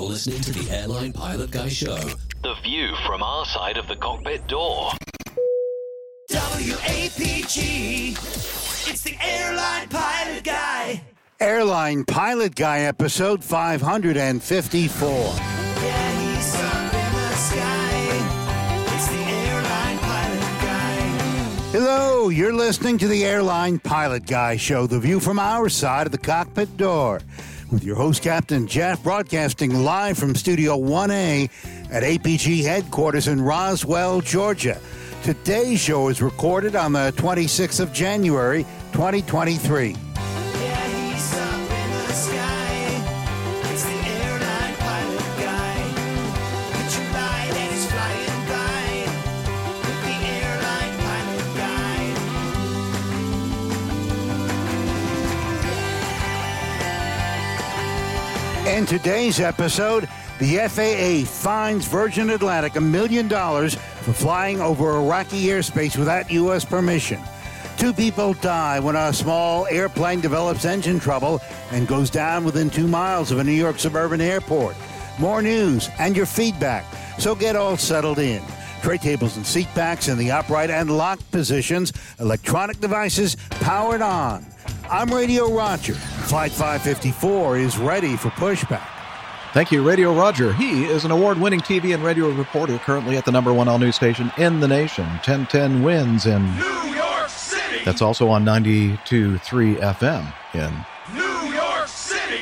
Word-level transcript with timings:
You're 0.00 0.08
listening 0.08 0.40
to 0.40 0.52
the 0.52 0.70
Airline 0.74 1.12
Pilot 1.12 1.50
Guy 1.50 1.68
Show. 1.68 1.98
The 2.42 2.54
view 2.62 2.96
from 3.06 3.22
our 3.22 3.44
side 3.44 3.76
of 3.76 3.86
the 3.86 3.96
cockpit 3.96 4.46
door. 4.46 4.92
WAPG. 6.30 8.12
It's 8.88 9.02
the 9.02 9.14
airline 9.22 9.90
pilot 9.90 10.42
guy. 10.42 11.02
Airline 11.38 12.06
Pilot 12.06 12.54
Guy 12.54 12.78
episode 12.78 13.44
554. 13.44 15.10
Yeah, 15.10 16.34
he's 16.34 16.54
up 16.54 16.94
in 16.94 17.12
the 17.12 17.34
sky. 17.34 18.08
It's 18.94 19.06
the 19.06 19.22
airline 19.22 19.98
pilot 19.98 20.40
guy. 20.62 20.96
Hello, 21.72 22.30
you're 22.30 22.54
listening 22.54 22.96
to 22.96 23.06
the 23.06 23.26
Airline 23.26 23.78
Pilot 23.78 24.24
Guy 24.24 24.56
show, 24.56 24.86
the 24.86 24.98
view 24.98 25.20
from 25.20 25.38
our 25.38 25.68
side 25.68 26.06
of 26.06 26.12
the 26.12 26.16
cockpit 26.16 26.74
door. 26.78 27.20
With 27.70 27.84
your 27.84 27.94
host, 27.94 28.22
Captain 28.22 28.66
Jeff, 28.66 29.00
broadcasting 29.00 29.84
live 29.84 30.18
from 30.18 30.34
Studio 30.34 30.76
1A 30.76 31.48
at 31.92 32.02
APG 32.02 32.64
headquarters 32.64 33.28
in 33.28 33.40
Roswell, 33.40 34.20
Georgia. 34.20 34.80
Today's 35.22 35.78
show 35.78 36.08
is 36.08 36.20
recorded 36.20 36.74
on 36.74 36.92
the 36.92 37.12
26th 37.16 37.78
of 37.78 37.92
January, 37.92 38.64
2023. 38.92 40.09
In 58.80 58.86
today's 58.86 59.40
episode, 59.40 60.08
the 60.38 60.56
FAA 60.56 61.30
fines 61.30 61.86
Virgin 61.86 62.30
Atlantic 62.30 62.76
a 62.76 62.80
million 62.80 63.28
dollars 63.28 63.74
for 63.74 64.14
flying 64.14 64.62
over 64.62 64.96
Iraqi 64.96 65.48
airspace 65.48 65.98
without 65.98 66.30
U.S. 66.30 66.64
permission. 66.64 67.20
Two 67.76 67.92
people 67.92 68.32
die 68.32 68.80
when 68.80 68.96
a 68.96 69.12
small 69.12 69.66
airplane 69.66 70.22
develops 70.22 70.64
engine 70.64 70.98
trouble 70.98 71.42
and 71.72 71.86
goes 71.86 72.08
down 72.08 72.42
within 72.42 72.70
two 72.70 72.88
miles 72.88 73.30
of 73.30 73.38
a 73.38 73.44
New 73.44 73.52
York 73.52 73.78
suburban 73.78 74.22
airport. 74.22 74.74
More 75.18 75.42
news 75.42 75.90
and 75.98 76.16
your 76.16 76.24
feedback, 76.24 76.86
so 77.18 77.34
get 77.34 77.56
all 77.56 77.76
settled 77.76 78.18
in. 78.18 78.42
Tray 78.82 78.98
tables 78.98 79.36
and 79.36 79.46
seat 79.46 79.68
backs 79.74 80.08
in 80.08 80.16
the 80.16 80.30
upright 80.30 80.70
and 80.70 80.90
locked 80.96 81.30
positions, 81.30 81.92
electronic 82.18 82.80
devices 82.80 83.36
powered 83.50 84.00
on. 84.00 84.44
I'm 84.90 85.12
Radio 85.12 85.52
Roger. 85.52 85.94
Flight 85.94 86.50
554 86.50 87.58
is 87.58 87.78
ready 87.78 88.16
for 88.16 88.30
pushback. 88.30 88.88
Thank 89.52 89.70
you, 89.70 89.86
Radio 89.86 90.14
Roger. 90.14 90.52
He 90.54 90.84
is 90.84 91.04
an 91.04 91.10
award 91.10 91.38
winning 91.38 91.60
TV 91.60 91.92
and 91.92 92.02
radio 92.02 92.30
reporter 92.30 92.78
currently 92.78 93.16
at 93.16 93.24
the 93.24 93.32
number 93.32 93.52
one 93.52 93.68
all 93.68 93.78
news 93.78 93.96
station 93.96 94.32
in 94.38 94.60
the 94.60 94.68
nation, 94.68 95.04
1010 95.04 95.82
WINS 95.82 96.26
in. 96.26 96.42
New 96.56 96.94
York 96.94 97.28
City! 97.28 97.84
That's 97.84 98.00
also 98.00 98.28
on 98.28 98.44
92.3 98.44 99.76
FM 99.76 100.32
in. 100.54 100.72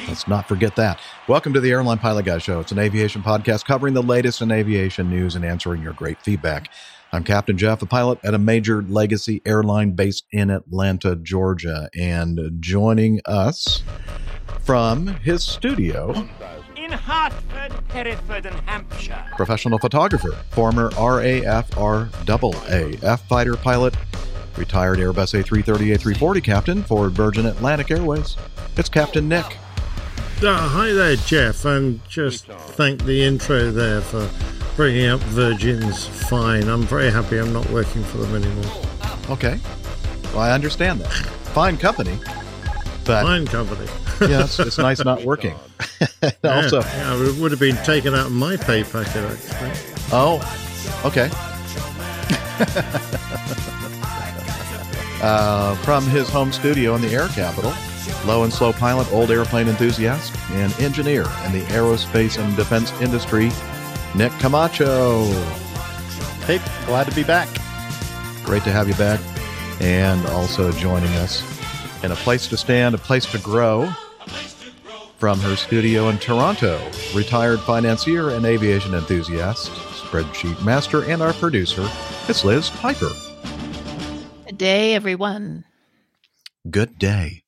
New 0.08 0.12
York 0.12 0.18
City! 0.18 0.28
Let's 0.28 0.28
not 0.28 0.48
forget 0.48 0.76
that. 0.76 1.00
Welcome 1.28 1.52
to 1.54 1.60
the 1.60 1.70
Airline 1.70 1.98
Pilot 1.98 2.24
Guy 2.24 2.38
Show. 2.38 2.60
It's 2.60 2.72
an 2.72 2.78
aviation 2.78 3.22
podcast 3.22 3.64
covering 3.64 3.94
the 3.94 4.02
latest 4.02 4.40
in 4.40 4.50
aviation 4.50 5.10
news 5.10 5.36
and 5.36 5.44
answering 5.44 5.82
your 5.82 5.92
great 5.92 6.20
feedback. 6.22 6.70
I'm 7.12 7.24
Captain 7.24 7.56
Jeff, 7.56 7.80
a 7.82 7.86
pilot 7.86 8.18
at 8.22 8.34
a 8.34 8.38
major 8.38 8.82
legacy 8.82 9.40
airline 9.46 9.92
based 9.92 10.26
in 10.30 10.50
Atlanta, 10.50 11.16
Georgia. 11.16 11.88
And 11.96 12.56
joining 12.60 13.20
us 13.24 13.82
from 14.60 15.06
his 15.06 15.42
studio, 15.42 16.28
in 16.76 16.92
Hartford, 16.92 17.72
Hereford, 17.90 18.46
and 18.46 18.60
Hampshire. 18.60 19.24
professional 19.36 19.78
photographer, 19.78 20.32
former 20.50 20.90
RAF 20.98 21.70
RAAF 21.70 23.20
fighter 23.20 23.56
pilot, 23.56 23.94
retired 24.56 24.98
Airbus 24.98 25.42
A330 25.42 25.96
A340 25.96 26.44
captain 26.44 26.82
for 26.82 27.08
Virgin 27.08 27.46
Atlantic 27.46 27.90
Airways. 27.90 28.36
It's 28.76 28.88
Captain 28.88 29.28
Nick. 29.28 29.56
Uh, 30.40 30.68
hi 30.68 30.92
there, 30.92 31.16
Jeff, 31.16 31.64
and 31.64 32.00
just 32.08 32.46
thank 32.46 33.02
the 33.04 33.24
intro 33.24 33.72
there 33.72 34.00
for 34.00 34.30
bringing 34.76 35.06
up 35.06 35.18
Virgin's 35.20 36.06
fine. 36.06 36.68
I'm 36.68 36.82
very 36.82 37.10
happy 37.10 37.38
I'm 37.38 37.52
not 37.52 37.68
working 37.70 38.04
for 38.04 38.18
them 38.18 38.36
anymore. 38.36 38.72
Okay. 39.30 39.58
Well, 40.26 40.38
I 40.38 40.52
understand 40.52 41.00
that. 41.00 41.12
Fine 41.12 41.76
company. 41.78 42.16
But 43.04 43.24
Fine 43.24 43.48
company. 43.48 43.86
yeah, 44.20 44.44
it's, 44.44 44.60
it's 44.60 44.78
nice 44.78 45.04
not 45.04 45.22
working. 45.24 45.56
also, 46.44 46.82
yeah, 46.82 47.16
yeah, 47.16 47.28
it 47.28 47.36
would 47.40 47.50
have 47.50 47.58
been 47.58 47.76
taken 47.78 48.14
out 48.14 48.26
of 48.26 48.32
my 48.32 48.56
pay 48.56 48.84
packet, 48.84 49.16
actually. 49.16 49.72
oh, 50.12 50.38
okay. 51.04 51.28
uh, 55.20 55.74
from 55.78 56.06
his 56.06 56.28
home 56.28 56.52
studio 56.52 56.94
in 56.94 57.02
the 57.02 57.12
air 57.12 57.26
capital, 57.28 57.72
low 58.24 58.44
and 58.44 58.52
slow 58.52 58.72
pilot, 58.72 59.10
old 59.12 59.30
airplane 59.30 59.68
enthusiast, 59.68 60.34
and 60.50 60.72
engineer 60.80 61.22
in 61.46 61.52
the 61.52 61.64
aerospace 61.68 62.42
and 62.42 62.56
defense 62.56 62.92
industry, 63.00 63.50
Nick 64.14 64.32
Camacho. 64.38 65.24
Hey, 66.46 66.60
glad 66.86 67.06
to 67.08 67.14
be 67.14 67.24
back. 67.24 67.48
Great 68.44 68.64
to 68.64 68.72
have 68.72 68.88
you 68.88 68.94
back. 68.94 69.20
And 69.80 70.24
also 70.28 70.72
joining 70.72 71.12
us 71.16 71.42
in 72.02 72.10
a 72.10 72.16
place 72.16 72.46
to 72.48 72.56
stand, 72.56 72.94
a 72.94 72.98
place 72.98 73.26
to 73.32 73.38
grow 73.38 73.92
from 75.18 75.40
her 75.40 75.56
studio 75.56 76.08
in 76.08 76.18
Toronto, 76.18 76.80
retired 77.14 77.58
financier 77.60 78.30
and 78.30 78.46
aviation 78.46 78.94
enthusiast, 78.94 79.70
spreadsheet 79.70 80.64
master, 80.64 81.04
and 81.04 81.20
our 81.20 81.32
producer, 81.32 81.88
it's 82.28 82.44
Liz 82.44 82.70
Piper. 82.70 83.10
Good 84.46 84.58
day, 84.58 84.94
everyone. 84.94 85.64
Good 86.70 86.98
day. 86.98 87.42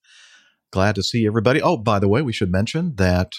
Glad 0.73 0.95
to 0.95 1.03
see 1.03 1.27
everybody. 1.27 1.61
Oh, 1.61 1.77
by 1.77 1.99
the 1.99 2.09
way, 2.09 2.23
we 2.23 2.33
should 2.33 2.51
mention 2.51 2.95
that 2.97 3.33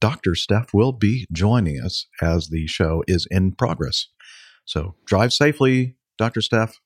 Dr. 0.00 0.34
Steph 0.34 0.72
will 0.72 0.92
be 0.92 1.26
joining 1.32 1.80
us 1.80 2.06
as 2.22 2.48
the 2.48 2.66
show 2.66 3.02
is 3.06 3.26
in 3.30 3.52
progress. 3.52 4.06
So 4.64 4.94
drive 5.04 5.32
safely, 5.32 5.96
Dr. 6.16 6.40
Steph. 6.40 6.80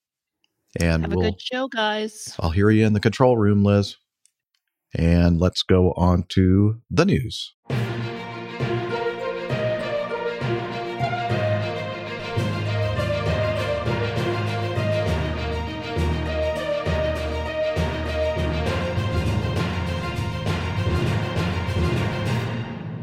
And 0.81 1.03
Have 1.03 1.13
a 1.13 1.17
we'll 1.17 1.31
good 1.33 1.41
show, 1.41 1.69
guys. 1.69 2.35
I'll 2.41 2.51
hear 2.51 2.71
you 2.71 2.87
in 2.87 2.95
the 2.95 3.01
control 3.01 3.37
room, 3.37 3.63
Liz. 3.63 3.97
And 4.95 5.39
let's 5.39 5.63
go 5.63 5.93
on 5.93 6.25
to 6.31 6.81
the 6.91 7.05
news. 7.05 7.55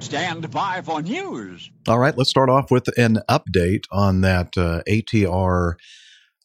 Stand 0.09 0.49
by 0.49 0.81
for 0.81 1.03
news. 1.03 1.69
All 1.87 1.99
right, 1.99 2.17
let's 2.17 2.31
start 2.31 2.49
off 2.49 2.71
with 2.71 2.89
an 2.97 3.19
update 3.29 3.83
on 3.91 4.21
that 4.21 4.57
uh, 4.57 4.81
ATR 4.89 5.75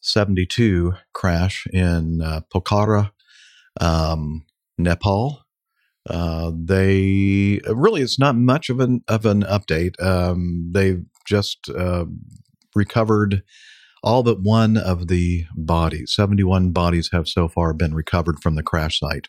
72 0.01 0.93
crash 1.13 1.65
in 1.73 2.21
uh, 2.21 2.41
Pokhara, 2.53 3.09
um, 3.81 4.45
Nepal. 4.77 5.41
Uh, 6.07 6.51
they 6.55 7.59
really 7.65 8.03
it's 8.03 8.19
not 8.19 8.35
much 8.35 8.69
of 8.69 8.79
an 8.79 9.03
of 9.07 9.25
an 9.25 9.41
update. 9.41 9.99
Um, 9.99 10.69
they've 10.71 11.03
just 11.25 11.67
uh, 11.67 12.05
recovered 12.75 13.41
all 14.03 14.21
but 14.21 14.43
one 14.43 14.77
of 14.77 15.07
the 15.07 15.45
bodies. 15.55 16.13
Seventy 16.13 16.43
one 16.43 16.69
bodies 16.69 17.09
have 17.11 17.27
so 17.27 17.47
far 17.47 17.73
been 17.73 17.95
recovered 17.95 18.43
from 18.43 18.53
the 18.53 18.61
crash 18.61 18.99
site, 18.99 19.27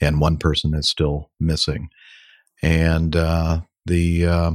and 0.00 0.18
one 0.18 0.38
person 0.38 0.72
is 0.72 0.88
still 0.88 1.30
missing. 1.38 1.90
And 2.62 3.14
uh, 3.14 3.60
the 3.84 4.26
uh, 4.26 4.50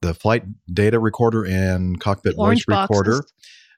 the 0.00 0.14
flight 0.14 0.44
data 0.72 0.98
recorder 0.98 1.44
and 1.44 1.98
cockpit 2.00 2.36
voice 2.36 2.64
recorder. 2.68 3.18
boxes. 3.18 3.32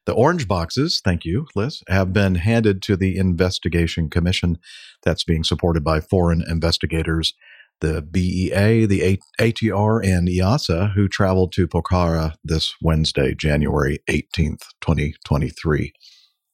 The 0.06 0.12
orange 0.14 0.48
boxes, 0.48 1.00
thank 1.04 1.24
you, 1.24 1.46
Liz, 1.54 1.82
have 1.88 2.12
been 2.12 2.36
handed 2.36 2.80
to 2.82 2.96
the 2.96 3.16
investigation 3.16 4.08
commission 4.08 4.58
that's 5.02 5.24
being 5.24 5.44
supported 5.44 5.84
by 5.84 6.00
foreign 6.00 6.42
investigators, 6.48 7.34
the 7.80 8.00
BEA, 8.02 8.86
the 8.86 9.20
ATR, 9.38 10.04
and 10.04 10.26
EASA, 10.26 10.94
who 10.94 11.06
traveled 11.06 11.52
to 11.52 11.68
Pokhara 11.68 12.34
this 12.42 12.74
Wednesday, 12.80 13.34
January 13.34 14.00
18th, 14.08 14.64
2023, 14.80 15.92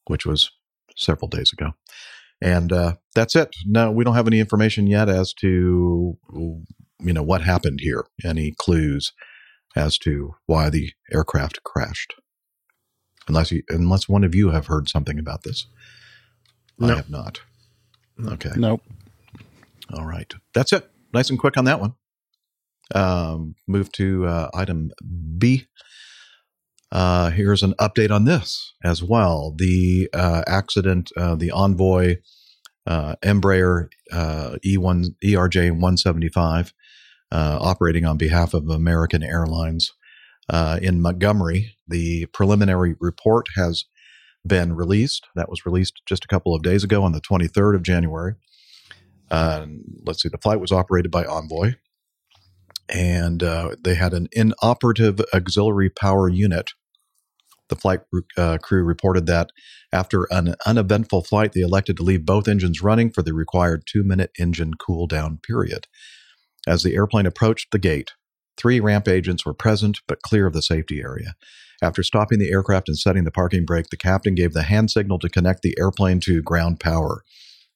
which 0.07 0.27
was 0.27 0.51
several 0.97 1.29
days 1.29 1.53
ago. 1.53 1.73
And 2.41 2.73
uh, 2.73 2.95
that's 3.15 3.35
it. 3.35 3.55
No, 3.65 3.91
we 3.91 4.05
don't 4.05 4.15
have 4.15 4.27
any 4.27 4.41
information 4.41 4.87
yet 4.87 5.09
as 5.09 5.33
to 5.35 6.19
you 6.33 7.13
know 7.13 7.23
what 7.23 7.43
happened 7.43 7.81
here. 7.83 8.07
Any 8.25 8.53
clues 8.59 9.13
as 9.75 9.99
to 9.99 10.35
why 10.47 10.71
the 10.71 10.93
aircraft 11.13 11.63
crashed? 11.63 12.15
Unless 13.29 13.53
you, 13.53 13.63
unless 13.69 14.09
one 14.09 14.23
of 14.23 14.35
you 14.35 14.51
have 14.51 14.67
heard 14.67 14.89
something 14.89 15.19
about 15.19 15.43
this, 15.43 15.67
I 16.81 16.89
have 16.89 17.11
not. 17.11 17.41
Okay. 18.25 18.53
Nope. 18.57 18.83
All 19.93 20.05
right. 20.05 20.33
That's 20.55 20.73
it. 20.73 20.89
Nice 21.13 21.31
and 21.31 21.39
quick 21.39 21.57
on 21.57 21.65
that 21.65 21.81
one. 21.81 21.95
Um, 22.95 23.57
move 23.67 23.91
to 23.93 24.27
uh, 24.27 24.51
item 24.55 24.91
B. 25.39 25.67
Uh, 26.93 27.31
here's 27.31 27.63
an 27.63 27.75
update 27.75 28.11
on 28.11 28.25
this 28.25 28.75
as 28.85 29.03
well. 29.03 29.55
The 29.57 30.09
uh, 30.15 30.43
accident, 30.47 31.11
uh, 31.17 31.35
the 31.35 31.51
Envoy 31.51 32.17
uh, 32.87 33.17
Embraer 33.25 33.89
uh, 34.13 34.57
E1 34.65 35.17
ERJ 35.25 35.71
175, 35.73 36.73
uh, 37.33 37.59
operating 37.61 38.05
on 38.05 38.17
behalf 38.17 38.55
of 38.55 38.69
American 38.69 39.23
Airlines 39.23 39.93
uh, 40.49 40.79
in 40.81 41.01
Montgomery. 41.01 41.77
The 41.89 42.27
preliminary 42.27 42.95
report 43.01 43.47
has 43.57 43.85
been 44.47 44.75
released. 44.75 45.27
That 45.35 45.49
was 45.49 45.67
released 45.67 46.03
just 46.07 46.25
a 46.25 46.29
couple 46.29 46.55
of 46.55 46.63
days 46.63 46.85
ago 46.85 47.03
on 47.03 47.13
the 47.13 47.21
23rd 47.21 47.75
of 47.75 47.83
January. 47.83 48.35
Uh, 49.29 49.67
let's 50.05 50.23
see, 50.23 50.29
the 50.29 50.39
flight 50.39 50.61
was 50.61 50.71
operated 50.71 51.11
by 51.11 51.25
Envoy, 51.25 51.75
and 52.89 53.43
uh, 53.43 53.77
they 53.83 53.95
had 53.95 54.15
an 54.15 54.29
inoperative 54.33 55.21
auxiliary 55.35 55.91
power 55.91 56.29
unit. 56.29 56.71
The 57.69 57.77
flight 57.77 58.01
uh, 58.37 58.59
crew 58.59 58.85
reported 58.85 59.27
that 59.27 59.51
after 59.93 60.27
an 60.31 60.55
uneventful 60.65 61.25
flight, 61.25 61.53
they 61.53 61.63
elected 61.63 61.97
to 61.97 62.05
leave 62.05 62.25
both 62.25 62.47
engines 62.47 62.83
running 62.83 63.11
for 63.11 63.23
the 63.23 63.35
required 63.35 63.85
two 63.87 64.05
minute 64.05 64.31
engine 64.39 64.75
cool 64.75 65.07
down 65.07 65.39
period. 65.45 65.87
As 66.67 66.83
the 66.83 66.95
airplane 66.95 67.27
approached 67.27 67.71
the 67.73 67.79
gate, 67.79 68.13
three 68.57 68.81
ramp 68.81 69.09
agents 69.09 69.45
were 69.45 69.55
present 69.55 69.99
but 70.07 70.23
clear 70.23 70.47
of 70.47 70.53
the 70.53 70.63
safety 70.63 71.01
area. 71.01 71.35
After 71.83 72.03
stopping 72.03 72.39
the 72.39 72.51
aircraft 72.51 72.89
and 72.89 72.99
setting 72.99 73.25
the 73.25 73.31
parking 73.31 73.65
brake, 73.65 73.87
the 73.91 73.97
captain 73.97 74.35
gave 74.35 74.53
the 74.53 74.63
hand 74.63 74.91
signal 74.91 75.19
to 75.19 75.29
connect 75.29 75.63
the 75.63 75.77
airplane 75.79 76.21
to 76.21 76.43
ground 76.43 76.81
power. 76.81 77.23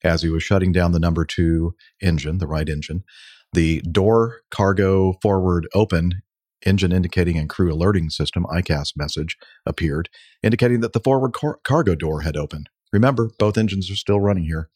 As 0.02 0.22
he 0.22 0.30
was 0.30 0.42
shutting 0.42 0.72
down 0.72 0.92
the 0.92 0.98
number 0.98 1.24
two 1.26 1.74
engine, 2.00 2.38
the 2.38 2.46
right 2.46 2.68
engine, 2.68 3.04
the 3.52 3.80
door 3.82 4.42
cargo 4.50 5.14
forward 5.22 5.66
open 5.74 6.22
engine 6.64 6.92
indicating 6.92 7.38
and 7.38 7.48
crew 7.48 7.72
alerting 7.72 8.10
system 8.10 8.44
EICAS 8.44 8.92
message 8.96 9.36
appeared, 9.64 10.08
indicating 10.42 10.80
that 10.80 10.92
the 10.92 11.00
forward 11.00 11.32
car- 11.32 11.58
cargo 11.64 11.94
door 11.94 12.20
had 12.20 12.36
opened. 12.36 12.68
Remember, 12.92 13.30
both 13.38 13.56
engines 13.56 13.90
are 13.90 13.96
still 13.96 14.20
running 14.20 14.44
here. 14.44 14.68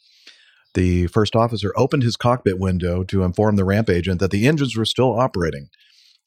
The 0.74 1.06
first 1.08 1.36
officer 1.36 1.72
opened 1.76 2.02
his 2.02 2.16
cockpit 2.16 2.58
window 2.58 3.04
to 3.04 3.22
inform 3.22 3.56
the 3.56 3.64
ramp 3.64 3.88
agent 3.90 4.18
that 4.20 4.30
the 4.30 4.46
engines 4.46 4.76
were 4.76 4.84
still 4.84 5.18
operating. 5.18 5.68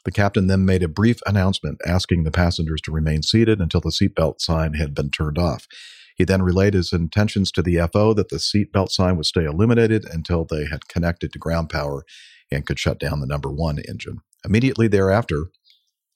The 0.05 0.11
captain 0.11 0.47
then 0.47 0.65
made 0.65 0.83
a 0.83 0.87
brief 0.87 1.19
announcement 1.25 1.79
asking 1.85 2.23
the 2.23 2.31
passengers 2.31 2.79
to 2.81 2.91
remain 2.91 3.23
seated 3.23 3.59
until 3.59 3.81
the 3.81 3.89
seatbelt 3.89 4.39
sign 4.39 4.75
had 4.75 4.93
been 4.93 5.09
turned 5.09 5.37
off. 5.37 5.67
He 6.15 6.23
then 6.23 6.41
relayed 6.41 6.73
his 6.73 6.93
intentions 6.93 7.51
to 7.51 7.61
the 7.61 7.77
FO 7.91 8.13
that 8.13 8.29
the 8.29 8.37
seatbelt 8.37 8.89
sign 8.89 9.17
would 9.17 9.25
stay 9.25 9.43
illuminated 9.43 10.05
until 10.05 10.45
they 10.45 10.65
had 10.65 10.87
connected 10.87 11.33
to 11.33 11.39
ground 11.39 11.69
power 11.69 12.05
and 12.51 12.65
could 12.65 12.79
shut 12.79 12.99
down 12.99 13.19
the 13.19 13.27
number 13.27 13.51
one 13.51 13.79
engine. 13.87 14.19
Immediately 14.45 14.87
thereafter, 14.87 15.47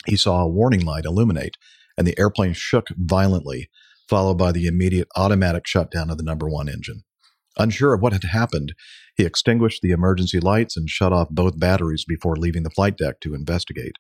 he 0.06 0.16
saw 0.16 0.42
a 0.42 0.48
warning 0.48 0.82
light 0.82 1.06
illuminate, 1.06 1.58
and 1.98 2.08
the 2.08 2.18
airplane 2.18 2.54
shook 2.54 2.88
violently, 2.98 3.70
followed 4.10 4.38
by 4.38 4.52
the 4.52 4.68
immediate 4.68 5.08
automatic 5.16 5.68
shutdown 5.68 6.10
of 6.10 6.18
the 6.18 6.24
number 6.24 6.50
one 6.50 6.70
engine. 6.70 7.04
Unsure 7.58 7.94
of 7.94 8.02
what 8.02 8.14
had 8.14 8.24
happened, 8.24 8.74
he 9.16 9.26
extinguished 9.26 9.82
the 9.82 9.92
emergency 9.92 10.40
lights 10.40 10.78
and 10.78 10.90
shut 10.90 11.12
off 11.12 11.30
both 11.30 11.60
batteries 11.60 12.06
before 12.06 12.36
leaving 12.36 12.64
the 12.64 12.70
flight 12.70 12.98
deck 12.98 13.20
to 13.22 13.36
investigate. 13.36 13.98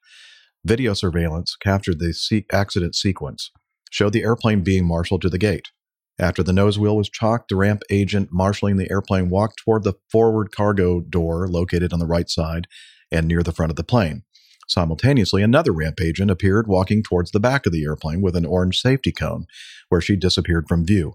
Video 0.63 0.93
surveillance 0.93 1.55
captured 1.55 1.99
the 1.99 2.43
accident 2.51 2.95
sequence, 2.95 3.51
showed 3.89 4.13
the 4.13 4.23
airplane 4.23 4.63
being 4.63 4.85
marshaled 4.85 5.21
to 5.21 5.29
the 5.29 5.37
gate. 5.37 5.71
After 6.19 6.43
the 6.43 6.53
nose 6.53 6.77
wheel 6.77 6.95
was 6.97 7.09
chocked, 7.09 7.49
the 7.49 7.55
ramp 7.55 7.81
agent 7.89 8.29
marshaling 8.31 8.77
the 8.77 8.91
airplane 8.91 9.29
walked 9.29 9.57
toward 9.57 9.83
the 9.83 9.95
forward 10.11 10.51
cargo 10.51 11.01
door 11.01 11.47
located 11.47 11.93
on 11.93 11.99
the 11.99 12.05
right 12.05 12.29
side 12.29 12.67
and 13.11 13.27
near 13.27 13.43
the 13.43 13.51
front 13.51 13.71
of 13.71 13.75
the 13.75 13.83
plane. 13.83 14.23
Simultaneously, 14.67 15.41
another 15.41 15.73
ramp 15.73 15.99
agent 16.01 16.31
appeared 16.31 16.67
walking 16.67 17.03
towards 17.03 17.31
the 17.31 17.39
back 17.39 17.65
of 17.65 17.73
the 17.73 17.83
airplane 17.83 18.21
with 18.21 18.35
an 18.35 18.45
orange 18.45 18.79
safety 18.79 19.11
cone, 19.11 19.45
where 19.89 19.99
she 19.99 20.15
disappeared 20.15 20.67
from 20.67 20.85
view. 20.85 21.13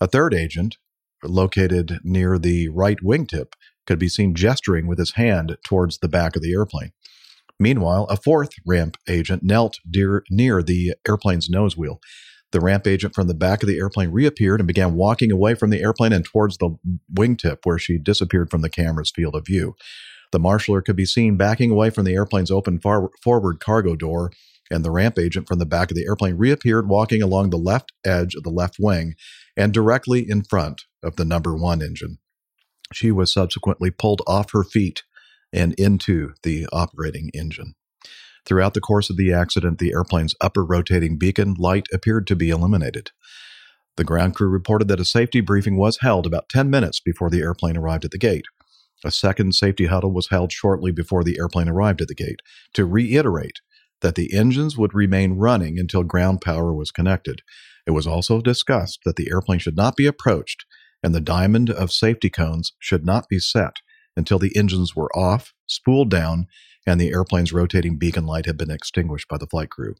A 0.00 0.06
third 0.06 0.34
agent, 0.34 0.76
located 1.22 2.00
near 2.02 2.38
the 2.38 2.68
right 2.68 2.98
wingtip, 3.02 3.52
could 3.86 3.98
be 3.98 4.08
seen 4.08 4.34
gesturing 4.34 4.86
with 4.86 4.98
his 4.98 5.12
hand 5.12 5.56
towards 5.64 5.98
the 5.98 6.08
back 6.08 6.34
of 6.34 6.42
the 6.42 6.52
airplane. 6.52 6.92
Meanwhile, 7.58 8.04
a 8.10 8.16
fourth 8.16 8.50
ramp 8.66 8.96
agent 9.08 9.42
knelt 9.42 9.78
dear, 9.88 10.24
near 10.30 10.62
the 10.62 10.94
airplane's 11.08 11.48
nose 11.48 11.76
wheel. 11.76 12.00
The 12.52 12.60
ramp 12.60 12.86
agent 12.86 13.14
from 13.14 13.26
the 13.26 13.34
back 13.34 13.62
of 13.62 13.68
the 13.68 13.78
airplane 13.78 14.10
reappeared 14.10 14.60
and 14.60 14.66
began 14.66 14.94
walking 14.94 15.32
away 15.32 15.54
from 15.54 15.70
the 15.70 15.80
airplane 15.80 16.12
and 16.12 16.24
towards 16.24 16.58
the 16.58 16.76
wingtip, 17.12 17.58
where 17.64 17.78
she 17.78 17.98
disappeared 17.98 18.50
from 18.50 18.62
the 18.62 18.70
camera's 18.70 19.10
field 19.14 19.34
of 19.34 19.46
view. 19.46 19.74
The 20.32 20.40
marshaller 20.40 20.84
could 20.84 20.96
be 20.96 21.06
seen 21.06 21.36
backing 21.36 21.70
away 21.70 21.90
from 21.90 22.04
the 22.04 22.14
airplane's 22.14 22.50
open 22.50 22.78
far- 22.78 23.10
forward 23.22 23.60
cargo 23.60 23.96
door, 23.96 24.32
and 24.70 24.84
the 24.84 24.90
ramp 24.90 25.18
agent 25.18 25.46
from 25.46 25.58
the 25.58 25.66
back 25.66 25.90
of 25.90 25.96
the 25.96 26.04
airplane 26.06 26.36
reappeared 26.36 26.88
walking 26.88 27.22
along 27.22 27.50
the 27.50 27.58
left 27.58 27.92
edge 28.04 28.34
of 28.34 28.42
the 28.42 28.50
left 28.50 28.76
wing 28.78 29.14
and 29.56 29.72
directly 29.72 30.28
in 30.28 30.42
front 30.42 30.82
of 31.02 31.16
the 31.16 31.24
number 31.24 31.56
one 31.56 31.82
engine. 31.82 32.18
She 32.92 33.10
was 33.10 33.32
subsequently 33.32 33.90
pulled 33.90 34.22
off 34.26 34.52
her 34.52 34.64
feet 34.64 35.02
and 35.52 35.74
into 35.74 36.34
the 36.42 36.66
operating 36.72 37.30
engine. 37.34 37.74
Throughout 38.46 38.74
the 38.74 38.80
course 38.80 39.10
of 39.10 39.16
the 39.16 39.32
accident, 39.32 39.78
the 39.78 39.92
airplane's 39.92 40.34
upper 40.40 40.64
rotating 40.64 41.18
beacon 41.18 41.54
light 41.58 41.88
appeared 41.92 42.26
to 42.28 42.36
be 42.36 42.50
eliminated. 42.50 43.10
The 43.96 44.04
ground 44.04 44.34
crew 44.34 44.48
reported 44.48 44.88
that 44.88 45.00
a 45.00 45.04
safety 45.04 45.40
briefing 45.40 45.76
was 45.76 45.98
held 46.00 46.26
about 46.26 46.48
10 46.48 46.70
minutes 46.70 47.00
before 47.00 47.28
the 47.28 47.40
airplane 47.40 47.76
arrived 47.76 48.04
at 48.04 48.12
the 48.12 48.18
gate. 48.18 48.44
A 49.04 49.10
second 49.10 49.54
safety 49.54 49.86
huddle 49.86 50.12
was 50.12 50.28
held 50.28 50.52
shortly 50.52 50.92
before 50.92 51.24
the 51.24 51.38
airplane 51.38 51.68
arrived 51.68 52.00
at 52.00 52.08
the 52.08 52.14
gate 52.14 52.40
to 52.74 52.84
reiterate 52.84 53.60
that 54.00 54.14
the 54.14 54.34
engines 54.34 54.76
would 54.76 54.94
remain 54.94 55.32
running 55.32 55.78
until 55.78 56.02
ground 56.02 56.40
power 56.40 56.72
was 56.72 56.90
connected. 56.90 57.42
It 57.86 57.92
was 57.92 58.06
also 58.06 58.40
discussed 58.40 59.00
that 59.04 59.16
the 59.16 59.28
airplane 59.30 59.58
should 59.58 59.76
not 59.76 59.96
be 59.96 60.06
approached 60.06 60.64
and 61.02 61.14
the 61.14 61.20
diamond 61.20 61.70
of 61.70 61.92
safety 61.92 62.30
cones 62.30 62.72
should 62.78 63.04
not 63.04 63.28
be 63.28 63.38
set 63.38 63.76
until 64.16 64.38
the 64.38 64.56
engines 64.56 64.96
were 64.96 65.14
off, 65.16 65.52
spooled 65.66 66.10
down, 66.10 66.46
and 66.86 67.00
the 67.00 67.10
airplane's 67.10 67.52
rotating 67.52 67.96
beacon 67.96 68.26
light 68.26 68.46
had 68.46 68.56
been 68.56 68.70
extinguished 68.70 69.28
by 69.28 69.38
the 69.38 69.46
flight 69.46 69.70
crew. 69.70 69.96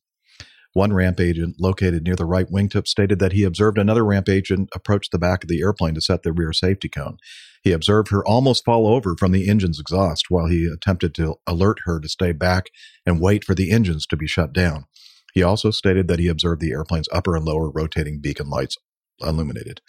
One 0.73 0.93
ramp 0.93 1.21
agent 1.21 1.57
located 1.59 2.05
near 2.05 2.17
the 2.17 2.27
right 2.27 2.47
wingtip 2.51 2.87
stated 2.87 3.19
that 3.19 3.33
he 3.33 3.45
observed 3.45 3.79
another 3.79 4.05
ramp 4.05 4.29
agent 4.29 4.69
approach 4.75 5.09
the 5.09 5.19
back 5.19 5.43
of 5.43 5.49
the 5.49 5.63
airplane 5.63 5.95
to 5.95 6.03
set 6.03 6.23
the 6.23 6.35
rear 6.35 6.53
safety 6.53 6.91
cone. 6.91 7.17
He 7.63 7.73
observed 7.73 8.11
her 8.11 8.23
almost 8.27 8.65
fall 8.65 8.87
over 8.87 9.17
from 9.17 9.33
the 9.33 9.49
engine's 9.49 9.81
exhaust 9.81 10.27
while 10.29 10.49
he 10.49 10.67
attempted 10.67 11.15
to 11.15 11.37
alert 11.47 11.79
her 11.85 11.99
to 11.99 12.09
stay 12.11 12.33
back 12.33 12.67
and 13.07 13.23
wait 13.23 13.43
for 13.43 13.55
the 13.55 13.71
engines 13.71 14.07
to 14.09 14.19
be 14.19 14.27
shut 14.27 14.53
down. 14.53 14.85
He 15.33 15.43
also 15.43 15.71
stated 15.71 16.09
that 16.09 16.19
he 16.19 16.29
observed 16.29 16.61
the 16.61 16.73
airplane's 16.73 17.09
upper 17.11 17.37
and 17.37 17.45
lower 17.45 17.71
rotating 17.71 18.21
beacon 18.21 18.51
lights 18.51 18.77
illuminated. 19.21 19.81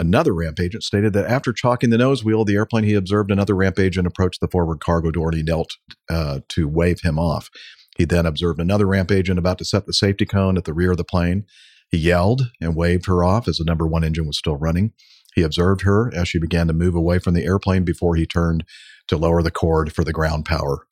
Another 0.00 0.34
ramp 0.34 0.58
agent 0.58 0.82
stated 0.82 1.12
that 1.12 1.26
after 1.26 1.52
chocking 1.52 1.90
the 1.90 1.98
nose 1.98 2.24
wheel 2.24 2.40
of 2.40 2.46
the 2.46 2.54
airplane, 2.54 2.84
he 2.84 2.94
observed 2.94 3.30
another 3.30 3.54
ramp 3.54 3.78
agent 3.78 4.06
approach 4.06 4.38
the 4.40 4.48
forward 4.48 4.80
cargo 4.80 5.10
door 5.10 5.28
and 5.28 5.36
he 5.36 5.42
knelt 5.42 5.76
uh, 6.08 6.40
to 6.48 6.66
wave 6.66 7.02
him 7.02 7.18
off. 7.18 7.50
He 7.98 8.06
then 8.06 8.24
observed 8.24 8.60
another 8.60 8.86
ramp 8.86 9.10
agent 9.10 9.38
about 9.38 9.58
to 9.58 9.64
set 9.66 9.84
the 9.84 9.92
safety 9.92 10.24
cone 10.24 10.56
at 10.56 10.64
the 10.64 10.72
rear 10.72 10.92
of 10.92 10.96
the 10.96 11.04
plane. 11.04 11.44
He 11.90 11.98
yelled 11.98 12.50
and 12.62 12.74
waved 12.74 13.04
her 13.06 13.22
off 13.22 13.46
as 13.46 13.58
the 13.58 13.64
number 13.64 13.86
one 13.86 14.02
engine 14.02 14.26
was 14.26 14.38
still 14.38 14.56
running. 14.56 14.94
He 15.34 15.42
observed 15.42 15.82
her 15.82 16.10
as 16.14 16.28
she 16.28 16.38
began 16.38 16.66
to 16.68 16.72
move 16.72 16.94
away 16.94 17.18
from 17.18 17.34
the 17.34 17.44
airplane 17.44 17.84
before 17.84 18.16
he 18.16 18.24
turned 18.24 18.64
to 19.08 19.18
lower 19.18 19.42
the 19.42 19.50
cord 19.50 19.92
for 19.92 20.02
the 20.02 20.14
ground 20.14 20.46
power. 20.46 20.86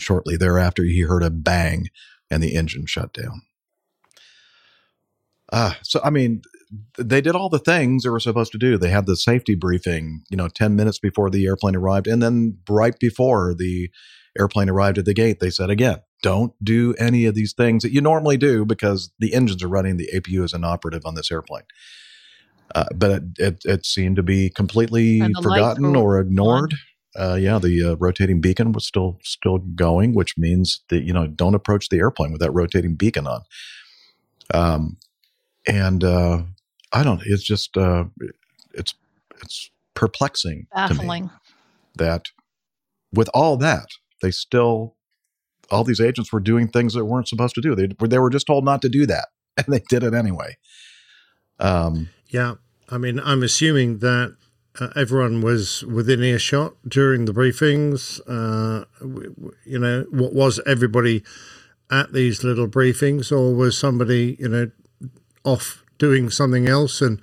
Shortly 0.00 0.36
thereafter, 0.36 0.82
he 0.82 1.02
heard 1.02 1.22
a 1.22 1.30
bang 1.30 1.90
and 2.28 2.42
the 2.42 2.56
engine 2.56 2.86
shut 2.86 3.12
down. 3.12 3.42
Ah, 5.52 5.78
so 5.84 6.00
I 6.02 6.10
mean, 6.10 6.42
they 6.98 7.20
did 7.20 7.36
all 7.36 7.48
the 7.48 7.58
things 7.58 8.02
they 8.02 8.10
were 8.10 8.20
supposed 8.20 8.52
to 8.52 8.58
do. 8.58 8.78
They 8.78 8.90
had 8.90 9.06
the 9.06 9.16
safety 9.16 9.54
briefing, 9.54 10.22
you 10.30 10.36
know, 10.36 10.48
10 10.48 10.74
minutes 10.76 10.98
before 10.98 11.30
the 11.30 11.46
airplane 11.46 11.76
arrived. 11.76 12.06
And 12.06 12.22
then 12.22 12.58
right 12.68 12.98
before 12.98 13.54
the 13.54 13.90
airplane 14.38 14.70
arrived 14.70 14.98
at 14.98 15.04
the 15.04 15.14
gate, 15.14 15.40
they 15.40 15.50
said 15.50 15.70
again, 15.70 16.00
don't 16.22 16.52
do 16.64 16.94
any 16.98 17.26
of 17.26 17.34
these 17.34 17.52
things 17.52 17.82
that 17.82 17.92
you 17.92 18.00
normally 18.00 18.36
do 18.36 18.64
because 18.64 19.12
the 19.18 19.34
engines 19.34 19.62
are 19.62 19.68
running, 19.68 19.96
the 19.96 20.10
APU 20.14 20.44
is 20.44 20.54
inoperative 20.54 21.02
on 21.04 21.14
this 21.14 21.30
airplane. 21.30 21.64
Uh, 22.74 22.84
but 22.94 23.10
it, 23.10 23.22
it, 23.38 23.62
it, 23.64 23.86
seemed 23.86 24.16
to 24.16 24.22
be 24.22 24.48
completely 24.48 25.20
forgotten 25.42 25.94
or 25.94 26.18
ignored. 26.18 26.74
Uh, 27.14 27.34
yeah, 27.34 27.58
the 27.58 27.90
uh, 27.90 27.96
rotating 27.96 28.40
beacon 28.40 28.72
was 28.72 28.86
still 28.86 29.18
still 29.22 29.58
going, 29.58 30.14
which 30.14 30.38
means 30.38 30.82
that 30.88 31.02
you 31.02 31.12
know 31.12 31.26
don't 31.26 31.54
approach 31.54 31.90
the 31.90 31.98
airplane 31.98 32.32
with 32.32 32.40
that 32.40 32.50
rotating 32.52 32.94
beacon 32.94 33.26
on. 33.26 33.42
Um, 34.54 34.96
and 35.66 36.02
uh, 36.02 36.42
I 36.92 37.02
don't. 37.02 37.22
It's 37.24 37.42
just 37.42 37.76
uh, 37.76 38.04
it's 38.74 38.94
it's 39.42 39.70
perplexing, 39.94 40.66
baffling 40.74 41.30
that 41.96 42.26
with 43.12 43.28
all 43.34 43.56
that 43.58 43.88
they 44.22 44.30
still 44.30 44.96
all 45.70 45.84
these 45.84 46.00
agents 46.00 46.32
were 46.32 46.40
doing 46.40 46.68
things 46.68 46.94
that 46.94 47.04
weren't 47.04 47.28
supposed 47.28 47.54
to 47.54 47.60
do. 47.60 47.74
They 47.74 47.88
they 48.06 48.18
were 48.18 48.30
just 48.30 48.46
told 48.46 48.64
not 48.64 48.82
to 48.82 48.88
do 48.88 49.06
that, 49.06 49.28
and 49.56 49.66
they 49.68 49.82
did 49.88 50.02
it 50.02 50.14
anyway. 50.14 50.56
Um, 51.58 52.08
yeah, 52.28 52.54
I 52.90 52.98
mean, 52.98 53.20
I'm 53.20 53.42
assuming 53.42 53.98
that 53.98 54.36
uh, 54.80 54.88
everyone 54.96 55.42
was 55.42 55.84
within 55.84 56.22
earshot 56.22 56.74
during 56.88 57.26
the 57.26 57.32
briefings. 57.32 58.20
Uh, 58.26 58.84
w- 59.00 59.30
w- 59.34 59.52
you 59.64 59.78
know, 59.78 60.06
what 60.10 60.32
was 60.32 60.60
everybody 60.66 61.22
at 61.90 62.12
these 62.12 62.42
little 62.42 62.68
briefings, 62.68 63.30
or 63.30 63.54
was 63.54 63.78
somebody, 63.78 64.36
you 64.40 64.48
know, 64.48 64.70
off 65.44 65.81
doing 65.98 66.30
something 66.30 66.68
else 66.68 67.00
and 67.00 67.20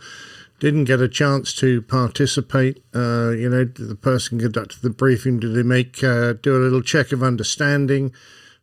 didn't 0.60 0.86
get 0.86 1.02
a 1.02 1.08
chance 1.08 1.54
to 1.56 1.82
participate? 1.84 2.84
Uh, 2.94 3.32
you 3.32 3.50
know, 3.50 3.64
the 3.66 3.96
person 3.96 4.40
conducted 4.40 4.82
the 4.82 4.90
briefing, 4.90 5.40
did 5.40 5.54
they 5.54 5.64
make 5.64 6.04
uh, 6.04 6.34
do 6.34 6.56
a 6.56 6.60
little 6.60 6.82
check 6.82 7.12
of 7.12 7.24
understanding 7.24 8.14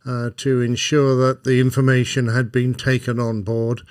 uh, 0.04 0.30
to 0.36 0.60
ensure 0.60 1.16
that 1.16 1.44
the 1.44 1.60
information 1.60 2.28
had 2.28 2.52
been 2.52 2.74
taken 2.74 3.18
on 3.18 3.42
board? 3.42 3.82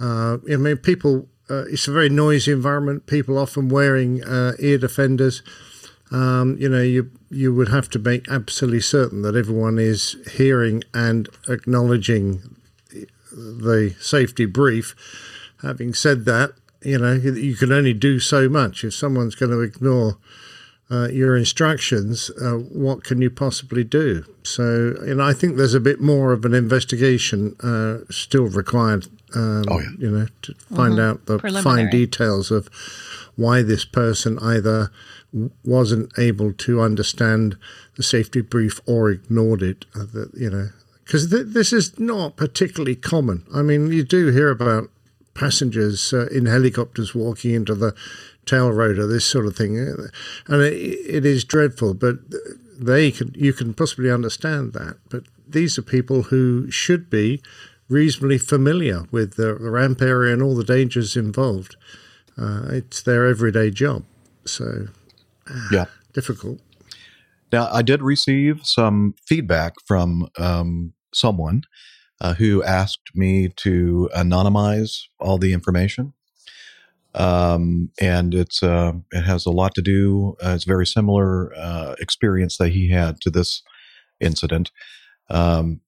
Uh, 0.00 0.38
I 0.50 0.56
mean, 0.56 0.76
people. 0.78 1.28
Uh, 1.50 1.64
it's 1.70 1.88
a 1.88 1.92
very 1.92 2.10
noisy 2.10 2.52
environment. 2.52 3.06
People 3.06 3.38
often 3.38 3.70
wearing 3.70 4.22
uh, 4.22 4.52
ear 4.58 4.76
defenders. 4.76 5.42
Um, 6.10 6.58
you 6.58 6.68
know, 6.68 6.82
you 6.82 7.10
you 7.30 7.54
would 7.54 7.68
have 7.68 7.88
to 7.90 7.98
make 7.98 8.28
absolutely 8.28 8.80
certain 8.80 9.22
that 9.22 9.34
everyone 9.34 9.78
is 9.78 10.16
hearing 10.32 10.84
and 10.94 11.28
acknowledging 11.48 12.56
the 13.30 13.94
safety 14.00 14.46
brief. 14.46 14.94
Having 15.62 15.94
said 15.94 16.24
that, 16.26 16.52
you 16.82 16.98
know, 16.98 17.12
you 17.14 17.56
can 17.56 17.72
only 17.72 17.92
do 17.92 18.20
so 18.20 18.48
much. 18.48 18.84
If 18.84 18.94
someone's 18.94 19.34
going 19.34 19.50
to 19.50 19.60
ignore 19.60 20.16
uh, 20.90 21.08
your 21.08 21.36
instructions, 21.36 22.30
uh, 22.40 22.52
what 22.52 23.04
can 23.04 23.20
you 23.20 23.28
possibly 23.30 23.84
do? 23.84 24.24
So, 24.44 24.94
you 25.04 25.14
know, 25.16 25.24
I 25.24 25.32
think 25.34 25.56
there's 25.56 25.74
a 25.74 25.80
bit 25.80 26.00
more 26.00 26.32
of 26.32 26.44
an 26.44 26.54
investigation 26.54 27.56
uh, 27.62 27.98
still 28.10 28.46
required. 28.48 29.06
Um, 29.34 29.64
Oh, 29.68 29.80
yeah. 29.80 29.88
You 29.98 30.10
know, 30.10 30.26
to 30.42 30.54
find 30.74 30.94
Mhm. 30.94 31.00
out 31.00 31.26
the 31.26 31.38
fine 31.62 31.90
details 31.90 32.50
of 32.50 32.68
why 33.36 33.62
this 33.62 33.84
person 33.84 34.38
either 34.38 34.90
wasn't 35.64 36.10
able 36.18 36.52
to 36.54 36.80
understand 36.80 37.56
the 37.96 38.02
safety 38.02 38.40
brief 38.40 38.80
or 38.86 39.10
ignored 39.10 39.62
it. 39.62 39.84
Uh, 39.94 40.04
that 40.14 40.30
you 40.34 40.48
know, 40.48 40.70
because 41.04 41.28
th- 41.28 41.46
this 41.48 41.72
is 41.72 41.98
not 42.00 42.36
particularly 42.36 42.94
common. 42.96 43.42
I 43.54 43.60
mean, 43.62 43.92
you 43.92 44.04
do 44.04 44.28
hear 44.28 44.48
about 44.48 44.88
passengers 45.38 46.12
uh, 46.12 46.26
in 46.26 46.46
helicopters 46.46 47.14
walking 47.14 47.54
into 47.54 47.74
the 47.74 47.94
tail 48.44 48.70
rotor, 48.72 49.06
this 49.06 49.24
sort 49.24 49.46
of 49.46 49.54
thing, 49.56 49.78
and 49.78 50.62
it, 50.62 50.72
it 50.72 51.24
is 51.24 51.44
dreadful. 51.44 51.94
But 51.94 52.16
they 52.78 53.10
can, 53.10 53.32
you 53.36 53.52
can 53.52 53.74
possibly 53.74 54.10
understand 54.10 54.72
that. 54.72 54.96
But 55.08 55.24
these 55.46 55.78
are 55.78 55.82
people 55.82 56.24
who 56.24 56.70
should 56.70 57.08
be 57.10 57.40
reasonably 57.88 58.38
familiar 58.38 59.04
with 59.10 59.34
the, 59.34 59.54
the 59.54 59.70
ramp 59.70 60.02
area 60.02 60.32
and 60.32 60.42
all 60.42 60.54
the 60.54 60.64
dangers 60.64 61.16
involved. 61.16 61.76
Uh, 62.36 62.68
it's 62.70 63.02
their 63.02 63.26
everyday 63.26 63.70
job, 63.70 64.04
so 64.44 64.88
Yeah. 65.72 65.86
difficult. 66.12 66.60
Now, 67.50 67.68
I 67.72 67.82
did 67.82 68.02
receive 68.02 68.60
some 68.64 69.14
feedback 69.26 69.72
from 69.86 70.28
um, 70.38 70.92
someone 71.14 71.62
uh, 72.20 72.34
who 72.34 72.62
asked 72.62 73.10
me 73.14 73.48
to 73.56 74.10
anonymize 74.16 75.02
all 75.20 75.38
the 75.38 75.52
information. 75.52 76.12
Um, 77.14 77.90
and 78.00 78.34
it's 78.34 78.62
uh, 78.62 78.92
it 79.12 79.22
has 79.22 79.46
a 79.46 79.50
lot 79.50 79.74
to 79.74 79.82
do. 79.82 80.36
Uh, 80.44 80.50
it's 80.50 80.64
very 80.64 80.86
similar 80.86 81.52
uh, 81.56 81.94
experience 82.00 82.58
that 82.58 82.70
he 82.70 82.90
had 82.90 83.20
to 83.22 83.30
this 83.30 83.62
incident. 84.20 84.70
Um, 85.30 85.80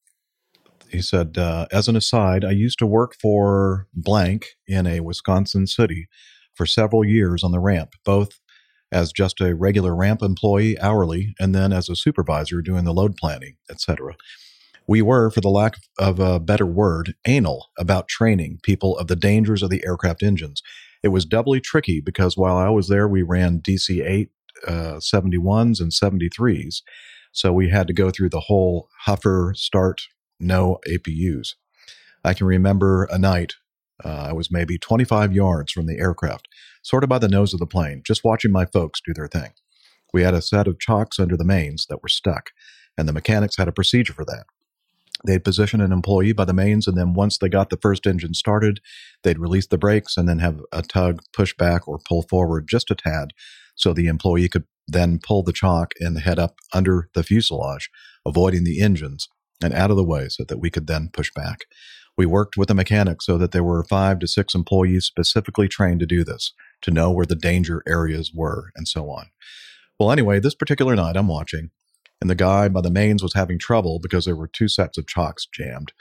he 0.90 1.00
said, 1.02 1.38
uh, 1.38 1.66
as 1.70 1.86
an 1.86 1.94
aside, 1.94 2.44
I 2.44 2.50
used 2.50 2.78
to 2.80 2.86
work 2.86 3.14
for 3.20 3.86
blank 3.94 4.46
in 4.66 4.86
a 4.86 5.00
Wisconsin 5.00 5.66
city 5.66 6.08
for 6.54 6.66
several 6.66 7.04
years 7.04 7.44
on 7.44 7.52
the 7.52 7.60
ramp, 7.60 7.94
both 8.04 8.40
as 8.92 9.12
just 9.12 9.40
a 9.40 9.54
regular 9.54 9.94
ramp 9.94 10.20
employee 10.20 10.78
hourly 10.80 11.34
and 11.38 11.54
then 11.54 11.72
as 11.72 11.88
a 11.88 11.94
supervisor 11.94 12.60
doing 12.60 12.84
the 12.84 12.92
load 12.92 13.16
planning, 13.16 13.56
etc. 13.70 14.14
We 14.90 15.02
were, 15.02 15.30
for 15.30 15.40
the 15.40 15.50
lack 15.50 15.76
of 16.00 16.18
a 16.18 16.40
better 16.40 16.66
word, 16.66 17.14
anal 17.24 17.68
about 17.78 18.08
training 18.08 18.58
people 18.64 18.98
of 18.98 19.06
the 19.06 19.14
dangers 19.14 19.62
of 19.62 19.70
the 19.70 19.84
aircraft 19.86 20.20
engines. 20.20 20.64
It 21.04 21.10
was 21.10 21.24
doubly 21.24 21.60
tricky 21.60 22.00
because 22.00 22.36
while 22.36 22.56
I 22.56 22.70
was 22.70 22.88
there, 22.88 23.06
we 23.06 23.22
ran 23.22 23.60
DC 23.60 24.04
8 24.04 24.30
uh, 24.66 24.72
71s 24.98 25.80
and 25.80 25.92
73s. 25.92 26.82
So 27.30 27.52
we 27.52 27.68
had 27.68 27.86
to 27.86 27.92
go 27.92 28.10
through 28.10 28.30
the 28.30 28.40
whole 28.40 28.88
huffer 29.06 29.54
start, 29.54 30.08
no 30.40 30.80
APUs. 30.88 31.54
I 32.24 32.34
can 32.34 32.48
remember 32.48 33.04
a 33.12 33.16
night, 33.18 33.54
uh, 34.04 34.26
I 34.30 34.32
was 34.32 34.50
maybe 34.50 34.76
25 34.76 35.32
yards 35.32 35.70
from 35.70 35.86
the 35.86 36.00
aircraft, 36.00 36.48
sort 36.82 37.04
of 37.04 37.08
by 37.08 37.20
the 37.20 37.28
nose 37.28 37.54
of 37.54 37.60
the 37.60 37.64
plane, 37.64 38.02
just 38.04 38.24
watching 38.24 38.50
my 38.50 38.64
folks 38.64 39.00
do 39.00 39.14
their 39.14 39.28
thing. 39.28 39.52
We 40.12 40.22
had 40.22 40.34
a 40.34 40.42
set 40.42 40.66
of 40.66 40.80
chocks 40.80 41.20
under 41.20 41.36
the 41.36 41.44
mains 41.44 41.86
that 41.88 42.02
were 42.02 42.08
stuck, 42.08 42.50
and 42.98 43.08
the 43.08 43.12
mechanics 43.12 43.56
had 43.56 43.68
a 43.68 43.72
procedure 43.72 44.14
for 44.14 44.24
that. 44.24 44.46
They'd 45.26 45.44
position 45.44 45.80
an 45.80 45.92
employee 45.92 46.32
by 46.32 46.44
the 46.44 46.54
mains, 46.54 46.86
and 46.86 46.96
then 46.96 47.12
once 47.14 47.38
they 47.38 47.48
got 47.48 47.70
the 47.70 47.78
first 47.80 48.06
engine 48.06 48.34
started, 48.34 48.80
they'd 49.22 49.38
release 49.38 49.66
the 49.66 49.78
brakes 49.78 50.16
and 50.16 50.28
then 50.28 50.38
have 50.38 50.60
a 50.72 50.82
tug 50.82 51.22
push 51.32 51.54
back 51.56 51.86
or 51.86 51.98
pull 51.98 52.22
forward 52.22 52.66
just 52.68 52.90
a 52.90 52.94
tad 52.94 53.32
so 53.74 53.92
the 53.92 54.06
employee 54.06 54.48
could 54.48 54.64
then 54.86 55.18
pull 55.22 55.42
the 55.42 55.52
chock 55.52 55.92
and 56.00 56.18
head 56.18 56.38
up 56.38 56.56
under 56.72 57.08
the 57.14 57.22
fuselage, 57.22 57.90
avoiding 58.26 58.64
the 58.64 58.80
engines 58.80 59.28
and 59.62 59.74
out 59.74 59.90
of 59.90 59.96
the 59.96 60.04
way 60.04 60.28
so 60.28 60.44
that 60.44 60.58
we 60.58 60.70
could 60.70 60.86
then 60.86 61.10
push 61.12 61.30
back. 61.34 61.60
We 62.16 62.26
worked 62.26 62.56
with 62.56 62.70
a 62.70 62.74
mechanic 62.74 63.22
so 63.22 63.38
that 63.38 63.52
there 63.52 63.64
were 63.64 63.84
five 63.84 64.18
to 64.18 64.26
six 64.26 64.54
employees 64.54 65.04
specifically 65.04 65.68
trained 65.68 66.00
to 66.00 66.06
do 66.06 66.24
this, 66.24 66.52
to 66.82 66.90
know 66.90 67.10
where 67.10 67.26
the 67.26 67.36
danger 67.36 67.82
areas 67.86 68.32
were, 68.34 68.70
and 68.74 68.86
so 68.86 69.08
on. 69.10 69.26
Well, 69.98 70.10
anyway, 70.10 70.40
this 70.40 70.54
particular 70.54 70.96
night 70.96 71.16
I'm 71.16 71.28
watching, 71.28 71.70
and 72.20 72.28
the 72.28 72.34
guy 72.34 72.68
by 72.68 72.80
the 72.80 72.90
mains 72.90 73.22
was 73.22 73.34
having 73.34 73.58
trouble 73.58 73.98
because 74.00 74.24
there 74.24 74.36
were 74.36 74.48
two 74.48 74.68
sets 74.68 74.98
of 74.98 75.06
chocks 75.06 75.46
jammed. 75.52 75.92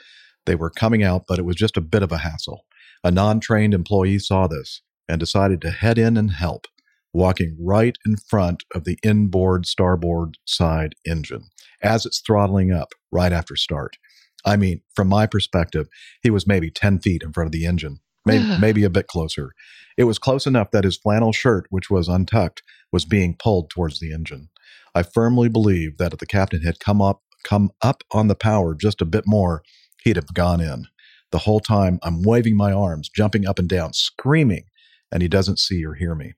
They 0.46 0.54
were 0.54 0.70
coming 0.70 1.02
out, 1.02 1.24
but 1.26 1.38
it 1.38 1.44
was 1.44 1.56
just 1.56 1.76
a 1.76 1.82
bit 1.82 2.02
of 2.02 2.12
a 2.12 2.18
hassle. 2.18 2.64
A 3.02 3.10
non 3.10 3.40
trained 3.40 3.74
employee 3.74 4.18
saw 4.18 4.46
this 4.46 4.82
and 5.08 5.18
decided 5.18 5.60
to 5.62 5.70
head 5.70 5.98
in 5.98 6.16
and 6.16 6.32
help, 6.32 6.66
walking 7.12 7.56
right 7.60 7.96
in 8.06 8.16
front 8.16 8.62
of 8.74 8.84
the 8.84 8.98
inboard 9.02 9.66
starboard 9.66 10.36
side 10.44 10.94
engine 11.06 11.48
as 11.82 12.04
it's 12.04 12.20
throttling 12.20 12.72
up 12.72 12.92
right 13.10 13.32
after 13.32 13.56
start. 13.56 13.96
I 14.44 14.56
mean, 14.56 14.82
from 14.94 15.08
my 15.08 15.26
perspective, 15.26 15.88
he 16.22 16.30
was 16.30 16.46
maybe 16.46 16.70
10 16.70 17.00
feet 17.00 17.22
in 17.22 17.32
front 17.32 17.48
of 17.48 17.52
the 17.52 17.66
engine, 17.66 18.00
maybe, 18.24 18.44
maybe 18.60 18.84
a 18.84 18.90
bit 18.90 19.06
closer. 19.06 19.52
It 19.96 20.04
was 20.04 20.18
close 20.18 20.46
enough 20.46 20.70
that 20.70 20.84
his 20.84 20.96
flannel 20.96 21.32
shirt, 21.32 21.66
which 21.70 21.90
was 21.90 22.08
untucked, 22.08 22.62
was 22.92 23.04
being 23.04 23.36
pulled 23.38 23.70
towards 23.70 24.00
the 24.00 24.12
engine. 24.12 24.48
I 24.94 25.02
firmly 25.02 25.48
believe 25.48 25.98
that 25.98 26.12
if 26.12 26.18
the 26.18 26.26
captain 26.26 26.62
had 26.62 26.80
come 26.80 27.00
up 27.00 27.22
come 27.42 27.70
up 27.80 28.02
on 28.12 28.28
the 28.28 28.34
power 28.34 28.74
just 28.74 29.00
a 29.00 29.06
bit 29.06 29.24
more, 29.26 29.62
he'd 30.02 30.16
have 30.16 30.34
gone 30.34 30.60
in. 30.60 30.86
The 31.32 31.38
whole 31.38 31.60
time 31.60 31.98
I'm 32.02 32.22
waving 32.22 32.56
my 32.56 32.72
arms, 32.72 33.08
jumping 33.08 33.46
up 33.46 33.58
and 33.58 33.68
down, 33.68 33.92
screaming, 33.92 34.64
and 35.10 35.22
he 35.22 35.28
doesn't 35.28 35.58
see 35.58 35.84
or 35.84 35.94
hear 35.94 36.14
me. 36.14 36.34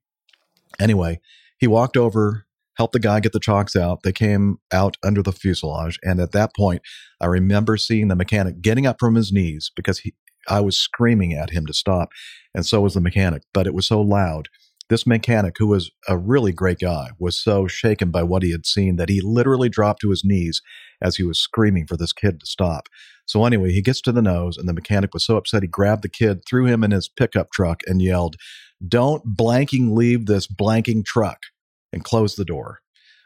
Anyway, 0.78 1.20
he 1.58 1.66
walked 1.66 1.96
over, 1.96 2.46
helped 2.76 2.92
the 2.92 3.00
guy 3.00 3.20
get 3.20 3.32
the 3.32 3.40
chocks 3.40 3.74
out. 3.74 4.02
They 4.02 4.12
came 4.12 4.58
out 4.72 4.96
under 5.02 5.22
the 5.22 5.32
fuselage, 5.32 5.98
and 6.02 6.20
at 6.20 6.32
that 6.32 6.54
point, 6.54 6.82
I 7.20 7.26
remember 7.26 7.76
seeing 7.76 8.08
the 8.08 8.16
mechanic 8.16 8.60
getting 8.60 8.86
up 8.86 8.96
from 9.00 9.14
his 9.14 9.32
knees 9.32 9.70
because 9.74 10.00
he 10.00 10.14
I 10.48 10.60
was 10.60 10.76
screaming 10.76 11.32
at 11.34 11.50
him 11.50 11.66
to 11.66 11.72
stop, 11.72 12.10
and 12.52 12.66
so 12.66 12.80
was 12.80 12.94
the 12.94 13.00
mechanic, 13.00 13.42
but 13.52 13.66
it 13.66 13.74
was 13.74 13.86
so 13.86 14.00
loud. 14.00 14.48
This 14.92 15.06
mechanic, 15.06 15.56
who 15.56 15.68
was 15.68 15.90
a 16.06 16.18
really 16.18 16.52
great 16.52 16.78
guy, 16.78 17.12
was 17.18 17.42
so 17.42 17.66
shaken 17.66 18.10
by 18.10 18.24
what 18.24 18.42
he 18.42 18.52
had 18.52 18.66
seen 18.66 18.96
that 18.96 19.08
he 19.08 19.22
literally 19.22 19.70
dropped 19.70 20.02
to 20.02 20.10
his 20.10 20.22
knees 20.22 20.60
as 21.00 21.16
he 21.16 21.22
was 21.22 21.40
screaming 21.40 21.86
for 21.86 21.96
this 21.96 22.12
kid 22.12 22.40
to 22.40 22.44
stop. 22.44 22.90
So, 23.24 23.46
anyway, 23.46 23.72
he 23.72 23.80
gets 23.80 24.02
to 24.02 24.12
the 24.12 24.20
nose, 24.20 24.58
and 24.58 24.68
the 24.68 24.74
mechanic 24.74 25.14
was 25.14 25.24
so 25.24 25.38
upset 25.38 25.62
he 25.62 25.66
grabbed 25.66 26.02
the 26.02 26.10
kid, 26.10 26.42
threw 26.46 26.66
him 26.66 26.84
in 26.84 26.90
his 26.90 27.08
pickup 27.08 27.50
truck, 27.52 27.80
and 27.86 28.02
yelled, 28.02 28.36
Don't 28.86 29.34
blanking 29.34 29.96
leave 29.96 30.26
this 30.26 30.46
blanking 30.46 31.06
truck, 31.06 31.38
and 31.90 32.04
closed 32.04 32.36
the 32.36 32.44
door. 32.44 32.80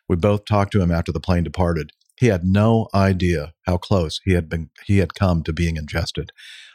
We 0.08 0.14
both 0.14 0.44
talked 0.44 0.70
to 0.74 0.80
him 0.80 0.92
after 0.92 1.10
the 1.10 1.18
plane 1.18 1.42
departed. 1.42 1.90
He 2.16 2.28
had 2.28 2.44
no 2.44 2.86
idea 2.94 3.54
how 3.62 3.78
close 3.78 4.20
he 4.24 4.34
had 4.34 4.48
been 4.48 4.70
he 4.84 4.98
had 4.98 5.14
come 5.14 5.42
to 5.42 5.52
being 5.52 5.76
ingested. 5.76 6.30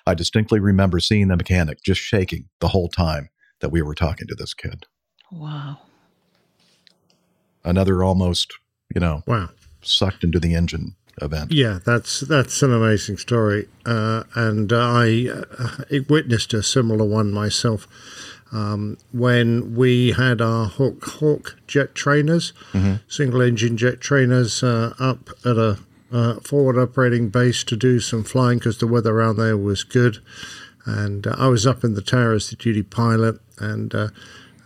I 0.06 0.16
distinctly 0.16 0.60
remember 0.60 1.00
seeing 1.00 1.30
the 1.30 1.38
mechanic 1.38 1.78
just 1.82 2.02
shaking 2.02 2.50
the 2.60 2.68
whole 2.68 2.90
time 2.90 3.30
that 3.62 3.70
we 3.72 3.82
were 3.82 3.96
talking 3.96 4.27
to 4.27 4.36
this 4.36 4.53
kid. 4.53 4.86
Wow. 5.32 5.80
Another 7.63 8.03
almost, 8.03 8.53
you 8.94 9.00
know, 9.00 9.24
Wow. 9.25 9.50
sucked 9.82 10.24
into 10.24 10.39
the 10.39 10.53
engine 10.56 10.96
event. 11.22 11.51
Yeah, 11.51 11.80
that's 11.86 12.22
that's 12.22 12.62
an 12.63 12.74
amazing 12.74 13.18
story, 13.18 13.68
uh, 13.86 14.24
and 14.36 14.72
I 14.74 15.27
uh, 15.30 15.77
witnessed 16.10 16.53
a 16.53 16.63
similar 16.63 17.06
one 17.06 17.32
myself 17.32 17.88
um, 18.51 18.98
when 19.12 19.75
we 19.75 20.12
had 20.12 20.41
our 20.41 20.65
Hawk 20.68 21.03
Hawk 21.06 21.58
jet 21.68 21.94
trainers, 21.96 22.53
single 23.08 23.41
engine 23.41 23.77
jet 23.77 24.01
trainers, 24.01 24.63
uh, 24.63 24.94
up 25.00 25.30
at 25.46 25.58
a 25.58 25.77
uh, 26.12 26.39
forward 26.41 26.77
operating 26.77 27.30
base 27.30 27.63
to 27.65 27.77
do 27.77 28.00
some 28.00 28.24
flying 28.24 28.58
because 28.58 28.80
the 28.80 28.88
weather 28.88 29.12
around 29.15 29.38
there 29.38 29.58
was 29.58 29.84
good, 29.84 30.18
and 30.86 31.27
uh, 31.27 31.36
I 31.38 31.48
was 31.48 31.68
up 31.68 31.84
in 31.84 31.94
the 31.94 32.01
tower 32.01 32.34
as 32.34 32.50
the 32.50 32.56
duty 32.56 32.84
pilot, 32.84 33.39
and 33.62 33.94
uh, 33.96 34.10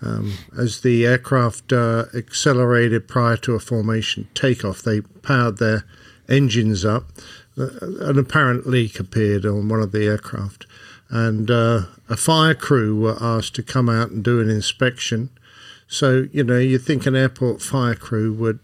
Um, 0.02 0.34
as 0.58 0.82
the 0.82 1.06
aircraft 1.06 1.72
uh, 1.74 2.06
accelerated 2.14 3.08
prior 3.08 3.38
to 3.38 3.56
a 3.56 3.60
formation 3.60 4.28
takeoff, 4.34 4.82
they 4.82 5.02
powered 5.02 5.58
their 5.58 5.86
engines 6.30 6.84
up. 6.86 7.12
Uh, 7.58 7.70
an 8.02 8.20
apparent 8.20 8.68
leak 8.68 9.00
appeared 9.00 9.46
on 9.46 9.70
one 9.70 9.82
of 9.82 9.92
the 9.92 10.06
aircraft, 10.06 10.68
and 11.10 11.50
a 11.50 11.88
fire 12.18 12.54
crew 12.54 13.00
were 13.00 13.18
asked 13.22 13.56
to 13.56 13.64
come 13.64 13.90
out 13.90 14.12
and 14.12 14.24
do 14.24 14.42
an 14.42 14.50
inspection. 14.50 15.30
So, 15.88 16.28
you 16.32 16.44
know, 16.44 16.58
you 16.60 16.78
think 16.78 17.06
an 17.06 17.16
airport 17.16 17.62
fire 17.62 17.96
crew 17.96 18.34
would, 18.34 18.60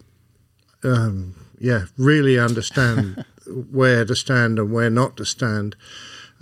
um, 0.83 1.35
yeah, 1.59 1.85
really 1.97 2.37
understand 2.37 3.23
where 3.71 4.05
to 4.05 4.15
stand 4.15 4.59
and 4.59 4.71
where 4.71 4.89
not 4.89 5.17
to 5.17 5.25
stand. 5.25 5.75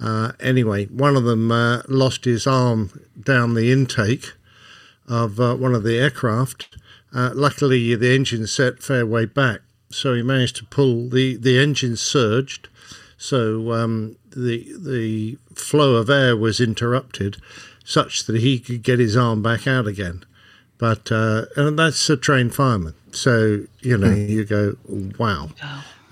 Uh, 0.02 0.32
anyway, 0.40 0.86
one 0.86 1.16
of 1.16 1.26
them 1.26 1.52
uh, 1.52 1.82
lost 1.88 2.26
his 2.26 2.48
arm 2.48 3.02
down 3.22 3.54
the 3.54 3.72
intake 3.72 4.34
of 5.08 5.40
uh, 5.40 5.56
one 5.56 5.76
of 5.76 5.84
the 5.84 5.98
aircraft. 5.98 6.78
Uh, 7.14 7.32
luckily, 7.34 7.96
the 7.96 8.14
engine 8.14 8.48
set 8.48 8.82
fair 8.82 9.06
way 9.06 9.26
back, 9.26 9.62
so 9.90 10.14
he 10.14 10.22
managed 10.22 10.56
to 10.58 10.66
pull 10.66 11.10
the 11.10 11.36
the 11.36 11.60
engine 11.60 11.96
surged, 11.96 12.70
so 13.18 13.72
um, 13.74 14.16
the 14.30 14.72
the 14.78 15.38
flow 15.56 15.96
of 15.96 16.10
air 16.10 16.38
was 16.38 16.62
interrupted, 16.62 17.38
such 17.84 18.26
that 18.26 18.40
he 18.40 18.60
could 18.60 18.84
get 18.84 19.00
his 19.00 19.18
arm 19.18 19.42
back 19.42 19.66
out 19.68 19.88
again. 19.88 20.24
But 20.78 21.12
uh, 21.12 21.46
and 21.58 21.78
that's 21.78 22.10
a 22.10 22.16
trained 22.16 22.54
fireman, 22.54 22.94
so 23.12 23.66
you 23.82 23.98
know 23.98 24.12
you 24.14 24.46
go 24.46 24.78
wow, 25.18 25.50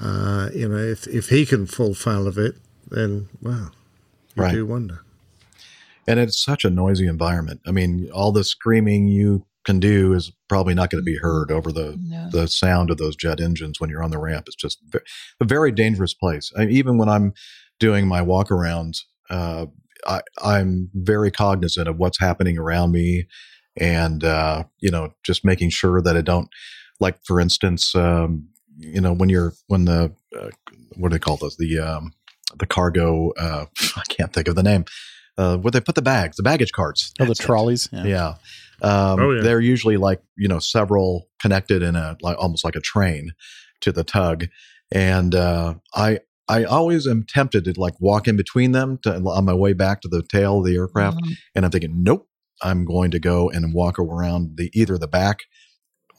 uh, 0.01 0.50
you 0.53 0.67
know 0.67 0.77
if 0.77 1.08
if 1.08 1.29
he 1.29 1.46
can 1.46 1.67
fall 1.67 1.94
foul 1.94 2.25
of 2.27 2.39
it, 2.39 2.56
then 2.89 3.29
wow, 3.41 3.70
you 4.38 4.44
Right. 4.44 4.53
do 4.53 4.65
wonder. 4.65 5.01
And 6.08 6.20
it's 6.20 6.41
such 6.41 6.63
a 6.63 6.70
noisy 6.70 7.08
environment. 7.08 7.62
I 7.67 7.72
mean, 7.72 8.10
all 8.13 8.32
the 8.32 8.44
screaming 8.44 9.08
you 9.08 9.46
can 9.65 9.79
do 9.79 10.13
is 10.13 10.32
probably 10.48 10.74
not 10.74 10.89
going 10.89 11.01
to 11.01 11.06
be 11.06 11.17
heard 11.17 11.51
over 11.51 11.72
the 11.72 12.00
No. 12.01 12.29
the 12.32 12.48
sound 12.48 12.89
of 12.89 12.98
those 12.98 13.15
jet 13.15 13.41
engines 13.41 13.79
when 13.79 13.89
you're 13.89 14.03
on 14.03 14.12
the 14.12 14.17
ramp. 14.20 14.46
It's 14.48 14.56
just 14.56 14.79
a 15.41 15.46
very 15.46 15.72
dangerous 15.72 16.13
place. 16.13 16.51
I, 16.58 16.67
even 16.67 16.98
when 16.98 17.10
I'm 17.10 17.34
doing 17.79 18.08
my 18.08 18.22
walk 18.22 18.48
arounds, 18.50 19.00
uh, 19.29 19.65
I, 20.06 20.22
I'm 20.41 20.89
very 20.94 21.32
cognizant 21.32 21.88
of 21.89 21.98
what's 21.98 22.20
happening 22.20 22.58
around 22.58 22.91
me, 22.94 23.27
and 23.75 24.24
uh, 24.24 24.63
you 24.79 24.91
know, 24.91 25.13
just 25.24 25.44
making 25.44 25.72
sure 25.72 26.01
that 26.01 26.15
I 26.15 26.22
don't, 26.22 26.48
like 27.01 27.17
for 27.25 27.41
instance, 27.41 27.94
um, 27.96 28.48
you 28.77 29.01
know, 29.01 29.13
when 29.13 29.27
you're 29.27 29.53
when 29.67 29.84
the 29.86 30.13
uh, 30.39 30.50
what 30.96 31.10
do 31.10 31.15
they 31.15 31.20
call 31.20 31.36
those 31.36 31.58
the 31.58 31.79
um, 31.79 32.13
the 32.56 32.66
cargo 32.66 33.32
uh, 33.38 33.66
I 33.96 34.04
can't 34.10 34.32
think 34.34 34.48
of 34.48 34.56
the 34.56 34.63
name. 34.63 34.86
Uh, 35.38 35.56
where 35.58 35.70
they 35.72 35.80
put 35.82 35.94
the 35.96 36.01
bags, 36.01 36.36
the 36.38 36.44
baggage 36.44 36.72
carts. 36.72 37.12
Oh, 37.20 37.24
the 37.25 37.27
That's 37.30 37.39
it. 37.39 37.44
trolleys. 37.44 37.89
Yeah. 37.92 38.04
Yeah. 38.06 38.27
Um, 38.82 39.20
Oh, 39.20 39.32
yeah. 39.34 39.42
They're 39.44 39.60
usually 39.62 39.98
like, 39.98 40.20
you 40.36 40.48
know, 40.48 40.58
several 40.58 41.27
connected 41.39 41.84
in 41.84 41.96
a, 41.96 42.18
like 42.22 42.38
almost 42.39 42.66
like 42.66 42.75
a 42.75 42.80
train 42.80 43.34
to 43.82 43.92
the 43.92 44.04
tug. 44.04 44.46
And 44.92 45.36
uh, 45.36 45.75
I, 45.94 46.22
I 46.48 46.63
always 46.63 47.06
am 47.06 47.24
tempted 47.24 47.66
to 47.66 47.74
like 47.80 47.94
walk 48.00 48.27
in 48.27 48.36
between 48.36 48.72
them 48.72 48.98
to, 49.04 49.13
on 49.16 49.46
my 49.46 49.54
way 49.54 49.74
back 49.74 50.01
to 50.01 50.08
the 50.08 50.24
tail 50.24 50.60
of 50.60 50.66
the 50.66 50.75
aircraft. 50.75 51.18
Mhm. 51.18 51.34
And 51.54 51.66
I'm 51.66 51.72
thinking, 51.72 52.01
nope, 52.04 52.27
I'm 52.63 52.84
going 52.86 53.12
to 53.12 53.20
go 53.20 53.48
and 53.50 53.75
walk 53.75 54.00
around 54.00 54.58
the 54.58 54.72
either 54.74 54.98
the 54.98 55.08
back 55.08 55.42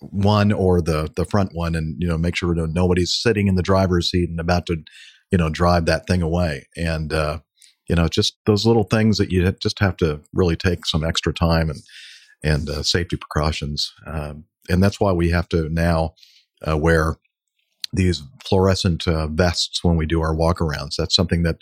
one 0.00 0.52
or 0.52 0.80
the 0.80 1.10
the 1.16 1.24
front 1.24 1.50
one, 1.54 1.74
and 1.74 1.96
you 1.98 2.06
know, 2.06 2.16
make 2.16 2.36
sure 2.36 2.54
nobody's 2.68 3.12
sitting 3.12 3.48
in 3.48 3.56
the 3.56 3.62
driver's 3.62 4.08
seat 4.10 4.28
and 4.30 4.38
about 4.38 4.66
to, 4.66 4.76
you 5.30 5.38
know, 5.38 5.48
drive 5.48 5.86
that 5.86 6.06
thing 6.06 6.22
away. 6.22 6.66
And 6.76 7.12
uh, 7.12 7.40
you 7.88 7.96
know, 7.96 8.08
just 8.08 8.36
those 8.46 8.66
little 8.66 8.84
things 8.84 9.18
that 9.18 9.30
you 9.30 9.50
just 9.52 9.78
have 9.80 9.96
to 9.98 10.20
really 10.32 10.56
take 10.56 10.86
some 10.86 11.04
extra 11.04 11.32
time 11.32 11.70
and 11.70 11.80
and 12.42 12.68
uh, 12.68 12.82
safety 12.82 13.16
precautions. 13.16 13.92
Um, 14.06 14.44
and 14.68 14.82
that's 14.82 15.00
why 15.00 15.12
we 15.12 15.30
have 15.30 15.48
to 15.48 15.68
now 15.70 16.14
uh, 16.66 16.76
wear 16.76 17.16
these 17.92 18.22
fluorescent 18.44 19.08
uh, 19.08 19.26
vests 19.28 19.82
when 19.82 19.96
we 19.96 20.06
do 20.06 20.20
our 20.20 20.34
walkarounds. 20.34 20.96
That's 20.96 21.16
something 21.16 21.42
that 21.42 21.56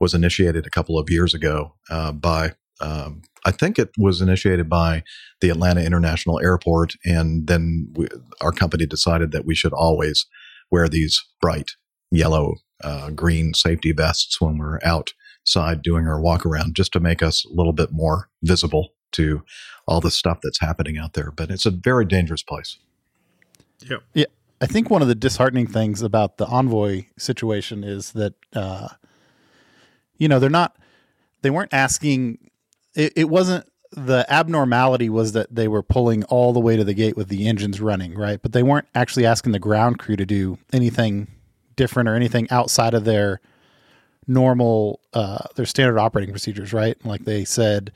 was 0.00 0.14
initiated 0.14 0.66
a 0.66 0.70
couple 0.70 0.98
of 0.98 1.10
years 1.10 1.34
ago 1.34 1.74
uh, 1.90 2.12
by, 2.12 2.52
um, 2.80 3.22
I 3.44 3.50
think 3.50 3.78
it 3.78 3.90
was 3.98 4.20
initiated 4.20 4.68
by 4.68 5.02
the 5.40 5.50
Atlanta 5.50 5.84
International 5.84 6.40
Airport. 6.40 6.94
And 7.04 7.46
then 7.46 7.92
we, 7.94 8.08
our 8.40 8.52
company 8.52 8.86
decided 8.86 9.32
that 9.32 9.46
we 9.46 9.54
should 9.54 9.72
always 9.72 10.26
wear 10.70 10.88
these 10.88 11.22
bright 11.40 11.72
yellow, 12.10 12.54
uh, 12.82 13.10
green 13.10 13.54
safety 13.54 13.92
vests 13.92 14.40
when 14.40 14.58
we're 14.58 14.80
outside 14.84 15.82
doing 15.82 16.06
our 16.06 16.20
walk 16.20 16.44
around 16.44 16.74
just 16.74 16.92
to 16.92 17.00
make 17.00 17.22
us 17.22 17.44
a 17.44 17.52
little 17.52 17.72
bit 17.72 17.90
more 17.92 18.28
visible 18.42 18.90
to 19.12 19.42
all 19.86 20.00
the 20.00 20.10
stuff 20.10 20.38
that's 20.42 20.60
happening 20.60 20.98
out 20.98 21.14
there. 21.14 21.30
But 21.30 21.50
it's 21.50 21.66
a 21.66 21.70
very 21.70 22.04
dangerous 22.04 22.42
place. 22.42 22.78
Yep. 23.88 24.02
Yeah, 24.14 24.24
I 24.60 24.66
think 24.66 24.90
one 24.90 25.02
of 25.02 25.08
the 25.08 25.14
disheartening 25.14 25.66
things 25.66 26.02
about 26.02 26.38
the 26.38 26.46
envoy 26.46 27.06
situation 27.16 27.84
is 27.84 28.12
that, 28.12 28.34
uh, 28.54 28.88
you 30.18 30.28
know, 30.28 30.38
they're 30.38 30.50
not, 30.50 30.76
they 31.42 31.50
weren't 31.50 31.74
asking. 31.74 32.50
It, 32.94 33.12
it 33.16 33.28
wasn't 33.28 33.66
the 33.92 34.26
abnormality 34.28 35.08
was 35.08 35.32
that 35.32 35.54
they 35.54 35.68
were 35.68 35.82
pulling 35.82 36.24
all 36.24 36.52
the 36.52 36.60
way 36.60 36.76
to 36.76 36.84
the 36.84 36.94
gate 36.94 37.16
with 37.16 37.28
the 37.28 37.46
engines 37.46 37.80
running, 37.80 38.14
right? 38.14 38.40
But 38.40 38.52
they 38.52 38.62
weren't 38.62 38.88
actually 38.94 39.26
asking 39.26 39.52
the 39.52 39.58
ground 39.58 39.98
crew 39.98 40.16
to 40.16 40.26
do 40.26 40.58
anything 40.72 41.28
different 41.76 42.08
or 42.08 42.14
anything 42.14 42.48
outside 42.50 42.94
of 42.94 43.04
their 43.04 43.40
normal, 44.26 45.00
uh, 45.12 45.44
their 45.54 45.66
standard 45.66 45.98
operating 45.98 46.32
procedures, 46.32 46.72
right? 46.72 46.96
Like 47.04 47.24
they 47.24 47.44
said, 47.44 47.92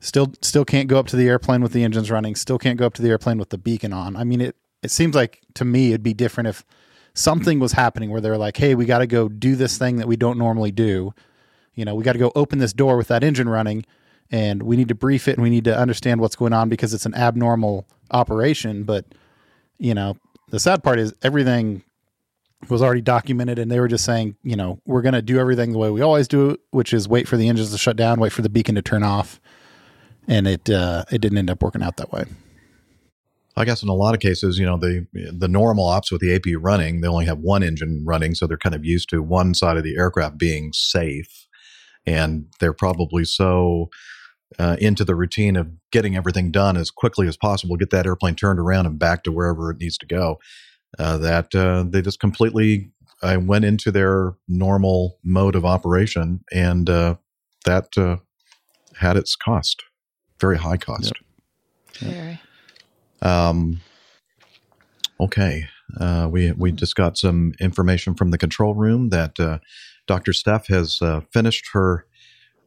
still 0.00 0.32
still 0.40 0.64
can't 0.64 0.88
go 0.88 0.98
up 0.98 1.06
to 1.06 1.16
the 1.16 1.28
airplane 1.28 1.62
with 1.62 1.72
the 1.72 1.84
engines 1.84 2.10
running 2.10 2.34
still 2.34 2.58
can't 2.58 2.78
go 2.78 2.86
up 2.86 2.94
to 2.94 3.02
the 3.02 3.08
airplane 3.10 3.38
with 3.38 3.50
the 3.50 3.58
beacon 3.58 3.92
on. 3.92 4.16
I 4.16 4.24
mean 4.24 4.40
it 4.40 4.56
it 4.82 4.90
seems 4.90 5.14
like 5.14 5.40
to 5.54 5.64
me 5.64 5.88
it'd 5.88 6.02
be 6.02 6.14
different 6.14 6.48
if 6.48 6.64
something 7.12 7.58
was 7.58 7.72
happening 7.72 8.10
where 8.10 8.20
they're 8.20 8.38
like 8.38 8.56
hey 8.56 8.74
we 8.74 8.86
got 8.86 8.98
to 8.98 9.06
go 9.06 9.28
do 9.28 9.54
this 9.56 9.78
thing 9.78 9.96
that 9.96 10.08
we 10.08 10.16
don't 10.16 10.38
normally 10.38 10.72
do. 10.72 11.14
You 11.74 11.84
know 11.84 11.94
we 11.94 12.02
got 12.02 12.14
to 12.14 12.18
go 12.18 12.32
open 12.34 12.58
this 12.58 12.72
door 12.72 12.96
with 12.96 13.08
that 13.08 13.22
engine 13.22 13.48
running 13.48 13.84
and 14.30 14.62
we 14.62 14.76
need 14.76 14.88
to 14.88 14.94
brief 14.94 15.28
it 15.28 15.36
and 15.36 15.42
we 15.42 15.50
need 15.50 15.64
to 15.64 15.78
understand 15.78 16.20
what's 16.20 16.36
going 16.36 16.52
on 16.52 16.68
because 16.68 16.94
it's 16.94 17.06
an 17.06 17.14
abnormal 17.14 17.86
operation. 18.10 18.84
But 18.84 19.04
you 19.78 19.94
know 19.94 20.16
the 20.48 20.58
sad 20.58 20.82
part 20.82 20.98
is 20.98 21.14
everything 21.22 21.82
was 22.68 22.82
already 22.82 23.00
documented 23.00 23.58
and 23.58 23.70
they 23.70 23.80
were 23.80 23.88
just 23.88 24.04
saying 24.04 24.36
you 24.42 24.54
know 24.54 24.80
we're 24.84 25.02
going 25.02 25.14
to 25.14 25.22
do 25.22 25.38
everything 25.38 25.72
the 25.72 25.78
way 25.78 25.90
we 25.90 26.02
always 26.02 26.28
do 26.28 26.56
which 26.72 26.92
is 26.92 27.08
wait 27.08 27.26
for 27.26 27.36
the 27.36 27.48
engines 27.48 27.70
to 27.70 27.78
shut 27.78 27.96
down 27.96 28.20
wait 28.20 28.32
for 28.32 28.42
the 28.42 28.50
beacon 28.50 28.74
to 28.74 28.82
turn 28.82 29.02
off 29.02 29.40
and 30.30 30.46
it 30.46 30.70
uh, 30.70 31.04
it 31.10 31.20
didn't 31.20 31.38
end 31.38 31.50
up 31.50 31.62
working 31.62 31.82
out 31.82 31.96
that 31.98 32.12
way. 32.12 32.24
I 33.56 33.64
guess 33.64 33.82
in 33.82 33.88
a 33.88 33.94
lot 33.94 34.14
of 34.14 34.20
cases, 34.20 34.58
you 34.58 34.64
know, 34.64 34.78
the 34.78 35.06
the 35.12 35.48
normal 35.48 35.84
ops 35.84 36.10
with 36.10 36.20
the 36.20 36.38
APU 36.38 36.56
running, 36.60 37.00
they 37.00 37.08
only 37.08 37.26
have 37.26 37.38
one 37.38 37.62
engine 37.62 38.04
running, 38.06 38.34
so 38.34 38.46
they're 38.46 38.56
kind 38.56 38.74
of 38.74 38.84
used 38.84 39.10
to 39.10 39.22
one 39.22 39.54
side 39.54 39.76
of 39.76 39.82
the 39.82 39.96
aircraft 39.96 40.38
being 40.38 40.72
safe, 40.72 41.48
and 42.06 42.46
they're 42.60 42.72
probably 42.72 43.24
so 43.24 43.90
uh, 44.58 44.76
into 44.80 45.04
the 45.04 45.16
routine 45.16 45.56
of 45.56 45.68
getting 45.90 46.16
everything 46.16 46.50
done 46.52 46.76
as 46.76 46.90
quickly 46.90 47.26
as 47.26 47.36
possible, 47.36 47.76
get 47.76 47.90
that 47.90 48.06
airplane 48.06 48.36
turned 48.36 48.60
around 48.60 48.86
and 48.86 48.98
back 48.98 49.24
to 49.24 49.32
wherever 49.32 49.70
it 49.70 49.78
needs 49.78 49.98
to 49.98 50.06
go, 50.06 50.38
uh, 50.98 51.18
that 51.18 51.54
uh, 51.54 51.84
they 51.88 52.02
just 52.02 52.20
completely 52.20 52.90
uh, 53.22 53.38
went 53.40 53.64
into 53.64 53.90
their 53.90 54.34
normal 54.48 55.18
mode 55.22 55.54
of 55.54 55.64
operation, 55.64 56.40
and 56.52 56.88
uh, 56.88 57.16
that 57.64 57.96
uh, 57.96 58.16
had 58.96 59.16
its 59.16 59.36
cost, 59.36 59.82
very 60.40 60.58
high 60.58 60.76
cost. 60.76 61.12
Very. 61.98 62.40
Um, 63.22 63.80
okay. 65.20 65.68
Uh, 65.98 66.28
we 66.30 66.52
we 66.52 66.72
just 66.72 66.94
got 66.94 67.18
some 67.18 67.52
information 67.60 68.14
from 68.14 68.30
the 68.30 68.38
control 68.38 68.74
room 68.74 69.10
that 69.10 69.38
uh, 69.40 69.58
Dr. 70.06 70.32
Steph 70.32 70.68
has 70.68 71.02
uh, 71.02 71.20
finished 71.32 71.70
her 71.72 72.06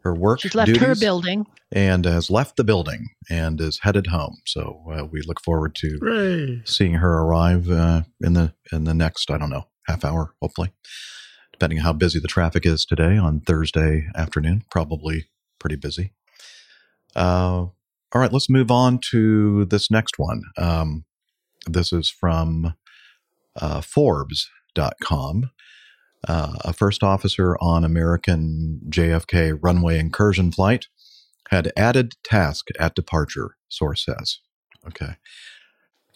her 0.04 0.13
work. 0.13 0.42
She's 0.42 0.56
left 0.56 0.70
her 0.70 0.74
duties 0.76 1.00
building. 1.00 1.46
and 1.72 2.06
has 2.06 2.30
left 2.30 2.58
the 2.58 2.63
building 2.63 3.10
and 3.30 3.60
is 3.62 3.80
headed 3.84 4.08
home. 4.08 4.38
So 4.46 4.84
uh, 4.92 5.06
we 5.06 5.22
look 5.22 5.42
forward 5.42 5.76
to 5.76 5.98
Hooray. 6.02 6.62
seeing 6.66 6.96
her 6.96 7.20
arrive 7.20 7.70
uh, 7.70 8.04
in 8.22 8.34
the 8.34 8.54
in 8.72 8.84
the 8.84 8.94
next 8.94 9.32
I 9.32 9.38
don't 9.38 9.50
know 9.50 9.68
half 9.88 10.06
hour, 10.06 10.34
hopefully, 10.42 10.72
depending 11.52 11.80
on 11.80 11.84
how 11.86 11.94
busy 11.94 12.20
the 12.20 12.28
traffic 12.28 12.66
is 12.66 12.86
today 12.86 13.18
on 13.18 13.39
Thursday 13.42 14.08
afternoon. 14.16 14.63
Probably 14.72 15.26
pretty 15.60 15.76
busy. 15.76 16.13
Uh, 17.16 17.68
all 18.16 18.22
right, 18.22 18.32
let's 18.32 18.50
move 18.50 18.70
on 18.72 19.00
to 19.12 19.66
this 19.66 19.89
next 19.89 20.18
one. 20.20 20.44
Um, 20.58 21.06
this 21.68 21.92
is 21.94 22.10
from 22.10 22.74
uh, 23.56 23.82
Forbes.com. 23.82 25.50
Uh, 26.28 26.54
a 26.62 26.74
first 26.74 27.04
officer 27.04 27.58
on 27.60 27.84
American 27.84 28.82
JFK 28.90 29.58
runway 29.62 30.00
incursion 30.00 30.52
flight 30.52 30.88
had 31.50 31.72
added 31.76 32.14
task 32.24 32.68
at 32.80 32.96
departure, 32.96 33.56
source 33.70 34.06
says. 34.06 34.40
Okay. 34.88 35.16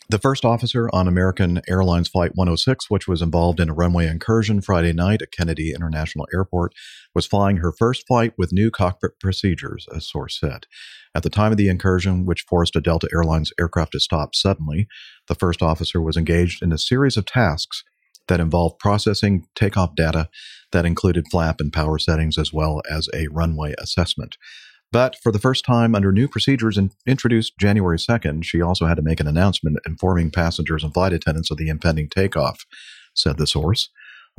The 0.10 0.20
first 0.20 0.46
officer 0.46 0.90
on 0.94 1.06
American 1.10 1.60
Airlines 1.68 2.08
Flight 2.08 2.32
106, 2.36 2.90
which 2.90 3.10
was 3.10 3.22
involved 3.22 3.60
in 3.60 3.70
a 3.70 3.74
runway 3.74 4.08
incursion 4.08 4.62
Friday 4.62 4.94
night 4.94 5.22
at 5.22 5.34
Kennedy 5.34 5.74
International 5.76 6.26
Airport, 6.34 6.72
was 7.14 7.26
flying 7.26 7.58
her 7.58 7.74
first 7.74 8.08
flight 8.08 8.32
with 8.38 8.54
new 8.54 8.72
cockpit 8.72 9.20
procedures, 9.20 9.86
a 9.92 10.00
source 10.00 10.40
said. 10.40 10.66
At 11.14 11.24
the 11.24 11.30
time 11.30 11.52
of 11.52 11.58
the 11.58 11.68
incursion, 11.68 12.26
which 12.26 12.46
forced 12.48 12.78
a 12.78 12.82
Delta 12.82 13.10
Airlines 13.14 13.52
aircraft 13.60 13.92
to 13.92 14.00
stop 14.00 14.34
suddenly, 14.34 14.88
the 15.28 15.36
first 15.36 15.62
officer 15.62 16.02
was 16.02 16.16
engaged 16.16 16.64
in 16.64 16.72
a 16.72 16.78
series 16.78 17.18
of 17.18 17.26
tasks 17.26 17.84
that 18.28 18.40
involved 18.40 18.80
processing 18.80 19.46
takeoff 19.56 19.96
data 19.96 20.30
that 20.72 20.86
included 20.86 21.26
flap 21.32 21.60
and 21.60 21.72
power 21.72 21.98
settings 21.98 22.38
as 22.38 22.52
well 22.52 22.82
as 22.90 23.10
a 23.14 23.28
runway 23.32 23.74
assessment. 23.80 24.38
But 24.92 25.18
for 25.22 25.32
the 25.32 25.40
first 25.40 25.66
time 25.66 25.96
under 25.96 26.12
new 26.12 26.28
procedures 26.28 26.78
in, 26.78 26.92
introduced 27.06 27.58
January 27.60 27.98
2nd, 27.98 28.46
she 28.46 28.62
also 28.62 28.86
had 28.86 28.96
to 28.96 29.04
make 29.04 29.20
an 29.20 29.28
announcement 29.28 29.78
informing 29.86 30.32
passengers 30.32 30.84
and 30.84 30.94
flight 30.94 31.14
attendants 31.14 31.52
of 31.52 31.58
the 31.58 31.68
impending 31.68 32.08
takeoff, 32.08 32.66
said 33.14 33.38
the 33.38 33.48
source, 33.48 33.90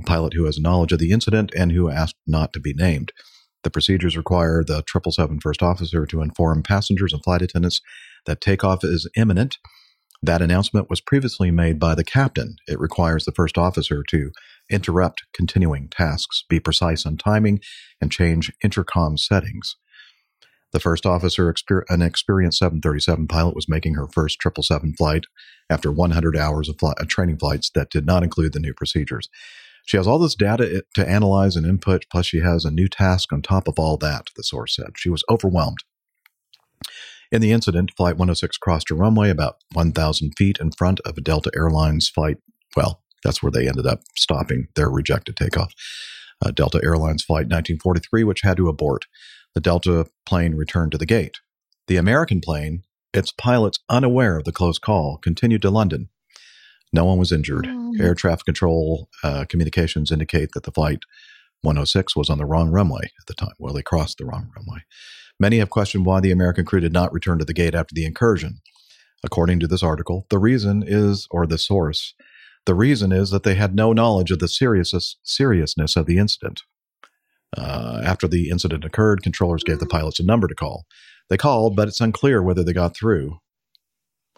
a 0.01 0.03
pilot 0.05 0.33
who 0.35 0.45
has 0.45 0.59
knowledge 0.59 0.93
of 0.93 0.99
the 0.99 1.11
incident 1.11 1.53
and 1.57 1.73
who 1.73 1.91
asked 1.91 2.17
not 2.27 2.53
to 2.55 2.61
be 2.61 2.73
named. 2.73 3.13
The 3.65 3.71
procedures 3.71 4.17
require 4.17 4.63
the 4.65 4.85
777 4.91 5.41
first 5.41 5.63
officer 5.63 6.07
to 6.07 6.23
inform 6.23 6.63
passengers 6.63 7.13
and 7.13 7.23
flight 7.23 7.43
attendants 7.43 7.81
that 8.25 8.41
takeoff 8.41 8.85
is 8.85 9.11
imminent. 9.17 9.59
That 10.23 10.43
announcement 10.43 10.91
was 10.91 11.01
previously 11.01 11.51
made 11.51 11.79
by 11.79 11.95
the 11.95 12.05
captain. 12.05 12.57
It 12.67 12.81
requires 12.81 13.25
the 13.25 13.33
first 13.33 13.57
officer 13.57 14.03
to 14.09 14.33
interrupt 14.69 15.23
continuing 15.33 15.89
tasks, 15.89 16.45
be 16.49 16.59
precise 16.61 17.07
on 17.07 17.17
timing, 17.17 17.61
and 18.01 18.11
change 18.11 18.53
intercom 18.63 19.17
settings. 19.17 19.77
The 20.73 20.81
first 20.81 21.07
officer, 21.07 21.55
an 21.89 22.03
experienced 22.03 22.59
737 22.59 23.27
pilot, 23.29 23.55
was 23.55 23.69
making 23.69 23.95
her 23.95 24.07
first 24.07 24.43
777 24.43 24.97
flight 24.97 25.25
after 25.71 25.91
100 25.91 26.37
hours 26.37 26.69
of 26.69 26.77
training 27.09 27.39
flights 27.39 27.71
that 27.71 27.91
did 27.91 28.05
not 28.05 28.23
include 28.23 28.53
the 28.53 28.61
new 28.61 28.75
procedures. 28.75 29.31
She 29.87 29.97
has 29.97 30.07
all 30.07 30.19
this 30.19 30.35
data 30.35 30.85
to 30.95 31.09
analyze 31.09 31.57
and 31.57 31.65
input, 31.65 32.05
plus 32.11 32.27
she 32.27 32.41
has 32.41 32.67
a 32.67 32.71
new 32.71 32.89
task 32.89 33.33
on 33.33 33.41
top 33.41 33.67
of 33.67 33.79
all 33.79 33.97
that, 33.99 34.27
the 34.37 34.43
source 34.43 34.77
said. 34.77 34.91
She 34.97 35.09
was 35.09 35.25
overwhelmed. 35.31 35.79
In 37.31 37.43
the 37.43 37.53
incident, 37.53 37.93
Flight 37.97 38.17
106 38.17 38.57
crossed 38.57 38.91
a 38.91 38.95
runway 38.95 39.29
about 39.29 39.57
1,000 39.75 40.33
feet 40.37 40.59
in 40.61 40.71
front 40.73 41.01
of 41.01 41.19
a 41.19 41.21
Delta 41.21 41.51
Airlines 41.55 42.09
flight. 42.09 42.39
Well, 42.75 43.03
that's 43.23 43.43
where 43.43 43.53
they 43.53 43.69
ended 43.69 43.87
up 43.87 44.01
stopping 44.17 44.69
their 44.77 44.89
rejected 44.89 45.37
takeoff. 45.37 45.73
Uh, 46.45 46.53
Delta 46.53 46.81
Airlines 46.83 47.25
Flight 47.25 47.47
1943, 47.51 48.25
which 48.25 48.43
had 48.43 48.57
to 48.57 48.69
abort. 48.69 49.07
The 49.55 49.61
Delta 49.61 50.07
plane 50.25 50.55
returned 50.55 50.93
to 50.93 50.99
the 50.99 51.07
gate. 51.07 51.39
The 51.89 51.97
American 51.97 52.41
plane, 52.41 52.85
its 53.13 53.33
pilots 53.33 53.81
unaware 53.89 54.37
of 54.37 54.45
the 54.45 54.53
close 54.53 54.79
call, 54.79 55.19
continued 55.19 55.63
to 55.63 55.71
London. 55.71 56.09
No 56.93 57.05
one 57.05 57.19
was 57.19 57.33
injured. 57.33 57.69
Air 58.01 58.15
traffic 58.15 58.47
control 58.47 59.11
uh, 59.23 59.45
communications 59.49 60.13
indicate 60.13 60.53
that 60.53 60.63
the 60.63 60.71
flight 60.71 61.01
106 61.63 62.17
was 62.17 62.31
on 62.31 62.39
the 62.39 62.47
wrong 62.47 62.71
runway 62.71 63.05
at 63.05 63.27
the 63.27 63.35
time. 63.35 63.55
Well, 63.59 63.75
they 63.75 63.83
crossed 63.83 64.19
the 64.19 64.27
wrong 64.27 64.51
runway. 64.57 64.83
Many 65.41 65.59
have 65.59 65.71
questioned 65.71 66.07
why 66.07 66.21
the 66.21 66.31
American 66.31 66.65
crew 66.65 66.81
did 66.81 66.93
not 66.93 67.13
return 67.13 67.39
to 67.39 67.45
the 67.45 67.55
gate 67.55 67.75
after 67.75 67.95
the 67.95 68.05
incursion. 68.05 68.61
According 69.25 69.61
to 69.61 69.67
this 69.67 69.83
article, 69.83 70.27
the 70.31 70.39
reason 70.39 70.85
is, 70.87 71.27
or 71.31 71.47
the 71.47 71.59
source, 71.59 72.15
the 72.67 72.75
reason 72.75 73.13
is 73.13 73.31
that 73.31 73.43
they 73.43 73.55
had 73.55 73.75
no 73.75 73.93
knowledge 73.93 74.31
of 74.31 74.39
the 74.39 74.49
serious, 74.49 75.17
seriousness 75.23 75.97
of 75.97 76.07
the 76.07 76.19
incident. 76.19 76.63
Uh, 77.57 78.01
after 78.05 78.29
the 78.29 78.51
incident 78.51 78.85
occurred, 78.85 79.23
controllers 79.23 79.65
gave 79.65 79.79
the 79.79 79.87
pilots 79.87 80.21
a 80.21 80.25
number 80.25 80.47
to 80.47 80.55
call. 80.55 80.87
They 81.31 81.37
called, 81.37 81.77
but 81.77 81.89
it's 81.89 82.01
unclear 82.01 82.43
whether 82.43 82.63
they 82.63 82.73
got 82.73 82.97
through. 82.97 83.39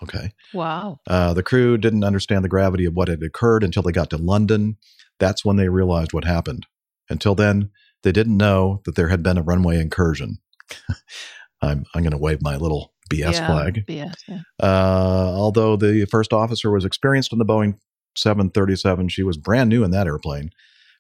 Okay. 0.03 0.31
Wow. 0.55 1.01
Uh, 1.07 1.35
the 1.35 1.43
crew 1.43 1.77
didn't 1.77 2.05
understand 2.05 2.45
the 2.45 2.49
gravity 2.49 2.87
of 2.87 2.95
what 2.95 3.09
had 3.09 3.23
occurred 3.23 3.63
until 3.63 3.83
they 3.83 3.93
got 3.93 4.11
to 4.11 4.17
London. 4.17 4.77
That's 5.19 5.45
when 5.45 5.57
they 5.57 5.69
realized 5.69 6.13
what 6.13 6.25
happened. 6.25 6.67
Until 7.11 7.35
then, 7.35 7.71
they 8.03 8.13
didn't 8.13 8.37
know 8.37 8.81
that 8.85 8.95
there 8.95 9.09
had 9.09 9.23
been 9.23 9.37
a 9.37 9.43
runway 9.43 9.79
incursion. 9.79 10.39
I'm 11.63 11.85
I'm 11.95 12.03
going 12.03 12.13
to 12.13 12.19
wave 12.19 12.41
my 12.41 12.57
little 12.57 12.95
BS 13.11 13.35
yeah, 13.35 13.47
flag. 13.47 13.85
BS, 13.87 14.15
yeah. 14.29 14.41
Uh, 14.63 15.33
although 15.35 15.77
the 15.77 16.07
first 16.07 16.33
officer 16.33 16.71
was 16.71 16.85
experienced 16.85 17.33
in 17.33 17.39
the 17.39 17.45
Boeing 17.45 17.79
737, 18.17 19.09
she 19.09 19.23
was 19.23 19.37
brand 19.37 19.69
new 19.69 19.85
in 19.85 19.91
that 19.91 20.07
airplane. 20.07 20.51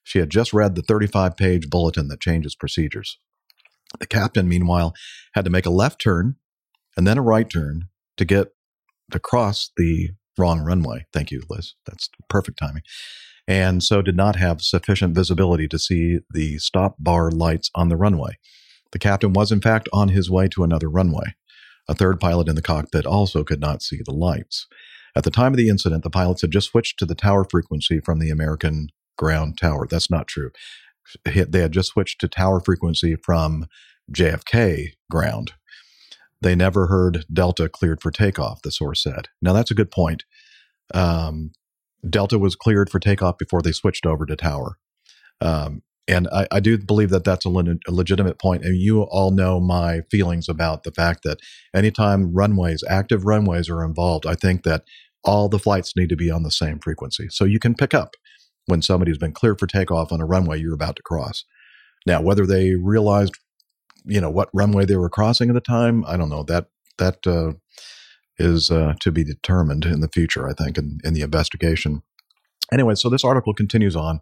She 0.02 0.18
had 0.18 0.30
just 0.30 0.52
read 0.52 0.74
the 0.74 0.82
35 0.82 1.36
page 1.36 1.70
bulletin 1.70 2.08
that 2.08 2.20
changes 2.20 2.54
procedures. 2.54 3.18
The 3.98 4.06
captain, 4.06 4.48
meanwhile, 4.48 4.94
had 5.34 5.44
to 5.44 5.50
make 5.50 5.66
a 5.66 5.70
left 5.70 6.00
turn 6.00 6.36
and 6.96 7.06
then 7.06 7.18
a 7.18 7.22
right 7.22 7.48
turn 7.48 7.88
to 8.16 8.24
get 8.24 8.48
to 9.10 9.18
cross 9.18 9.70
the 9.76 10.10
wrong 10.38 10.60
runway. 10.60 11.06
Thank 11.12 11.30
you, 11.30 11.42
Liz. 11.48 11.74
That's 11.86 12.08
perfect 12.28 12.58
timing. 12.58 12.82
And 13.48 13.82
so 13.82 14.02
did 14.02 14.16
not 14.16 14.36
have 14.36 14.62
sufficient 14.62 15.14
visibility 15.14 15.66
to 15.68 15.78
see 15.78 16.20
the 16.32 16.58
stop 16.58 16.96
bar 16.98 17.30
lights 17.30 17.70
on 17.74 17.88
the 17.88 17.96
runway. 17.96 18.38
The 18.92 18.98
captain 18.98 19.32
was, 19.32 19.52
in 19.52 19.60
fact, 19.60 19.88
on 19.92 20.08
his 20.08 20.30
way 20.30 20.48
to 20.48 20.64
another 20.64 20.88
runway. 20.88 21.34
A 21.88 21.94
third 21.94 22.20
pilot 22.20 22.48
in 22.48 22.54
the 22.54 22.62
cockpit 22.62 23.06
also 23.06 23.44
could 23.44 23.60
not 23.60 23.82
see 23.82 24.00
the 24.04 24.12
lights. 24.12 24.66
At 25.16 25.24
the 25.24 25.30
time 25.30 25.52
of 25.52 25.56
the 25.56 25.68
incident, 25.68 26.04
the 26.04 26.10
pilots 26.10 26.42
had 26.42 26.52
just 26.52 26.70
switched 26.70 26.98
to 26.98 27.06
the 27.06 27.14
tower 27.14 27.44
frequency 27.44 28.00
from 28.00 28.20
the 28.20 28.30
American 28.30 28.88
ground 29.16 29.58
tower. 29.58 29.86
That's 29.88 30.10
not 30.10 30.28
true. 30.28 30.50
They 31.24 31.60
had 31.60 31.72
just 31.72 31.90
switched 31.90 32.20
to 32.20 32.28
tower 32.28 32.60
frequency 32.60 33.16
from 33.16 33.66
JFK 34.12 34.92
ground. 35.10 35.52
They 36.40 36.54
never 36.54 36.86
heard 36.86 37.24
Delta 37.32 37.68
cleared 37.68 38.00
for 38.00 38.10
takeoff, 38.10 38.62
the 38.62 38.70
source 38.70 39.02
said. 39.02 39.28
Now, 39.42 39.52
that's 39.52 39.70
a 39.70 39.74
good 39.74 39.90
point. 39.90 40.24
Um, 40.94 41.52
Delta 42.08 42.38
was 42.38 42.56
cleared 42.56 42.90
for 42.90 42.98
takeoff 42.98 43.38
before 43.38 43.62
they 43.62 43.72
switched 43.72 44.06
over 44.06 44.26
to 44.26 44.36
tower. 44.36 44.78
Um, 45.40 45.82
and 46.08 46.28
I, 46.28 46.46
I, 46.50 46.60
do 46.60 46.76
believe 46.76 47.10
that 47.10 47.24
that's 47.24 47.44
a, 47.44 47.48
le- 47.48 47.78
a, 47.86 47.92
legitimate 47.92 48.38
point. 48.38 48.64
And 48.64 48.76
you 48.76 49.02
all 49.02 49.30
know 49.30 49.60
my 49.60 50.00
feelings 50.10 50.48
about 50.48 50.82
the 50.82 50.90
fact 50.90 51.22
that 51.24 51.38
anytime 51.74 52.32
runways, 52.34 52.82
active 52.88 53.24
runways 53.24 53.70
are 53.70 53.84
involved, 53.84 54.26
I 54.26 54.34
think 54.34 54.64
that 54.64 54.84
all 55.24 55.48
the 55.48 55.58
flights 55.58 55.94
need 55.96 56.08
to 56.08 56.16
be 56.16 56.30
on 56.30 56.42
the 56.42 56.50
same 56.50 56.78
frequency. 56.78 57.28
So 57.30 57.44
you 57.44 57.58
can 57.58 57.74
pick 57.74 57.94
up 57.94 58.16
when 58.66 58.82
somebody's 58.82 59.18
been 59.18 59.32
cleared 59.32 59.58
for 59.58 59.66
takeoff 59.66 60.12
on 60.12 60.20
a 60.20 60.26
runway 60.26 60.60
you're 60.60 60.74
about 60.74 60.96
to 60.96 61.02
cross. 61.02 61.44
Now, 62.06 62.22
whether 62.22 62.46
they 62.46 62.74
realized, 62.74 63.34
you 64.04 64.20
know, 64.20 64.30
what 64.30 64.48
runway 64.54 64.86
they 64.86 64.96
were 64.96 65.10
crossing 65.10 65.50
at 65.50 65.54
the 65.54 65.60
time, 65.60 66.04
I 66.06 66.16
don't 66.16 66.30
know. 66.30 66.42
That 66.42 66.66
that 66.98 67.26
uh, 67.26 67.52
is 68.40 68.70
uh, 68.70 68.94
to 69.00 69.12
be 69.12 69.24
determined 69.24 69.84
in 69.84 70.00
the 70.00 70.08
future, 70.08 70.48
I 70.48 70.52
think, 70.52 70.78
in, 70.78 70.98
in 71.04 71.14
the 71.14 71.22
investigation. 71.22 72.02
Anyway, 72.72 72.94
so 72.94 73.08
this 73.08 73.24
article 73.24 73.54
continues 73.54 73.96
on. 73.96 74.20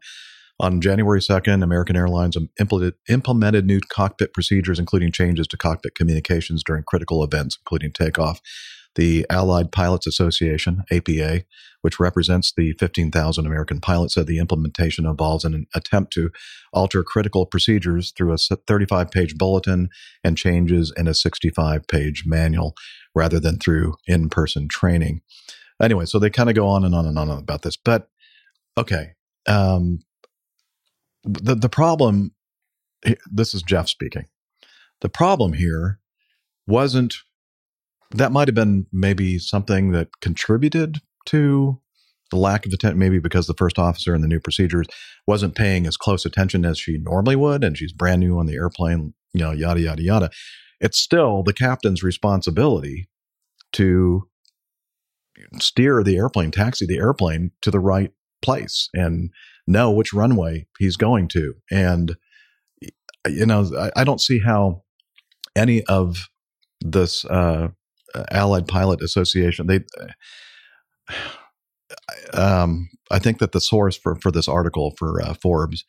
On 0.61 0.81
January 0.81 1.21
2nd, 1.21 1.63
American 1.63 1.95
Airlines 1.95 2.37
implemented, 2.59 2.95
implemented 3.09 3.65
new 3.65 3.81
cockpit 3.81 4.35
procedures, 4.35 4.81
including 4.81 5.13
changes 5.13 5.47
to 5.49 5.57
cockpit 5.57 5.95
communications 5.95 6.65
during 6.65 6.83
critical 6.83 7.23
events, 7.23 7.57
including 7.61 7.93
takeoff. 7.93 8.41
The 8.97 9.25
Allied 9.31 9.71
Pilots 9.71 10.09
Association, 10.09 10.83
APA, 10.91 11.45
which 11.83 12.01
represents 12.01 12.53
the 12.53 12.73
15,000 12.81 13.47
American 13.47 13.81
pilots, 13.81 14.15
said 14.15 14.27
the 14.27 14.41
implementation 14.41 15.07
involves 15.07 15.45
an 15.45 15.67
attempt 15.77 16.13
to 16.15 16.31
alter 16.73 17.05
critical 17.05 17.47
procedures 17.47 18.11
through 18.11 18.33
a 18.33 18.39
35 18.39 19.13
page 19.13 19.37
bulletin 19.37 19.91
and 20.25 20.37
changes 20.37 20.93
in 20.97 21.07
a 21.07 21.15
65 21.15 21.87
page 21.87 22.25
manual 22.27 22.75
rather 23.19 23.41
than 23.41 23.59
through 23.59 23.97
in 24.07 24.29
person 24.29 24.69
training. 24.69 25.21
Anyway, 25.83 26.07
so 26.07 26.19
they 26.19 26.31
kind 26.31 26.49
of 26.49 26.57
go 26.57 26.67
on 26.67 26.85
and 26.85 26.95
on 26.95 27.07
and 27.07 27.19
on 27.19 27.29
about 27.31 27.63
this. 27.63 27.77
But 27.77 28.09
okay. 28.77 29.13
Um, 29.47 30.01
the, 31.25 31.55
the 31.55 31.69
problem, 31.69 32.33
this 33.31 33.55
is 33.55 33.63
Jeff 33.63 33.89
speaking. 33.89 34.27
The 35.01 35.09
problem 35.09 35.53
here 35.53 36.01
wasn't 36.67 37.15
that 38.13 38.33
might 38.33 38.49
have 38.49 38.55
been 38.55 38.87
maybe 38.93 39.39
something 39.39 39.93
that 39.93 40.09
contributed 40.21 40.99
to 41.27 41.79
the 42.31 42.37
lack 42.37 42.67
of 42.67 42.73
attention, 42.73 42.99
maybe 42.99 43.19
because 43.19 43.47
the 43.47 43.55
first 43.55 43.79
officer 43.79 44.15
in 44.15 44.21
the 44.21 44.29
new 44.29 44.41
procedures 44.41 44.87
wasn't 45.27 45.55
paying 45.55 45.87
as 45.87 45.97
close 45.97 46.25
attention 46.25 46.65
as 46.65 46.79
she 46.79 46.99
normally 46.99 47.37
would, 47.37 47.65
and 47.65 47.77
she's 47.77 47.93
brand 47.93 48.21
new 48.21 48.39
on 48.39 48.47
the 48.47 48.55
airplane, 48.55 49.15
you 49.33 49.41
know, 49.41 49.53
yada, 49.53 49.81
yada, 49.81 50.03
yada. 50.03 50.31
It's 50.81 50.99
still 50.99 51.43
the 51.43 51.53
captain's 51.53 52.03
responsibility 52.03 53.09
to 53.73 54.29
steer 55.61 56.03
the 56.03 56.17
airplane, 56.17 56.51
taxi 56.51 56.87
the 56.87 56.99
airplane 56.99 57.53
to 57.63 57.71
the 57.71 57.81
right 57.81 58.13
place 58.43 58.89
and 58.95 59.31
know 59.67 59.91
which 59.91 60.13
runway 60.13 60.67
he's 60.79 60.97
going 60.97 61.29
to. 61.29 61.55
And, 61.71 62.17
you 63.27 63.47
know, 63.47 63.71
I, 63.79 64.01
I 64.01 64.05
don't 64.05 64.21
see 64.21 64.41
how 64.41 64.83
any 65.57 65.83
of 65.85 66.29
this 66.81 67.25
uh, 67.25 67.69
Allied 68.31 68.69
Pilot 68.69 69.03
Association, 69.03 69.67
they, 69.67 69.81
um, 72.33 72.89
I 73.11 73.19
think 73.19 73.39
that 73.39 73.53
the 73.53 73.61
source 73.61 73.97
for, 73.97 74.17
for 74.17 74.31
this 74.31 74.49
article 74.49 74.95
for 74.97 75.23
uh, 75.23 75.35
Forbes 75.35 75.85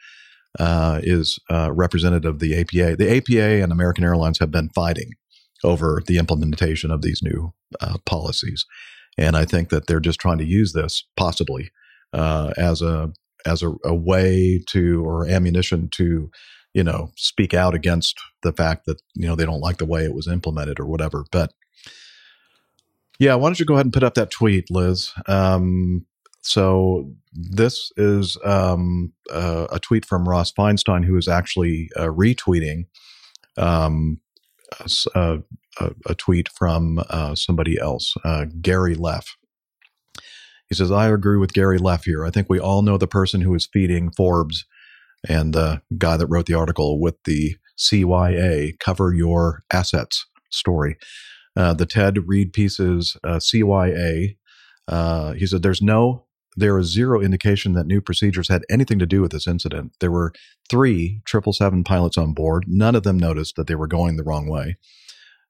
uh, 0.58 1.00
is 1.04 1.38
uh, 1.52 1.72
representative 1.72 2.36
of 2.36 2.40
the 2.40 2.60
APA. 2.60 2.96
The 2.96 3.18
APA 3.18 3.64
and 3.64 3.72
American 3.72 4.04
Airlines 4.04 4.40
have 4.40 4.52
been 4.52 4.70
fighting 4.70 5.12
over 5.64 6.02
the 6.06 6.18
implementation 6.18 6.92
of 6.92 7.02
these 7.02 7.22
new 7.22 7.54
uh, 7.82 7.98
policies. 8.06 8.66
and 9.18 9.36
I 9.36 9.46
think 9.46 9.70
that 9.70 9.88
they're 9.88 10.00
just 10.00 10.20
trying 10.20 10.38
to 10.38 10.46
use 10.46 10.74
this 10.74 11.04
possibly 11.18 11.72
uh, 12.14 12.54
as 12.58 12.82
a 12.82 13.12
as 13.46 13.64
a, 13.64 13.72
a 13.86 13.96
way 13.96 14.62
to 14.68 15.06
or 15.06 15.28
ammunition 15.28 15.90
to 15.94 16.30
you 16.74 16.84
know 16.84 17.12
speak 17.16 17.54
out 17.54 17.74
against 17.74 18.16
the 18.42 18.52
fact 18.52 18.86
that 18.86 19.02
you 19.16 19.28
know 19.28 19.36
they 19.36 19.46
don't 19.46 19.62
like 19.62 19.78
the 19.78 19.86
way 19.86 20.04
it 20.04 20.14
was 20.14 20.28
implemented 20.28 20.80
or 20.80 20.86
whatever. 20.86 21.26
But 21.32 21.54
yeah, 23.20 23.36
why 23.36 23.50
don't 23.50 23.60
you 23.60 23.66
go 23.66 23.74
ahead 23.74 23.86
and 23.86 23.94
put 23.94 24.04
up 24.04 24.14
that 24.16 24.32
tweet, 24.32 24.72
Liz? 24.72 25.12
Um, 25.28 26.06
so 26.50 27.12
this 27.32 27.92
is 27.96 28.36
um, 28.44 29.14
uh, 29.32 29.68
a 29.72 29.78
tweet 29.78 30.04
from 30.04 30.28
Ross 30.28 30.52
Feinstein, 30.52 31.06
who 31.06 31.16
is 31.16 31.28
actually 31.28 31.92
uh, 31.96 32.06
retweeting 32.06 32.86
um, 33.56 34.20
a, 35.14 35.38
a, 35.80 35.92
a 36.08 36.16
tweet 36.16 36.50
from 36.50 37.04
uh, 37.08 37.36
somebody 37.36 37.78
else, 37.80 38.16
uh, 38.26 38.46
Gary 38.62 38.96
Leff. 38.96 39.38
He 40.70 40.74
says, 40.74 40.92
I 40.92 41.10
agree 41.10 41.38
with 41.38 41.54
Gary 41.54 41.78
Leff 41.78 42.06
here. 42.06 42.26
I 42.26 42.32
think 42.32 42.48
we 42.50 42.60
all 42.60 42.82
know 42.82 42.98
the 42.98 43.06
person 43.06 43.42
who 43.42 43.54
is 43.54 43.70
feeding 43.72 44.10
Forbes 44.10 44.66
and 45.28 45.54
the 45.54 45.84
guy 46.00 46.18
that 46.18 46.26
wrote 46.26 46.48
the 46.48 46.56
article 46.56 47.00
with 47.00 47.22
the 47.26 47.58
CYA, 47.78 48.80
cover 48.80 49.14
your 49.14 49.66
assets 49.72 50.26
story. 50.50 50.98
Uh, 51.56 51.76
the 51.76 51.86
Ted 51.86 52.28
Reed 52.28 52.54
pieces, 52.54 53.18
uh, 53.24 53.38
CYA, 53.38 54.36
uh, 54.88 55.34
he 55.34 55.46
said, 55.46 55.62
there's 55.62 55.82
no, 55.82 56.26
there 56.60 56.78
is 56.78 56.92
zero 56.92 57.22
indication 57.22 57.74
that 57.74 57.88
new 57.88 58.02
procedures 58.02 58.50
had 58.50 58.64
anything 58.70 59.00
to 59.00 59.06
do 59.06 59.22
with 59.22 59.32
this 59.32 59.48
incident. 59.48 59.94
There 60.00 60.12
were 60.12 60.34
three 60.70 61.22
777 61.28 61.84
pilots 61.84 62.18
on 62.18 62.34
board. 62.34 62.66
None 62.68 62.96
of 62.96 63.04
them 63.04 63.18
noticed 63.18 63.56
that 63.56 63.68
they 63.68 63.76
were 63.76 63.88
going 63.88 64.18
the 64.18 64.24
wrong 64.24 64.48
way. 64.48 64.78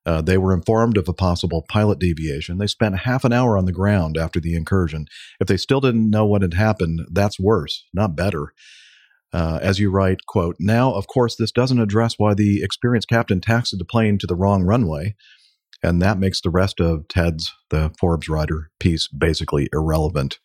Uh, 0.05 0.21
they 0.21 0.37
were 0.37 0.53
informed 0.53 0.97
of 0.97 1.07
a 1.07 1.13
possible 1.13 1.65
pilot 1.67 1.99
deviation. 1.99 2.57
They 2.57 2.67
spent 2.67 2.99
half 2.99 3.25
an 3.25 3.33
hour 3.33 3.57
on 3.57 3.65
the 3.65 3.71
ground 3.71 4.17
after 4.17 4.39
the 4.39 4.55
incursion. 4.55 5.05
If 5.39 5.47
they 5.47 5.57
still 5.57 5.81
didn't 5.81 6.09
know 6.09 6.25
what 6.25 6.41
had 6.41 6.53
happened, 6.53 7.01
that's 7.11 7.39
worse, 7.39 7.85
not 7.93 8.15
better. 8.15 8.53
Uh, 9.31 9.59
as 9.61 9.77
you 9.77 9.91
write, 9.91 10.25
quote, 10.25 10.55
now, 10.59 10.93
of 10.93 11.07
course, 11.07 11.35
this 11.35 11.51
doesn't 11.51 11.79
address 11.79 12.15
why 12.17 12.33
the 12.33 12.63
experienced 12.63 13.09
captain 13.09 13.41
taxied 13.41 13.79
the 13.79 13.85
plane 13.85 14.17
to 14.17 14.25
the 14.25 14.35
wrong 14.35 14.63
runway. 14.63 15.15
And 15.83 16.01
that 16.01 16.19
makes 16.19 16.41
the 16.41 16.49
rest 16.49 16.79
of 16.79 17.07
Ted's, 17.07 17.53
the 17.69 17.91
Forbes 17.99 18.27
writer 18.27 18.71
piece, 18.79 19.07
basically 19.07 19.69
irrelevant. 19.71 20.39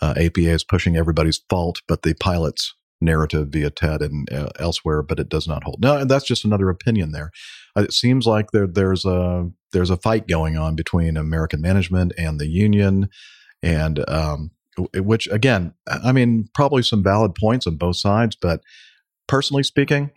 Uh, 0.00 0.14
APA 0.16 0.50
is 0.50 0.64
pushing 0.64 0.96
everybody's 0.96 1.40
fault, 1.50 1.82
but 1.86 2.02
the 2.02 2.14
pilot's 2.14 2.74
narrative 3.00 3.48
via 3.48 3.70
Ted 3.70 4.02
and 4.02 4.30
uh, 4.32 4.50
elsewhere, 4.58 5.02
but 5.02 5.18
it 5.18 5.28
does 5.28 5.48
not 5.48 5.64
hold. 5.64 5.80
No, 5.80 6.04
that's 6.04 6.26
just 6.26 6.44
another 6.44 6.68
opinion 6.68 7.12
there. 7.12 7.30
Uh, 7.76 7.82
It 7.82 7.92
seems 7.92 8.26
like 8.26 8.50
there, 8.52 8.66
there's 8.66 9.04
a 9.04 9.50
there's 9.72 9.90
a 9.90 9.96
fight 9.96 10.26
going 10.26 10.56
on 10.56 10.74
between 10.74 11.16
American 11.16 11.60
management 11.60 12.12
and 12.18 12.40
the 12.40 12.48
union, 12.48 13.08
and 13.62 14.04
um, 14.08 14.50
which 14.94 15.28
again, 15.28 15.74
I 15.86 16.12
mean, 16.12 16.48
probably 16.54 16.82
some 16.82 17.02
valid 17.02 17.34
points 17.34 17.66
on 17.66 17.76
both 17.76 17.96
sides. 17.96 18.36
But 18.40 18.60
personally 19.28 19.62
speaking, 19.62 20.10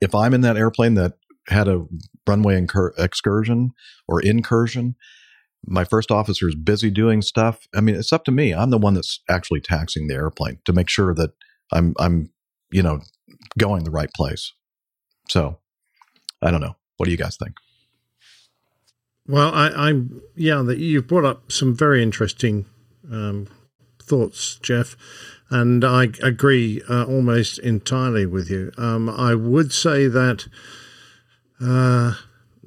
if 0.00 0.14
I'm 0.14 0.34
in 0.34 0.40
that 0.42 0.56
airplane 0.56 0.94
that 0.94 1.14
had 1.48 1.68
a 1.68 1.84
runway 2.26 2.56
incur- 2.56 2.94
excursion 2.98 3.72
or 4.08 4.20
incursion, 4.20 4.96
my 5.66 5.84
first 5.84 6.10
officer 6.10 6.48
is 6.48 6.54
busy 6.54 6.90
doing 6.90 7.22
stuff. 7.22 7.66
I 7.74 7.80
mean, 7.80 7.94
it's 7.94 8.12
up 8.12 8.24
to 8.24 8.32
me. 8.32 8.52
I'm 8.52 8.70
the 8.70 8.78
one 8.78 8.94
that's 8.94 9.20
actually 9.28 9.60
taxing 9.60 10.06
the 10.06 10.14
airplane 10.14 10.58
to 10.64 10.72
make 10.72 10.88
sure 10.88 11.14
that 11.14 11.32
I'm 11.72 11.94
I'm 11.98 12.30
you 12.70 12.82
know 12.82 13.00
going 13.58 13.84
the 13.84 13.90
right 13.90 14.10
place. 14.14 14.52
So 15.28 15.58
I 16.42 16.50
don't 16.50 16.60
know. 16.60 16.76
What 16.96 17.06
do 17.06 17.12
you 17.12 17.18
guys 17.18 17.36
think? 17.36 17.54
Well, 19.26 19.52
I, 19.54 19.68
I'm 19.68 20.20
yeah. 20.36 20.62
That 20.62 20.78
you've 20.78 21.06
brought 21.06 21.24
up 21.24 21.50
some 21.50 21.74
very 21.74 22.02
interesting 22.02 22.66
um, 23.10 23.48
thoughts, 24.02 24.58
Jeff, 24.62 24.96
and 25.50 25.84
I 25.84 26.08
agree 26.22 26.82
uh, 26.88 27.04
almost 27.04 27.58
entirely 27.58 28.26
with 28.26 28.50
you. 28.50 28.70
Um, 28.76 29.08
I 29.08 29.34
would 29.34 29.72
say 29.72 30.08
that 30.08 30.46
uh, 31.60 32.14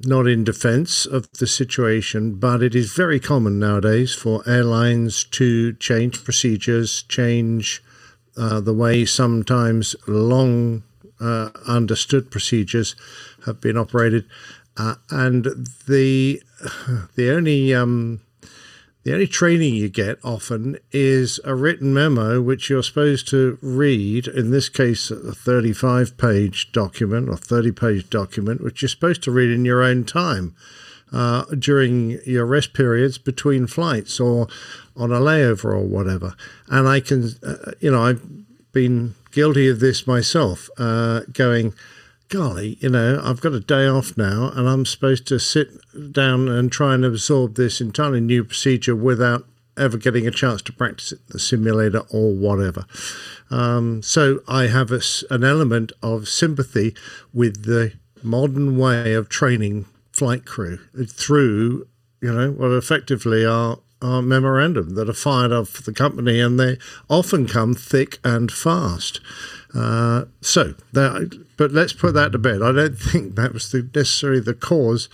not 0.04 0.26
in 0.26 0.44
defence 0.44 1.06
of 1.06 1.30
the 1.32 1.46
situation, 1.46 2.34
but 2.34 2.62
it 2.62 2.74
is 2.74 2.92
very 2.92 3.18
common 3.18 3.58
nowadays 3.58 4.14
for 4.14 4.48
airlines 4.48 5.24
to 5.24 5.72
change 5.74 6.24
procedures, 6.24 7.02
change 7.02 7.82
uh, 8.36 8.60
the 8.60 8.72
way 8.72 9.04
sometimes 9.04 9.96
long 10.06 10.82
uh, 11.20 11.50
understood 11.66 12.30
procedures 12.30 12.94
have 13.44 13.60
been 13.60 13.76
operated, 13.76 14.24
uh, 14.76 14.94
and 15.10 15.44
the 15.86 16.40
the 17.16 17.30
only 17.30 17.74
um, 17.74 18.20
the 19.08 19.14
only 19.14 19.26
training 19.26 19.74
you 19.74 19.88
get 19.88 20.18
often 20.22 20.76
is 20.92 21.40
a 21.42 21.54
written 21.54 21.94
memo 21.94 22.42
which 22.42 22.68
you're 22.68 22.82
supposed 22.82 23.26
to 23.28 23.58
read. 23.62 24.26
In 24.26 24.50
this 24.50 24.68
case, 24.68 25.10
a 25.10 25.32
35 25.32 26.18
page 26.18 26.72
document 26.72 27.30
or 27.30 27.38
30 27.38 27.72
page 27.72 28.10
document, 28.10 28.62
which 28.62 28.82
you're 28.82 28.88
supposed 28.90 29.22
to 29.22 29.30
read 29.30 29.50
in 29.50 29.64
your 29.64 29.82
own 29.82 30.04
time 30.04 30.54
uh, 31.10 31.44
during 31.58 32.20
your 32.26 32.44
rest 32.44 32.74
periods 32.74 33.16
between 33.16 33.66
flights 33.66 34.20
or 34.20 34.46
on 34.94 35.10
a 35.10 35.20
layover 35.20 35.72
or 35.72 35.86
whatever. 35.86 36.34
And 36.68 36.86
I 36.86 37.00
can, 37.00 37.30
uh, 37.42 37.72
you 37.80 37.90
know, 37.90 38.02
I've 38.02 38.20
been 38.72 39.14
guilty 39.30 39.70
of 39.70 39.80
this 39.80 40.06
myself, 40.06 40.68
uh, 40.76 41.22
going, 41.32 41.72
golly, 42.28 42.76
you 42.80 42.88
know, 42.88 43.20
I've 43.22 43.40
got 43.40 43.52
a 43.52 43.60
day 43.60 43.86
off 43.86 44.16
now 44.16 44.50
and 44.54 44.68
I'm 44.68 44.86
supposed 44.86 45.26
to 45.28 45.38
sit 45.38 45.70
down 46.12 46.48
and 46.48 46.70
try 46.70 46.94
and 46.94 47.04
absorb 47.04 47.54
this 47.54 47.80
entirely 47.80 48.20
new 48.20 48.44
procedure 48.44 48.96
without 48.96 49.46
ever 49.76 49.96
getting 49.96 50.26
a 50.26 50.30
chance 50.30 50.60
to 50.62 50.72
practice 50.72 51.12
it, 51.12 51.20
in 51.20 51.32
the 51.32 51.38
simulator 51.38 52.02
or 52.10 52.34
whatever. 52.34 52.84
Um, 53.50 54.02
so 54.02 54.40
I 54.48 54.66
have 54.66 54.90
a 54.90 55.00
an 55.30 55.44
element 55.44 55.92
of 56.02 56.28
sympathy 56.28 56.94
with 57.32 57.64
the 57.64 57.92
modern 58.22 58.76
way 58.76 59.14
of 59.14 59.28
training 59.28 59.86
flight 60.12 60.44
crew 60.44 60.80
through, 61.06 61.86
you 62.20 62.32
know, 62.32 62.50
what 62.50 62.72
effectively 62.72 63.46
are 63.46 63.78
are 64.00 64.22
memorandum 64.22 64.94
that 64.94 65.08
are 65.08 65.12
fired 65.12 65.52
off 65.52 65.84
the 65.84 65.92
company, 65.92 66.40
and 66.40 66.58
they 66.58 66.78
often 67.08 67.46
come 67.46 67.74
thick 67.74 68.18
and 68.22 68.52
fast. 68.52 69.20
Uh, 69.74 70.24
so, 70.40 70.74
that, 70.92 71.44
but 71.58 71.72
let's 71.72 71.92
put 71.92 72.14
that 72.14 72.32
to 72.32 72.38
bed. 72.38 72.62
I 72.62 72.72
don't 72.72 72.98
think 72.98 73.34
that 73.34 73.52
was 73.52 73.70
the, 73.70 73.86
necessarily 73.94 74.40
the 74.40 74.54
cause, 74.54 75.10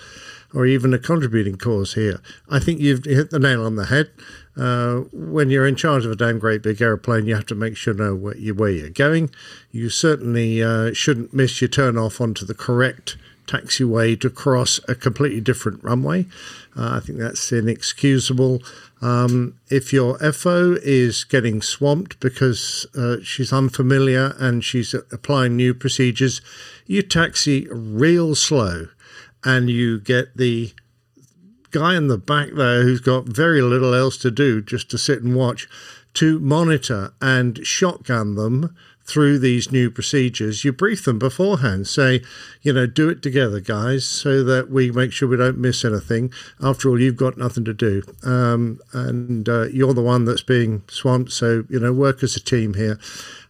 or 0.55 0.67
even 0.67 0.95
a 0.95 0.99
contributing 0.99 1.57
cause 1.57 1.95
here. 1.95 2.21
I 2.49 2.61
think 2.61 2.79
you've 2.79 3.05
hit 3.05 3.31
the 3.31 3.41
nail 3.41 3.67
on 3.67 3.75
the 3.75 3.87
head. 3.87 4.11
Uh, 4.57 5.07
when 5.13 5.51
you're 5.51 5.67
in 5.67 5.75
charge 5.75 6.05
of 6.05 6.13
a 6.13 6.17
damn 6.17 6.39
great 6.39 6.63
big 6.63 6.81
aeroplane, 6.81 7.27
you 7.27 7.35
have 7.35 7.47
to 7.47 7.57
make 7.57 7.77
sure 7.77 7.93
you 7.93 8.01
know 8.01 8.15
where, 8.15 8.37
you, 8.37 8.55
where 8.55 8.71
you're 8.71 8.91
going. 8.91 9.31
You 9.73 9.89
certainly 9.89 10.63
uh, 10.63 10.93
shouldn't 10.93 11.35
miss 11.35 11.61
your 11.61 11.69
turn 11.69 11.99
off 11.99 12.21
onto 12.21 12.47
the 12.47 12.55
correct 12.55 13.17
taxiway 13.47 14.19
to 14.21 14.31
cross 14.31 14.81
a 14.89 14.95
completely 14.95 15.41
different 15.41 15.83
runway. 15.83 16.27
Uh, 16.77 16.97
I 16.97 17.01
think 17.01 17.19
that's 17.19 17.51
inexcusable. 17.51 18.63
Um, 19.05 19.61
if 19.69 19.93
your 19.93 20.19
FO 20.33 20.79
is 20.83 21.25
getting 21.25 21.61
swamped 21.61 22.21
because 22.21 22.87
uh, 22.97 23.17
she's 23.23 23.53
unfamiliar 23.53 24.35
and 24.39 24.65
she's 24.65 24.95
applying 24.95 25.57
new 25.57 25.75
procedures, 25.75 26.41
you 26.87 27.03
taxi 27.03 27.69
real 27.71 28.35
slow 28.35 28.89
and 29.45 29.69
you 29.69 30.01
get 30.01 30.39
the 30.39 30.73
guy 31.71 31.97
in 31.97 32.09
the 32.09 32.17
back 32.17 32.53
there 32.55 32.83
who's 32.83 33.01
got 33.01 33.27
very 33.27 33.61
little 33.61 33.93
else 33.93 34.17
to 34.17 34.31
do 34.31 34.63
just 34.63 34.91
to 34.93 34.97
sit 34.97 35.23
and 35.23 35.37
watch 35.37 35.69
to 36.15 36.39
monitor 36.39 37.13
and 37.21 37.67
shotgun 37.67 38.37
them 38.37 38.75
through 39.05 39.39
these 39.39 39.71
new 39.71 39.91
procedures. 39.91 40.65
You 40.65 40.73
brief 40.73 41.05
them 41.05 41.19
beforehand, 41.19 41.87
say, 41.87 42.23
you 42.63 42.73
know, 42.73 42.87
do 42.87 43.09
it 43.11 43.23
together, 43.23 43.61
guys, 43.61 44.05
so 44.05 44.43
that 44.45 44.71
we 44.71 44.91
make 44.91 45.13
sure 45.13 45.29
we 45.29 45.37
don't 45.37 45.59
miss 45.59 45.85
anything. 45.85 46.33
After 46.61 46.89
all, 46.89 47.01
you've 47.01 47.17
got 47.17 47.37
nothing 47.37 47.65
to 47.67 47.75
do. 47.75 48.03
Um, 48.23 48.81
and 48.93 49.49
uh, 49.49 49.65
you're 49.65 49.93
the 49.93 50.03
one 50.03 50.25
that's 50.25 50.43
being 50.43 50.83
swamped. 50.89 51.33
So, 51.33 51.65
you 51.69 51.79
know, 51.79 51.93
work 51.93 52.23
as 52.23 52.35
a 52.35 52.41
team 52.41 52.75
here 52.75 52.99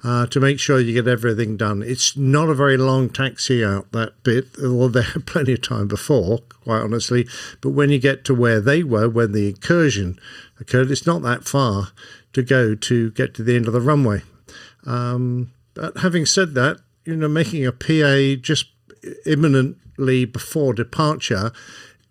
uh, 0.02 0.26
to 0.26 0.40
make 0.40 0.58
sure 0.58 0.80
you 0.80 0.92
get 0.92 1.08
everything 1.08 1.56
done. 1.56 1.82
It's 1.82 2.16
not 2.16 2.48
a 2.48 2.54
very 2.54 2.76
long 2.76 3.08
taxi 3.08 3.64
out, 3.64 3.92
that 3.92 4.22
bit, 4.24 4.48
although 4.60 4.88
they 4.88 5.02
had 5.02 5.26
plenty 5.26 5.52
of 5.52 5.62
time 5.62 5.86
before, 5.86 6.40
quite 6.64 6.82
honestly. 6.82 7.28
But 7.60 7.70
when 7.70 7.90
you 7.90 8.00
get 8.00 8.24
to 8.24 8.34
where 8.34 8.60
they 8.60 8.82
were, 8.82 9.08
when 9.08 9.32
the 9.32 9.48
incursion 9.50 10.18
occurred, 10.58 10.90
it's 10.90 11.06
not 11.06 11.22
that 11.22 11.44
far 11.44 11.88
to 12.32 12.42
go 12.42 12.74
to 12.74 13.12
get 13.12 13.34
to 13.34 13.44
the 13.44 13.54
end 13.54 13.68
of 13.68 13.72
the 13.72 13.80
runway. 13.80 14.22
Um, 14.86 15.52
but 15.74 15.98
having 15.98 16.26
said 16.26 16.54
that, 16.54 16.78
you 17.04 17.16
know, 17.16 17.28
making 17.28 17.66
a 17.66 17.72
PA 17.72 18.40
just 18.40 18.66
imminently 19.26 20.24
before 20.24 20.72
departure 20.72 21.52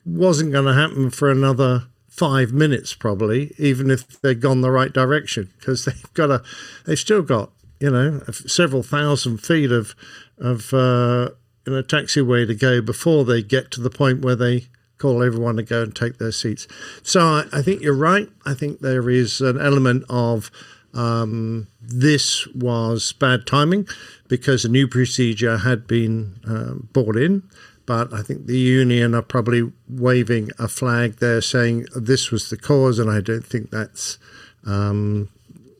wasn't 0.06 0.52
going 0.52 0.66
to 0.66 0.74
happen 0.74 1.10
for 1.10 1.30
another 1.30 1.84
five 2.08 2.52
minutes, 2.52 2.94
probably, 2.94 3.54
even 3.58 3.90
if 3.90 4.22
they'd 4.22 4.42
gone 4.42 4.62
the 4.62 4.72
right 4.72 4.94
direction, 4.94 5.52
because 5.58 5.86
they've 5.86 6.14
got 6.14 6.30
a, 6.30 6.44
they've 6.86 7.00
still 7.00 7.22
got, 7.22 7.52
you 7.80 7.90
know, 7.90 8.22
several 8.32 8.84
thousand 8.84 9.38
feet 9.40 9.72
of, 9.72 9.96
of, 10.38 10.74
uh, 10.74 11.30
you 11.66 11.74
know, 11.74 11.82
taxiway 11.82 12.46
to 12.46 12.54
go 12.54 12.82
before 12.82 13.26
they 13.26 13.42
get 13.42 13.72
to 13.72 13.82
the 13.82 13.90
point 13.90 14.22
where 14.22 14.36
they 14.36 14.68
call 14.98 15.24
everyone 15.24 15.56
to 15.56 15.64
go 15.64 15.82
and 15.84 15.96
take 15.96 16.18
their 16.18 16.32
seats. 16.32 16.68
So 17.02 17.20
I, 17.20 17.46
I 17.52 17.62
think 17.62 17.82
you're 17.82 17.96
right. 17.96 18.30
I 18.46 18.54
think 18.54 18.80
there 18.80 19.10
is 19.10 19.42
an 19.42 19.60
element 19.60 20.06
of 20.10 20.52
um, 20.94 21.68
this 21.82 22.48
was 22.48 23.14
bad 23.14 23.48
timing 23.48 23.88
because 24.28 24.64
a 24.64 24.70
new 24.70 24.88
procedure 24.88 25.58
had 25.58 25.88
been 25.88 26.40
um, 26.46 26.90
brought 26.94 27.18
in. 27.18 27.44
But 27.86 28.14
I 28.14 28.22
think 28.22 28.46
the 28.46 28.58
union 28.58 29.14
are 29.14 29.22
probably 29.22 29.72
waving 29.90 30.52
a 30.58 30.70
flag 30.70 31.18
there 31.18 31.42
saying 31.42 31.88
this 31.96 32.32
was 32.32 32.50
the 32.50 32.58
cause, 32.58 32.98
and 32.98 33.12
I 33.12 33.20
don't 33.20 33.46
think 33.46 33.72
that's 33.72 34.18
um, 34.66 35.30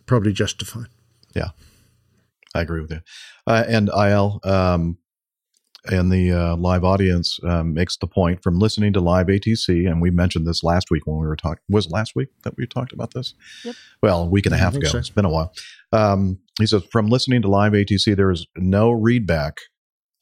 probably 0.06 0.34
justified. 0.34 0.88
Yeah, 1.34 1.50
I 2.54 2.62
agree 2.62 2.82
with 2.82 2.92
you. 2.92 3.00
Uh, 3.48 3.64
and 3.68 3.90
IL 3.90 4.42
um, 4.44 4.98
and 5.86 6.12
the 6.12 6.32
uh, 6.32 6.56
live 6.56 6.84
audience 6.84 7.40
um, 7.44 7.74
makes 7.74 7.98
the 7.98 8.08
point 8.08 8.42
from 8.42 8.60
listening 8.60 8.94
to 8.94 9.00
live 9.00 9.28
ATC, 9.28 9.88
and 9.88 10.02
we 10.02 10.10
mentioned 10.10 10.48
this 10.48 10.64
last 10.64 10.90
week 10.90 11.06
when 11.06 11.18
we 11.18 11.28
were 11.28 11.36
talking. 11.36 11.64
Was 11.70 11.90
last 11.92 12.16
week 12.16 12.30
that 12.44 12.56
we 12.58 12.66
talked 12.66 12.94
about 12.94 13.14
this? 13.14 13.34
Yep. 13.66 13.76
Well, 14.02 14.24
a 14.24 14.26
week 14.26 14.46
and 14.46 14.56
a 14.56 14.58
half 14.58 14.76
ago. 14.76 14.88
so. 14.88 14.98
It's 14.98 15.10
been 15.10 15.26
a 15.26 15.30
while. 15.30 15.54
Um, 15.92 16.40
he 16.58 16.66
says 16.66 16.84
from 16.92 17.08
listening 17.08 17.42
to 17.42 17.50
live 17.50 17.74
ATC, 17.74 18.16
there 18.16 18.32
is 18.32 18.48
no 18.56 18.92
readback 18.92 19.54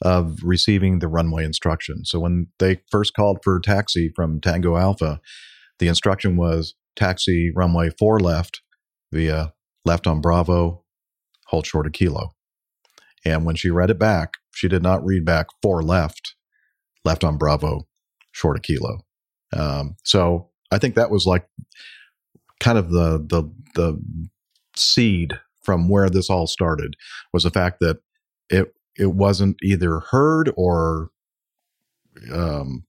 of 0.02 0.40
receiving 0.44 1.00
the 1.00 1.08
runway 1.08 1.46
instruction. 1.46 2.06
So 2.06 2.20
when 2.20 2.48
they 2.60 2.82
first 2.90 3.14
called 3.14 3.40
for 3.44 3.60
taxi 3.60 4.12
from 4.16 4.42
Tango 4.42 4.76
Alpha, 4.78 5.22
the 5.80 5.88
instruction 5.88 6.38
was 6.38 6.74
taxi 6.96 7.52
runway 7.56 7.92
four 8.00 8.20
left 8.20 8.62
via 9.12 9.54
left 9.86 10.08
on 10.08 10.22
Bravo, 10.22 10.84
hold 11.48 11.66
short 11.66 11.86
of 11.86 11.94
kilo. 11.94 12.32
And 13.24 13.46
when 13.46 13.56
she 13.56 13.70
read 13.70 13.92
it 13.92 14.00
back, 14.00 14.34
she 14.52 14.68
did 14.68 14.84
not 14.84 15.06
read 15.06 15.26
back 15.26 15.48
four 15.62 15.82
left, 15.82 16.36
left 17.04 17.24
on 17.24 17.38
Bravo, 17.38 17.88
short 18.32 18.58
a 18.58 18.60
kilo. 18.62 19.06
Um, 19.54 19.96
so 20.04 20.50
I 20.72 20.78
think 20.78 20.96
that 20.96 21.12
was 21.12 21.26
like 21.26 21.48
kind 22.60 22.78
of 22.78 22.92
the 22.92 23.18
the 23.18 23.52
the 23.76 24.02
seed 24.76 25.40
from 25.64 25.90
where 25.90 26.10
this 26.10 26.30
all 26.30 26.48
started 26.48 26.96
was 27.34 27.44
the 27.44 27.52
fact 27.52 27.80
that 27.82 28.00
it 28.50 28.74
it 28.98 29.14
wasn't 29.14 29.58
either 29.64 30.00
heard 30.12 30.52
or 30.56 31.10
um, 32.34 32.86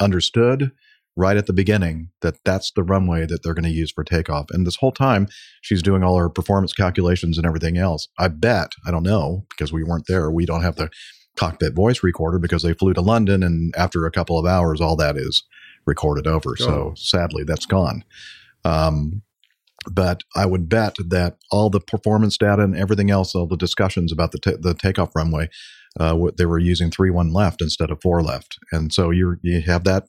understood 0.00 0.72
right 1.16 1.36
at 1.36 1.46
the 1.46 1.52
beginning 1.52 2.08
that 2.22 2.36
that's 2.44 2.72
the 2.72 2.82
runway 2.82 3.26
that 3.26 3.42
they're 3.42 3.54
going 3.54 3.64
to 3.64 3.70
use 3.70 3.92
for 3.92 4.04
takeoff. 4.04 4.46
And 4.50 4.66
this 4.66 4.76
whole 4.76 4.92
time, 4.92 5.28
she's 5.60 5.82
doing 5.82 6.02
all 6.02 6.16
her 6.16 6.28
performance 6.28 6.72
calculations 6.72 7.36
and 7.36 7.46
everything 7.46 7.76
else. 7.76 8.08
I 8.18 8.28
bet, 8.28 8.72
I 8.86 8.90
don't 8.90 9.02
know, 9.02 9.44
because 9.50 9.72
we 9.72 9.84
weren't 9.84 10.06
there. 10.06 10.30
We 10.30 10.46
don't 10.46 10.62
have 10.62 10.76
the 10.76 10.90
cockpit 11.36 11.74
voice 11.74 12.02
recorder 12.02 12.38
because 12.38 12.62
they 12.62 12.74
flew 12.74 12.94
to 12.94 13.00
London. 13.00 13.42
And 13.42 13.74
after 13.76 14.06
a 14.06 14.10
couple 14.10 14.38
of 14.38 14.46
hours, 14.46 14.80
all 14.80 14.96
that 14.96 15.16
is 15.16 15.44
recorded 15.86 16.26
over. 16.26 16.56
So 16.56 16.94
sadly, 16.96 17.44
that's 17.44 17.66
gone. 17.66 18.04
Um, 18.64 19.22
but 19.90 20.22
I 20.36 20.46
would 20.46 20.68
bet 20.68 20.96
that 21.08 21.38
all 21.50 21.68
the 21.68 21.80
performance 21.80 22.38
data 22.38 22.62
and 22.62 22.76
everything 22.76 23.10
else, 23.10 23.34
all 23.34 23.48
the 23.48 23.56
discussions 23.56 24.12
about 24.12 24.30
the, 24.32 24.38
ta- 24.38 24.60
the 24.60 24.74
takeoff 24.74 25.14
runway, 25.16 25.48
uh, 25.98 26.14
what 26.14 26.36
they 26.36 26.46
were 26.46 26.58
using 26.58 26.90
three 26.90 27.10
one 27.10 27.32
left 27.32 27.60
instead 27.60 27.90
of 27.90 28.00
four 28.00 28.22
left, 28.22 28.58
and 28.70 28.92
so 28.92 29.10
you 29.10 29.36
you 29.42 29.60
have 29.60 29.84
that 29.84 30.04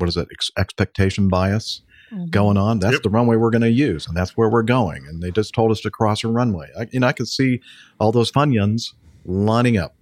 what 0.00 0.08
is 0.08 0.16
it 0.16 0.28
ex- 0.32 0.50
expectation 0.56 1.28
bias 1.28 1.82
going 2.30 2.56
on. 2.56 2.78
That's 2.78 2.94
Yep. 2.94 3.02
the 3.02 3.10
runway 3.10 3.36
we're 3.36 3.50
going 3.50 3.60
to 3.62 3.70
use, 3.70 4.06
and 4.06 4.16
that's 4.16 4.34
where 4.34 4.48
we're 4.48 4.62
going. 4.62 5.06
And 5.06 5.22
they 5.22 5.30
just 5.30 5.52
told 5.52 5.70
us 5.70 5.80
to 5.82 5.90
cross 5.90 6.24
a 6.24 6.28
runway. 6.28 6.68
I, 6.78 6.86
and 6.94 7.04
I 7.04 7.12
could 7.12 7.28
see 7.28 7.60
all 8.00 8.12
those 8.12 8.32
funyuns 8.32 8.94
lining 9.26 9.76
up. 9.76 9.94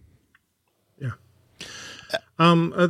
Um, 2.39 2.75
uh, 2.77 2.89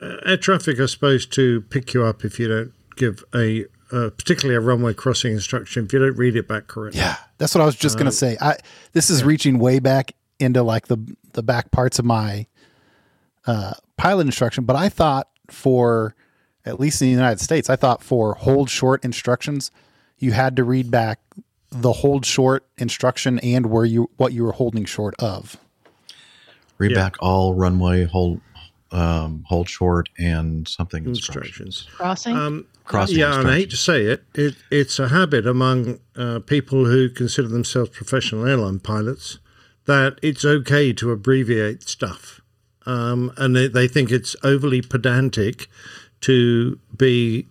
uh, 0.00 0.16
air 0.24 0.36
traffic 0.36 0.78
are 0.78 0.86
supposed 0.86 1.32
to 1.34 1.62
pick 1.62 1.92
you 1.92 2.04
up 2.04 2.24
if 2.24 2.38
you 2.38 2.48
don't 2.48 2.72
give 2.96 3.24
a, 3.34 3.64
uh, 3.90 4.10
particularly 4.10 4.54
a 4.56 4.60
runway 4.60 4.94
crossing 4.94 5.32
instruction, 5.32 5.86
if 5.86 5.92
you 5.92 5.98
don't 5.98 6.16
read 6.16 6.36
it 6.36 6.46
back 6.46 6.68
correctly. 6.68 7.00
Yeah, 7.00 7.16
that's 7.38 7.54
what 7.54 7.62
I 7.62 7.64
was 7.66 7.74
just 7.76 7.98
gonna 7.98 8.12
say. 8.12 8.36
I 8.40 8.56
this 8.92 9.10
is 9.10 9.24
reaching 9.24 9.58
way 9.58 9.80
back 9.80 10.12
into 10.38 10.62
like 10.62 10.86
the 10.86 10.98
the 11.32 11.42
back 11.42 11.72
parts 11.72 11.98
of 11.98 12.04
my 12.04 12.46
uh, 13.46 13.74
pilot 13.96 14.26
instruction, 14.26 14.64
but 14.64 14.76
I 14.76 14.88
thought 14.88 15.28
for 15.50 16.14
at 16.66 16.80
least 16.80 17.00
in 17.00 17.06
the 17.08 17.12
United 17.12 17.40
States, 17.40 17.70
I 17.70 17.76
thought 17.76 18.02
for 18.02 18.34
hold 18.34 18.68
short 18.68 19.04
instructions, 19.04 19.70
you 20.18 20.32
had 20.32 20.56
to 20.56 20.64
read 20.64 20.90
back 20.90 21.20
the 21.70 21.92
hold 21.92 22.24
short 22.26 22.64
instruction 22.78 23.38
and 23.40 23.66
where 23.66 23.84
you 23.84 24.10
what 24.16 24.32
you 24.32 24.44
were 24.44 24.52
holding 24.52 24.84
short 24.84 25.14
of. 25.18 25.56
Read 26.78 26.90
Yeah. 26.92 26.96
back 27.04 27.16
all 27.20 27.54
runway 27.54 28.04
hold 28.04 28.40
um, 28.92 29.44
hold 29.48 29.68
short 29.68 30.08
and 30.16 30.66
something 30.68 31.04
Instructions. 31.04 31.86
instructions. 31.86 31.96
Crossing. 31.96 32.36
Um, 32.36 32.66
Crossing 32.84 33.18
yeah, 33.18 33.40
and 33.40 33.48
I 33.48 33.56
hate 33.56 33.70
to 33.70 33.76
say 33.76 34.04
it, 34.04 34.22
it 34.34 34.54
it's 34.70 35.00
a 35.00 35.08
habit 35.08 35.44
among 35.44 35.98
uh, 36.14 36.38
people 36.38 36.84
who 36.84 37.08
consider 37.08 37.48
themselves 37.48 37.90
professional 37.90 38.46
airline 38.46 38.78
pilots 38.78 39.38
that 39.86 40.18
it's 40.22 40.44
okay 40.44 40.92
to 40.92 41.10
abbreviate 41.10 41.88
stuff. 41.88 42.40
Um, 42.86 43.32
and 43.36 43.56
they, 43.56 43.66
they 43.66 43.88
think 43.88 44.12
it's 44.12 44.36
overly 44.44 44.80
pedantic 44.82 45.66
to 46.22 46.78
be 46.96 47.46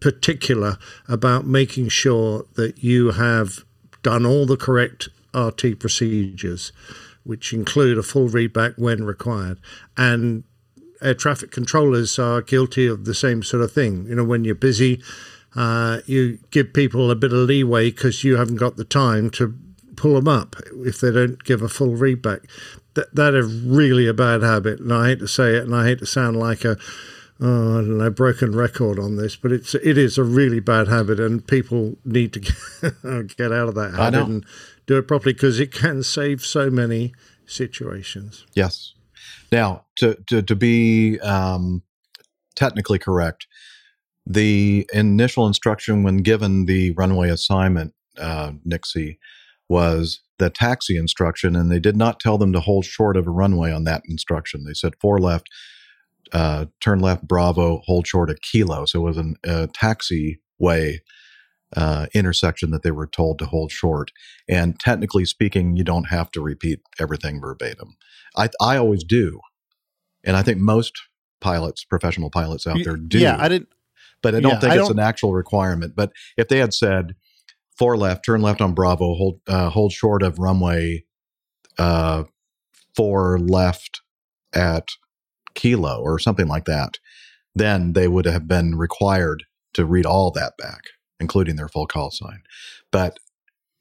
particular 0.00 0.78
about 1.08 1.46
making 1.46 1.88
sure 1.88 2.46
that 2.54 2.82
you 2.82 3.12
have 3.12 3.64
done 4.02 4.24
all 4.24 4.46
the 4.46 4.56
correct 4.56 5.08
RT 5.34 5.78
procedures, 5.78 6.72
which 7.24 7.52
include 7.52 7.98
a 7.98 8.02
full 8.02 8.28
readback 8.28 8.78
when 8.78 9.04
required. 9.04 9.58
And 9.96 10.44
air 11.02 11.14
traffic 11.14 11.50
controllers 11.50 12.18
are 12.18 12.42
guilty 12.42 12.86
of 12.86 13.04
the 13.04 13.14
same 13.14 13.42
sort 13.42 13.62
of 13.62 13.72
thing. 13.72 14.06
You 14.06 14.16
know, 14.16 14.24
when 14.24 14.44
you're 14.44 14.54
busy, 14.54 15.02
uh, 15.56 16.00
you 16.06 16.38
give 16.50 16.72
people 16.72 17.10
a 17.10 17.16
bit 17.16 17.32
of 17.32 17.40
leeway 17.40 17.90
because 17.90 18.24
you 18.24 18.36
haven't 18.36 18.56
got 18.56 18.76
the 18.76 18.84
time 18.84 19.30
to 19.30 19.54
pull 19.96 20.14
them 20.14 20.28
up 20.28 20.56
if 20.76 21.00
they 21.00 21.10
don't 21.10 21.42
give 21.44 21.62
a 21.62 21.68
full 21.68 21.96
readback. 21.96 22.48
That 22.94 23.14
that 23.14 23.34
is 23.34 23.52
really 23.62 24.06
a 24.06 24.14
bad 24.14 24.42
habit, 24.42 24.80
and 24.80 24.92
I 24.92 25.08
hate 25.08 25.18
to 25.20 25.28
say 25.28 25.56
it, 25.56 25.64
and 25.64 25.74
I 25.74 25.86
hate 25.86 25.98
to 26.00 26.06
sound 26.06 26.36
like 26.36 26.64
a 26.64 26.76
oh, 27.40 27.78
I 27.78 27.80
don't 27.82 27.98
know 27.98 28.10
broken 28.10 28.54
record 28.54 28.98
on 28.98 29.16
this, 29.16 29.36
but 29.36 29.52
it's 29.52 29.74
it 29.74 29.98
is 29.98 30.18
a 30.18 30.24
really 30.24 30.60
bad 30.60 30.88
habit, 30.88 31.20
and 31.20 31.46
people 31.46 31.96
need 32.04 32.32
to 32.34 32.40
get, 33.36 33.52
out 33.52 33.68
of 33.68 33.74
that 33.74 33.94
habit 33.94 34.22
and 34.22 34.46
do 34.86 34.98
it 34.98 35.08
properly 35.08 35.32
because 35.32 35.60
it 35.60 35.72
can 35.72 36.02
save 36.02 36.42
so 36.42 36.70
many 36.70 37.12
situations. 37.46 38.44
Yes. 38.54 38.94
Now, 39.50 39.86
to 39.96 40.16
to, 40.28 40.42
to 40.42 40.56
be 40.56 41.18
um, 41.20 41.82
technically 42.54 42.98
correct, 42.98 43.46
the 44.26 44.88
initial 44.92 45.46
instruction 45.46 46.02
when 46.02 46.18
given 46.18 46.66
the 46.66 46.92
runway 46.92 47.30
assignment, 47.30 47.94
uh, 48.18 48.52
Nixie, 48.64 49.18
was 49.68 50.20
the 50.38 50.50
taxi 50.50 50.96
instruction, 50.96 51.56
and 51.56 51.70
they 51.70 51.80
did 51.80 51.96
not 51.96 52.20
tell 52.20 52.38
them 52.38 52.52
to 52.52 52.60
hold 52.60 52.84
short 52.84 53.16
of 53.16 53.26
a 53.26 53.30
runway 53.30 53.72
on 53.72 53.84
that 53.84 54.02
instruction. 54.08 54.64
They 54.64 54.74
said 54.74 54.94
four 55.00 55.18
left, 55.18 55.48
uh, 56.32 56.66
turn 56.80 57.00
left, 57.00 57.26
Bravo, 57.26 57.82
hold 57.86 58.06
short 58.06 58.30
of 58.30 58.40
kilo. 58.40 58.84
So 58.86 59.00
it 59.00 59.04
was 59.04 59.16
an- 59.16 59.36
a 59.44 59.66
taxi 59.68 60.40
way 60.58 61.00
uh, 61.76 62.06
intersection 62.14 62.70
that 62.70 62.82
they 62.82 62.90
were 62.90 63.06
told 63.06 63.38
to 63.38 63.44
hold 63.46 63.70
short. 63.70 64.10
And 64.48 64.80
technically 64.80 65.24
speaking, 65.26 65.76
you 65.76 65.84
don't 65.84 66.04
have 66.08 66.30
to 66.32 66.40
repeat 66.40 66.80
everything 66.98 67.40
verbatim. 67.40 67.96
I 68.36 68.48
I 68.60 68.76
always 68.78 69.04
do, 69.04 69.40
and 70.24 70.36
I 70.36 70.42
think 70.42 70.58
most 70.58 70.92
pilots, 71.40 71.84
professional 71.84 72.30
pilots 72.30 72.66
out 72.66 72.78
there 72.84 72.96
do. 72.96 73.18
Yeah, 73.18 73.36
I 73.38 73.48
didn't. 73.48 73.68
but 74.22 74.34
I 74.34 74.40
don't 74.40 74.52
yeah, 74.52 74.60
think 74.60 74.72
I 74.72 74.76
it's 74.76 74.88
don't- 74.88 74.98
an 74.98 75.04
actual 75.04 75.34
requirement. 75.34 75.94
But 75.94 76.12
if 76.36 76.48
they 76.48 76.58
had 76.58 76.72
said 76.72 77.14
four 77.76 77.96
left, 77.98 78.24
turn 78.24 78.40
left 78.42 78.60
on 78.62 78.72
Bravo, 78.74 79.14
hold 79.14 79.40
uh, 79.46 79.68
hold 79.70 79.92
short 79.92 80.22
of 80.22 80.38
runway 80.38 81.04
uh, 81.78 82.24
four 82.96 83.38
left 83.38 84.00
at 84.54 84.88
Kilo 85.58 86.00
or 86.00 86.18
something 86.18 86.46
like 86.46 86.64
that, 86.66 86.98
then 87.54 87.92
they 87.92 88.06
would 88.06 88.24
have 88.24 88.46
been 88.46 88.76
required 88.76 89.44
to 89.74 89.84
read 89.84 90.06
all 90.06 90.30
that 90.30 90.56
back, 90.56 90.84
including 91.18 91.56
their 91.56 91.68
full 91.68 91.86
call 91.86 92.10
sign. 92.10 92.42
But 92.92 93.18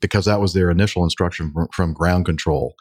because 0.01 0.25
that 0.25 0.41
was 0.41 0.53
their 0.53 0.71
initial 0.71 1.03
instruction 1.03 1.51
from, 1.53 1.67
from 1.71 1.93
ground 1.93 2.25
control, 2.25 2.75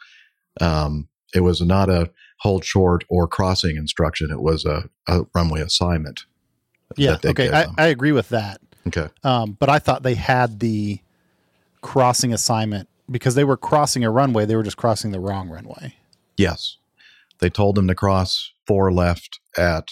um, 0.59 1.07
it 1.33 1.41
was 1.41 1.61
not 1.61 1.89
a 1.89 2.09
hold 2.39 2.65
short 2.65 3.03
or 3.07 3.27
crossing 3.27 3.77
instruction. 3.77 4.31
It 4.31 4.41
was 4.41 4.65
a, 4.65 4.89
a 5.07 5.21
runway 5.35 5.61
assignment. 5.61 6.25
Yeah, 6.95 7.17
okay, 7.23 7.51
I. 7.51 7.67
I 7.77 7.87
agree 7.87 8.11
with 8.11 8.29
that. 8.29 8.59
Okay. 8.87 9.09
Um, 9.23 9.57
but 9.59 9.69
I 9.69 9.79
thought 9.79 10.03
they 10.03 10.15
had 10.15 10.59
the 10.59 10.99
crossing 11.81 12.33
assignment 12.33 12.89
because 13.11 13.35
they 13.35 13.43
were 13.43 13.57
crossing 13.57 14.03
a 14.03 14.09
runway. 14.09 14.45
They 14.45 14.55
were 14.55 14.63
just 14.63 14.77
crossing 14.77 15.11
the 15.11 15.19
wrong 15.19 15.49
runway. 15.49 15.95
Yes. 16.37 16.77
They 17.39 17.49
told 17.49 17.75
them 17.75 17.87
to 17.87 17.95
cross 17.95 18.53
four 18.67 18.91
left 18.91 19.39
at, 19.57 19.87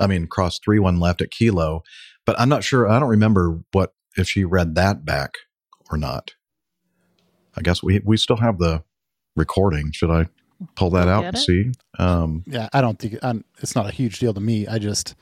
I 0.00 0.06
mean, 0.06 0.26
cross 0.26 0.58
three 0.58 0.78
one 0.78 1.00
left 1.00 1.20
at 1.20 1.30
Kilo, 1.30 1.82
but 2.24 2.38
I'm 2.40 2.48
not 2.48 2.64
sure. 2.64 2.88
I 2.88 2.98
don't 3.00 3.08
remember 3.10 3.60
what, 3.72 3.92
if 4.16 4.28
she 4.28 4.44
read 4.44 4.74
that 4.76 5.04
back 5.04 5.34
or 5.90 5.98
not. 5.98 6.32
I 7.56 7.60
guess 7.62 7.82
we, 7.82 8.00
we 8.04 8.16
still 8.16 8.36
have 8.38 8.58
the 8.58 8.82
recording. 9.36 9.92
Should 9.92 10.10
I 10.10 10.28
pull 10.76 10.90
that 10.90 11.06
Look 11.06 11.08
out 11.14 11.24
and 11.24 11.36
it. 11.36 11.40
see? 11.40 11.72
Um, 11.98 12.44
Yeah, 12.46 12.68
I 12.72 12.80
don't 12.80 12.98
think 12.98 13.16
i 13.22 13.34
it's 13.58 13.74
not 13.74 13.86
a 13.88 13.92
huge 13.92 14.18
deal 14.20 14.32
to 14.32 14.40
me. 14.40 14.66
I 14.66 14.78
just 14.78 15.14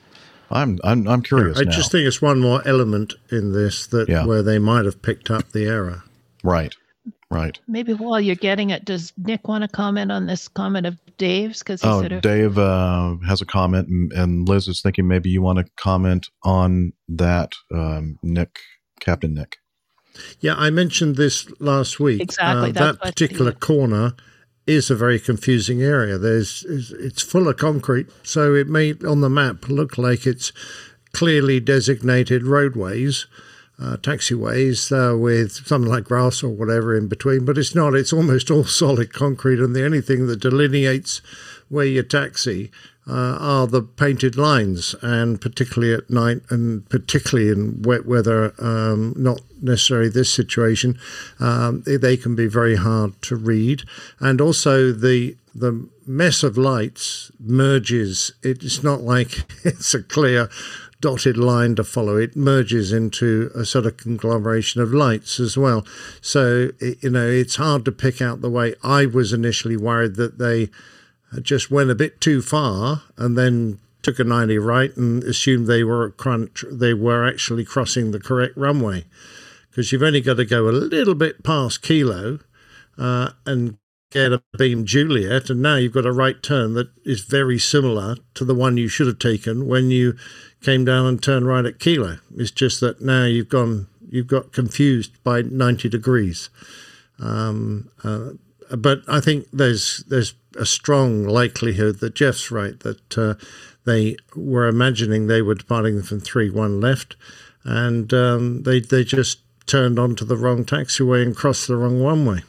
I'm 0.50 0.78
I'm 0.84 1.08
I'm 1.08 1.22
curious 1.22 1.58
I 1.58 1.62
now. 1.62 1.70
just 1.70 1.90
think 1.92 2.06
it's 2.06 2.20
one 2.22 2.40
more 2.40 2.62
element 2.66 3.14
in 3.30 3.52
this 3.52 3.86
that 3.88 4.08
Yeah. 4.08 4.26
where 4.26 4.42
they 4.42 4.58
might 4.58 4.84
have 4.84 5.00
picked 5.02 5.30
up 5.30 5.50
the 5.52 5.64
error. 5.66 6.02
right, 6.44 6.74
right. 7.30 7.58
Maybe 7.66 7.94
while 7.94 8.20
you're 8.20 8.34
getting 8.36 8.70
it, 8.70 8.84
does 8.84 9.12
Nick 9.16 9.48
want 9.48 9.62
to 9.62 9.68
comment 9.68 10.10
on 10.12 10.26
this 10.26 10.48
comment 10.48 10.86
of 10.86 10.96
Dave's? 11.20 11.58
Because 11.60 11.84
Oh, 11.84 12.00
said, 12.02 12.12
it- 12.12 12.22
Dave 12.22 12.56
uh, 12.58 13.16
has 13.28 13.40
a 13.42 13.46
comment, 13.46 13.88
and, 13.88 14.12
and 14.12 14.48
Liz 14.48 14.66
is 14.68 14.80
thinking 14.82 15.06
maybe 15.06 15.28
you 15.30 15.42
want 15.42 15.58
to 15.58 15.64
comment 15.76 16.26
on 16.42 16.92
that, 17.08 17.52
um, 17.72 18.18
Nick, 18.22 18.58
Captain 19.00 19.34
Nick. 19.34 19.58
Yeah, 20.40 20.54
I 20.56 20.70
mentioned 20.70 21.16
this 21.16 21.46
last 21.60 22.00
week. 22.00 22.20
Exactly, 22.20 22.70
Uh, 22.70 22.72
that 22.72 23.00
particular 23.00 23.52
corner 23.52 24.14
is 24.66 24.90
a 24.90 24.96
very 24.96 25.18
confusing 25.20 25.82
area. 25.82 26.18
There's 26.18 26.64
it's- 26.64 26.90
it's 26.92 27.22
full 27.22 27.48
of 27.48 27.56
concrete, 27.58 28.08
so 28.22 28.54
it 28.54 28.66
may 28.68 28.94
on 29.06 29.20
the 29.20 29.30
map 29.30 29.68
look 29.68 29.98
like 29.98 30.26
it's 30.26 30.52
clearly 31.12 31.60
designated 31.60 32.44
roadways, 32.44 33.26
uh, 33.80 33.96
taxiways 33.96 34.92
uh, 34.92 35.16
with 35.16 35.66
something 35.66 35.90
like 35.90 36.04
grass 36.04 36.42
or 36.42 36.50
whatever 36.50 36.96
in 36.96 37.08
between, 37.08 37.44
but 37.44 37.56
it's 37.56 37.74
not. 37.74 37.94
It's 37.94 38.12
almost 38.12 38.50
all 38.50 38.64
solid 38.82 39.12
concrete, 39.12 39.58
and 39.58 39.74
the 39.74 39.84
only 39.84 40.00
thing 40.00 40.26
that 40.26 40.40
delineates 40.40 41.22
where 41.68 41.86
you 41.86 42.02
taxi 42.02 42.70
uh, 43.08 43.38
are 43.40 43.66
the 43.66 43.82
painted 43.82 44.36
lines, 44.36 44.94
and 45.02 45.40
particularly 45.40 45.94
at 45.94 46.10
night, 46.10 46.42
and 46.50 46.88
particularly 46.88 47.50
in 47.50 47.82
wet 47.82 48.06
weather, 48.06 48.52
um, 48.58 49.14
not 49.16 49.40
necessarily 49.62 50.08
this 50.08 50.32
situation, 50.32 50.98
um, 51.38 51.82
they, 51.86 51.96
they 51.96 52.16
can 52.16 52.36
be 52.36 52.46
very 52.46 52.76
hard 52.76 53.20
to 53.22 53.36
read, 53.36 53.82
and 54.20 54.40
also 54.40 54.92
the 54.92 55.36
the 55.54 55.88
mess 56.06 56.42
of 56.42 56.56
lights 56.56 57.32
merges. 57.40 58.32
It's 58.42 58.82
not 58.82 59.00
like 59.00 59.44
it's 59.64 59.94
a 59.94 60.02
clear 60.02 60.48
dotted 61.00 61.36
line 61.36 61.74
to 61.76 61.84
follow. 61.84 62.16
It 62.16 62.36
merges 62.36 62.92
into 62.92 63.50
a 63.54 63.64
sort 63.64 63.86
of 63.86 63.96
conglomeration 63.96 64.80
of 64.80 64.92
lights 64.92 65.40
as 65.40 65.56
well. 65.56 65.84
So 66.20 66.70
it, 66.78 67.02
you 67.02 67.10
know 67.10 67.26
it's 67.26 67.56
hard 67.56 67.84
to 67.86 67.92
pick 67.92 68.20
out 68.20 68.40
the 68.40 68.50
way. 68.50 68.74
I 68.82 69.06
was 69.06 69.32
initially 69.32 69.76
worried 69.76 70.16
that 70.16 70.38
they 70.38 70.70
just 71.42 71.70
went 71.70 71.90
a 71.90 71.94
bit 71.94 72.20
too 72.20 72.42
far 72.42 73.02
and 73.16 73.38
then 73.38 73.78
took 74.02 74.18
a 74.18 74.24
90 74.24 74.58
right 74.58 74.96
and 74.96 75.22
assumed 75.24 75.66
they 75.66 75.84
were 75.84 76.10
crunch, 76.10 76.64
they 76.70 76.94
were 76.94 77.26
actually 77.26 77.64
crossing 77.64 78.10
the 78.10 78.20
correct 78.20 78.56
runway 78.56 79.04
because 79.68 79.92
you've 79.92 80.02
only 80.02 80.20
got 80.20 80.34
to 80.34 80.44
go 80.44 80.68
a 80.68 80.72
little 80.72 81.14
bit 81.14 81.44
past 81.44 81.82
Kilo 81.82 82.40
uh, 82.98 83.30
and 83.46 83.76
get 84.10 84.32
a 84.32 84.42
beam 84.58 84.84
Juliet, 84.84 85.50
and 85.50 85.62
now 85.62 85.76
you've 85.76 85.92
got 85.92 86.06
a 86.06 86.12
right 86.12 86.42
turn 86.42 86.74
that 86.74 86.90
is 87.04 87.20
very 87.22 87.58
similar 87.58 88.16
to 88.34 88.44
the 88.44 88.54
one 88.54 88.76
you 88.76 88.88
should 88.88 89.06
have 89.06 89.18
taken 89.18 89.66
when 89.66 89.90
you 89.90 90.16
came 90.62 90.84
down 90.84 91.06
and 91.06 91.22
turned 91.22 91.46
right 91.46 91.64
at 91.64 91.78
Kilo. 91.78 92.18
It's 92.36 92.50
just 92.50 92.80
that 92.80 93.00
now 93.00 93.24
you've 93.24 93.48
gone, 93.48 93.86
you've 94.08 94.26
got 94.26 94.52
confused 94.52 95.22
by 95.22 95.42
90 95.42 95.88
degrees. 95.88 96.50
Um, 97.20 97.90
uh, 98.02 98.30
but 98.76 99.02
I 99.08 99.20
think 99.20 99.46
there's 99.52 100.04
there's 100.08 100.34
a 100.56 100.66
strong 100.66 101.24
likelihood 101.24 102.00
that 102.00 102.14
Jeff's 102.14 102.50
right 102.50 102.78
that 102.80 103.18
uh, 103.18 103.34
they 103.84 104.16
were 104.34 104.66
imagining 104.66 105.26
they 105.26 105.42
were 105.42 105.54
departing 105.54 106.02
from 106.02 106.20
three 106.20 106.50
one 106.50 106.80
left, 106.80 107.16
and 107.64 108.12
um, 108.14 108.62
they 108.62 108.80
they 108.80 109.04
just 109.04 109.40
turned 109.66 109.98
onto 109.98 110.24
the 110.24 110.36
wrong 110.36 110.64
taxiway 110.64 111.22
and 111.22 111.36
crossed 111.36 111.68
the 111.68 111.76
wrong 111.76 112.00
one 112.00 112.24
way. 112.24 112.42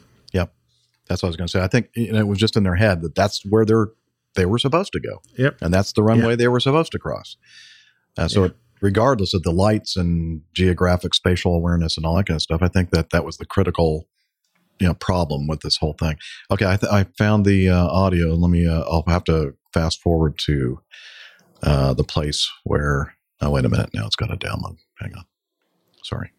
Yep, 1.02 1.08
that's 1.08 1.22
what 1.22 1.28
I 1.28 1.30
was 1.30 1.36
going 1.36 1.46
to 1.48 1.52
say. 1.52 1.62
I 1.62 1.68
think 1.68 1.88
you 1.94 2.12
know, 2.12 2.18
it 2.18 2.26
was 2.26 2.38
just 2.38 2.56
in 2.56 2.62
their 2.62 2.76
head 2.76 3.02
that 3.02 3.14
that's 3.14 3.44
where 3.44 3.64
they're 3.64 3.88
they 4.34 4.46
were 4.46 4.58
supposed 4.58 4.92
to 4.92 5.00
go. 5.00 5.20
Yep, 5.36 5.58
and 5.60 5.74
that's 5.74 5.92
the 5.92 6.02
runway 6.02 6.36
they 6.36 6.48
were 6.48 6.60
supposed 6.60 6.92
to 6.92 6.98
cross. 6.98 7.36
Uh, 8.16 8.28
so, 8.28 8.40
Yeah. 8.40 8.46
it, 8.46 8.56
regardless 8.80 9.34
of 9.34 9.42
the 9.42 9.52
lights 9.52 9.96
and 9.96 10.42
geographic 10.54 11.14
spatial 11.14 11.54
awareness 11.54 11.96
and 11.96 12.06
all 12.06 12.16
that 12.16 12.26
kind 12.26 12.36
of 12.36 12.42
stuff, 12.42 12.62
I 12.62 12.68
think 12.68 12.90
that 12.90 13.10
that 13.10 13.24
was 13.24 13.36
the 13.36 13.46
critical, 13.46 14.08
you 14.80 14.86
know, 14.86 14.94
problem 14.94 15.46
with 15.46 15.60
this 15.60 15.76
whole 15.76 15.94
thing. 15.98 16.16
Okay, 16.50 16.66
I, 16.66 16.76
th- 16.76 16.92
I 16.92 17.04
found 17.18 17.44
the 17.44 17.68
uh, 17.68 17.86
audio. 17.86 18.34
Let 18.34 18.50
me. 18.50 18.66
Uh, 18.66 18.80
I'll 18.82 19.04
have 19.06 19.24
to 19.24 19.54
fast 19.74 20.00
forward 20.00 20.38
to 20.46 20.80
uh, 21.62 21.94
the 21.94 22.04
place 22.04 22.50
where. 22.64 23.14
Oh, 23.40 23.50
wait 23.50 23.64
a 23.64 23.68
minute. 23.68 23.90
Now 23.92 24.06
it's 24.06 24.16
got 24.16 24.28
to 24.28 24.36
download. 24.36 24.76
Hang 25.00 25.12
on. 25.16 25.24
Sorry. 26.04 26.30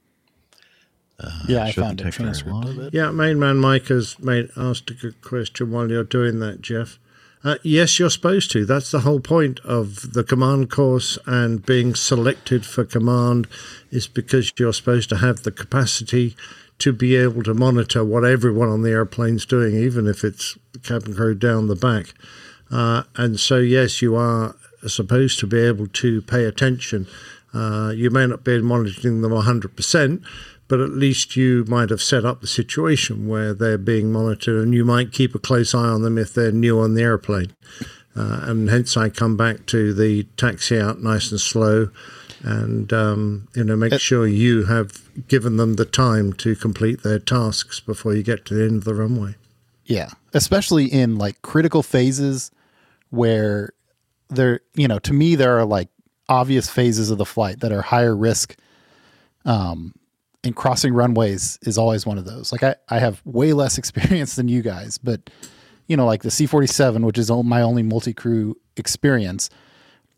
Uh, 1.20 1.30
Yeah, 1.48 1.64
I 1.64 1.72
shouldn't 1.72 1.88
found 1.88 2.02
a 2.02 2.04
take 2.04 2.14
transcript 2.14 2.66
of 2.66 2.80
it. 2.80 2.94
Yeah, 2.94 3.12
main 3.12 3.40
man 3.40 3.58
Mike 3.58 3.88
has 3.88 4.20
made 4.20 4.50
asked 4.58 4.90
a 4.90 4.94
good 4.94 5.22
question 5.22 5.72
while 5.72 5.90
you're 5.90 6.04
doing 6.04 6.40
that, 6.40 6.62
Jeff. 6.62 7.00
Uh, 7.44 7.58
yes, 7.62 8.00
you're 8.00 8.10
supposed 8.10 8.52
to. 8.52 8.66
That's 8.66 8.92
the 8.92 9.02
whole 9.02 9.20
point 9.20 9.60
of 9.66 10.14
the 10.14 10.24
command 10.24 10.72
course 10.72 11.18
and 11.26 11.66
being 11.66 11.94
selected 11.94 12.66
for 12.66 12.86
command 12.86 13.48
is 13.92 14.08
because 14.08 14.52
you're 14.58 14.72
supposed 14.72 15.10
to 15.10 15.18
have 15.18 15.44
the 15.44 15.52
capacity 15.52 16.38
to 16.80 16.94
be 16.94 17.16
able 17.18 17.44
to 17.44 17.54
monitor 17.54 18.04
what 18.04 18.24
everyone 18.24 18.70
on 18.70 18.82
the 18.82 18.92
airplane's 18.92 19.46
doing, 19.46 19.76
even 19.76 20.08
if 20.08 20.24
it's 20.24 20.58
cabin 20.84 21.16
crew 21.16 21.36
down 21.36 21.68
the 21.68 21.76
back. 21.76 22.14
Uh, 22.72 23.04
and 23.18 23.40
so, 23.40 23.58
yes, 23.58 24.02
you 24.02 24.16
are 24.16 24.56
supposed 24.88 25.40
to 25.40 25.48
be 25.48 25.60
able 25.60 25.88
to 25.88 26.22
pay 26.22 26.46
attention. 26.46 27.08
Uh, 27.54 27.92
you 27.96 28.10
may 28.10 28.26
not 28.26 28.44
be 28.44 28.60
monitoring 28.62 29.22
them 29.22 29.32
100%, 29.32 30.24
but 30.68 30.80
at 30.80 30.92
least 30.92 31.36
you 31.36 31.66
might 31.68 31.90
have 31.90 32.02
set 32.02 32.26
up 32.26 32.42
the 32.42 32.48
situation 32.48 33.28
where 33.28 33.54
they're 33.54 33.78
being 33.78 34.12
monitored 34.12 34.64
and 34.64 34.74
you 34.74 34.86
might 34.86 35.12
keep 35.12 35.36
a 35.36 35.40
close 35.40 35.76
eye 35.76 35.80
on 35.80 36.02
them 36.02 36.18
if 36.18 36.34
they're 36.34 36.52
new 36.52 36.80
on 36.80 36.94
the 36.94 37.02
airplane. 37.02 37.54
Uh, 38.16 38.42
and 38.44 38.70
hence, 38.70 38.96
I 38.96 39.10
come 39.10 39.36
back 39.36 39.66
to 39.68 39.94
the 39.94 40.24
taxi 40.38 40.80
out 40.80 41.02
nice 41.02 41.32
and 41.32 41.40
slow 41.42 41.90
and, 42.44 42.92
um, 42.92 43.48
you 43.56 43.64
know, 43.64 43.76
make 43.76 44.00
sure 44.00 44.28
you 44.28 44.66
have 44.66 45.10
given 45.28 45.58
them 45.58 45.76
the 45.76 45.86
time 45.86 46.34
to 46.34 46.56
complete 46.56 47.02
their 47.02 47.20
tasks 47.20 47.80
before 47.80 48.14
you 48.14 48.22
get 48.22 48.46
to 48.46 48.54
the 48.54 48.64
end 48.64 48.78
of 48.78 48.84
the 48.84 48.94
runway. 48.94 49.36
Yeah, 49.86 50.10
especially 50.34 50.86
in 50.86 51.18
like 51.18 51.42
critical 51.42 51.84
phases 51.84 52.52
where 53.10 53.74
there, 54.30 54.62
you 54.76 54.88
know, 54.88 55.00
to 55.00 55.14
me 55.14 55.36
there 55.36 55.58
are 55.58 55.66
like 55.66 55.90
obvious 56.30 56.70
phases 56.70 57.12
of 57.12 57.18
the 57.18 57.26
flight 57.26 57.62
that 57.62 57.72
are 57.72 57.82
higher 57.82 58.16
risk. 58.16 58.56
Um, 59.46 59.94
and 60.44 60.56
crossing 60.56 60.94
runways 60.94 61.58
is 61.62 61.78
always 61.78 62.06
one 62.06 62.18
of 62.18 62.26
those. 62.26 62.52
Like 62.52 62.64
I, 62.64 62.76
I 62.90 63.00
have 63.00 63.22
way 63.26 63.54
less 63.54 63.78
experience 63.80 64.36
than 64.36 64.48
you 64.48 64.62
guys, 64.62 64.98
but 64.98 65.30
you 65.88 65.98
know, 65.98 66.06
like 66.06 66.24
the 66.24 66.32
C 66.32 66.46
forty 66.46 66.68
seven, 66.68 67.06
which 67.06 67.18
is 67.18 67.30
my 67.30 67.62
only 67.62 67.84
multi 67.84 68.14
crew 68.14 68.56
experience. 68.78 69.50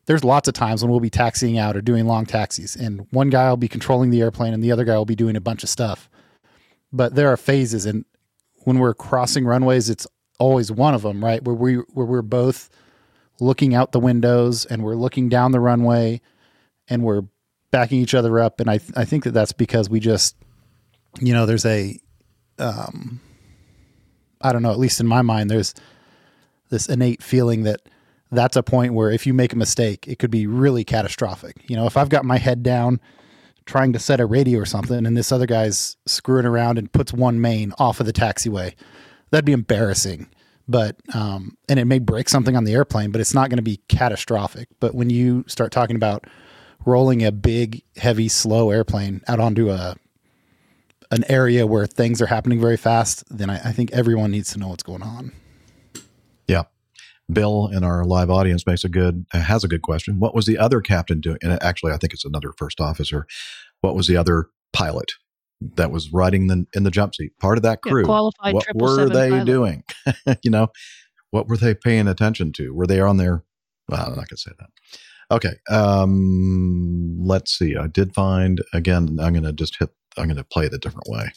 There's 0.05 0.23
lots 0.23 0.47
of 0.47 0.53
times 0.53 0.83
when 0.83 0.91
we'll 0.91 0.99
be 0.99 1.09
taxiing 1.09 1.57
out 1.57 1.75
or 1.75 1.81
doing 1.81 2.05
long 2.05 2.27
taxis, 2.27 2.75
and 2.75 3.07
one 3.09 3.31
guy 3.31 3.49
will 3.49 3.57
be 3.57 3.67
controlling 3.67 4.11
the 4.11 4.21
airplane, 4.21 4.53
and 4.53 4.63
the 4.63 4.71
other 4.71 4.85
guy 4.85 4.95
will 4.95 5.05
be 5.05 5.15
doing 5.15 5.35
a 5.35 5.41
bunch 5.41 5.63
of 5.63 5.69
stuff. 5.69 6.09
But 6.93 7.15
there 7.15 7.29
are 7.29 7.37
phases, 7.37 7.87
and 7.87 8.05
when 8.65 8.77
we're 8.77 8.93
crossing 8.93 9.45
runways, 9.45 9.89
it's 9.89 10.05
always 10.39 10.71
one 10.71 10.93
of 10.93 11.01
them, 11.01 11.23
right? 11.23 11.43
Where 11.43 11.55
we 11.55 11.75
where 11.75 12.05
we're 12.05 12.21
both 12.21 12.69
looking 13.39 13.73
out 13.73 13.91
the 13.91 13.99
windows 13.99 14.65
and 14.65 14.83
we're 14.83 14.95
looking 14.95 15.27
down 15.27 15.51
the 15.51 15.59
runway 15.59 16.21
and 16.87 17.03
we're 17.03 17.23
backing 17.75 17.99
each 17.99 18.13
other 18.13 18.39
up. 18.39 18.61
And 18.61 18.69
I 18.69 18.79
I 18.95 19.03
think 19.03 19.25
that 19.25 19.31
that's 19.31 19.51
because 19.51 19.89
we 19.89 19.99
just, 19.99 20.37
you 21.19 21.33
know, 21.33 21.45
there's 21.45 21.65
a, 21.65 21.99
um, 22.57 23.19
I 24.39 24.53
don't 24.53 24.61
know, 24.61 24.71
at 24.71 24.79
least 24.79 25.01
in 25.01 25.07
my 25.07 25.21
mind, 25.21 25.49
there's 25.49 25.73
this 26.69 26.87
innate 26.87 27.21
feeling 27.21 27.63
that 27.63 27.81
that's 28.31 28.55
a 28.55 28.63
point 28.63 28.93
where 28.93 29.11
if 29.11 29.27
you 29.27 29.33
make 29.33 29.51
a 29.51 29.57
mistake, 29.57 30.07
it 30.07 30.19
could 30.19 30.31
be 30.31 30.47
really 30.47 30.85
catastrophic. 30.85 31.57
You 31.67 31.75
know, 31.75 31.85
if 31.85 31.97
I've 31.97 32.07
got 32.07 32.23
my 32.23 32.37
head 32.37 32.63
down 32.63 33.01
trying 33.65 33.91
to 33.91 33.99
set 33.99 34.21
a 34.21 34.25
radio 34.25 34.59
or 34.59 34.65
something 34.65 35.05
and 35.05 35.17
this 35.17 35.33
other 35.33 35.45
guy's 35.45 35.97
screwing 36.05 36.45
around 36.45 36.77
and 36.77 36.89
puts 36.93 37.11
one 37.11 37.41
main 37.41 37.73
off 37.77 37.99
of 37.99 38.05
the 38.05 38.13
taxiway, 38.13 38.73
that'd 39.31 39.43
be 39.43 39.51
embarrassing. 39.51 40.29
But, 40.65 40.95
um, 41.13 41.57
and 41.67 41.77
it 41.77 41.85
may 41.85 41.99
break 41.99 42.29
something 42.29 42.55
on 42.55 42.63
the 42.63 42.73
airplane, 42.73 43.11
but 43.11 43.19
it's 43.19 43.33
not 43.33 43.49
going 43.49 43.57
to 43.57 43.63
be 43.63 43.81
catastrophic. 43.89 44.69
But 44.79 44.95
when 44.95 45.09
you 45.09 45.43
start 45.47 45.73
talking 45.73 45.97
about 45.97 46.25
rolling 46.85 47.23
a 47.25 47.31
big, 47.31 47.83
heavy, 47.97 48.27
slow 48.27 48.71
airplane 48.71 49.21
out 49.27 49.39
onto 49.39 49.69
a, 49.69 49.95
an 51.11 51.23
area 51.29 51.65
where 51.67 51.85
things 51.87 52.21
are 52.21 52.27
happening 52.27 52.59
very 52.59 52.77
fast, 52.77 53.23
then 53.35 53.49
I, 53.49 53.55
I 53.69 53.71
think 53.71 53.91
everyone 53.91 54.31
needs 54.31 54.51
to 54.53 54.59
know 54.59 54.69
what's 54.69 54.83
going 54.83 55.03
on. 55.03 55.31
Yeah. 56.47 56.63
Bill 57.31 57.69
in 57.73 57.83
our 57.83 58.05
live 58.05 58.29
audience 58.29 58.67
makes 58.67 58.83
a 58.83 58.89
good 58.89 59.25
uh, 59.33 59.39
has 59.39 59.63
a 59.63 59.67
good 59.67 59.81
question. 59.81 60.19
What 60.19 60.35
was 60.35 60.45
the 60.45 60.59
other 60.59 60.79
captain 60.79 61.21
doing? 61.21 61.37
And 61.41 61.61
actually, 61.63 61.91
I 61.91 61.97
think 61.97 62.13
it's 62.13 62.25
another 62.25 62.51
first 62.57 62.79
officer. 62.79 63.25
What 63.81 63.95
was 63.95 64.05
the 64.07 64.15
other 64.17 64.49
pilot 64.73 65.11
that 65.75 65.89
was 65.89 66.13
riding 66.13 66.47
the, 66.47 66.67
in 66.75 66.83
the 66.83 66.91
jump 66.91 67.15
seat? 67.15 67.31
Part 67.39 67.57
of 67.57 67.63
that 67.63 67.79
Yeah, 67.83 67.91
crew. 67.91 68.05
qualified 68.05 68.53
what 68.53 68.67
were 68.75 69.09
they 69.09 69.29
pilot. 69.31 69.45
doing? 69.45 69.83
you 70.43 70.51
know, 70.51 70.67
what 71.31 71.47
were 71.47 71.57
they 71.57 71.73
paying 71.73 72.07
attention 72.07 72.51
to? 72.53 72.71
Were 72.75 72.85
they 72.85 72.99
on 72.99 73.17
their? 73.17 73.43
Well, 73.89 74.01
I'm 74.01 74.09
not 74.09 74.15
going 74.15 74.27
to 74.29 74.37
say 74.37 74.51
that. 74.59 74.69
Okay. 75.31 75.53
Um, 75.69 77.17
let's 77.19 77.57
see. 77.57 77.75
I 77.75 77.87
did 77.87 78.13
find 78.13 78.61
again. 78.73 79.17
I'm 79.21 79.33
going 79.33 79.43
to 79.43 79.53
just 79.53 79.77
hit. 79.79 79.89
I'm 80.17 80.25
going 80.25 80.37
to 80.37 80.43
play 80.43 80.65
it 80.65 80.73
a 80.73 80.77
different 80.77 81.07
way. 81.09 81.31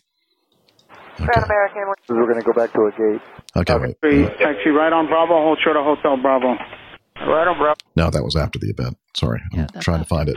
Okay. 1.20 1.40
We're 2.08 2.26
going 2.26 2.40
to 2.40 2.42
go 2.44 2.52
back 2.52 2.72
to 2.74 2.80
a 2.82 2.90
gate. 2.92 3.22
Okay. 3.56 3.76
wait. 3.76 3.96
Three, 4.00 4.24
taxi 4.38 4.70
right 4.70 4.92
on 4.92 5.06
Bravo, 5.08 5.34
hold 5.34 5.58
short 5.62 5.76
of 5.76 5.84
Hotel 5.84 6.16
Bravo. 6.16 6.54
Right 7.26 7.48
on, 7.48 7.58
bro. 7.58 7.74
No, 7.96 8.10
that 8.10 8.22
was 8.22 8.36
after 8.36 8.60
the 8.60 8.68
event. 8.68 8.96
Sorry, 9.16 9.40
I'm 9.52 9.66
trying 9.80 9.98
to 9.98 10.04
find 10.04 10.28
it. 10.28 10.36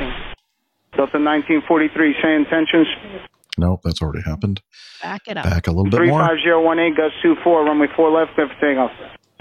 Delta 0.98 1.20
1943, 1.22 2.16
same 2.22 2.42
intentions. 2.42 2.88
Nope, 3.58 3.82
that's 3.84 4.02
already 4.02 4.24
happened. 4.24 4.62
Back 5.04 5.22
it 5.28 5.38
up. 5.38 5.44
Back 5.44 5.68
a 5.68 5.72
little 5.72 5.86
bit 5.86 6.08
more. 6.08 6.22
35018, 6.26 6.96
Gus 6.96 7.12
24, 7.22 7.66
runway 7.66 7.88
4 7.96 8.12
left, 8.12 8.34
Cliff 8.34 8.50
Takeoff. 8.60 8.92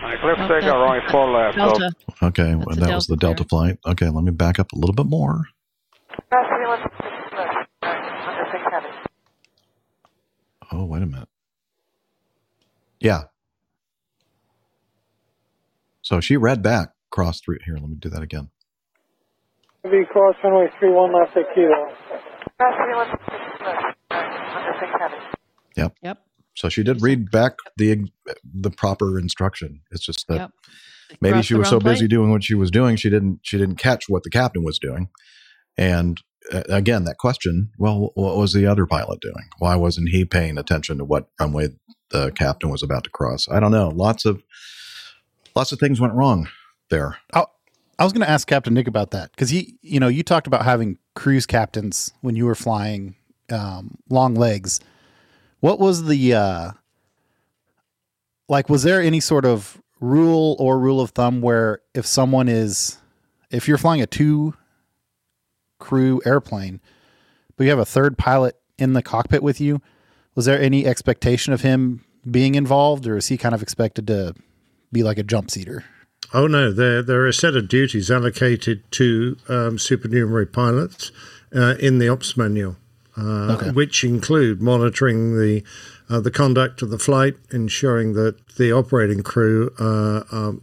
Cliff 0.01 0.38
Oh, 0.38 0.48
Takeoff, 0.48 0.64
runway 0.64 1.01
4 1.11 1.30
left. 1.30 1.57
Delta. 1.57 1.90
Okay, 2.22 2.55
well, 2.55 2.76
that 2.76 2.94
was 2.94 3.07
the 3.07 3.16
Delta 3.16 3.44
flight. 3.44 3.78
Okay, 3.86 4.09
let 4.09 4.24
me 4.24 4.30
back 4.30 4.59
up 4.59 4.72
a 4.72 4.76
little 4.76 4.94
bit 4.94 5.07
more. 5.07 5.44
Oh, 10.72 10.84
wait 10.84 11.03
a 11.03 11.07
minute. 11.07 11.28
Yeah. 13.01 13.24
So 16.03 16.20
she 16.20 16.36
read 16.36 16.62
back 16.62 16.90
cross 17.11 17.40
through 17.40 17.59
here. 17.64 17.74
Let 17.74 17.88
me 17.88 17.96
do 17.98 18.09
that 18.11 18.22
again. 18.22 18.51
Be 19.82 20.05
cross 20.11 20.36
runway 20.44 20.68
31 20.80 21.12
left 21.12 21.36
at 21.36 21.44
Kilo. 21.55 21.88
Yep. 25.76 25.94
Yep. 26.03 26.18
So 26.61 26.68
she 26.68 26.82
did 26.82 27.00
read 27.00 27.30
back 27.30 27.54
the 27.78 28.04
the 28.44 28.70
proper 28.70 29.18
instruction. 29.18 29.80
It's 29.90 30.04
just 30.04 30.28
that 30.28 30.36
Yep. 30.36 30.50
maybe 31.22 31.40
she 31.40 31.54
was 31.54 31.68
so 31.68 31.76
wrong 31.76 31.84
busy 31.84 32.06
doing 32.06 32.30
what 32.30 32.44
she 32.44 32.54
was 32.54 32.70
doing, 32.70 32.96
she 32.96 33.08
didn't 33.08 33.40
she 33.42 33.56
didn't 33.56 33.76
catch 33.76 34.11
what 34.11 34.24
the 34.24 34.30
captain 34.30 34.62
was 34.62 34.78
doing. 34.78 35.08
And 35.78 36.20
uh, 36.52 36.64
again, 36.68 37.04
that 37.04 37.16
question: 37.16 37.70
Well, 37.78 38.11
what 38.14 38.36
was 38.36 38.52
the 38.52 38.66
other 38.66 38.84
pilot 38.84 39.20
doing? 39.20 39.48
Why 39.58 39.74
wasn't 39.76 40.11
he 40.11 40.26
paying 40.26 40.58
attention 40.58 40.98
to 40.98 41.04
what 41.04 41.28
runway 41.40 41.70
the 42.11 42.30
captain 42.32 42.68
was 42.68 42.82
about 42.82 43.04
to 43.04 43.11
cross? 43.11 43.48
I 43.48 43.58
don't 43.58 43.72
know. 43.72 43.88
Lots 43.88 44.26
of 44.26 44.42
lots 45.54 45.72
of 45.72 45.78
things 45.78 45.98
went 45.98 46.12
wrong 46.12 46.48
there. 46.90 47.16
I, 47.32 47.44
I 47.98 48.04
was 48.04 48.12
going 48.12 48.26
to 48.26 48.30
ask 48.30 48.46
Captain 48.46 48.74
Nick 48.74 48.86
about 48.88 49.12
that 49.12 49.30
because 49.30 49.48
he, 49.48 49.78
you 49.80 49.98
know, 49.98 50.08
you 50.08 50.22
talked 50.22 50.46
about 50.46 50.64
having 50.64 50.98
cruise 51.14 51.46
captains 51.46 52.12
when 52.20 52.36
you 52.36 52.44
were 52.44 52.54
flying 52.54 53.14
um, 53.50 53.96
long 54.11 54.34
legs. 54.34 54.80
What 55.61 55.78
was 55.78 56.04
the 56.04 56.34
uh, 56.34 56.70
like? 58.48 58.68
Was 58.68 58.82
there 58.82 59.00
any 59.00 59.20
sort 59.20 59.44
of 59.44 59.80
rule 60.00 60.56
or 60.58 60.78
rule 60.78 61.00
of 61.00 61.11
thumb 61.11 61.40
where 61.40 61.80
if 61.94 62.06
someone 62.06 62.48
is, 62.48 62.98
if 63.50 63.68
you're 63.68 63.78
flying 63.78 64.00
a 64.00 64.06
two 64.06 64.54
crew 65.78 66.20
airplane, 66.24 66.80
but 67.56 67.64
you 67.64 67.70
have 67.70 67.78
a 67.78 67.84
third 67.84 68.16
pilot 68.16 68.56
in 68.78 68.94
the 68.94 69.02
cockpit 69.02 69.42
with 69.42 69.61
you, 69.61 69.82
was 70.34 70.46
there 70.46 70.61
any 70.61 70.86
expectation 70.86 71.52
of 71.52 71.61
him 71.61 72.04
being 72.30 72.54
involved, 72.54 73.06
or 73.06 73.16
is 73.16 73.28
he 73.28 73.36
kind 73.36 73.54
of 73.54 73.62
expected 73.62 74.06
to 74.06 74.34
be 74.92 75.02
like 75.02 75.18
a 75.18 75.22
jump 75.22 75.50
seater? 75.50 75.84
Oh 76.32 76.46
no, 76.46 76.72
there 76.72 77.02
there 77.02 77.20
are 77.20 77.28
a 77.28 77.32
set 77.32 77.56
of 77.56 77.68
duties 77.68 78.11
allocated 78.11 78.90
to 78.92 79.36
um, 79.48 79.78
supernumerary 79.78 80.46
pilots 80.46 81.11
uh, 81.54 81.74
in 81.80 81.98
the 81.98 82.08
ops 82.08 82.36
manual, 82.36 82.76
uh, 83.20 83.72
which 83.72 84.04
include 84.04 84.62
monitoring 84.62 85.36
the 85.36 85.62
uh, 86.08 86.20
the 86.20 86.30
conduct 86.30 86.82
of 86.82 86.90
the 86.90 86.98
flight, 86.98 87.36
ensuring 87.52 88.14
that 88.14 88.36
the 88.56 88.72
operating 88.72 89.22
crew 89.22 89.70
uh, 89.78 90.22
are 90.32 90.54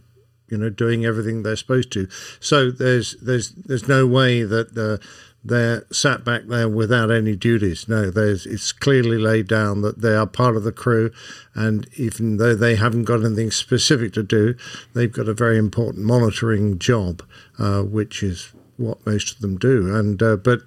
you 0.48 0.58
know 0.58 0.70
doing 0.70 1.04
everything 1.04 1.42
they're 1.42 1.56
supposed 1.56 1.92
to. 1.92 2.08
So 2.40 2.70
there's 2.70 3.16
there's 3.22 3.50
there's 3.52 3.88
no 3.88 4.06
way 4.06 4.42
that 4.42 4.76
uh, 4.76 5.02
they're 5.44 5.84
sat 5.90 6.24
back 6.24 6.42
there 6.46 6.68
without 6.68 7.10
any 7.10 7.36
duties. 7.36 7.88
No, 7.88 8.10
there's 8.10 8.46
it's 8.46 8.72
clearly 8.72 9.18
laid 9.18 9.46
down 9.46 9.82
that 9.82 10.00
they 10.00 10.14
are 10.14 10.26
part 10.26 10.56
of 10.56 10.64
the 10.64 10.72
crew, 10.72 11.10
and 11.54 11.88
even 11.96 12.36
though 12.38 12.54
they 12.54 12.76
haven't 12.76 13.04
got 13.04 13.24
anything 13.24 13.50
specific 13.50 14.12
to 14.14 14.22
do, 14.22 14.54
they've 14.94 15.12
got 15.12 15.28
a 15.28 15.34
very 15.34 15.58
important 15.58 16.04
monitoring 16.04 16.78
job, 16.78 17.22
uh, 17.58 17.82
which 17.82 18.22
is 18.22 18.52
what 18.76 19.04
most 19.06 19.34
of 19.34 19.40
them 19.40 19.58
do. 19.58 19.94
And 19.94 20.22
uh, 20.22 20.36
but 20.36 20.60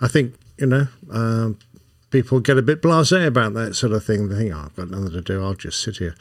I 0.00 0.08
think 0.08 0.34
you 0.58 0.66
know. 0.66 0.88
Um, 1.10 1.58
People 2.10 2.38
get 2.40 2.56
a 2.56 2.62
bit 2.62 2.80
blasé 2.82 3.26
about 3.26 3.54
that 3.54 3.74
sort 3.74 3.92
of 3.92 4.04
thing. 4.04 4.28
They 4.28 4.36
think, 4.36 4.54
oh, 4.54 4.62
I've 4.66 4.76
got 4.76 4.90
nothing 4.90 5.10
to 5.10 5.20
do. 5.20 5.42
I'll 5.42 5.54
just 5.54 5.82
sit 5.82 5.96
here, 5.96 6.14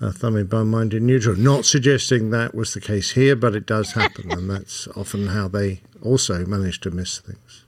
uh, 0.00 0.12
thumbing 0.12 0.46
bum 0.46 0.70
mind 0.70 0.92
in 0.92 1.06
neutral. 1.06 1.36
Not 1.36 1.64
suggesting 1.64 2.30
that 2.30 2.54
was 2.54 2.74
the 2.74 2.80
case 2.80 3.12
here, 3.12 3.34
but 3.34 3.54
it 3.56 3.64
does 3.64 3.92
happen. 3.92 4.30
and 4.30 4.50
that's 4.50 4.86
often 4.96 5.28
how 5.28 5.48
they 5.48 5.80
also 6.02 6.44
manage 6.44 6.80
to 6.80 6.90
miss 6.90 7.18
things. 7.18 7.64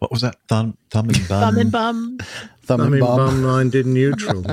What 0.00 0.10
was 0.10 0.20
that? 0.22 0.36
Thumb, 0.48 0.76
thumb 0.90 1.08
and 1.08 1.28
bum. 1.28 1.40
Thumb 1.40 1.58
and 1.58 1.72
bum. 1.72 2.18
Thumb 2.18 2.26
thumbing 2.80 2.92
and 2.94 3.00
bum. 3.00 3.16
bum 3.16 3.42
mind 3.42 3.74
in 3.74 3.94
neutral. 3.94 4.44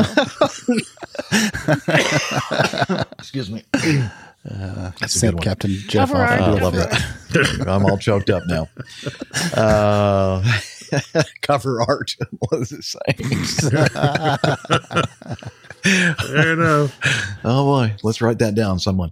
Excuse 3.20 3.50
me. 3.50 3.64
Uh, 4.50 4.92
That's 5.00 5.16
a 5.16 5.20
sent 5.20 5.32
good 5.32 5.40
one. 5.40 5.44
Captain 5.44 5.72
Jeff 5.72 6.10
Cover 6.10 6.24
off. 6.24 6.30
art. 6.30 6.40
a 6.40 6.44
I 6.44 6.62
love 6.62 6.74
that. 6.76 7.66
I'm 7.68 7.86
all 7.86 7.98
choked 7.98 8.30
up 8.30 8.44
now. 8.48 8.68
Uh, 9.56 10.44
cover 11.42 11.82
art. 11.82 12.12
What 12.40 12.60
does 12.60 12.72
it 12.72 12.84
say? 12.84 13.00
Fair 16.28 16.54
enough. 16.54 17.00
oh 17.44 17.66
boy, 17.66 17.96
let's 18.04 18.22
write 18.22 18.40
that 18.40 18.56
down, 18.56 18.80
someone. 18.80 19.12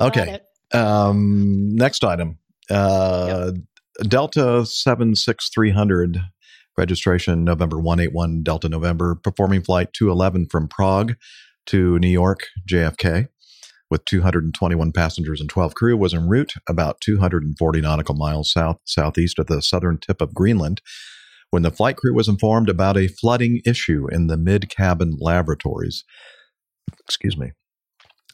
I 0.00 0.06
Okay. 0.06 0.38
Um, 0.72 1.74
next 1.74 2.04
item. 2.04 2.38
Uh, 2.68 3.52
Delta 4.02 4.64
seven 4.66 5.16
six 5.16 5.48
three 5.48 5.70
hundred 5.70 6.20
registration 6.76 7.44
November 7.44 7.80
one 7.80 7.98
eight 7.98 8.12
one 8.12 8.42
Delta 8.42 8.68
November 8.68 9.16
performing 9.16 9.62
flight 9.62 9.92
two 9.92 10.10
eleven 10.10 10.46
from 10.46 10.68
Prague 10.68 11.16
to 11.66 11.98
New 11.98 12.08
York 12.08 12.46
JFK 12.68 13.28
with 13.90 14.04
221 14.04 14.92
passengers 14.92 15.40
and 15.40 15.50
12 15.50 15.74
crew 15.74 15.96
was 15.96 16.14
en 16.14 16.28
route 16.28 16.54
about 16.68 17.00
240 17.00 17.80
nautical 17.80 18.14
miles 18.14 18.52
south 18.52 18.76
southeast 18.84 19.38
of 19.38 19.46
the 19.46 19.60
southern 19.60 19.98
tip 19.98 20.20
of 20.20 20.34
Greenland 20.34 20.80
when 21.50 21.62
the 21.62 21.70
flight 21.70 21.96
crew 21.96 22.14
was 22.14 22.28
informed 22.28 22.68
about 22.68 22.96
a 22.96 23.08
flooding 23.08 23.60
issue 23.66 24.06
in 24.10 24.28
the 24.28 24.36
mid-cabin 24.36 25.16
lavatories. 25.18 26.04
Excuse 27.00 27.36
me. 27.36 27.50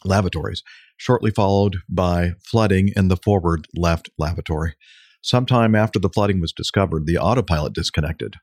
Lavatories, 0.05 0.63
shortly 0.99 1.31
followed 1.31 1.79
by 1.89 2.33
flooding 2.45 2.93
in 2.95 3.09
the 3.09 3.17
forward 3.17 3.67
left 3.75 4.11
lavatory. 4.19 4.75
Sometime 5.23 5.75
after 5.75 5.99
the 5.99 6.11
flooding 6.11 6.41
was 6.41 6.53
discovered, 6.53 7.07
the 7.07 7.19
autopilot 7.19 7.73
disconnected. 7.73 8.35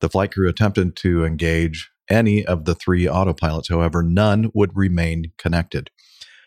The 0.00 0.08
flight 0.08 0.32
crew 0.32 0.48
attempted 0.48 0.96
to 0.96 1.24
engage 1.24 1.88
any 2.10 2.44
of 2.44 2.64
the 2.64 2.74
three 2.74 3.04
autopilots, 3.04 3.70
however, 3.70 4.02
none 4.02 4.50
would 4.54 4.70
remain 4.74 5.32
connected. 5.38 5.90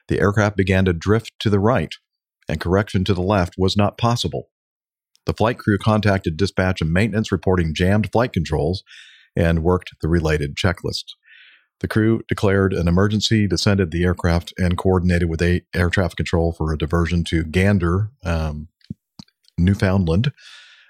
The 0.10 0.20
aircraft 0.20 0.58
began 0.58 0.86
to 0.86 0.94
drift 0.94 1.34
to 1.40 1.50
the 1.50 1.60
right, 1.60 1.94
and 2.50 2.60
correction 2.60 3.04
to 3.06 3.14
the 3.14 3.22
left 3.22 3.54
was 3.58 3.78
not 3.78 3.98
possible. 3.98 4.50
The 5.26 5.34
flight 5.34 5.60
crew 5.60 5.78
contacted 5.78 6.36
dispatch 6.36 6.82
and 6.82 6.92
maintenance 6.92 7.32
reporting 7.32 7.74
jammed 7.76 8.12
flight 8.12 8.34
controls 8.34 8.84
and 9.36 9.64
worked 9.64 9.92
the 10.02 10.08
related 10.08 10.56
checklists. 10.56 11.14
The 11.80 11.88
crew 11.88 12.24
declared 12.28 12.74
an 12.74 12.88
emergency, 12.88 13.48
descended 13.48 13.92
the 13.92 14.04
aircraft, 14.04 14.52
and 14.58 14.78
coordinated 14.78 15.30
with 15.30 15.42
a- 15.44 15.62
air 15.74 15.92
traffic 15.92 16.18
control 16.18 16.52
for 16.52 16.74
a 16.74 16.78
diversion 16.78 17.24
to 17.26 17.44
Gander, 17.44 18.10
um, 18.26 18.68
Newfoundland, 19.58 20.34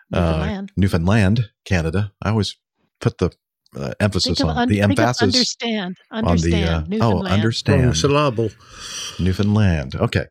Newfoundland. 0.09 0.69
Uh, 0.69 0.73
Newfoundland, 0.77 1.49
Canada. 1.65 2.13
I 2.23 2.29
always 2.29 2.55
put 3.01 3.17
the 3.17 3.31
uh, 3.75 3.93
emphasis 3.99 4.37
Think 4.37 4.49
of, 4.49 4.55
on 4.55 4.57
un- 4.63 4.67
the 4.69 4.79
think 4.79 4.83
of 4.99 4.99
emphasis 4.99 5.21
understand. 5.23 5.97
on 6.11 6.23
the 6.25 6.29
Understand. 6.31 6.67
uh, 6.67 6.77
oh 6.77 6.89
Newfoundland. 6.89 7.33
understand 7.33 7.83
Wrong 7.85 7.93
syllable. 7.93 8.49
Newfoundland. 9.19 9.95
Okay. 9.95 10.25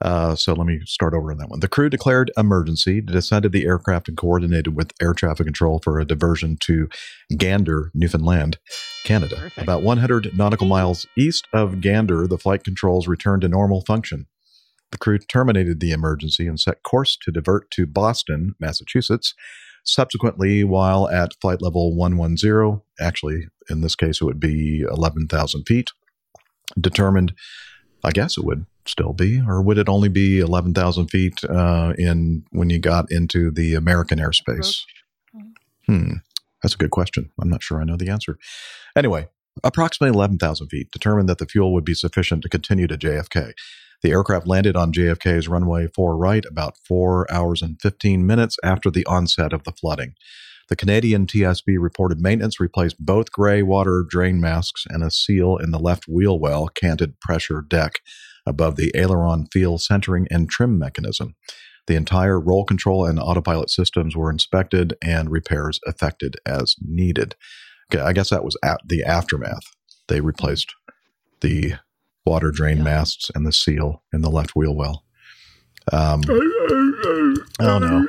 Uh, 0.00 0.34
so 0.34 0.52
let 0.52 0.66
me 0.66 0.80
start 0.84 1.14
over 1.14 1.30
on 1.30 1.38
that 1.38 1.48
one. 1.48 1.60
The 1.60 1.68
crew 1.68 1.88
declared 1.88 2.32
emergency, 2.36 3.00
descended 3.00 3.52
the 3.52 3.64
aircraft, 3.64 4.08
and 4.08 4.16
coordinated 4.16 4.74
with 4.74 4.90
air 5.00 5.14
traffic 5.14 5.46
control 5.46 5.78
for 5.78 6.00
a 6.00 6.04
diversion 6.04 6.56
to 6.62 6.88
Gander, 7.36 7.92
Newfoundland, 7.94 8.58
Canada. 9.04 9.36
Perfect. 9.36 9.58
About 9.62 9.84
100 9.84 10.36
nautical 10.36 10.66
miles 10.66 11.06
east 11.16 11.46
of 11.52 11.80
Gander, 11.80 12.26
the 12.26 12.36
flight 12.36 12.64
controls 12.64 13.06
returned 13.06 13.42
to 13.42 13.48
normal 13.48 13.82
function. 13.82 14.26
The 14.90 14.98
crew 14.98 15.18
terminated 15.18 15.78
the 15.78 15.92
emergency 15.92 16.48
and 16.48 16.58
set 16.58 16.82
course 16.82 17.16
to 17.22 17.30
divert 17.30 17.70
to 17.70 17.86
Boston, 17.86 18.56
Massachusetts. 18.58 19.34
Subsequently, 19.84 20.62
while 20.62 21.08
at 21.08 21.32
flight 21.40 21.60
level 21.60 21.94
110, 21.96 22.82
actually, 23.00 23.48
in 23.68 23.80
this 23.80 23.94
case, 23.94 24.20
it 24.20 24.24
would 24.24 24.40
be 24.40 24.82
11,000 24.82 25.64
feet, 25.64 25.90
determined, 26.80 27.32
I 28.04 28.12
guess 28.12 28.38
it 28.38 28.44
would 28.44 28.66
still 28.86 29.12
be, 29.12 29.40
or 29.46 29.62
would 29.62 29.78
it 29.78 29.88
only 29.88 30.08
be 30.08 30.38
11,000 30.38 31.08
feet 31.08 31.42
uh, 31.44 31.94
in 31.98 32.44
when 32.50 32.70
you 32.70 32.78
got 32.78 33.06
into 33.10 33.50
the 33.50 33.74
American 33.74 34.18
airspace? 34.18 34.82
Hmm, 35.86 36.14
that's 36.62 36.74
a 36.74 36.78
good 36.78 36.90
question. 36.90 37.30
I'm 37.40 37.50
not 37.50 37.62
sure 37.62 37.80
I 37.80 37.84
know 37.84 37.96
the 37.96 38.10
answer. 38.10 38.38
Anyway, 38.96 39.28
approximately 39.64 40.14
11,000 40.14 40.68
feet 40.68 40.90
determined 40.92 41.28
that 41.28 41.38
the 41.38 41.46
fuel 41.46 41.72
would 41.72 41.84
be 41.84 41.94
sufficient 41.94 42.42
to 42.42 42.48
continue 42.48 42.86
to 42.86 42.96
JFK. 42.96 43.52
The 44.02 44.10
aircraft 44.10 44.48
landed 44.48 44.76
on 44.76 44.92
JFK's 44.92 45.48
runway 45.48 45.86
4 45.94 46.16
right 46.16 46.44
about 46.44 46.76
4 46.86 47.32
hours 47.32 47.62
and 47.62 47.80
15 47.80 48.26
minutes 48.26 48.56
after 48.64 48.90
the 48.90 49.06
onset 49.06 49.52
of 49.52 49.62
the 49.64 49.72
flooding. 49.72 50.14
The 50.68 50.76
Canadian 50.76 51.26
TSB 51.26 51.76
reported 51.78 52.20
maintenance 52.20 52.58
replaced 52.58 53.04
both 53.04 53.30
gray 53.30 53.62
water 53.62 54.04
drain 54.08 54.40
masts 54.40 54.86
and 54.88 55.04
a 55.04 55.10
seal 55.10 55.56
in 55.56 55.70
the 55.70 55.78
left 55.78 56.08
wheel 56.08 56.38
well 56.38 56.68
canted 56.68 57.20
pressure 57.20 57.62
deck 57.66 58.00
above 58.46 58.76
the 58.76 58.90
aileron 58.94 59.46
feel 59.52 59.78
centering 59.78 60.26
and 60.30 60.48
trim 60.48 60.78
mechanism. 60.78 61.34
The 61.86 61.96
entire 61.96 62.40
roll 62.40 62.64
control 62.64 63.04
and 63.04 63.18
autopilot 63.18 63.70
systems 63.70 64.16
were 64.16 64.30
inspected 64.30 64.94
and 65.02 65.30
repairs 65.30 65.78
effected 65.86 66.36
as 66.46 66.76
needed. 66.80 67.34
Okay, 67.92 68.02
I 68.02 68.12
guess 68.12 68.30
that 68.30 68.44
was 68.44 68.56
at 68.64 68.80
the 68.86 69.04
aftermath. 69.04 69.64
They 70.08 70.20
replaced 70.20 70.74
the 71.40 71.74
water 72.24 72.50
drain 72.50 72.82
masts 72.82 73.30
and 73.34 73.46
the 73.46 73.52
seal 73.52 74.02
in 74.12 74.22
the 74.22 74.30
left 74.30 74.54
wheel 74.54 74.74
well. 74.74 75.04
Um, 75.92 76.22
oh 77.60 77.78
no. 77.78 78.06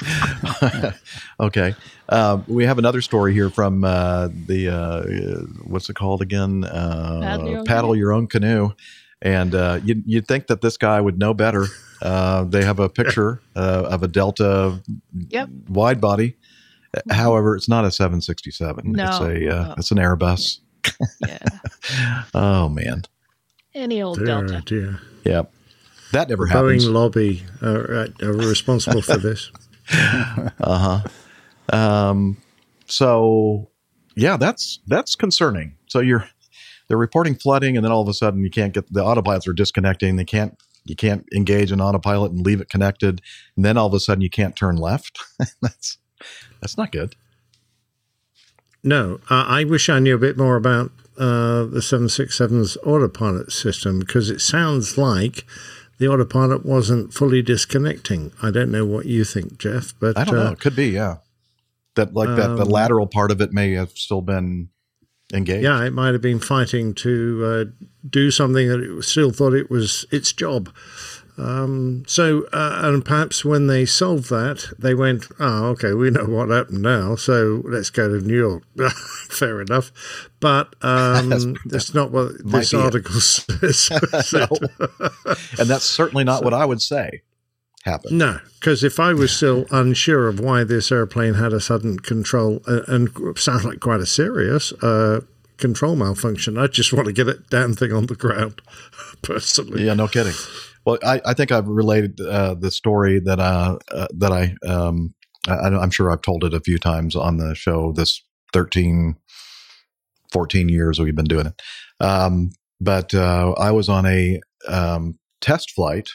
okay. 1.40 1.74
Uh, 2.08 2.40
we 2.48 2.64
have 2.64 2.78
another 2.78 3.00
story 3.02 3.32
here 3.34 3.50
from 3.50 3.84
uh, 3.84 4.28
the 4.46 4.68
uh, 4.68 5.02
what's 5.64 5.88
it 5.90 5.94
called 5.94 6.22
again? 6.22 6.64
Uh, 6.64 7.20
Paddle 7.20 7.48
your 7.48 7.58
own 7.58 7.64
paddle 7.66 7.96
your 7.96 8.12
own 8.12 8.26
canoe. 8.26 8.70
And 9.22 9.54
uh, 9.54 9.80
you'd, 9.84 10.02
you'd 10.06 10.26
think 10.26 10.46
that 10.46 10.62
this 10.62 10.78
guy 10.78 10.98
would 10.98 11.18
know 11.18 11.34
better. 11.34 11.66
Uh, 12.00 12.44
they 12.44 12.64
have 12.64 12.78
a 12.78 12.88
picture 12.88 13.42
uh, 13.54 13.84
of 13.90 14.02
a 14.02 14.08
Delta 14.08 14.80
Yep. 15.28 15.48
wide 15.68 16.00
body. 16.00 16.36
However, 17.10 17.54
it's 17.54 17.68
not 17.68 17.84
a 17.84 17.90
767. 17.90 18.98
It's 18.98 19.20
a 19.20 19.24
uh, 19.24 19.64
No. 19.66 19.74
it's 19.76 19.90
an 19.90 19.98
Airbus. 19.98 20.60
Yeah. 21.26 21.38
Oh 22.34 22.68
man. 22.68 23.02
Any 23.74 24.02
old 24.02 24.18
Dear, 24.18 24.26
Delta. 24.26 24.62
dear. 24.64 24.98
Yep. 25.24 25.52
That 26.12 26.28
never 26.28 26.46
The 26.46 26.52
happens. 26.52 26.86
Boeing 26.86 26.92
lobby 26.92 27.42
are, 27.62 28.08
are 28.22 28.32
responsible 28.32 29.02
for 29.02 29.16
this. 29.16 29.50
uh 29.92 30.50
huh. 30.60 31.76
Um, 31.76 32.36
so 32.86 33.70
yeah, 34.16 34.36
that's 34.36 34.80
that's 34.86 35.14
concerning. 35.14 35.76
So 35.86 36.00
you're 36.00 36.28
they're 36.88 36.96
reporting 36.98 37.36
flooding, 37.36 37.76
and 37.76 37.84
then 37.84 37.92
all 37.92 38.02
of 38.02 38.08
a 38.08 38.14
sudden 38.14 38.42
you 38.42 38.50
can't 38.50 38.74
get 38.74 38.92
the 38.92 39.02
autopilots 39.02 39.46
are 39.48 39.52
disconnecting. 39.52 40.16
They 40.16 40.24
can't 40.24 40.56
you 40.84 40.96
can't 40.96 41.24
engage 41.34 41.70
an 41.72 41.80
autopilot 41.80 42.32
and 42.32 42.44
leave 42.44 42.60
it 42.60 42.68
connected, 42.68 43.20
and 43.56 43.64
then 43.64 43.76
all 43.76 43.86
of 43.86 43.94
a 43.94 44.00
sudden 44.00 44.22
you 44.22 44.30
can't 44.30 44.56
turn 44.56 44.76
left. 44.76 45.18
that's 45.62 45.98
that's 46.60 46.76
not 46.76 46.90
good. 46.92 47.14
No, 48.82 49.20
uh, 49.30 49.44
I 49.46 49.64
wish 49.64 49.88
I 49.88 49.98
knew 49.98 50.14
a 50.14 50.18
bit 50.18 50.36
more 50.36 50.56
about 50.56 50.90
uh, 51.18 51.64
the 51.64 51.80
767's 51.80 52.78
autopilot 52.84 53.52
system 53.52 53.98
because 53.98 54.30
it 54.30 54.40
sounds 54.40 54.96
like 54.96 55.44
the 55.98 56.08
autopilot 56.08 56.64
wasn't 56.64 57.12
fully 57.12 57.42
disconnecting. 57.42 58.32
I 58.42 58.50
don't 58.50 58.70
know 58.70 58.86
what 58.86 59.04
you 59.04 59.24
think, 59.24 59.58
Jeff, 59.58 59.92
but 60.00 60.16
I 60.16 60.24
don't 60.24 60.38
uh, 60.38 60.44
know. 60.44 60.52
It 60.52 60.60
could 60.60 60.76
be 60.76 60.88
yeah. 60.88 61.18
That 61.96 62.14
like 62.14 62.28
that 62.36 62.56
the 62.56 62.62
um, 62.62 62.68
lateral 62.68 63.06
part 63.06 63.30
of 63.30 63.40
it 63.40 63.52
may 63.52 63.72
have 63.72 63.90
still 63.90 64.22
been 64.22 64.70
engaged. 65.34 65.64
Yeah, 65.64 65.84
it 65.84 65.92
might 65.92 66.12
have 66.12 66.22
been 66.22 66.38
fighting 66.38 66.94
to 66.94 67.44
uh, 67.44 67.86
do 68.08 68.30
something 68.30 68.68
that 68.68 68.80
it 68.80 69.04
still 69.04 69.30
thought 69.30 69.54
it 69.54 69.70
was 69.70 70.06
its 70.10 70.32
job. 70.32 70.70
Um, 71.40 72.04
so, 72.06 72.44
uh, 72.52 72.80
and 72.82 73.04
perhaps 73.04 73.44
when 73.44 73.66
they 73.66 73.86
solved 73.86 74.28
that, 74.30 74.72
they 74.78 74.94
went, 74.94 75.26
"Oh, 75.40 75.68
okay, 75.68 75.94
we 75.94 76.10
know 76.10 76.26
what 76.26 76.50
happened 76.50 76.82
now, 76.82 77.16
so 77.16 77.62
let's 77.64 77.88
go 77.90 78.08
to 78.08 78.24
New 78.24 78.36
York." 78.36 78.62
Fair 79.30 79.60
enough, 79.62 79.90
but 80.40 80.74
um, 80.82 81.30
That's- 81.64 81.94
not 81.94 82.10
what 82.10 82.32
this 82.44 82.72
it. 82.74 82.76
article 82.80 83.20
says. 83.20 83.90
No. 84.32 84.46
and 85.58 85.68
that's 85.68 85.84
certainly 85.84 86.24
not 86.24 86.44
what 86.44 86.52
I 86.52 86.64
would 86.66 86.82
say 86.82 87.22
happened. 87.84 88.18
No, 88.18 88.40
because 88.60 88.84
if 88.84 89.00
I 89.00 89.14
was 89.14 89.32
still 89.34 89.64
unsure 89.70 90.28
of 90.28 90.40
why 90.40 90.64
this 90.64 90.92
airplane 90.92 91.34
had 91.34 91.52
a 91.54 91.60
sudden 91.60 91.98
control 92.00 92.60
uh, 92.68 92.82
and 92.86 93.08
sounds 93.38 93.64
like 93.64 93.80
quite 93.80 94.00
a 94.00 94.06
serious 94.06 94.72
uh, 94.82 95.20
control 95.56 95.96
malfunction, 95.96 96.58
I 96.58 96.66
just 96.66 96.92
want 96.92 97.06
to 97.06 97.12
get 97.14 97.28
it 97.28 97.48
damn 97.48 97.72
thing 97.74 97.92
on 97.92 98.06
the 98.06 98.14
ground, 98.14 98.60
personally. 99.22 99.86
Yeah, 99.86 99.94
no 99.94 100.06
kidding. 100.08 100.34
Well, 100.84 100.98
I, 101.04 101.20
I 101.24 101.34
think 101.34 101.52
I've 101.52 101.68
related 101.68 102.20
uh, 102.20 102.54
the 102.54 102.70
story 102.70 103.20
that 103.20 103.38
uh, 103.38 103.78
uh, 103.92 104.08
that 104.12 104.32
I 104.32 104.54
um, 104.66 105.14
I, 105.48 105.54
I'm 105.54 105.90
sure 105.90 106.10
I've 106.10 106.22
told 106.22 106.44
it 106.44 106.54
a 106.54 106.60
few 106.60 106.78
times 106.78 107.16
on 107.16 107.36
the 107.36 107.54
show. 107.54 107.92
This 107.92 108.22
13, 108.52 109.16
14 110.32 110.68
years 110.68 110.98
we've 110.98 111.14
been 111.14 111.24
doing 111.24 111.46
it. 111.46 111.62
Um, 112.00 112.50
but 112.80 113.14
uh, 113.14 113.52
I 113.52 113.70
was 113.70 113.88
on 113.88 114.06
a 114.06 114.40
um, 114.68 115.18
test 115.40 115.70
flight 115.72 116.08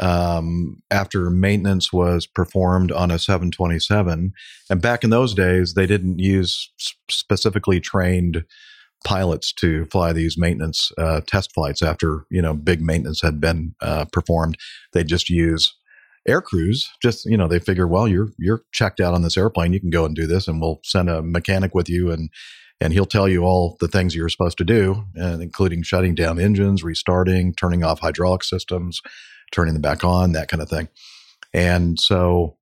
um, 0.00 0.82
after 0.90 1.30
maintenance 1.30 1.92
was 1.92 2.26
performed 2.26 2.92
on 2.92 3.10
a 3.10 3.18
727. 3.18 4.32
And 4.70 4.82
back 4.82 5.04
in 5.04 5.10
those 5.10 5.34
days, 5.34 5.74
they 5.74 5.86
didn't 5.86 6.18
use 6.18 6.72
specifically 7.10 7.80
trained 7.80 8.44
pilots 9.04 9.52
to 9.52 9.86
fly 9.86 10.12
these 10.12 10.36
maintenance 10.36 10.90
uh, 10.98 11.20
test 11.26 11.52
flights 11.54 11.82
after 11.82 12.26
you 12.30 12.42
know 12.42 12.54
big 12.54 12.80
maintenance 12.80 13.22
had 13.22 13.40
been 13.40 13.74
uh, 13.80 14.04
performed. 14.06 14.56
They 14.92 15.04
just 15.04 15.30
use 15.30 15.74
air 16.26 16.40
crews. 16.40 16.90
Just 17.02 17.24
you 17.24 17.36
know, 17.36 17.48
they 17.48 17.58
figure, 17.58 17.86
well, 17.86 18.08
you're 18.08 18.30
you're 18.38 18.62
checked 18.72 19.00
out 19.00 19.14
on 19.14 19.22
this 19.22 19.36
airplane. 19.36 19.72
You 19.72 19.80
can 19.80 19.90
go 19.90 20.04
and 20.04 20.14
do 20.14 20.26
this, 20.26 20.48
and 20.48 20.60
we'll 20.60 20.80
send 20.84 21.08
a 21.08 21.22
mechanic 21.22 21.74
with 21.74 21.88
you, 21.88 22.10
and 22.10 22.30
and 22.80 22.92
he'll 22.92 23.06
tell 23.06 23.28
you 23.28 23.42
all 23.42 23.76
the 23.80 23.88
things 23.88 24.14
you're 24.14 24.28
supposed 24.28 24.58
to 24.58 24.64
do, 24.64 25.04
and 25.14 25.42
including 25.42 25.82
shutting 25.82 26.14
down 26.14 26.38
engines, 26.38 26.84
restarting, 26.84 27.54
turning 27.54 27.82
off 27.82 28.00
hydraulic 28.00 28.44
systems, 28.44 29.00
turning 29.50 29.74
them 29.74 29.82
back 29.82 30.04
on, 30.04 30.32
that 30.32 30.48
kind 30.48 30.62
of 30.62 30.68
thing. 30.68 30.88
And 31.54 31.98
so 31.98 32.56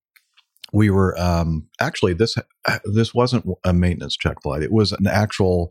we 0.73 0.91
were 0.91 1.19
um, 1.19 1.69
actually 1.81 2.15
this 2.15 2.37
this 2.85 3.15
wasn't 3.15 3.47
a 3.65 3.73
maintenance 3.73 4.17
check 4.17 4.43
flight. 4.43 4.63
It 4.63 4.73
was 4.73 4.93
an 4.93 5.07
actual 5.07 5.71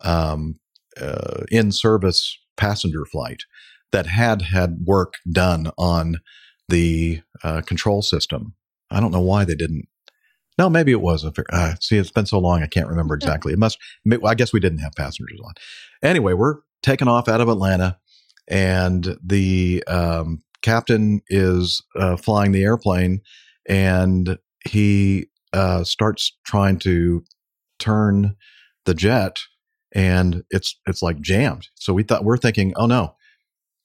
um, 0.00 0.58
uh, 1.00 1.44
in 1.50 1.72
service 1.72 2.38
passenger 2.56 3.04
flight 3.04 3.42
that 3.92 4.06
had 4.06 4.42
had 4.42 4.78
work 4.84 5.14
done 5.30 5.70
on 5.78 6.16
the 6.68 7.22
uh, 7.42 7.62
control 7.62 8.02
system. 8.02 8.54
I 8.90 9.00
don't 9.00 9.12
know 9.12 9.20
why 9.20 9.44
they 9.44 9.54
didn't. 9.54 9.88
No, 10.58 10.68
maybe 10.68 10.90
it 10.90 11.00
was 11.00 11.24
a. 11.24 11.32
Uh, 11.50 11.74
see, 11.80 11.98
it's 11.98 12.10
been 12.10 12.26
so 12.26 12.38
long, 12.38 12.62
I 12.62 12.66
can't 12.66 12.88
remember 12.88 13.14
exactly. 13.14 13.52
It 13.52 13.58
must. 13.58 13.78
I 14.24 14.34
guess 14.34 14.52
we 14.52 14.60
didn't 14.60 14.78
have 14.78 14.92
passengers 14.96 15.38
on. 15.44 15.54
Anyway, 16.02 16.32
we're 16.32 16.56
taking 16.82 17.08
off 17.08 17.28
out 17.28 17.40
of 17.40 17.48
Atlanta, 17.48 17.98
and 18.48 19.16
the 19.24 19.84
um, 19.86 20.42
captain 20.62 21.22
is 21.28 21.82
uh, 21.96 22.16
flying 22.16 22.52
the 22.52 22.64
airplane, 22.64 23.20
and 23.68 24.38
he 24.68 25.28
uh, 25.52 25.84
starts 25.84 26.36
trying 26.44 26.78
to 26.80 27.22
turn 27.78 28.34
the 28.84 28.94
jet 28.94 29.38
and 29.94 30.42
it's 30.50 30.78
it's 30.86 31.02
like 31.02 31.20
jammed. 31.20 31.68
So 31.76 31.92
we 31.92 32.02
thought 32.02 32.24
we're 32.24 32.36
thinking, 32.36 32.72
oh 32.76 32.86
no, 32.86 33.14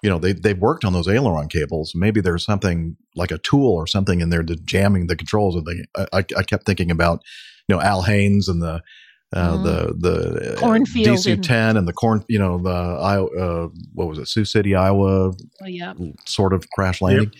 you 0.01 0.09
know 0.09 0.19
they 0.19 0.33
they've 0.33 0.57
worked 0.59 0.83
on 0.85 0.93
those 0.93 1.07
aileron 1.07 1.47
cables. 1.49 1.93
Maybe 1.95 2.21
there's 2.21 2.43
something 2.45 2.97
like 3.15 3.31
a 3.31 3.37
tool 3.37 3.71
or 3.71 3.87
something 3.87 4.21
in 4.21 4.29
there 4.29 4.43
to 4.43 4.55
jamming 4.55 5.07
the 5.07 5.15
controls. 5.15 5.55
And 5.55 5.65
they, 5.65 6.05
I, 6.13 6.25
I 6.37 6.43
kept 6.43 6.65
thinking 6.65 6.91
about 6.91 7.21
you 7.67 7.75
know 7.75 7.81
Al 7.81 8.03
Haynes 8.03 8.47
and 8.47 8.61
the. 8.61 8.81
Uh, 9.35 9.57
Mhm. 9.57 9.63
The 9.63 9.93
the 9.97 10.55
Cornfield 10.59 11.17
DC 11.17 11.41
ten 11.41 11.75
and 11.75 11.87
the 11.87 11.93
corn 11.93 12.23
you 12.29 12.37
know 12.37 12.59
the 12.61 12.69
Iowa 12.69 13.27
uh, 13.65 13.67
what 13.95 14.07
was 14.07 14.19
it 14.19 14.27
Sioux 14.27 14.45
City 14.45 14.75
Iowa 14.75 15.31
Oh, 15.31 15.65
yeah. 15.65 15.95
sort 16.27 16.53
of 16.53 16.69
crash 16.69 17.01
landing. 17.01 17.31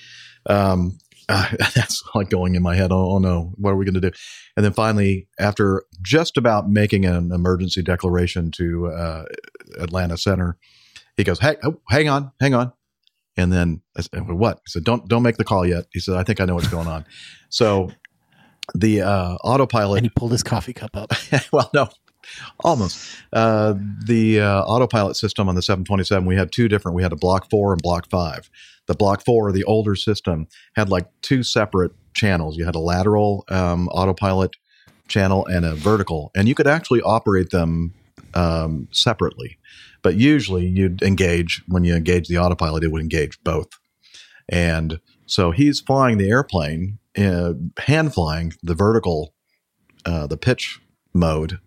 Um, 0.50 0.98
uh, 1.30 1.50
that's 1.76 2.04
like 2.16 2.30
going 2.30 2.56
in 2.56 2.64
my 2.64 2.76
head. 2.76 2.92
Oh, 2.92 3.12
oh 3.14 3.20
no, 3.20 3.54
what 3.56 3.72
are 3.72 3.76
we 3.76 3.86
going 3.86 3.94
to 3.96 4.02
do? 4.02 4.12
And 4.56 4.66
then 4.66 4.74
finally, 4.74 5.28
after 5.40 5.84
just 6.02 6.38
about 6.38 6.70
making 6.70 7.06
an 7.06 7.32
emergency 7.32 7.82
declaration 7.82 8.52
to 8.52 8.88
uh, 8.88 9.26
Atlanta 9.80 10.18
Center, 10.18 10.58
he 11.18 11.24
goes, 11.24 11.40
"Hey, 11.40 11.58
oh, 11.64 11.80
hang 11.90 12.10
on, 12.10 12.32
hang 12.40 12.54
on." 12.54 12.74
And 13.36 13.52
then 13.52 13.82
I 13.98 14.02
said, 14.02 14.30
"What?" 14.30 14.62
He 14.66 14.72
said, 14.72 14.84
"Don't 14.84 15.08
don't 15.08 15.24
make 15.24 15.38
the 15.38 15.44
call 15.44 15.66
yet." 15.66 15.86
He 15.92 16.00
said, 16.00 16.16
"I 16.16 16.24
think 16.24 16.40
I 16.40 16.46
know 16.46 16.56
what's 16.56 16.68
going 16.68 16.88
on." 16.88 17.06
So 17.50 17.92
the 18.74 19.02
uh, 19.02 19.36
autopilot. 19.44 19.98
And 20.00 20.06
he 20.06 20.10
pulled 20.16 20.32
his 20.32 20.44
coffee 20.44 20.74
cup 20.74 20.96
up. 20.96 21.12
well, 21.52 21.70
no, 21.74 21.90
almost. 22.64 23.18
Uh, 23.32 23.76
the 24.06 24.40
uh, 24.40 24.62
autopilot 24.64 25.16
system 25.16 25.50
on 25.50 25.56
the 25.56 25.62
727, 25.62 26.26
we 26.26 26.36
had 26.36 26.52
two 26.52 26.68
different. 26.68 26.96
We 26.96 27.04
had 27.04 27.14
a 27.14 27.18
Block 27.18 27.50
Four 27.50 27.74
and 27.74 27.82
Block 27.82 28.10
Five. 28.10 28.50
The 28.88 28.94
Block 28.94 29.24
Four, 29.24 29.52
the 29.52 29.64
older 29.64 29.96
system, 29.96 30.48
had 30.76 30.90
like 30.90 31.08
two 31.22 31.44
separate 31.44 31.94
channels. 32.14 32.58
You 32.58 32.66
had 32.66 32.76
a 32.76 32.80
lateral 32.80 33.46
um, 33.50 33.88
autopilot 33.90 34.56
channel 35.08 35.46
and 35.46 35.66
a 35.66 35.76
vertical, 35.76 36.32
and 36.36 36.48
you 36.48 36.56
could 36.56 36.68
actually 36.68 37.02
operate 37.02 37.50
them 37.52 37.94
um, 38.34 38.88
separately. 38.92 39.58
But 40.02 40.16
usually, 40.16 40.66
you'd 40.66 41.02
engage 41.02 41.64
when 41.68 41.84
you 41.84 41.96
engage 41.96 42.28
the 42.28 42.38
autopilot, 42.38 42.84
it 42.84 42.92
would 42.92 43.02
engage 43.02 43.42
both. 43.44 43.70
And 44.50 45.00
so 45.26 45.52
he's 45.52 45.80
flying 45.80 46.18
the 46.18 46.30
airplane, 46.30 47.00
uh, 47.18 47.54
hand 47.80 48.14
flying 48.14 48.54
the 48.62 48.76
vertical, 48.76 49.34
uh, 50.06 50.28
the 50.28 50.38
pitch 50.38 50.82
mode. 51.14 51.60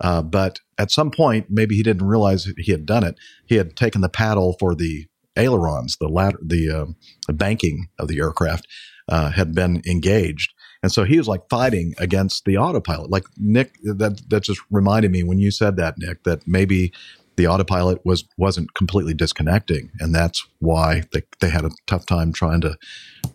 Uh, 0.00 0.22
but 0.22 0.60
at 0.78 0.90
some 0.90 1.10
point, 1.10 1.46
maybe 1.48 1.74
he 1.74 1.82
didn't 1.82 2.06
realize 2.06 2.46
he 2.58 2.72
had 2.72 2.86
done 2.86 3.04
it. 3.04 3.16
He 3.46 3.56
had 3.56 3.76
taken 3.76 4.00
the 4.00 4.08
paddle 4.08 4.56
for 4.58 4.74
the 4.74 5.06
ailerons, 5.36 5.96
the 5.98 6.08
ladder, 6.08 6.38
the, 6.42 6.70
uh, 6.70 7.32
banking 7.32 7.88
of 7.98 8.08
the 8.08 8.18
aircraft 8.18 8.66
uh, 9.08 9.30
had 9.30 9.54
been 9.54 9.82
engaged. 9.86 10.52
And 10.82 10.92
so 10.92 11.04
he 11.04 11.18
was 11.18 11.28
like 11.28 11.48
fighting 11.48 11.94
against 11.98 12.44
the 12.44 12.58
autopilot. 12.58 13.10
Like 13.10 13.24
Nick, 13.36 13.74
that 13.82 14.22
that 14.28 14.42
just 14.42 14.60
reminded 14.70 15.10
me 15.10 15.22
when 15.22 15.38
you 15.38 15.50
said 15.50 15.76
that, 15.76 15.94
Nick, 15.98 16.24
that 16.24 16.46
maybe 16.46 16.92
the 17.36 17.46
autopilot 17.46 18.04
was 18.04 18.24
wasn't 18.36 18.74
completely 18.74 19.14
disconnecting, 19.14 19.90
and 20.00 20.14
that's 20.14 20.46
why 20.58 21.02
they 21.12 21.22
they 21.40 21.50
had 21.50 21.64
a 21.64 21.70
tough 21.86 22.06
time 22.06 22.32
trying 22.32 22.60
to 22.62 22.76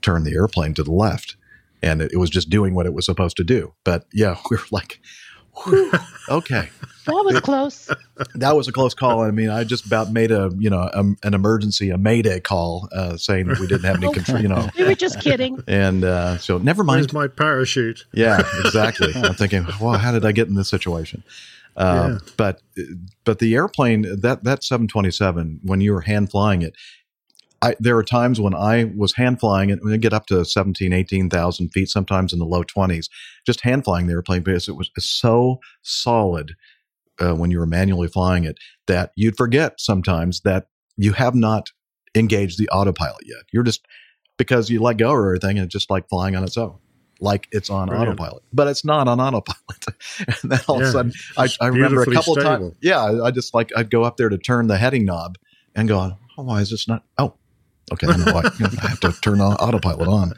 turn 0.02 0.24
the 0.24 0.34
airplane 0.34 0.74
to 0.76 0.84
the 0.84 0.92
left, 0.92 1.36
and 1.82 2.02
it, 2.02 2.12
it 2.14 2.18
was 2.18 2.30
just 2.30 2.50
doing 2.50 2.74
what 2.74 2.86
it 2.86 2.94
was 2.94 3.06
supposed 3.06 3.38
to 3.38 3.44
do. 3.44 3.74
But 3.84 4.06
yeah, 4.14 4.38
we 4.50 4.58
were 4.58 4.64
like, 4.72 5.00
whew, 5.64 5.92
okay. 6.30 6.70
That 7.06 7.24
was 7.26 7.40
close. 7.40 7.90
that 8.36 8.56
was 8.56 8.68
a 8.68 8.72
close 8.72 8.94
call. 8.94 9.22
I 9.22 9.32
mean, 9.32 9.50
I 9.50 9.64
just 9.64 9.86
about 9.88 10.12
made 10.12 10.32
a 10.32 10.52
you 10.60 10.70
know 10.70 10.82
a, 10.94 11.00
an 11.24 11.34
emergency, 11.34 11.90
a 11.90 11.98
mayday 11.98 12.40
call, 12.40 12.88
uh, 12.92 13.18
saying 13.18 13.48
that 13.48 13.60
we 13.60 13.66
didn't 13.66 13.86
have 13.86 14.04
any 14.04 14.14
control. 14.14 14.40
You 14.40 14.48
know, 14.50 14.70
We 14.78 14.84
were 14.84 14.94
just 14.96 15.20
kidding. 15.20 15.64
and 15.68 16.04
uh, 16.04 16.38
so 16.38 16.60
never 16.60 16.84
mind. 16.84 17.02
Where's 17.02 17.14
my 17.14 17.28
parachute? 17.28 18.06
Yeah, 18.14 18.44
exactly. 18.64 19.12
I'm 19.16 19.34
thinking, 19.34 19.66
well, 19.82 19.98
how 19.98 20.12
did 20.12 20.26
I 20.26 20.32
get 20.32 20.48
in 20.48 20.54
this 20.54 20.70
situation? 20.70 21.24
Uh, 21.76 22.20
Yeah. 22.22 22.32
But 22.38 22.62
but 23.24 23.40
the 23.40 23.56
airplane 23.56 24.04
that 24.22 24.44
that 24.44 24.64
727 24.64 25.62
when 25.64 25.82
you 25.82 25.94
were 25.94 26.02
hand 26.02 26.30
flying 26.30 26.62
it, 26.62 26.76
I, 27.62 27.76
there 27.80 27.98
are 27.98 28.04
times 28.04 28.42
when 28.42 28.56
I 28.56 28.92
was 28.96 29.14
hand 29.16 29.40
flying 29.40 29.70
when 29.70 29.94
I 29.94 29.98
get 29.98 30.14
up 30.14 30.26
to 30.28 30.44
17, 30.44 30.94
18,000 30.94 31.70
feet, 31.70 31.90
sometimes 31.90 32.34
in 32.34 32.40
the 32.40 32.46
low 32.46 32.64
20s, 32.64 33.08
just 33.46 33.62
hand 33.62 33.84
flying 33.84 34.08
the 34.08 34.14
airplane 34.14 34.42
because 34.42 34.68
it 34.68 34.76
was 34.76 34.90
so 34.98 35.60
solid 35.84 36.56
uh, 37.20 37.34
when 37.36 37.52
you 37.52 37.60
were 37.60 37.68
manually 37.68 38.08
flying 38.08 38.46
it 38.46 38.58
that 38.88 39.12
you'd 39.16 39.38
forget 39.38 39.80
sometimes 39.80 40.42
that 40.42 40.68
you 40.98 41.14
have 41.14 41.36
not 41.36 41.70
engaged 42.16 42.58
the 42.58 42.68
autopilot 42.70 43.26
yet. 43.26 43.44
You're 43.54 43.64
just 43.64 43.86
because 44.38 44.70
you 44.70 44.82
let 44.82 44.98
go 44.98 45.12
of 45.12 45.18
everything 45.20 45.58
and 45.58 45.66
it's 45.66 45.74
just 45.74 45.90
like 45.90 46.10
flying 46.10 46.36
on 46.36 46.44
its 46.44 46.58
own, 46.58 46.80
like 47.20 47.48
it's 47.52 47.70
on 47.70 47.90
Brilliant. 47.90 48.20
autopilot, 48.20 48.44
but 48.52 48.68
it's 48.68 48.84
not 48.84 49.08
on 49.08 49.20
autopilot. 49.20 49.86
and 50.42 50.52
then 50.52 50.60
all 50.68 50.78
of 50.78 50.82
Yeah, 50.82 50.88
a 50.88 50.92
sudden, 50.92 51.14
I, 51.38 51.48
I 51.62 51.68
remember 51.68 52.02
a 52.02 52.08
couple 52.08 52.34
of 52.34 52.44
times. 52.44 52.74
Yeah, 52.82 53.22
I 53.24 53.30
just 53.30 53.54
like 53.54 53.72
I'd 53.76 53.92
go 53.92 54.04
up 54.04 54.18
there 54.18 54.30
to 54.30 54.38
turn 54.38 54.66
the 54.68 54.78
heading 54.78 55.06
knob 55.06 55.38
and 55.76 55.88
go, 55.88 56.18
oh, 56.38 56.44
why 56.44 56.62
is 56.62 56.72
this 56.72 56.88
not? 56.88 57.04
Oh, 57.18 57.36
okay, 57.92 58.08
I 58.08 58.18
know 58.18 58.26
know, 58.26 58.38
I 58.38 58.88
have 58.88 59.00
to 59.02 59.12
turn 59.22 59.42
on 59.42 59.54
autopilot 59.56 60.08
on. 60.08 60.34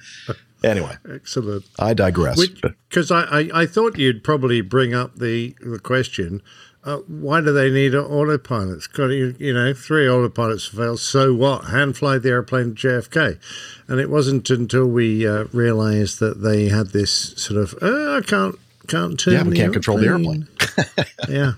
Anyway, 0.64 0.95
Excellent. 1.14 1.66
I 1.78 1.93
digress. 1.93 2.47
Because 2.89 3.12
I, 3.12 3.24
I, 3.24 3.49
I 3.54 3.66
thought 3.66 3.97
you'd 3.97 4.24
probably 4.24 4.62
bring 4.62 4.93
up 4.93 5.16
the, 5.18 5.56
the 5.60 5.80
question 5.80 6.41
uh, 6.86 6.97
why 7.08 7.39
do 7.39 7.54
they 7.54 7.70
need 7.70 7.93
autopilots? 7.93 8.91
Got 8.91 9.08
you, 9.08 9.36
you 9.39 9.54
know, 9.54 9.74
three 9.74 10.06
autopilots 10.06 10.70
failed. 10.70 10.99
So 10.99 11.34
what? 11.34 11.66
Hand 11.66 11.97
fly 11.97 12.18
the 12.18 12.30
airplane 12.30 12.76
to 12.76 12.88
JFK. 12.88 13.39
And 13.88 13.99
it 13.99 14.10
wasn't 14.10 14.49
until 14.49 14.88
we 14.88 15.26
uh, 15.26 15.45
realized 15.54 16.20
that 16.20 16.41
they 16.41 16.68
had 16.68 16.88
this 16.89 17.12
sort 17.41 17.62
of, 17.62 17.76
uh, 17.82 18.18
I 18.18 18.22
can't, 18.22 18.60
can't 18.88 19.18
turn 19.18 19.34
yeah, 19.34 19.43
we 19.43 19.56
can't 19.56 19.72
control 19.72 19.97
the 19.97 20.08
airplane. 20.08 20.47
yeah. 21.30 21.54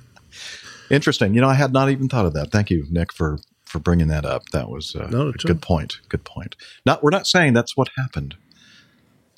Interesting. 0.91 1.33
You 1.33 1.41
know, 1.41 1.49
I 1.49 1.55
had 1.55 1.73
not 1.73 1.89
even 1.89 2.07
thought 2.07 2.27
of 2.27 2.33
that. 2.33 2.51
Thank 2.51 2.69
you, 2.69 2.85
Nick, 2.91 3.11
for 3.11 3.39
for 3.75 3.79
bringing 3.79 4.07
that 4.07 4.23
up. 4.25 4.45
That 4.53 4.69
was 4.69 4.95
uh, 4.95 5.07
Not 5.11 5.27
a 5.27 5.31
good 5.33 5.51
all. 5.57 5.77
point. 5.77 5.99
Good 6.07 6.23
point. 6.23 6.55
Not 6.85 7.03
we're 7.03 7.09
not 7.09 7.27
saying 7.27 7.51
that's 7.53 7.75
what 7.75 7.89
happened, 7.97 8.35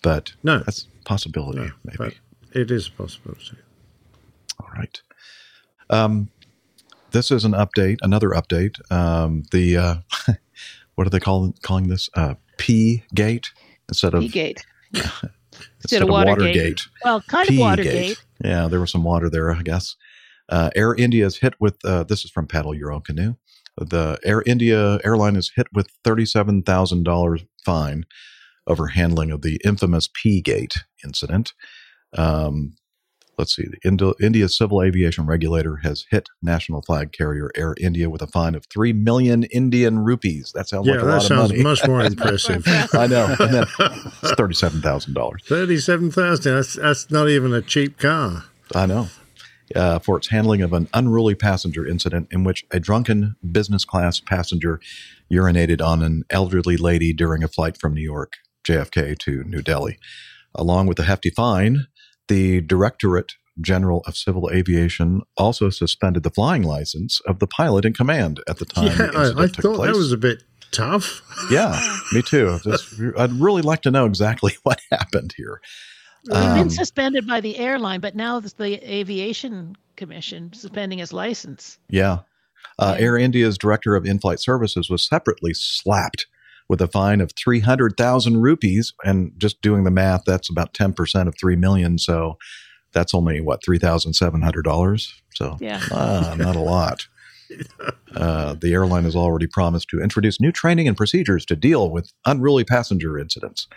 but 0.03 0.33
No. 0.43 0.59
that's 0.59 0.83
a 0.83 1.03
possibility. 1.05 1.57
No, 1.59 1.71
maybe. 1.83 2.15
it 2.53 2.69
is 2.69 2.87
a 2.87 2.91
possibility. 2.91 3.57
All 4.59 4.69
right. 4.77 5.01
Um, 5.89 6.29
this 7.11 7.31
is 7.31 7.45
an 7.45 7.53
update. 7.53 7.97
Another 8.03 8.29
update. 8.29 8.79
Um, 8.91 9.43
the 9.51 9.75
uh, 9.77 9.95
what 10.95 11.07
are 11.07 11.09
they 11.09 11.19
calling 11.19 11.55
calling 11.63 11.87
this? 11.87 12.09
Uh, 12.13 12.35
P 12.57 13.03
gate 13.15 13.47
instead 13.89 14.13
of 14.13 14.31
Gate. 14.31 14.63
instead 14.93 16.03
of 16.03 16.09
Watergate. 16.09 16.37
Watergate. 16.39 16.81
Well, 17.03 17.21
kind 17.21 17.43
of 17.43 17.49
P-gate. 17.49 17.61
Watergate. 17.61 18.25
Yeah, 18.43 18.67
there 18.67 18.79
was 18.79 18.91
some 18.91 19.03
water 19.03 19.29
there, 19.31 19.51
I 19.51 19.63
guess. 19.63 19.95
Uh, 20.49 20.69
Air 20.75 20.93
India 20.93 21.25
is 21.25 21.37
hit 21.37 21.53
with 21.59 21.83
uh, 21.83 22.03
this 22.03 22.23
is 22.23 22.29
from 22.31 22.45
Paddle 22.47 22.75
Your 22.75 22.91
Own 22.91 23.01
Canoe. 23.01 23.35
The 23.77 24.19
Air 24.23 24.43
India 24.45 24.99
airline 25.03 25.35
is 25.35 25.51
hit 25.55 25.67
with 25.73 25.87
thirty-seven 26.03 26.63
thousand 26.63 27.03
dollars 27.03 27.41
fine 27.63 28.05
over 28.65 28.87
handling 28.87 29.31
of 29.31 29.41
the 29.43 29.59
infamous 29.63 30.09
P 30.13 30.41
Gate 30.41 30.75
incident. 31.03 31.53
Um, 32.17 32.73
let's 33.37 33.55
see, 33.55 33.65
the 33.67 33.77
Indo- 33.87 34.15
India's 34.19 34.57
civil 34.57 34.81
aviation 34.81 35.25
regulator 35.27 35.77
has 35.83 36.05
hit 36.09 36.27
national 36.41 36.81
flag 36.81 37.11
carrier 37.11 37.51
Air 37.55 37.75
India 37.79 38.09
with 38.09 38.21
a 38.23 38.27
fine 38.27 38.55
of 38.55 38.65
three 38.65 38.93
million 38.93 39.43
Indian 39.43 39.99
rupees. 39.99 40.51
That 40.55 40.67
sounds 40.67 40.87
Yeah, 40.87 40.93
like 40.93 41.01
a 41.03 41.05
that 41.05 41.11
lot 41.11 41.21
sounds 41.21 41.51
of 41.51 41.57
money. 41.57 41.61
much 41.63 41.87
more 41.87 42.01
impressive. 42.01 42.63
I 42.93 43.05
know. 43.07 43.35
And 43.39 43.53
then 43.53 43.65
it's 43.79 44.31
thirty-seven 44.35 44.81
thousand 44.81 45.13
dollars. 45.13 45.43
37000 45.45 46.51
that's, 46.55 46.73
that's 46.73 47.11
not 47.11 47.29
even 47.29 47.53
a 47.53 47.61
cheap 47.61 47.99
car. 47.99 48.45
I 48.73 48.85
know. 48.87 49.07
Uh, 49.75 49.99
for 49.99 50.17
its 50.17 50.29
handling 50.29 50.61
of 50.61 50.71
an 50.71 50.87
unruly 50.93 51.35
passenger 51.35 51.85
incident 51.85 52.27
in 52.31 52.43
which 52.45 52.65
a 52.71 52.79
drunken 52.79 53.35
business 53.51 53.83
class 53.83 54.19
passenger 54.21 54.79
urinated 55.31 55.81
on 55.85 56.01
an 56.01 56.23
elderly 56.29 56.77
lady 56.77 57.11
during 57.11 57.43
a 57.43 57.49
flight 57.49 57.77
from 57.77 57.93
New 57.93 58.01
York, 58.01 58.33
JFK, 58.65 59.17
to 59.19 59.43
New 59.43 59.61
Delhi. 59.61 59.99
Along 60.55 60.87
with 60.87 60.99
a 60.99 61.03
hefty 61.03 61.29
fine, 61.29 61.87
the 62.29 62.61
Directorate 62.61 63.33
General 63.59 64.03
of 64.07 64.15
Civil 64.15 64.49
Aviation 64.51 65.21
also 65.35 65.69
suspended 65.69 66.23
the 66.23 66.29
flying 66.29 66.63
license 66.63 67.19
of 67.27 67.39
the 67.39 67.47
pilot 67.47 67.83
in 67.85 67.93
command 67.93 68.39
at 68.47 68.59
the 68.59 68.65
time 68.65 68.85
yeah, 68.85 68.95
the 68.95 69.35
I, 69.37 69.43
I 69.43 69.47
thought 69.47 69.75
place. 69.75 69.91
that 69.91 69.97
was 69.97 70.11
a 70.11 70.17
bit 70.17 70.43
tough. 70.71 71.21
yeah, 71.51 71.97
me 72.13 72.21
too. 72.21 72.59
Just- 72.63 72.93
I'd 73.17 73.33
really 73.33 73.61
like 73.63 73.81
to 73.81 73.91
know 73.91 74.05
exactly 74.05 74.53
what 74.63 74.79
happened 74.91 75.33
here. 75.35 75.59
He's 76.27 76.37
been 76.37 76.61
Um, 76.63 76.69
suspended 76.69 77.25
by 77.27 77.41
the 77.41 77.57
airline, 77.57 77.99
but 77.99 78.15
now 78.15 78.37
it's 78.37 78.53
the 78.53 78.75
Aviation 78.93 79.75
Commission 79.95 80.51
suspending 80.53 80.99
his 80.99 81.13
license. 81.13 81.79
Yeah. 81.89 82.19
Uh, 82.79 82.95
Air 82.99 83.17
India's 83.17 83.57
director 83.57 83.95
of 83.95 84.05
in 84.05 84.19
flight 84.19 84.39
services 84.39 84.89
was 84.89 85.01
separately 85.07 85.53
slapped 85.53 86.27
with 86.69 86.81
a 86.81 86.87
fine 86.87 87.21
of 87.21 87.31
300,000 87.31 88.41
rupees. 88.41 88.93
And 89.03 89.31
just 89.37 89.61
doing 89.61 89.83
the 89.83 89.91
math, 89.91 90.23
that's 90.25 90.49
about 90.49 90.73
10% 90.73 91.27
of 91.27 91.35
3 91.39 91.55
million. 91.55 91.97
So 91.97 92.37
that's 92.91 93.13
only, 93.13 93.39
what, 93.41 93.61
$3,700? 93.63 95.13
So 95.33 95.57
Yeah. 95.59 95.81
ah, 95.91 96.35
not 96.37 96.55
a 96.55 96.59
lot. 96.61 97.07
Uh, 98.13 98.55
the 98.55 98.73
airline 98.73 99.03
has 99.03 99.15
already 99.15 99.47
promised 99.47 99.87
to 99.89 100.01
introduce 100.01 100.41
new 100.41 100.51
training 100.51 100.87
and 100.87 100.97
procedures 100.97 101.45
to 101.45 101.55
deal 101.55 101.89
with 101.89 102.11
unruly 102.25 102.63
passenger 102.65 103.17
incidents. 103.17 103.67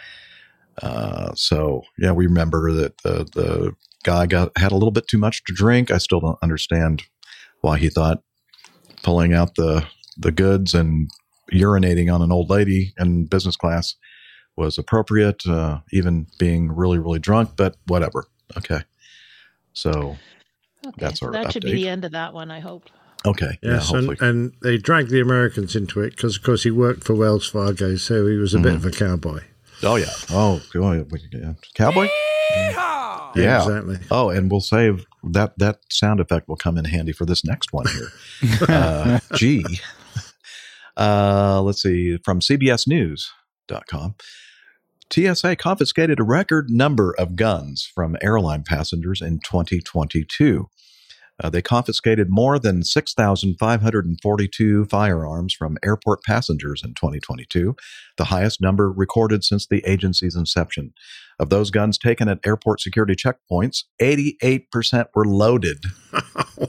Uh, 0.82 1.32
so 1.34 1.82
yeah, 1.98 2.12
we 2.12 2.26
remember 2.26 2.72
that 2.72 2.98
the 3.02 3.24
the 3.34 3.72
guy 4.04 4.26
got 4.26 4.50
had 4.56 4.72
a 4.72 4.76
little 4.76 4.90
bit 4.90 5.06
too 5.08 5.18
much 5.18 5.44
to 5.44 5.52
drink. 5.52 5.90
I 5.90 5.98
still 5.98 6.20
don't 6.20 6.38
understand 6.42 7.02
why 7.60 7.78
he 7.78 7.88
thought 7.90 8.22
pulling 9.02 9.32
out 9.34 9.54
the 9.56 9.86
the 10.16 10.32
goods 10.32 10.74
and 10.74 11.10
urinating 11.52 12.12
on 12.12 12.22
an 12.22 12.32
old 12.32 12.48
lady 12.50 12.92
in 12.98 13.26
business 13.26 13.56
class 13.56 13.94
was 14.56 14.78
appropriate, 14.78 15.46
uh, 15.46 15.80
even 15.92 16.26
being 16.38 16.70
really 16.74 16.98
really 16.98 17.18
drunk. 17.18 17.50
But 17.56 17.76
whatever. 17.86 18.26
Okay, 18.56 18.80
so 19.72 20.16
Okay, 20.86 20.94
that's 20.98 21.20
so 21.20 21.26
our 21.26 21.32
that 21.32 21.52
should 21.52 21.62
be 21.62 21.72
the 21.74 21.88
end 21.88 22.04
of 22.06 22.12
that 22.12 22.32
one, 22.32 22.50
I 22.50 22.60
hope. 22.60 22.84
okay, 23.26 23.58
Yes, 23.62 23.88
hopefully. 23.90 24.16
and, 24.20 24.28
and 24.30 24.52
they 24.62 24.78
dragged 24.78 25.10
the 25.10 25.20
Americans 25.20 25.76
into 25.76 26.00
it 26.00 26.16
because, 26.16 26.36
of 26.36 26.42
course, 26.42 26.62
he 26.62 26.70
worked 26.70 27.04
for 27.04 27.14
Wells 27.14 27.46
Fargo, 27.48 27.96
so 27.96 28.26
he 28.26 28.36
was 28.36 28.54
a 28.54 28.58
bit 28.58 28.72
Mm-hmm. 28.74 28.86
of 28.86 28.94
a 28.94 28.96
cowboy. 28.96 29.40
Oh 29.82 29.96
yeah. 29.96 30.12
Oh, 30.30 30.60
go 30.72 30.92
yeah. 30.92 31.54
cowboy. 31.74 32.08
Yeah. 33.36 33.62
Exactly. 33.62 33.98
Oh, 34.10 34.30
and 34.30 34.50
we'll 34.50 34.60
save 34.60 35.06
that. 35.22 35.58
That 35.58 35.80
sound 35.88 36.20
effect 36.20 36.48
will 36.48 36.56
come 36.56 36.76
in 36.76 36.84
handy 36.84 37.12
for 37.12 37.24
this 37.24 37.44
next 37.44 37.72
one 37.72 37.86
here. 37.86 38.58
uh, 38.68 39.20
G. 39.34 39.64
Uh, 40.96 41.62
let's 41.62 41.82
see 41.82 42.18
from 42.18 42.40
CBSNews.com. 42.40 44.14
TSA 45.12 45.56
confiscated 45.56 46.20
a 46.20 46.24
record 46.24 46.70
number 46.70 47.14
of 47.18 47.34
guns 47.36 47.84
from 47.84 48.16
airline 48.22 48.62
passengers 48.62 49.20
in 49.20 49.40
2022. 49.40 50.68
Uh, 51.42 51.48
they 51.50 51.62
confiscated 51.62 52.28
more 52.30 52.58
than 52.58 52.82
6,542 52.84 54.84
firearms 54.86 55.54
from 55.54 55.76
airport 55.82 56.22
passengers 56.24 56.82
in 56.84 56.94
2022, 56.94 57.74
the 58.16 58.24
highest 58.24 58.60
number 58.60 58.90
recorded 58.92 59.42
since 59.44 59.66
the 59.66 59.82
agency's 59.86 60.36
inception. 60.36 60.92
Of 61.38 61.48
those 61.48 61.70
guns 61.70 61.96
taken 61.96 62.28
at 62.28 62.38
airport 62.44 62.80
security 62.80 63.14
checkpoints, 63.14 63.84
88% 64.00 65.06
were 65.14 65.24
loaded. 65.24 65.84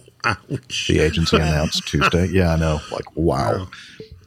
The 0.88 1.00
agency 1.00 1.36
announced 1.38 1.88
Tuesday. 1.88 2.28
Yeah, 2.28 2.54
I 2.54 2.56
know. 2.56 2.80
Like, 2.92 3.16
wow. 3.16 3.68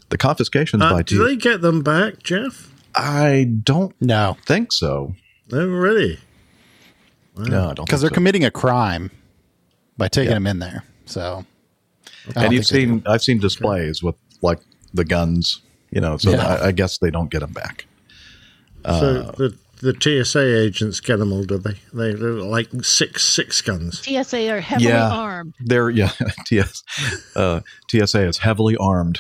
The 0.08 0.18
confiscations 0.18 0.82
Uh, 0.82 0.90
by 0.92 1.02
do 1.02 1.18
T- 1.18 1.24
they 1.24 1.36
get 1.36 1.60
them 1.60 1.82
back, 1.84 2.20
Jeff? 2.24 2.72
I 2.96 3.48
don't 3.62 3.94
No, 4.00 4.36
think 4.44 4.72
so. 4.72 5.14
Oh, 5.52 5.64
really? 5.66 6.18
No, 7.36 7.70
I 7.70 7.74
don't. 7.74 7.86
because 7.86 8.00
they're 8.00 8.10
so. 8.10 8.14
committing 8.14 8.44
a 8.44 8.50
crime 8.50 9.12
by 9.96 10.08
taking 10.08 10.30
Yeah. 10.30 10.34
them 10.34 10.46
in 10.46 10.58
there. 10.58 10.84
So, 11.06 11.44
and 12.36 12.52
you've 12.52 12.66
seen, 12.66 13.02
I've 13.06 13.22
seen 13.22 13.38
displays 13.38 14.02
with 14.02 14.14
like 14.42 14.60
the 14.92 15.04
guns, 15.04 15.60
you 15.90 16.00
know. 16.00 16.16
So 16.16 16.30
Yeah. 16.30 16.46
I, 16.46 16.66
I 16.68 16.72
guess 16.72 16.98
they 16.98 17.10
don't 17.10 17.30
get 17.30 17.40
them 17.40 17.52
back. 17.52 17.86
so 18.84 18.90
Uh, 18.90 19.32
the 19.32 19.58
the 19.80 20.24
TSA 20.24 20.60
agents 20.62 21.00
get 21.00 21.18
them 21.18 21.30
all, 21.32 21.42
do 21.44 21.58
they? 21.58 21.74
They 21.92 22.12
look 22.14 22.46
like 22.46 22.68
six 22.84 23.24
six 23.24 23.60
guns. 23.60 24.00
TSA 24.02 24.50
are 24.50 24.60
heavily 24.60 24.88
Yeah. 24.88 25.10
armed. 25.10 25.54
They're 25.60 25.90
yeah, 25.90 26.12
TS, 26.46 26.82
uh, 27.36 27.60
TSA 27.90 28.26
is 28.28 28.38
heavily 28.38 28.76
armed. 28.78 29.18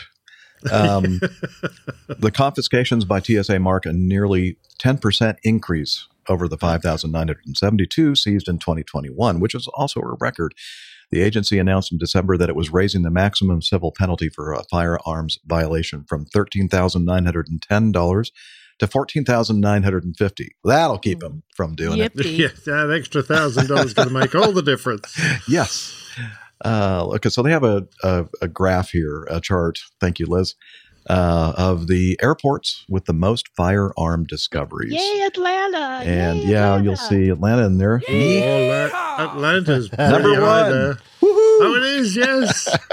Um, 0.72 1.20
the 2.18 2.30
confiscations 2.32 3.04
by 3.04 3.20
TSA 3.20 3.58
mark 3.58 3.84
a 3.84 3.92
nearly 3.92 4.56
10% 4.78 5.36
increase 5.42 6.06
over 6.28 6.48
the 6.48 6.58
5,972 6.58 8.14
seized 8.14 8.48
in 8.48 8.58
2021, 8.58 9.40
which 9.40 9.54
is 9.54 9.68
also 9.74 10.00
a 10.00 10.16
record. 10.20 10.54
The 11.10 11.22
agency 11.22 11.58
announced 11.58 11.92
in 11.92 11.98
December 11.98 12.36
that 12.36 12.48
it 12.48 12.56
was 12.56 12.72
raising 12.72 13.02
the 13.02 13.10
maximum 13.10 13.62
civil 13.62 13.92
penalty 13.92 14.28
for 14.28 14.52
a 14.52 14.64
firearms 14.64 15.38
violation 15.46 16.04
from 16.08 16.26
$13,910 16.26 18.30
to 18.80 18.86
14,950. 18.86 20.56
That'll 20.64 20.98
keep 20.98 21.20
them 21.20 21.42
from 21.54 21.74
doing 21.74 22.00
it. 22.00 22.12
Yeah, 22.16 22.48
that 22.66 22.94
extra 22.96 23.22
thousand 23.22 23.68
dollars 23.68 23.86
is 23.86 23.94
going 23.94 24.08
to 24.08 24.14
make 24.14 24.34
all 24.34 24.52
the 24.52 24.62
difference. 24.62 25.18
yes. 25.48 26.00
Uh, 26.64 27.06
okay, 27.14 27.28
so 27.28 27.42
they 27.42 27.50
have 27.50 27.64
a, 27.64 27.86
a, 28.02 28.26
a 28.42 28.48
graph 28.48 28.90
here, 28.90 29.26
a 29.30 29.40
chart. 29.40 29.78
Thank 30.00 30.18
you, 30.18 30.26
Liz, 30.26 30.54
uh, 31.08 31.52
of 31.56 31.86
the 31.86 32.18
airports 32.22 32.84
with 32.88 33.04
the 33.04 33.12
most 33.12 33.48
firearm 33.56 34.24
discoveries. 34.24 34.92
Yay, 34.92 35.22
Atlanta! 35.26 36.00
And 36.04 36.38
Yay, 36.40 36.46
yeah, 36.46 36.66
Atlanta. 36.68 36.84
you'll 36.84 36.96
see 36.96 37.28
Atlanta 37.28 37.66
in 37.66 37.78
there. 37.78 38.00
Oh, 38.08 38.12
La- 38.92 39.24
Atlanta's 39.32 39.88
pretty 39.90 40.12
Number 40.12 40.34
high 40.40 40.62
one. 40.62 40.70
there. 40.72 40.98
Oh, 41.22 41.74
it 41.76 41.84
is, 42.00 42.16
yes. 42.16 42.76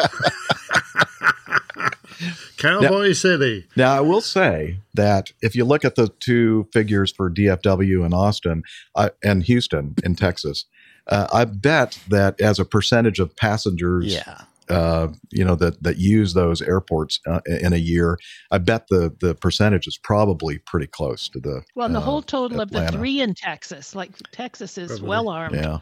Cowboy 2.57 3.13
City. 3.13 3.67
Now, 3.75 3.93
I 3.97 4.01
will 4.01 4.21
say 4.21 4.77
that 4.93 5.31
if 5.41 5.55
you 5.55 5.65
look 5.65 5.83
at 5.83 5.95
the 5.95 6.09
two 6.19 6.67
figures 6.71 7.11
for 7.11 7.29
DFW 7.31 8.05
in 8.05 8.13
Austin 8.13 8.63
uh, 8.95 9.09
and 9.23 9.41
Houston 9.43 9.95
in 10.03 10.13
Texas, 10.15 10.65
uh, 11.07 11.27
I 11.33 11.45
bet 11.45 11.97
that 12.09 12.39
as 12.39 12.59
a 12.59 12.65
percentage 12.65 13.19
of 13.19 13.35
passengers, 13.35 14.13
Yeah. 14.13 14.41
Uh, 14.69 15.09
you 15.31 15.43
know 15.43 15.55
that 15.55 15.81
that 15.83 15.97
use 15.97 16.33
those 16.33 16.61
airports 16.61 17.19
uh, 17.27 17.41
in 17.45 17.73
a 17.73 17.77
year, 17.77 18.17
I 18.51 18.57
bet 18.59 18.87
the 18.89 19.13
the 19.19 19.35
percentage 19.35 19.87
is 19.87 19.97
probably 19.97 20.59
pretty 20.59 20.87
close 20.87 21.27
to 21.29 21.39
the. 21.39 21.63
Well, 21.75 21.87
and 21.87 21.95
the 21.95 21.99
uh, 21.99 22.03
whole 22.03 22.21
total 22.21 22.61
of 22.61 22.71
the 22.71 22.87
three 22.87 23.21
in 23.21 23.33
Texas, 23.33 23.95
like 23.95 24.11
Texas 24.31 24.77
is 24.77 24.91
Probably. 24.91 25.09
well 25.09 25.29
armed. 25.29 25.55
Yeah. 25.55 25.79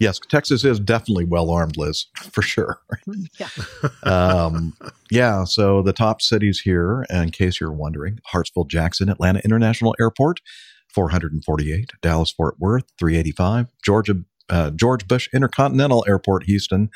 Yes, 0.00 0.18
Texas 0.30 0.64
is 0.64 0.80
definitely 0.80 1.26
well 1.26 1.50
armed, 1.50 1.76
Liz, 1.76 2.06
for 2.32 2.40
sure. 2.40 2.80
Yeah. 3.38 3.48
um, 4.02 4.74
yeah, 5.10 5.44
so 5.44 5.82
the 5.82 5.92
top 5.92 6.22
cities 6.22 6.60
here, 6.60 7.04
in 7.10 7.30
case 7.30 7.60
you're 7.60 7.70
wondering 7.70 8.18
Hartsfield, 8.32 8.68
Jackson, 8.68 9.10
Atlanta 9.10 9.40
International 9.44 9.94
Airport, 10.00 10.40
448, 10.88 11.90
Dallas 12.00 12.32
Fort 12.32 12.56
Worth, 12.58 12.84
385, 12.98 13.66
Georgia, 13.84 14.14
uh, 14.48 14.70
George 14.70 15.06
Bush 15.06 15.28
Intercontinental 15.34 16.04
Airport, 16.08 16.44
Houston, 16.44 16.88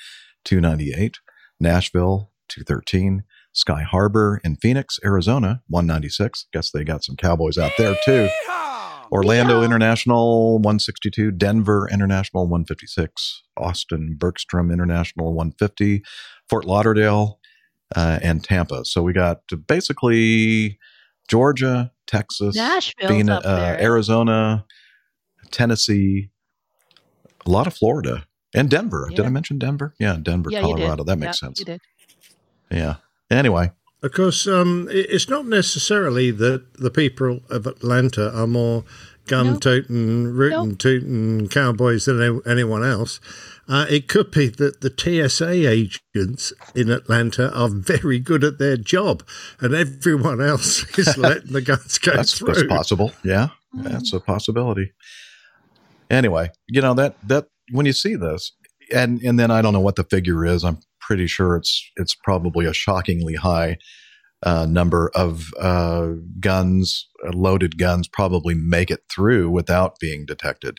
298, 0.45 1.19
Nashville, 1.61 2.31
213, 2.49 3.25
Sky 3.53 3.83
Harbor 3.83 4.41
in 4.45 4.57
Phoenix, 4.57 4.99
Arizona, 5.05 5.63
196. 5.69 6.47
Guess 6.53 6.71
they 6.73 6.85
got 6.85 7.05
some 7.05 7.17
cowboys 7.17 7.57
out 7.59 7.73
there 7.79 7.95
too. 8.05 8.29
Orlando 9.13 9.63
International 9.63 10.55
162, 10.55 11.31
Denver 11.31 11.89
International 11.93 12.45
156, 12.45 13.43
Austin 13.57 14.17
Bergstrom 14.19 14.71
International 14.73 15.35
150, 15.35 16.03
Fort 16.49 16.65
Lauderdale, 16.65 17.39
uh, 17.95 18.19
and 18.23 18.43
Tampa. 18.43 18.85
So 18.85 19.03
we 19.03 19.13
got 19.13 19.43
basically 19.67 20.79
Georgia, 21.29 21.93
Texas, 22.07 22.57
Nashville's 22.57 23.11
Phoenix, 23.11 23.45
uh, 23.45 23.77
Arizona, 23.79 24.65
Tennessee, 25.51 26.31
a 27.47 27.51
lot 27.51 27.67
of 27.67 27.75
Florida, 27.75 28.27
and 28.55 28.71
Denver. 28.71 29.09
Did 29.15 29.25
I 29.25 29.29
mention 29.29 29.59
Denver? 29.59 29.95
Yeah, 29.99 30.17
Denver, 30.21 30.51
Yeah, 30.51 30.61
you 30.61 30.77
did. 30.77 30.83
Colorado. 30.83 31.05
That 31.05 31.19
makes 31.19 31.43
Yeah, 31.43 31.47
sense. 31.49 31.59
You 31.59 31.65
did. 31.65 31.81
Yeah. 32.71 32.95
Anyway, 33.31 33.73
Of 34.03 34.13
course, 34.13 34.47
um, 34.47 34.87
it's 34.91 35.31
not 35.31 35.47
necessarily 35.47 36.31
that 36.31 36.75
the 36.75 36.91
people 36.91 37.41
of 37.49 37.67
Atlanta 37.67 38.31
are 38.39 38.47
more 38.47 38.85
gun 39.27 39.59
toting, 39.59 40.25
rootin' 40.35 40.77
tootin' 40.77 41.49
cowboys 41.49 42.05
than 42.05 42.43
anyone 42.47 42.85
else. 42.85 43.19
Uh, 43.67 43.87
it 43.89 44.07
could 44.07 44.31
be 44.31 44.49
that 44.49 44.83
the 44.83 44.93
TSA 44.95 45.49
agents 45.67 46.53
in 46.75 46.91
Atlanta 46.91 47.51
are 47.59 47.71
very 47.71 48.19
good 48.19 48.45
at 48.45 48.59
their 48.59 48.77
job, 48.77 49.23
and 49.59 49.75
everyone 49.75 50.43
else 50.43 50.85
is 50.99 51.17
letting 51.17 51.53
the 51.55 51.63
guns 51.63 51.97
go 51.97 52.15
that's, 52.15 52.37
through. 52.39 52.49
that's 52.49 52.63
possible. 52.65 53.13
Yeah, 53.23 53.49
that's 53.73 54.13
a 54.13 54.21
possibility. 54.21 54.93
Anyway, 56.11 56.51
you 56.69 56.83
know 56.83 56.93
that 56.93 57.17
that 57.27 57.47
when 57.73 57.87
you 57.87 57.93
see 57.93 58.15
this, 58.15 58.53
and 58.93 59.21
and 59.23 59.39
then 59.39 59.51
I 59.51 59.63
don't 59.63 59.73
know 59.73 59.81
what 59.81 59.97
the 59.97 60.05
figure 60.05 60.45
is. 60.45 60.65
I'm 60.65 60.79
pretty 61.01 61.27
sure 61.27 61.57
it's 61.57 61.91
it's 61.97 62.15
probably 62.15 62.67
a 62.67 62.73
shockingly 62.73 63.35
high 63.35 63.79
uh, 64.43 64.67
number 64.67 65.11
of 65.15 65.53
uh, 65.59 66.09
guns, 66.41 67.09
uh, 67.27 67.31
loaded 67.33 67.79
guns, 67.79 68.09
probably 68.09 68.55
make 68.55 68.91
it 68.91 69.01
through 69.11 69.51
without 69.51 69.99
being 70.01 70.27
detected, 70.27 70.79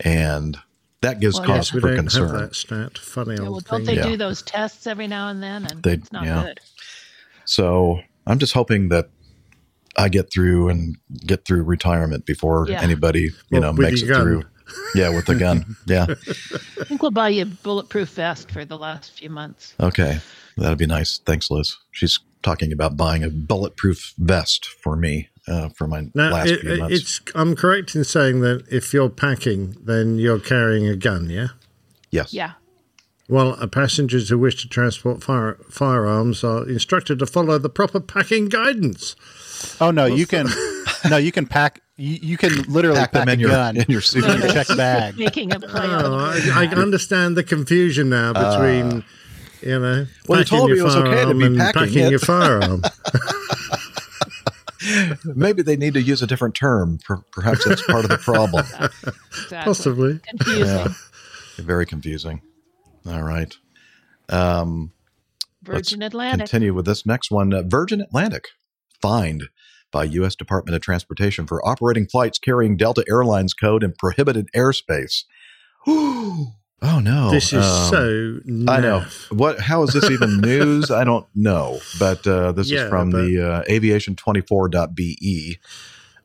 and 0.00 0.58
that 1.02 1.20
gives 1.20 1.36
Well, 1.38 1.46
cause 1.46 1.56
Yes, 1.68 1.72
we 1.74 1.80
for 1.80 1.88
don't 1.88 1.96
concern. 1.96 2.28
have 2.30 2.40
that 2.40 2.54
stat. 2.54 2.98
Funny 2.98 3.34
Yeah, 3.36 3.40
well, 3.42 3.60
don't 3.60 3.64
thing. 3.78 3.84
they 3.86 3.96
Yeah. 3.96 4.02
do 4.06 4.16
those 4.16 4.42
tests 4.42 4.86
every 4.86 5.06
now 5.06 5.28
and 5.28 5.42
then? 5.42 5.66
And 5.66 5.82
They- 5.82 5.94
it's 5.94 6.12
not 6.12 6.24
yeah. 6.24 6.42
good. 6.42 6.60
So 7.46 8.00
I'm 8.26 8.38
just 8.38 8.52
hoping 8.52 8.88
that 8.90 9.08
I 9.96 10.08
get 10.08 10.30
through 10.32 10.68
and 10.68 10.96
get 11.26 11.46
through 11.46 11.62
retirement 11.64 12.24
before 12.26 12.66
Yeah. 12.68 12.82
anybody, 12.82 13.22
you 13.22 13.32
Well, 13.50 13.60
know, 13.62 13.72
makes 13.72 14.02
it 14.02 14.06
gun. 14.08 14.22
through. 14.22 14.44
Yeah, 14.94 15.10
with 15.10 15.28
a 15.28 15.34
gun. 15.34 15.76
Yeah. 15.86 16.06
I 16.08 16.84
think 16.84 17.02
we'll 17.02 17.10
buy 17.10 17.28
you 17.28 17.42
a 17.42 17.46
bulletproof 17.46 18.08
vest 18.10 18.50
for 18.50 18.64
the 18.64 18.76
last 18.78 19.12
few 19.12 19.30
months. 19.30 19.74
Okay. 19.78 20.18
That'd 20.56 20.78
be 20.78 20.86
nice. 20.86 21.18
Thanks, 21.18 21.50
Liz. 21.50 21.76
She's 21.92 22.18
talking 22.42 22.72
about 22.72 22.96
buying 22.96 23.22
a 23.22 23.30
bulletproof 23.30 24.14
vest 24.18 24.64
for 24.66 24.96
me 24.96 25.28
uh, 25.46 25.68
for 25.70 25.86
my 25.86 26.10
Now, 26.14 26.32
last 26.32 26.50
it, 26.50 26.60
few 26.60 26.76
months. 26.78 26.94
it's. 26.96 27.20
I'm 27.34 27.54
correct 27.54 27.94
in 27.94 28.04
saying 28.04 28.40
that 28.40 28.66
if 28.70 28.92
you're 28.92 29.10
packing, 29.10 29.76
then 29.82 30.18
you're 30.18 30.40
carrying 30.40 30.86
a 30.88 30.96
gun, 30.96 31.30
yeah. 31.30 31.48
yes. 32.10 32.32
Yeah. 32.32 32.52
Well, 33.28 33.56
uh, 33.60 33.68
passengers 33.68 34.28
who 34.28 34.38
wish 34.38 34.60
to 34.62 34.68
transport 34.68 35.22
fire, 35.22 35.56
firearms 35.70 36.42
are 36.42 36.68
instructed 36.68 37.20
to 37.20 37.26
follow 37.26 37.58
the 37.58 37.68
proper 37.70 38.00
packing 38.00 38.48
guidance. 38.48 39.14
Oh 39.80 39.92
no, 39.92 40.06
you 40.06 40.26
can 40.26 40.48
no, 41.08 41.16
you 41.16 41.32
can 41.32 41.46
pack. 41.46 41.80
You, 41.96 42.18
you 42.22 42.36
can 42.36 42.62
literally 42.64 42.98
Pack 42.98 43.12
pack, 43.12 43.26
them 43.26 43.28
in 43.34 43.38
a 43.38 43.42
your- 43.42 43.50
gun 43.50 43.76
in 43.76 43.84
your 43.88 43.98
in 44.00 44.02
suitcase. 44.02 44.42
your 44.42 44.52
check 44.52 44.68
bag. 44.76 45.18
Making 45.18 45.52
a 45.54 45.60
play 45.60 45.80
Oh, 45.84 46.14
I, 46.16 46.64
I 46.64 46.66
understand 46.74 47.36
the 47.36 47.42
confusion 47.44 48.08
now 48.08 48.32
between, 48.32 49.04
you 49.62 49.78
know, 49.78 50.02
Uh, 50.02 50.04
Well, 50.28 50.38
you 50.40 50.44
packing 50.44 50.58
told 50.58 50.68
your 50.70 50.78
it 50.78 50.82
was 50.82 50.96
okay 50.96 51.10
to 51.10 51.16
firearm 51.16 51.38
be 51.38 51.44
and 51.46 51.58
packing 51.58 51.82
packing 51.82 52.10
your 52.10 52.18
firearm. 52.18 52.82
Maybe 55.24 55.62
they 55.62 55.76
need 55.76 55.94
to 55.94 56.00
use 56.02 56.22
a 56.22 56.26
different 56.26 56.54
term. 56.54 56.98
Perhaps 57.32 57.66
that's 57.66 57.82
part 57.82 58.04
of 58.04 58.10
the 58.10 58.16
problem. 58.18 58.64
exactly. 58.64 59.58
Possibly. 59.64 60.20
Confusing. 60.28 60.66
Yeah. 60.66 60.88
Very 61.58 61.84
confusing. 61.84 62.40
All 63.06 63.22
right. 63.22 63.54
Um, 64.30 64.92
Virgin 65.62 66.00
let's 66.00 66.14
Atlantic. 66.14 66.48
Continue 66.48 66.72
with 66.72 66.86
this 66.86 67.04
next 67.04 67.30
one. 67.30 67.52
Uh, 67.52 67.62
Virgin 67.66 68.00
Atlantic 68.00 68.46
fined 69.02 69.44
by 69.90 70.04
U.S. 70.04 70.34
Department 70.36 70.74
of 70.76 70.82
Transportation 70.82 71.46
for 71.46 71.66
operating 71.66 72.06
flights 72.06 72.38
carrying 72.38 72.76
Delta 72.76 73.04
Airlines 73.08 73.54
code 73.54 73.82
in 73.82 73.92
prohibited 73.92 74.48
airspace. 74.54 75.24
oh 75.86 76.54
no! 76.82 77.30
This 77.30 77.52
is 77.52 77.64
Um, 77.64 77.90
so. 77.90 78.40
I 78.72 78.80
know 78.80 79.04
what. 79.30 79.60
How 79.60 79.82
is 79.82 79.92
this 79.92 80.10
even 80.10 80.40
news? 80.40 80.90
I 80.90 81.04
don't 81.04 81.26
know, 81.34 81.78
but 81.98 82.26
uh, 82.26 82.52
this 82.52 82.70
Yeah, 82.70 82.84
is 82.84 82.90
from 82.90 83.10
but- 83.10 83.18
the 83.22 83.52
uh, 83.52 83.62
aviation24.be. 83.64 85.58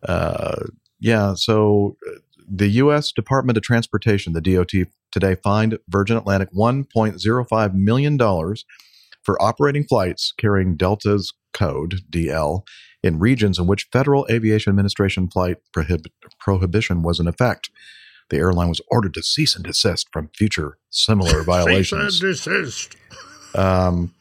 Uh, 0.07 0.65
yeah, 0.99 1.33
so 1.33 1.97
uh, 2.07 2.11
the 2.47 2.67
U.S. 2.67 3.11
Department 3.11 3.57
of 3.57 3.63
Transportation, 3.63 4.33
the 4.33 4.41
DOT, 4.41 4.71
today 5.11 5.35
fined 5.35 5.79
Virgin 5.87 6.15
Atlantic 6.17 6.51
1.05 6.53 7.73
million 7.73 8.17
dollars 8.17 8.65
for 9.23 9.41
operating 9.41 9.83
flights 9.83 10.31
carrying 10.37 10.75
Delta's 10.75 11.33
code 11.53 12.01
DL 12.11 12.61
in 13.05 13.19
regions 13.19 13.59
in 13.59 13.67
which 13.67 13.87
Federal 13.91 14.25
Aviation 14.29 14.71
Administration 14.71 15.29
flight 15.29 15.57
prohib- 15.71 16.07
prohibition 16.39 17.03
was 17.03 17.19
in 17.19 17.27
effect. 17.27 17.69
The 18.29 18.37
airline 18.37 18.69
was 18.69 18.81
ordered 18.89 19.13
to 19.13 19.21
cease 19.21 19.55
and 19.55 19.63
desist 19.63 20.07
from 20.11 20.31
future 20.35 20.77
similar 20.89 21.43
violations. 21.43 22.19
Cease 22.19 22.47
and 22.47 22.65
desist. 22.65 22.95
Um, 23.53 24.13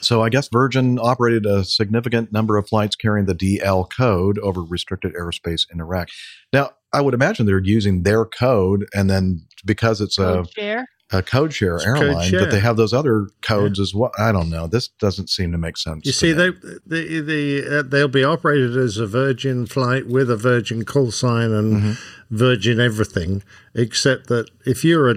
so 0.00 0.22
I 0.22 0.28
guess 0.28 0.48
Virgin 0.48 0.98
operated 1.00 1.44
a 1.44 1.64
significant 1.64 2.30
number 2.30 2.56
of 2.56 2.68
flights 2.68 2.94
carrying 2.94 3.26
the 3.26 3.34
DL 3.34 3.90
code 3.90 4.38
over 4.38 4.62
restricted 4.62 5.14
airspace 5.14 5.66
in 5.72 5.80
Iraq. 5.80 6.10
Now, 6.52 6.70
I 6.92 7.00
would 7.00 7.14
imagine 7.14 7.46
they're 7.46 7.58
using 7.58 8.04
their 8.04 8.24
code, 8.24 8.86
and 8.94 9.10
then 9.10 9.46
because 9.64 10.00
it's 10.00 10.18
a 10.18 10.22
Code 10.22 10.50
share. 10.52 10.86
A 11.12 11.22
code 11.22 11.52
share 11.52 11.76
It's 11.76 11.84
code 11.84 12.02
airline, 12.02 12.30
share. 12.30 12.40
but 12.40 12.50
they 12.50 12.60
have 12.60 12.76
those 12.76 12.92
other 12.92 13.28
codes 13.42 13.78
as 13.78 13.94
well. 13.94 14.10
I 14.18 14.32
don't 14.32 14.48
know. 14.50 14.66
This 14.66 14.88
doesn't 14.88 15.28
seem 15.28 15.52
to 15.52 15.58
make 15.58 15.76
sense. 15.76 16.06
You 16.06 16.12
see, 16.12 16.32
they, 16.32 16.50
they, 16.86 17.20
they, 17.20 17.66
uh, 17.78 17.82
they'll 17.82 18.08
be 18.08 18.24
operated 18.24 18.76
as 18.76 18.96
a 18.96 19.06
Virgin 19.06 19.66
flight 19.66 20.06
with 20.06 20.30
a 20.30 20.36
Virgin 20.36 20.84
call 20.84 21.10
sign 21.10 21.52
and 21.52 21.74
Mm-hmm. 21.74 21.92
Virgin 22.30 22.80
everything, 22.80 23.42
except 23.74 24.26
that 24.28 24.50
if 24.66 24.82
you're 24.84 25.10
a 25.10 25.16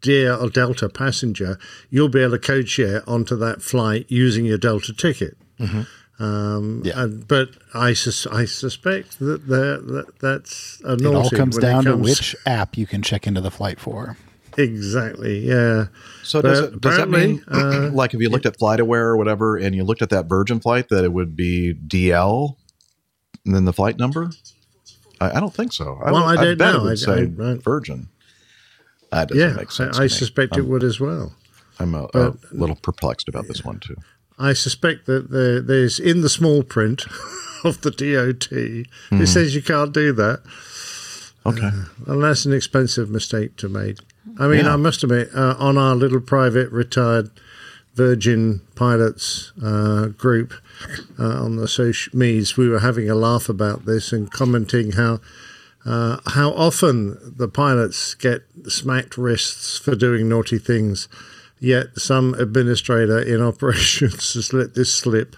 Dear 0.00 0.34
or 0.34 0.48
Delta 0.48 0.88
passenger, 0.88 1.58
you'll 1.90 2.08
be 2.08 2.20
able 2.22 2.32
to 2.32 2.38
code 2.38 2.68
share 2.68 3.08
onto 3.08 3.36
that 3.36 3.60
flight 3.60 4.06
using 4.08 4.46
your 4.46 4.56
Delta 4.56 4.94
ticket. 4.94 5.36
Mm-hmm. 5.60 6.22
Um, 6.24 6.82
and, 6.94 7.28
but 7.28 7.50
I, 7.74 7.92
sus- 7.92 8.26
I 8.26 8.46
suspect 8.46 9.18
that, 9.20 9.46
that 9.46 10.06
that's 10.20 10.80
a 10.84 10.94
It 10.94 11.06
all 11.06 11.28
comes 11.30 11.58
it 11.58 11.60
down 11.60 11.84
to 11.84 11.96
which 11.96 12.34
app 12.46 12.76
you 12.78 12.86
can 12.86 13.02
check 13.02 13.26
into 13.26 13.40
the 13.42 13.50
flight 13.50 13.78
for. 13.78 14.16
Exactly. 14.62 15.38
Yeah. 15.46 15.86
So 16.22 16.42
But 16.42 16.48
does, 16.48 16.60
it, 16.60 16.80
does 16.80 16.96
that 16.96 17.08
mean, 17.08 17.42
uh, 17.48 17.90
like, 17.92 18.14
if 18.14 18.20
you 18.20 18.28
looked 18.28 18.46
at 18.46 18.58
FlightAware 18.58 19.02
or 19.04 19.16
whatever, 19.16 19.56
and 19.56 19.74
you 19.74 19.84
looked 19.84 20.02
at 20.02 20.10
that 20.10 20.26
Virgin 20.26 20.60
flight, 20.60 20.88
that 20.90 21.04
it 21.04 21.12
would 21.12 21.34
be 21.36 21.74
DL 21.74 22.56
and 23.44 23.54
then 23.54 23.64
the 23.64 23.72
flight 23.72 23.98
number? 23.98 24.30
I, 25.20 25.36
I 25.36 25.40
don't 25.40 25.54
think 25.54 25.72
so. 25.72 25.98
I 26.04 26.12
Well, 26.12 26.24
I 26.24 26.36
don't 26.36 26.58
bet 26.58 26.74
know. 26.74 26.80
It 26.80 26.82
would 26.84 26.92
I- 26.92 26.94
say 26.94 27.12
I- 27.42 27.50
I- 27.52 27.54
Virgin. 27.56 28.08
That 29.10 29.28
doesn't 29.28 29.48
yeah, 29.50 29.56
make 29.56 29.72
sense. 29.72 29.98
I, 29.98 30.04
I 30.04 30.06
suspect 30.06 30.56
it 30.56 30.60
I'm- 30.60 30.68
would 30.68 30.84
as 30.84 31.00
well. 31.00 31.34
I'm 31.80 31.94
a, 31.94 32.08
a 32.14 32.34
little 32.52 32.76
perplexed 32.76 33.28
about 33.28 33.46
this 33.48 33.64
one 33.64 33.80
too. 33.80 33.96
I 34.38 34.52
suspect 34.52 35.06
that 35.06 35.30
there, 35.30 35.60
there's 35.62 35.98
in 35.98 36.20
the 36.20 36.28
small 36.28 36.62
print 36.62 37.06
of 37.64 37.80
the 37.80 37.90
DOT, 37.90 38.50
Mhm. 38.50 39.20
it 39.22 39.26
says 39.26 39.54
you 39.54 39.62
can't 39.62 39.92
do 39.92 40.12
that. 40.12 40.42
Okay. 41.46 41.70
and 42.06 42.22
that's 42.22 42.44
an 42.44 42.52
expensive 42.52 43.08
mistake 43.10 43.56
to 43.56 43.68
make. 43.70 43.96
I 44.38 44.46
mean, 44.48 44.64
Yeah. 44.64 44.74
I 44.74 44.76
must 44.76 45.02
admit, 45.02 45.30
uh, 45.34 45.54
on 45.58 45.78
our 45.78 45.94
little 45.96 46.20
private 46.20 46.70
retired 46.70 47.30
Virgin 47.94 48.60
pilots 48.76 49.52
uh, 49.62 50.06
group 50.06 50.54
uh, 51.18 51.42
on 51.44 51.56
the 51.56 51.66
social 51.68 52.16
medias, 52.16 52.56
we 52.56 52.68
were 52.68 52.78
having 52.78 53.10
a 53.10 53.14
laugh 53.14 53.48
about 53.48 53.84
this 53.84 54.12
and 54.12 54.30
commenting 54.30 54.92
how 54.92 55.20
uh, 55.84 56.18
how 56.26 56.50
often 56.52 57.18
the 57.36 57.48
pilots 57.48 58.14
get 58.14 58.42
smacked 58.68 59.16
wrists 59.16 59.78
for 59.78 59.96
doing 59.96 60.28
naughty 60.28 60.58
things, 60.58 61.08
yet 61.58 61.98
some 61.98 62.34
administrator 62.34 63.18
in 63.18 63.40
operations 63.50 64.34
has 64.34 64.52
let 64.52 64.74
this 64.74 64.94
slip. 64.94 65.36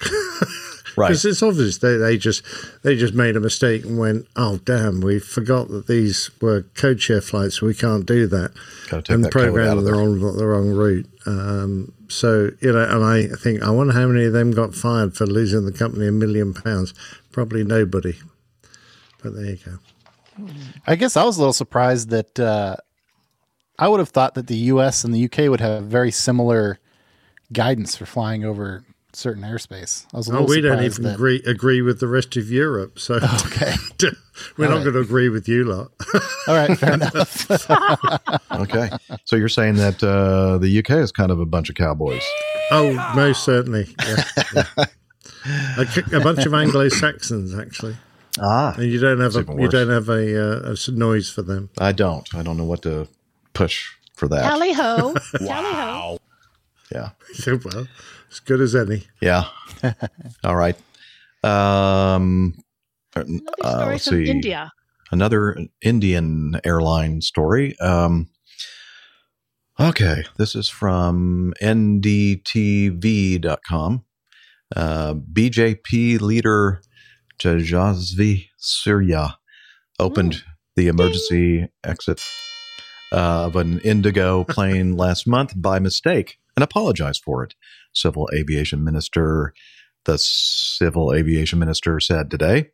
Right. 0.96 1.08
Because 1.08 1.24
it's 1.24 1.42
obvious 1.42 1.78
they, 1.78 1.96
they 1.96 2.16
just 2.16 2.44
they 2.82 2.96
just 2.96 3.14
made 3.14 3.36
a 3.36 3.40
mistake 3.40 3.84
and 3.84 3.98
went, 3.98 4.26
oh 4.36 4.58
damn, 4.58 5.00
we 5.00 5.18
forgot 5.18 5.68
that 5.68 5.86
these 5.86 6.30
were 6.40 6.62
code 6.74 7.00
share 7.00 7.20
flights. 7.20 7.62
We 7.62 7.74
can't 7.74 8.06
do 8.06 8.26
that, 8.28 8.52
Gotta 8.88 9.12
and 9.14 9.24
that 9.24 9.32
code 9.32 9.42
out 9.42 9.52
programmed 9.52 9.78
of 9.78 9.84
the 9.84 9.90
there. 9.92 10.00
wrong 10.00 10.36
the 10.36 10.46
wrong 10.46 10.70
route. 10.70 11.06
Um, 11.26 11.92
so 12.08 12.50
you 12.60 12.72
know, 12.72 12.82
and 12.84 13.04
I 13.04 13.26
think 13.36 13.62
I 13.62 13.70
wonder 13.70 13.92
how 13.92 14.06
many 14.06 14.24
of 14.24 14.32
them 14.32 14.50
got 14.52 14.74
fired 14.74 15.14
for 15.16 15.26
losing 15.26 15.64
the 15.64 15.72
company 15.72 16.06
a 16.08 16.12
million 16.12 16.54
pounds. 16.54 16.94
Probably 17.32 17.62
nobody. 17.64 18.14
But 19.22 19.34
there 19.34 19.44
you 19.44 19.58
go. 19.64 19.78
I 20.86 20.96
guess 20.96 21.16
I 21.16 21.24
was 21.24 21.36
a 21.36 21.40
little 21.40 21.52
surprised 21.52 22.08
that 22.10 22.40
uh, 22.40 22.76
I 23.78 23.88
would 23.88 24.00
have 24.00 24.08
thought 24.08 24.34
that 24.34 24.46
the 24.46 24.56
U.S. 24.56 25.04
and 25.04 25.12
the 25.12 25.18
U.K. 25.18 25.48
would 25.48 25.60
have 25.60 25.84
very 25.84 26.10
similar 26.10 26.78
guidance 27.52 27.96
for 27.96 28.06
flying 28.06 28.44
over 28.44 28.84
certain 29.20 29.42
airspace. 29.42 30.06
I 30.12 30.16
was 30.16 30.28
a 30.28 30.36
Oh, 30.38 30.44
we 30.44 30.60
don't 30.60 30.82
even 30.82 31.04
that- 31.04 31.14
agree 31.14 31.42
agree 31.46 31.82
with 31.82 32.00
the 32.00 32.08
rest 32.08 32.36
of 32.36 32.50
Europe. 32.50 32.98
So 32.98 33.14
okay, 33.46 33.74
we're 34.56 34.64
All 34.66 34.70
not 34.72 34.76
right. 34.78 34.82
going 34.84 34.94
to 34.94 35.00
agree 35.00 35.28
with 35.28 35.46
you 35.48 35.64
lot. 35.64 35.92
All 36.48 36.54
right, 36.56 36.76
fair 36.78 36.94
enough. 36.94 37.50
okay. 38.50 38.90
So 39.24 39.36
you're 39.36 39.48
saying 39.48 39.74
that 39.76 40.02
uh, 40.02 40.58
the 40.58 40.78
UK 40.78 40.90
is 40.98 41.12
kind 41.12 41.30
of 41.30 41.38
a 41.40 41.46
bunch 41.46 41.68
of 41.68 41.76
cowboys. 41.76 42.22
Oh, 42.70 42.92
most 43.14 43.44
certainly. 43.44 43.86
Yeah, 44.06 44.24
yeah. 44.54 44.84
a, 45.78 45.86
c- 45.86 46.02
a 46.16 46.20
bunch 46.20 46.44
of 46.46 46.54
Anglo 46.54 46.88
Saxons, 46.88 47.54
actually. 47.58 47.96
Ah, 48.40 48.74
and 48.76 48.84
you 48.90 49.00
don't 49.00 49.18
have 49.20 49.34
a 49.36 49.44
you 49.60 49.68
don't 49.68 49.88
have 49.90 50.08
a, 50.08 50.40
uh, 50.40 50.68
a 50.70 50.72
s- 50.72 50.88
noise 50.88 51.28
for 51.28 51.42
them. 51.42 51.68
I 51.78 51.92
don't. 51.92 52.32
I 52.34 52.42
don't 52.42 52.56
know 52.56 52.64
what 52.64 52.82
to 52.82 53.08
push 53.54 53.90
for 54.14 54.28
that. 54.28 54.42
Tally 54.42 54.72
ho. 54.72 55.14
Tally 55.38 55.72
ho. 55.74 56.18
Yeah. 56.92 57.10
well, 57.46 57.86
as 58.30 58.40
good 58.40 58.60
as 58.60 58.74
any. 58.74 59.04
Yeah. 59.20 59.44
All 60.44 60.56
right. 60.56 60.76
Um, 61.42 62.62
uh, 63.14 63.24
let's 63.64 64.06
from 64.06 64.24
see. 64.24 64.30
India. 64.30 64.72
Another 65.10 65.66
Indian 65.82 66.60
airline 66.64 67.20
story. 67.20 67.78
Um, 67.80 68.28
okay. 69.78 70.24
This 70.36 70.54
is 70.54 70.68
from 70.68 71.52
ndtv.com. 71.60 72.04
Uh, 74.76 75.14
BJP 75.14 76.20
leader 76.20 76.80
Tejasvi 77.40 78.46
Surya 78.56 79.38
opened 79.98 80.44
the 80.76 80.86
emergency 80.86 81.68
exit 81.82 82.20
uh, 83.12 83.46
of 83.46 83.56
an 83.56 83.80
Indigo 83.80 84.44
plane 84.48 84.96
last 84.96 85.26
month 85.26 85.54
by 85.56 85.80
mistake 85.80 86.38
and 86.56 86.62
apologized 86.62 87.22
for 87.24 87.42
it. 87.42 87.54
Civil 87.92 88.28
Aviation 88.34 88.82
Minister, 88.84 89.52
the 90.04 90.18
Civil 90.18 91.12
Aviation 91.12 91.58
Minister 91.58 91.98
said 92.00 92.30
today, 92.30 92.70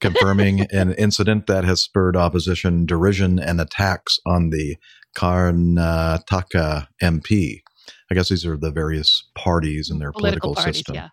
confirming 0.00 0.60
an 0.72 0.92
incident 0.94 1.46
that 1.46 1.64
has 1.64 1.82
spurred 1.82 2.16
opposition, 2.16 2.86
derision, 2.86 3.38
and 3.38 3.60
attacks 3.60 4.18
on 4.26 4.50
the 4.50 4.76
Karnataka 5.16 6.86
MP. 7.02 7.60
I 8.10 8.14
guess 8.14 8.28
these 8.28 8.46
are 8.46 8.56
the 8.56 8.70
various 8.70 9.28
parties 9.34 9.90
in 9.90 9.98
their 9.98 10.12
Political 10.12 10.54
political, 10.54 10.62
parties, 10.62 10.76
system. 10.76 10.94
yeah. 10.94 11.08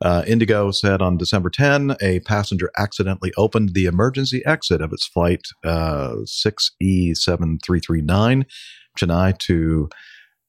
Uh, 0.00 0.22
Indigo 0.28 0.70
said 0.70 1.02
on 1.02 1.16
December 1.16 1.50
10, 1.50 1.96
a 2.00 2.20
passenger 2.20 2.70
accidentally 2.78 3.32
opened 3.36 3.74
the 3.74 3.86
emergency 3.86 4.46
exit 4.46 4.80
of 4.80 4.92
its 4.92 5.04
flight 5.06 5.42
uh, 5.64 6.12
6E7339, 6.24 8.44
Chennai 8.96 9.36
to 9.38 9.88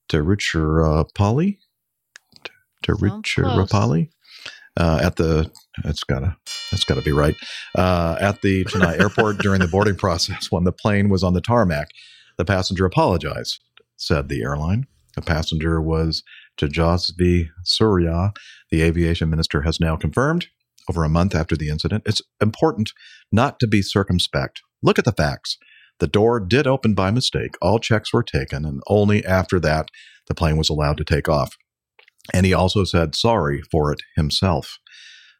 Tiruchirappalli. 0.09 1.57
Tiruchirappalli. 2.83 4.09
Uh, 4.77 4.99
at 5.01 5.17
the 5.17 5.51
that's 5.83 6.03
gotta 6.05 6.37
that's 6.71 6.85
gotta 6.85 7.01
be 7.01 7.11
right 7.11 7.35
uh, 7.75 8.15
at 8.21 8.41
the 8.41 8.63
Chennai 8.65 8.99
airport 9.01 9.39
during 9.39 9.59
the 9.59 9.67
boarding 9.67 9.95
process 9.95 10.51
when 10.51 10.63
the 10.63 10.71
plane 10.71 11.09
was 11.09 11.23
on 11.23 11.33
the 11.33 11.41
tarmac. 11.41 11.89
The 12.37 12.45
passenger 12.45 12.85
apologized, 12.85 13.59
said 13.97 14.29
the 14.29 14.41
airline. 14.41 14.87
The 15.15 15.21
passenger 15.21 15.81
was 15.81 16.23
Tejasvi 16.57 17.49
Surya. 17.63 18.31
The 18.71 18.81
aviation 18.81 19.29
minister 19.29 19.63
has 19.63 19.79
now 19.79 19.97
confirmed 19.97 20.47
over 20.89 21.03
a 21.03 21.09
month 21.09 21.35
after 21.35 21.57
the 21.57 21.69
incident. 21.69 22.03
It's 22.05 22.21
important 22.39 22.93
not 23.31 23.59
to 23.59 23.67
be 23.67 23.81
circumspect. 23.81 24.61
Look 24.81 24.97
at 24.97 25.05
the 25.05 25.11
facts. 25.11 25.57
The 25.99 26.07
door 26.07 26.39
did 26.39 26.65
open 26.65 26.93
by 26.93 27.11
mistake. 27.11 27.55
All 27.61 27.79
checks 27.79 28.13
were 28.13 28.23
taken, 28.23 28.63
and 28.63 28.81
only 28.87 29.25
after 29.25 29.59
that 29.59 29.89
the 30.27 30.33
plane 30.33 30.57
was 30.57 30.69
allowed 30.69 30.97
to 30.97 31.03
take 31.03 31.27
off. 31.27 31.57
And 32.33 32.45
he 32.45 32.53
also 32.53 32.83
said 32.83 33.15
sorry 33.15 33.61
for 33.71 33.91
it 33.91 33.99
himself. 34.15 34.79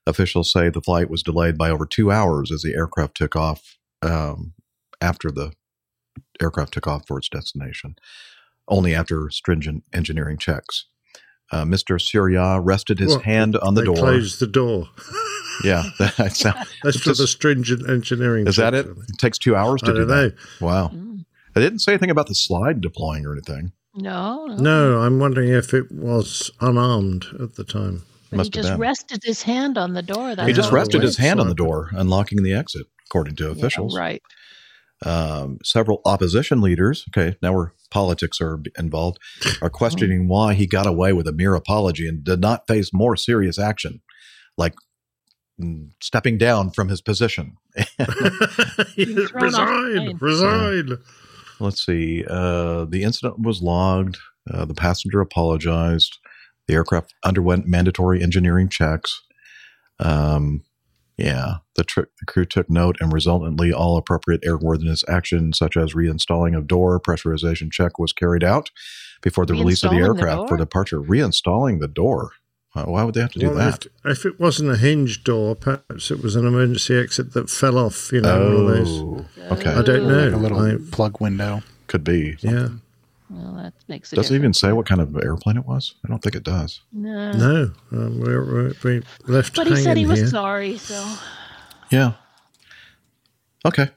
Officials 0.08 0.52
say 0.52 0.70
the 0.70 0.82
flight 0.82 1.10
was 1.10 1.22
delayed 1.24 1.58
by 1.58 1.70
over 1.70 1.86
two 1.86 2.12
hours 2.12 2.52
as 2.52 2.62
the 2.62 2.74
aircraft 2.74 3.16
took 3.16 3.36
off 3.36 3.78
um, 4.02 4.54
after 5.02 5.30
the 5.30 5.52
aircraft 6.42 6.74
took 6.74 6.88
off 6.88 7.04
for 7.08 7.18
its 7.20 7.30
destination, 7.30 7.96
only 8.68 8.96
after 8.96 9.30
stringent 9.30 9.84
engineering 9.94 10.38
checks. 10.38 10.86
Uh, 11.52 11.64
Mr. 11.64 12.00
Surya 12.00 12.60
rested 12.60 13.00
his 13.00 13.10
Well, 13.14 13.20
hand 13.20 13.56
on 13.58 13.74
the 13.74 13.82
they 13.82 13.86
door. 13.86 13.96
Closed 13.96 14.40
the 14.40 14.48
door. 14.48 14.88
Yeah, 15.62 15.84
that 16.00 16.32
sound, 16.38 16.56
That's 16.84 16.96
it 16.96 17.02
for 17.02 17.14
the 17.14 17.28
stringent 17.28 17.90
engineering. 17.90 18.48
is 18.48 18.56
that 18.56 18.74
it? 18.74 18.86
It 18.86 19.18
takes 19.18 19.38
two 19.38 19.58
hours 19.58 19.82
to 19.82 19.92
I 19.92 19.94
do 19.94 20.00
don't 20.06 20.08
that. 20.08 20.34
know. 20.62 20.66
Wow. 20.66 20.92
I 21.54 21.60
didn't 21.60 21.80
say 21.80 21.92
anything 21.92 22.10
about 22.12 22.28
the 22.28 22.36
slide 22.36 22.80
deploying 22.80 23.26
or 23.26 23.34
anything. 23.34 23.74
No, 23.96 24.46
no. 24.46 24.56
No, 24.56 25.00
I'm 25.02 25.20
wondering 25.20 25.50
if 25.50 25.74
it 25.74 25.92
was 25.92 26.52
unarmed 26.62 27.26
at 27.42 27.56
the 27.56 27.64
time. 27.64 28.04
But 28.30 28.44
he 28.44 28.50
just 28.50 28.70
been. 28.70 28.80
rested 28.80 29.22
his 29.24 29.42
hand 29.42 29.78
on 29.78 29.94
the 29.94 30.04
door. 30.04 30.36
That's 30.36 30.48
he 30.48 30.54
just 30.54 30.72
rested 30.72 31.02
his 31.02 31.18
hand 31.18 31.40
on 31.40 31.48
the 31.48 31.56
door, 31.56 31.90
unlocking 31.94 32.44
the 32.44 32.54
exit, 32.54 32.86
according 33.08 33.36
to 33.38 33.46
Yeah, 33.46 33.52
officials. 33.52 33.98
right. 33.98 34.22
Um, 35.04 35.60
several 35.64 36.02
opposition 36.06 36.62
leaders, 36.62 37.06
okay, 37.10 37.38
now 37.42 37.54
where 37.54 37.74
politics 37.90 38.42
are 38.42 38.62
involved, 38.78 39.18
are 39.62 39.70
questioning 39.70 40.28
why 40.28 40.54
he 40.54 40.68
got 40.68 40.86
away 40.86 41.14
with 41.14 41.26
a 41.26 41.32
mere 41.32 41.56
apology 41.56 42.08
and 42.08 42.24
did 42.24 42.42
not 42.42 42.68
face 42.68 42.92
more 42.94 43.16
serious 43.16 43.58
action, 43.58 44.02
like 44.58 44.76
mm, 45.60 45.92
stepping 46.02 46.38
down 46.38 46.72
from 46.72 46.90
his 46.90 47.02
position. 47.02 47.56
thrown 47.98 49.56
off 49.56 49.70
the 51.60 51.66
resign, 51.68 51.86
plane. 51.86 52.16
resign. 52.20 52.26
Let's 52.26 52.26
see. 52.26 52.26
Uh, 52.30 52.86
the 52.86 53.04
incident 53.04 53.40
was 53.40 53.62
logged. 53.62 54.18
Uh, 54.52 54.66
the 54.66 54.74
passenger 54.74 55.22
apologized. 55.22 56.18
The 56.68 56.74
aircraft 56.76 57.14
underwent 57.24 57.68
mandatory 57.68 58.22
engineering 58.24 58.70
checks. 58.70 59.22
Um, 60.00 60.64
Yeah, 61.18 61.58
the, 61.76 61.84
tr- 61.84 62.10
the 62.20 62.26
crew 62.26 62.46
took 62.46 62.70
note 62.70 62.96
and 63.02 63.12
resultantly 63.12 63.74
all 63.74 63.98
appropriate 63.98 64.42
airworthiness 64.44 65.04
action, 65.10 65.52
such 65.52 65.76
as 65.76 65.94
reinstalling 65.94 66.58
of 66.58 66.66
door, 66.66 67.00
pressurization 67.00 67.70
check 67.72 68.00
was 68.00 68.14
carried 68.14 68.44
out 68.44 68.72
before 69.22 69.46
the 69.46 69.54
release 69.54 69.84
of 69.84 69.92
the 69.92 69.98
Reinstalling 69.98 70.16
the 70.16 70.22
aircraft 70.22 70.50
for 70.50 70.58
departure. 70.58 71.02
Reinstalling 71.02 71.82
the 71.82 71.90
door. 71.90 72.32
Why- 72.74 72.84
Why 72.84 73.04
would 73.04 73.16
they 73.16 73.22
have 73.22 73.32
to 73.32 73.40
do 73.40 73.48
Well, 73.50 73.56
that? 73.58 73.86
If, 74.06 74.20
if 74.20 74.26
it 74.26 74.40
wasn't 74.40 74.70
a 74.72 74.78
hinge 74.78 75.24
door, 75.24 75.56
perhaps 75.56 76.12
it 76.12 76.22
was 76.22 76.36
an 76.36 76.46
emergency 76.46 76.96
exit 76.96 77.34
that 77.34 77.50
fell 77.50 77.78
off. 77.78 78.12
You 78.12 78.22
know, 78.22 78.40
one 78.44 78.56
of 78.56 78.68
those. 78.68 78.90
Oh, 78.90 79.26
okay. 79.54 79.72
I 79.74 79.82
don't 79.82 80.08
know. 80.08 80.26
Like 80.26 80.34
a 80.34 80.38
little 80.38 80.60
I- 80.60 80.78
plug 80.92 81.20
window. 81.20 81.62
Could 81.88 82.04
be. 82.04 82.38
yeah. 82.42 82.70
Well, 83.32 83.54
that 83.62 83.74
makes 83.88 84.12
a 84.12 84.16
Does 84.16 84.32
it 84.32 84.36
even 84.36 84.54
say 84.54 84.72
what 84.72 84.88
kind 84.88 85.00
of 85.02 85.16
airplane 85.16 85.58
it 85.58 85.66
was? 85.66 85.94
I 86.04 86.08
don't 86.08 86.20
think 86.22 86.36
it 86.36 86.44
does. 86.44 86.82
No. 86.92 87.32
No, 87.32 87.72
um, 87.92 88.20
we're, 88.20 88.44
we're, 88.44 88.74
we 88.84 89.04
left 89.28 89.56
But 89.56 89.68
he 89.68 89.76
said 89.76 89.98
he 89.98 90.06
was 90.08 90.20
here. 90.20 90.28
sorry, 90.30 90.78
so 90.80 91.16
Yeah. 91.92 92.14
Okay. 93.66 93.90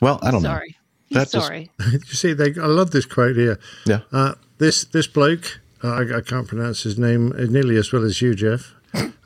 Well, 0.00 0.18
I 0.22 0.30
don't 0.30 0.42
know 0.42 0.48
sorry. 0.50 0.76
He's 1.06 1.16
That 1.16 1.30
just- 1.30 1.46
sorry. 1.46 1.70
you 1.92 1.98
see, 2.00 2.32
they, 2.32 2.54
I 2.60 2.66
love 2.66 2.90
this 2.92 3.04
quote 3.04 3.36
here. 3.36 3.58
Yeah. 3.86 4.00
Uh, 4.10 4.34
this 4.58 4.84
this 4.84 5.06
bloke, 5.06 5.60
uh, 5.82 5.88
I, 5.88 6.18
I 6.18 6.20
can't 6.20 6.48
pronounce 6.48 6.82
his 6.82 6.98
name 6.98 7.30
nearly 7.50 7.76
as 7.76 7.92
well 7.92 8.04
as 8.04 8.20
you, 8.22 8.34
Jeff, 8.34 8.74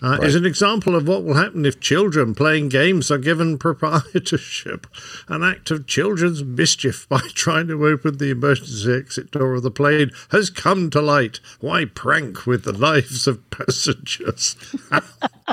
uh, 0.03 0.19
is 0.23 0.35
an 0.35 0.47
example 0.47 0.95
of 0.95 1.09
what 1.09 1.25
will 1.25 1.35
happen 1.35 1.65
if 1.65 1.81
children 1.81 2.35
playing 2.35 2.69
games 2.69 3.11
are 3.11 3.19
given 3.19 3.59
proprietorship. 3.67 4.87
An 5.29 5.43
act 5.43 5.71
of 5.71 5.87
children's 5.87 6.45
mischief 6.45 7.09
by 7.09 7.21
trying 7.35 7.69
to 7.69 7.87
open 7.87 8.19
the 8.19 8.31
emergency 8.31 8.93
exit 8.93 9.31
door 9.31 9.55
of 9.55 9.63
the 9.63 9.71
plane 9.71 10.11
has 10.31 10.51
come 10.51 10.91
to 10.91 11.01
light. 11.01 11.41
Why 11.61 11.85
prank 11.87 12.47
with 12.47 12.65
the 12.65 12.73
lives 12.73 13.27
of 13.27 13.49
passengers? 13.51 14.57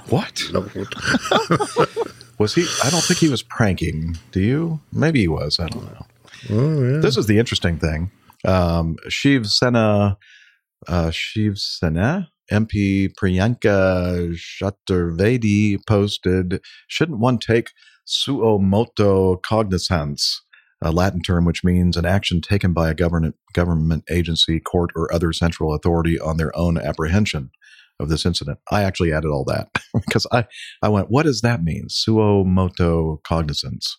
What? 0.10 0.41
Lord. 0.51 0.93
Was 2.38 2.56
he? 2.56 2.68
I 2.84 2.89
don't 2.89 3.04
think 3.04 3.20
he 3.20 3.30
was 3.30 3.43
pranking. 3.43 4.18
Do 4.32 4.41
you? 4.41 4.80
Maybe 4.91 5.22
he 5.22 5.28
was. 5.28 5.60
I 5.60 5.68
don't 5.70 5.86
know. 5.86 6.06
Oh, 6.49 6.84
yeah. 6.84 6.97
This 6.97 7.16
is 7.16 7.28
the 7.28 7.39
interesting 7.39 7.78
thing. 7.78 8.12
Um, 8.45 8.97
Shiv 9.08 9.47
Sena, 9.47 10.18
uh, 10.88 11.11
Shiv 11.11 11.57
Sena, 11.57 12.29
MP 12.51 13.13
Priyanka 13.13 14.36
Chaturvedi 14.36 15.77
posted, 15.88 16.61
shouldn't 16.88 17.19
one 17.19 17.38
take 17.38 17.71
suo 18.05 18.59
moto 18.59 19.38
cognizance, 19.38 20.41
a 20.81 20.91
Latin 20.91 21.21
term 21.21 21.45
which 21.45 21.63
means 21.63 21.97
an 21.97 22.05
action 22.05 22.41
taken 22.41 22.73
by 22.73 22.89
a 22.89 22.93
government, 22.93 23.36
government 23.53 24.03
agency, 24.09 24.59
court, 24.59 24.91
or 24.95 25.13
other 25.13 25.31
central 25.34 25.73
authority 25.73 26.19
on 26.19 26.38
their 26.38 26.55
own 26.57 26.77
apprehension 26.77 27.51
of 27.99 28.09
this 28.09 28.25
incident. 28.25 28.59
I 28.71 28.84
actually 28.84 29.13
added 29.13 29.29
all 29.29 29.45
that 29.45 29.69
because 29.93 30.27
I, 30.31 30.45
I 30.81 30.89
went, 30.89 31.09
what 31.09 31.23
does 31.23 31.41
that 31.41 31.63
mean? 31.63 31.86
Suo 31.89 32.43
moto 32.43 33.21
cognizance. 33.23 33.97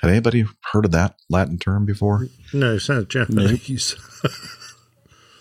Had 0.00 0.10
anybody 0.10 0.44
heard 0.72 0.86
of 0.86 0.92
that 0.92 1.16
Latin 1.28 1.58
term 1.58 1.84
before? 1.84 2.28
no, 2.54 2.78
sounds 2.78 3.06
Japanese. 3.06 3.96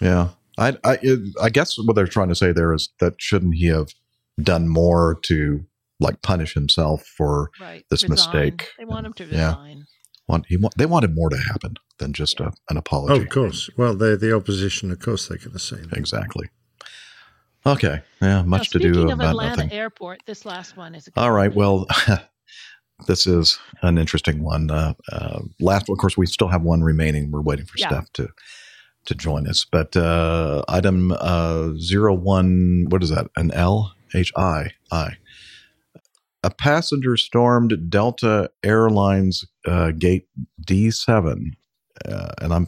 Yeah, 0.01 0.29
I, 0.59 0.77
I, 0.83 0.97
I 1.41 1.49
guess 1.49 1.77
what 1.77 1.95
they're 1.95 2.05
trying 2.07 2.29
to 2.29 2.35
say 2.35 2.51
there 2.51 2.73
is 2.73 2.89
that 2.99 3.13
shouldn't 3.17 3.55
he 3.55 3.67
have 3.67 3.87
done 4.41 4.67
more 4.67 5.17
to 5.23 5.63
like 5.99 6.21
punish 6.21 6.53
himself 6.53 7.03
for 7.05 7.49
Right. 7.59 7.85
this 7.89 8.03
Resign. 8.03 8.09
mistake? 8.15 8.69
They 8.77 8.85
want 8.85 9.05
him 9.05 9.13
to 9.13 9.25
Yeah. 9.25 9.47
resign. 9.49 9.85
Want, 10.27 10.45
he, 10.47 10.57
wa- 10.57 10.69
they 10.77 10.85
wanted 10.85 11.15
more 11.15 11.29
to 11.29 11.37
happen 11.37 11.75
than 11.97 12.13
just 12.13 12.39
a, 12.39 12.47
an 12.69 12.75
Oh, 12.75 12.77
apology. 12.77 13.21
of 13.23 13.29
course. 13.29 13.69
Well, 13.77 13.95
they're 13.95 14.15
the 14.17 14.35
opposition. 14.35 14.91
Of 14.91 14.99
course, 14.99 15.27
they're 15.27 15.37
going 15.39 15.51
to 15.53 15.59
say 15.59 15.77
that. 15.77 15.97
Exactly. 15.97 16.49
Okay. 17.65 18.01
Yeah, 18.21 18.27
Now, 18.41 18.43
much 18.43 18.69
to 18.71 18.79
do 18.79 19.03
of 19.07 19.09
about 19.11 19.29
Atlanta 19.31 19.55
nothing. 19.63 19.71
Airport, 19.71 20.21
this 20.25 20.45
last 20.45 20.77
one 20.77 20.93
is. 20.95 21.07
A 21.07 21.19
All 21.19 21.31
right. 21.31 21.53
Well, 21.53 21.87
this 23.07 23.27
is 23.27 23.59
an 23.81 23.97
interesting 23.97 24.43
one. 24.43 24.69
Uh, 24.71 24.93
uh, 25.11 25.39
last, 25.59 25.89
of 25.89 25.97
course, 25.97 26.17
we 26.17 26.25
still 26.25 26.47
have 26.47 26.61
one 26.61 26.81
remaining. 26.81 27.31
We're 27.31 27.41
waiting 27.41 27.65
for 27.65 27.77
Yeah. 27.77 27.89
Steph 27.89 28.13
to 28.13 28.29
to 29.05 29.15
join 29.15 29.47
us. 29.47 29.65
But 29.69 29.95
uh, 29.95 30.63
item 30.67 31.11
uh, 31.11 31.71
zero 31.77 32.13
one, 32.13 32.85
what 32.89 33.03
is 33.03 33.09
that? 33.09 33.27
An 33.35 33.51
L 33.51 33.93
H 34.13 34.31
I 34.35 34.71
I. 34.91 35.17
A 36.43 36.49
passenger 36.49 37.17
stormed 37.17 37.89
Delta 37.89 38.49
Airlines 38.63 39.45
uh, 39.65 39.91
gate 39.91 40.27
D 40.65 40.89
seven, 40.91 41.57
uh, 42.05 42.31
and 42.41 42.53
I'm 42.53 42.67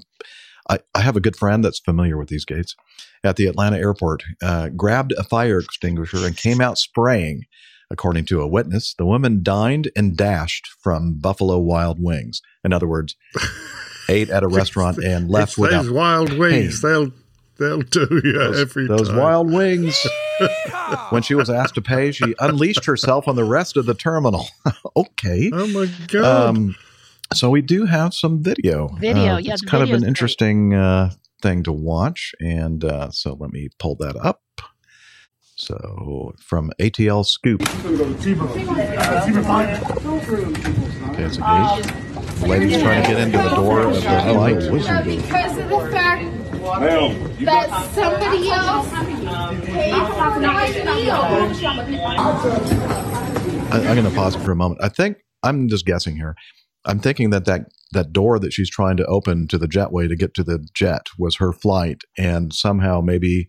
I, 0.69 0.79
I 0.93 1.01
have 1.01 1.15
a 1.15 1.21
good 1.21 1.35
friend 1.35 1.63
that's 1.63 1.79
familiar 1.79 2.17
with 2.17 2.27
these 2.27 2.45
gates 2.45 2.75
at 3.23 3.35
the 3.35 3.47
Atlanta 3.47 3.77
airport. 3.77 4.23
Uh, 4.41 4.69
grabbed 4.69 5.13
a 5.17 5.23
fire 5.23 5.59
extinguisher 5.59 6.25
and 6.25 6.35
came 6.35 6.61
out 6.61 6.77
spraying. 6.77 7.45
According 7.89 8.23
to 8.27 8.41
a 8.41 8.47
witness, 8.47 8.93
the 8.97 9.05
woman 9.05 9.43
dined 9.43 9.91
and 9.97 10.15
dashed 10.15 10.65
from 10.81 11.15
Buffalo 11.15 11.59
Wild 11.59 12.01
Wings. 12.01 12.41
In 12.63 12.71
other 12.71 12.87
words, 12.87 13.17
ate 14.11 14.29
at 14.29 14.43
a 14.43 14.47
restaurant 14.47 14.97
and 14.97 15.29
left 15.29 15.51
It's 15.51 15.57
without 15.57 15.83
those 15.83 15.91
wild 15.91 16.37
wings. 16.37 16.81
They'll 16.81 17.11
they'll 17.57 17.81
do 17.81 18.21
you 18.23 18.33
those, 18.33 18.59
every 18.59 18.87
those 18.87 19.09
time. 19.09 19.17
wild 19.17 19.51
wings. 19.51 20.05
when 21.09 21.21
she 21.21 21.35
was 21.35 21.49
asked 21.49 21.75
to 21.75 21.81
pay, 21.81 22.11
she 22.11 22.35
unleashed 22.39 22.85
herself 22.85 23.27
on 23.27 23.35
the 23.35 23.43
rest 23.43 23.77
of 23.77 23.85
the 23.85 23.93
terminal. 23.93 24.47
okay. 24.95 25.49
Oh 25.53 25.67
my 25.67 25.87
god! 26.07 26.49
Um, 26.49 26.75
so 27.33 27.49
we 27.49 27.61
do 27.61 27.85
have 27.85 28.13
some 28.13 28.43
video. 28.43 28.89
Video, 28.99 29.35
Uh, 29.35 29.37
yeah, 29.37 29.53
it's 29.53 29.61
kind 29.61 29.83
of 29.83 29.91
an 29.91 30.05
interesting 30.05 30.73
uh, 30.73 31.11
thing 31.41 31.63
to 31.63 31.71
watch, 31.71 32.33
and 32.39 32.83
uh, 32.83 33.09
so 33.11 33.35
let 33.39 33.51
me 33.51 33.69
pull 33.79 33.95
that 33.95 34.15
up. 34.17 34.41
So 35.55 36.33
from 36.39 36.71
ATL 36.79 37.23
Scoop. 37.23 37.61
Okay, 37.61 37.69
it's 41.23 41.37
a 41.37 41.41
gate. 41.41 42.10
The 42.41 42.47
lady's 42.47 42.81
trying 42.81 43.03
to 43.03 43.09
get 43.09 43.19
into 43.19 43.37
the 43.37 43.55
door 43.55 43.81
of 43.81 43.93
the 43.93 44.01
flight. 44.01 44.55
Because 45.05 45.57
of 45.57 45.69
the 45.69 45.91
fact 45.91 46.25
that 47.45 47.91
somebody 47.93 48.49
else 48.49 48.89
paid 49.65 49.93
for 50.07 50.39
my 50.39 50.69
meal. 50.71 52.01
I, 53.71 53.77
I'm 53.87 53.95
going 53.95 54.03
to 54.03 54.15
pause 54.15 54.35
for 54.35 54.51
a 54.51 54.55
moment. 54.55 54.81
I 54.83 54.89
think 54.89 55.17
I'm 55.43 55.69
just 55.69 55.85
guessing 55.85 56.15
here. 56.15 56.35
I'm 56.85 56.99
thinking 56.99 57.29
that, 57.29 57.45
that 57.45 57.67
that 57.91 58.11
door 58.11 58.39
that 58.39 58.53
she's 58.53 58.69
trying 58.69 58.97
to 58.97 59.05
open 59.05 59.47
to 59.47 59.57
the 59.57 59.67
jetway 59.67 60.07
to 60.07 60.15
get 60.15 60.33
to 60.33 60.43
the 60.43 60.65
jet 60.73 61.07
was 61.17 61.35
her 61.37 61.53
flight, 61.53 62.01
and 62.17 62.53
somehow 62.53 63.01
maybe 63.01 63.45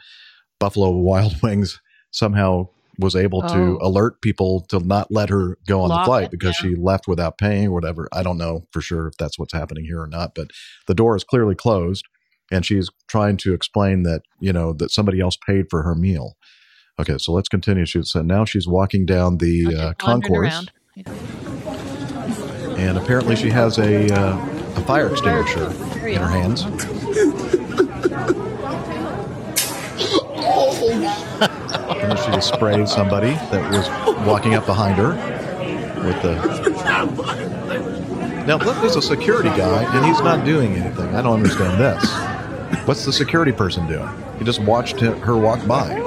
Buffalo 0.61 0.91
Wild 0.91 1.35
Wings 1.43 1.81
somehow 2.11 2.69
was 2.99 3.17
able 3.17 3.41
to 3.43 3.79
Oh. 3.81 3.89
alert 3.89 4.21
people 4.21 4.67
to 4.69 4.79
not 4.81 5.11
let 5.11 5.31
her 5.31 5.57
go 5.67 5.81
on 5.81 5.89
the 5.89 6.05
flight 6.05 6.31
because 6.31 6.55
she 6.57 6.75
left 6.75 7.09
without 7.09 7.39
paying 7.39 7.69
or 7.69 7.73
whatever. 7.73 8.09
I 8.13 8.23
don't 8.23 8.39
know 8.39 8.67
for 8.71 8.81
sure 8.81 9.09
if 9.09 9.15
that's 9.19 9.39
what's 9.39 9.53
happening 9.55 9.85
here 9.85 10.01
or 10.01 10.07
not, 10.07 10.35
but 10.35 10.49
the 10.87 10.95
door 10.95 11.17
is 11.17 11.25
clearly 11.25 11.55
closed, 11.55 12.05
and 12.51 12.67
she's 12.67 12.91
trying 13.09 13.37
to 13.39 13.55
explain 13.55 14.03
that 14.05 14.23
you 14.41 14.53
know 14.53 14.73
that 14.75 14.91
somebody 14.91 15.21
else 15.21 15.37
paid 15.47 15.67
for 15.71 15.83
her 15.83 15.95
meal. 15.95 16.37
Okay, 17.01 17.17
so 17.19 17.33
let's 17.33 17.49
continue. 17.49 17.87
She 17.87 18.03
so 18.03 18.21
now 18.23 18.45
she's 18.45 18.69
walking 18.69 19.07
down 19.07 19.39
the 19.39 19.67
Okay, 19.69 19.77
uh, 19.77 19.93
concourse, 19.95 20.67
and 22.79 22.99
apparently 22.99 23.37
she 23.37 23.51
has 23.51 23.79
a 23.79 24.13
uh, 24.15 24.37
a 24.77 24.81
fire 24.85 25.09
extinguisher 25.11 25.67
in 26.07 26.21
her 26.21 26.29
hands. 26.29 26.65
And 31.43 32.19
she 32.19 32.27
just 32.33 32.53
sprayed 32.53 32.89
somebody 32.89 33.31
that 33.31 33.71
was 33.71 33.89
walking 34.27 34.55
up 34.55 34.67
behind 34.67 34.97
her 34.97 35.11
with 36.05 36.21
the. 36.23 36.35
Now 38.47 38.57
look, 38.57 38.77
there's 38.81 38.97
a 38.97 39.03
security 39.03 39.51
guy, 39.51 39.85
and 39.97 40.05
he's 40.05 40.21
not 40.21 40.45
doing 40.45 40.75
anything. 40.75 41.15
I 41.15 41.23
don't 41.23 41.35
understand 41.35 41.81
this. 41.81 42.05
What's 42.87 43.05
the 43.05 43.13
security 43.13 43.53
person 43.53 43.87
doing? 43.87 44.09
He 44.43 44.47
just 44.47 44.61
watched 44.63 44.99
her 44.99 45.15
her 45.21 45.37
walk 45.37 45.65
by. 45.69 45.95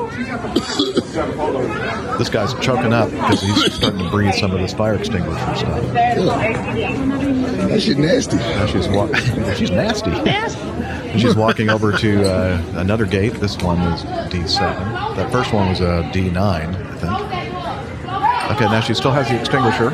This 2.18 2.30
guy's 2.30 2.54
choking 2.56 2.92
up 2.94 3.10
because 3.10 3.42
he's 3.42 3.74
starting 3.74 4.00
to 4.00 4.10
breathe 4.10 4.34
some 4.34 4.52
of 4.52 4.60
this 4.60 4.74
fire 4.74 4.96
extinguisher 4.96 5.56
stuff. 5.56 5.82
That 5.94 7.82
shit 7.82 7.98
nasty. 7.98 8.36
Now 8.38 8.66
she's 8.68 8.88
walking. 8.90 9.16
she's 9.56 9.72
nasty. 9.72 10.12
And 10.12 11.20
she's 11.22 11.36
walking 11.36 11.70
over 11.70 11.94
to 11.94 12.30
uh, 12.30 12.62
another 12.76 13.06
gate. 13.06 13.34
This 13.36 13.58
one 13.58 13.80
is 13.94 14.04
D7. 14.04 15.16
That 15.16 15.32
first 15.32 15.54
one 15.54 15.70
was 15.70 15.80
a 15.80 16.10
D9, 16.14 16.38
I 16.38 16.96
think. 16.96 18.56
Okay, 18.56 18.66
now 18.66 18.82
she 18.82 18.94
still 18.94 19.12
has 19.12 19.30
the 19.30 19.40
extinguisher. 19.40 19.92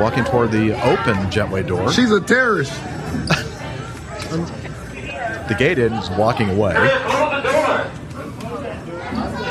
Walking 0.00 0.24
toward 0.24 0.52
the 0.52 0.72
open 0.88 1.16
jetway 1.30 1.66
door. 1.66 1.92
She's 1.92 2.12
a 2.12 2.20
terrorist. 2.20 2.72
The 5.48 5.54
gate 5.58 5.78
in, 5.78 5.92
is 5.92 6.10
walking 6.10 6.50
away. 6.50 6.74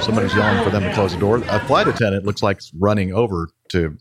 Somebody's 0.01 0.35
yelling 0.35 0.63
for 0.63 0.69
them 0.69 0.84
to 0.84 0.93
close 0.93 1.13
the 1.13 1.19
door. 1.19 1.38
A 1.38 1.59
flight 1.67 1.88
attendant 1.88 2.26
looks 2.26 2.43
like 2.43 2.59
running 2.77 3.13
over 3.13 3.49
to 3.69 3.97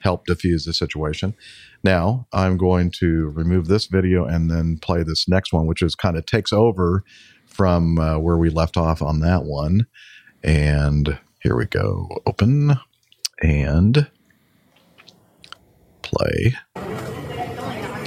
help 0.00 0.26
diffuse 0.26 0.64
the 0.64 0.72
situation. 0.72 1.34
Now, 1.82 2.26
I'm 2.32 2.56
going 2.56 2.92
to 3.00 3.30
remove 3.30 3.66
this 3.66 3.86
video 3.86 4.24
and 4.24 4.50
then 4.50 4.78
play 4.78 5.02
this 5.02 5.28
next 5.28 5.52
one, 5.52 5.66
which 5.66 5.82
is 5.82 5.94
kind 5.94 6.16
of 6.16 6.26
takes 6.26 6.52
over 6.52 7.02
from 7.46 7.98
uh, 7.98 8.18
where 8.18 8.36
we 8.36 8.50
left 8.50 8.76
off 8.76 9.02
on 9.02 9.20
that 9.20 9.44
one. 9.44 9.86
And 10.44 11.18
here 11.42 11.56
we 11.56 11.66
go. 11.66 12.08
Open. 12.26 12.78
and 13.42 14.10
play. 16.02 16.56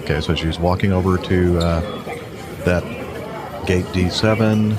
Okay, 0.02 0.22
so 0.22 0.36
she's 0.36 0.60
walking 0.60 0.92
over 0.92 1.18
to 1.18 1.60
uh, 1.60 1.82
that 2.66 3.01
gate 3.66 3.86
D7 3.88 4.78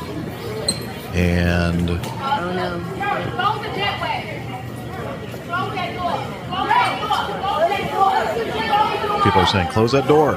and 1.15 1.91
Oh 1.91 2.53
no. 2.55 3.03
people 9.23 9.41
are 9.41 9.47
saying, 9.47 9.69
close 9.69 9.93
that 9.93 10.09
door. 10.09 10.33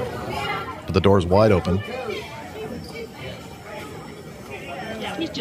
But 0.86 0.94
the 0.94 1.02
door 1.02 1.18
is 1.18 1.26
wide 1.26 1.52
open. 1.52 1.82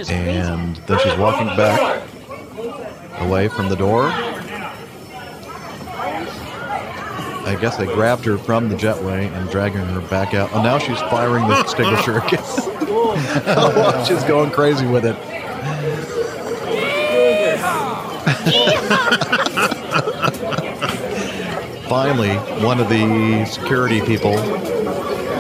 And 0.09 0.77
then 0.77 0.99
she's 0.99 1.17
walking 1.19 1.47
back 1.57 2.03
away 3.21 3.49
from 3.49 3.69
the 3.69 3.77
door. 3.77 4.05
I 7.47 7.57
guess 7.61 7.77
they 7.77 7.85
grabbed 7.85 8.25
her 8.25 8.39
from 8.39 8.71
the 8.71 8.75
jetway 8.75 9.31
and 9.31 9.51
dragging 9.51 9.85
her 9.85 10.01
back 10.09 10.33
out. 10.33 10.51
Oh, 10.55 10.63
now 10.63 10.79
she's 10.79 10.99
firing 11.03 11.47
the 11.47 11.61
extinguisher 11.65 12.19
again. 12.19 12.43
she's 14.07 14.25
going 14.25 14.51
crazy 14.51 14.87
with 14.87 15.05
it. 15.05 15.15
Finally, 21.89 22.35
one 22.65 22.81
of 22.81 22.89
the 22.89 23.45
security 23.45 24.01
people 24.01 24.35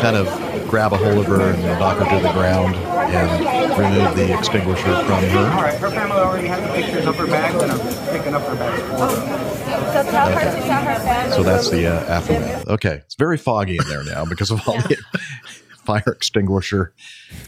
kind 0.01 0.16
of 0.16 0.26
grab 0.68 0.92
a 0.92 0.96
hold 0.96 1.18
of 1.18 1.26
her 1.26 1.40
and 1.40 1.62
knock 1.78 1.98
her 1.98 2.05
to 2.05 2.22
the 2.22 2.32
ground 2.32 2.74
and 2.76 3.78
remove 3.78 4.14
the 4.16 4.32
extinguisher 4.36 4.94
from 5.05 5.22
her. 5.24 5.44
right, 5.62 5.78
her 5.78 5.90
family 5.90 6.16
already 6.16 6.48
has 6.48 6.60
the 6.62 6.68
pictures 6.74 7.06
of 7.06 7.16
her 7.16 7.26
bags, 7.26 7.62
and 7.62 7.72
I'm 7.72 7.78
picking 8.16 8.34
up 8.34 8.42
her 8.42 8.56
bags 8.56 8.82
for 8.82 8.98
her. 8.98 9.51
So 9.94 10.02
tell 10.10 10.28
her 10.30 10.40
to 10.40 10.60
tell 10.66 10.82
her 10.82 10.98
family. 11.01 11.36
So 11.36 11.42
that's 11.42 11.70
the 11.70 11.86
uh, 11.86 12.01
aftermath. 12.05 12.68
Okay, 12.68 13.01
it's 13.05 13.14
very 13.14 13.38
foggy 13.38 13.76
in 13.76 13.86
there 13.88 14.05
now 14.05 14.24
because 14.24 14.51
of 14.51 14.66
all 14.68 14.76
the 14.78 14.96
fire 15.85 16.02
extinguisher. 16.06 16.93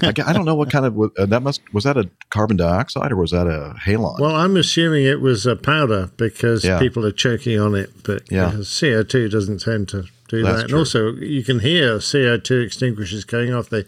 I 0.02 0.12
don't 0.12 0.44
know 0.44 0.54
what 0.54 0.70
kind 0.70 0.84
of 0.86 0.98
uh, 1.18 1.26
that 1.26 1.42
must 1.42 1.60
was 1.72 1.84
that 1.84 1.96
a 1.96 2.08
carbon 2.30 2.56
dioxide 2.56 3.12
or 3.12 3.16
was 3.16 3.30
that 3.30 3.46
a 3.46 3.74
halon? 3.84 4.18
Well, 4.20 4.34
I'm 4.34 4.56
assuming 4.56 5.04
it 5.04 5.20
was 5.20 5.46
a 5.46 5.56
powder 5.56 6.10
because 6.16 6.64
Yeah. 6.64 6.78
people 6.78 7.04
are 7.06 7.12
choking 7.12 7.58
on 7.60 7.74
it, 7.74 7.90
but 8.04 8.22
Yeah. 8.30 8.46
uh, 8.46 8.52
CO2 8.64 9.28
doesn't 9.30 9.60
tend 9.60 9.88
to 9.90 10.04
do 10.28 10.42
That's 10.42 10.54
that. 10.56 10.60
And 10.62 10.68
true. 10.70 10.78
also, 10.80 11.12
you 11.14 11.42
can 11.44 11.60
hear 11.60 11.98
CO2 12.00 12.62
extinguishers 12.64 13.24
going 13.24 13.52
off. 13.54 13.68
They 13.70 13.84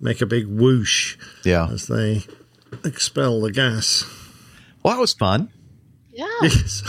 make 0.00 0.20
a 0.20 0.26
big 0.26 0.46
whoosh 0.46 1.16
Yeah. 1.44 1.68
as 1.70 1.86
they 1.86 2.24
expel 2.84 3.40
the 3.40 3.52
gas. 3.52 4.04
Well, 4.82 4.94
that 4.94 5.00
was 5.00 5.12
fun. 5.12 5.50
Yeah. 6.12 6.26
Yes. 6.42 6.82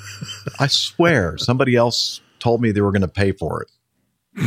I 0.58 0.66
swear, 0.68 1.36
somebody 1.38 1.76
else 1.76 2.20
told 2.38 2.60
me 2.60 2.72
they 2.72 2.80
were 2.80 2.92
going 2.92 3.02
to 3.02 3.08
pay 3.08 3.32
for 3.32 3.62
it. 3.62 3.70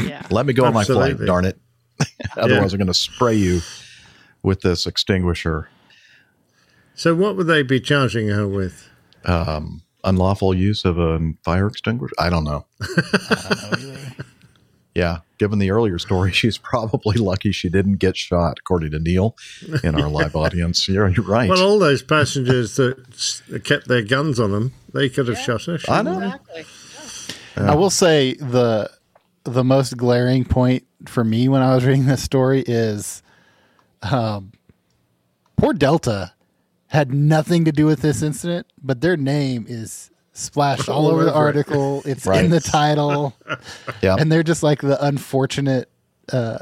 Yeah. 0.07 0.22
Let 0.32 0.45
me 0.45 0.53
go 0.53 0.65
on 0.65 0.73
my 0.73 0.84
flight, 0.84 1.18
darn 1.26 1.45
it. 1.45 1.60
Otherwise, 2.38 2.72
Yeah. 2.72 2.76
I'm 2.76 2.80
going 2.80 2.88
to 2.88 2.93
spray 2.93 3.35
you 3.35 3.61
with 4.43 4.61
this 4.61 4.85
extinguisher. 4.85 5.69
So, 6.95 7.13
what 7.15 7.35
would 7.35 7.47
they 7.47 7.63
be 7.63 7.80
charging 7.80 8.30
her 8.30 8.47
with? 8.47 8.89
Um, 9.26 9.81
unlawful 10.03 10.53
use 10.53 10.85
of 10.85 10.97
a 10.97 11.19
fire 11.43 11.67
extinguisher? 11.67 12.13
I 12.19 12.30
don't 12.30 12.43
know. 12.43 12.65
Yeah, 14.95 15.19
given 15.38 15.59
the 15.59 15.72
earlier 15.72 15.99
story, 15.99 16.31
she's 16.31 16.57
probably 16.57 17.17
lucky 17.17 17.51
she 17.51 17.67
didn't 17.69 17.95
get 17.97 18.15
shot, 18.15 18.59
according 18.59 18.91
to 18.91 18.99
Neil 18.99 19.35
in 19.84 19.99
our 20.01 20.07
live 20.07 20.38
audience. 20.38 20.88
You're, 20.88 21.09
you're 21.09 21.26
right. 21.26 21.49
Well, 21.49 21.61
all 21.61 21.80
those 21.80 22.01
passengers 22.01 22.77
that 22.77 23.61
kept 23.65 23.89
their 23.89 24.03
guns 24.03 24.39
on 24.39 24.53
them, 24.53 24.73
they 24.93 25.09
could 25.09 25.27
have 25.27 25.38
shot 25.38 25.63
her. 25.65 25.80
I 25.89 26.01
know. 26.01 26.17
Exactly. 26.22 26.65
I 27.57 27.76
will 27.76 27.89
say 27.89 28.35
the 28.35 28.89
the 29.43 29.63
most 29.63 29.95
glaring 29.97 30.45
point 30.45 30.85
for 31.10 31.23
me 31.23 31.48
when 31.49 31.61
I 31.61 31.73
was 31.76 31.86
reading 31.86 32.06
this 32.06 32.23
story 32.23 32.64
is 32.65 33.22
um, 34.02 34.52
poor 35.57 35.73
Delta 35.73 36.34
had 36.88 37.14
nothing 37.14 37.65
to 37.65 37.72
do 37.72 37.86
with 37.86 38.02
this 38.02 38.22
incident, 38.22 38.68
but 38.82 39.02
their 39.02 39.18
name 39.18 39.65
is 39.68 40.11
splashed 40.34 40.88
all, 40.90 41.06
All 41.07 41.11
over 41.11 41.23
the 41.23 41.32
over 41.34 41.40
it. 41.49 41.57
article. 41.57 42.02
It's 42.06 42.26
Right. 42.26 42.44
in 42.45 42.52
the 42.52 42.60
title. 42.60 43.36
Yeah. 44.02 44.15
And 44.19 44.32
they're 44.32 44.44
just 44.44 44.61
like 44.64 44.82
the 44.82 45.03
unfortunate 45.03 45.90
uh, 46.32 46.57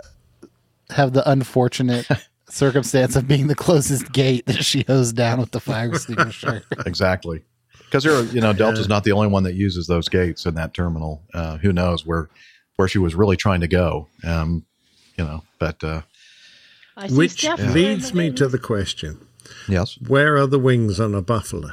have 0.90 1.14
the 1.14 1.30
unfortunate 1.30 2.08
circumstance 2.50 3.16
of 3.16 3.28
being 3.28 3.48
the 3.48 3.56
closest 3.56 4.12
gate 4.12 4.46
that 4.46 4.64
she 4.64 4.84
hosed 4.88 5.16
down 5.16 5.40
with 5.40 5.52
the 5.52 5.60
fire 5.60 5.88
extinguisher. 5.90 6.64
exactly. 6.86 7.44
Because 7.86 8.04
there, 8.04 8.14
are- 8.14 8.24
you 8.26 8.42
know, 8.42 8.54
Delta's 8.54 8.88
not 8.90 9.04
the 9.04 9.12
only 9.12 9.28
one 9.28 9.44
that 9.44 9.56
uses 9.56 9.88
those 9.88 10.08
gates 10.10 10.46
in 10.46 10.56
that 10.56 10.74
terminal. 10.74 11.22
Uh, 11.34 11.58
who 11.58 11.72
knows 11.74 12.06
where 12.06 12.30
where 12.76 12.88
she 12.88 12.98
was 13.00 13.16
really 13.16 13.38
trying 13.38 13.62
to 13.62 13.68
go? 13.68 14.08
Um, 14.24 14.66
you 15.18 15.24
know, 15.24 15.44
but 15.60 15.84
uh, 15.84 16.02
Which 17.10 17.32
Steph 17.32 17.60
leads 17.74 18.14
me 18.14 18.32
to 18.32 18.48
the 18.48 18.58
question 18.60 19.20
yes, 19.68 19.98
where 20.08 20.38
are 20.38 20.48
the 20.48 20.60
wings 20.60 21.00
on 21.00 21.14
a 21.16 21.22
buffalo? 21.22 21.72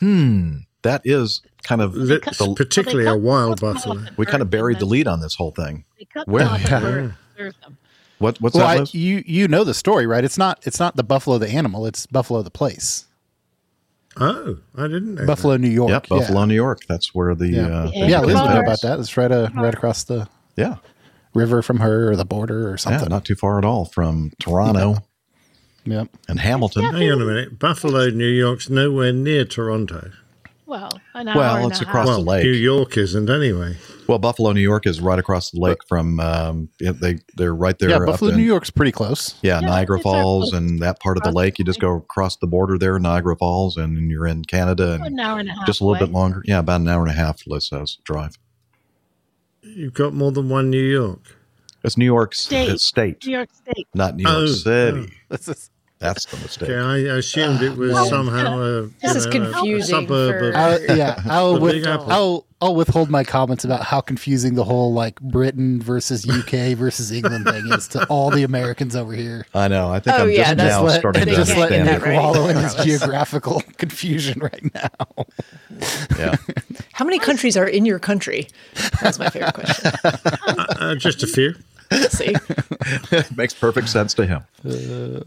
hmm, 0.00 0.58
that 0.82 1.02
is 1.04 1.42
kind 1.62 1.80
of 1.82 1.94
Li- 1.94 2.18
the, 2.18 2.54
particularly 2.56 3.04
cut 3.04 3.14
a 3.14 3.18
wild 3.18 3.60
buffalo. 3.60 4.04
we 4.16 4.26
kind 4.26 4.42
of 4.42 4.50
buried 4.50 4.78
the 4.78 4.86
lead 4.86 5.08
on 5.08 5.20
this 5.20 5.34
whole 5.34 5.50
thing. 5.50 5.84
Where- 6.26 6.44
them 6.44 6.60
Yeah. 6.60 6.80
burnt- 6.80 7.14
served 7.36 7.62
them. 7.62 7.78
What 8.18 8.40
what's 8.40 8.56
well, 8.56 8.66
that? 8.78 8.88
I, 8.94 8.98
you 8.98 9.22
you 9.26 9.46
know 9.46 9.62
the 9.62 9.74
story, 9.74 10.04
right? 10.06 10.24
It's 10.24 10.38
not 10.38 10.58
it's 10.66 10.80
not 10.80 10.96
the 10.96 11.04
buffalo 11.04 11.38
the 11.38 11.48
animal. 11.48 11.86
It's 11.86 12.04
Buffalo 12.06 12.42
the 12.42 12.50
place. 12.50 13.04
Oh, 14.20 14.58
I 14.76 14.82
didn't 14.88 15.14
know. 15.14 15.26
Buffalo, 15.26 15.56
New 15.56 15.68
York. 15.68 15.90
Yep, 15.90 16.08
Buffalo, 16.08 16.44
New 16.44 16.54
York. 16.54 16.80
That's 16.88 17.14
where 17.14 17.34
the 17.34 17.48
Yeah, 17.48 17.66
uh, 17.66 17.90
yeah, 17.94 18.18
Egg 18.20 18.26
Liz 18.26 18.34
would 18.36 18.50
know 18.50 18.60
about 18.60 18.80
that. 18.82 18.98
It's 18.98 19.16
right 19.16 19.30
uh, 19.30 19.48
right 19.54 19.72
across 19.74 20.04
the 20.04 20.28
yeah, 20.56 20.76
river 21.34 21.62
from 21.62 21.78
her 21.80 22.10
or 22.10 22.16
the 22.16 22.24
border 22.24 22.66
or 22.68 22.70
yeah, 22.72 22.76
something. 22.76 23.08
not 23.08 23.24
too 23.24 23.34
far 23.36 23.58
at 23.58 23.64
all 23.64 23.84
from 23.84 24.32
Toronto 24.40 24.96
Yep. 25.84 26.08
and 26.28 26.40
Hamilton. 26.40 26.82
Hang 26.84 27.10
on 27.12 27.22
a 27.22 27.24
minute. 27.24 27.58
Buffalo, 27.58 28.10
New 28.10 28.26
York's 28.28 28.68
nowhere 28.68 29.12
near 29.12 29.44
Toronto. 29.44 30.10
Well, 30.68 31.00
an 31.14 31.28
hour 31.28 31.36
Well, 31.38 31.56
and 31.56 31.72
it's 31.72 31.80
a 31.80 31.84
across 31.84 32.06
half. 32.08 32.18
the 32.18 32.22
Well, 32.24 32.36
lake. 32.36 32.44
New 32.44 32.52
York 32.52 32.98
isn't 32.98 33.30
anyway. 33.30 33.76
Well, 34.06 34.18
Buffalo, 34.18 34.52
New 34.52 34.60
York 34.60 34.86
is 34.86 35.00
right 35.00 35.18
across 35.18 35.50
the 35.50 35.58
lake 35.60 35.78
from. 35.88 36.20
Um, 36.20 36.68
yeah, 36.78 36.92
they 36.92 37.20
they're 37.36 37.54
right 37.54 37.78
there. 37.78 37.88
Yeah, 37.88 37.98
Buffalo, 38.00 38.30
in- 38.32 38.36
New 38.36 38.42
York's 38.44 38.68
pretty 38.68 38.92
close. 38.92 39.34
Yeah, 39.40 39.60
Yeah, 39.60 39.66
Niagara 39.66 39.98
Falls 39.98 40.52
and 40.52 40.78
that 40.80 41.00
part 41.00 41.16
of 41.16 41.22
the 41.22 41.32
lake. 41.32 41.58
You 41.58 41.64
just 41.64 41.80
go 41.80 41.96
across 41.96 42.36
the 42.36 42.46
border 42.46 42.76
there, 42.78 42.98
Niagara 42.98 43.34
Falls, 43.36 43.78
and 43.78 44.10
you're 44.10 44.26
in 44.26 44.44
Canada, 44.44 44.92
and 44.94 45.06
An 45.06 45.18
hour 45.20 45.38
and 45.38 45.48
a 45.48 45.52
half. 45.54 45.66
just 45.66 45.80
a 45.80 45.84
little 45.84 45.96
away. 45.96 46.06
bit 46.06 46.12
longer. 46.14 46.42
Yeah, 46.44 46.58
about 46.58 46.82
an 46.82 46.88
hour 46.88 47.00
and 47.02 47.10
a 47.10 47.14
half. 47.18 47.40
Liz 47.46 47.66
says 47.68 47.96
drive. 48.04 48.36
You've 49.62 49.94
got 49.94 50.12
more 50.14 50.32
than 50.32 50.48
one 50.50 50.68
New 50.70 50.82
York. 50.82 51.34
It's 51.82 51.96
New 51.96 52.04
York 52.04 52.34
State. 52.34 52.68
it's 52.70 52.84
state, 52.84 53.24
New 53.24 53.32
York 53.32 53.48
State. 53.54 53.86
not 53.94 54.16
New 54.16 54.24
York 54.24 54.34
Oh, 54.36 54.46
City. 54.46 55.12
This 55.30 55.48
is 55.48 55.70
That's 56.00 56.26
the 56.26 56.36
mistake. 56.36 56.68
Okay, 56.70 57.10
I 57.10 57.16
assumed 57.16 57.60
it 57.60 57.76
was 57.76 57.92
Well, 57.92 58.06
somehow 58.06 58.58
a, 58.62 58.82
This 59.02 59.16
is 59.16 59.26
know, 59.26 59.30
a 59.30 59.32
confusing 59.32 59.94
suburb 60.06 60.38
for- 60.38 60.48
of. 60.50 60.54
I, 60.54 60.78
yeah, 60.94 61.20
I'll, 61.26 61.54
The 61.54 61.60
with, 61.60 61.72
Big 61.72 61.86
Apple. 61.86 62.12
I'll 62.12 62.44
I'll 62.60 62.74
withhold 62.74 63.08
my 63.08 63.22
comments 63.22 63.64
about 63.64 63.84
how 63.84 64.00
confusing 64.00 64.54
the 64.54 64.64
whole 64.64 64.92
like 64.92 65.20
Britain 65.20 65.80
versus 65.80 66.28
UK 66.28 66.76
versus 66.76 67.12
England 67.12 67.46
thing 67.46 67.66
is 67.72 67.86
to 67.88 68.04
all 68.06 68.30
the 68.30 68.42
Americans 68.42 68.96
over 68.96 69.12
here. 69.12 69.46
I 69.54 69.68
know. 69.68 69.90
I 69.90 70.00
think 70.00 70.16
Oh, 70.18 70.22
I'm 70.24 70.30
yeah, 70.30 70.36
just 70.44 70.56
that's 70.56 70.70
now 70.74 70.82
let, 70.82 70.98
starting 71.00 71.22
and 71.22 71.30
to 71.30 71.36
just 71.36 71.50
let 71.56 71.72
understand 71.72 71.84
Nick 71.86 71.96
it. 72.02 72.04
right. 72.10 72.16
wallow 72.16 72.48
in 72.48 72.56
his 72.56 72.74
geographical 72.76 73.60
confusion 73.76 74.40
right 74.40 74.74
now. 74.74 75.26
Yeah, 76.18 76.34
How 76.92 77.04
many 77.04 77.18
countries 77.20 77.56
are 77.56 77.66
in 77.66 77.84
your 77.86 77.98
country? 78.00 78.48
That's 79.00 79.18
my 79.20 79.30
favorite 79.30 79.54
question. 79.54 79.92
Uh, 80.04 80.94
just 80.96 81.22
a 81.22 81.26
few. 81.28 81.54
See, 82.10 82.34
it 83.10 83.34
makes 83.36 83.54
perfect 83.54 83.88
sense 83.88 84.12
to 84.14 84.26
him. 84.26 84.42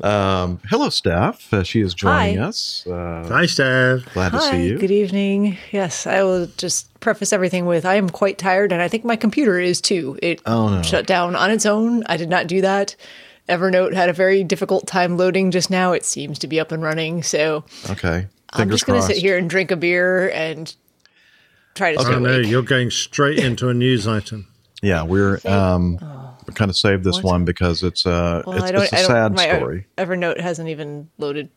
Um, 0.01 0.59
hello, 0.69 0.89
Steph. 0.89 1.51
Uh, 1.53 1.63
she 1.63 1.81
is 1.81 1.93
joining 1.93 2.37
Hi. 2.37 2.43
us. 2.43 2.85
Uh, 2.85 3.25
Hi, 3.29 3.45
Steph. 3.47 4.13
glad 4.13 4.29
to 4.31 4.37
hi, 4.37 4.51
see 4.51 4.67
you. 4.67 4.77
good 4.77 4.91
evening. 4.91 5.57
Yes, 5.71 6.05
I 6.05 6.21
will 6.23 6.45
just 6.57 6.87
preface 6.99 7.33
everything 7.33 7.65
with 7.65 7.83
I 7.85 7.95
am 7.95 8.09
quite 8.09 8.37
tired, 8.37 8.71
and 8.71 8.81
I 8.81 8.87
think 8.87 9.03
my 9.03 9.15
computer 9.15 9.59
is 9.59 9.81
too. 9.81 10.19
It 10.21 10.39
Oh, 10.45 10.69
no. 10.69 10.81
shut 10.83 11.07
down 11.07 11.35
on 11.35 11.49
its 11.49 11.65
own. 11.65 12.03
I 12.05 12.17
did 12.17 12.29
not 12.29 12.45
do 12.47 12.61
that. 12.61 12.95
Evernote 13.49 13.93
had 13.95 14.09
a 14.09 14.13
very 14.13 14.43
difficult 14.43 14.85
time 14.85 15.17
loading 15.17 15.49
just 15.51 15.69
now. 15.71 15.93
It 15.93 16.05
seems 16.05 16.37
to 16.39 16.47
be 16.47 16.59
up 16.59 16.71
and 16.71 16.83
running, 16.83 17.23
so 17.23 17.65
Okay. 17.89 18.27
I'm 18.53 18.69
just 18.69 18.85
going 18.85 19.01
to 19.01 19.07
sit 19.07 19.17
here 19.17 19.37
and 19.37 19.49
drink 19.49 19.71
a 19.71 19.75
beer 19.75 20.29
and 20.29 20.73
try 21.73 21.93
to 21.95 21.99
stay 21.99 22.13
Oh 22.13 22.19
no, 22.19 22.29
awake. 22.35 22.47
you're 22.47 22.61
going 22.61 22.91
straight 22.91 23.39
into 23.39 23.69
a 23.69 23.73
news 23.73 24.07
item. 24.07 24.47
Yeah, 24.83 25.03
we're 25.03 25.39
um, 25.45 25.93
we 25.93 25.99
kind 26.55 26.69
of 26.69 26.77
saved 26.77 27.03
this 27.03 27.15
What? 27.17 27.25
one 27.25 27.45
because 27.45 27.83
it's 27.83 28.05
uh, 28.05 28.43
Well, 28.45 28.57
it's, 28.57 28.65
I 28.65 28.71
don't. 28.71 28.83
it's 28.83 28.91
a 28.93 28.95
I 28.95 29.01
don't. 29.01 29.07
sad 29.09 29.35
my 29.35 29.57
story. 29.57 29.87
Evernote 29.97 30.39
hasn't 30.39 30.69
even 30.69 31.09
loaded. 31.17 31.49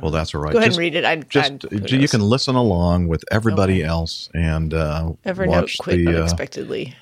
Well, 0.00 0.10
that's 0.10 0.34
all 0.34 0.40
right. 0.40 0.52
Go 0.52 0.58
ahead 0.58 0.70
Just- 0.70 0.78
and 0.78 0.82
read 0.82 0.94
it. 0.94 1.04
I, 1.04 1.16
Just 1.16 1.64
I, 1.66 1.76
who 1.76 1.96
you 1.98 2.08
can 2.08 2.22
listen 2.22 2.54
along 2.54 3.08
with 3.08 3.22
everybody 3.30 3.82
else 3.82 4.30
and 4.34 4.72
uh, 4.72 5.12
Evernote 5.26 5.48
watch 5.48 5.78
quit 5.78 5.96
the 6.04 6.06
uh, 6.08 6.18
unexpectedly. 6.20 6.94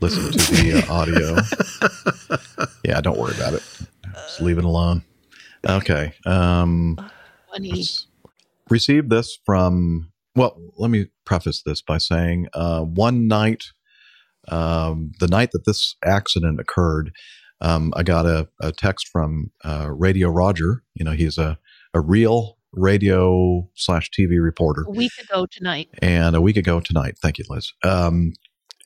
listen 0.00 0.30
to 0.32 0.52
the 0.62 0.84
uh, 0.86 0.92
audio. 0.92 2.76
yeah, 2.84 3.00
don't 3.00 3.18
worry 3.18 3.34
about 3.34 3.54
it. 3.54 3.62
Just 4.12 4.40
leave 4.42 4.58
it 4.58 4.64
alone. 4.64 5.02
Okay. 5.66 6.12
Um, 6.26 6.98
Funny. 7.50 7.84
received 8.68 9.08
this 9.08 9.38
from 9.46 10.10
Well, 10.36 10.60
let 10.76 10.90
me 10.90 11.06
preface 11.24 11.62
this 11.62 11.80
by 11.80 11.96
saying 11.98 12.48
uh, 12.52 12.82
one 12.82 13.28
night, 13.28 13.72
um, 14.48 15.12
the 15.20 15.28
night 15.28 15.50
that 15.52 15.64
this 15.64 15.96
accident 16.04 16.60
occurred, 16.60 17.12
um, 17.60 17.92
I 17.96 18.02
got 18.02 18.26
a, 18.26 18.48
a 18.60 18.72
text 18.72 19.08
from 19.08 19.50
uh, 19.64 19.90
Radio 19.90 20.28
Roger. 20.28 20.82
You 20.94 21.04
know, 21.04 21.12
he's 21.12 21.38
a, 21.38 21.58
a 21.92 22.00
real 22.00 22.58
radio 22.72 23.68
slash 23.74 24.10
TV 24.10 24.42
reporter. 24.42 24.84
A 24.86 24.90
week 24.90 25.12
ago 25.22 25.46
tonight. 25.50 25.88
And 26.02 26.36
a 26.36 26.40
week 26.40 26.56
ago 26.56 26.80
tonight, 26.80 27.16
thank 27.20 27.38
you, 27.38 27.44
Liz. 27.48 27.72
Um, 27.82 28.34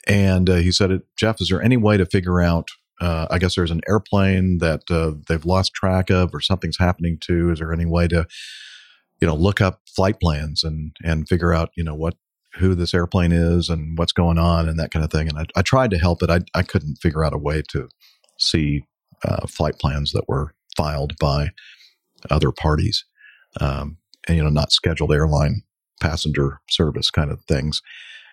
and 0.06 0.48
uh, 0.48 0.56
he 0.56 0.72
said, 0.72 1.02
Jeff, 1.16 1.40
is 1.40 1.48
there 1.48 1.62
any 1.62 1.76
way 1.76 1.97
to 1.97 2.06
figure 2.06 2.40
out? 2.40 2.68
Uh, 3.01 3.26
I 3.30 3.39
guess 3.39 3.55
there's 3.55 3.70
an 3.70 3.82
airplane 3.89 4.59
that 4.59 4.82
uh, 4.90 5.12
they've 5.28 5.44
lost 5.44 5.72
track 5.74 6.10
of, 6.10 6.35
or 6.35 6.40
something's 6.40 6.78
happening 6.78 7.18
to. 7.22 7.51
Is 7.52 7.60
there 7.60 7.72
any 7.72 7.86
way 7.86 8.09
to, 8.09 8.26
you 9.20 9.26
know, 9.28 9.36
look 9.36 9.60
up 9.60 9.82
flight 9.86 10.18
plans 10.20 10.64
and 10.64 10.97
and 11.05 11.28
figure 11.28 11.52
out, 11.52 11.70
you 11.76 11.85
know, 11.85 11.94
what 11.94 12.16
who 12.59 12.74
this 12.74 12.94
airplane 12.94 13.32
is 13.32 13.68
and 13.68 13.97
what's 13.98 14.12
going 14.12 14.39
on 14.39 14.68
and 14.68 14.78
that 14.78 14.90
kind 14.90 15.05
of 15.05 15.10
thing? 15.10 15.28
And 15.28 15.39
I, 15.39 15.47
I 15.56 15.62
tried 15.62 15.90
to 15.90 15.98
help 15.98 16.22
it. 16.22 16.30
I 16.30 16.40
I 16.55 16.62
couldn't 16.62 16.97
figure 16.97 17.24
out 17.24 17.35
a 17.35 17.39
way 17.39 17.62
to 17.70 17.89
see 18.39 18.85
uh, 19.24 19.47
flight 19.47 19.78
plans 19.78 20.12
that 20.12 20.28
were 20.28 20.55
filed 20.76 21.16
by 21.18 21.51
other 22.30 22.52
parties, 22.52 23.05
um, 23.60 23.98
and 24.26 24.36
you 24.36 24.43
know, 24.43 24.51
not 24.51 24.72
scheduled 24.72 25.12
airline 25.12 25.62
passenger 26.01 26.60
service 26.70 27.10
kind 27.10 27.30
of 27.30 27.43
things. 27.44 27.82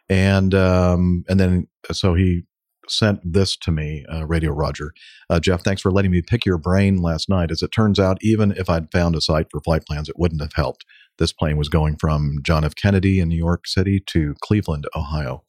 And 0.09 0.53
um, 0.53 1.23
and 1.27 1.39
then 1.39 1.67
so 1.91 2.13
he 2.13 2.43
sent 2.87 3.19
this 3.23 3.57
to 3.57 3.71
me, 3.71 4.05
uh, 4.11 4.25
Radio 4.27 4.51
Roger. 4.51 4.93
Uh, 5.29 5.39
Jeff, 5.39 5.63
thanks 5.63 5.81
for 5.81 5.91
letting 5.91 6.11
me 6.11 6.21
pick 6.21 6.45
your 6.45 6.59
brain 6.59 7.01
last 7.01 7.29
night. 7.29 7.49
As 7.51 7.63
it 7.63 7.71
turns 7.71 7.99
out, 7.99 8.19
even 8.21 8.51
if 8.51 8.69
I'd 8.69 8.91
found 8.91 9.15
a 9.15 9.21
site 9.21 9.47
for 9.49 9.59
flight 9.59 9.85
plans, 9.87 10.07
it 10.07 10.19
wouldn't 10.19 10.41
have 10.41 10.53
helped. 10.53 10.85
This 11.17 11.33
plane 11.33 11.57
was 11.57 11.69
going 11.69 11.95
from 11.97 12.37
John 12.43 12.63
F. 12.63 12.75
Kennedy 12.75 13.19
in 13.19 13.29
New 13.29 13.37
York 13.37 13.67
City 13.67 14.01
to 14.07 14.35
Cleveland, 14.41 14.85
Ohio. 14.95 15.43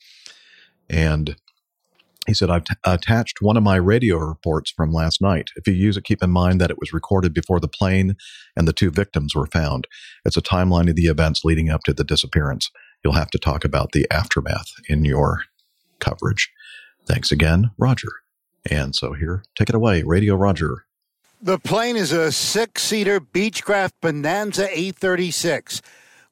And 0.89 1.37
he 2.27 2.35
said, 2.35 2.51
I've 2.51 2.65
t- 2.65 2.75
attached 2.85 3.41
one 3.41 3.57
of 3.57 3.63
my 3.63 3.77
radio 3.77 4.19
reports 4.19 4.71
from 4.71 4.93
last 4.93 5.23
night. 5.23 5.51
If 5.57 5.67
you 5.67 5.75
use 5.75 5.97
it, 5.97 6.05
keep 6.05 6.23
in 6.23 6.31
mind 6.31 6.61
that 6.61 6.71
it 6.71 6.79
was 6.79 6.93
recorded 6.93 7.33
before 7.33 7.61
the 7.61 7.69
plane 7.69 8.17
and 8.57 8.67
the 8.67 8.73
two 8.73 8.91
victims 8.91 9.35
were 9.35 9.47
found. 9.47 9.87
It's 10.25 10.37
a 10.37 10.43
timeline 10.43 10.89
of 10.89 10.97
the 10.97 11.07
events 11.07 11.45
leading 11.45 11.71
up 11.71 11.85
to 11.85 11.95
the 11.95 12.05
disappearance. 12.05 12.71
You'll 13.05 13.15
have 13.15 13.31
to 13.31 13.39
talk 13.39 13.65
about 13.65 13.93
the 13.93 14.07
aftermath 14.11 14.73
in 14.89 15.05
your 15.05 15.43
coverage. 16.01 16.51
Thanks 17.07 17.31
again, 17.31 17.71
Roger. 17.79 18.09
And 18.69 18.97
so 18.97 19.13
here, 19.13 19.45
take 19.57 19.69
it 19.69 19.77
away, 19.77 20.03
Radio 20.03 20.35
Roger. 20.35 20.86
The 21.43 21.59
plane 21.59 21.97
is 21.97 22.13
a 22.13 22.33
six 22.33 22.83
seater 22.83 23.21
Beechcraft 23.21 23.93
Bonanza 24.01 24.69
A36. 24.69 25.83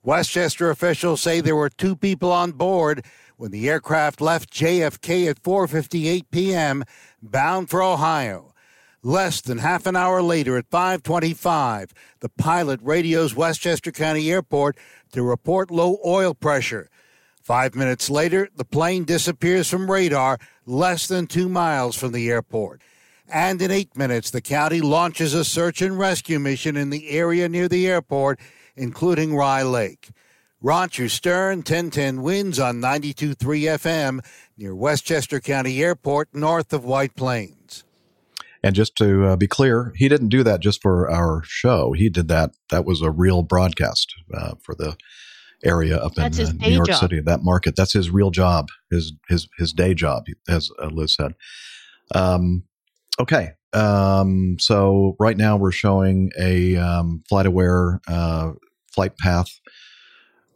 Westchester 0.02 0.70
officials 0.70 1.20
say 1.20 1.40
there 1.40 1.54
were 1.54 1.68
two 1.68 1.94
people 1.94 2.32
on 2.32 2.52
board 2.52 3.04
when 3.36 3.50
the 3.50 3.68
aircraft 3.68 4.22
left 4.22 4.50
JFK 4.50 5.28
at 5.28 5.42
4:58 5.42 6.24
p.m. 6.30 6.84
bound 7.22 7.68
for 7.68 7.82
Ohio. 7.82 8.54
Less 9.02 9.42
than 9.42 9.58
half 9.58 9.84
an 9.84 9.94
hour 9.94 10.22
later 10.22 10.56
at 10.56 10.70
5:25, 10.70 11.90
the 12.20 12.30
pilot 12.30 12.80
radios 12.82 13.36
Westchester 13.36 13.92
County 13.92 14.32
Airport 14.32 14.78
to 15.12 15.22
report 15.22 15.70
low 15.70 15.98
oil 16.04 16.32
pressure. 16.32 16.88
5 17.42 17.74
minutes 17.74 18.08
later, 18.08 18.48
the 18.56 18.64
plane 18.64 19.04
disappears 19.04 19.68
from 19.68 19.90
radar 19.90 20.38
less 20.64 21.06
than 21.06 21.26
2 21.26 21.46
miles 21.50 21.94
from 21.94 22.12
the 22.12 22.30
airport. 22.30 22.80
And 23.32 23.60
in 23.62 23.70
8 23.70 23.96
minutes, 23.96 24.30
the 24.30 24.40
county 24.40 24.80
launches 24.80 25.34
a 25.34 25.44
search 25.44 25.80
and 25.80 25.98
rescue 25.98 26.38
mission 26.38 26.76
in 26.76 26.90
the 26.90 27.10
area 27.10 27.48
near 27.48 27.68
the 27.68 27.86
airport, 27.86 28.38
including 28.76 29.34
Rye 29.34 29.62
Lake. 29.62 30.10
Roger 30.60 31.10
Stern, 31.10 31.58
1010 31.58 32.22
WINS 32.22 32.58
on 32.58 32.80
92.3 32.80 33.36
FM 33.36 34.24
near 34.56 34.74
Westchester 34.74 35.38
County 35.38 35.82
Airport, 35.82 36.34
north 36.34 36.72
of 36.72 36.84
White 36.84 37.14
Plains. 37.16 37.84
And 38.62 38.74
just 38.74 38.96
to 38.96 39.26
uh, 39.26 39.36
be 39.36 39.46
clear, 39.46 39.92
he 39.96 40.08
didn't 40.08 40.30
do 40.30 40.42
that 40.42 40.60
just 40.60 40.80
for 40.80 41.10
our 41.10 41.42
show. 41.44 41.92
He 41.92 42.08
did 42.08 42.28
that. 42.28 42.52
That 42.70 42.86
was 42.86 43.02
a 43.02 43.10
real 43.10 43.42
broadcast 43.42 44.14
uh, 44.32 44.54
for 44.62 44.74
the 44.74 44.96
area 45.62 45.98
up 45.98 46.14
That's 46.14 46.38
in 46.38 46.46
uh, 46.46 46.66
New 46.66 46.72
York 46.72 46.86
job. 46.86 47.00
City, 47.00 47.20
that 47.20 47.42
market. 47.42 47.76
That's 47.76 47.92
his 47.92 48.08
real 48.08 48.30
job, 48.30 48.68
his 48.90 49.12
his 49.28 49.48
his 49.58 49.74
day 49.74 49.92
job, 49.92 50.24
as 50.48 50.70
uh, 50.82 50.86
Liz 50.86 51.14
said. 51.14 51.34
Um, 52.14 52.64
okay, 53.20 53.52
um, 53.72 54.56
so 54.58 55.16
right 55.18 55.36
now 55.36 55.56
we're 55.56 55.72
showing 55.72 56.30
a 56.38 56.76
um, 56.76 57.22
FlightAware 57.30 58.00
uh, 58.08 58.52
flight 58.92 59.16
path 59.18 59.60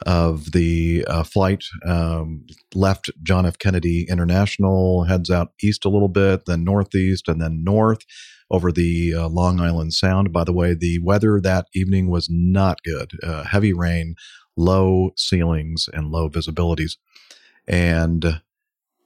of 0.07 0.53
the 0.53 1.05
uh, 1.09 1.25
flight 1.25 1.65
um, 1.87 2.47
left 2.75 3.11
John 3.23 3.47
F. 3.47 3.59
Kennedy 3.59 4.07
International, 4.09 5.05
heads 5.05 5.31
out 5.31 5.53
east 5.63 5.85
a 5.85 5.89
little 5.89 6.09
bit, 6.09 6.47
then 6.47 6.65
northeast, 6.65 7.29
and 7.29 7.41
then 7.41 7.65
north 7.65 8.05
over 8.51 8.73
the 8.73 9.15
uh, 9.15 9.29
Long 9.29 9.61
Island 9.61 9.93
Sound. 9.93 10.33
By 10.33 10.45
the 10.45 10.53
way, 10.53 10.75
the 10.75 11.01
weather 11.01 11.41
that 11.41 11.67
evening 11.75 12.09
was 12.09 12.29
not 12.31 12.83
good. 12.83 13.11
Uh, 13.23 13.45
heavy 13.45 13.73
rain, 13.73 14.15
low 14.57 15.11
ceilings, 15.17 15.89
and 15.93 16.11
low 16.11 16.29
visibilities. 16.29 16.97
And 17.67 18.41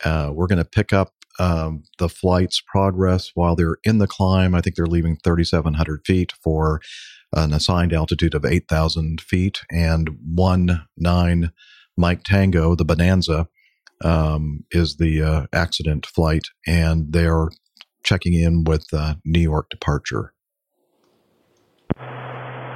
uh, 0.04 0.30
we're 0.32 0.46
going 0.46 0.58
to 0.58 0.64
pick 0.64 0.92
up 0.92 1.14
um, 1.42 1.82
the 1.98 2.08
flight's 2.08 2.60
progress 2.60 3.32
while 3.34 3.56
they're 3.56 3.78
in 3.82 3.98
the 3.98 4.06
climb. 4.06 4.54
I 4.54 4.60
think 4.60 4.76
they're 4.76 4.86
leaving 4.86 5.16
3,700 5.16 6.02
feet 6.06 6.32
for 6.40 6.80
an 7.32 7.52
assigned 7.52 7.92
altitude 7.92 8.34
of 8.34 8.44
8,000 8.44 9.20
feet. 9.20 9.62
And 9.70 10.10
1 10.24 10.86
9 10.96 11.52
Mike 11.96 12.22
Tango, 12.24 12.76
the 12.76 12.84
Bonanza, 12.84 13.48
um, 14.04 14.64
is 14.70 14.96
the 14.96 15.22
uh, 15.22 15.46
accident 15.52 16.06
flight. 16.06 16.44
And 16.66 17.12
they're 17.12 17.48
checking 18.04 18.34
in 18.34 18.62
with 18.62 18.86
uh, 18.92 19.16
New 19.24 19.40
York 19.40 19.68
departure. 19.68 20.34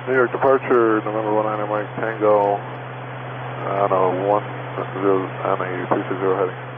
New 0.08 0.14
York 0.14 0.32
departure, 0.32 1.00
November 1.04 1.42
19 1.42 1.68
Mike 1.68 1.96
Tango, 1.96 2.54
on 2.56 3.92
a 3.92 4.28
1, 4.28 4.42
on 4.42 5.60
a 5.60 5.86
360 5.88 6.14
heading. 6.34 6.75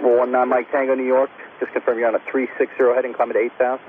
Number 0.00 0.24
19 0.24 0.48
Mike 0.48 0.72
Tango, 0.72 0.94
New 0.94 1.04
York. 1.04 1.28
Just 1.60 1.72
confirm 1.72 1.98
you're 1.98 2.08
on 2.08 2.14
a 2.14 2.24
360 2.32 2.72
heading, 2.96 3.12
climate 3.12 3.36
8,000. 3.36 3.84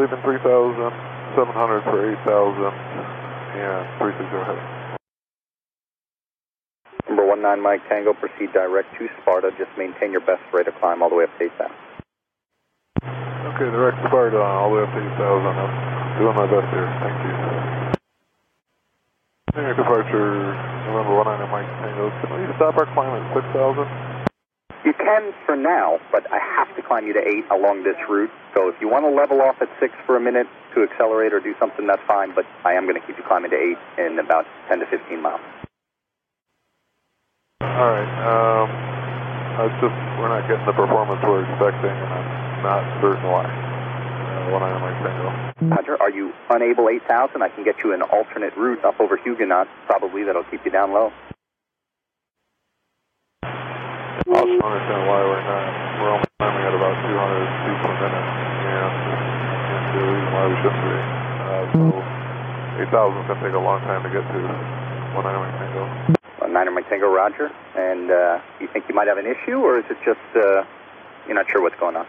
Leaving 0.00 0.22
3,700 0.24 1.84
for 1.84 2.00
8,000 2.00 2.64
and 3.60 3.84
360 4.00 4.24
heading. 4.48 4.68
Number 7.12 7.28
19 7.28 7.60
Mike 7.60 7.84
Tango, 7.92 8.16
proceed 8.16 8.56
direct 8.56 8.88
to 8.96 9.08
Sparta. 9.20 9.52
Just 9.60 9.68
maintain 9.76 10.16
your 10.16 10.24
best 10.24 10.40
rate 10.48 10.64
of 10.64 10.72
climb 10.80 11.04
all 11.04 11.12
the 11.12 11.16
way 11.16 11.24
up 11.28 11.36
to 11.36 11.44
8,000. 11.44 11.76
Okay, 13.52 13.68
direct 13.68 14.00
to 14.00 14.08
Sparta 14.08 14.40
all 14.40 14.72
the 14.72 14.80
way 14.80 14.82
up 14.88 14.92
to 14.96 15.00
8,000. 15.12 15.20
I'm 15.20 16.16
doing 16.16 16.36
my 16.40 16.48
best 16.48 16.68
here. 16.72 16.88
Thank 17.04 17.20
you. 17.28 17.36
Departure, 19.50 20.56
November 20.88 21.20
19 21.20 21.52
Mike 21.52 21.68
Tango. 21.84 22.08
Can 22.24 22.32
we 22.32 22.48
stop 22.56 22.78
our 22.80 22.88
climb 22.94 23.12
at 23.12 23.34
6,000? 23.34 24.09
You 24.84 24.94
can 24.94 25.34
for 25.44 25.56
now, 25.56 26.00
but 26.10 26.24
I 26.32 26.38
have 26.56 26.74
to 26.76 26.82
climb 26.82 27.06
you 27.06 27.12
to 27.12 27.20
8 27.20 27.52
along 27.52 27.84
this 27.84 28.00
route. 28.08 28.30
So 28.56 28.68
if 28.72 28.80
you 28.80 28.88
want 28.88 29.04
to 29.04 29.12
level 29.12 29.42
off 29.42 29.60
at 29.60 29.68
6 29.78 29.92
for 30.06 30.16
a 30.16 30.20
minute 30.20 30.46
to 30.74 30.82
accelerate 30.82 31.34
or 31.34 31.40
do 31.40 31.54
something, 31.60 31.86
that's 31.86 32.00
fine, 32.08 32.34
but 32.34 32.46
I 32.64 32.72
am 32.72 32.88
going 32.88 32.96
to 32.96 33.06
keep 33.06 33.18
you 33.18 33.24
climbing 33.28 33.50
to 33.50 33.60
8 34.00 34.08
in 34.08 34.18
about 34.18 34.46
10 34.68 34.80
to 34.80 34.86
15 34.86 35.20
miles. 35.20 35.40
All 37.60 37.68
right. 37.92 38.08
Um, 38.24 38.68
I 39.60 39.68
just 39.84 39.92
we're 40.16 40.32
not 40.32 40.48
getting 40.48 40.64
the 40.64 40.72
performance 40.72 41.20
we're 41.28 41.44
expecting, 41.44 41.92
and 41.92 42.08
I'm 42.08 42.62
not 42.64 42.80
certain 43.04 43.24
why. 43.28 43.44
Uh, 43.44 44.56
item 44.56 44.80
Mike 44.80 44.96
Tango. 45.04 45.76
Roger, 45.76 46.00
are 46.00 46.10
you 46.10 46.32
unable 46.48 46.88
8,000? 46.88 47.42
I 47.42 47.48
can 47.50 47.64
get 47.64 47.76
you 47.84 47.92
an 47.92 48.00
alternate 48.00 48.56
route 48.56 48.82
up 48.84 48.98
over 48.98 49.18
Huguenot, 49.18 49.68
probably 49.84 50.24
that'll 50.24 50.44
keep 50.44 50.64
you 50.64 50.70
down 50.70 50.92
low. 50.92 51.12
I 54.30 54.46
understand 54.46 55.02
why 55.10 55.20
we're 55.26 55.42
not. 55.42 55.66
We're 55.98 56.12
only 56.14 56.30
climbing 56.38 56.62
at 56.62 56.74
about 56.74 56.94
200 57.02 57.50
feet 57.66 57.78
per 57.82 57.92
minute, 57.98 58.26
and 58.62 58.92
can't 59.66 59.84
see 59.90 59.98
a 59.98 60.06
reason 60.06 60.30
why 60.30 60.44
we 60.46 60.54
shouldn't 60.62 60.84
be. 60.86 60.96
Uh, 61.50 61.64
so 61.74 61.82
8,000 62.78 63.18
is 63.18 63.26
going 63.26 63.26
to 63.26 63.42
take 63.42 63.56
a 63.58 63.64
long 63.64 63.80
time 63.82 64.06
to 64.06 64.10
get 64.14 64.22
to. 64.22 64.38
One 65.18 65.26
item 65.26 65.42
Mike 65.42 65.58
Tango. 65.58 65.82
Uh, 66.38 66.46
Niner 66.46 66.70
Mike 66.70 66.88
Tango, 66.88 67.10
Roger. 67.10 67.50
And 67.74 68.10
uh, 68.10 68.38
you 68.60 68.68
think 68.72 68.86
you 68.88 68.94
might 68.94 69.08
have 69.08 69.18
an 69.18 69.26
issue, 69.26 69.58
or 69.58 69.78
is 69.78 69.84
it 69.90 69.98
just 70.06 70.22
uh, 70.38 70.62
you're 71.26 71.34
not 71.34 71.50
sure 71.50 71.60
what's 71.60 71.78
going 71.82 71.96
on? 71.96 72.06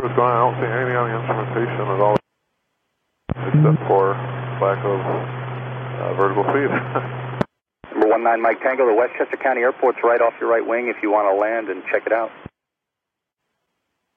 What's 0.00 0.16
going 0.16 0.32
on? 0.32 0.40
I 0.40 0.40
don't 0.40 0.56
see 0.56 0.72
anything 0.72 0.96
on 0.96 1.04
the 1.04 1.14
instrumentation 1.20 1.84
at 1.84 2.00
all, 2.00 2.16
except 3.28 3.80
for 3.84 4.16
lack 4.64 4.80
of 4.80 5.00
uh, 5.04 6.16
vertical 6.16 6.48
speed. 6.48 6.72
Number 8.02 8.18
19 8.18 8.42
Mike 8.42 8.60
Tango, 8.62 8.86
the 8.86 8.94
Westchester 8.94 9.36
County 9.38 9.62
Airport's 9.62 9.98
right 10.02 10.20
off 10.20 10.34
your 10.40 10.50
right 10.50 10.66
wing 10.66 10.88
if 10.88 10.98
you 11.02 11.10
want 11.10 11.30
to 11.30 11.38
land 11.38 11.70
and 11.70 11.82
check 11.86 12.02
it 12.06 12.12
out. 12.12 12.30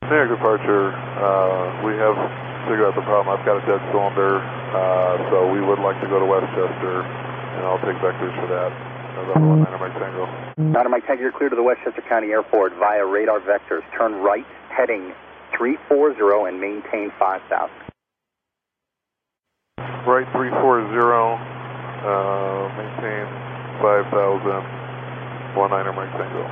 York 0.09 0.29
departure, 0.29 0.93
uh, 0.93 1.85
we 1.85 1.93
have 1.97 2.17
figured 2.65 2.85
out 2.85 2.97
the 2.97 3.05
problem. 3.05 3.29
I've 3.29 3.45
got 3.45 3.61
a 3.61 3.65
dead 3.65 3.81
cylinder, 3.93 4.41
uh, 4.41 5.29
so 5.29 5.49
we 5.53 5.61
would 5.61 5.77
like 5.81 6.01
to 6.01 6.07
go 6.09 6.17
to 6.17 6.25
Westchester, 6.25 7.01
and 7.05 7.61
I'll 7.65 7.81
take 7.81 7.97
vectors 8.01 8.33
for 8.41 8.49
that. 8.49 8.69
November 9.15 9.69
19 9.69 9.79
Mike 9.79 9.97
Tango. 10.01 10.25
Niner 10.57 10.89
Mike 10.89 11.05
Tango, 11.05 11.21
you're 11.21 11.31
clear 11.31 11.49
to 11.49 11.55
the 11.55 11.63
Westchester 11.63 12.01
County 12.09 12.33
Airport 12.33 12.73
via 12.77 13.05
radar 13.05 13.39
vectors. 13.39 13.81
Turn 13.97 14.21
right, 14.21 14.45
heading 14.69 15.13
340, 15.57 16.49
and 16.49 16.61
maintain 16.61 17.11
5,000. 17.17 17.69
Right 20.05 20.25
340, 20.33 20.89
uh, 22.05 22.69
maintain 22.77 23.44
5,000, 23.81 24.15
19 25.55 25.95
Mike 25.95 26.11
Tango. 26.17 26.43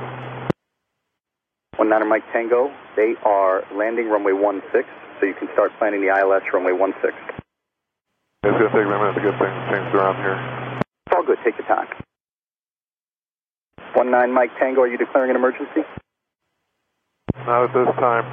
One 1.76 1.88
Niner 1.88 2.04
Mike 2.04 2.24
Tango, 2.32 2.70
they 2.96 3.14
are 3.24 3.64
landing 3.74 4.08
runway 4.08 4.32
16, 4.72 4.84
so 5.20 5.26
you 5.26 5.34
can 5.34 5.48
start 5.52 5.72
planning 5.78 6.00
the 6.00 6.08
ILS 6.08 6.42
runway 6.52 6.72
16. 6.72 7.10
It's 8.44 8.58
going 8.58 8.58
to 8.58 8.68
take 8.68 8.86
me 8.86 8.94
a 8.94 8.98
minute 9.00 9.16
to 9.16 9.24
get 9.24 9.34
things 9.40 9.56
changed 9.72 9.94
around 9.96 10.16
here. 10.22 10.38
It's 10.80 11.16
all 11.16 11.24
good, 11.24 11.38
take 11.44 11.58
your 11.58 11.66
time. 11.66 11.88
One 13.94 14.10
Nine 14.10 14.32
Mike 14.32 14.50
Tango, 14.58 14.82
are 14.82 14.88
you 14.88 14.98
declaring 14.98 15.30
an 15.30 15.36
emergency? 15.36 15.82
Not 17.46 17.64
at 17.64 17.74
this 17.74 17.94
time. 17.96 18.24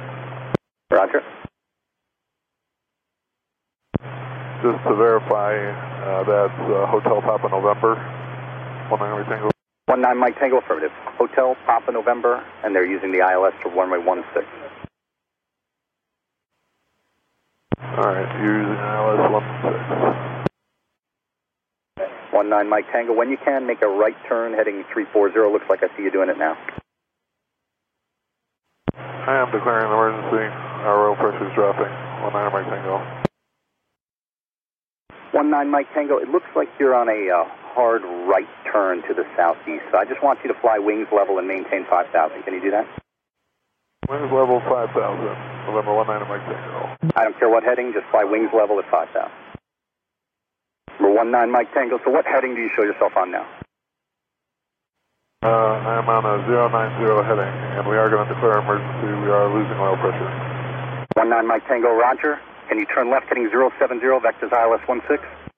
Roger. 0.90 1.22
Just 4.62 4.78
to 4.86 4.94
verify, 4.94 5.58
uh, 5.58 6.22
that's 6.22 6.60
uh, 6.70 6.86
Hotel 6.86 7.20
Papa 7.22 7.48
November, 7.50 7.98
19 8.98 9.18
Mike 9.18 9.28
Tango. 9.28 9.50
One 9.86 10.00
Nine 10.00 10.18
Mike 10.18 10.38
Tango, 10.38 10.58
affirmative. 10.58 10.92
Hotel 11.18 11.56
Papa 11.66 11.92
November, 11.92 12.44
and 12.64 12.74
they're 12.74 12.86
using 12.86 13.10
the 13.12 13.18
ILS 13.18 13.54
for 13.62 13.70
runway 13.70 13.98
16. 13.98 14.44
Alright, 17.80 18.28
using 18.40 18.76
ILS 18.76 19.42
16. 19.62 20.42
One 22.32 22.48
Nine 22.50 22.68
Mike 22.68 22.90
Tango, 22.92 23.12
when 23.12 23.30
you 23.30 23.38
can, 23.42 23.66
make 23.66 23.82
a 23.82 23.88
right 23.88 24.16
turn 24.28 24.52
heading 24.54 24.84
340. 24.92 25.52
Looks 25.52 25.68
like 25.68 25.82
I 25.82 25.88
see 25.96 26.02
you 26.02 26.10
doing 26.10 26.28
it 26.28 26.38
now. 26.38 26.56
I 28.94 29.36
am 29.40 29.52
declaring 29.52 29.86
an 29.86 29.92
emergency. 29.92 30.48
Our 30.84 31.10
oil 31.10 31.16
pressure 31.16 31.48
is 31.48 31.54
dropping. 31.54 31.92
19 32.22 32.52
Mike 32.52 32.68
Tango. 32.68 33.22
One 35.32 35.50
Nine 35.50 35.70
Mike 35.70 35.92
Tango, 35.94 36.18
it 36.18 36.28
looks 36.28 36.48
like 36.54 36.68
you're 36.78 36.94
on 36.94 37.08
a 37.08 37.30
uh, 37.30 37.61
hard 37.72 38.02
right 38.28 38.48
turn 38.70 39.02
to 39.08 39.14
the 39.14 39.24
southeast. 39.36 39.84
So 39.90 39.98
I 39.98 40.04
just 40.04 40.22
want 40.22 40.38
you 40.44 40.52
to 40.52 40.58
fly 40.60 40.78
wings 40.78 41.08
level 41.10 41.38
and 41.38 41.48
maintain 41.48 41.84
5,000. 41.88 42.42
Can 42.44 42.54
you 42.54 42.60
do 42.60 42.70
that? 42.70 42.86
Wings 44.08 44.30
level 44.32 44.60
5,000. 44.60 44.92
November 45.66 45.94
19 46.04 46.28
Mike 46.28 46.44
Tango. 46.44 46.80
I 47.16 47.24
don't 47.24 47.38
care 47.38 47.48
what 47.48 47.64
heading, 47.64 47.92
just 47.92 48.06
fly 48.10 48.24
wings 48.24 48.50
level 48.52 48.78
at 48.78 48.88
5,000. 48.90 49.30
Number 51.00 51.24
19 51.24 51.52
Mike 51.52 51.72
Tango, 51.72 51.98
so 52.04 52.10
what 52.10 52.26
heading 52.26 52.54
do 52.54 52.60
you 52.60 52.70
show 52.76 52.82
yourself 52.82 53.16
on 53.16 53.30
now? 53.30 53.46
Uh, 55.42 55.48
I'm 55.48 56.08
on 56.08 56.22
a 56.22 56.38
090 56.46 57.26
heading, 57.26 57.54
and 57.78 57.88
we 57.88 57.96
are 57.96 58.10
going 58.10 58.28
to 58.28 58.34
declare 58.34 58.58
emergency. 58.58 59.10
We 59.26 59.30
are 59.30 59.50
losing 59.50 59.78
oil 59.78 59.96
pressure. 59.96 60.30
19 61.16 61.46
Mike 61.46 61.66
Tango, 61.66 61.90
roger. 61.94 62.38
Can 62.68 62.78
you 62.78 62.86
turn 62.86 63.10
left 63.10 63.26
heading 63.26 63.50
070, 63.50 64.00
vectors 64.22 64.52
ILS 64.52 64.80
16? 64.86 65.51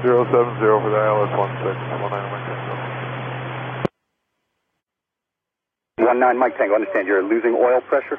070 0.00 0.32
for 0.32 0.88
the 0.88 0.96
ILS 0.96 1.28
16. 1.28 1.76
19 1.76 2.08
Mike 2.32 2.46
Tango. 2.48 2.72
19 6.00 6.40
Mike 6.40 6.56
Tango, 6.56 6.74
understand 6.74 7.04
you're 7.06 7.22
losing 7.22 7.52
oil 7.52 7.84
pressure? 7.84 8.16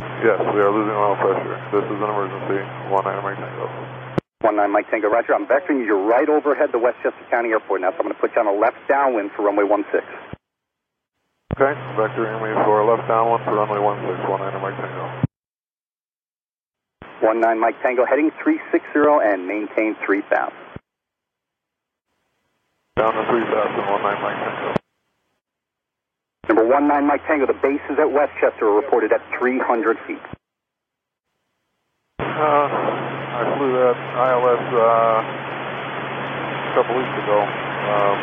Yes, 0.00 0.40
we 0.40 0.60
are 0.64 0.72
losing 0.72 0.96
oil 0.96 1.16
pressure. 1.20 1.60
This 1.76 1.84
is 1.84 1.98
an 2.00 2.08
emergency. 2.08 2.64
19 2.88 3.04
Mike 3.20 3.36
Tango. 3.36 3.68
19 4.48 4.72
Mike 4.72 4.88
Tango, 4.88 5.08
roger. 5.12 5.34
I'm 5.36 5.44
vectoring 5.44 5.84
you. 5.84 5.92
Right 6.08 6.28
overhead 6.28 6.72
the 6.72 6.80
Westchester 6.80 7.20
County 7.28 7.50
Airport 7.50 7.82
now, 7.82 7.92
so 7.92 8.00
I'm 8.00 8.08
going 8.08 8.16
to 8.16 8.20
put 8.20 8.32
you 8.32 8.40
on 8.40 8.48
a 8.48 8.56
left 8.56 8.80
downwind 8.88 9.36
for 9.36 9.44
runway 9.44 9.68
16. 9.68 10.00
Okay, 11.52 11.76
vectoring 12.00 12.40
me 12.40 12.48
for 12.64 12.80
a 12.80 12.86
left 12.88 13.04
downwind 13.08 13.44
for 13.44 13.60
runway 13.60 13.76
16. 13.76 14.24
19 14.24 14.62
Mike 14.64 14.80
Tango. 14.80 15.21
19 17.22 17.60
Mike 17.60 17.80
Tango, 17.82 18.04
heading 18.04 18.30
360 18.42 18.82
and 19.22 19.46
maintain 19.46 19.94
3000. 20.04 20.26
Down 22.98 23.14
to 23.14 23.22
3,000. 23.30 23.46
19 23.46 24.02
Mike 24.02 24.38
Tango. 24.42 24.74
Number 26.48 26.66
19 26.66 27.06
Mike 27.06 27.22
Tango, 27.26 27.46
the 27.46 27.54
bases 27.62 27.96
at 28.02 28.10
Westchester 28.10 28.66
are 28.66 28.74
reported 28.74 29.12
at 29.12 29.22
300 29.38 29.96
feet. 30.06 30.18
Uh, 32.18 32.24
I 32.26 33.54
flew 33.56 33.70
that 33.70 33.94
ILS 33.94 34.66
uh, 34.74 35.22
a 36.66 36.74
couple 36.74 36.98
weeks 36.98 37.14
ago, 37.22 37.38
um, 37.38 38.16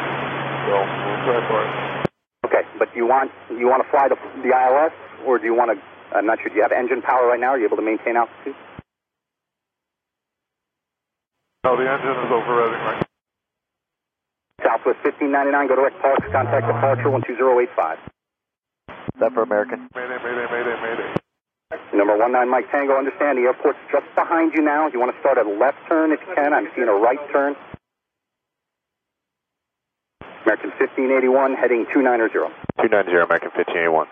so 0.68 0.76
we'll 0.76 1.24
try 1.24 1.40
for 1.48 1.60
it. 1.64 1.72
Okay, 2.46 2.64
but 2.78 2.90
you 2.96 3.08
want 3.08 3.32
you 3.50 3.68
want 3.68 3.82
to 3.84 3.90
fly 3.90 4.10
the, 4.10 4.18
the 4.44 4.52
ILS, 4.52 4.92
or 5.26 5.40
do 5.40 5.46
you 5.46 5.56
want 5.56 5.72
to? 5.72 5.78
I'm 6.16 6.26
not 6.26 6.40
sure. 6.42 6.50
Do 6.50 6.56
you 6.56 6.64
have 6.64 6.74
engine 6.74 7.02
power 7.02 7.28
right 7.28 7.40
now? 7.40 7.56
Are 7.56 7.60
you 7.60 7.66
able 7.66 7.78
to 7.78 7.84
maintain 7.84 8.18
altitude? 8.18 8.56
No, 11.64 11.76
the 11.76 11.84
engine 11.84 12.16
is 12.24 12.32
overriding 12.32 12.80
right 12.88 13.04
Southwest 14.64 15.04
1599, 15.04 15.68
go 15.68 15.76
direct 15.76 16.00
parks, 16.00 16.24
contact 16.32 16.68
departure 16.68 17.12
12085. 17.12 18.00
Is 18.88 19.20
that 19.20 19.34
for 19.34 19.44
American? 19.44 19.90
Mayday, 19.96 20.20
mayday, 20.24 20.48
mayday, 20.52 20.78
mayday. 20.80 21.12
Number 21.94 22.18
19 22.18 22.50
Mike 22.50 22.72
Tango, 22.72 22.98
understand 22.98 23.38
the 23.38 23.44
airport's 23.44 23.80
just 23.92 24.08
behind 24.16 24.54
you 24.54 24.62
now. 24.62 24.88
You 24.88 25.00
want 25.00 25.14
to 25.14 25.20
start 25.20 25.38
at 25.38 25.46
a 25.46 25.52
left 25.52 25.78
turn 25.88 26.12
if 26.12 26.20
you 26.28 26.34
can. 26.36 26.54
I'm 26.54 26.68
seeing 26.76 26.88
a 26.88 26.96
right 26.96 27.20
turn. 27.32 27.56
American 30.48 30.72
1581, 30.80 31.56
heading 31.56 31.86
290. 31.92 32.56
290, 32.80 33.12
American 33.12 33.52
1581. 33.52 34.08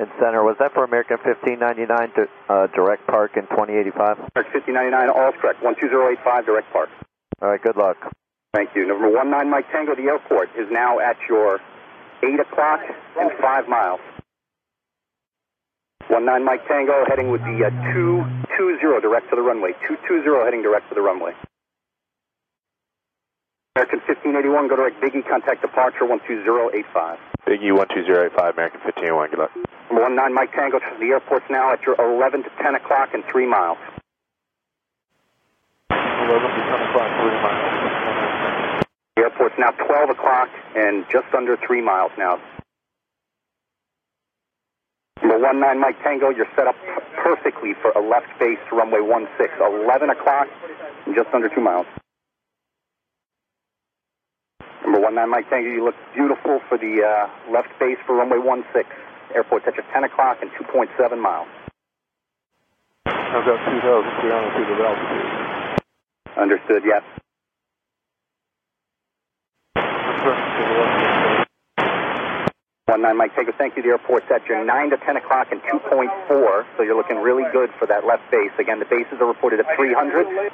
And 0.00 0.08
Center, 0.16 0.40
was 0.40 0.56
that 0.64 0.72
for 0.72 0.80
American 0.80 1.20
1599 1.20 1.84
to 2.16 2.24
uh, 2.48 2.72
direct 2.72 3.04
park 3.04 3.36
in 3.36 3.44
2085? 3.52 4.32
American 4.32 4.64
1599, 4.72 5.12
all's 5.12 5.36
correct. 5.36 5.60
12085, 5.60 6.48
direct 6.48 6.72
park. 6.72 6.88
All 7.44 7.52
right, 7.52 7.60
good 7.60 7.76
luck. 7.76 8.00
Thank 8.56 8.72
you. 8.72 8.88
Number 8.88 9.12
19 9.12 9.28
Mike 9.52 9.68
Tango, 9.68 9.92
the 9.92 10.08
airport 10.08 10.56
is 10.56 10.72
now 10.72 11.04
at 11.04 11.20
your 11.28 11.60
8 12.24 12.40
o'clock 12.40 12.80
and 13.20 13.28
5 13.44 13.68
miles. 13.68 14.00
19 16.08 16.48
Mike 16.48 16.64
Tango, 16.64 17.04
heading 17.04 17.28
with 17.28 17.44
the 17.44 17.60
uh, 17.60 17.92
220 17.92 19.04
direct 19.04 19.28
to 19.28 19.36
the 19.36 19.44
runway. 19.44 19.76
220 19.84 20.24
heading 20.48 20.64
direct 20.64 20.88
to 20.88 20.96
the 20.96 21.04
runway. 21.04 21.36
American 23.76 24.00
1581, 24.08 24.64
go 24.64 24.76
direct 24.80 24.96
Biggie, 25.04 25.28
contact 25.28 25.60
departure 25.60 26.08
12085. 26.08 27.29
Biggie 27.46 27.72
12085, 27.72 28.54
American 28.54 28.80
1581, 28.84 29.30
good 29.30 29.38
luck. 29.40 29.52
Number 29.90 30.08
19 30.08 30.34
Mike 30.34 30.52
Tango, 30.52 30.78
the 30.78 31.06
airport's 31.06 31.46
now 31.50 31.72
at 31.72 31.82
your 31.82 31.96
11 31.98 32.44
to 32.44 32.50
10 32.62 32.74
o'clock 32.74 33.10
and 33.14 33.24
3 33.24 33.46
miles. 33.46 33.78
11 35.90 36.30
to 36.30 36.62
10 36.62 36.80
o'clock, 36.84 37.10
3 37.10 37.42
miles. 37.42 38.84
The 39.16 39.22
airport's 39.22 39.56
now 39.58 39.70
12 39.72 40.10
o'clock 40.10 40.48
and 40.76 41.04
just 41.10 41.26
under 41.34 41.56
3 41.56 41.80
miles 41.80 42.12
now. 42.18 42.38
Number 45.22 45.52
19 45.52 45.80
Mike 45.80 46.02
Tango, 46.02 46.30
you're 46.30 46.48
set 46.56 46.66
up 46.66 46.76
perfectly 47.16 47.74
for 47.82 47.90
a 47.92 48.00
left 48.00 48.28
base 48.38 48.58
to 48.68 48.76
runway 48.76 49.00
16. 49.38 49.58
11 49.60 50.10
o'clock 50.10 50.48
and 51.06 51.14
just 51.14 51.28
under 51.34 51.48
2 51.48 51.60
miles. 51.60 51.86
Number 54.82 55.00
one 55.00 55.14
nine, 55.14 55.30
Mike 55.30 55.48
Tango, 55.50 55.68
you 55.68 55.84
look 55.84 55.94
beautiful 56.14 56.60
for 56.68 56.78
the 56.78 57.04
uh, 57.04 57.52
left 57.52 57.68
base 57.78 57.98
for 58.06 58.16
runway 58.16 58.38
one 58.38 58.64
six. 58.72 58.88
Airport 59.34 59.64
touch 59.64 59.78
at 59.78 59.86
10 59.92 60.04
o'clock 60.04 60.38
and 60.42 60.50
2.7 60.52 60.90
miles. 61.22 61.46
I've 63.06 63.46
got 63.46 63.62
2,300 63.62 64.56
feet 64.58 64.72
of 64.74 64.80
altitude. 64.80 65.80
Understood, 66.36 66.82
yes. 66.84 67.02
One 72.86 73.02
nine, 73.02 73.16
Mike 73.16 73.36
Tango. 73.36 73.52
thank 73.56 73.76
you. 73.76 73.82
The 73.82 73.90
airport's 73.90 74.26
at 74.34 74.44
your 74.46 74.64
9 74.64 74.90
to 74.90 74.96
10 74.96 75.16
o'clock 75.16 75.52
and 75.52 75.62
2.4, 75.62 76.66
so 76.76 76.82
you're 76.82 76.96
looking 76.96 77.18
really 77.18 77.44
good 77.52 77.70
for 77.78 77.86
that 77.86 78.04
left 78.04 78.28
base. 78.32 78.50
Again, 78.58 78.80
the 78.80 78.84
bases 78.84 79.20
are 79.20 79.26
reported 79.26 79.60
at 79.60 79.66
300. 79.76 80.50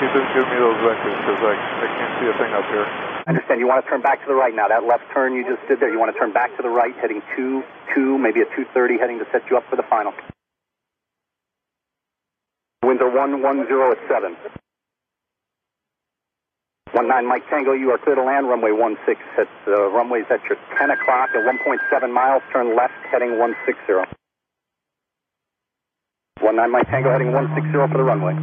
you 0.00 0.08
didn't 0.16 0.32
give 0.32 0.48
me 0.48 0.56
those 0.56 0.80
vectors 0.80 1.16
because 1.20 1.40
I, 1.44 1.54
I 1.54 1.86
can't 1.92 2.12
see 2.20 2.28
a 2.32 2.34
thing 2.40 2.52
up 2.56 2.64
here. 2.72 2.86
I 2.88 3.36
understand. 3.36 3.60
You 3.60 3.68
want 3.68 3.84
to 3.84 3.88
turn 3.88 4.00
back 4.00 4.20
to 4.24 4.26
the 4.26 4.34
right 4.34 4.54
now. 4.54 4.68
That 4.68 4.84
left 4.88 5.04
turn 5.12 5.36
you 5.36 5.44
just 5.44 5.60
did 5.68 5.80
there, 5.80 5.92
you 5.92 6.00
want 6.00 6.12
to 6.12 6.18
turn 6.18 6.32
back 6.32 6.56
to 6.56 6.62
the 6.62 6.72
right, 6.72 6.96
heading 6.96 7.20
2, 7.36 7.62
2, 7.94 8.18
maybe 8.18 8.40
a 8.40 8.48
230 8.56 8.96
heading 8.96 9.18
to 9.20 9.26
set 9.30 9.44
you 9.50 9.56
up 9.56 9.64
for 9.68 9.76
the 9.76 9.84
final. 9.84 10.12
Winds 12.82 13.02
are 13.02 13.12
110 13.12 13.52
at 13.52 14.00
7. 14.08 14.36
19 16.90 17.28
Mike 17.28 17.48
Tango, 17.48 17.72
you 17.72 17.90
are 17.92 17.98
clear 17.98 18.16
to 18.16 18.24
land. 18.24 18.48
Runway 18.48 18.72
16 18.72 19.16
at 19.38 19.48
uh, 19.68 19.90
runways 19.92 20.24
at 20.30 20.42
your 20.48 20.58
10 20.76 20.90
o'clock 20.90 21.30
at 21.36 21.44
1.7 21.44 22.12
miles. 22.12 22.42
Turn 22.52 22.74
left, 22.74 22.94
heading 23.12 23.38
160. 23.38 24.10
19 26.42 26.72
Mike 26.72 26.88
Tango, 26.88 27.10
heading 27.12 27.32
160 27.32 27.92
for 27.92 27.98
the 27.98 28.02
runway. 28.02 28.34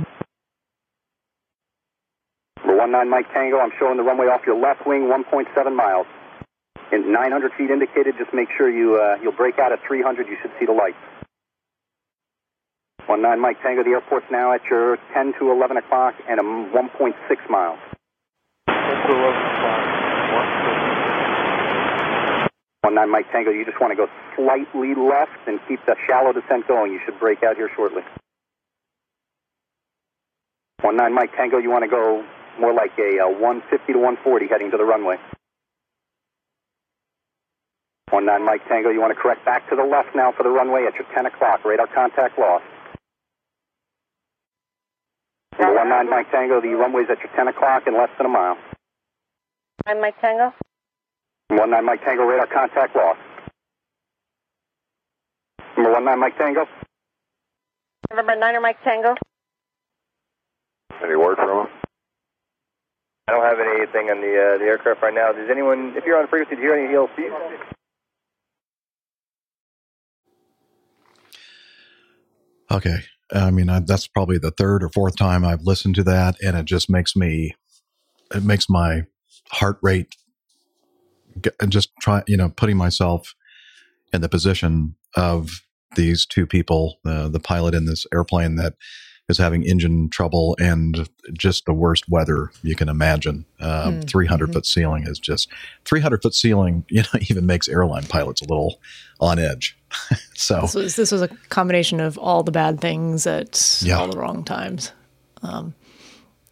Number 2.88 3.04
19 3.04 3.12
Mike 3.12 3.34
Tango, 3.34 3.60
I'm 3.60 3.72
showing 3.78 3.98
the 3.98 4.04
runway 4.04 4.28
off 4.28 4.48
your 4.48 4.56
left 4.56 4.88
wing, 4.88 5.12
1.7 5.12 5.76
miles. 5.76 6.08
In 6.94 7.12
900 7.12 7.52
feet 7.58 7.70
indicated, 7.70 8.16
just 8.18 8.34
make 8.34 8.48
sure 8.58 8.70
you, 8.72 8.96
uh, 8.96 9.18
you'll 9.22 9.36
break 9.36 9.60
out 9.60 9.74
at 9.74 9.80
300, 9.86 10.28
you 10.28 10.38
should 10.42 10.52
see 10.58 10.66
the 10.66 10.72
lights. 10.72 10.96
19 13.10 13.42
Mike 13.42 13.62
Tango, 13.62 13.84
the 13.84 13.90
airport's 13.90 14.28
now 14.32 14.54
at 14.54 14.64
your 14.72 14.98
10 15.14 15.34
to 15.40 15.52
11 15.52 15.76
o'clock 15.76 16.16
and 16.30 16.40
a 16.40 16.44
1.6 16.44 17.50
miles. 17.50 17.80
19 22.86 23.12
Mike 23.12 23.30
Tango, 23.34 23.52
you 23.52 23.66
just 23.66 23.82
want 23.82 23.92
to 23.92 23.98
go 23.98 24.08
slightly 24.38 24.96
left 24.96 25.36
and 25.46 25.60
keep 25.68 25.86
the 25.86 25.96
shallow 26.08 26.32
descent 26.32 26.66
going. 26.70 26.94
You 26.94 27.02
should 27.04 27.20
break 27.20 27.44
out 27.44 27.58
here 27.58 27.70
shortly. 27.76 28.04
19 30.84 31.14
Mike 31.14 31.36
Tango, 31.36 31.58
you 31.58 31.70
want 31.70 31.84
to 31.84 31.90
go 31.90 32.24
more 32.60 32.74
like 32.74 32.92
a 33.00 33.20
uh, 33.24 33.30
150 33.30 33.94
to 33.94 34.00
140 34.00 34.48
heading 34.48 34.72
to 34.72 34.78
the 34.78 34.84
runway. 34.84 35.18
19 38.12 38.46
Mike 38.46 38.68
Tango, 38.68 38.90
you 38.90 39.02
want 39.02 39.14
to 39.16 39.20
correct 39.20 39.44
back 39.46 39.70
to 39.70 39.76
the 39.76 39.84
left 39.84 40.16
now 40.16 40.32
for 40.32 40.44
the 40.44 40.50
runway 40.50 40.86
at 40.88 40.96
your 40.96 41.06
10 41.14 41.26
o'clock. 41.26 41.64
Radar 41.66 41.88
contact 41.88 42.40
lost. 42.40 42.64
Number 45.60 45.84
19 45.84 46.10
Mike 46.10 46.32
Tango, 46.32 46.62
the 46.62 46.70
runway's 46.70 47.08
at 47.10 47.20
your 47.20 47.34
10 47.36 47.48
o'clock 47.50 47.84
in 47.88 47.94
less 47.94 48.10
than 48.18 48.26
a 48.26 48.30
mile. 48.30 48.58
I'm 49.86 50.00
Mike 50.02 50.20
Tango. 50.22 50.54
19 51.50 51.86
Mike 51.86 52.04
Tango, 52.04 52.24
radar 52.24 52.48
contact 52.48 52.96
lost. 52.96 53.20
Number 55.76 56.00
19 56.00 56.20
Mike 56.20 56.38
Tango. 56.38 56.66
November 58.10 58.36
9 58.38 58.62
Mike 58.62 58.84
Tango. 58.84 59.16
Any 61.04 61.16
word 61.16 61.36
from 61.36 61.68
him? 61.68 61.87
I 63.28 63.34
don't 63.34 63.44
have 63.44 63.60
anything 63.60 64.10
on 64.10 64.22
the 64.22 64.56
uh, 64.56 64.58
the 64.58 64.66
aircraft 64.66 65.02
right 65.02 65.14
now. 65.14 65.34
Does 65.34 65.50
anyone, 65.50 65.94
if 65.98 66.06
you're 66.06 66.18
on 66.18 66.28
frequency, 66.28 66.56
do 66.56 66.62
you 66.62 66.70
hear 66.70 66.78
any 66.78 66.94
ELTs? 66.96 67.74
Okay. 72.72 73.00
I 73.34 73.52
mean, 73.52 73.70
I, 73.70 73.82
that's 73.82 74.08
probably 74.08 74.38
the 74.38 74.52
third 74.52 74.82
or 74.84 74.90
fourth 74.90 75.18
time 75.18 75.44
I've 75.44 75.64
listened 75.64 75.96
to 75.96 76.04
that, 76.04 76.38
and 76.42 76.56
it 76.56 76.66
just 76.66 76.90
makes 76.90 77.16
me, 77.16 77.54
it 78.34 78.44
makes 78.44 78.70
my 78.70 79.04
heart 79.52 79.78
rate, 79.82 80.16
and 81.60 81.72
just 81.72 81.90
try, 82.00 82.24
you 82.28 82.38
know, 82.38 82.50
putting 82.50 82.78
myself 82.78 83.36
in 84.14 84.22
the 84.22 84.30
position 84.30 84.96
of 85.18 85.62
these 85.98 86.26
two 86.26 86.48
people, 86.48 87.00
uh, 87.06 87.28
the 87.28 87.40
pilot 87.40 87.74
in 87.74 87.86
this 87.86 88.06
airplane 88.14 88.56
that 88.56 88.76
is 89.30 89.38
having 89.38 89.64
engine 89.64 90.10
trouble 90.10 90.56
and 90.60 91.10
just 91.34 91.66
the 91.66 91.74
worst 91.74 92.08
weather 92.10 92.50
you 92.64 92.76
can 92.76 92.88
imagine. 92.90 93.46
Um, 93.60 94.00
Mm, 94.02 94.08
300 94.10 94.50
mhm. 94.50 94.54
foot 94.54 94.66
ceiling 94.66 95.04
is 95.06 95.20
just 95.20 95.50
300 95.86 96.22
foot 96.22 96.34
ceiling, 96.34 96.86
you 96.90 97.02
know, 97.02 97.20
even 97.30 97.46
makes 97.46 97.68
airline 97.68 98.04
pilots 98.04 98.42
a 98.42 98.46
little 98.46 98.80
on 99.20 99.38
edge. 99.40 99.78
so 100.36 100.62
This 100.62 100.76
was 100.76 100.96
this 100.96 101.12
was 101.12 101.22
a 101.22 101.28
combination 101.50 102.00
of 102.00 102.18
all 102.18 102.44
the 102.44 102.52
bad 102.52 102.80
things 102.80 103.28
at 103.28 103.82
Yeah. 103.84 103.98
all 104.00 104.08
the 104.08 104.18
wrong 104.18 104.44
times. 104.44 104.92
Um, 105.44 105.74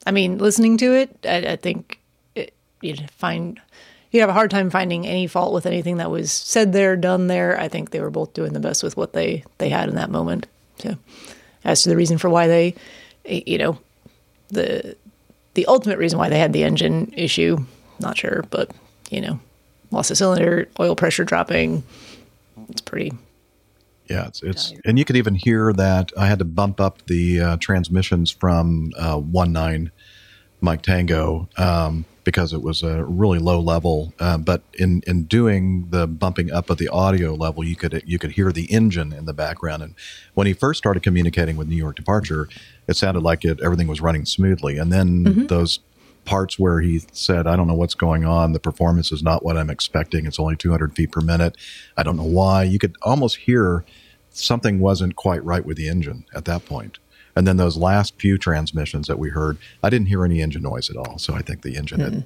I 0.05 0.11
mean, 0.11 0.37
listening 0.37 0.77
to 0.77 0.93
it, 0.93 1.17
I, 1.27 1.37
I 1.53 1.55
think 1.55 1.99
it, 2.35 2.53
you'd 2.81 3.09
find 3.11 3.59
you'd 4.11 4.19
have 4.21 4.29
a 4.29 4.33
hard 4.33 4.51
time 4.51 4.69
finding 4.69 5.05
any 5.07 5.27
fault 5.27 5.53
with 5.53 5.65
anything 5.65 5.97
that 5.97 6.11
was 6.11 6.31
said 6.31 6.71
there, 6.73 6.95
done 6.95 7.27
there. 7.27 7.59
I 7.59 7.67
think 7.69 7.89
they 7.91 7.99
were 8.01 8.11
both 8.11 8.33
doing 8.33 8.53
the 8.53 8.59
best 8.59 8.83
with 8.83 8.95
what 8.97 9.13
they 9.13 9.43
they 9.59 9.69
had 9.69 9.87
in 9.89 9.95
that 9.95 10.09
moment. 10.11 10.47
So, 10.79 10.95
as 11.65 11.83
to 11.83 11.89
the 11.89 11.95
reason 11.95 12.17
for 12.17 12.29
why 12.29 12.47
they, 12.47 12.75
you 13.25 13.57
know, 13.57 13.77
the 14.49 14.95
the 15.55 15.65
ultimate 15.65 15.97
reason 15.97 16.19
why 16.19 16.29
they 16.29 16.39
had 16.39 16.53
the 16.53 16.63
engine 16.63 17.11
issue, 17.15 17.57
not 17.99 18.17
sure, 18.17 18.45
but 18.49 18.71
you 19.09 19.21
know, 19.21 19.39
loss 19.91 20.11
of 20.11 20.17
cylinder, 20.17 20.67
oil 20.79 20.95
pressure 20.95 21.25
dropping. 21.25 21.83
It's 22.69 22.81
pretty 22.81 23.11
Yeah, 24.09 24.27
it's, 24.27 24.41
it's 24.43 24.73
and 24.85 24.97
you 24.97 25.05
could 25.05 25.17
even 25.17 25.35
hear 25.35 25.73
that 25.73 26.11
I 26.17 26.27
had 26.27 26.39
to 26.39 26.45
bump 26.45 26.79
up 26.79 27.05
the 27.07 27.41
uh, 27.41 27.57
transmissions 27.57 28.31
from 28.31 28.91
uh, 28.97 29.17
one 29.17 29.51
nine 29.51 29.91
Mike 30.61 30.83
Tango 30.83 31.49
um, 31.57 32.05
because 32.25 32.51
it 32.51 32.61
was 32.61 32.83
a 32.83 33.05
really 33.05 33.39
low 33.39 33.59
level. 33.61 34.13
Uh, 34.19 34.37
but 34.37 34.63
in 34.73 35.01
in 35.07 35.23
doing 35.23 35.87
the 35.91 36.05
bumping 36.07 36.51
up 36.51 36.69
of 36.69 36.77
the 36.77 36.89
audio 36.89 37.33
level, 37.33 37.63
you 37.63 37.77
could 37.77 38.03
you 38.05 38.19
could 38.19 38.31
hear 38.31 38.51
the 38.51 38.65
engine 38.65 39.13
in 39.13 39.25
the 39.25 39.33
background. 39.33 39.81
And 39.81 39.95
when 40.33 40.47
he 40.47 40.53
first 40.53 40.77
started 40.77 41.03
communicating 41.03 41.55
with 41.55 41.69
New 41.69 41.77
York 41.77 41.95
Departure, 41.95 42.49
it 42.87 42.97
sounded 42.97 43.21
like 43.21 43.45
it 43.45 43.61
everything 43.63 43.87
was 43.87 44.01
running 44.01 44.25
smoothly. 44.25 44.77
And 44.77 44.91
then 44.91 45.47
those 45.47 45.79
parts 46.25 46.59
where 46.59 46.81
he 46.81 47.03
said, 47.13 47.47
I 47.47 47.55
don't 47.55 47.67
know 47.67 47.75
what's 47.75 47.93
going 47.93 48.25
on. 48.25 48.51
The 48.51 48.59
performance 48.59 49.11
is 49.11 49.21
not 49.23 49.45
what 49.45 49.55
I'm 49.55 49.69
expecting. 49.69 50.25
It's 50.25 50.39
only 50.39 50.55
200 50.55 50.95
feet 50.95 51.11
per 51.11 51.21
minute. 51.21 51.55
I 51.95 52.03
don't 52.03 52.17
know 52.17 52.23
why. 52.23 52.63
You 52.63 52.79
could 52.79 52.95
almost 53.03 53.37
hear 53.37 53.85
something 54.31 54.79
wasn't 54.79 55.15
quite 55.15 55.43
right 55.45 55.63
with 55.63 55.77
the 55.77 55.87
engine 55.87 56.25
at 56.33 56.45
that 56.45 56.65
point. 56.65 56.97
And 57.35 57.45
then 57.45 57.57
those 57.57 57.77
last 57.77 58.19
few 58.19 58.37
transmissions 58.37 59.07
that 59.07 59.19
we 59.19 59.29
heard, 59.29 59.57
I 59.83 59.89
didn't 59.89 60.07
hear 60.07 60.23
any 60.23 60.41
engine 60.41 60.63
noise 60.63 60.89
at 60.89 60.95
all. 60.95 61.17
So 61.17 61.33
I 61.33 61.41
think 61.41 61.61
the 61.61 61.75
engine 61.75 61.99
had 61.99 62.23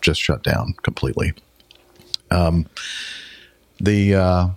just 0.00 0.20
shut 0.20 0.42
down 0.42 0.74
completely. 0.82 1.32
Um, 2.30 2.66
the, 3.80 4.14
uh, 4.14 4.48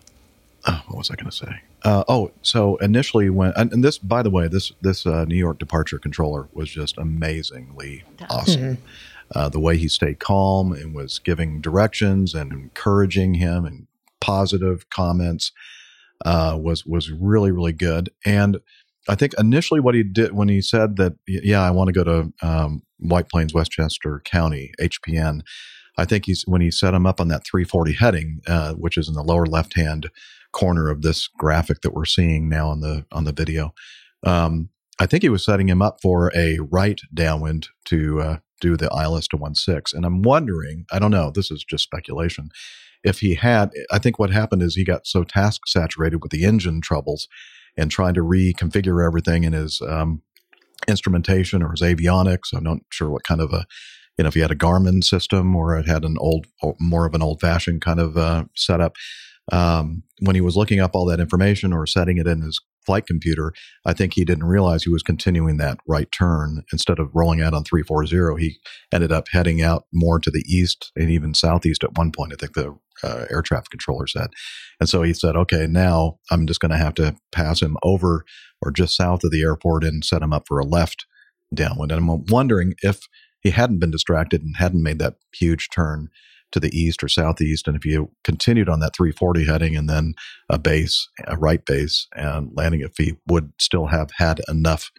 oh, 0.68 0.84
what 0.88 0.98
was 0.98 1.10
I 1.10 1.15
going 1.15 1.30
to 1.30 1.36
say? 1.36 1.61
Uh, 1.86 2.03
oh, 2.07 2.32
so 2.41 2.77
initially 2.77 3.30
when 3.30 3.53
and, 3.56 3.72
and 3.72 3.84
this, 3.84 3.99
by 3.99 4.23
the 4.23 4.32
way, 4.32 4.48
this 4.48 4.72
this 4.82 5.06
uh, 5.06 5.23
New 5.26 5.36
York 5.36 5.60
departure 5.60 5.99
controller 5.99 6.49
was 6.52 6.68
just 6.68 6.98
amazingly 6.98 8.03
awesome. 8.27 8.80
Uh, 9.36 9.49
the 9.49 9.60
way 9.60 9.77
he 9.77 9.88
stayed 9.88 10.19
calm 10.19 10.72
and 10.72 10.95
was 10.95 11.19
giving 11.19 11.61
directions 11.61 12.34
and 12.34 12.52
encouraging 12.52 13.36
him 13.36 13.65
and 13.65 13.86
positive 14.19 14.90
comments 14.90 15.52
uh, 16.26 16.57
was 16.60 16.88
was 16.88 17.11
really 17.11 17.52
really 17.52 17.73
good. 17.73 18.10
And 18.26 18.57
I 19.07 19.15
think 19.15 19.34
initially 19.38 19.80
what 19.80 19.95
he 19.95 20.03
did 20.03 20.34
when 20.34 20.49
he 20.49 20.61
said 20.61 20.98
that, 20.98 21.14
yeah, 21.27 21.61
I 21.61 21.72
want 21.72 21.88
to 21.88 21.94
go 21.94 22.03
to 22.03 22.34
um, 22.41 22.82
White 22.98 23.30
Plains, 23.30 23.53
Westchester 23.53 24.22
County, 24.26 24.72
HPN. 24.80 25.41
I 25.98 26.06
think 26.06 26.26
he's 26.26 26.44
when 26.48 26.61
he 26.61 26.72
set 26.72 26.94
him 26.94 27.06
up 27.06 27.22
on 27.22 27.27
that 27.30 27.45
340 27.45 27.94
heading, 27.94 28.41
uh, 28.48 28.73
which 28.73 28.98
is 28.98 29.07
in 29.07 29.14
the 29.14 29.23
lower 29.23 29.45
left 29.45 29.76
hand 29.76 30.10
corner 30.52 30.90
of 30.90 31.02
this 31.02 31.27
graphic 31.27 31.82
that 31.82 31.94
we're 31.94 32.06
seeing 32.06 32.49
now 32.49 32.69
on 32.69 32.82
the 32.82 33.06
on 33.11 33.26
the 33.26 33.32
video. 33.32 33.73
Um, 34.26 34.69
I 34.99 35.06
think 35.06 35.23
he 35.23 35.30
was 35.30 35.44
setting 35.44 35.68
him 35.68 35.82
up 35.82 35.99
for 36.02 36.32
a 36.36 36.60
right 36.60 36.99
downwind 37.14 37.68
to 37.86 38.22
uh, 38.22 38.38
do 38.61 38.77
the 38.77 38.88
ILS 38.88 39.27
to 39.30 39.38
16. 39.53 39.98
And 39.98 40.06
I'm 40.06 40.22
wondering, 40.22 40.86
I 40.91 40.99
don't 40.99 41.11
know, 41.11 41.32
this 41.32 41.52
is 41.52 41.64
just 41.64 41.84
speculation. 41.84 42.49
If 43.03 43.19
he 43.19 43.36
had, 43.36 43.72
I 43.91 43.99
think 43.99 44.18
what 44.18 44.32
happened 44.32 44.64
is 44.64 44.76
he 44.76 44.84
got 44.84 45.06
so 45.06 45.23
task 45.23 45.68
saturated 45.68 46.23
with 46.23 46.32
the 46.32 46.45
engine 46.45 46.82
troubles 46.82 47.27
and 47.78 47.92
trying 47.92 48.14
to 48.14 48.22
reconfigure 48.22 49.06
everything 49.06 49.44
in 49.44 49.54
his 49.54 49.82
um, 49.82 50.22
instrumentation 50.88 51.62
or 51.62 51.72
his 51.72 51.82
avionics. 51.82 52.54
I'm 52.54 52.64
not 52.64 52.78
sure 52.92 53.10
what 53.10 53.24
kind 53.24 53.42
of 53.42 53.52
a, 53.54 53.66
you 54.18 54.24
know, 54.24 54.28
if 54.28 54.34
he 54.34 54.40
had 54.40 54.52
a 54.52 54.56
Garmin 54.56 55.04
system 55.04 55.56
or 55.56 55.78
it 55.78 55.88
had 55.88 56.04
an 56.04 56.18
old, 56.20 56.48
more 56.80 57.06
of 57.06 57.14
an 57.14 57.22
old 57.22 57.42
fashioned 57.42 57.82
kind 57.82 58.00
of 58.00 58.18
uh, 58.18 58.46
setup. 58.56 58.96
Um, 59.52 60.04
when 60.22 60.36
he 60.36 60.42
was 60.42 60.56
looking 60.58 60.80
up 60.80 60.92
all 60.96 61.06
that 61.06 61.20
information 61.20 61.72
or 61.72 61.86
setting 61.86 62.18
it 62.18 62.26
in 62.26 62.42
his 62.42 62.60
flight 62.86 63.06
computer, 63.06 63.53
I 63.86 63.94
think 63.94 64.14
he 64.14 64.26
didn't 64.26 64.45
realize 64.45 64.84
he 64.84 64.90
was 64.90 65.03
continuing 65.03 65.57
that 65.57 65.80
right 65.88 66.12
turn 66.12 66.64
instead 66.72 66.99
of 66.99 67.10
rolling 67.14 67.41
out 67.41 67.53
on 67.53 67.64
340. 67.64 68.41
He 68.41 68.60
ended 68.94 69.12
up 69.12 69.28
heading 69.32 69.62
out 69.62 69.86
more 69.94 70.20
to 70.20 70.32
the 70.32 70.44
east 70.48 70.91
and 70.95 71.10
even 71.10 71.34
southeast 71.34 71.84
at 71.84 71.98
one 71.98 72.12
point. 72.12 72.34
I 72.34 72.36
think 72.36 72.53
the 72.53 72.78
uh, 73.03 73.26
air 73.30 73.41
traffic 73.41 73.70
controller 73.70 74.07
said. 74.07 74.28
And 74.80 74.88
so 74.88 75.02
he 75.02 75.14
said, 75.14 75.36
okay, 75.36 75.68
now 75.68 76.20
I'm 76.32 76.48
just 76.48 76.60
going 76.60 76.72
to 76.72 76.78
have 76.78 76.94
to 76.95 77.16
pass 77.32 77.62
him 77.62 77.78
over 77.84 78.26
or 78.62 78.72
just 78.72 78.95
south 78.95 79.24
of 79.24 79.32
the 79.32 79.44
airport 79.44 79.84
and 79.84 80.03
set 80.03 80.22
him 80.22 80.34
up 80.34 80.48
for 80.48 80.60
a 80.60 80.66
left 80.66 81.06
downwind. 81.53 81.91
And 81.91 82.10
I'm 82.10 82.26
wondering 82.28 82.74
if 82.82 83.02
he 83.41 83.52
hadn't 83.52 83.80
been 83.80 83.91
distracted 83.91 84.41
and 84.41 84.57
hadn't 84.57 84.84
made 84.84 84.99
that 84.99 85.16
huge 85.34 85.70
turn 85.70 86.10
to 86.56 86.60
the 86.61 86.77
east 86.77 87.03
or 87.03 87.10
southeast, 87.10 87.68
and 87.68 87.76
if 87.76 87.86
you 87.86 88.10
continued 88.23 88.69
on 88.69 88.80
that 88.80 88.95
340 88.95 89.45
heading 89.45 89.76
and 89.76 89.90
then 89.90 90.14
a 90.49 90.57
base, 90.57 91.10
a 91.27 91.36
right 91.36 91.65
base, 91.65 92.07
and 92.15 92.49
landing 92.56 92.80
if 92.80 92.94
he 92.98 93.15
would 93.27 93.52
still 93.60 93.88
have 93.88 94.10
had 94.15 94.40
enough 94.48 94.90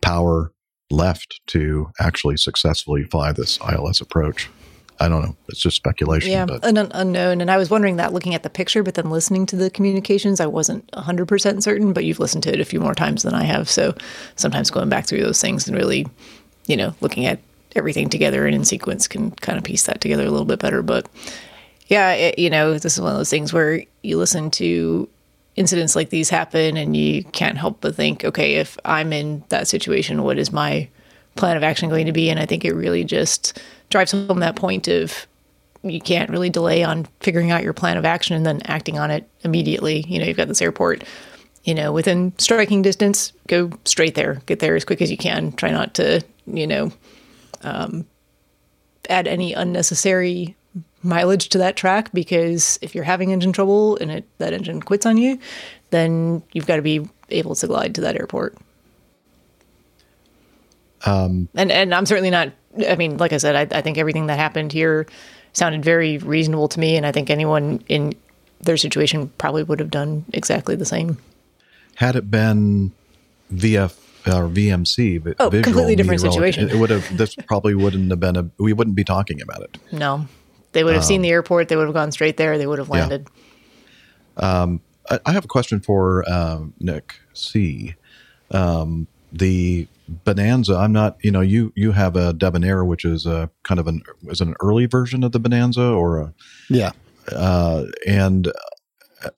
power 0.00 0.52
left 0.92 1.40
to 1.48 1.90
actually 1.98 2.36
successfully 2.36 3.02
fly 3.02 3.32
this 3.32 3.58
ILS 3.68 4.00
approach. 4.00 4.48
I 5.00 5.08
don't 5.08 5.22
know. 5.22 5.36
It's 5.48 5.58
just 5.58 5.74
speculation. 5.74 6.30
yeah, 6.30 6.46
but 6.46 6.64
an 6.64 6.78
un- 6.78 6.92
unknown. 6.94 7.40
And 7.40 7.50
I 7.50 7.56
was 7.56 7.68
wondering 7.68 7.96
that 7.96 8.12
looking 8.12 8.36
at 8.36 8.44
the 8.44 8.50
picture, 8.50 8.84
but 8.84 8.94
then 8.94 9.10
listening 9.10 9.46
to 9.46 9.56
the 9.56 9.70
communications, 9.70 10.38
I 10.38 10.46
wasn't 10.46 10.88
100% 10.92 11.62
certain, 11.64 11.92
but 11.92 12.04
you've 12.04 12.20
listened 12.20 12.44
to 12.44 12.52
it 12.52 12.60
a 12.60 12.64
few 12.64 12.78
more 12.78 12.94
times 12.94 13.24
than 13.24 13.34
I 13.34 13.42
have. 13.42 13.68
So 13.68 13.96
sometimes 14.36 14.70
going 14.70 14.88
back 14.88 15.06
through 15.06 15.22
those 15.22 15.40
things 15.40 15.66
and 15.66 15.76
really, 15.76 16.06
you 16.68 16.76
know, 16.76 16.94
looking 17.00 17.26
at 17.26 17.40
everything 17.74 18.08
together 18.08 18.46
and 18.46 18.54
in 18.54 18.64
sequence 18.64 19.08
can 19.08 19.30
kind 19.32 19.58
of 19.58 19.64
piece 19.64 19.84
that 19.86 20.00
together 20.00 20.24
a 20.24 20.30
little 20.30 20.46
bit 20.46 20.58
better. 20.58 20.82
But 20.82 21.08
yeah, 21.86 22.12
it, 22.12 22.38
you 22.38 22.50
know, 22.50 22.78
this 22.78 22.94
is 22.94 23.00
one 23.00 23.12
of 23.12 23.18
those 23.18 23.30
things 23.30 23.52
where 23.52 23.82
you 24.02 24.18
listen 24.18 24.50
to 24.52 25.08
incidents 25.56 25.94
like 25.94 26.10
these 26.10 26.30
happen, 26.30 26.76
and 26.76 26.96
you 26.96 27.24
can't 27.24 27.58
help 27.58 27.82
but 27.82 27.94
think, 27.94 28.24
okay, 28.24 28.54
if 28.54 28.78
I'm 28.84 29.12
in 29.12 29.44
that 29.50 29.68
situation, 29.68 30.22
what 30.22 30.38
is 30.38 30.52
my 30.52 30.88
plan 31.34 31.56
of 31.56 31.62
action 31.62 31.88
going 31.88 32.06
to 32.06 32.12
be? 32.12 32.30
And 32.30 32.40
I 32.40 32.46
think 32.46 32.64
it 32.64 32.74
really 32.74 33.04
just 33.04 33.60
drives 33.90 34.12
home 34.12 34.40
that 34.40 34.56
point 34.56 34.88
of 34.88 35.26
you 35.82 36.00
can't 36.00 36.30
really 36.30 36.48
delay 36.48 36.84
on 36.84 37.06
figuring 37.20 37.50
out 37.50 37.62
your 37.62 37.72
plan 37.72 37.96
of 37.96 38.04
action 38.04 38.36
and 38.36 38.46
then 38.46 38.62
acting 38.64 38.98
on 38.98 39.10
it 39.10 39.28
immediately. 39.42 40.04
You 40.08 40.20
know, 40.20 40.26
you've 40.26 40.36
got 40.36 40.48
this 40.48 40.62
airport, 40.62 41.04
you 41.64 41.74
know, 41.74 41.92
within 41.92 42.32
striking 42.38 42.82
distance, 42.82 43.32
go 43.48 43.70
straight 43.84 44.14
there, 44.14 44.40
get 44.46 44.60
there 44.60 44.76
as 44.76 44.84
quick 44.84 45.02
as 45.02 45.10
you 45.10 45.16
can. 45.16 45.52
Try 45.52 45.70
not 45.70 45.94
to, 45.94 46.22
you 46.46 46.66
know, 46.66 46.92
um, 47.62 48.06
add 49.08 49.26
any 49.26 49.52
unnecessary 49.52 50.56
mileage 51.02 51.48
to 51.50 51.58
that 51.58 51.76
track 51.76 52.12
because 52.12 52.78
if 52.80 52.94
you're 52.94 53.04
having 53.04 53.32
engine 53.32 53.52
trouble 53.52 53.96
and 53.98 54.10
it, 54.10 54.24
that 54.38 54.52
engine 54.52 54.80
quits 54.80 55.04
on 55.04 55.16
you, 55.16 55.38
then 55.90 56.42
you've 56.52 56.66
got 56.66 56.76
to 56.76 56.82
be 56.82 57.08
able 57.30 57.54
to 57.54 57.66
glide 57.66 57.94
to 57.96 58.00
that 58.02 58.16
airport. 58.16 58.56
Um, 61.04 61.48
And 61.54 61.72
and 61.72 61.94
I'm 61.94 62.06
certainly 62.06 62.30
not. 62.30 62.52
I 62.88 62.94
mean, 62.96 63.16
like 63.18 63.32
I 63.32 63.38
said, 63.38 63.56
I, 63.56 63.78
I 63.78 63.82
think 63.82 63.98
everything 63.98 64.26
that 64.26 64.38
happened 64.38 64.72
here 64.72 65.06
sounded 65.52 65.84
very 65.84 66.18
reasonable 66.18 66.68
to 66.68 66.80
me, 66.80 66.96
and 66.96 67.04
I 67.04 67.12
think 67.12 67.28
anyone 67.28 67.82
in 67.88 68.14
their 68.60 68.76
situation 68.76 69.28
probably 69.36 69.64
would 69.64 69.80
have 69.80 69.90
done 69.90 70.24
exactly 70.32 70.76
the 70.76 70.84
same. 70.84 71.18
had 71.96 72.14
it 72.16 72.30
been 72.30 72.92
VF 73.52 73.94
or 74.26 74.48
VMC, 74.48 75.20
vi- 75.22 75.34
Oh, 75.40 75.48
visual 75.50 75.64
completely 75.64 75.96
different 75.96 76.22
meteorology, 76.22 76.52
situation. 76.52 76.70
It 76.76 76.80
would 76.80 76.90
have. 76.90 77.16
This 77.16 77.34
probably 77.34 77.74
wouldn't 77.74 78.10
have 78.10 78.20
been 78.20 78.36
a. 78.36 78.48
We 78.58 78.72
wouldn't 78.72 78.96
be 78.96 79.04
talking 79.04 79.40
about 79.42 79.62
it. 79.62 79.78
No, 79.92 80.26
they 80.72 80.84
would 80.84 80.94
have 80.94 81.04
seen 81.04 81.18
Um, 81.20 81.22
the 81.22 81.30
airport. 81.30 81.68
They 81.68 81.76
would 81.76 81.86
have 81.86 81.94
gone 81.94 82.12
straight 82.12 82.36
there. 82.36 82.56
They 82.58 82.66
would 82.66 82.78
have 82.78 82.88
Yeah. 82.88 82.94
landed. 83.00 83.26
Um, 84.36 84.80
I, 85.10 85.18
I 85.26 85.32
have 85.32 85.44
a 85.44 85.48
question 85.48 85.80
for 85.80 86.28
um, 86.30 86.72
Nick 86.80 87.14
C. 87.34 87.94
Um, 88.50 89.06
the 89.32 89.86
Bonanza. 90.24 90.74
I'm 90.76 90.92
not. 90.92 91.16
You 91.22 91.30
know, 91.30 91.40
you 91.40 91.72
you 91.74 91.92
have 91.92 92.16
a 92.16 92.32
Debonair, 92.32 92.84
which 92.84 93.04
is 93.04 93.26
a 93.26 93.50
kind 93.64 93.80
of 93.80 93.86
an 93.88 94.02
is 94.28 94.40
it 94.40 94.48
an 94.48 94.54
early 94.60 94.86
version 94.86 95.24
of 95.24 95.32
the 95.32 95.40
Bonanza 95.40 95.82
or 95.82 96.18
a 96.20 96.34
Yeah. 96.70 96.90
uh, 97.34 97.84
and 98.06 98.52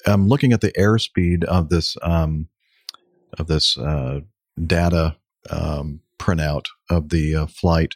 I'm 0.07 0.29
looking 0.29 0.53
at 0.53 0.61
the 0.63 0.73
airspeed 0.73 1.45
of 1.45 1.69
this 1.69 1.97
um, 2.03 2.49
of 3.39 3.47
this 3.47 3.77
uh, 3.79 4.21
data 4.63 5.17
um, 5.51 6.01
printout 6.19 6.67
of 6.91 7.09
the 7.11 7.35
uh, 7.35 7.47
flight. 7.47 7.95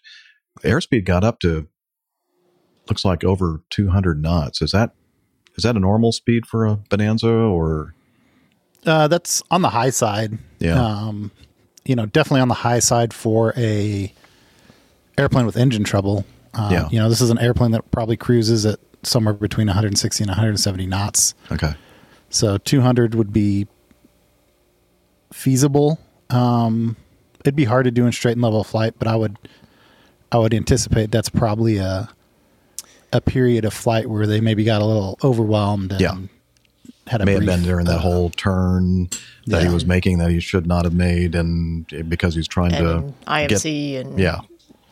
Airspeed 0.62 1.04
got 1.04 1.24
up 1.24 1.38
to 1.40 1.68
looks 2.88 3.04
like 3.04 3.22
over 3.24 3.62
200 3.70 4.20
knots. 4.20 4.62
Is 4.62 4.72
that 4.72 4.92
is 5.56 5.64
that 5.64 5.76
a 5.76 5.80
normal 5.80 6.12
speed 6.12 6.46
for 6.46 6.66
a 6.66 6.76
Bonanza 6.76 7.28
or 7.30 7.94
Uh, 8.86 9.08
that's 9.08 9.42
on 9.50 9.62
the 9.62 9.70
high 9.70 9.90
side. 9.90 10.38
Yeah. 10.58 10.80
Um, 10.82 11.30
you 11.84 11.94
know, 11.96 12.06
definitely 12.06 12.40
on 12.40 12.48
the 12.48 12.54
high 12.54 12.78
side 12.80 13.12
for 13.12 13.52
a 13.56 14.12
airplane 15.16 15.46
with 15.46 15.56
engine 15.56 15.84
trouble. 15.84 16.24
Uh, 16.54 16.68
Yeah. 16.72 16.88
You 16.90 16.98
know, 16.98 17.08
this 17.08 17.20
is 17.20 17.30
an 17.30 17.38
airplane 17.38 17.70
that 17.72 17.90
probably 17.90 18.16
cruises 18.16 18.64
at 18.66 18.78
somewhere 19.02 19.34
between 19.34 19.66
160 19.68 20.22
and 20.24 20.28
170 20.28 20.86
knots. 20.86 21.34
okay? 21.52 21.74
So 22.30 22.58
200 22.58 23.14
would 23.14 23.32
be 23.32 23.66
feasible. 25.32 25.98
Um, 26.30 26.96
it'd 27.40 27.56
be 27.56 27.64
hard 27.64 27.84
to 27.84 27.90
do 27.90 28.06
in 28.06 28.12
straight 28.12 28.32
and 28.32 28.42
level 28.42 28.64
flight, 28.64 28.94
but 28.98 29.08
I 29.08 29.16
would, 29.16 29.36
I 30.32 30.38
would 30.38 30.52
anticipate 30.54 31.10
that's 31.10 31.28
probably 31.28 31.78
a, 31.78 32.08
a 33.12 33.20
period 33.20 33.64
of 33.64 33.72
flight 33.72 34.08
where 34.08 34.26
they 34.26 34.40
maybe 34.40 34.64
got 34.64 34.82
a 34.82 34.84
little 34.84 35.18
overwhelmed 35.24 35.92
and 35.92 36.00
Yeah. 36.00 36.16
had 37.06 37.22
a 37.22 37.24
May 37.24 37.32
have 37.34 37.46
been 37.46 37.62
during 37.62 37.86
that 37.86 37.96
uh, 37.96 38.00
whole 38.00 38.30
turn 38.30 39.08
that 39.46 39.62
he 39.62 39.72
was 39.72 39.86
making 39.86 40.18
that 40.18 40.30
he 40.30 40.40
should 40.40 40.66
not 40.66 40.84
have 40.84 40.92
made, 40.94 41.34
and 41.34 41.86
because 42.08 42.34
he's 42.34 42.46
trying 42.48 42.74
And 42.74 43.14
to 43.14 43.30
IMC 43.30 43.92
get, 43.92 44.06
and 44.06 44.18
yeah, 44.18 44.40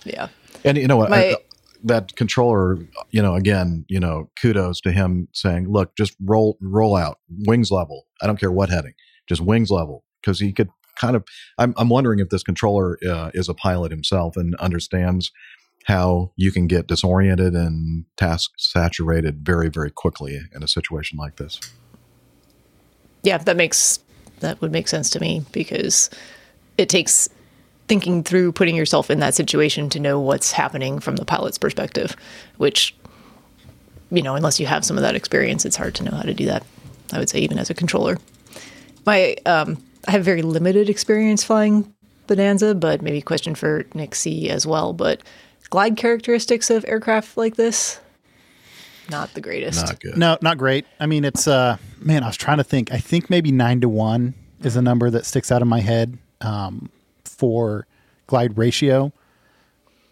yeah. 0.04 0.28
And 0.64 0.78
you 0.78 0.86
know 0.88 0.96
what? 0.96 1.10
My- 1.10 1.16
I- 1.32 1.36
that 1.84 2.16
controller, 2.16 2.78
you 3.10 3.20
know, 3.22 3.34
again, 3.36 3.84
you 3.88 4.00
know, 4.00 4.28
kudos 4.40 4.80
to 4.80 4.90
him 4.90 5.28
saying, 5.32 5.68
"Look, 5.70 5.94
just 5.94 6.16
roll, 6.24 6.56
roll 6.60 6.96
out, 6.96 7.18
wings 7.46 7.70
level. 7.70 8.06
I 8.22 8.26
don't 8.26 8.40
care 8.40 8.50
what 8.50 8.70
heading, 8.70 8.94
just 9.28 9.42
wings 9.42 9.70
level." 9.70 10.02
Because 10.22 10.40
he 10.40 10.52
could 10.52 10.70
kind 10.96 11.16
of. 11.16 11.24
I'm, 11.58 11.74
I'm 11.76 11.88
wondering 11.88 12.18
if 12.18 12.30
this 12.30 12.42
controller 12.42 12.98
uh, 13.08 13.30
is 13.34 13.48
a 13.48 13.54
pilot 13.54 13.90
himself 13.90 14.36
and 14.36 14.54
understands 14.56 15.30
how 15.86 16.32
you 16.34 16.50
can 16.50 16.66
get 16.66 16.88
disoriented 16.88 17.54
and 17.54 18.06
task 18.16 18.50
saturated 18.58 19.46
very, 19.46 19.68
very 19.68 19.90
quickly 19.90 20.40
in 20.52 20.62
a 20.62 20.68
situation 20.68 21.16
like 21.16 21.36
this. 21.36 21.60
yeah, 23.22 23.38
that 23.38 23.56
makes 23.56 24.00
that 24.40 24.60
would 24.60 24.72
make 24.72 24.88
sense 24.88 25.10
to 25.10 25.20
me 25.20 25.44
because 25.52 26.10
it 26.76 26.88
takes 26.88 27.28
thinking 27.88 28.22
through 28.22 28.52
putting 28.52 28.76
yourself 28.76 29.10
in 29.10 29.20
that 29.20 29.34
situation 29.34 29.88
to 29.90 30.00
know 30.00 30.20
what's 30.20 30.52
happening 30.52 30.98
from 30.98 31.16
the 31.16 31.24
pilot's 31.24 31.58
perspective, 31.58 32.16
which 32.56 32.94
you 34.10 34.22
know, 34.22 34.36
unless 34.36 34.60
you 34.60 34.66
have 34.66 34.84
some 34.84 34.96
of 34.96 35.02
that 35.02 35.16
experience, 35.16 35.64
it's 35.64 35.76
hard 35.76 35.94
to 35.96 36.04
know 36.04 36.12
how 36.12 36.22
to 36.22 36.34
do 36.34 36.46
that. 36.46 36.64
I 37.12 37.18
would 37.18 37.28
say 37.28 37.40
even 37.40 37.58
as 37.58 37.70
a 37.70 37.74
controller. 37.74 38.18
My 39.04 39.36
um 39.46 39.82
I 40.06 40.12
have 40.12 40.24
very 40.24 40.42
limited 40.42 40.88
experience 40.88 41.42
flying 41.42 41.92
Bonanza, 42.26 42.74
but 42.74 43.02
maybe 43.02 43.18
a 43.18 43.22
question 43.22 43.54
for 43.54 43.84
Nick 43.94 44.14
C 44.14 44.50
as 44.50 44.66
well, 44.66 44.92
but 44.92 45.22
glide 45.70 45.96
characteristics 45.96 46.70
of 46.70 46.84
aircraft 46.86 47.36
like 47.36 47.56
this 47.56 48.00
not 49.10 49.34
the 49.34 49.40
greatest. 49.40 49.86
Not 49.86 50.00
good. 50.00 50.16
No, 50.16 50.38
not 50.42 50.58
great. 50.58 50.86
I 50.98 51.06
mean, 51.06 51.24
it's 51.24 51.46
uh, 51.46 51.76
man. 52.00 52.22
I 52.22 52.26
was 52.26 52.36
trying 52.36 52.58
to 52.58 52.64
think. 52.64 52.92
I 52.92 52.98
think 52.98 53.30
maybe 53.30 53.52
nine 53.52 53.80
to 53.82 53.88
one 53.88 54.34
is 54.62 54.76
a 54.76 54.82
number 54.82 55.10
that 55.10 55.26
sticks 55.26 55.52
out 55.52 55.62
in 55.62 55.68
my 55.68 55.80
head 55.80 56.18
um, 56.40 56.90
for 57.24 57.86
glide 58.26 58.58
ratio. 58.58 59.12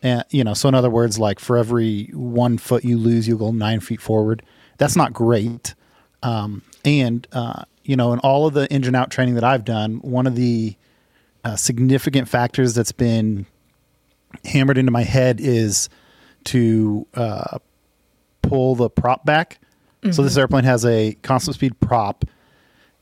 And 0.02 0.24
you 0.30 0.44
know, 0.44 0.54
so 0.54 0.68
in 0.68 0.74
other 0.74 0.90
words, 0.90 1.18
like 1.18 1.40
for 1.40 1.56
every 1.56 2.10
one 2.12 2.58
foot 2.58 2.84
you 2.84 2.98
lose, 2.98 3.26
you'll 3.26 3.38
go 3.38 3.50
nine 3.50 3.80
feet 3.80 4.00
forward. 4.00 4.42
That's 4.78 4.96
not 4.96 5.12
great. 5.12 5.74
Um, 6.22 6.62
and 6.84 7.26
uh, 7.32 7.64
you 7.85 7.97
know, 7.97 8.12
in 8.12 8.19
all 8.20 8.47
of 8.47 8.55
the 8.55 8.70
engine 8.73 8.94
out 8.94 9.11
training 9.11 9.35
that 9.35 9.44
I've 9.44 9.65
done, 9.65 9.97
one 9.97 10.27
of 10.27 10.35
the 10.36 10.77
uh, 11.44 11.56
significant 11.56 12.28
factors 12.28 12.74
that's 12.74 12.93
been 12.93 13.47
hammered 14.44 14.78
into 14.78 14.90
my 14.90 15.02
head 15.02 15.40
is 15.40 15.89
to 16.44 17.06
uh, 17.15 17.59
pull 18.43 18.74
the 18.74 18.89
prop 18.90 19.24
back. 19.24 19.59
So 20.11 20.23
this 20.23 20.35
Mhm. 20.35 20.39
airplane 20.39 20.65
has 20.65 20.85
a 20.85 21.15
constant 21.23 21.55
speed 21.55 21.81
prop, 21.81 22.27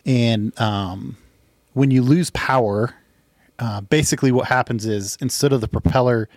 and 0.07 0.59
um, 0.61 1.17
when 1.73 1.91
you 1.91 2.01
lose 2.03 2.31
power, 2.31 2.95
uh, 3.59 3.81
basically 3.81 4.31
what 4.31 4.47
happens 4.47 4.87
is 4.87 5.17
instead 5.21 5.53
of 5.53 5.61
the 5.61 5.67
propeller 5.69 6.29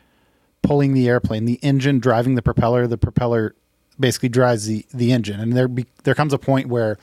pulling 0.64 0.94
the 0.94 1.08
airplane, 1.08 1.46
the 1.46 1.60
engine 1.62 2.00
driving 2.00 2.34
the 2.34 2.42
propeller, 2.42 2.88
the 2.88 2.98
propeller 2.98 3.54
basically 4.00 4.30
drives 4.30 4.66
the 4.66 4.86
the 4.92 5.12
engine, 5.12 5.40
and 5.40 5.54
there 5.54 5.68
be, 5.68 5.86
there 6.04 6.16
comes 6.16 6.34
a 6.34 6.40
point 6.40 6.68
where 6.68 6.98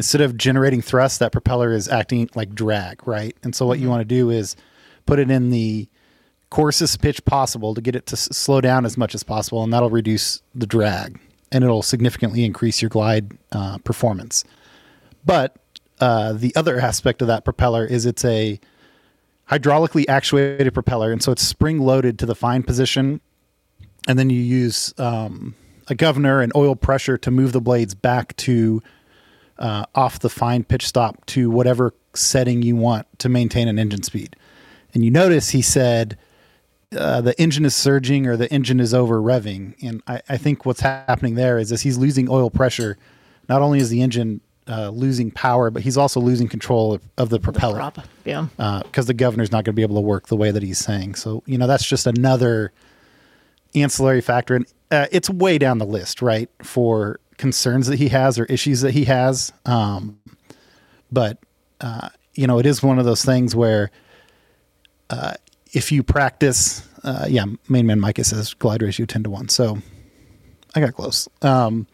instead 0.00 0.22
of 0.22 0.34
generating 0.34 0.80
thrust, 0.80 1.18
that 1.18 1.30
propeller 1.30 1.74
is 1.74 1.86
acting 1.86 2.26
like 2.34 2.54
drag, 2.54 3.06
right? 3.06 3.36
And 3.42 3.54
so 3.54 3.66
what 3.66 3.78
you 3.78 3.86
Mhm. 3.86 3.90
want 3.90 4.00
to 4.00 4.06
do 4.06 4.30
is 4.30 4.56
put 5.04 5.18
it 5.18 5.30
in 5.30 5.50
the 5.50 5.86
coarsest 6.48 7.02
pitch 7.02 7.22
possible 7.26 7.74
to 7.74 7.82
get 7.82 7.94
it 7.94 8.06
to 8.06 8.14
s- 8.14 8.30
slow 8.32 8.62
down 8.62 8.86
as 8.86 8.96
much 8.96 9.14
as 9.14 9.22
possible, 9.22 9.62
and 9.62 9.70
that'll 9.70 9.90
reduce 9.90 10.40
the 10.54 10.66
drag 10.66 11.20
and 11.52 11.62
it'll 11.62 11.82
significantly 11.82 12.46
increase 12.46 12.80
your 12.80 12.88
glide 12.88 13.32
uh, 13.52 13.76
performance. 13.84 14.42
But 15.26 15.54
uh, 16.00 16.32
the 16.32 16.56
other 16.56 16.80
aspect 16.80 17.20
of 17.20 17.28
that 17.28 17.44
propeller 17.44 17.84
is 17.84 18.06
it's 18.06 18.24
a 18.24 18.58
hydraulically 19.50 20.06
actuated 20.08 20.72
propeller, 20.72 21.12
and 21.12 21.22
so 21.22 21.30
it's 21.30 21.42
spring 21.42 21.78
loaded 21.78 22.18
to 22.20 22.24
the 22.24 22.34
fine 22.34 22.62
position, 22.62 23.20
and 24.08 24.18
then 24.18 24.30
you 24.30 24.40
use 24.40 24.94
um, 24.96 25.54
a 25.88 25.94
governor 25.94 26.40
and 26.40 26.52
oil 26.56 26.74
pressure 26.74 27.18
to 27.18 27.30
move 27.30 27.52
the 27.52 27.60
blades 27.60 27.94
back 27.94 28.34
to 28.36 28.82
uh, 29.60 29.84
off 29.94 30.18
the 30.18 30.30
fine 30.30 30.64
pitch 30.64 30.86
stop 30.86 31.24
to 31.26 31.50
whatever 31.50 31.94
setting 32.14 32.62
you 32.62 32.74
want 32.74 33.06
to 33.18 33.28
maintain 33.28 33.68
an 33.68 33.78
engine 33.78 34.02
speed. 34.02 34.34
And 34.92 35.04
you 35.04 35.10
notice 35.10 35.50
he 35.50 35.62
said 35.62 36.18
uh, 36.96 37.20
the 37.20 37.40
engine 37.40 37.64
is 37.64 37.76
surging 37.76 38.26
or 38.26 38.36
the 38.36 38.50
engine 38.52 38.80
is 38.80 38.92
over 38.92 39.20
revving. 39.20 39.74
And 39.82 40.02
I, 40.06 40.22
I 40.28 40.36
think 40.36 40.66
what's 40.66 40.80
happening 40.80 41.34
there 41.36 41.58
is 41.58 41.70
as 41.70 41.82
he's 41.82 41.98
losing 41.98 42.28
oil 42.28 42.50
pressure, 42.50 42.98
not 43.48 43.62
only 43.62 43.78
is 43.78 43.90
the 43.90 44.02
engine 44.02 44.40
uh, 44.66 44.88
losing 44.88 45.30
power, 45.30 45.70
but 45.70 45.82
he's 45.82 45.96
also 45.96 46.20
losing 46.20 46.48
control 46.48 46.94
of, 46.94 47.02
of 47.18 47.28
the 47.28 47.38
propeller. 47.38 47.76
prop, 47.76 47.98
yeah. 48.24 48.46
Because 48.82 49.06
the 49.06 49.14
governor's 49.14 49.52
not 49.52 49.64
going 49.64 49.72
to 49.72 49.76
be 49.76 49.82
able 49.82 49.96
to 49.96 50.00
work 50.00 50.28
the 50.28 50.36
way 50.36 50.50
that 50.50 50.62
he's 50.62 50.78
saying. 50.78 51.16
So, 51.16 51.42
you 51.46 51.58
know, 51.58 51.66
that's 51.66 51.86
just 51.86 52.06
another 52.06 52.72
ancillary 53.74 54.20
factor. 54.20 54.56
And 54.56 54.66
uh, 54.90 55.06
it's 55.12 55.30
way 55.30 55.58
down 55.58 55.78
the 55.78 55.86
list, 55.86 56.22
right, 56.22 56.48
for 56.62 57.20
concerns 57.40 57.86
that 57.86 57.98
he 57.98 58.08
has 58.08 58.38
or 58.38 58.44
issues 58.44 58.82
that 58.82 58.92
he 58.92 59.06
has. 59.06 59.50
Um, 59.64 60.20
but, 61.10 61.38
uh, 61.80 62.10
you 62.34 62.46
know, 62.46 62.58
it 62.58 62.66
is 62.66 62.82
one 62.82 62.98
of 62.98 63.06
those 63.06 63.24
things 63.24 63.56
where 63.56 63.90
uh, 65.08 65.32
if 65.72 65.90
you 65.90 66.02
practice, 66.02 66.86
uh, 67.02 67.26
yeah, 67.28 67.46
main 67.66 67.86
man 67.86 67.98
Micah 67.98 68.24
says 68.24 68.52
glide 68.52 68.82
ratio 68.82 69.06
10 69.06 69.24
to 69.24 69.30
1. 69.30 69.48
So 69.48 69.78
I 70.74 70.80
got 70.80 70.94
close. 70.94 71.28
Um, 71.40 71.86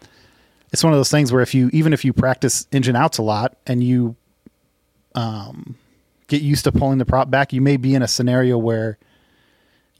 it's 0.72 0.82
one 0.82 0.92
of 0.92 0.98
those 0.98 1.12
things 1.12 1.32
where 1.32 1.42
if 1.42 1.54
you 1.54 1.70
even 1.72 1.92
if 1.92 2.04
you 2.04 2.12
practice 2.12 2.66
engine 2.72 2.96
outs 2.96 3.18
a 3.18 3.22
lot 3.22 3.56
and 3.68 3.82
you 3.84 4.16
um, 5.14 5.76
get 6.26 6.42
used 6.42 6.64
to 6.64 6.72
pulling 6.72 6.98
the 6.98 7.06
prop 7.06 7.30
back, 7.30 7.52
you 7.52 7.60
may 7.60 7.76
be 7.76 7.94
in 7.94 8.02
a 8.02 8.08
scenario 8.08 8.58
where 8.58 8.98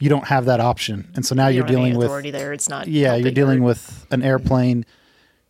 you 0.01 0.10
don't 0.10 0.27
have 0.27 0.44
that 0.47 0.60
option, 0.60 1.10
and 1.14 1.24
so 1.24 1.35
now 1.35 1.47
You 1.47 1.59
you're 1.59 1.66
don't 1.66 1.77
have 1.77 1.85
any 1.85 1.93
dealing 1.93 2.24
with 2.24 2.32
there. 2.32 2.52
It's 2.52 2.68
not 2.68 2.89
Yeah, 2.89 3.14
you're 3.14 3.31
dealing 3.31 3.62
with 3.62 4.06
an 4.10 4.23
airplane 4.23 4.85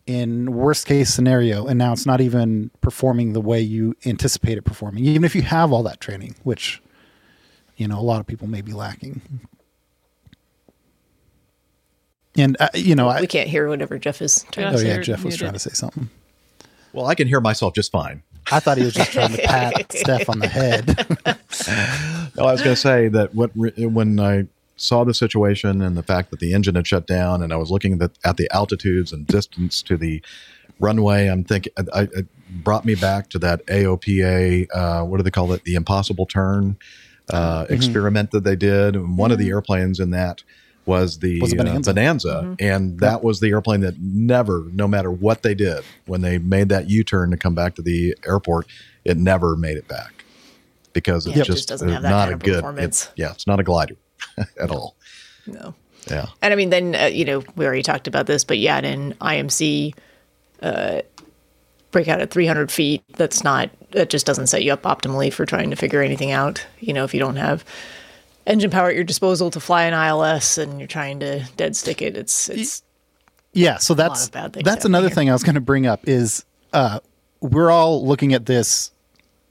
in 0.07 0.53
worst 0.53 0.87
case 0.87 1.13
scenario, 1.13 1.67
and 1.67 1.77
now 1.77 1.91
it's 1.93 2.05
not 2.05 2.21
even 2.21 2.71
performing 2.81 3.33
the 3.33 3.41
way 3.41 3.59
you 3.61 3.93
anticipate 4.05 4.57
it 4.57 4.63
performing, 4.63 5.05
even 5.05 5.23
if 5.23 5.35
you 5.35 5.43
have 5.43 5.71
all 5.71 5.83
that 5.83 5.99
training, 5.99 6.35
which 6.43 6.81
you 7.75 7.87
know 7.87 7.99
a 7.99 8.01
lot 8.01 8.19
of 8.19 8.25
people 8.25 8.47
may 8.47 8.61
be 8.61 8.71
lacking. 8.71 9.21
And 12.37 12.55
uh, 12.59 12.69
you 12.73 12.95
know, 12.95 13.09
I, 13.09 13.21
we 13.21 13.27
can't 13.27 13.49
hear 13.49 13.67
whatever 13.67 13.99
Jeff 13.99 14.21
is 14.21 14.45
trying 14.51 14.67
oh 14.67 14.71
to 14.71 14.77
say. 14.77 14.91
Oh, 14.91 14.95
yeah, 14.95 15.01
Jeff 15.01 15.23
was 15.23 15.37
trying 15.37 15.53
to 15.53 15.59
say 15.59 15.71
something. 15.71 16.09
Well, 16.93 17.05
I 17.05 17.15
can 17.15 17.27
hear 17.27 17.41
myself 17.41 17.73
just 17.75 17.91
fine. 17.91 18.23
I 18.49 18.59
thought 18.61 18.77
he 18.77 18.85
was 18.85 18.93
just 18.93 19.11
trying 19.11 19.33
to 19.33 19.37
pat 19.43 19.91
Steph 19.91 20.29
on 20.29 20.39
the 20.39 20.47
head. 20.47 21.05
No, 22.37 22.45
I 22.45 22.51
was 22.51 22.61
going 22.61 22.75
to 22.75 22.79
say 22.79 23.07
that 23.07 23.33
what 23.33 23.49
when 23.55 24.19
I 24.19 24.45
saw 24.77 25.03
the 25.03 25.13
situation 25.13 25.81
and 25.81 25.97
the 25.97 26.03
fact 26.03 26.29
that 26.31 26.39
the 26.39 26.53
engine 26.53 26.75
had 26.75 26.87
shut 26.87 27.05
down, 27.07 27.41
and 27.41 27.51
I 27.51 27.57
was 27.57 27.69
looking 27.71 27.93
at 27.93 27.99
the, 27.99 28.11
at 28.23 28.37
the 28.37 28.47
altitudes 28.53 29.11
and 29.11 29.25
distance 29.27 29.81
to 29.83 29.97
the 29.97 30.21
runway, 30.79 31.27
I'm 31.27 31.43
thinking 31.43 31.73
I, 31.93 32.03
it 32.03 32.27
brought 32.63 32.85
me 32.85 32.95
back 32.95 33.29
to 33.31 33.39
that 33.39 33.65
AOPA. 33.65 34.67
Uh, 34.73 35.01
what 35.03 35.17
do 35.17 35.23
they 35.23 35.31
call 35.31 35.51
it? 35.53 35.63
The 35.63 35.75
impossible 35.75 36.25
turn 36.27 36.77
uh, 37.29 37.65
Mhm. 37.65 37.71
experiment 37.71 38.31
that 38.31 38.45
they 38.45 38.55
did. 38.55 38.95
And 38.95 39.17
one 39.17 39.31
of 39.31 39.37
the 39.37 39.49
airplanes 39.49 39.99
in 39.99 40.11
that 40.11 40.43
was 40.85 41.19
the 41.19 41.41
Was 41.41 41.51
a 41.51 41.55
uh, 41.55 41.63
Bonanza. 41.63 41.93
Bonanza, 41.93 42.41
Mhm. 42.45 42.55
and 42.61 42.99
that 43.01 43.21
was 43.21 43.41
the 43.41 43.49
airplane 43.49 43.81
that 43.81 43.95
never, 43.99 44.63
no 44.71 44.87
matter 44.87 45.11
what 45.11 45.41
they 45.43 45.53
did, 45.53 45.83
when 46.05 46.21
they 46.21 46.37
made 46.37 46.69
that 46.69 46.89
U-turn 46.89 47.31
to 47.31 47.37
come 47.37 47.53
back 47.53 47.75
to 47.75 47.81
the 47.81 48.15
airport, 48.25 48.67
it 49.03 49.17
never 49.17 49.57
made 49.57 49.75
it 49.75 49.89
back 49.89 50.23
because 50.93 51.25
it's 51.27 51.35
Yeah, 51.35 51.41
it 51.41 51.45
just, 51.47 51.57
just 51.57 51.67
doesn't 51.67 51.89
have 51.89 52.03
that 52.03 52.09
not 52.09 52.29
kind 52.29 52.41
a 52.41 52.45
good. 52.45 52.55
performance. 52.55 53.03
it- 53.07 53.11
yeah, 53.17 53.31
it's 53.31 53.45
not 53.45 53.59
a 53.59 53.63
glider 53.63 53.95
at 54.59 54.69
all. 54.69 54.95
No. 55.45 55.73
Yeah. 56.09 56.27
And 56.41 56.53
I 56.53 56.55
mean, 56.55 56.69
then 56.69 56.95
uh, 56.95 57.05
you 57.05 57.25
know 57.25 57.43
we 57.55 57.65
already 57.65 57.83
talked 57.83 58.07
about 58.07 58.27
this, 58.27 58.43
but 58.43 58.57
yeah, 58.57 58.79
in 58.79 59.13
IMC, 59.15 59.93
uh, 60.61 61.01
breakout 61.91 62.21
at 62.21 62.31
300 62.31 62.71
feet. 62.71 63.03
That's 63.15 63.43
not. 63.43 63.69
That 63.91 64.09
just 64.09 64.25
doesn't 64.25 64.47
set 64.47 64.63
you 64.63 64.73
up 64.73 64.83
optimally 64.83 65.31
for 65.31 65.45
trying 65.45 65.69
to 65.69 65.75
figure 65.75 66.01
anything 66.01 66.31
out. 66.31 66.65
You 66.79 66.93
know, 66.93 67.03
if 67.03 67.13
you 67.13 67.19
don't 67.19 67.37
have 67.37 67.65
engine 68.45 68.69
power 68.71 68.89
at 68.89 68.95
your 68.95 69.03
disposal 69.03 69.51
to 69.51 69.59
fly 69.59 69.83
an 69.83 69.93
ILS 69.93 70.57
and 70.57 70.79
you're 70.79 70.87
trying 70.87 71.19
to 71.19 71.45
dead 71.57 71.75
stick 71.75 72.01
it, 72.01 72.15
it's 72.15 72.49
it's 72.49 72.83
Yeah, 73.53 73.77
so 73.77 73.93
that's 73.93 74.29
that's 74.29 74.85
another 74.85 75.07
here. 75.07 75.15
thing 75.15 75.29
I 75.29 75.33
was 75.33 75.43
going 75.43 75.55
to 75.55 75.61
bring 75.61 75.85
up 75.87 76.07
is 76.07 76.45
uh, 76.73 76.99
we're 77.41 77.71
all 77.71 78.05
looking 78.05 78.33
at 78.33 78.45
this, 78.45 78.91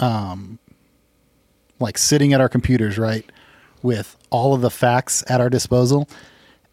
um, 0.00 0.58
like 1.80 1.98
sitting 1.98 2.32
at 2.32 2.40
our 2.40 2.48
computers, 2.48 2.98
right, 2.98 3.30
with 3.82 4.16
all 4.30 4.54
of 4.54 4.60
the 4.60 4.70
facts 4.70 5.24
at 5.28 5.40
our 5.40 5.50
disposal, 5.50 6.08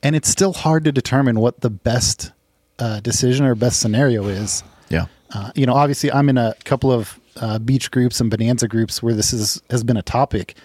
and 0.01 0.15
it's 0.15 0.29
still 0.29 0.53
hard 0.53 0.83
to 0.85 0.91
determine 0.91 1.39
what 1.39 1.61
the 1.61 1.69
best 1.69 2.31
uh, 2.79 2.99
decision 2.99 3.45
or 3.45 3.55
best 3.55 3.79
scenario 3.79 4.25
is. 4.27 4.63
Yeah. 4.89 5.05
Uh, 5.33 5.51
you 5.55 5.65
know, 5.65 5.73
obviously, 5.73 6.11
I'm 6.11 6.29
in 6.29 6.37
a 6.37 6.55
couple 6.63 6.91
of 6.91 7.19
uh, 7.37 7.59
Beech 7.59 7.91
groups 7.91 8.19
and 8.19 8.29
bonanza 8.29 8.67
groups 8.67 9.01
where 9.01 9.13
this 9.13 9.33
is 9.33 9.61
has 9.69 9.83
been 9.83 9.97
a 9.97 10.01
topic, 10.01 10.55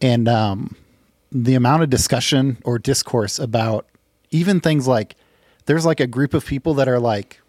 and 0.00 0.28
um, 0.28 0.76
the 1.32 1.54
amount 1.54 1.82
of 1.82 1.90
discussion 1.90 2.58
or 2.64 2.78
discourse 2.78 3.38
about 3.38 3.86
even 4.30 4.60
things 4.60 4.86
like 4.86 5.16
there's 5.66 5.86
like 5.86 6.00
a 6.00 6.06
group 6.06 6.34
of 6.34 6.44
people 6.44 6.74
that 6.74 6.88
are 6.88 7.00
like 7.00 7.40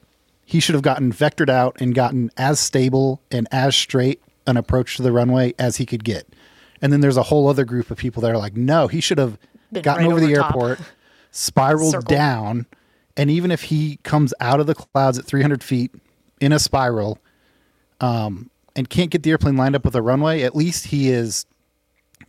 he 0.46 0.60
should 0.60 0.76
have 0.76 0.82
gotten 0.82 1.12
vectored 1.12 1.50
out 1.50 1.76
and 1.80 1.96
gotten 1.96 2.32
as 2.38 2.60
stable 2.60 3.22
and 3.32 3.48
as 3.52 3.76
straight 3.76 4.22
an 4.48 4.58
approach 4.58 4.96
to 4.96 5.04
the 5.04 5.12
runway 5.12 5.54
as 5.58 5.78
he 5.78 5.86
could 5.86 6.04
get. 6.04 6.28
And 6.82 6.92
then 6.94 7.00
there's 7.02 7.18
a 7.18 7.24
whole 7.24 7.48
other 7.48 7.66
group 7.66 7.90
of 7.92 7.98
people 7.98 8.22
that 8.22 8.32
are 8.32 8.38
like, 8.38 8.56
no, 8.56 8.88
he 8.88 9.00
should 9.02 9.18
have 9.18 9.38
Been 9.72 9.82
gotten 9.84 10.06
right 10.06 10.12
over 10.12 10.20
the 10.20 10.28
over 10.34 10.36
top. 10.42 10.52
airport, 10.56 10.80
spiraled 11.32 11.92
Circle. 11.92 12.16
down, 12.16 12.66
and 13.18 13.30
even 13.32 13.50
if 13.52 13.64
he 13.64 13.98
comes 14.04 14.34
out 14.40 14.60
of 14.60 14.68
the 14.68 14.76
clouds 14.76 15.18
at 15.18 15.26
300 15.26 15.64
feet 15.64 15.92
in 16.42 16.52
a 16.52 16.60
spiral, 16.60 17.18
um, 18.02 18.50
and 18.76 18.90
can't 18.90 19.10
get 19.10 19.24
the 19.24 19.32
airplane 19.32 19.56
lined 19.56 19.76
up 19.76 19.86
with 19.86 19.96
a 19.96 20.02
runway, 20.02 20.42
at 20.42 20.56
least 20.56 20.88
he 20.88 21.10
is 21.10 21.46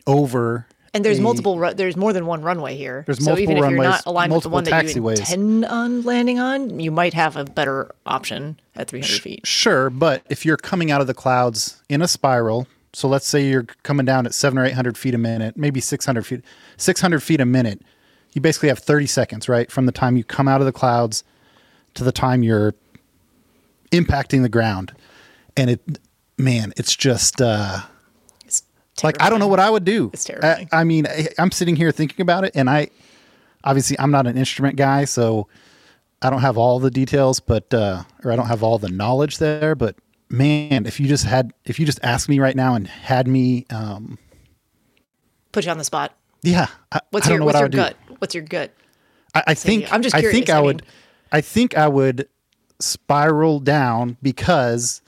over. 0.06 0.66
and 0.94 1.04
there's 1.04 1.18
a- 1.18 1.22
multiple. 1.22 1.58
Ru- 1.58 1.74
there's 1.74 1.96
more 1.96 2.12
than 2.12 2.24
one 2.24 2.40
runway 2.42 2.76
here. 2.76 3.02
There's 3.06 3.22
so 3.22 3.36
even 3.36 3.56
multiple 3.56 3.64
if 3.64 3.70
you're 3.72 3.82
not 3.84 4.06
aligned 4.06 4.32
with 4.32 4.42
the 4.44 4.48
one 4.48 4.64
that 4.64 4.94
you 4.94 5.08
intend 5.08 5.64
on 5.66 6.02
landing 6.02 6.38
on, 6.38 6.80
you 6.80 6.90
might 6.90 7.12
have 7.14 7.36
a 7.36 7.44
better 7.44 7.90
option 8.06 8.58
at 8.76 8.88
300 8.88 9.20
feet. 9.20 9.46
Sure, 9.46 9.90
but 9.90 10.22
if 10.30 10.46
you're 10.46 10.56
coming 10.56 10.90
out 10.90 11.00
of 11.00 11.06
the 11.06 11.14
clouds 11.14 11.82
in 11.88 12.00
a 12.00 12.08
spiral, 12.08 12.66
so 12.96 13.08
let's 13.08 13.26
say 13.26 13.46
you're 13.46 13.64
coming 13.82 14.06
down 14.06 14.24
at 14.24 14.32
seven 14.32 14.58
or 14.58 14.64
eight 14.64 14.72
hundred 14.72 14.96
feet 14.96 15.14
a 15.14 15.18
minute, 15.18 15.54
maybe 15.54 15.82
six 15.82 16.06
hundred 16.06 16.24
feet, 16.24 16.42
six 16.78 16.98
hundred 16.98 17.20
feet 17.20 17.42
a 17.42 17.44
minute, 17.44 17.82
you 18.32 18.40
basically 18.40 18.70
have 18.70 18.78
thirty 18.78 19.06
seconds, 19.06 19.50
right, 19.50 19.70
from 19.70 19.84
the 19.84 19.92
time 19.92 20.16
you 20.16 20.24
come 20.24 20.48
out 20.48 20.62
of 20.62 20.64
the 20.64 20.72
clouds 20.72 21.22
to 21.92 22.04
the 22.04 22.10
time 22.10 22.42
you're 22.42 22.74
impacting 23.92 24.40
the 24.40 24.48
ground, 24.48 24.94
and 25.58 25.68
it, 25.68 25.98
man, 26.38 26.72
it's 26.78 26.96
just 26.96 27.42
uh, 27.42 27.80
like 29.02 29.20
I 29.20 29.28
don't 29.28 29.40
know 29.40 29.48
what 29.48 29.60
I 29.60 29.68
would 29.68 29.84
do. 29.84 30.08
It's 30.14 30.24
terrifying. 30.24 30.66
I, 30.72 30.80
I 30.80 30.84
mean, 30.84 31.06
I, 31.06 31.28
I'm 31.38 31.50
sitting 31.50 31.76
here 31.76 31.92
thinking 31.92 32.22
about 32.22 32.44
it, 32.44 32.52
and 32.54 32.70
I 32.70 32.88
obviously 33.62 33.98
I'm 33.98 34.10
not 34.10 34.26
an 34.26 34.38
instrument 34.38 34.76
guy, 34.76 35.04
so 35.04 35.48
I 36.22 36.30
don't 36.30 36.40
have 36.40 36.56
all 36.56 36.78
the 36.78 36.90
details, 36.90 37.40
but 37.40 37.74
uh, 37.74 38.04
or 38.24 38.32
I 38.32 38.36
don't 38.36 38.46
have 38.46 38.62
all 38.62 38.78
the 38.78 38.88
knowledge 38.88 39.36
there. 39.36 39.74
But 39.74 39.96
man, 40.28 40.86
if 40.86 40.98
you 41.00 41.08
just 41.08 41.24
had, 41.24 41.52
if 41.64 41.78
you 41.78 41.86
just 41.86 42.00
asked 42.02 42.28
me 42.28 42.38
right 42.38 42.56
now 42.56 42.74
and 42.74 42.86
had 42.86 43.26
me, 43.28 43.66
um, 43.70 44.18
Put 45.52 45.64
you 45.64 45.70
on 45.70 45.78
the 45.78 45.84
spot. 45.84 46.12
yeah, 46.42 46.66
I, 46.92 47.00
What's 47.10 47.28
I 47.28 47.34
your 47.34 47.44
What's 47.44 47.54
what 47.54 47.60
your 47.60 47.64
would 47.66 47.72
do. 47.72 47.78
gut? 47.78 47.96
What's 48.18 48.34
your 48.34 48.44
gut? 48.44 48.72
I, 49.34 49.42
I 49.48 49.54
think 49.54 49.92
I'm 49.92 50.02
just 50.02 50.14
I 50.14 50.22
think 50.22 50.50
I, 50.50 50.58
I 50.58 50.60
would. 50.60 50.82
I 51.32 51.40
think 51.40 51.76
I 51.76 51.88
would 51.88 52.28
spiral 52.78 53.60
down 53.60 54.16
because, 54.22 55.00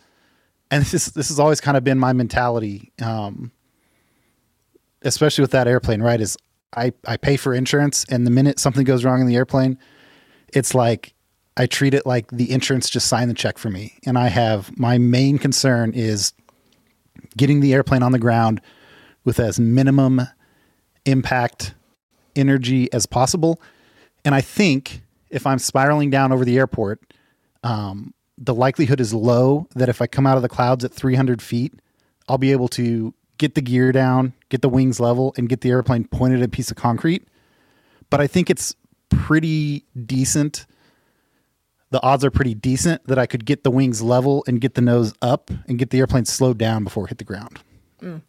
and 0.70 0.84
this 0.84 1.06
this 1.06 1.28
has 1.28 1.38
always 1.38 1.60
kind 1.60 1.76
of 1.76 1.84
been 1.84 1.98
my 1.98 2.12
mentality, 2.12 2.92
um, 3.02 3.52
especially 5.02 5.42
with 5.42 5.50
that 5.52 5.68
airplane. 5.68 6.00
Right, 6.02 6.20
is 6.20 6.36
I 6.74 6.92
I 7.06 7.16
pay 7.16 7.36
for 7.36 7.54
insurance, 7.54 8.04
and 8.10 8.26
the 8.26 8.30
minute 8.30 8.58
something 8.58 8.84
goes 8.84 9.04
wrong 9.04 9.20
in 9.20 9.26
the 9.26 9.36
airplane, 9.36 9.78
it's 10.52 10.74
like 10.74 11.14
I 11.58 11.66
treat 11.66 11.92
it 11.92 12.06
like 12.06 12.30
the 12.30 12.50
insurance 12.50 12.88
just 12.88 13.08
signed 13.08 13.28
the 13.28 13.34
check 13.34 13.58
for 13.58 13.68
me, 13.68 13.98
and 14.06 14.16
I 14.16 14.28
have 14.28 14.78
my 14.78 14.96
main 14.96 15.38
concern 15.38 15.92
is 15.92 16.32
getting 17.36 17.60
the 17.60 17.74
airplane 17.74 18.02
on 18.02 18.12
the 18.12 18.18
ground 18.18 18.60
with 19.24 19.40
as 19.40 19.58
minimum 19.58 20.22
impact 21.04 21.74
energy 22.36 22.90
as 22.92 23.06
possible. 23.06 23.60
And 24.24 24.34
I 24.34 24.40
think 24.40 25.02
if 25.30 25.46
I'm 25.46 25.58
spiraling 25.58 26.10
down 26.10 26.32
over 26.32 26.44
the 26.44 26.56
airport, 26.56 27.00
um, 27.62 28.14
the 28.38 28.54
likelihood 28.54 29.00
is 29.00 29.12
low 29.12 29.66
that 29.74 29.88
if 29.88 30.00
I 30.00 30.06
come 30.06 30.26
out 30.26 30.36
of 30.36 30.42
the 30.42 30.48
clouds 30.48 30.84
at 30.84 30.92
300 30.92 31.42
feet, 31.42 31.74
I'll 32.28 32.38
be 32.38 32.52
able 32.52 32.68
to 32.68 33.12
get 33.38 33.54
the 33.54 33.62
gear 33.62 33.92
down, 33.92 34.32
get 34.48 34.62
the 34.62 34.68
wings 34.68 35.00
level, 35.00 35.34
and 35.36 35.48
get 35.48 35.60
the 35.60 35.70
airplane 35.70 36.04
pointed 36.04 36.40
at 36.40 36.46
a 36.46 36.48
piece 36.48 36.70
of 36.70 36.76
concrete. 36.76 37.26
But 38.10 38.20
I 38.20 38.26
think 38.26 38.48
it's 38.48 38.74
pretty 39.08 39.84
decent. 40.06 40.66
The 41.90 42.02
odds 42.02 42.24
are 42.24 42.30
pretty 42.30 42.54
decent 42.54 43.06
that 43.06 43.18
I 43.18 43.26
could 43.26 43.44
get 43.44 43.64
the 43.64 43.70
wings 43.70 44.02
level 44.02 44.44
and 44.46 44.60
get 44.60 44.74
the 44.74 44.80
nose 44.80 45.14
up 45.22 45.50
and 45.66 45.78
get 45.78 45.90
the 45.90 45.98
airplane 45.98 46.26
slowed 46.26 46.58
down 46.58 46.84
before 46.84 47.06
it 47.06 47.08
hit 47.08 47.18
the 47.18 47.24
ground. 47.24 47.60
Mm. 48.02 48.20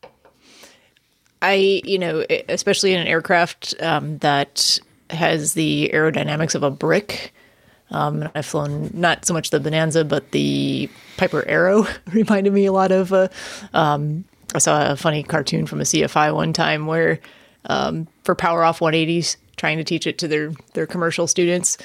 I, 1.41 1.81
you 1.83 1.99
know, 1.99 2.25
especially 2.47 2.93
in 2.93 2.99
an 2.99 3.07
aircraft 3.07 3.73
um, 3.81 4.17
that 4.19 4.79
has 5.09 5.53
the 5.53 5.89
aerodynamics 5.93 6.55
of 6.55 6.63
a 6.63 6.71
brick. 6.71 7.33
Um, 7.91 8.21
and 8.21 8.31
I've 8.35 8.45
flown 8.45 8.91
not 8.93 9.25
so 9.25 9.33
much 9.33 9.49
the 9.49 9.59
Bonanza, 9.59 10.05
but 10.05 10.31
the 10.31 10.89
Piper 11.17 11.45
Arrow 11.47 11.87
reminded 12.13 12.53
me 12.53 12.65
a 12.65 12.71
lot 12.71 12.91
of. 12.91 13.11
Uh, 13.11 13.27
um, 13.73 14.25
I 14.53 14.59
saw 14.59 14.91
a 14.91 14.95
funny 14.95 15.23
cartoon 15.23 15.65
from 15.65 15.81
a 15.81 15.83
CFI 15.83 16.33
one 16.33 16.53
time 16.53 16.87
where 16.87 17.19
um, 17.65 18.07
for 18.23 18.35
power 18.35 18.63
off 18.63 18.79
180s, 18.79 19.37
trying 19.57 19.77
to 19.77 19.83
teach 19.83 20.07
it 20.07 20.17
to 20.19 20.27
their 20.27 20.51
their 20.73 20.87
commercial 20.87 21.27
students. 21.27 21.77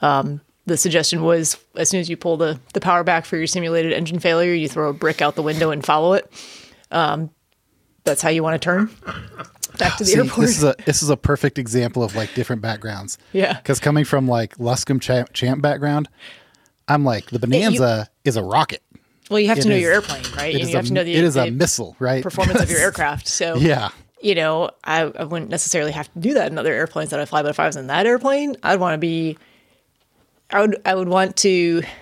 Um, 0.00 0.40
the 0.66 0.76
suggestion 0.76 1.22
was 1.22 1.56
as 1.76 1.88
soon 1.88 2.00
as 2.00 2.08
you 2.08 2.16
pull 2.16 2.36
the, 2.36 2.58
the 2.74 2.80
power 2.80 3.02
back 3.04 3.24
for 3.24 3.36
your 3.36 3.46
simulated 3.46 3.92
engine 3.92 4.18
failure, 4.18 4.54
you 4.54 4.68
throw 4.68 4.90
a 4.90 4.92
brick 4.92 5.20
out 5.20 5.34
the 5.34 5.42
window 5.42 5.70
and 5.70 5.84
follow 5.84 6.12
it. 6.12 6.30
Um, 6.90 7.30
that's 8.04 8.22
how 8.22 8.28
you 8.30 8.42
want 8.42 8.60
to 8.60 8.64
turn 8.64 8.86
back 9.78 9.96
to 9.98 10.04
the 10.04 10.10
See, 10.10 10.18
airport. 10.18 10.46
This 10.46 10.58
is 10.58 10.64
a 10.64 10.74
this 10.86 11.02
is 11.02 11.10
a 11.10 11.16
perfect 11.16 11.58
example 11.58 12.02
of 12.02 12.14
like 12.14 12.34
different 12.34 12.62
backgrounds. 12.62 13.18
Yeah. 13.32 13.54
Because 13.54 13.80
coming 13.80 14.04
from 14.04 14.28
like 14.28 14.56
Luscombe 14.58 15.00
champ, 15.00 15.32
champ 15.32 15.62
background, 15.62 16.08
I'm 16.88 17.04
like 17.04 17.26
the 17.26 17.38
Bonanza 17.38 18.08
is 18.24 18.36
a 18.36 18.42
rocket. 18.42 18.82
well, 19.30 19.40
you 19.40 19.48
have 19.48 19.58
It 19.58 19.62
to 19.62 19.68
know 19.68 19.74
is- 19.76 19.82
your 19.82 19.92
airplane, 19.92 20.24
right? 20.36 20.54
And 20.54 20.68
you 20.68 20.76
have 20.76 20.86
to 20.86 20.92
know 20.92 21.04
the, 21.04 21.14
it 21.14 21.24
is 21.24 21.36
a 21.36 21.50
missile, 21.50 21.96
right? 21.98 22.22
Performance 22.22 22.60
of 22.60 22.70
your 22.70 22.80
aircraft. 22.86 23.26
So 23.28 23.54
Yeah. 23.56 23.90
you 24.20 24.34
know, 24.34 24.70
I, 24.84 25.02
I 25.02 25.24
wouldn't 25.24 25.50
necessarily 25.50 25.92
have 25.92 26.12
to 26.12 26.18
do 26.18 26.34
that 26.34 26.50
in 26.50 26.58
other 26.58 26.72
airplanes 26.72 27.10
that 27.10 27.20
I 27.20 27.24
fly, 27.24 27.42
but 27.42 27.50
if 27.50 27.58
I 27.60 27.66
was 27.66 27.76
in 27.76 27.86
that 27.88 28.06
airplane, 28.06 28.56
I'd 28.62 28.78
want 28.80 28.94
to 28.94 28.98
be 28.98 29.38
I 30.52 30.60
would 30.60 30.80
I 30.84 30.94
would 30.94 31.08
want 31.08 31.36
to. 31.38 31.82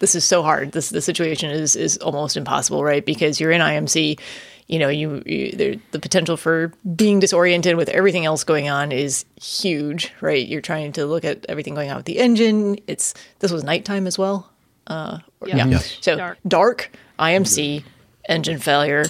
This 0.00 0.16
is 0.16 0.24
so 0.24 0.42
hard. 0.42 0.72
This 0.72 0.90
the 0.90 1.00
situation 1.00 1.50
is 1.50 1.76
is 1.76 1.96
almost 1.98 2.36
impossible, 2.36 2.82
right? 2.84 3.06
Because 3.06 3.40
you're 3.40 3.52
in 3.52 3.60
IMC. 3.62 4.18
You 4.66 4.78
know, 4.78 4.88
you, 4.88 5.22
you 5.24 5.52
there, 5.52 5.76
the 5.92 5.98
potential 6.00 6.36
for 6.36 6.72
being 6.96 7.20
disoriented 7.20 7.76
with 7.76 7.88
everything 7.88 8.26
else 8.26 8.44
going 8.44 8.68
on 8.68 8.92
is 8.92 9.24
huge, 9.40 10.12
right? 10.20 10.46
You're 10.46 10.60
trying 10.60 10.92
to 10.94 11.06
look 11.06 11.24
at 11.24 11.46
everything 11.48 11.74
going 11.74 11.90
on 11.90 11.96
with 11.96 12.06
the 12.06 12.18
engine. 12.18 12.76
It's 12.86 13.14
this 13.38 13.52
was 13.52 13.62
nighttime 13.62 14.06
as 14.06 14.18
well. 14.18 14.50
Uh, 14.88 15.20
or- 15.40 15.48
Yeah. 15.48 15.56
yeah. 15.58 15.66
Yes. 15.68 15.96
So 16.00 16.16
Dark. 16.16 16.38
dark, 16.46 16.90
IMC, 17.18 17.84
engine 18.28 18.58
failure. 18.58 19.04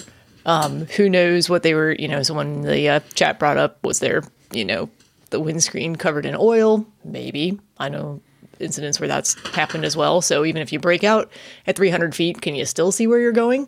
Um, 0.45 0.85
who 0.95 1.09
knows 1.09 1.49
what 1.49 1.63
they 1.63 1.73
were? 1.73 1.93
You 1.93 2.07
know, 2.07 2.21
someone 2.21 2.47
in 2.47 2.61
the 2.61 2.87
uh, 2.89 2.99
chat 3.15 3.39
brought 3.39 3.57
up 3.57 3.83
was 3.83 3.99
there. 3.99 4.23
You 4.53 4.63
know, 4.65 4.89
the 5.31 5.39
windscreen 5.39 5.95
covered 5.95 6.25
in 6.25 6.35
oil. 6.39 6.85
Maybe 7.03 7.59
I 7.79 7.89
know 7.89 8.21
incidents 8.59 8.99
where 8.99 9.07
that's 9.07 9.33
happened 9.49 9.85
as 9.85 9.95
well. 9.95 10.21
So 10.21 10.45
even 10.45 10.61
if 10.61 10.71
you 10.71 10.79
break 10.79 11.03
out 11.03 11.31
at 11.67 11.75
300 11.75 12.15
feet, 12.15 12.41
can 12.41 12.55
you 12.55 12.65
still 12.65 12.91
see 12.91 13.07
where 13.07 13.19
you're 13.19 13.31
going? 13.31 13.67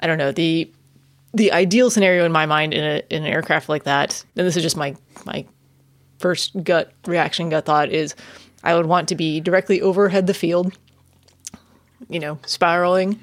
I 0.00 0.06
don't 0.06 0.18
know. 0.18 0.32
the 0.32 0.70
The 1.34 1.52
ideal 1.52 1.90
scenario 1.90 2.24
in 2.24 2.32
my 2.32 2.46
mind 2.46 2.74
in, 2.74 2.84
a, 2.84 3.02
in 3.10 3.24
an 3.24 3.32
aircraft 3.32 3.68
like 3.68 3.84
that, 3.84 4.24
and 4.36 4.46
this 4.46 4.56
is 4.56 4.62
just 4.62 4.76
my 4.76 4.96
my 5.24 5.44
first 6.18 6.62
gut 6.64 6.92
reaction, 7.06 7.50
gut 7.50 7.66
thought 7.66 7.90
is, 7.90 8.14
I 8.64 8.74
would 8.74 8.86
want 8.86 9.08
to 9.08 9.14
be 9.14 9.40
directly 9.40 9.80
overhead 9.80 10.26
the 10.26 10.34
field. 10.34 10.72
You 12.08 12.20
know, 12.20 12.38
spiraling, 12.46 13.18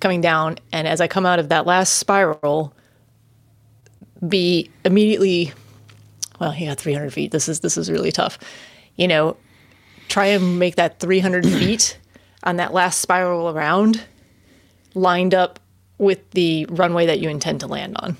coming 0.00 0.20
down, 0.20 0.58
and 0.72 0.88
as 0.88 1.00
I 1.00 1.06
come 1.06 1.24
out 1.24 1.38
of 1.38 1.48
that 1.50 1.66
last 1.66 1.94
spiral, 1.94 2.74
be 4.26 4.70
immediately 4.84 5.52
well 6.40 6.54
yeah, 6.54 6.74
300 6.74 7.12
feet 7.12 7.30
this 7.32 7.48
is 7.48 7.60
this 7.60 7.76
is 7.76 7.90
really 7.90 8.12
tough 8.12 8.38
you 8.96 9.06
know 9.08 9.36
try 10.08 10.26
and 10.26 10.58
make 10.58 10.76
that 10.76 11.00
300 11.00 11.44
feet 11.46 11.98
on 12.42 12.56
that 12.56 12.72
last 12.72 13.00
spiral 13.00 13.48
around 13.50 14.04
lined 14.94 15.34
up 15.34 15.58
with 15.98 16.30
the 16.30 16.66
runway 16.70 17.06
that 17.06 17.20
you 17.20 17.28
intend 17.28 17.60
to 17.60 17.66
land 17.66 17.96
on 18.00 18.16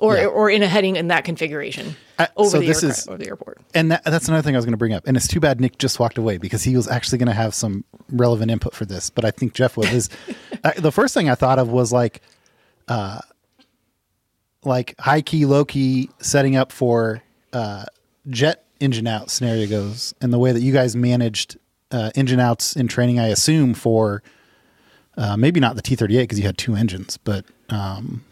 or 0.00 0.16
Yeah. 0.16 0.26
or 0.26 0.50
in 0.50 0.62
a 0.62 0.66
heading 0.66 0.96
in 0.96 1.08
that 1.08 1.24
configuration 1.24 1.96
over 2.36 2.50
so 2.50 2.60
the 2.60 2.66
this 2.66 2.82
aircraft, 2.82 2.98
is- 3.00 3.08
over 3.08 3.18
the 3.18 3.26
airport 3.28 3.58
And 3.74 3.90
that, 3.90 4.04
that's 4.04 4.28
another 4.28 4.42
thing 4.42 4.54
I 4.54 4.58
was 4.58 4.64
going 4.64 4.72
to 4.72 4.78
bring 4.78 4.92
up. 4.92 5.06
And 5.06 5.16
it's 5.16 5.26
too 5.28 5.40
bad 5.40 5.60
Nick 5.60 5.78
just 5.78 5.98
walked 5.98 6.16
away 6.18 6.38
because 6.38 6.62
he 6.62 6.76
was 6.76 6.86
actually 6.88 7.18
going 7.18 7.28
to 7.28 7.34
have 7.34 7.54
some 7.54 7.84
relevant 8.10 8.50
input 8.50 8.74
for 8.74 8.84
this. 8.84 9.10
But 9.10 9.24
I 9.24 9.30
think 9.32 9.54
Jeff 9.54 9.76
will. 9.76 9.84
Is 9.86 10.08
uh, 10.64 10.72
the 10.78 10.92
first 10.92 11.12
thing 11.14 11.28
I 11.28 11.34
thought 11.34 11.58
of 11.58 11.68
was 11.70 11.92
like, 11.92 12.22
uh, 12.88 13.20
like 14.64 14.94
high 14.98 15.20
key, 15.22 15.44
low 15.46 15.64
key 15.64 16.10
setting 16.20 16.56
up 16.56 16.72
for 16.72 17.22
uh, 17.52 17.84
jet 18.28 18.63
engine 18.84 19.06
out 19.06 19.30
scenario 19.30 19.66
goes, 19.66 20.14
and 20.20 20.32
the 20.32 20.38
way 20.38 20.52
that 20.52 20.60
you 20.60 20.72
guys 20.72 20.94
managed 20.94 21.56
uh, 21.90 22.10
engine 22.14 22.40
outs 22.40 22.76
in 22.76 22.86
training. 22.88 23.18
I 23.18 23.28
assume 23.28 23.74
for 23.74 24.22
uh, 25.16 25.36
maybe 25.36 25.60
not 25.60 25.76
the 25.76 25.82
T 25.82 25.96
thirty 25.96 26.16
eight 26.18 26.24
because 26.24 26.38
you 26.38 26.46
had 26.46 26.58
two 26.58 26.74
engines, 26.74 27.16
but 27.16 27.44
um, 27.68 28.24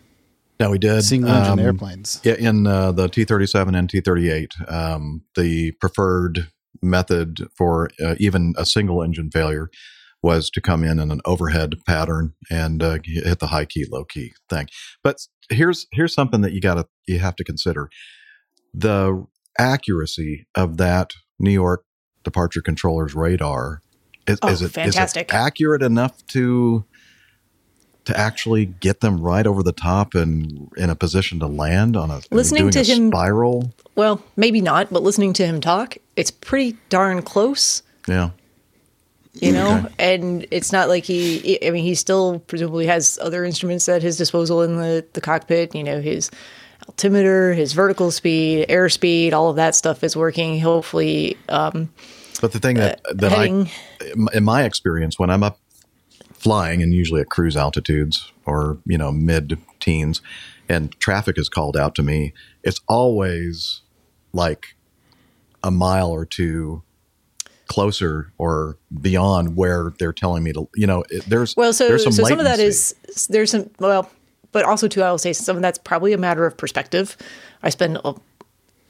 No, 0.60 0.70
we 0.70 0.78
did. 0.78 1.02
Single 1.02 1.30
engine 1.30 1.52
Um, 1.52 1.58
airplanes. 1.58 2.20
Yeah, 2.24 2.34
in 2.34 2.66
uh, 2.66 2.92
the 2.92 3.08
T 3.08 3.24
thirty 3.24 3.46
seven 3.46 3.74
and 3.74 3.88
T 3.88 4.00
thirty 4.00 4.30
eight, 4.30 4.52
um, 4.68 5.22
the 5.36 5.72
preferred 5.80 6.48
method 6.82 7.48
for 7.56 7.90
uh, 8.04 8.16
even 8.18 8.54
a 8.56 8.66
single 8.66 9.02
engine 9.02 9.30
failure 9.30 9.70
was 10.22 10.50
to 10.50 10.60
come 10.60 10.84
in 10.84 10.98
in 11.00 11.10
an 11.10 11.20
overhead 11.24 11.74
pattern 11.86 12.32
and 12.50 12.82
uh, 12.82 12.98
hit 13.04 13.40
the 13.40 13.48
high 13.48 13.64
key, 13.64 13.86
low 13.90 14.04
key 14.04 14.32
thing. 14.48 14.66
But 15.02 15.16
here's 15.50 15.86
here's 15.92 16.14
something 16.14 16.40
that 16.42 16.52
you 16.52 16.60
got 16.60 16.74
to 16.74 16.86
you 17.06 17.18
have 17.18 17.36
to 17.36 17.44
consider: 17.44 17.88
the 18.74 19.24
accuracy 19.58 20.46
of 20.54 20.76
that 20.78 21.12
New 21.38 21.50
York 21.50 21.84
departure 22.24 22.60
controller's 22.62 23.14
radar. 23.14 23.80
Is, 24.26 24.38
Oh, 24.42 24.48
is 24.48 24.62
it 24.62 24.68
fantastic. 24.70 25.32
accurate 25.34 25.82
enough 25.82 26.24
to 26.28 26.84
to 28.04 28.18
actually 28.18 28.66
get 28.66 29.00
them 29.00 29.20
right 29.20 29.46
over 29.46 29.62
the 29.62 29.70
top 29.72 30.14
and 30.14 30.68
in 30.76 30.90
a 30.90 30.94
position 30.96 31.38
to 31.38 31.46
land 31.46 31.96
on 31.96 32.10
a 32.10 32.20
Listening 32.32 32.68
to 32.70 32.80
a 32.80 32.82
him- 32.82 33.08
spiral. 33.10 33.72
well 33.94 34.20
maybe 34.36 34.60
not 34.60 34.92
but 34.92 35.02
listening 35.04 35.32
to 35.34 35.46
him 35.46 35.60
talk 35.60 35.96
it's 36.16 36.30
pretty 36.32 36.76
darn 36.88 37.22
close 37.22 37.82
Yeah, 38.08 38.30
you 39.34 39.52
know 39.52 39.78
Okay. 39.84 39.94
and 40.14 40.46
it's 40.50 40.72
not 40.72 40.88
like 40.88 41.04
he 41.04 41.64
i 41.64 41.70
mean 41.70 41.84
he 41.84 41.94
still 41.94 42.40
presumably 42.40 42.86
has 42.86 43.20
other 43.22 43.44
instruments 43.44 43.88
at 43.88 44.02
his 44.02 44.16
disposal 44.16 44.62
in 44.62 44.76
the, 44.78 45.06
the 45.12 45.20
cockpit 45.20 45.72
you 45.72 45.84
know 45.84 46.00
his 46.00 46.28
altimeter 46.88 47.52
his 47.54 47.72
vertical 47.72 48.10
speed 48.10 48.66
airspeed 48.68 49.32
all 49.32 49.48
of 49.50 49.56
that 49.56 49.74
stuff 49.74 50.02
is 50.04 50.16
working 50.16 50.60
hopefully 50.60 51.36
um 51.48 51.88
but 52.42 52.50
the 52.50 52.58
thing 52.58 52.74
that 52.74 53.00
that 53.14 53.30
heading- 53.30 53.68
I, 54.00 54.36
in 54.36 54.42
my 54.42 54.64
experience, 54.64 55.16
when 55.16 55.30
I'm 55.30 55.44
up 55.44 55.60
flying 56.34 56.82
and 56.82 56.92
usually 56.92 57.20
at 57.20 57.30
cruise 57.30 57.56
altitudes 57.56 58.32
or 58.44 58.78
you 58.84 58.98
know 58.98 59.12
mid 59.12 59.58
teens, 59.78 60.20
and 60.68 60.90
traffic 60.98 61.38
is 61.38 61.48
called 61.48 61.76
out 61.76 61.94
to 61.94 62.02
me, 62.02 62.34
it's 62.64 62.80
always 62.88 63.82
like 64.32 64.74
a 65.62 65.70
mile 65.70 66.10
or 66.10 66.26
two 66.26 66.82
closer 67.68 68.32
or 68.38 68.76
beyond 69.00 69.54
where 69.56 69.92
they're 70.00 70.12
telling 70.12 70.42
me 70.42 70.52
to. 70.52 70.68
You 70.74 70.88
know, 70.88 71.04
it, 71.10 71.24
there's 71.26 71.56
well 71.56 71.72
so 71.72 71.86
there's 71.86 72.02
so 72.02 72.10
some 72.10 72.24
some 72.26 72.40
of 72.40 72.44
that 72.44 72.58
is 72.58 72.92
there's 73.30 73.52
some 73.52 73.70
well 73.78 74.10
but 74.52 74.64
also 74.64 74.88
too 74.88 75.02
i 75.02 75.10
will 75.10 75.18
say 75.18 75.32
some 75.32 75.56
of 75.56 75.62
that's 75.62 75.78
probably 75.78 76.12
a 76.12 76.18
matter 76.18 76.46
of 76.46 76.56
perspective 76.56 77.16
i 77.62 77.68
spend 77.68 77.98
uh, 78.04 78.12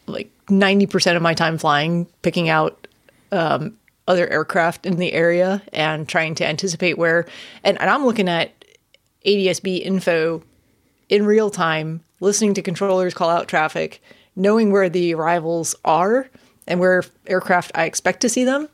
like 0.07 0.31
90% 0.49 1.17
of 1.17 1.23
my 1.23 1.33
time 1.33 1.57
flying 1.59 2.07
picking 2.23 2.49
out 2.49 2.87
um, 3.31 3.77
other 4.09 4.29
aircraft 4.29 4.85
in 4.85 4.97
the 4.97 5.13
area 5.13 5.63
and 5.73 6.09
trying 6.09 6.35
to 6.35 6.47
anticipate 6.47 6.99
where 6.99 7.27
and, 7.65 7.81
and 7.81 7.89
i'm 7.89 8.05
looking 8.05 8.29
at 8.29 8.53
adsb 9.25 9.81
info 9.81 10.43
in 11.09 11.25
real 11.25 11.51
time 11.51 12.03
listening 12.21 12.55
to 12.55 12.63
controllers 12.63 13.15
call 13.15 13.31
out 13.31 13.49
traffic 13.49 14.03
knowing 14.35 14.73
where 14.73 14.89
the 14.89 15.15
arrivals 15.15 15.75
are 15.85 16.29
and 16.67 16.81
where 16.81 17.05
aircraft 17.27 17.71
i 17.75 17.85
expect 17.85 18.21
to 18.21 18.29
see 18.29 18.45
them 18.45 18.69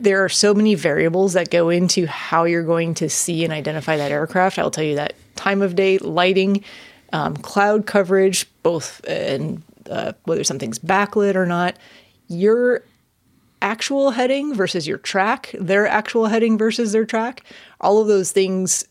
there 0.00 0.24
are 0.24 0.28
so 0.28 0.54
many 0.54 0.74
variables 0.74 1.34
that 1.34 1.50
go 1.50 1.68
into 1.68 2.06
how 2.06 2.44
you're 2.44 2.64
going 2.64 2.94
to 2.94 3.08
see 3.10 3.44
and 3.44 3.52
identify 3.52 3.98
that 3.98 4.10
aircraft. 4.10 4.58
I'll 4.58 4.70
tell 4.70 4.84
you 4.84 4.96
that 4.96 5.12
time 5.40 5.62
of 5.62 5.74
day, 5.74 5.98
lighting, 5.98 6.62
um, 7.12 7.34
cloud 7.36 7.86
coverage, 7.86 8.46
both 8.62 9.00
and 9.08 9.62
uh, 9.88 10.12
whether 10.24 10.44
something's 10.44 10.78
backlit 10.78 11.34
or 11.34 11.46
not, 11.46 11.76
your 12.28 12.82
actual 13.62 14.10
heading 14.10 14.54
versus 14.54 14.86
your 14.86 14.98
track, 14.98 15.50
their 15.58 15.86
actual 15.86 16.26
heading 16.26 16.58
versus 16.58 16.92
their 16.92 17.04
track, 17.04 17.42
all 17.80 18.00
of 18.00 18.06
those 18.06 18.32
things 18.32 18.86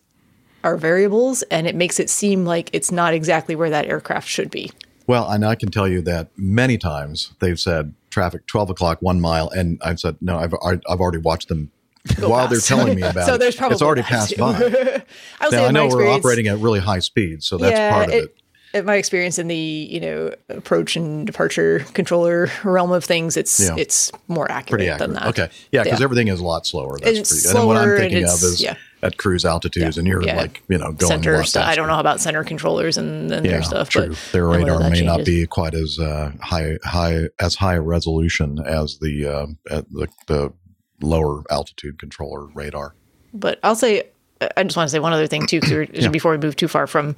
are 0.63 0.75
variables, 0.75 1.41
and 1.43 1.67
it 1.67 1.75
makes 1.75 1.99
it 1.99 2.09
seem 2.09 2.45
like 2.45 2.69
it's 2.73 2.91
not 2.91 3.13
exactly 3.13 3.55
where 3.55 3.69
that 3.69 3.85
aircraft 3.85 4.27
should 4.27 4.51
be. 4.51 4.71
Well, 5.07 5.29
and 5.29 5.45
I 5.45 5.55
can 5.55 5.71
tell 5.71 5.87
you 5.87 6.01
that 6.01 6.29
many 6.35 6.77
times 6.77 7.33
they've 7.39 7.59
said 7.59 7.93
traffic 8.09 8.45
12 8.47 8.71
o'clock, 8.71 8.97
one 9.01 9.21
mile. 9.21 9.49
And 9.49 9.79
I've 9.83 9.99
said, 9.99 10.17
no, 10.21 10.37
I've, 10.37 10.53
I've 10.63 10.99
already 10.99 11.19
watched 11.19 11.47
them 11.47 11.71
while 12.17 12.47
past. 12.47 12.51
they're 12.67 12.77
telling 12.77 12.95
me 12.95 13.01
about 13.09 13.25
So 13.25 13.35
it. 13.35 13.37
there's 13.39 13.55
probably 13.55 13.75
it's 13.75 13.81
already 13.81 14.01
passed 14.03 14.31
too. 14.31 14.37
by. 14.37 14.53
I 15.41 15.49
now, 15.49 15.63
I 15.63 15.65
my 15.67 15.71
know 15.71 15.87
we're 15.87 16.09
operating 16.09 16.47
at 16.47 16.57
really 16.59 16.79
high 16.79 16.99
speed, 16.99 17.43
so 17.43 17.57
that's 17.57 17.93
part 17.95 18.09
of 18.09 18.13
it. 18.13 18.35
In 18.71 18.85
my 18.85 18.97
experience 18.97 19.39
in 19.39 19.47
the 19.47 19.55
you 19.55 19.99
know 19.99 20.31
approach 20.47 20.95
and 20.95 21.25
departure 21.25 21.79
controller 21.93 22.51
realm 22.63 22.91
of 22.91 23.03
things, 23.03 23.35
it's 23.35 23.59
Yeah. 23.59 23.75
it's 23.77 24.11
more 24.27 24.49
accurate, 24.51 24.83
accurate. 24.87 24.99
than 24.99 25.13
that. 25.13 25.27
Okay. 25.29 25.49
Yeah, 25.71 25.83
because 25.83 26.01
everything 26.03 26.27
is 26.27 26.39
a 26.39 26.43
lot 26.43 26.67
slower. 26.67 26.99
That's 27.01 27.17
It's 27.17 27.43
pretty, 27.45 27.57
and 27.57 27.67
what 27.67 27.77
I'm 27.77 27.97
thinking 27.97 28.25
of 28.25 28.43
is 28.43 28.61
yeah. 28.61 28.75
at 29.01 29.17
cruise 29.17 29.43
altitudes, 29.43 29.97
and 29.97 30.07
you're 30.07 30.21
Yeah. 30.21 30.37
like, 30.37 30.61
you 30.69 30.77
know, 30.77 30.91
going 30.91 31.09
center 31.09 31.43
stuff. 31.45 31.65
I 31.65 31.73
don't 31.73 31.87
know 31.87 31.97
about 31.99 32.21
center 32.21 32.43
controllers 32.43 32.95
and, 32.99 33.31
and 33.31 33.43
yeah, 33.43 33.53
their 33.53 33.63
stuff, 33.63 33.89
true. 33.89 34.09
but 34.09 34.19
Their 34.33 34.45
radar 34.45 34.87
may 34.87 35.01
not 35.01 35.25
be 35.25 35.47
quite 35.47 35.73
as 35.73 35.97
uh, 35.97 36.33
high, 36.39 36.77
high 36.83 37.29
as 37.39 37.55
high 37.55 37.73
a 37.73 37.81
resolution 37.81 38.59
as 38.63 38.99
the 38.99 39.25
uh, 39.25 39.47
the, 39.89 40.07
the 40.27 40.53
lower 41.01 41.43
altitude 41.49 41.99
controller 41.99 42.45
radar. 42.53 42.95
But 43.33 43.59
I'll 43.63 43.75
say, 43.75 44.09
I 44.57 44.63
just 44.63 44.75
want 44.75 44.87
to 44.87 44.91
say 44.91 44.99
one 44.99 45.13
other 45.13 45.27
thing 45.27 45.45
too, 45.45 45.59
because 45.61 46.07
before 46.11 46.31
we 46.31 46.37
move 46.37 46.55
too 46.55 46.67
far 46.67 46.87
from, 46.87 47.15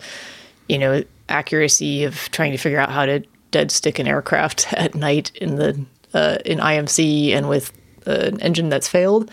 you 0.68 0.78
know, 0.78 1.04
accuracy 1.30 2.04
of 2.04 2.30
trying 2.32 2.52
to 2.52 2.58
figure 2.58 2.80
out 2.80 2.92
how 2.92 3.06
to 3.06 3.24
dead 3.52 3.72
stick 3.72 4.00
an 4.00 4.08
aircraft 4.08 4.72
at 4.74 4.96
night 4.96 5.32
in 5.36 5.56
the 5.56 5.86
uh, 6.14 6.38
in 6.46 6.60
IMC 6.60 7.32
and 7.32 7.48
with 7.48 7.72
uh, 8.08 8.12
an 8.12 8.42
engine 8.42 8.70
that's 8.70 8.88
failed. 8.88 9.32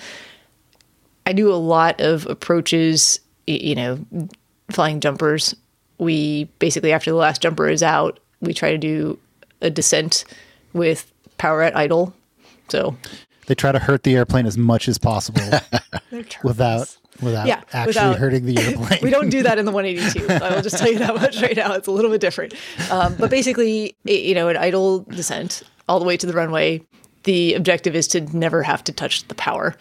I 1.27 1.33
do 1.33 1.53
a 1.53 1.57
lot 1.57 2.01
of 2.01 2.27
approaches, 2.27 3.21
you 3.47 3.75
know, 3.75 3.99
flying 4.71 5.01
jumpers. 5.01 5.55
We 5.99 6.45
basically 6.59 6.93
after 6.93 7.11
the 7.11 7.17
last 7.17 7.43
jumper 7.43 7.69
is 7.69 7.83
out, 7.83 8.21
we 8.41 8.55
try 8.55 8.71
to 8.71 8.79
do 8.79 9.19
a 9.61 9.71
descent 9.71 10.25
with 10.73 11.11
power 11.37 11.63
at 11.63 11.77
idle. 11.77 12.15
So 12.69 12.97
They 13.49 13.55
try 13.55 13.73
to 13.73 13.79
hurt 13.79 14.03
the 14.05 14.15
airplane 14.15 14.47
as 14.47 14.57
much 14.57 14.89
as 14.89 14.99
possible 14.99 15.43
without 16.45 16.97
without 17.23 17.47
Yeah, 17.47 17.63
actually 17.73 17.87
without- 17.89 18.19
hurting 18.19 18.45
the 18.47 18.59
airplane. 18.61 19.01
we 19.03 19.11
don't 19.11 19.29
do 19.31 19.43
that 19.43 19.59
in 19.59 19.65
the 19.65 19.73
182. 19.73 20.33
I 20.33 20.55
will 20.55 20.63
just 20.63 20.79
tell 20.79 20.91
you 20.93 20.99
that 20.99 21.15
much 21.17 21.43
right 21.43 21.57
now. 21.57 21.73
It's 21.75 21.89
a 21.89 21.91
little 21.91 22.11
bit 22.11 22.21
different. 22.21 22.55
Um, 22.91 23.17
but 23.19 23.31
basically, 23.31 23.97
it, 24.05 24.21
you 24.23 24.35
know, 24.35 24.49
an 24.49 24.57
idle 24.57 25.01
descent 25.01 25.63
all 25.89 25.99
the 25.99 26.05
way 26.05 26.17
to 26.17 26.27
the 26.27 26.33
runway. 26.33 26.83
the 27.25 27.55
objective 27.55 27.97
is 27.97 28.07
to 28.09 28.21
never 28.37 28.63
have 28.63 28.85
to 28.85 28.93
touch 28.93 29.27
the 29.29 29.35
power 29.35 29.75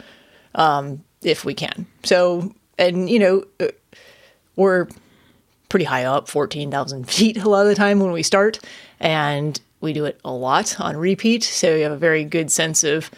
um, 0.56 1.04
if 1.22 1.46
we 1.46 1.54
can. 1.54 1.86
So, 2.04 2.54
and 2.80 3.10
you 3.10 3.20
know, 3.20 3.44
uh, 3.60 3.68
we're 4.56 4.88
pretty 5.70 5.86
high 5.86 6.06
up, 6.06 6.28
14,000 6.30 7.08
feet 7.10 7.38
a 7.44 7.50
lot 7.50 7.62
of 7.64 7.68
the 7.68 7.76
time 7.76 8.00
when 8.00 8.12
we 8.14 8.24
start, 8.24 8.60
and 9.00 9.60
we 9.82 9.94
do 9.94 10.06
it 10.06 10.20
a 10.26 10.32
lot 10.32 10.80
on 10.80 10.98
repeat. 10.98 11.44
So 11.44 11.76
you 11.76 11.84
have 11.84 11.92
a 11.92 11.98
very 11.98 12.24
good 12.24 12.50
sense 12.52 12.84
of, 12.84 13.12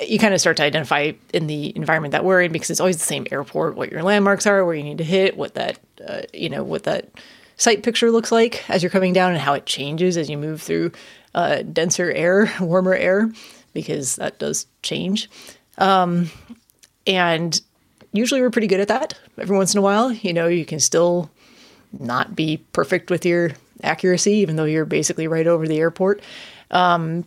you 0.00 0.18
kind 0.18 0.34
of 0.34 0.40
start 0.40 0.56
to 0.56 0.62
identify 0.62 1.12
in 1.32 1.46
the 1.46 1.74
environment 1.76 2.12
that 2.12 2.24
we're 2.24 2.42
in 2.42 2.52
because 2.52 2.70
it's 2.70 2.80
always 2.80 2.96
the 2.96 3.04
same 3.04 3.26
airport, 3.30 3.76
what 3.76 3.90
your 3.90 4.02
landmarks 4.02 4.46
are, 4.46 4.64
where 4.64 4.74
you 4.74 4.82
need 4.82 4.98
to 4.98 5.04
hit, 5.04 5.36
what 5.36 5.54
that, 5.54 5.78
uh, 6.06 6.22
you 6.32 6.48
know, 6.48 6.62
what 6.62 6.84
that 6.84 7.08
site 7.56 7.82
picture 7.82 8.10
looks 8.10 8.32
like 8.32 8.68
as 8.70 8.82
you're 8.82 8.90
coming 8.90 9.12
down 9.12 9.32
and 9.32 9.40
how 9.40 9.52
it 9.54 9.66
changes 9.66 10.16
as 10.16 10.30
you 10.30 10.38
move 10.38 10.62
through 10.62 10.92
uh, 11.34 11.62
denser 11.62 12.10
air, 12.12 12.52
warmer 12.60 12.94
air, 12.94 13.30
because 13.72 14.16
that 14.16 14.38
does 14.38 14.66
change. 14.82 15.28
Um, 15.78 16.30
and 17.06 17.60
usually 18.12 18.40
we're 18.40 18.50
pretty 18.50 18.66
good 18.66 18.80
at 18.80 18.88
that. 18.88 19.18
Every 19.38 19.56
once 19.56 19.74
in 19.74 19.78
a 19.78 19.82
while, 19.82 20.12
you 20.12 20.32
know, 20.32 20.46
you 20.46 20.64
can 20.64 20.80
still 20.80 21.30
not 21.98 22.34
be 22.34 22.58
perfect 22.72 23.10
with 23.10 23.26
your 23.26 23.52
accuracy, 23.82 24.32
even 24.32 24.56
though 24.56 24.64
you're 24.64 24.84
basically 24.84 25.26
right 25.26 25.46
over 25.46 25.66
the 25.66 25.78
airport. 25.78 26.22
Um, 26.70 27.24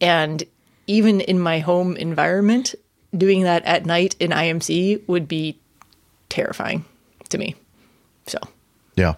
and 0.00 0.42
even 0.90 1.20
in 1.20 1.38
my 1.38 1.60
home 1.60 1.96
environment, 1.96 2.74
doing 3.16 3.44
that 3.44 3.64
at 3.64 3.86
night 3.86 4.16
in 4.18 4.32
IMC 4.32 5.06
would 5.06 5.28
be 5.28 5.60
terrifying 6.28 6.84
to 7.28 7.38
me. 7.38 7.54
So, 8.26 8.38
Yeah. 8.96 9.14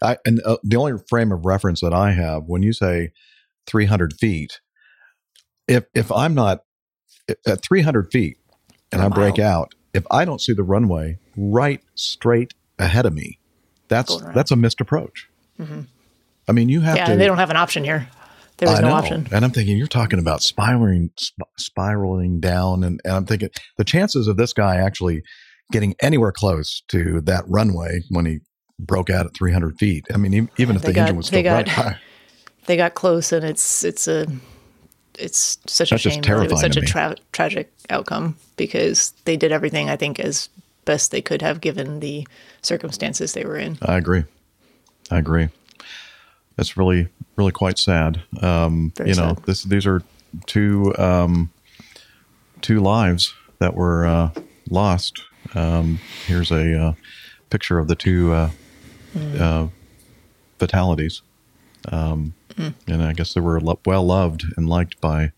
I, 0.00 0.16
and 0.24 0.40
uh, 0.44 0.56
the 0.62 0.76
only 0.76 0.94
frame 1.08 1.30
of 1.30 1.44
reference 1.44 1.80
that 1.82 1.92
I 1.92 2.12
have 2.12 2.44
when 2.46 2.62
you 2.62 2.72
say 2.72 3.12
300 3.66 4.14
feet, 4.14 4.60
if 5.68 5.84
if 5.94 6.10
I'm 6.10 6.34
not 6.34 6.64
at 7.46 7.62
300 7.62 8.10
feet 8.10 8.38
and 8.92 9.02
I 9.02 9.08
break 9.08 9.38
out, 9.38 9.74
if 9.92 10.04
I 10.10 10.24
don't 10.24 10.40
see 10.40 10.52
the 10.52 10.62
runway 10.62 11.18
right 11.36 11.82
straight 11.94 12.54
ahead 12.78 13.06
of 13.06 13.14
me, 13.14 13.38
that's 13.88 14.20
that's 14.34 14.50
a 14.50 14.56
missed 14.56 14.80
approach. 14.80 15.28
mhm. 15.58 15.86
I 16.46 16.52
mean, 16.52 16.68
you 16.68 16.80
have 16.80 16.96
yeah, 16.96 17.06
to. 17.06 17.16
they 17.16 17.26
don't 17.26 17.38
have 17.38 17.50
an 17.50 17.56
option 17.56 17.84
here. 17.84 18.08
There 18.58 18.68
was 18.68 18.78
I 18.78 18.82
no 18.82 18.88
know. 18.88 18.94
option. 18.94 19.26
And 19.32 19.44
I'm 19.44 19.50
thinking 19.50 19.76
you're 19.76 19.86
talking 19.88 20.18
about 20.18 20.42
spiraling 20.42 21.10
sp- 21.18 21.50
spiraling 21.58 22.40
down 22.40 22.84
and, 22.84 23.00
and 23.04 23.12
I'm 23.14 23.26
thinking 23.26 23.50
the 23.78 23.84
chances 23.84 24.28
of 24.28 24.36
this 24.36 24.52
guy 24.52 24.76
actually 24.76 25.22
getting 25.72 25.94
anywhere 26.00 26.30
close 26.32 26.82
to 26.88 27.20
that 27.22 27.44
runway 27.48 28.00
when 28.10 28.26
he 28.26 28.38
broke 28.78 29.10
out 29.10 29.26
at 29.26 29.34
300 29.34 29.76
feet. 29.78 30.06
I 30.12 30.16
mean, 30.18 30.34
e- 30.34 30.48
even 30.58 30.76
if 30.76 30.82
They 30.82 30.88
the 30.88 30.94
got- 30.94 31.00
engine 31.02 31.16
was 31.16 31.26
still 31.26 31.42
got- 31.42 31.76
running, 31.76 31.94
They 32.66 32.76
got 32.78 32.94
close, 32.94 33.30
and 33.30 33.44
it's 33.44 33.84
it's 33.84 34.08
a 34.08 34.26
it's 35.18 35.58
such 35.66 35.90
a 35.90 35.94
That's 35.94 36.02
just 36.02 36.14
shame. 36.14 36.22
that 36.22 36.44
It 36.46 36.50
was 36.50 36.60
such 36.60 36.76
a 36.78 36.80
tra- 36.80 37.16
tragic 37.32 37.70
outcome 37.90 38.36
because 38.56 39.12
they 39.26 39.36
did 39.36 39.52
everything 39.52 39.90
I 39.90 39.96
think 39.96 40.18
as 40.18 40.48
best 40.86 41.10
they 41.10 41.20
could 41.20 41.42
have 41.42 41.60
given 41.60 42.00
the 42.00 42.26
circumstances 42.62 43.34
they 43.34 43.44
were 43.44 43.56
in. 43.58 43.76
I 43.82 43.96
agree. 43.98 44.24
I 45.10 45.18
agree. 45.18 45.50
That's 46.56 46.76
really, 46.76 47.08
really 47.36 47.52
quite 47.52 47.78
sad. 47.78 48.22
Um, 48.42 48.92
Very 48.96 49.10
you 49.10 49.16
know, 49.16 49.34
sad. 49.34 49.44
this 49.46 49.62
these 49.64 49.86
are 49.86 50.02
two 50.46 50.94
um, 50.98 51.50
two 52.62 52.80
lives 52.80 53.34
that 53.58 53.74
were 53.74 54.06
uh, 54.06 54.30
lost. 54.70 55.20
Um, 55.54 55.98
here's 56.26 56.50
a 56.50 56.80
uh, 56.80 56.92
picture 57.50 57.78
of 57.78 57.88
the 57.88 57.96
two 57.96 58.32
uh, 58.32 58.50
Mm. 59.16 59.40
uh, 59.40 59.68
fatalities, 60.58 61.22
um, 61.92 62.34
Mm. 62.56 62.74
and 62.88 63.02
I 63.02 63.12
guess 63.12 63.32
they 63.34 63.40
were 63.40 63.60
lo- 63.60 63.78
well 63.86 64.04
loved 64.04 64.44
and 64.56 64.68
liked 64.68 65.00
by 65.00 65.30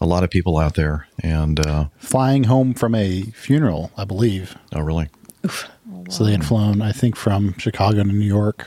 a 0.00 0.06
lot 0.06 0.22
of 0.22 0.30
people 0.30 0.56
out 0.58 0.74
there. 0.74 1.08
And 1.20 1.58
uh, 1.66 1.86
Flying 1.98 2.44
home 2.44 2.74
from 2.74 2.94
a 2.94 3.22
funeral, 3.34 3.90
I 3.96 4.04
believe. 4.04 4.56
oh, 4.72 4.80
really? 4.82 5.08
So 6.10 6.22
they 6.24 6.30
had 6.30 6.44
flown, 6.44 6.80
I 6.80 6.92
think, 6.92 7.16
from 7.16 7.56
Chicago 7.58 8.04
to 8.04 8.08
New 8.08 8.24
York 8.24 8.66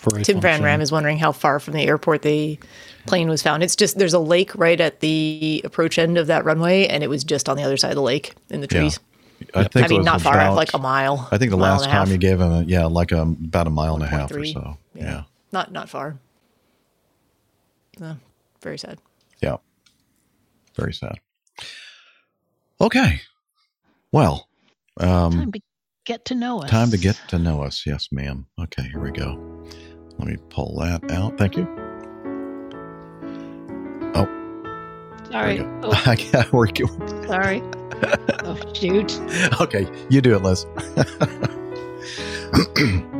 for 0.00 0.18
a 0.18 0.24
Tim 0.24 0.40
Van. 0.40 0.62
Ram 0.62 0.80
is 0.80 0.90
wondering 0.90 1.18
how 1.18 1.32
far 1.32 1.60
from 1.60 1.74
the 1.74 1.82
airport 1.84 2.22
the 2.22 2.58
plane 3.06 3.28
was 3.28 3.42
found. 3.42 3.62
It's 3.62 3.76
just 3.76 3.98
there's 3.98 4.14
a 4.14 4.18
lake 4.18 4.54
right 4.54 4.80
at 4.80 5.00
the 5.00 5.60
approach 5.64 5.98
end 5.98 6.18
of 6.18 6.26
that 6.28 6.44
runway, 6.44 6.86
and 6.86 7.02
it 7.04 7.08
was 7.08 7.24
just 7.24 7.48
on 7.48 7.56
the 7.56 7.62
other 7.62 7.76
side 7.76 7.90
of 7.90 7.96
the 7.96 8.02
lake 8.02 8.34
in 8.48 8.60
the 8.60 8.68
Yeah. 8.70 8.80
trees. 8.80 8.98
I 9.54 9.64
think 9.64 9.86
I 9.86 9.88
mean, 9.88 9.98
was 10.00 10.06
not 10.06 10.20
far, 10.20 10.34
about- 10.34 10.54
like 10.56 10.74
a 10.74 10.78
mile. 10.78 11.26
I 11.32 11.38
think 11.38 11.50
the 11.50 11.56
mile 11.56 11.72
last 11.72 11.82
and 11.84 11.90
a 11.90 11.94
half. 11.94 12.04
time 12.06 12.12
you 12.12 12.18
gave 12.18 12.40
him, 12.40 12.52
a, 12.52 12.62
yeah, 12.64 12.84
like 12.84 13.10
a, 13.10 13.22
about 13.22 13.66
a 13.66 13.70
mile 13.70 13.94
and 13.94 14.02
a 14.02 14.06
half 14.06 14.30
or 14.32 14.34
1.3. 14.40 14.52
so. 14.52 14.76
Yeah. 14.94 15.22
Not 15.52 15.72
not 15.72 15.88
far. 15.88 16.18
No, 17.98 18.16
very 18.62 18.78
sad. 18.78 18.98
Yeah. 19.42 19.56
Very 20.76 20.92
sad. 20.94 21.18
Okay. 22.80 23.20
Well, 24.12 24.48
um, 24.98 25.32
Time 25.32 25.52
to 25.52 25.60
get 26.04 26.24
to 26.26 26.34
know 26.34 26.60
us. 26.62 26.70
time 26.70 26.90
to 26.90 26.98
get 26.98 27.18
to 27.28 27.38
know 27.38 27.62
us. 27.62 27.84
Yes, 27.86 28.08
ma'am. 28.12 28.46
Okay, 28.58 28.82
here 28.84 29.00
we 29.00 29.10
go. 29.10 29.49
Let 30.20 30.28
me 30.28 30.36
pull 30.50 30.76
that 30.80 31.10
out. 31.10 31.38
Thank 31.38 31.56
you. 31.56 31.66
Oh, 34.14 34.28
Sorry. 35.30 35.60
Oh, 35.82 35.92
I 36.06 36.16
got 36.30 36.52
we're 36.52 36.66
go- 36.66 37.26
sorry. 37.26 37.62
oh, 38.44 38.58
shoot. 38.74 39.18
Okay, 39.60 39.88
you 40.10 40.20
do 40.20 40.36
it, 40.36 40.42
Liz. 40.42 40.66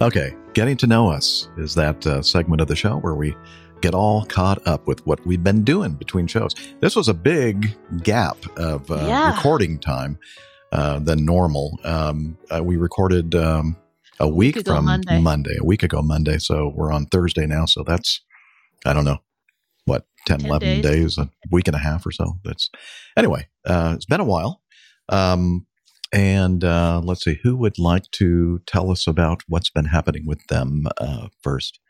okay, 0.00 0.34
getting 0.54 0.76
to 0.78 0.86
know 0.86 1.10
us 1.10 1.48
is 1.56 1.74
that 1.74 2.06
uh, 2.06 2.22
segment 2.22 2.60
of 2.60 2.68
the 2.68 2.76
show 2.76 2.96
where 2.98 3.14
we 3.14 3.36
get 3.80 3.94
all 3.94 4.24
caught 4.26 4.64
up 4.66 4.86
with 4.86 5.04
what 5.06 5.24
we've 5.26 5.42
been 5.44 5.62
doing 5.62 5.94
between 5.94 6.26
shows. 6.26 6.52
This 6.80 6.96
was 6.96 7.08
a 7.08 7.14
big 7.14 7.76
gap 8.02 8.36
of 8.58 8.90
uh, 8.90 8.96
Yeah. 9.06 9.34
recording 9.36 9.78
time 9.78 10.18
uh, 10.72 10.98
than 10.98 11.24
normal. 11.24 11.78
Um, 11.84 12.38
uh, 12.54 12.62
we 12.62 12.76
recorded 12.76 13.34
um, 13.34 13.76
a 14.20 14.28
week, 14.28 14.56
ago 14.56 14.74
from 14.76 14.84
Monday. 15.22 15.56
a 15.60 15.64
week 15.64 15.82
ago 15.82 16.02
Monday. 16.02 16.38
So 16.38 16.72
we're 16.74 16.92
on 16.92 17.06
Thursday 17.06 17.46
now. 17.46 17.64
So 17.64 17.82
that's, 17.84 18.20
I 18.84 18.92
don't 18.92 19.04
know, 19.04 19.18
what, 19.84 20.06
10, 20.26 20.40
10 20.40 20.46
11 20.48 20.68
days. 20.68 20.82
days. 20.82 21.18
a 21.18 21.30
week 21.50 21.68
and 21.68 21.74
a 21.76 21.80
half 21.80 22.04
or 22.06 22.12
so. 22.12 22.38
That's 22.44 22.70
anyway, 23.16 23.48
uh, 23.66 23.92
it's 23.96 24.06
been 24.06 24.20
a 24.20 24.24
while. 24.24 24.62
Um, 25.08 25.66
and 26.12 26.64
uh, 26.64 27.00
let's 27.04 27.24
see, 27.24 27.38
who 27.42 27.56
would 27.56 27.78
like 27.78 28.10
to 28.12 28.60
tell 28.66 28.90
us 28.90 29.06
about 29.06 29.42
what's 29.46 29.70
been 29.70 29.86
happening 29.86 30.24
with 30.26 30.46
them 30.48 30.86
uh, 30.98 31.28
first? 31.42 31.80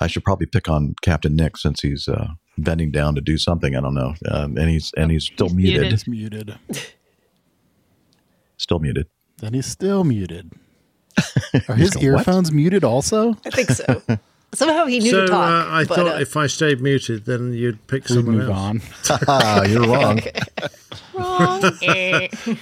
I 0.00 0.08
should 0.08 0.24
probably 0.24 0.46
pick 0.46 0.68
on 0.68 0.94
Captain 1.02 1.36
Nick 1.36 1.56
since 1.56 1.80
he's 1.80 2.08
uh, 2.08 2.30
bending 2.58 2.90
down 2.90 3.14
to 3.14 3.20
do 3.20 3.38
something. 3.38 3.76
I 3.76 3.80
don't 3.80 3.94
know, 3.94 4.14
um, 4.28 4.56
and 4.56 4.68
he's 4.68 4.90
and 4.96 5.12
he's 5.12 5.26
still 5.26 5.48
He's 5.48 5.56
muted. 5.56 6.08
muted. 6.08 6.58
He's 8.70 8.80
muted. 8.80 8.80
Still 8.80 8.80
muted. 8.80 9.06
Then 9.40 9.54
he's 9.54 9.66
still 9.66 10.04
muted. 10.04 10.52
Are 11.68 11.74
his 11.74 11.90
going, 11.90 12.12
"What?" 12.12 12.20
earphones 12.20 12.52
muted 12.52 12.84
also? 12.84 13.36
I 13.44 13.50
think 13.50 13.70
so. 13.70 14.02
Somehow 14.54 14.84
he 14.84 14.98
knew 14.98 15.10
so 15.10 15.20
to 15.22 15.26
talk. 15.28 15.50
uh, 15.50 15.70
I 15.70 15.84
but, 15.84 15.96
thought 15.96 16.06
uh, 16.16 16.20
if 16.20 16.36
I 16.36 16.46
stayed 16.46 16.80
muted, 16.82 17.24
then 17.24 17.54
you'd 17.54 17.86
pick 17.86 18.06
We'd 18.08 18.16
someone 18.16 18.38
move 18.38 18.50
else. 18.50 19.10
on. 19.26 19.70
You're 19.70 19.86
wrong. 19.88 20.20
wrong. 21.14 21.62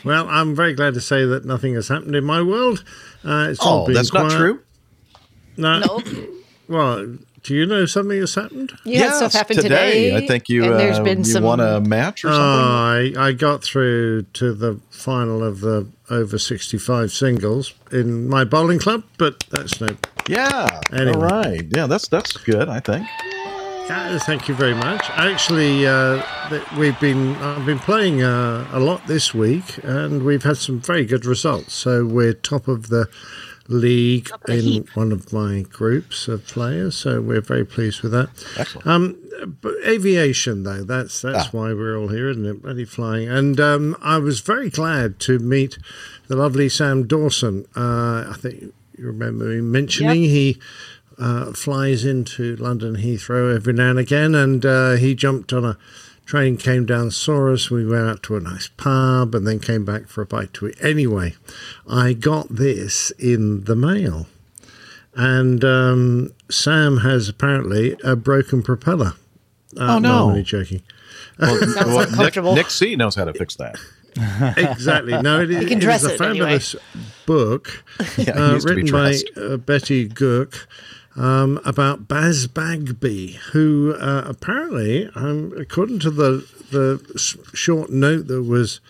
Well, 0.05 0.29
I'm 0.29 0.55
very 0.55 0.73
glad 0.75 0.95
to 0.95 1.01
say 1.01 1.25
that 1.27 1.45
nothing 1.45 1.75
has 1.75 1.89
happened 1.89 2.15
in 2.15 2.25
my 2.25 2.43
world. 2.43 2.85
Uh, 3.25 3.49
it's 3.51 3.59
all 3.61 3.83
Oh, 3.83 3.87
been 3.87 3.95
that's 3.95 4.13
not 4.13 4.31
true. 4.31 4.61
No. 5.57 5.81
no, 5.81 6.01
Well, 6.69 7.19
do 7.43 7.55
you 7.55 7.67
know 7.67 7.87
something 7.87 8.19
has 8.19 8.35
happened? 8.35 8.73
you 8.85 8.99
had 8.99 9.15
stuff 9.15 9.33
Yes, 9.33 9.35
happen 9.35 9.57
today. 9.57 9.69
today. 10.11 10.17
I 10.17 10.27
think 10.27 10.49
you 10.49 10.65
and 10.65 10.79
there's 10.79 10.99
uh, 10.99 11.03
been 11.05 11.19
you 11.19 11.25
some. 11.25 11.45
won 11.45 11.61
a 11.61 11.81
match 11.81 12.25
or 12.25 12.29
Oh, 12.29 12.33
something. 12.33 13.17
I, 13.19 13.29
I 13.29 13.33
got 13.33 13.63
through 13.63 14.23
to 14.35 14.53
the 14.53 14.81
final 14.91 15.43
of 15.43 15.61
the 15.61 15.87
over 16.11 16.39
65 16.39 17.13
singles 17.13 17.73
in 17.93 18.29
my 18.29 18.45
bowling 18.45 18.79
club, 18.79 19.05
but 19.19 19.45
that's 19.51 19.81
no. 19.81 19.97
yeah. 20.29 20.81
Anyway. 20.93 21.13
All 21.15 21.21
right. 21.23 21.63
Yeah, 21.75 21.87
that's 21.87 22.09
that's 22.09 22.37
good. 22.37 22.69
I 22.69 22.81
think. 22.81 23.07
Yeah, 23.89 24.19
thank 24.21 24.47
you 24.47 24.55
very 24.55 24.75
much. 24.75 25.03
Actually, 25.11 25.85
uh, 25.85 26.23
we've 26.79 26.99
been 27.01 27.35
I've 27.37 27.67
been 27.67 27.81
playing 27.81 28.23
uh, 28.23 28.69
a 28.73 28.79
lot 28.79 29.05
this 29.09 29.35
week, 29.35 29.81
and 29.83 30.25
we've 30.25 30.45
had 30.45 30.59
some 30.59 30.81
very 30.81 31.05
good 31.05 31.25
results. 31.27 31.75
So 31.75 32.05
we're 32.07 32.33
top 32.35 32.69
of 32.69 32.89
the 32.89 33.09
league 33.71 34.27
Top 34.27 34.41
of 34.43 34.47
the 34.49 34.53
in 34.59 34.65
heap. 34.65 34.97
one 34.97 35.13
of 35.13 35.33
my 35.33 35.63
groups 35.63 36.29
of 36.29 36.47
players. 36.47 36.97
So 36.97 37.21
we're 37.21 37.41
very 37.41 37.65
pleased 37.65 38.03
with 38.03 38.13
that. 38.13 38.29
Excellent. 38.59 38.87
Um, 38.87 39.17
but 39.63 39.75
aviation, 39.87 40.65
though, 40.65 40.85
that's 40.85 41.23
that's 41.23 41.47
Ah. 41.47 41.49
why 41.53 41.73
we're 41.73 41.97
all 41.97 42.09
here, 42.09 42.29
isn't 42.29 42.45
it? 42.45 42.63
Bloody 42.63 42.85
flying. 42.85 43.29
And 43.29 43.59
um, 43.61 43.97
I 44.03 44.19
was 44.19 44.41
very 44.41 44.69
glad 44.71 45.19
to 45.21 45.39
meet 45.39 45.79
the 46.29 46.37
lovely 46.37 46.69
Sam 46.69 47.07
Dawson. 47.07 47.67
Uh, 47.77 48.27
I 48.29 48.35
think 48.39 48.61
you 48.99 49.07
remember 49.07 49.45
me 49.47 49.61
mentioning 49.63 50.25
he 50.25 50.59
uh, 51.19 51.53
flies 51.53 52.05
into 52.05 52.57
London 52.57 52.97
Heathrow 52.97 53.55
every 53.55 53.73
now 53.73 53.91
and 53.91 53.99
again, 53.99 54.35
and 54.35 54.65
uh, 54.67 54.93
he 54.93 55.15
jumped 55.15 55.53
on 55.53 55.65
a 55.65 55.79
train, 56.31 56.57
came 56.57 56.87
down, 56.87 57.11
saw 57.11 57.53
us. 57.53 57.71
We 57.71 57.85
went 57.85 58.09
out 58.09 58.23
to 58.25 58.37
a 58.37 58.41
nice 58.41 58.69
pub, 58.77 59.35
and 59.35 59.47
then 59.47 59.59
came 59.59 59.85
back 59.85 60.07
for 60.09 60.23
a 60.23 60.27
bite 60.27 60.53
to 60.55 60.69
eat. 60.69 60.77
Anyway, 60.81 61.35
I 61.89 62.13
got 62.13 62.49
this 62.55 63.11
in 63.19 63.65
the 63.65 63.75
mail. 63.75 64.27
and 65.15 65.65
um, 65.65 66.33
Sam 66.51 66.99
has 66.99 67.29
apparently 67.29 67.97
a 68.05 68.15
broken 68.17 68.63
propeller. 68.63 69.15
Uh, 69.77 69.97
Oh, 69.97 69.99
no. 69.99 70.09
I'm 70.15 70.23
only 70.31 70.43
joking. 70.43 70.83
Well, 71.39 71.59
well, 71.87 72.11
Nick. 72.17 72.37
Nick 72.37 72.71
C 72.71 72.95
knows 72.97 73.15
how 73.17 73.25
to 73.25 73.33
fix 73.35 73.57
that. 73.57 73.77
exactly. 74.57 75.21
No, 75.23 75.41
it, 75.43 75.51
You 75.51 75.59
is- 75.59 75.69
can 75.69 75.79
it 75.79 75.81
dress 75.81 76.03
is 76.03 76.11
a 76.11 76.15
it 76.15 76.21
anyway. 76.21 76.59
fabulous 76.59 76.77
book 77.27 77.85
Yeah, 78.19 78.33
uh, 78.33 78.53
used 78.55 78.67
to 78.69 78.75
be 78.75 78.83
written 78.83 78.93
by 78.93 79.41
uh, 79.41 79.57
Betty 79.59 80.09
Gook 80.09 80.67
um, 81.17 81.61
about 81.65 82.09
Baz 82.09 82.47
Bagby, 82.47 83.39
who 83.53 83.95
uh, 83.99 84.25
apparently, 84.27 85.09
um, 85.15 85.53
according 85.57 85.99
to 86.01 86.11
the 86.11 86.47
the 86.71 87.19
short 87.53 87.91
note 87.91 88.29
that 88.29 88.43
was 88.43 88.81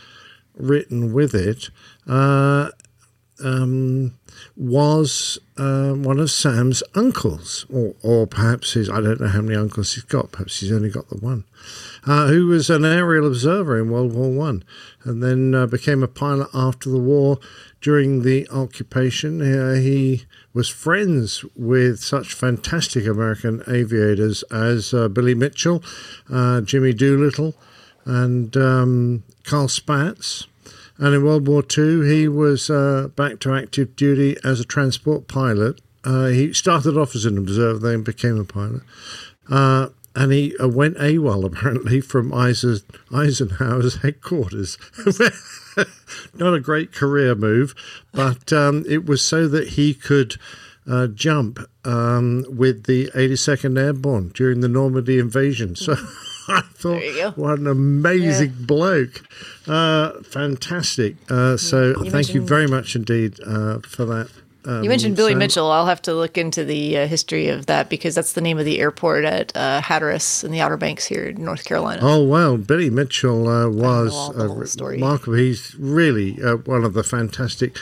written 0.55 1.13
with 1.13 1.35
it, 1.35 1.71
uh, 2.07 2.71
um, 3.43 4.15
was 4.57 5.39
uh, 5.57 5.93
one 5.93 6.19
of 6.19 6.31
Sam's 6.31 6.83
uncles, 6.95 7.67
or, 7.73 7.95
or 8.03 8.27
perhaps 8.27 8.75
his, 8.75 8.91
I 8.91 9.01
don't 9.01 9.21
know 9.21 9.29
how 9.29 9.41
many 9.41 9.57
uncles 9.57 9.95
he's 9.95 10.05
got, 10.05 10.33
perhaps 10.33 10.61
he's 10.61 10.73
only 10.73 10.91
got 10.91 11.09
the 11.09 11.17
one, 11.17 11.45
uh, 12.07 12.29
who 12.29 12.47
was 12.47 12.71
an 12.71 12.85
aerial 12.85 13.27
observer 13.27 13.79
in 13.79 13.91
World 13.91 14.13
War 14.13 14.31
One, 14.31 14.65
and 15.05 15.23
then 15.23 15.55
uh, 15.55 15.67
became 15.67 16.03
a 16.03 16.09
pilot 16.09 16.49
after 16.55 16.91
the 16.91 16.99
war. 16.99 17.39
During 17.81 18.23
the 18.23 18.47
occupation, 18.51 19.41
uh, 19.41 19.75
he 19.75 20.27
was 20.53 20.69
friends 20.69 21.45
with 21.57 22.01
such 22.01 22.35
fantastic 22.35 23.07
American 23.07 23.63
aviators 23.67 24.43
as 24.45 24.93
uh, 24.93 25.09
Billy 25.09 25.35
Mitchell, 25.35 25.83
uh, 26.31 26.61
Jimmy 26.61 26.93
Doolittle, 26.93 27.55
and 28.05 28.55
um, 28.57 29.23
Carl 29.45 29.69
Spaatz. 29.69 30.47
And 30.99 31.15
in 31.15 31.25
World 31.25 31.49
War 31.49 31.65
II, 31.77 32.07
he 32.07 32.29
was 32.29 32.69
uh, 32.69 33.09
back 33.17 33.41
to 33.41 33.55
active 33.55 33.97
duty 33.97 34.37
as 34.45 34.61
a 34.61 34.65
transport 34.65 35.27
pilot. 35.27 35.81
Uh, 36.05 36.27
he 36.27 36.53
started 36.53 36.99
off 36.99 37.15
as 37.15 37.25
an 37.25 37.39
observer, 37.39 37.79
then 37.79 38.03
became 38.03 38.39
a 38.39 38.45
pilot. 38.45 38.83
And 40.15 40.33
he 40.33 40.57
uh, 40.59 40.67
went 40.69 40.97
AWOL 40.99 41.45
apparently 41.45 42.01
from 42.01 42.33
Eisen- 42.35 42.81
Eisenhower's 43.15 43.97
headquarters. 44.03 44.77
Not 46.35 46.55
a 46.55 46.61
great 46.61 46.93
career 46.93 47.35
move, 47.35 47.75
but 48.13 48.53
um, 48.53 48.85
it 48.89 49.07
was 49.07 49.25
so 49.25 49.47
that 49.49 49.69
he 49.71 49.95
could 49.95 50.35
uh, 50.91 51.07
jump 51.09 51.61
um, 51.85 52.45
with 52.49 52.85
the 52.85 53.07
82nd 53.15 53.79
Airborne 53.79 54.31
during 54.35 54.61
the 54.61 54.69
Normandy 54.69 55.19
invasion. 55.21 55.77
So 55.77 55.93
I 56.49 56.63
thought, 56.75 57.03
what 57.37 57.61
an 57.61 57.69
amazing 57.69 58.55
bloke. 58.61 59.23
Uh, 59.69 60.21
fantastic. 60.25 61.15
Uh, 61.31 61.57
so 61.57 61.95
You 62.03 62.11
thank 62.11 62.35
you 62.35 62.43
very 62.45 62.67
much 62.67 62.97
indeed 62.97 63.39
uh, 63.47 63.79
for 63.81 64.05
that. 64.07 64.31
Um, 64.65 64.83
You 64.85 64.89
mentioned 64.91 65.17
Billy 65.17 65.33
Sam. 65.33 65.39
Mitchell. 65.39 65.71
I'll 65.71 65.87
have 65.87 66.03
to 66.03 66.15
look 66.15 66.37
into 66.37 66.65
the 66.65 66.99
uh, 66.99 67.07
history 67.07 67.49
of 67.49 67.67
that 67.67 67.89
because 67.89 68.15
that's 68.15 68.35
the 68.35 68.41
name 68.41 68.59
of 68.59 68.65
the 68.65 68.79
airport 68.81 69.25
at 69.25 69.57
uh, 69.57 69.81
Hatteras 69.81 70.45
in 70.45 70.51
the 70.53 70.61
Outer 70.61 70.77
Banks 70.77 71.07
here 71.07 71.25
in 71.25 71.43
North 71.45 71.65
Carolina. 71.65 72.01
Oh 72.03 72.23
well, 72.25 72.57
Billy 72.59 72.91
Mitchell 72.91 73.49
uh, 73.49 73.69
was 73.69 74.13
all 74.15 74.33
the 74.33 74.51
uh, 74.51 74.65
story. 74.67 74.97
remarkable. 74.97 75.35
He's 75.35 75.75
really 75.79 76.43
uh, 76.43 76.57
one 76.57 76.85
of 76.85 76.93
the 76.95 77.03
fantastic 77.03 77.77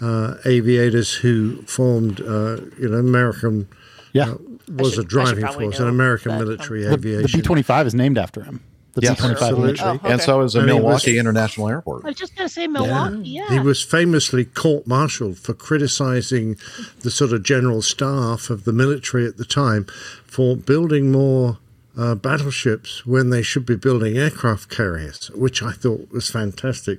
uh, 0.00 0.34
aviators 0.44 1.14
who 1.14 1.62
formed, 1.62 2.20
uh, 2.20 2.56
you 2.80 2.88
know, 2.88 2.98
American. 2.98 3.68
Yeah. 4.12 4.30
uh, 4.30 4.34
was 4.68 4.94
should- 4.94 4.98
I 4.98 5.00
a 5.00 5.02
should 5.02 5.08
driving 5.08 5.46
force, 5.46 5.78
know 5.78 5.84
an 5.86 5.90
American 5.90 6.32
that, 6.32 6.40
um, 6.40 6.44
military 6.48 6.84
The, 6.84 6.92
aviation. 6.94 7.40
B 7.40 7.42
twenty 7.42 7.62
five 7.62 7.86
is 7.86 7.94
named 7.94 8.16
after 8.18 8.42
him. 8.42 8.60
The 8.94 9.02
Yes, 9.02 9.16
B 9.16 9.20
twenty 9.20 9.34
five 9.34 9.50
absolutely. 9.50 9.80
Oh, 9.84 9.90
And 9.90 10.04
okay. 10.04 10.18
so 10.24 10.40
is 10.42 10.54
a 10.54 10.60
And 10.60 10.68
he 10.68 10.74
was- 10.74 10.82
Milwaukee 10.82 11.18
International 11.18 11.68
Airport. 11.68 12.04
I 12.04 12.08
was 12.08 12.16
just 12.16 12.36
going 12.36 12.48
to 12.48 12.52
say 12.54 12.66
Milwaukee. 12.68 13.28
Yeah. 13.28 13.48
He 13.50 13.58
was 13.58 13.82
famously 13.82 14.44
court-martialed 14.44 15.36
for 15.38 15.52
criticizing 15.52 16.56
the 17.00 17.10
sort 17.10 17.32
of 17.32 17.42
general 17.42 17.82
staff 17.82 18.50
of 18.50 18.64
the 18.64 18.72
military 18.72 19.26
at 19.26 19.36
the 19.36 19.44
time 19.44 19.86
for 20.26 20.56
building 20.56 21.10
more 21.10 21.58
uh, 21.96 22.12
battleships 22.16 23.06
when 23.06 23.30
they 23.30 23.40
should 23.40 23.64
be 23.64 23.76
building 23.76 24.16
aircraft 24.18 24.68
carriers, 24.68 25.30
which 25.32 25.62
I 25.62 25.70
thought 25.70 26.10
was 26.10 26.28
fantastic. 26.28 26.98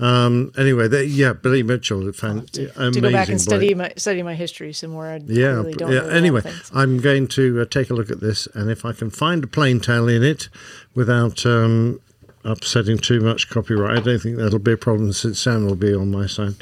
Um, 0.00 0.50
anyway, 0.58 0.88
they, 0.88 1.04
yeah, 1.04 1.32
Billy 1.32 1.62
Mitchell, 1.62 2.10
fan, 2.12 2.46
to, 2.54 2.62
amazing 2.76 2.92
to 2.94 3.00
go 3.02 3.12
back 3.12 3.28
and 3.28 3.36
bloke. 3.36 3.40
study 3.40 3.74
my 3.76 3.92
study 3.96 4.20
my 4.24 4.34
history 4.34 4.72
some 4.72 4.90
more. 4.90 5.06
I 5.06 5.20
Yeah, 5.24 5.46
really 5.46 5.74
don't 5.74 5.92
yeah. 5.92 5.98
know 5.98 6.02
a 6.02 6.06
lot 6.06 6.10
of 6.10 6.16
Anyway. 6.16 6.42
I'm 6.74 6.98
going 6.98 7.28
to 7.28 7.60
uh, 7.60 7.66
take 7.66 7.88
a 7.90 7.94
look 7.94 8.10
at 8.10 8.18
this, 8.18 8.48
and 8.52 8.68
if 8.68 8.84
I 8.84 8.90
can 8.92 9.10
find 9.10 9.44
a 9.44 9.46
plain 9.46 9.78
tale 9.78 10.08
in 10.08 10.24
it 10.24 10.48
without 10.94 11.44
um, 11.46 12.00
upsetting 12.44 12.98
too 12.98 13.20
much 13.20 13.48
copyright, 13.50 13.98
I 13.98 14.00
don't 14.02 14.18
think 14.18 14.36
that'll 14.36 14.58
be 14.58 14.72
a 14.72 14.76
problem 14.76 15.12
since 15.12 15.38
Sam 15.40 15.66
will 15.66 15.74
be 15.76 15.94
on 15.94 16.10
my 16.10 16.26
side. 16.26 16.54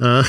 Uh, 0.00 0.24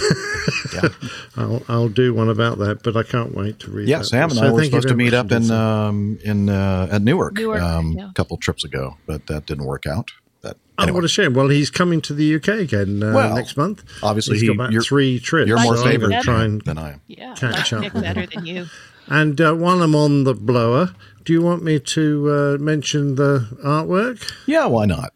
I'll, 1.38 1.64
I'll 1.68 1.90
do 1.90 2.14
one 2.14 2.30
about 2.30 2.60
that, 2.60 2.84
but 2.84 2.96
I 2.96 3.04
can't 3.04 3.34
wait 3.34 3.60
to 3.62 3.72
read 3.72 3.88
Yeah, 3.88 4.00
that. 4.00 4.06
Sam 4.06 4.30
and 4.30 4.34
So 4.34 4.46
I 4.46 4.52
were 4.52 4.60
you 4.60 4.66
supposed 4.66 4.88
to 4.90 4.96
meet 4.96 5.14
up 5.14 5.32
in 5.32 5.50
um, 5.52 6.20
in 6.24 6.50
uh, 6.50 6.90
at 6.92 7.02
Newark, 7.02 7.36
Newark, 7.36 7.62
um, 7.62 7.94
yeah. 7.98 8.10
a 8.10 8.14
couple 8.14 8.38
trips 8.38 8.64
ago, 8.64 8.98
but 9.08 9.26
that 9.28 9.46
didn't 9.46 9.66
work 9.66 9.86
out. 9.88 10.12
But 10.42 10.58
Oh, 10.78 10.92
what 10.94 11.04
a 11.04 11.08
shame. 11.08 11.34
Well, 11.34 11.48
he's 11.50 11.70
coming 11.72 12.02
to 12.02 12.14
the 12.14 12.36
UK 12.36 12.48
again 12.50 13.02
uh, 13.02 13.14
Well, 13.14 13.36
next 13.36 13.56
month. 13.58 13.84
obviously 14.04 14.36
he's 14.36 14.42
he- 14.42 14.48
got 14.48 14.54
about 14.56 14.72
you're- 14.74 14.86
three 14.86 15.20
trips. 15.20 15.48
you're 15.48 15.62
more 15.64 15.78
so 15.78 15.84
favored 15.86 16.14
try 16.22 16.44
and 16.44 16.62
than 16.64 16.78
I 16.78 16.94
am. 16.94 17.02
yeah. 17.08 17.34
catch 17.36 17.74
I 17.74 17.78
up 17.78 17.82
like 17.82 17.82
Nick 17.82 17.94
with 17.94 18.04
better 18.04 18.26
than 18.28 18.46
you. 18.46 18.66
And 19.08 19.40
uh, 19.40 19.54
while 19.54 19.82
I'm 19.82 19.96
on 19.96 20.24
the 20.24 20.34
blower, 20.34 20.96
do 21.24 21.34
you 21.34 21.42
want 21.42 21.64
me 21.64 21.80
to 21.80 22.30
uh, 22.32 22.58
mention 22.64 23.16
the 23.16 23.48
artwork? 23.64 24.32
Yeah, 24.46 24.66
why 24.66 24.86
not? 24.86 25.14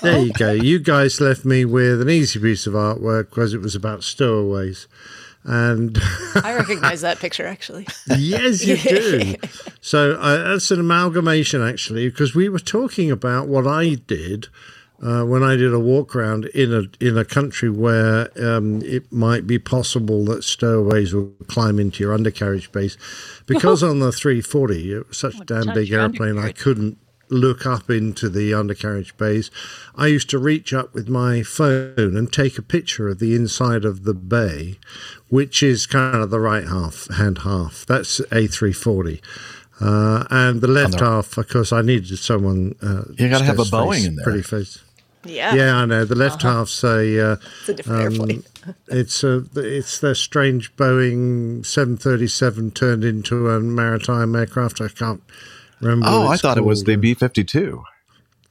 There 0.00 0.20
you 0.20 0.32
go. 0.32 0.52
You 0.52 0.78
guys 0.78 1.20
left 1.20 1.44
me 1.44 1.64
with 1.64 2.00
an 2.00 2.10
easy 2.10 2.38
piece 2.38 2.66
of 2.66 2.74
artwork 2.74 3.30
because 3.30 3.54
it 3.54 3.60
was 3.60 3.74
about 3.74 4.04
stowaways. 4.04 4.86
And 5.44 5.96
I 6.42 6.54
recognize 6.54 7.02
that 7.02 7.18
picture 7.18 7.46
actually. 7.46 7.86
yes, 8.18 8.64
you 8.64 8.76
do. 8.76 9.34
So 9.80 10.14
uh, 10.14 10.48
that's 10.48 10.72
an 10.72 10.80
amalgamation, 10.80 11.62
actually, 11.62 12.08
because 12.08 12.34
we 12.34 12.48
were 12.48 12.58
talking 12.58 13.12
about 13.12 13.46
what 13.46 13.68
I 13.68 13.94
did 13.94 14.48
uh, 15.02 15.24
when 15.24 15.42
I 15.42 15.56
did 15.56 15.74
a 15.74 15.78
walk 15.80 16.16
around 16.16 16.46
in 16.46 16.72
a 16.72 16.84
in 17.06 17.18
a 17.18 17.24
country 17.24 17.68
where 17.70 18.28
um, 18.42 18.80
it 18.82 19.12
might 19.12 19.46
be 19.46 19.58
possible 19.58 20.24
that 20.26 20.42
stowaways 20.44 21.12
will 21.14 21.32
climb 21.48 21.78
into 21.78 22.02
your 22.02 22.14
undercarriage 22.14 22.72
base, 22.72 22.96
because 23.46 23.82
on 23.90 23.98
the 24.00 24.12
340 24.12 24.92
it 24.94 25.08
was 25.08 25.18
such 25.18 25.38
a 25.40 25.44
damn 25.44 25.74
big 25.74 25.92
airplane, 25.92 26.38
I 26.38 26.52
couldn't 26.52 26.98
look 27.28 27.66
up 27.66 27.90
into 27.90 28.28
the 28.28 28.54
undercarriage 28.54 29.16
bays. 29.16 29.50
I 29.96 30.06
used 30.06 30.30
to 30.30 30.38
reach 30.38 30.72
up 30.72 30.94
with 30.94 31.08
my 31.08 31.42
phone 31.42 32.16
and 32.16 32.32
take 32.32 32.56
a 32.56 32.62
picture 32.62 33.08
of 33.08 33.18
the 33.18 33.34
inside 33.34 33.84
of 33.84 34.04
the 34.04 34.14
bay, 34.14 34.78
which 35.28 35.60
is 35.62 35.86
kind 35.86 36.22
of 36.22 36.30
the 36.30 36.38
right 36.38 36.68
half, 36.68 37.08
hand 37.16 37.38
half. 37.38 37.84
That's 37.84 38.20
A340. 38.30 39.20
Uh, 39.80 40.24
and 40.30 40.60
the 40.60 40.68
left 40.68 40.98
the- 40.98 41.04
half, 41.04 41.36
of 41.36 41.48
course, 41.48 41.72
I 41.72 41.82
needed 41.82 42.16
someone. 42.18 42.76
Uh, 42.80 43.02
You 43.18 43.28
gotta 43.28 43.44
have 43.44 43.58
a 43.58 43.64
Boeing 43.64 44.06
in 44.06 44.14
there. 44.16 44.22
Pretty 44.24 44.42
face. 44.42 44.78
Yeah. 45.28 45.54
Yeah, 45.54 45.76
I 45.76 45.84
know. 45.86 46.04
The 46.04 46.14
left 46.14 46.42
half's 46.42 46.82
a. 46.84 47.32
Uh, 47.32 47.36
It's 47.60 47.68
a 47.68 47.74
different 47.74 48.02
airplane. 48.02 48.42
it's 48.88 49.24
a. 49.24 49.44
It's 49.54 50.00
the 50.00 50.14
strange 50.14 50.74
Boeing 50.76 51.64
737 51.64 52.70
turned 52.72 53.04
into 53.04 53.50
a 53.50 53.60
maritime 53.60 54.34
aircraft. 54.34 54.80
I 54.80 54.88
can't 54.88 55.22
remember. 55.80 56.06
Oh, 56.08 56.20
what 56.20 56.28
I 56.28 56.32
it's 56.34 56.42
thought 56.42 56.58
it 56.58 56.64
was 56.64 56.84
the 56.84 56.96
B 56.96 57.14
fifty 57.14 57.44
two. 57.44 57.82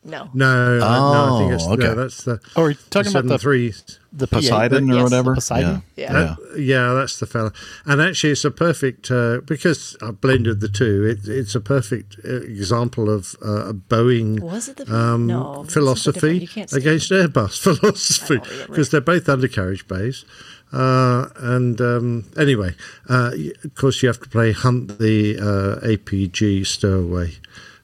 No. 0.06 0.30
No, 0.36 0.76
I- 0.78 0.78
no, 0.80 1.36
I 1.36 1.40
think 1.40 1.54
it's 1.54 1.64
Oh, 1.68 1.74
okay. 1.74 1.84
no, 1.84 1.96
that's 1.96 2.24
the. 2.24 2.40
Oh, 2.56 2.64
are 2.64 2.70
you 2.70 2.78
talking 2.92 3.12
about 3.12 3.28
the- 3.28 3.38
three? 3.40 3.74
The 4.14 4.28
Poseidon 4.28 4.86
the- 4.86 4.94
or 4.94 4.96
yes, 4.98 5.04
whatever. 5.04 5.32
The 5.32 5.36
Poseidon. 5.36 5.82
Yeah. 5.98 6.14
yeah. 6.14 6.36
Yeah, 6.58 6.94
that's 6.94 7.20
the 7.20 7.26
fella. 7.26 7.52
And 7.86 8.00
actually, 8.00 8.32
it's 8.32 8.46
a 8.46 8.52
perfect 8.52 9.12
uh, 9.12 9.42
because 9.46 9.98
I 10.02 10.12
blended 10.12 10.62
the 10.62 10.70
two. 10.70 11.04
It, 11.04 11.28
it's 11.28 11.54
a 11.56 11.60
perfect 11.60 12.18
uh, 12.24 12.36
example 12.36 13.10
of 13.10 13.36
uh, 13.44 13.70
a 13.70 13.74
Boeing 13.74 14.40
Was 14.40 14.70
it 14.70 14.78
the- 14.78 14.96
um, 14.96 15.28
no, 15.28 15.64
it's 15.64 15.74
something 15.74 15.94
different. 15.96 16.12
philosophy 16.14 16.38
You 16.38 16.48
can't 16.48 16.70
say 16.70 16.78
against 16.78 17.12
Airbus 17.12 17.60
philosophy 17.66 18.40
Oh, 18.42 18.56
yeah, 18.58 18.66
because 18.68 18.90
they're 18.92 19.02
both 19.02 19.28
undercarriage 19.28 19.88
bays. 19.88 20.24
Uh, 20.72 21.28
and 21.38 21.80
um, 21.82 22.26
anyway, 22.38 22.74
uh, 23.10 23.32
of 23.64 23.76
course, 23.76 24.02
you 24.04 24.08
have 24.08 24.20
to 24.22 24.30
play 24.30 24.52
Hunt 24.52 24.98
the 25.00 25.38
uh, 25.40 25.86
APG 25.86 26.66
stowaway. 26.66 27.34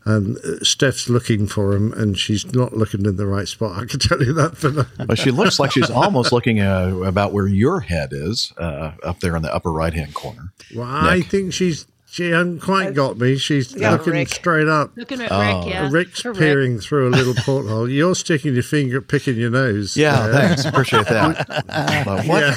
And 0.03 0.37
uh, 0.37 0.63
Steph's 0.63 1.09
looking 1.09 1.45
for 1.45 1.73
him, 1.75 1.93
and 1.93 2.17
she's 2.17 2.53
not 2.53 2.73
looking 2.75 3.05
in 3.05 3.17
the 3.17 3.27
right 3.27 3.47
spot. 3.47 3.77
I 3.77 3.85
can 3.85 3.99
tell 3.99 4.21
you 4.23 4.33
that. 4.33 4.57
For 4.57 4.71
now. 4.71 4.85
But 5.05 5.19
she 5.19 5.29
looks 5.29 5.59
like 5.59 5.71
she's 5.71 5.91
almost 5.91 6.31
looking 6.31 6.59
uh, 6.59 6.95
about 7.05 7.33
where 7.33 7.45
your 7.47 7.81
head 7.81 8.09
is, 8.11 8.51
uh, 8.57 8.93
up 9.03 9.19
there 9.19 9.35
in 9.35 9.43
the 9.43 9.53
upper 9.53 9.71
right 9.71 9.93
hand 9.93 10.13
corner. 10.15 10.53
Well, 10.75 10.87
I 10.87 11.21
think 11.21 11.53
she's 11.53 11.85
she 12.07 12.31
hasn't 12.31 12.61
quite 12.61 12.93
got 12.93 13.17
me. 13.19 13.37
She's 13.37 13.73
Yeah, 13.75 13.91
looking 13.91 14.13
Rick. 14.13 14.29
straight 14.29 14.67
up. 14.67 14.91
Looking 14.97 15.21
at 15.21 15.31
Oh. 15.31 15.39
Rick, 15.63 15.71
yeah. 15.73 15.89
Rick's 15.91 16.25
Rick. 16.25 16.37
peering 16.37 16.79
through 16.79 17.07
a 17.07 17.11
little 17.11 17.35
porthole. 17.35 17.87
You're 17.89 18.15
sticking 18.15 18.53
your 18.55 18.63
finger, 18.63 18.99
picking 19.01 19.37
your 19.37 19.49
nose. 19.51 19.95
Yeah, 19.95 20.19
Uh, 20.19 20.31
thanks. 20.33 20.65
Appreciate 20.65 21.05
that. 21.07 21.47
Uh, 21.69 22.23
what 22.23 22.41
Yeah. 22.41 22.55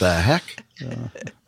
the 0.00 0.14
heck? 0.22 0.64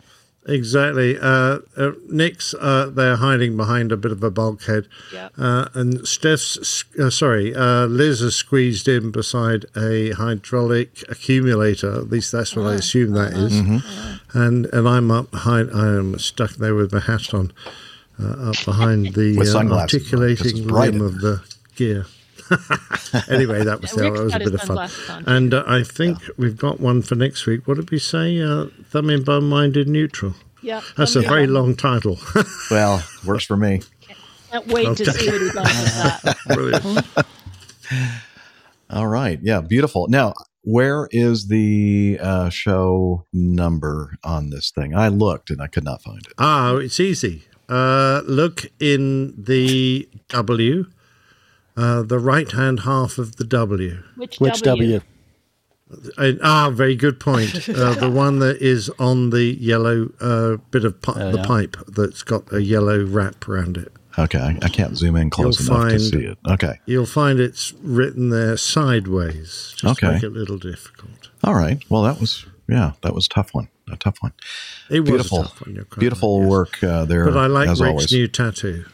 Exactly. 0.48 1.18
Uh, 1.18 1.58
uh, 1.76 1.90
Nick's 2.08 2.54
uh, 2.54 2.88
they're 2.94 3.16
hiding 3.16 3.56
behind 3.56 3.90
a 3.90 3.96
bit 3.96 4.12
of 4.12 4.22
a 4.22 4.30
bulkhead, 4.30 4.86
Yep. 5.12 5.32
uh, 5.38 5.68
and 5.74 6.06
Steph's 6.06 6.84
uh, 7.00 7.10
sorry, 7.10 7.54
uh, 7.54 7.86
Liz 7.86 8.22
is 8.22 8.36
squeezed 8.36 8.86
in 8.86 9.10
beside 9.10 9.66
a 9.76 10.10
hydraulic 10.12 11.02
accumulator. 11.08 11.92
At 11.94 12.10
least 12.10 12.30
that's 12.32 12.54
what 12.54 12.66
I 12.66 12.74
assume 12.74 13.12
that 13.12 13.32
is. 13.32 13.52
Mhm. 13.54 13.82
And 14.34 14.66
and 14.72 14.88
I'm 14.88 15.10
up 15.10 15.30
behind. 15.32 15.70
I 15.74 15.88
am 15.88 16.18
stuck 16.18 16.52
there 16.52 16.74
with 16.74 16.92
my 16.92 17.00
hat 17.00 17.34
on, 17.34 17.52
uh, 18.22 18.50
up 18.50 18.64
behind 18.64 19.14
the 19.14 19.38
uh, 19.40 19.44
sunglasses 19.44 19.54
on, 19.54 19.68
'cause 19.68 19.80
articulating 19.94 20.46
it's 20.46 20.60
bright 20.60 20.92
limb 20.92 21.02
of 21.02 21.20
the 21.20 21.40
gear. 21.74 22.06
anyway, 23.28 23.64
that 23.64 23.80
was 23.80 23.96
Yeah, 23.96 24.10
that 24.10 24.24
was 24.24 24.34
a 24.34 24.38
bit 24.38 24.54
of 24.54 24.62
fun. 24.62 25.24
And 25.26 25.54
uh, 25.54 25.64
I 25.66 25.82
think 25.82 26.18
we've 26.36 26.56
got 26.56 26.80
one 26.80 27.02
for 27.02 27.14
next 27.14 27.46
week. 27.46 27.66
What 27.66 27.76
did 27.76 27.90
we 27.90 27.98
say? 27.98 28.40
Uh, 28.40 28.66
Thumb 28.90 29.10
in 29.10 29.24
bum 29.24 29.48
minded 29.48 29.88
neutral. 29.88 30.34
Yeah. 30.62 30.82
That's 30.96 31.16
a 31.16 31.20
very 31.20 31.46
bum. 31.46 31.54
long 31.54 31.76
title. 31.76 32.18
Well, 32.70 33.02
works 33.24 33.44
for 33.44 33.56
me. 33.56 33.82
Can't 34.50 34.66
wait 34.68 34.96
to 34.96 35.12
see 35.12 35.30
what 35.30 35.40
he 35.40 35.50
does 35.50 36.46
with 36.46 37.14
that. 37.14 37.26
All 38.90 39.06
right. 39.06 39.38
Yeah, 39.42 39.60
beautiful. 39.60 40.08
Now, 40.08 40.34
where 40.62 41.08
is 41.12 41.46
the 41.48 42.18
uh, 42.20 42.48
show 42.50 43.24
number 43.32 44.16
on 44.24 44.50
this 44.50 44.70
thing? 44.70 44.96
I 44.96 45.08
looked 45.08 45.50
and 45.50 45.60
I 45.60 45.66
could 45.68 45.84
not 45.84 46.02
find 46.02 46.18
it. 46.26 46.32
Ah, 46.38 46.76
it's 46.76 46.98
easy. 47.00 47.44
Uh, 47.68 48.22
look 48.26 48.66
in 48.80 49.34
the 49.36 50.08
W, 50.28 50.86
uh, 51.76 52.02
the 52.02 52.18
right 52.18 52.50
hand 52.52 52.80
half 52.80 53.18
of 53.18 53.36
the 53.36 53.44
W. 53.44 54.02
Which, 54.16 54.38
Which 54.38 54.62
W? 54.62 55.00
Uh, 56.18 56.32
ah, 56.42 56.70
very 56.70 56.96
good 56.96 57.20
point. 57.20 57.68
Uh, 57.68 57.94
the 57.94 58.10
one 58.10 58.40
that 58.40 58.60
is 58.60 58.90
on 58.98 59.30
the 59.30 59.44
yellow 59.44 60.10
uh, 60.20 60.56
bit 60.72 60.84
of 60.84 61.00
pi- 61.00 61.12
Oh, 61.16 61.30
the 61.30 61.38
yeah. 61.38 61.44
pipe 61.46 61.76
that's 61.86 62.22
got 62.22 62.52
a 62.52 62.60
yellow 62.62 63.04
wrap 63.04 63.46
around 63.48 63.76
it. 63.76 63.92
Okay, 64.18 64.38
I, 64.38 64.58
I 64.62 64.68
can't 64.68 64.96
zoom 64.96 65.14
in 65.14 65.28
close 65.30 65.60
You'll 65.68 65.76
enough 65.76 65.92
to 65.92 65.98
see 66.00 66.24
it. 66.24 66.38
Okay. 66.48 66.80
You'll 66.86 67.04
find 67.06 67.38
it's 67.38 67.72
written 67.82 68.30
there 68.30 68.56
sideways, 68.56 69.74
just 69.76 69.98
to 70.00 70.06
Okay. 70.06 70.14
make 70.14 70.22
it 70.22 70.26
a 70.28 70.30
little 70.30 70.58
difficult. 70.58 71.28
All 71.44 71.54
right. 71.54 71.78
Well, 71.90 72.02
that 72.02 72.18
was 72.18 72.46
yeah, 72.66 72.92
that 73.02 73.14
was 73.14 73.26
a 73.26 73.28
tough 73.28 73.54
one. 73.54 73.68
A 73.92 73.96
tough 73.96 74.16
one. 74.20 74.32
It 74.90 75.00
was 75.00 75.08
a 75.10 75.12
beautiful, 75.12 75.42
tough 75.44 75.60
one, 75.64 75.74
you're 75.76 75.84
quite 75.84 76.00
beautiful 76.00 76.42
work 76.42 76.82
uh, 76.82 77.04
there. 77.04 77.26
But 77.26 77.36
I 77.36 77.46
like 77.46 77.68
as 77.68 77.80
Rick's 77.80 77.90
always. 77.90 78.12
new 78.12 78.26
tattoo. 78.26 78.86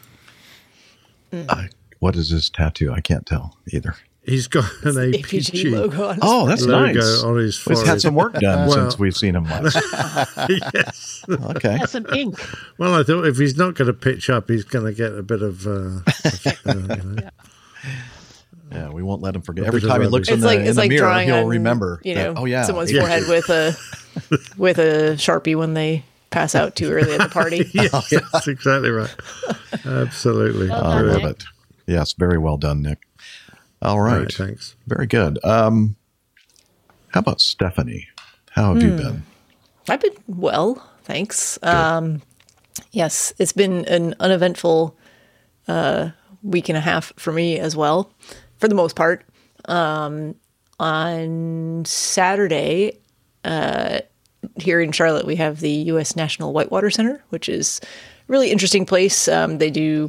I- 1.33 1.69
what 2.03 2.15
is 2.17 2.29
his 2.29 2.49
tattoo? 2.49 2.91
I 2.91 2.99
can't 3.01 3.25
tell 3.25 3.57
either. 3.71 3.95
He's 4.25 4.47
got 4.47 4.63
an 4.83 4.95
APG, 4.95 5.21
APG 5.21 5.71
logo 5.71 6.07
on 6.09 6.15
his 6.15 6.23
Oh, 6.25 6.45
that's 6.47 6.61
logo 6.65 6.93
nice. 6.93 6.95
on 6.97 7.03
his 7.03 7.23
Well, 7.25 7.35
he's 7.43 7.57
forehead. 7.57 7.87
had 7.87 8.01
some 8.01 8.15
work 8.15 8.33
done 8.33 8.67
Well- 8.67 8.71
since 8.71 8.97
we've 8.99 9.15
seen 9.17 9.35
him 9.35 9.43
last. 9.45 9.75
yes. 10.49 11.25
Okay. 11.29 11.77
That's 11.77 11.91
some 11.91 12.05
ink. 12.13 12.39
Well, 12.77 12.93
I 12.93 13.03
thought 13.03 13.25
if 13.27 13.37
he's 13.37 13.57
not 13.57 13.75
going 13.75 13.87
to 13.87 13.93
pitch 13.93 14.29
up, 14.29 14.49
he's 14.49 14.63
going 14.63 14.85
to 14.85 14.93
get 14.93 15.13
a 15.13 15.23
bit 15.23 15.41
of. 15.41 15.67
Uh, 15.67 15.71
uh, 16.65 16.73
you 16.73 16.73
know. 17.03 17.29
Yeah, 18.71 18.89
we 18.89 19.03
won't 19.03 19.21
let 19.21 19.35
him 19.35 19.41
forget. 19.41 19.65
A 19.65 19.67
Every 19.67 19.81
bit 19.81 19.85
of 19.85 19.91
time 19.91 20.01
he 20.01 20.07
rubbish. 20.07 20.11
looks 20.13 20.27
in 20.29 20.33
It's 20.35 20.41
the, 20.41 20.47
like 20.47 20.59
in 20.59 20.65
it's 20.67 20.75
the 20.75 20.81
like 20.81 20.89
mirror, 20.89 21.01
drawing 21.01 21.27
he'll 21.27 21.35
on 21.37 21.47
remember. 21.47 22.01
you 22.03 22.15
that, 22.15 22.33
know 22.33 22.41
oh 22.41 22.45
yeah, 22.45 22.63
someone's 22.63 22.91
yeah. 22.91 23.01
forehead 23.01 23.27
with 23.27 23.49
a 23.49 23.75
with 24.57 24.77
a 24.79 25.15
sharpie 25.17 25.55
when 25.55 25.73
they 25.73 26.03
pass 26.31 26.55
out 26.55 26.75
too 26.75 26.89
early 26.91 27.13
at 27.13 27.19
the 27.19 27.29
party. 27.29 27.69
yes, 27.73 27.91
that's 28.31 28.47
exactly 28.47 28.89
right. 28.89 29.13
Absolutely. 29.85 30.69
Well 30.69 30.83
I 30.85 31.01
love 31.01 31.21
Nick. 31.23 31.31
it. 31.31 31.43
Yes, 31.87 32.13
very 32.13 32.37
well 32.37 32.57
done, 32.57 32.81
Nick. 32.81 32.99
All 33.81 33.99
right. 33.99 34.19
right, 34.19 34.33
thanks. 34.33 34.75
Very 34.87 35.05
good. 35.07 35.43
Um, 35.43 35.95
how 37.09 37.19
about 37.19 37.41
Stephanie? 37.41 38.07
How 38.51 38.73
have 38.73 38.81
you 38.83 38.91
Hmm. 38.91 38.97
been? 38.97 39.23
I've 39.89 39.99
been 40.01 40.13
well, 40.27 40.81
thanks. 41.03 41.59
Um, 41.61 42.21
yes, 42.91 43.33
it's 43.37 43.51
been 43.51 43.85
an 43.85 44.15
uneventful 44.19 44.95
uh, 45.67 46.09
week 46.41 46.69
and 46.69 46.77
a 46.77 46.81
half 46.81 47.11
for 47.17 47.33
me 47.33 47.59
as 47.59 47.75
well, 47.75 48.11
for 48.57 48.67
the 48.69 48.75
most 48.75 48.95
part. 48.95 49.25
Um, 49.65 50.35
on 50.79 51.83
Saturday, 51.85 52.99
uh, 53.43 53.99
here 54.57 54.79
in 54.81 54.91
Charlotte, 54.91 55.25
we 55.25 55.35
have 55.35 55.59
the 55.59 55.69
U.S. 55.71 56.15
National 56.15 56.53
Whitewater 56.53 56.89
Center, 56.89 57.23
which 57.29 57.47
is 57.49 57.79
a 57.83 57.87
really 58.31 58.51
interesting 58.51 58.85
place. 58.85 59.27
Um, 59.27 59.57
they 59.57 59.69
do 59.69 60.07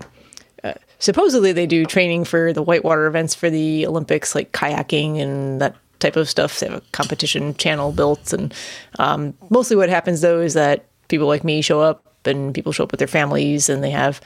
supposedly 0.99 1.53
they 1.53 1.67
do 1.67 1.85
training 1.85 2.25
for 2.25 2.53
the 2.53 2.63
whitewater 2.63 3.07
events 3.07 3.35
for 3.35 3.51
the 3.51 3.87
Olympics, 3.87 4.35
like 4.35 4.53
kayaking 4.53 5.21
and 5.21 5.61
that 5.61 5.77
type 6.01 6.17
of 6.17 6.29
stuff. 6.29 6.61
They 6.61 6.69
have 6.69 6.79
a 6.79 6.83
competition 6.93 7.55
channel 7.55 7.93
built, 7.93 8.33
and 8.33 8.53
um, 8.99 9.35
mostly 9.51 9.77
what 9.77 9.89
happens 9.89 10.21
though 10.21 10.41
is 10.41 10.55
that 10.55 10.87
people 11.09 11.27
like 11.27 11.45
me 11.45 11.63
show 11.63 11.81
up, 11.81 12.05
and 12.25 12.55
people 12.55 12.73
show 12.73 12.85
up 12.85 12.91
with 12.91 12.99
their 12.99 13.09
families, 13.09 13.69
and 13.69 13.83
they 13.83 13.91
have 13.91 14.21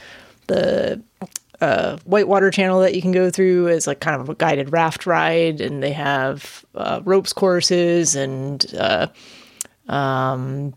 the 0.46 1.02
uh, 1.60 1.96
whitewater 2.04 2.50
channel 2.50 2.80
that 2.80 2.94
you 2.94 3.02
can 3.02 3.12
go 3.12 3.30
through 3.30 3.68
as 3.68 3.86
like 3.86 4.00
kind 4.00 4.20
of 4.20 4.28
a 4.28 4.34
guided 4.34 4.72
raft 4.72 5.06
ride, 5.06 5.60
and 5.60 5.82
they 5.82 5.92
have 5.92 6.64
uh, 6.74 7.00
ropes 7.04 7.32
courses 7.32 8.14
and 8.14 8.64
uh, 8.78 9.08
um, 9.88 10.74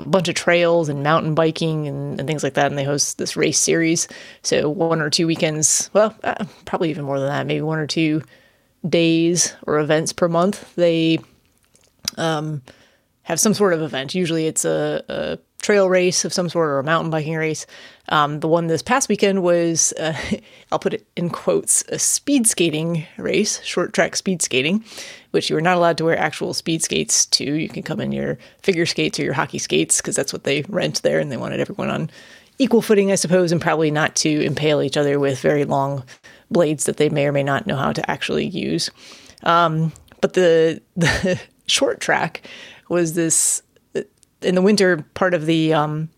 a 0.00 0.08
bunch 0.08 0.28
of 0.28 0.34
trails 0.34 0.88
and 0.88 1.02
mountain 1.02 1.34
biking 1.34 1.86
and, 1.86 2.18
and 2.18 2.26
things 2.26 2.42
like 2.42 2.54
that. 2.54 2.66
And 2.66 2.78
they 2.78 2.84
host 2.84 3.18
this 3.18 3.36
race 3.36 3.58
series. 3.58 4.08
So 4.42 4.68
one 4.68 5.00
or 5.00 5.10
two 5.10 5.26
weekends, 5.26 5.90
well, 5.92 6.14
uh, 6.24 6.44
probably 6.64 6.90
even 6.90 7.04
more 7.04 7.18
than 7.18 7.28
that, 7.28 7.46
maybe 7.46 7.62
one 7.62 7.78
or 7.78 7.86
two 7.86 8.22
days 8.88 9.54
or 9.66 9.78
events 9.78 10.12
per 10.12 10.28
month. 10.28 10.74
They 10.74 11.18
um, 12.16 12.62
have 13.22 13.40
some 13.40 13.54
sort 13.54 13.72
of 13.72 13.82
event. 13.82 14.14
Usually 14.14 14.46
it's 14.46 14.64
a, 14.64 15.04
a 15.08 15.38
trail 15.64 15.88
race 15.88 16.26
of 16.26 16.32
some 16.32 16.50
sort 16.50 16.68
or 16.68 16.78
a 16.78 16.84
mountain 16.84 17.10
biking 17.10 17.36
race. 17.36 17.66
Um, 18.10 18.40
the 18.40 18.48
one 18.48 18.66
this 18.66 18.82
past 18.82 19.08
weekend 19.08 19.42
was, 19.42 19.94
uh, 19.98 20.14
I'll 20.72 20.78
put 20.78 20.92
it 20.92 21.06
in 21.16 21.30
quotes, 21.30 21.82
a 21.88 21.98
speed 21.98 22.46
skating 22.46 23.06
race, 23.16 23.62
short 23.64 23.94
track 23.94 24.14
speed 24.14 24.42
skating, 24.42 24.84
which 25.30 25.48
you 25.48 25.56
are 25.56 25.62
not 25.62 25.78
allowed 25.78 25.96
to 25.98 26.04
wear 26.04 26.18
actual 26.18 26.52
speed 26.52 26.82
skates 26.82 27.24
to. 27.26 27.44
You 27.44 27.70
can 27.70 27.82
come 27.82 27.98
in 27.98 28.12
your 28.12 28.36
figure 28.62 28.84
skates 28.84 29.18
or 29.18 29.24
your 29.24 29.32
hockey 29.32 29.58
skates 29.58 30.02
because 30.02 30.14
that's 30.14 30.34
what 30.34 30.44
they 30.44 30.62
rent 30.68 31.02
there, 31.02 31.18
and 31.18 31.32
they 31.32 31.38
wanted 31.38 31.60
everyone 31.60 31.88
on 31.88 32.10
equal 32.58 32.82
footing, 32.82 33.10
I 33.10 33.14
suppose, 33.14 33.50
and 33.50 33.60
probably 33.60 33.90
not 33.90 34.14
to 34.16 34.44
impale 34.44 34.82
each 34.82 34.98
other 34.98 35.18
with 35.18 35.40
very 35.40 35.64
long 35.64 36.04
blades 36.50 36.84
that 36.84 36.98
they 36.98 37.08
may 37.08 37.26
or 37.26 37.32
may 37.32 37.42
not 37.42 37.66
know 37.66 37.76
how 37.76 37.92
to 37.92 38.10
actually 38.10 38.46
use. 38.46 38.90
Um, 39.44 39.94
but 40.20 40.34
the 40.34 40.82
the 40.96 41.40
short 41.66 42.00
track 42.00 42.46
was 42.90 43.14
this 43.14 43.62
in 44.44 44.54
the 44.54 44.62
winter 44.62 45.04
part 45.14 45.34
of 45.34 45.46
the 45.46 45.72
um, 45.72 46.08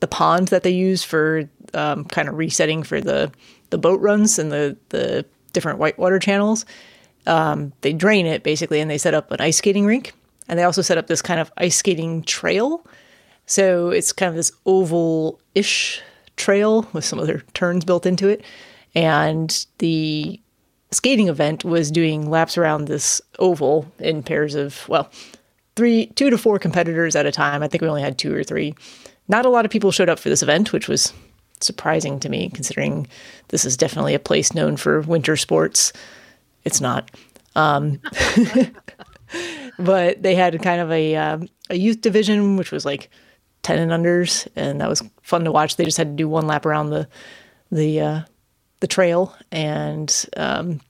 the 0.00 0.06
pond 0.06 0.48
that 0.48 0.62
they 0.62 0.70
use 0.70 1.02
for 1.02 1.48
um, 1.74 2.04
kind 2.04 2.28
of 2.28 2.36
resetting 2.36 2.82
for 2.82 3.00
the 3.00 3.32
the 3.70 3.78
boat 3.78 4.00
runs 4.00 4.38
and 4.38 4.52
the 4.52 4.76
the 4.90 5.24
different 5.52 5.78
whitewater 5.78 6.18
channels. 6.18 6.66
Um, 7.26 7.72
they 7.80 7.92
drain 7.92 8.26
it 8.26 8.42
basically, 8.42 8.80
and 8.80 8.90
they 8.90 8.98
set 8.98 9.14
up 9.14 9.30
an 9.30 9.40
ice 9.40 9.56
skating 9.56 9.86
rink, 9.86 10.12
and 10.48 10.58
they 10.58 10.64
also 10.64 10.82
set 10.82 10.98
up 10.98 11.06
this 11.06 11.22
kind 11.22 11.40
of 11.40 11.50
ice 11.56 11.76
skating 11.76 12.22
trail. 12.22 12.86
So 13.46 13.90
it's 13.90 14.12
kind 14.12 14.28
of 14.28 14.36
this 14.36 14.52
oval 14.66 15.40
ish 15.54 16.02
trail 16.36 16.86
with 16.92 17.04
some 17.04 17.18
other 17.18 17.40
turns 17.54 17.84
built 17.84 18.06
into 18.06 18.28
it, 18.28 18.44
and 18.94 19.66
the 19.78 20.40
skating 20.90 21.28
event 21.28 21.64
was 21.64 21.90
doing 21.90 22.30
laps 22.30 22.56
around 22.56 22.86
this 22.86 23.20
oval 23.38 23.90
in 23.98 24.22
pairs 24.22 24.54
of 24.54 24.88
well 24.88 25.10
three 25.76 26.06
two 26.06 26.30
to 26.30 26.38
four 26.38 26.58
competitors 26.58 27.14
at 27.14 27.26
a 27.26 27.32
time. 27.32 27.62
I 27.62 27.68
think 27.68 27.82
we 27.82 27.88
only 27.88 28.02
had 28.02 28.18
two 28.18 28.34
or 28.34 28.42
three. 28.42 28.74
Not 29.28 29.46
a 29.46 29.50
lot 29.50 29.64
of 29.64 29.70
people 29.70 29.92
showed 29.92 30.08
up 30.08 30.18
for 30.18 30.28
this 30.28 30.42
event 30.42 30.72
which 30.72 30.88
was 30.88 31.12
surprising 31.60 32.20
to 32.20 32.28
me 32.28 32.50
considering 32.50 33.06
this 33.48 33.64
is 33.64 33.76
definitely 33.76 34.14
a 34.14 34.18
place 34.18 34.54
known 34.54 34.76
for 34.76 35.00
winter 35.02 35.36
sports. 35.36 35.92
It's 36.64 36.80
not. 36.80 37.10
Um, 37.54 38.00
but 39.78 40.22
they 40.22 40.34
had 40.34 40.60
kind 40.62 40.80
of 40.80 40.90
a 40.90 41.16
um, 41.16 41.48
a 41.70 41.76
youth 41.76 42.00
division 42.00 42.56
which 42.56 42.72
was 42.72 42.84
like 42.84 43.10
10 43.62 43.78
and 43.78 43.90
unders 43.90 44.46
and 44.56 44.80
that 44.80 44.88
was 44.88 45.02
fun 45.22 45.44
to 45.44 45.52
watch. 45.52 45.76
They 45.76 45.84
just 45.84 45.98
had 45.98 46.08
to 46.08 46.22
do 46.22 46.28
one 46.28 46.46
lap 46.46 46.66
around 46.66 46.90
the 46.90 47.08
the 47.70 48.00
uh, 48.00 48.20
the 48.80 48.86
trail 48.86 49.34
and 49.50 50.26
um, 50.36 50.80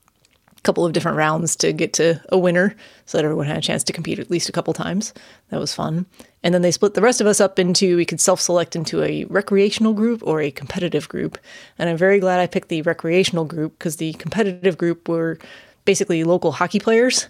couple 0.66 0.84
of 0.84 0.92
different 0.92 1.16
rounds 1.16 1.56
to 1.56 1.72
get 1.72 1.92
to 1.94 2.20
a 2.28 2.36
winner 2.36 2.74
so 3.06 3.16
that 3.16 3.24
everyone 3.24 3.46
had 3.46 3.56
a 3.56 3.62
chance 3.62 3.84
to 3.84 3.92
compete 3.92 4.18
at 4.18 4.30
least 4.30 4.48
a 4.48 4.52
couple 4.52 4.74
times. 4.74 5.14
That 5.50 5.60
was 5.60 5.72
fun. 5.72 6.04
And 6.42 6.52
then 6.52 6.62
they 6.62 6.72
split 6.72 6.94
the 6.94 7.00
rest 7.00 7.20
of 7.20 7.26
us 7.26 7.40
up 7.40 7.58
into 7.58 7.96
we 7.96 8.04
could 8.04 8.20
self 8.20 8.40
select 8.40 8.76
into 8.76 9.02
a 9.02 9.24
recreational 9.24 9.94
group 9.94 10.22
or 10.24 10.40
a 10.40 10.50
competitive 10.50 11.08
group. 11.08 11.38
And 11.78 11.88
I'm 11.88 11.96
very 11.96 12.18
glad 12.18 12.40
I 12.40 12.46
picked 12.46 12.68
the 12.68 12.82
recreational 12.82 13.44
group 13.44 13.78
because 13.78 13.96
the 13.96 14.12
competitive 14.14 14.76
group 14.76 15.08
were 15.08 15.38
basically 15.84 16.24
local 16.24 16.52
hockey 16.52 16.80
players. 16.80 17.28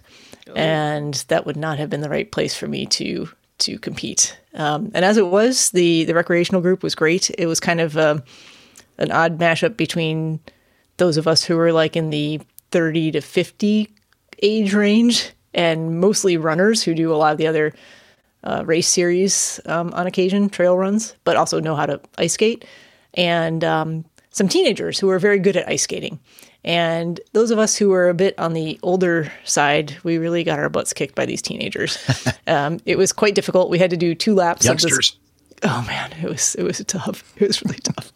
And 0.55 1.13
that 1.27 1.45
would 1.45 1.57
not 1.57 1.77
have 1.77 1.89
been 1.89 2.01
the 2.01 2.09
right 2.09 2.31
place 2.31 2.55
for 2.55 2.67
me 2.67 2.85
to 2.87 3.29
to 3.59 3.79
compete. 3.79 4.39
Um, 4.53 4.91
and 4.93 5.03
as 5.03 5.17
it 5.17 5.27
was, 5.27 5.71
the 5.71 6.05
the 6.05 6.13
recreational 6.15 6.61
group 6.61 6.83
was 6.83 6.95
great. 6.95 7.29
It 7.37 7.45
was 7.45 7.59
kind 7.59 7.81
of 7.81 7.97
um 7.97 8.23
an 8.97 9.11
odd 9.11 9.37
mashup 9.37 9.77
between 9.77 10.39
those 10.97 11.17
of 11.17 11.27
us 11.27 11.43
who 11.43 11.55
were 11.55 11.71
like 11.71 11.95
in 11.95 12.09
the 12.09 12.41
30 12.71 13.11
to 13.11 13.21
50 13.21 13.89
age 14.41 14.73
range 14.73 15.31
and 15.53 15.99
mostly 15.99 16.37
runners 16.37 16.83
who 16.83 16.93
do 16.93 17.13
a 17.13 17.15
lot 17.15 17.31
of 17.31 17.37
the 17.37 17.47
other 17.47 17.73
uh, 18.43 18.63
race 18.65 18.87
series 18.87 19.59
um, 19.65 19.93
on 19.93 20.07
occasion, 20.07 20.49
trail 20.49 20.77
runs, 20.77 21.15
but 21.23 21.35
also 21.35 21.59
know 21.59 21.75
how 21.75 21.85
to 21.85 21.99
ice 22.17 22.33
skate, 22.33 22.65
and 23.15 23.63
um, 23.63 24.05
some 24.29 24.47
teenagers 24.47 24.99
who 24.99 25.09
are 25.09 25.19
very 25.19 25.39
good 25.39 25.57
at 25.57 25.67
ice 25.67 25.83
skating. 25.83 26.19
And 26.63 27.19
those 27.33 27.51
of 27.51 27.59
us 27.59 27.75
who 27.75 27.89
were 27.89 28.09
a 28.09 28.13
bit 28.13 28.37
on 28.37 28.53
the 28.53 28.79
older 28.83 29.31
side, 29.43 29.95
we 30.03 30.17
really 30.17 30.43
got 30.43 30.59
our 30.59 30.69
butts 30.69 30.93
kicked 30.93 31.15
by 31.15 31.25
these 31.25 31.41
teenagers. 31.41 31.97
um, 32.47 32.79
it 32.85 32.97
was 32.97 33.13
quite 33.13 33.35
difficult. 33.35 33.69
We 33.69 33.79
had 33.79 33.89
to 33.91 33.97
do 33.97 34.13
two 34.13 34.35
laps 34.35 34.65
of 34.65 34.71
Youngsters. 34.71 35.11
this. 35.11 35.15
Oh 35.63 35.83
man, 35.87 36.11
it 36.21 36.29
was 36.29 36.55
it 36.55 36.63
was 36.63 36.83
tough. 36.85 37.33
It 37.37 37.47
was 37.47 37.63
really 37.63 37.79
tough. 37.83 38.11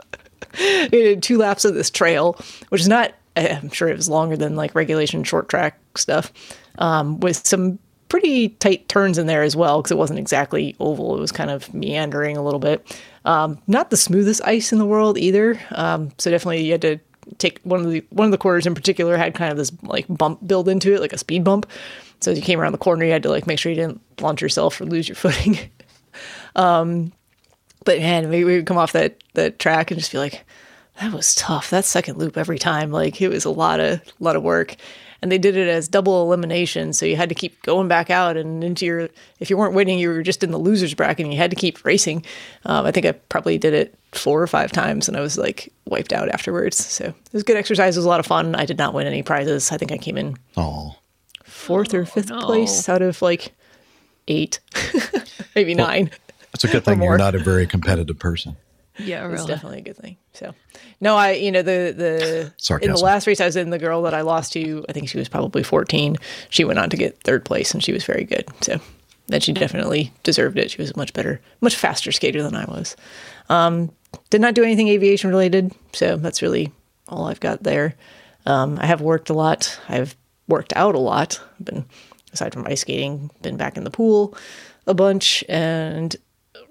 we 0.60 0.90
did 0.90 1.24
two 1.24 1.38
laps 1.38 1.66
of 1.66 1.74
this 1.74 1.90
trail, 1.90 2.38
which 2.70 2.82
is 2.82 2.88
not. 2.88 3.14
I'm 3.36 3.70
sure 3.72 3.88
it 3.88 3.98
was 3.98 4.10
longer 4.10 4.38
than 4.38 4.56
like 4.56 4.76
regulation 4.76 5.24
short 5.24 5.50
track 5.50 5.80
stuff, 5.96 6.32
um, 6.78 7.20
with 7.20 7.46
some 7.46 7.80
pretty 8.10 8.50
tight 8.50 8.90
turns 8.90 9.18
in 9.18 9.26
there 9.26 9.42
as 9.42 9.56
well 9.56 9.82
because 9.82 9.92
it 9.92 9.98
wasn't 9.98 10.20
exactly 10.20 10.76
oval. 10.82 11.16
It 11.16 11.22
was 11.22 11.32
kind 11.32 11.50
of 11.50 11.74
meandering 11.74 12.36
a 12.36 12.44
little 12.44 12.60
bit. 12.60 13.00
Um, 13.24 13.58
not 13.68 13.90
the 13.90 13.96
smoothest 13.96 14.42
ice 14.44 14.74
in 14.74 14.80
the 14.80 14.86
world 14.86 15.18
either. 15.18 15.60
Um, 15.72 16.12
so 16.18 16.30
definitely 16.30 16.66
you 16.66 16.74
had 16.74 16.82
to 16.82 17.00
take 17.38 17.62
one 17.64 17.80
of 17.80 17.90
the 17.90 18.04
one 18.10 18.26
of 18.26 18.32
the 18.32 18.38
corners 18.38 18.66
in 18.66 18.76
particular 18.76 19.16
had 19.16 19.34
kind 19.34 19.52
of 19.52 19.58
this 19.58 19.72
like 19.84 20.06
bump 20.10 20.46
built 20.46 20.68
into 20.68 20.94
it, 20.94 21.00
like 21.00 21.14
a 21.14 21.18
speed 21.18 21.44
bump. 21.44 21.70
So 22.20 22.32
as 22.32 22.38
you 22.38 22.44
came 22.44 22.60
around 22.60 22.74
the 22.74 22.78
corner, 22.78 23.06
you 23.06 23.12
had 23.12 23.24
to 23.24 23.30
like 23.30 23.48
make 23.48 23.60
sure 23.60 23.72
you 23.72 23.78
didn't 23.78 24.02
launch 24.22 24.42
yourself 24.42 24.80
or 24.82 24.86
lose 24.86 25.08
your 25.08 25.16
footing. 25.16 25.58
um, 26.56 27.14
but 27.86 28.00
man, 28.00 28.30
we, 28.30 28.44
we 28.44 28.58
would 28.58 28.66
come 28.66 28.78
off 28.78 28.92
that 28.92 29.24
that 29.36 29.58
track 29.58 29.90
and 29.92 30.00
just 30.00 30.12
be 30.12 30.18
like, 30.18 30.44
that 31.00 31.14
was 31.14 31.34
tough. 31.36 31.70
That 31.70 31.86
second 31.86 32.18
loop 32.18 32.38
every 32.38 32.60
time, 32.60 32.92
like 32.92 33.22
it 33.22 33.30
was 33.30 33.46
a 33.46 33.50
lot 33.50 33.80
of 33.80 34.02
lot 34.20 34.36
of 34.36 34.44
work. 34.44 34.76
And 35.24 35.32
they 35.32 35.38
did 35.38 35.56
it 35.56 35.68
as 35.68 35.88
double 35.88 36.24
elimination, 36.24 36.94
so 36.94 37.06
you 37.06 37.16
had 37.16 37.30
to 37.30 37.36
keep 37.36 37.62
going 37.62 37.88
back 37.88 38.10
out 38.10 38.38
and 38.38 38.64
into 38.64 38.88
your. 38.88 39.08
If 39.40 39.52
you 39.52 39.58
weren't 39.58 39.76
winning, 39.76 40.00
you 40.00 40.10
were 40.10 40.24
just 40.24 40.44
in 40.44 40.50
the 40.50 40.58
losers 40.58 40.96
bracket, 40.96 41.24
and 41.26 41.32
you 41.32 41.38
had 41.38 41.52
to 41.52 41.56
keep 41.56 41.86
racing. 41.86 42.26
Um, 42.66 42.88
I 42.88 42.92
think 42.92 43.06
I 43.06 43.12
probably 43.12 43.60
did 43.60 43.76
it 43.76 43.94
four 44.14 44.42
or 44.42 44.48
five 44.48 44.72
times, 44.72 45.08
and 45.08 45.16
I 45.16 45.20
was 45.22 45.38
like 45.38 45.72
wiped 45.86 46.12
out 46.12 46.30
afterwards. 46.30 46.84
So 46.84 47.06
it 47.06 47.34
was 47.34 47.44
good 47.44 47.56
exercise. 47.56 47.96
It 47.96 48.00
was 48.00 48.06
a 48.06 48.10
lot 48.10 48.20
of 48.20 48.26
fun. 48.26 48.56
I 48.56 48.66
did 48.66 48.80
not 48.80 48.96
win 48.96 49.06
any 49.06 49.22
prizes. 49.22 49.72
I 49.72 49.78
think 49.78 49.92
I 49.92 50.00
came 50.00 50.18
in 50.18 50.38
Oh, 50.58 50.96
fourth 51.44 51.94
or 51.94 52.04
fifth 52.04 52.32
place 52.32 52.90
out 52.90 53.04
of 53.04 53.22
like 53.22 53.54
eight, 54.28 54.60
maybe 55.56 55.76
nine. 55.76 56.10
That's 56.52 56.64
a 56.64 56.68
good 56.68 56.84
thing 56.84 57.00
you're 57.00 57.18
not 57.20 57.36
a 57.36 57.40
very 57.40 57.68
competitive 57.68 58.18
person. 58.18 58.56
Yeah, 59.00 59.24
It's 59.26 59.34
really. 59.34 59.48
definitely 59.48 59.78
a 59.80 59.82
good 59.82 59.98
thing. 59.98 60.18
So, 60.34 60.54
no, 61.00 61.16
I, 61.16 61.32
you 61.32 61.52
know, 61.52 61.62
the 61.62 61.94
the 61.96 62.78
in 62.82 62.92
the 62.92 62.98
last 63.00 63.26
race 63.28 63.40
I 63.42 63.46
was 63.46 63.56
in, 63.56 63.70
the 63.70 63.80
girl 63.80 64.02
that 64.04 64.14
I 64.14 64.22
lost 64.22 64.54
to, 64.54 64.86
I 64.90 64.94
think 64.94 65.10
she 65.10 65.18
was 65.18 65.30
probably 65.30 65.64
14. 65.64 66.18
She 66.50 66.64
went 66.66 66.78
on 66.80 66.90
to 66.90 66.98
get 66.98 67.22
third 67.24 67.46
place, 67.46 67.74
and 67.74 67.84
she 67.84 67.94
was 67.94 68.04
very 68.04 68.24
good. 68.26 68.46
So, 68.62 68.80
that 69.28 69.44
she 69.44 69.54
definitely 69.54 70.12
deserved 70.24 70.58
it. 70.58 70.72
She 70.72 70.82
was 70.82 70.92
a 70.92 70.98
much 70.98 71.14
better, 71.14 71.40
much 71.62 71.76
faster 71.76 72.12
skater 72.12 72.44
than 72.44 72.56
I 72.56 72.66
was. 72.66 72.96
Um, 73.50 73.92
did 74.30 74.42
not 74.42 74.56
do 74.56 74.64
anything 74.64 74.90
aviation 74.90 75.30
related, 75.30 75.74
so 75.94 76.18
that's 76.18 76.42
really 76.42 76.72
all 77.08 77.26
I've 77.26 77.40
got 77.40 77.64
there. 77.64 77.96
Um, 78.46 78.78
I 78.82 78.88
have 78.88 79.00
worked 79.02 79.30
a 79.30 79.34
lot. 79.34 79.80
I've 79.88 80.16
worked 80.48 80.74
out 80.76 80.96
a 80.96 81.00
lot. 81.00 81.40
Been 81.64 81.86
aside 82.34 82.54
from 82.54 82.66
ice 82.68 82.82
skating, 82.82 83.30
been 83.42 83.56
back 83.58 83.78
in 83.78 83.84
the 83.86 83.92
pool 83.92 84.36
a 84.88 84.94
bunch 84.94 85.44
and 85.48 86.16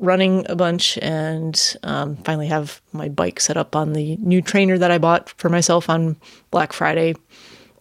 running 0.00 0.44
a 0.48 0.56
bunch, 0.56 0.98
and 0.98 1.76
um, 1.82 2.16
finally 2.16 2.48
have 2.48 2.80
my 2.92 3.08
bike 3.08 3.38
set 3.38 3.56
up 3.56 3.76
on 3.76 3.92
the 3.92 4.16
new 4.16 4.42
trainer 4.42 4.76
that 4.78 4.90
I 4.90 4.98
bought 4.98 5.28
for 5.30 5.48
myself 5.48 5.88
on 5.88 6.16
Black 6.50 6.72
Friday, 6.72 7.14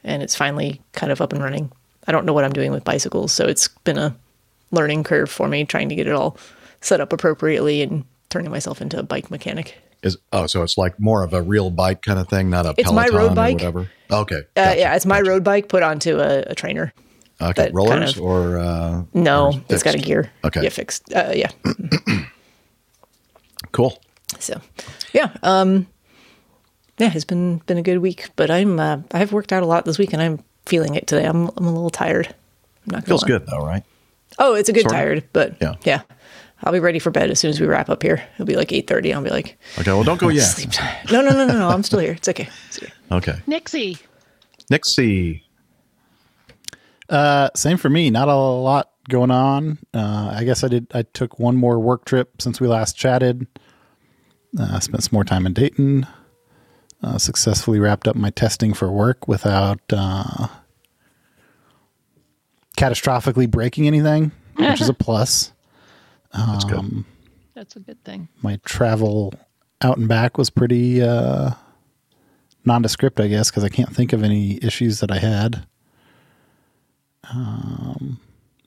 and 0.04 0.22
it's 0.22 0.36
finally 0.36 0.82
kind 0.92 1.12
of 1.12 1.22
up 1.22 1.34
and 1.34 1.42
running. 1.42 1.72
I 2.08 2.12
don't 2.12 2.26
know 2.26 2.34
what 2.34 2.44
I'm 2.44 2.54
doing 2.54 2.72
with 2.72 2.84
bicycles, 2.84 3.32
so 3.32 3.46
it's 3.46 3.68
been 3.84 3.98
a 3.98 4.16
learning 4.72 5.04
curve 5.04 5.30
for 5.32 5.48
me 5.48 5.66
trying 5.66 5.90
to 5.90 5.96
get 5.96 6.08
it 6.08 6.14
all 6.14 6.38
set 6.82 7.02
up 7.02 7.12
appropriately 7.12 7.82
and 7.82 8.06
turning 8.30 8.52
myself 8.52 8.82
into 8.82 9.00
a 9.00 9.04
bike 9.04 9.32
mechanic. 9.32 9.78
Is 10.02 10.18
oh, 10.32 10.46
so 10.48 10.64
it's 10.64 10.78
like 10.78 11.00
more 11.00 11.24
of 11.24 11.34
a 11.34 11.42
real 11.42 11.70
bike 11.72 12.02
kind 12.02 12.20
of 12.20 12.30
thing, 12.30 12.50
not 12.50 12.66
a 12.66 12.74
It's 12.78 12.92
my 12.92 13.08
Peloton 13.10 13.18
road 13.18 13.32
or 13.32 13.36
bike. 13.36 13.54
whatever. 13.56 13.90
Okay, 14.12 14.42
Uh, 14.56 14.74
yeah, 14.78 14.96
it's 14.96 15.06
my 15.06 15.20
road 15.22 15.44
bike 15.44 15.68
put 15.68 15.84
onto 15.84 16.20
a, 16.20 16.40
a 16.48 16.56
trainer. 16.56 16.94
Okay, 17.42 17.64
that 17.64 17.74
rollers 17.74 17.92
kind 17.92 18.04
of- 18.18 18.22
or 18.22 18.58
uh, 18.60 19.04
No, 19.14 19.48
or 19.54 19.62
it's 19.70 19.84
got 19.84 19.96
a 19.96 20.00
gear. 20.00 20.32
Okay, 20.44 20.64
Yeah, 20.64 20.70
fixed. 20.70 21.14
Uh, 21.14 21.32
yeah. 21.36 21.52
cool. 23.72 24.00
So, 24.40 24.62
yeah, 25.14 25.32
um, 25.44 25.88
yeah, 26.98 27.12
it's 27.14 27.26
been 27.26 27.58
been 27.66 27.78
a 27.78 27.82
good 27.82 28.00
week. 28.00 28.30
But 28.36 28.52
I'm 28.52 28.80
uh, 28.80 29.00
I've 29.12 29.32
worked 29.34 29.52
out 29.54 29.64
a 29.64 29.66
lot 29.66 29.86
this 29.86 29.98
week, 29.98 30.14
and 30.14 30.22
I'm 30.22 30.44
feeling 30.66 30.96
it 30.96 31.08
today. 31.08 31.26
I'm 31.26 31.50
I'm 31.58 31.66
a 31.66 31.72
little 31.74 31.90
tired. 31.90 32.28
I'm 32.28 32.92
not 32.92 32.98
gonna 32.98 33.06
Feels 33.08 33.22
lie. 33.24 33.28
good 33.28 33.48
though, 33.48 33.66
right? 33.66 33.84
Oh, 34.38 34.54
it's 34.54 34.70
a 34.70 34.74
good 34.74 34.84
Sort 34.84 34.94
of. 34.94 34.98
tired, 35.00 35.24
but 35.34 35.58
Yeah. 35.60 35.74
yeah, 35.84 36.02
I'll 36.64 36.72
be 36.72 36.80
ready 36.80 37.00
for 37.00 37.10
bed 37.10 37.32
as 37.32 37.40
soon 37.40 37.50
as 37.50 37.60
we 37.60 37.66
wrap 37.66 37.90
up 37.90 38.04
here. 38.04 38.24
It'll 38.36 38.46
be 38.46 38.56
like 38.56 38.72
eight 38.72 38.88
thirty. 38.88 39.12
I'll 39.14 39.24
be 39.24 39.32
like, 39.32 39.58
Okay, 39.80 39.92
well, 39.92 40.04
don't 40.04 40.20
go 40.20 40.30
yet. 40.30 40.44
sleep 40.44 40.72
time. 40.72 40.96
No, 41.12 41.22
no, 41.22 41.32
no, 41.32 41.48
no, 41.48 41.58
no. 41.58 41.70
I'm 41.70 41.84
still 41.84 42.00
here. 42.00 42.14
It's 42.14 42.30
okay. 42.30 42.48
It's 42.68 42.78
okay. 42.82 42.94
Okay, 43.12 43.40
Nixie. 43.48 43.98
Nixie. 44.70 45.44
Uh, 47.10 47.50
same 47.56 47.78
for 47.78 47.90
me. 47.90 48.10
Not 48.10 48.28
a 48.28 48.36
lot 48.36 48.92
going 49.10 49.32
on. 49.32 49.80
Uh, 49.94 50.32
I 50.36 50.44
guess 50.44 50.64
I 50.64 50.68
did. 50.68 50.88
I 50.94 51.02
took 51.02 51.40
one 51.40 51.56
more 51.56 51.80
work 51.80 52.06
trip 52.06 52.42
since 52.42 52.62
we 52.62 52.68
last 52.68 52.96
chatted. 52.96 53.48
Uh, 54.60 54.80
spent 54.80 55.04
some 55.04 55.16
more 55.16 55.24
time 55.24 55.46
in 55.46 55.54
Dayton. 55.54 56.08
Uh, 57.02 57.18
successfully 57.18 57.80
wrapped 57.80 58.08
up 58.08 58.16
my 58.16 58.30
testing 58.30 58.74
for 58.74 58.92
work 58.92 59.28
without 59.28 59.80
uh, 59.92 60.48
catastrophically 62.78 63.50
breaking 63.50 63.88
anything, 63.88 64.32
which 64.56 64.82
is 64.82 64.90
a 64.90 64.94
plus. 65.06 65.52
That's 66.34 66.66
good. 66.66 66.78
Um, 66.80 67.06
That's 67.56 67.76
a 67.76 67.80
good 67.80 68.04
thing. 68.04 68.28
my 68.42 68.60
travel 68.66 69.34
out 69.82 69.98
and 69.98 70.08
back 70.08 70.38
was 70.38 70.50
pretty 70.50 71.02
uh, 71.02 71.52
nondescript, 72.66 73.20
I 73.20 73.28
guess, 73.28 73.50
because 73.50 73.64
I 73.64 73.70
can't 73.70 73.96
think 73.96 74.14
of 74.14 74.24
any 74.24 74.64
issues 74.64 75.00
that 75.00 75.12
I 75.12 75.18
had. 75.20 75.66
Um, 77.30 78.20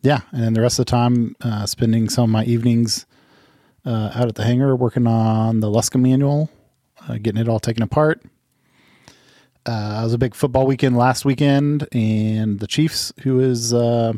yeah, 0.03 0.21
and 0.33 0.43
then 0.43 0.53
the 0.53 0.61
rest 0.61 0.79
of 0.79 0.87
the 0.87 0.91
time, 0.91 1.37
uh, 1.41 1.67
spending 1.67 2.09
some 2.09 2.25
of 2.25 2.31
my 2.31 2.45
evenings 2.45 3.07
uh, 3.85 4.11
out 4.15 4.29
at 4.29 4.35
the 4.35 4.45
hangar 4.45 4.75
working 4.77 5.07
on 5.07 5.61
the 5.61 5.69
Luska 5.69 6.01
manual, 6.01 6.51
uh, 7.09 7.19
getting 7.21 7.41
it 7.41 7.49
all 7.49 7.61
taken 7.61 7.83
apart. 7.83 8.23
Uh, 9.65 10.01
it 10.01 10.05
was 10.05 10.13
a 10.13 10.19
big 10.19 10.35
football 10.35 10.67
weekend 10.67 10.97
last 10.97 11.25
weekend, 11.25 11.87
and 11.93 12.59
the 12.59 12.67
Chiefs, 12.67 13.13
who 13.23 13.39
is 13.39 13.73
uh, 13.73 14.13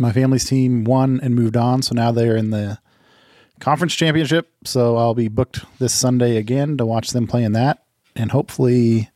my 0.00 0.12
family's 0.12 0.44
team, 0.44 0.82
won 0.84 1.20
and 1.22 1.36
moved 1.36 1.56
on. 1.56 1.82
So 1.82 1.94
now 1.94 2.10
they're 2.10 2.36
in 2.36 2.50
the 2.50 2.78
conference 3.60 3.94
championship. 3.94 4.50
So 4.64 4.96
I'll 4.96 5.14
be 5.14 5.28
booked 5.28 5.64
this 5.78 5.92
Sunday 5.92 6.36
again 6.36 6.76
to 6.78 6.86
watch 6.86 7.10
them 7.10 7.28
play 7.28 7.44
in 7.44 7.52
that, 7.52 7.84
and 8.16 8.32
hopefully 8.32 9.08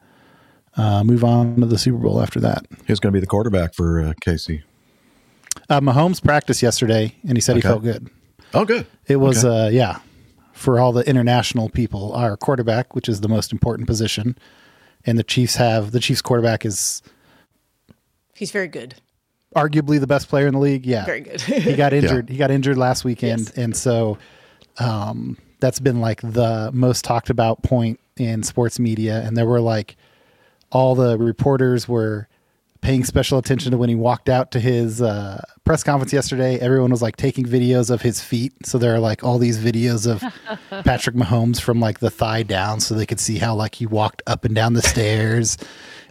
uh, 0.77 1.05
move 1.05 1.25
on 1.25 1.57
to 1.61 1.67
the 1.67 1.79
Super 1.79 1.99
Bowl 1.99 2.21
after 2.21 2.41
that. 2.41 2.67
Who's 2.87 3.01
going 3.01 3.13
to 3.13 3.17
be 3.17 3.21
the 3.21 3.27
quarterback 3.27 3.75
for 3.75 4.01
uh, 4.01 4.13
Casey? 4.21 4.63
Uh, 5.71 5.81
Mahomes 5.81 6.23
practiced 6.23 6.63
yesterday, 6.63 7.15
and 7.27 7.37
he 7.37 7.41
said 7.41 7.53
Okay. 7.57 7.69
he 7.69 7.73
felt 7.73 7.83
good. 7.83 8.11
Oh, 8.53 8.65
good. 8.65 8.87
It 9.07 9.17
was, 9.17 9.45
Okay. 9.45 9.67
uh, 9.67 9.69
yeah, 9.71 9.99
for 10.53 10.79
all 10.79 10.93
the 10.93 11.09
international 11.09 11.69
people, 11.69 12.13
our 12.13 12.37
quarterback, 12.37 12.95
which 12.95 13.09
is 13.09 13.21
the 13.21 13.29
most 13.29 13.53
important 13.53 13.87
position, 13.87 14.37
and 15.07 15.19
the 15.19 15.23
Chiefs 15.25 15.57
have 15.57 15.91
the 15.93 16.01
Chiefs 16.01 16.23
quarterback 16.23 16.65
is 16.65 17.03
He's 18.35 18.51
very 18.51 18.69
good. 18.69 18.95
arguably 19.55 20.01
the 20.01 20.07
best 20.07 20.29
player 20.29 20.47
in 20.49 20.55
the 20.55 20.59
league. 20.61 20.85
Yeah, 20.87 21.05
Very 21.05 21.21
good. 21.21 21.41
he 21.41 21.75
got 21.77 21.93
injured. 22.01 22.29
He 22.29 22.37
got 22.37 22.51
injured 22.51 22.77
last 22.77 23.05
weekend, 23.05 23.53
and 23.57 23.77
so 23.77 24.19
um, 24.79 25.39
that's 25.61 25.79
been 25.79 26.01
like 26.01 26.21
the 26.21 26.71
most 26.73 27.05
talked 27.05 27.31
about 27.31 27.63
point 27.63 28.01
in 28.17 28.43
sports 28.43 28.79
media. 28.81 29.23
And 29.23 29.37
there 29.37 29.47
were 29.47 29.61
like 29.61 29.97
all 30.75 30.95
the 30.95 31.17
reporters 31.17 31.89
were 31.89 32.29
paying 32.83 33.05
special 33.05 33.39
attention 33.39 33.71
to 33.71 33.79
when 33.79 33.89
he 33.89 33.95
walked 33.95 34.29
out 34.29 34.51
to 34.51 34.61
his 34.61 35.01
uh, 35.01 35.41
press 35.65 35.83
conference 35.83 36.13
yesterday. 36.13 36.59
Everyone 36.59 36.91
was 36.91 37.01
like 37.01 37.17
taking 37.17 37.47
videos 37.47 37.91
of 37.91 38.03
his 38.03 38.21
feet, 38.21 38.53
so 38.67 38.77
there 38.77 38.95
are 38.95 38.99
like 38.99 39.25
all 39.25 39.39
these 39.39 39.59
videos 39.59 40.07
of 40.07 40.23
Patrick 40.85 41.17
Mahomes 41.17 41.61
from 41.61 41.81
like 41.81 42.01
the 42.01 42.11
thigh 42.11 42.43
down, 42.43 42.81
so 42.81 42.95
they 42.95 43.07
could 43.07 43.21
see 43.21 43.39
how 43.39 43.55
like 43.55 43.77
he 43.77 43.87
walked 43.87 44.21
up 44.27 44.45
and 44.45 44.55
down 44.55 44.75
the 44.75 44.83
stairs, 44.83 45.57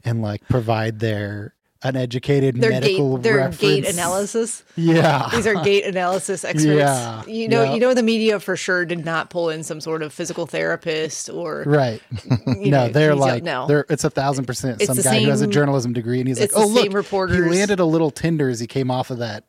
and 0.03 0.23
like 0.23 0.47
provide 0.47 0.99
their 0.99 1.53
uneducated 1.83 2.55
Their 2.61 2.69
medical 2.71 3.17
gait, 3.17 3.23
their 3.23 3.35
reference. 3.37 3.59
gait 3.59 3.87
analysis. 3.87 4.63
Yeah. 4.75 5.27
these 5.31 5.45
are 5.47 5.55
gait 5.63 5.83
analysis 5.85 6.43
experts. 6.45 6.65
Yeah, 6.65 7.23
You 7.25 7.47
know, 7.47 7.63
yeah. 7.63 7.73
you 7.73 7.79
know, 7.79 7.93
the 7.93 8.03
media 8.03 8.39
for 8.39 8.55
sure 8.55 8.85
did 8.85 9.03
not 9.05 9.29
pull 9.29 9.49
in 9.49 9.63
some 9.63 9.81
sort 9.81 10.01
of 10.01 10.13
physical 10.13 10.45
therapist 10.45 11.29
or 11.29 11.63
Right. 11.65 12.01
no, 12.47 12.53
know, 12.53 12.89
they're 12.89 13.15
like 13.15 13.43
no. 13.43 13.67
they're 13.67 13.85
it's 13.89 14.03
a 14.03 14.09
thousand 14.09 14.45
percent 14.45 14.77
It's 14.81 14.87
some 14.87 14.97
the 14.97 15.03
guy 15.03 15.19
who 15.21 15.29
has 15.29 15.41
a 15.41 15.47
journalism 15.47 15.93
degree 15.93 16.19
and 16.19 16.27
he's 16.27 16.39
like, 16.39 16.51
Oh 16.55 16.67
look, 16.67 16.91
reporters- 16.93 17.35
he 17.35 17.41
landed 17.59 17.79
a 17.79 17.85
little 17.85 18.11
tender 18.11 18.49
as 18.49 18.59
he 18.59 18.67
came 18.67 18.89
off 18.89 19.09
of 19.11 19.19
that 19.19 19.43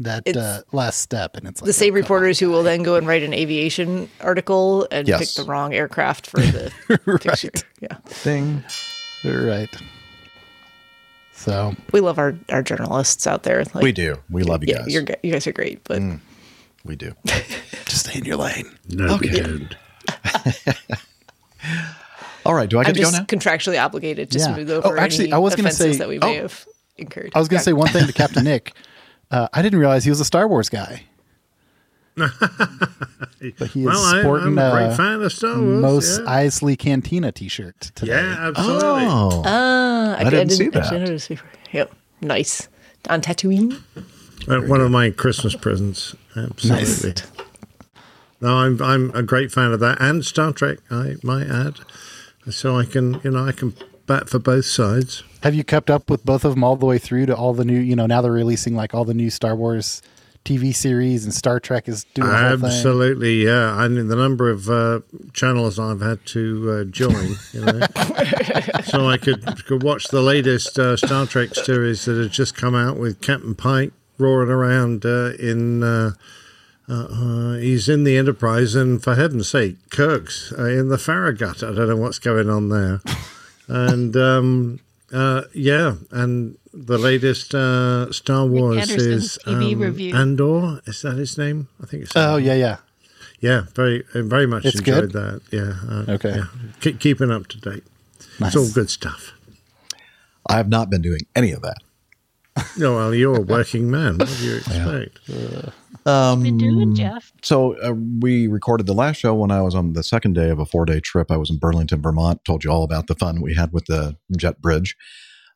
that 0.00 0.36
uh, 0.36 0.60
last 0.70 0.98
step 1.00 1.36
and 1.36 1.48
it's 1.48 1.60
like 1.60 1.66
the 1.66 1.72
same 1.72 1.92
reporters 1.92 2.38
who 2.38 2.50
will 2.50 2.62
then 2.62 2.84
go 2.84 2.94
and 2.94 3.04
write 3.04 3.24
an 3.24 3.34
aviation 3.34 4.08
article 4.20 4.86
and 4.92 5.08
Yes. 5.08 5.34
pick 5.34 5.44
the 5.44 5.50
wrong 5.50 5.74
aircraft 5.74 6.28
for 6.28 6.38
the 6.38 6.70
picture. 7.20 7.50
Yeah. 7.80 7.96
Thing. 8.06 8.62
Right. 9.24 9.68
So 11.38 11.74
We 11.92 12.00
love 12.00 12.18
our, 12.18 12.36
our 12.48 12.62
journalists 12.64 13.26
out 13.28 13.44
there. 13.44 13.62
Like, 13.72 13.84
we 13.84 13.92
do. 13.92 14.16
We 14.28 14.42
love 14.42 14.62
you 14.64 14.72
yeah, 14.74 14.78
guys. 14.82 14.92
You're, 14.92 15.02
g- 15.02 15.14
you 15.22 15.30
guys 15.32 15.46
are 15.46 15.52
great, 15.52 15.84
but 15.84 16.02
we 16.84 16.96
do. 16.96 17.12
Just 17.24 18.06
stay 18.08 18.18
in 18.18 18.24
your 18.24 18.36
lane. 18.36 18.68
No, 18.88 19.14
Okay. 19.14 19.66
All 22.44 22.54
right, 22.54 22.68
do 22.68 22.78
I 22.78 22.80
I'm 22.80 22.86
get 22.86 22.94
to 22.96 23.02
go 23.02 23.10
now? 23.10 23.24
contractually 23.24 23.82
obligated 23.82 24.30
to 24.32 24.38
Yeah. 24.38 24.54
smooth 24.54 24.70
Oh, 24.70 24.80
over 24.80 24.98
actually, 24.98 25.26
any 25.26 25.34
I 25.34 25.38
was 25.38 25.54
gonna 25.54 25.68
offenses 25.68 25.92
say- 25.94 25.98
that 25.98 26.08
we 26.08 26.18
may 26.18 26.38
oh. 26.38 26.42
have 26.42 26.66
incurred. 26.96 27.32
I 27.34 27.38
was 27.38 27.46
going 27.48 27.58
to 27.58 27.64
say 27.64 27.72
one 27.72 27.88
thing 27.88 28.06
to 28.06 28.12
Captain 28.14 28.42
Nick. 28.44 28.72
Uh, 29.30 29.46
I 29.52 29.62
didn't 29.62 29.78
realize 29.78 30.02
he 30.04 30.10
was 30.10 30.20
a 30.20 30.24
Star 30.24 30.48
Wars 30.48 30.68
guy. 30.68 31.04
But 32.18 33.68
he 33.70 33.80
is 33.80 33.86
Well, 33.86 33.98
I- 34.04 34.20
sporting 34.20 34.46
I'm 34.48 34.58
a 34.58 34.70
great 34.70 34.96
fan 34.96 35.22
of 35.22 35.32
Star 35.32 35.60
Wars, 35.60 35.80
Mos 35.82 36.18
yeah. 36.18 36.24
Eisley 36.26 36.78
Cantina 36.78 37.32
T-shirt 37.32 37.80
today. 37.94 38.12
Yeah, 38.12 38.36
absolutely. 38.48 39.04
Oh, 39.06 39.42
Ah, 39.46 40.16
I 40.18 40.24
didn't 40.24 40.50
see 40.50 40.66
actually 40.66 40.80
that. 40.98 41.00
notice 41.00 41.28
before. 41.28 41.48
Yep, 41.72 41.92
nice 42.20 42.68
on 43.08 43.20
Tatooine. 43.20 43.80
Uh, 44.48 44.60
one 44.62 44.80
of 44.80 44.90
my 44.90 45.10
Christmas 45.10 45.54
presents. 45.54 46.14
Absolutely. 46.36 47.14
No, 48.40 48.54
I'm 48.54 48.80
I'm 48.80 49.10
a 49.14 49.22
great 49.22 49.50
fan 49.50 49.72
of 49.72 49.80
that 49.80 50.00
and 50.00 50.24
Star 50.24 50.52
Trek. 50.52 50.78
I 50.90 51.16
might 51.24 51.48
add, 51.48 51.80
so 52.48 52.76
I 52.78 52.84
can 52.84 53.20
you 53.24 53.30
know 53.32 53.44
I 53.46 53.52
can 53.52 53.74
bat 54.06 54.28
for 54.28 54.38
both 54.38 54.64
sides. 54.64 55.24
Have 55.42 55.54
you 55.54 55.64
kept 55.64 55.90
up 55.90 56.08
with 56.08 56.24
both 56.24 56.44
of 56.44 56.54
them 56.54 56.62
all 56.64 56.76
the 56.76 56.86
way 56.86 56.98
through 56.98 57.26
to 57.26 57.36
all 57.36 57.52
the 57.52 57.64
new? 57.64 57.78
You 57.80 57.96
know, 57.96 58.06
now 58.06 58.22
they're 58.22 58.30
releasing 58.32 58.74
like 58.76 58.94
all 58.94 59.04
the 59.04 59.12
new 59.14 59.28
Star 59.30 59.56
Wars 59.56 60.02
TV 60.48 60.74
series, 60.74 61.24
and 61.24 61.34
Star 61.34 61.60
Trek 61.60 61.88
is 61.88 62.04
doing 62.14 62.28
the 62.28 62.36
whole 62.36 62.56
thing. 62.56 62.64
Absolutely, 62.64 63.44
yeah. 63.44 63.74
I 63.74 63.86
mean 63.88 64.08
the 64.08 64.16
number 64.16 64.48
of 64.48 64.70
uh, 64.70 65.00
channels 65.34 65.78
I've 65.78 66.00
had 66.00 66.24
to 66.26 66.70
uh, 66.70 66.84
join, 66.84 67.36
you 67.52 67.60
know, 67.60 67.80
so 68.84 69.06
I 69.06 69.18
could 69.20 69.64
could 69.66 69.82
watch 69.82 70.04
the 70.08 70.22
latest 70.22 70.78
uh, 70.78 70.96
Star 70.96 71.26
Trek 71.26 71.54
series 71.54 72.06
that 72.06 72.16
has 72.16 72.30
just 72.30 72.56
come 72.56 72.74
out 72.74 72.96
with 72.96 73.20
Captain 73.20 73.54
Pike 73.54 73.92
roaring 74.16 74.50
around 74.50 75.04
uh, 75.04 75.32
in. 75.38 75.82
Uh, 75.82 76.12
uh, 76.90 77.06
uh, 77.10 77.52
he's 77.58 77.86
in 77.86 78.04
the 78.04 78.16
Enterprise, 78.16 78.74
and 78.74 79.02
for 79.02 79.14
heaven's 79.14 79.50
sake, 79.50 79.76
Kirk's 79.90 80.54
uh, 80.58 80.64
in 80.64 80.88
the 80.88 80.96
Farragut. 80.96 81.62
I 81.62 81.74
don't 81.74 81.86
know 81.88 81.96
what's 81.96 82.18
going 82.18 82.48
on 82.48 82.70
there, 82.70 83.02
and 83.68 84.16
um, 84.16 84.80
uh, 85.12 85.42
yeah, 85.54 85.96
and 86.10 86.57
the 86.72 86.98
latest 86.98 87.54
uh, 87.54 88.10
Star 88.12 88.46
Wars 88.46 88.90
is 88.90 89.38
um, 89.46 89.58
review. 89.80 90.14
Andor. 90.14 90.80
Is 90.86 91.02
that 91.02 91.16
his 91.16 91.36
name? 91.38 91.68
I 91.82 91.86
think 91.86 92.04
it's. 92.04 92.12
Oh 92.16 92.36
yeah, 92.36 92.54
yeah. 92.54 92.76
Yeah, 93.40 93.66
very, 93.74 94.04
uh, 94.16 94.22
very 94.22 94.46
much 94.48 94.64
It's 94.64 94.78
enjoyed 94.80 95.12
good? 95.12 95.12
that. 95.12 95.40
Yeah. 95.52 95.74
Uh, 95.88 96.12
Okay. 96.14 96.36
yeah. 96.38 96.44
Keep, 96.80 96.98
keeping 96.98 97.30
up 97.30 97.46
to 97.48 97.60
date. 97.60 97.84
Nice. 98.40 98.48
It's 98.48 98.56
all 98.56 98.72
good 98.74 98.90
stuff. 98.90 99.32
I 100.50 100.56
have 100.56 100.68
not 100.68 100.90
been 100.90 101.02
doing 101.02 101.20
any 101.36 101.52
of 101.52 101.62
that. 101.62 101.78
No, 102.76 102.96
well, 102.96 103.14
you're 103.14 103.36
a 103.36 103.40
working 103.40 103.88
man. 103.88 104.18
What 104.18 104.26
do 104.28 104.44
you 104.44 104.56
expect? 104.56 105.20
Um, 106.04 106.42
been 106.42 106.58
doing, 106.58 106.96
Jeff? 106.96 107.32
So 107.42 107.80
uh, 107.80 107.92
we 108.20 108.48
recorded 108.48 108.86
the 108.88 108.94
last 108.94 109.18
show 109.18 109.32
when 109.34 109.52
I 109.52 109.62
was 109.62 109.76
on 109.76 109.92
the 109.92 110.02
second 110.02 110.32
day 110.34 110.50
of 110.50 110.58
a 110.58 110.66
four 110.66 110.84
day 110.84 110.98
trip. 110.98 111.30
I 111.30 111.36
was 111.36 111.50
in 111.50 111.58
Burlington, 111.58 112.02
Vermont. 112.02 112.44
Told 112.44 112.64
you 112.64 112.72
all 112.72 112.82
about 112.82 113.06
the 113.06 113.14
fun 113.14 113.40
we 113.40 113.54
had 113.54 113.72
with 113.72 113.84
the 113.86 114.16
jet 114.36 114.60
bridge. 114.60 114.96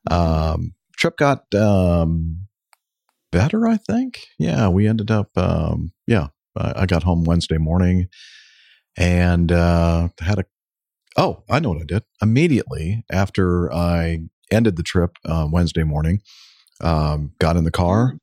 Um, 0.09 0.74
trip 1.03 1.16
got 1.16 1.53
um, 1.53 2.47
better, 3.33 3.66
I 3.66 3.77
think. 3.77 4.20
Yeah, 4.39 4.69
we 4.69 4.87
ended 4.87 5.11
up. 5.11 5.37
Um, 5.37 5.93
yeah, 6.07 6.29
I, 6.57 6.83
I 6.83 6.87
got 6.87 7.03
home 7.03 7.24
Wednesday 7.24 7.59
morning 7.59 8.09
and 8.97 9.51
uh, 9.51 10.09
had 10.20 10.39
a. 10.39 10.45
Oh, 11.16 11.43
I 11.51 11.59
know 11.59 11.70
what 11.70 11.83
I 11.83 11.87
did. 11.87 12.05
Immediately 12.23 13.05
after 13.11 13.73
I 13.73 14.20
ended 14.53 14.77
the 14.77 14.85
trip 14.85 15.19
uh, 15.27 15.49
Wednesday 15.51 15.83
morning, 15.83 16.23
um, 16.81 17.33
got 17.41 17.57
in 17.57 17.65
the 17.65 17.73
car 17.73 18.16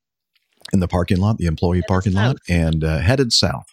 in 0.72 0.80
the 0.80 0.88
parking 0.88 1.18
lot, 1.18 1.38
the 1.38 1.48
employee 1.48 1.84
parking 1.88 2.14
lot, 2.14 2.38
and 2.48 2.84
uh, 2.84 3.00
headed 3.00 3.34
south. 3.34 3.68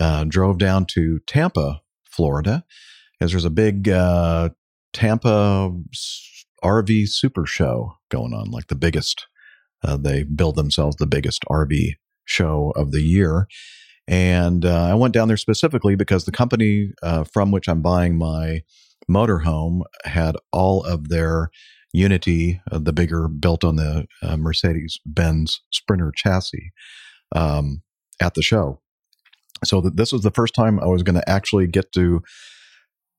Uh, 0.00 0.24
drove 0.24 0.58
down 0.58 0.86
to 0.86 1.20
Tampa, 1.26 1.80
Florida, 2.04 2.64
because 3.12 3.32
there's 3.32 3.44
a 3.44 3.50
big 3.50 3.88
uh, 3.88 4.48
Tampa 4.92 5.72
RV 6.66 7.08
super 7.08 7.46
show 7.46 7.96
going 8.10 8.34
on, 8.34 8.50
like 8.50 8.66
the 8.66 8.74
biggest. 8.74 9.26
Uh, 9.84 9.96
they 9.96 10.24
build 10.24 10.56
themselves 10.56 10.96
the 10.96 11.06
biggest 11.06 11.44
RV 11.48 11.92
show 12.24 12.72
of 12.74 12.90
the 12.90 13.02
year. 13.02 13.46
And 14.08 14.64
uh, 14.64 14.84
I 14.84 14.94
went 14.94 15.14
down 15.14 15.28
there 15.28 15.36
specifically 15.36 15.94
because 15.94 16.24
the 16.24 16.32
company 16.32 16.90
uh, 17.02 17.24
from 17.24 17.52
which 17.52 17.68
I'm 17.68 17.82
buying 17.82 18.18
my 18.18 18.62
motorhome 19.08 19.82
had 20.04 20.36
all 20.52 20.82
of 20.84 21.08
their 21.08 21.50
Unity, 21.92 22.60
uh, 22.70 22.78
the 22.78 22.92
bigger 22.92 23.26
built 23.26 23.64
on 23.64 23.76
the 23.76 24.06
uh, 24.22 24.36
Mercedes 24.36 24.98
Benz 25.06 25.62
Sprinter 25.70 26.12
chassis, 26.14 26.72
um, 27.34 27.82
at 28.20 28.34
the 28.34 28.42
show. 28.42 28.80
So 29.64 29.80
th- 29.80 29.94
this 29.94 30.12
was 30.12 30.22
the 30.22 30.30
first 30.30 30.54
time 30.54 30.78
I 30.78 30.86
was 30.86 31.02
going 31.02 31.14
to 31.14 31.28
actually 31.28 31.66
get 31.68 31.92
to 31.92 32.22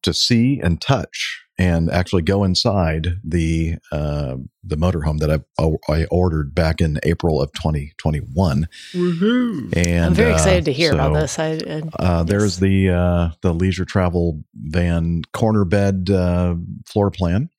to 0.03 0.13
see 0.13 0.59
and 0.59 0.79
touch 0.79 1.36
and 1.57 1.89
actually 1.89 2.21
go 2.21 2.43
inside 2.43 3.19
the 3.23 3.75
uh, 3.91 4.37
the 4.63 4.75
motorhome 4.75 5.19
that 5.19 5.43
I, 5.59 5.91
I 5.91 6.05
ordered 6.05 6.53
back 6.53 6.81
in 6.81 6.99
April 7.03 7.41
of 7.41 7.51
2021. 7.53 8.67
Woohoo! 8.93 9.75
And 9.75 10.05
I'm 10.05 10.13
very 10.13 10.31
uh, 10.31 10.35
excited 10.35 10.65
to 10.65 10.73
hear 10.73 10.93
about 10.93 11.13
this. 11.13 11.39
I, 11.39 11.53
I 11.53 11.81
uh, 11.99 12.23
there's 12.23 12.59
the 12.59 12.89
uh, 12.89 13.29
the 13.41 13.53
leisure 13.53 13.85
travel 13.85 14.43
van 14.53 15.23
corner 15.33 15.65
bed 15.65 16.09
uh, 16.11 16.55
floor 16.85 17.09
plan, 17.11 17.49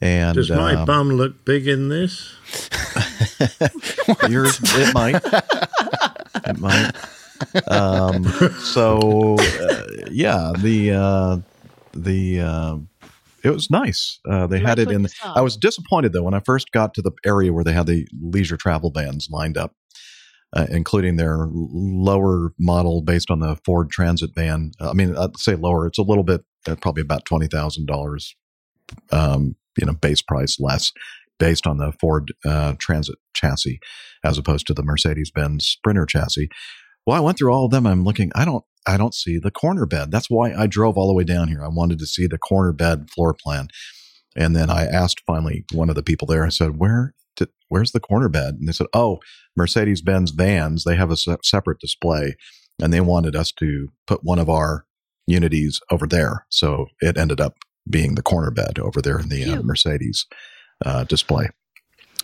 and 0.00 0.34
Does 0.34 0.50
my 0.50 0.74
um, 0.74 0.86
bum 0.86 1.10
look 1.10 1.44
big 1.44 1.68
in 1.68 1.88
this? 1.88 2.34
yours 4.28 4.58
it 4.62 4.94
might 4.94 5.22
it 6.46 6.58
might. 6.58 6.92
Um, 7.68 8.24
so 8.60 9.36
uh, 9.38 9.84
yeah, 10.10 10.52
the 10.58 10.92
uh, 10.92 11.36
the 11.92 12.40
uh, 12.40 12.78
it 13.44 13.50
was 13.50 13.70
nice. 13.70 14.18
Uh, 14.28 14.46
they 14.46 14.60
had 14.60 14.78
it 14.78 14.90
in. 14.90 15.08
I 15.24 15.40
was 15.40 15.56
disappointed 15.56 16.12
though 16.12 16.22
when 16.22 16.34
I 16.34 16.40
first 16.40 16.70
got 16.72 16.94
to 16.94 17.02
the 17.02 17.12
area 17.24 17.52
where 17.52 17.64
they 17.64 17.72
had 17.72 17.86
the 17.86 18.06
leisure 18.20 18.56
travel 18.56 18.90
vans 18.94 19.28
lined 19.30 19.56
up. 19.56 19.74
Uh, 20.54 20.66
including 20.68 21.16
their 21.16 21.48
lower 21.50 22.52
model 22.58 23.00
based 23.00 23.30
on 23.30 23.40
the 23.40 23.56
Ford 23.64 23.88
Transit 23.88 24.34
van. 24.34 24.72
Uh, 24.78 24.90
I 24.90 24.92
mean, 24.92 25.16
I'd 25.16 25.38
say 25.38 25.54
lower. 25.54 25.86
It's 25.86 25.96
a 25.96 26.02
little 26.02 26.24
bit, 26.24 26.42
uh, 26.68 26.76
probably 26.76 27.00
about 27.00 27.24
twenty 27.24 27.46
thousand 27.46 27.86
dollars, 27.86 28.36
um, 29.10 29.56
you 29.78 29.86
know, 29.86 29.94
base 29.94 30.20
price 30.20 30.60
less, 30.60 30.92
based 31.38 31.66
on 31.66 31.78
the 31.78 31.92
Ford 31.98 32.34
uh, 32.44 32.74
Transit 32.78 33.16
chassis, 33.32 33.80
as 34.22 34.36
opposed 34.36 34.66
to 34.66 34.74
the 34.74 34.82
Mercedes 34.82 35.30
Benz 35.30 35.64
Sprinter 35.64 36.04
chassis. 36.04 36.50
Well, 37.06 37.16
I 37.16 37.20
went 37.20 37.38
through 37.38 37.50
all 37.50 37.64
of 37.64 37.70
them. 37.70 37.86
I'm 37.86 38.04
looking. 38.04 38.30
I 38.34 38.44
don't. 38.44 38.62
I 38.86 38.96
don't 38.96 39.14
see 39.14 39.38
the 39.38 39.50
corner 39.50 39.86
bed. 39.86 40.10
That's 40.10 40.30
why 40.30 40.52
I 40.52 40.66
drove 40.66 40.96
all 40.96 41.08
the 41.08 41.14
way 41.14 41.24
down 41.24 41.48
here. 41.48 41.64
I 41.64 41.68
wanted 41.68 41.98
to 42.00 42.06
see 42.06 42.26
the 42.26 42.38
corner 42.38 42.72
bed 42.72 43.10
floor 43.10 43.34
plan, 43.34 43.68
and 44.36 44.56
then 44.56 44.70
I 44.70 44.84
asked 44.84 45.22
finally 45.26 45.64
one 45.72 45.88
of 45.88 45.94
the 45.94 46.02
people 46.02 46.26
there. 46.26 46.44
I 46.44 46.50
said, 46.50 46.78
"Where? 46.78 47.14
Did, 47.36 47.48
where's 47.68 47.92
the 47.92 48.00
corner 48.00 48.28
bed?" 48.28 48.54
And 48.54 48.68
they 48.68 48.72
said, 48.72 48.88
"Oh, 48.92 49.20
Mercedes 49.56 50.02
Benz 50.02 50.30
vans. 50.30 50.84
They 50.84 50.96
have 50.96 51.10
a 51.10 51.16
se- 51.16 51.36
separate 51.44 51.78
display, 51.80 52.34
and 52.80 52.92
they 52.92 53.00
wanted 53.00 53.36
us 53.36 53.52
to 53.52 53.88
put 54.06 54.24
one 54.24 54.38
of 54.38 54.48
our 54.48 54.86
Unities 55.26 55.80
over 55.90 56.06
there. 56.06 56.46
So 56.48 56.86
it 57.00 57.16
ended 57.16 57.40
up 57.40 57.54
being 57.88 58.16
the 58.16 58.22
corner 58.22 58.50
bed 58.50 58.78
over 58.78 59.00
there 59.00 59.20
in 59.20 59.28
the 59.28 59.44
uh, 59.44 59.62
Mercedes 59.62 60.26
uh, 60.84 61.04
display. 61.04 61.48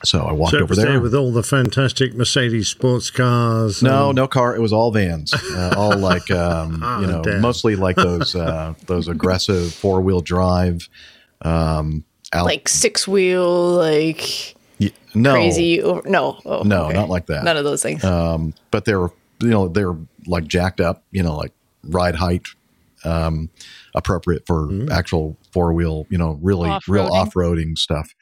So 0.05 0.21
I 0.21 0.33
walked 0.33 0.53
so 0.53 0.59
over 0.61 0.75
there. 0.77 1.01
with 1.01 1.15
all 1.15 1.33
the 1.33 1.43
fantastic 1.43 2.15
Mercedes 2.15 2.69
sports 2.69 3.11
cars. 3.11 3.83
No, 3.83 4.13
no 4.13 4.29
car. 4.29 4.55
It 4.55 4.61
was 4.61 4.73
all 4.73 4.91
vans, 4.93 5.35
uh, 5.35 5.75
all 5.77 5.97
like 5.99 6.31
um, 6.31 6.81
Oh, 6.85 7.01
you 7.01 7.07
know, 7.09 7.23
damn. 7.23 7.41
mostly 7.41 7.75
like 7.77 7.97
those 8.09 8.35
uh, 8.37 8.75
those 8.87 9.09
aggressive 9.09 9.73
four 9.75 10.01
wheel 10.01 10.21
drive. 10.21 10.89
Um, 11.43 12.05
out, 12.33 12.45
like 12.47 12.69
six 12.69 13.09
wheel, 13.09 13.73
like 13.73 14.55
y- 14.81 14.93
no, 15.15 15.33
crazy. 15.33 15.83
Over, 15.83 16.09
no, 16.09 16.39
oh, 16.45 16.63
no, 16.63 16.85
okay. 16.87 16.95
not 16.95 17.09
like 17.09 17.27
that. 17.27 17.43
None 17.45 17.57
of 17.57 17.65
those 17.65 17.83
things. 17.83 18.05
Um, 18.05 18.55
but 18.71 18.85
they 18.85 18.95
were, 18.95 19.11
you 19.41 19.49
know, 19.49 19.67
they 19.69 19.85
were 19.85 19.97
like 20.27 20.47
jacked 20.47 20.81
up, 20.81 21.03
you 21.11 21.23
know, 21.23 21.37
like 21.37 21.53
ride 21.85 22.15
height, 22.17 22.43
um, 23.05 23.51
appropriate 23.95 24.45
for 24.47 24.67
Mm-hmm. 24.69 24.93
actual 24.93 25.37
four 25.53 25.73
wheel, 25.73 26.07
you 26.11 26.19
know, 26.19 26.39
really 26.43 26.69
real 26.87 27.07
Off-roading. 27.07 27.11
off 27.11 27.35
roading 27.35 27.79
stuff. 27.79 28.15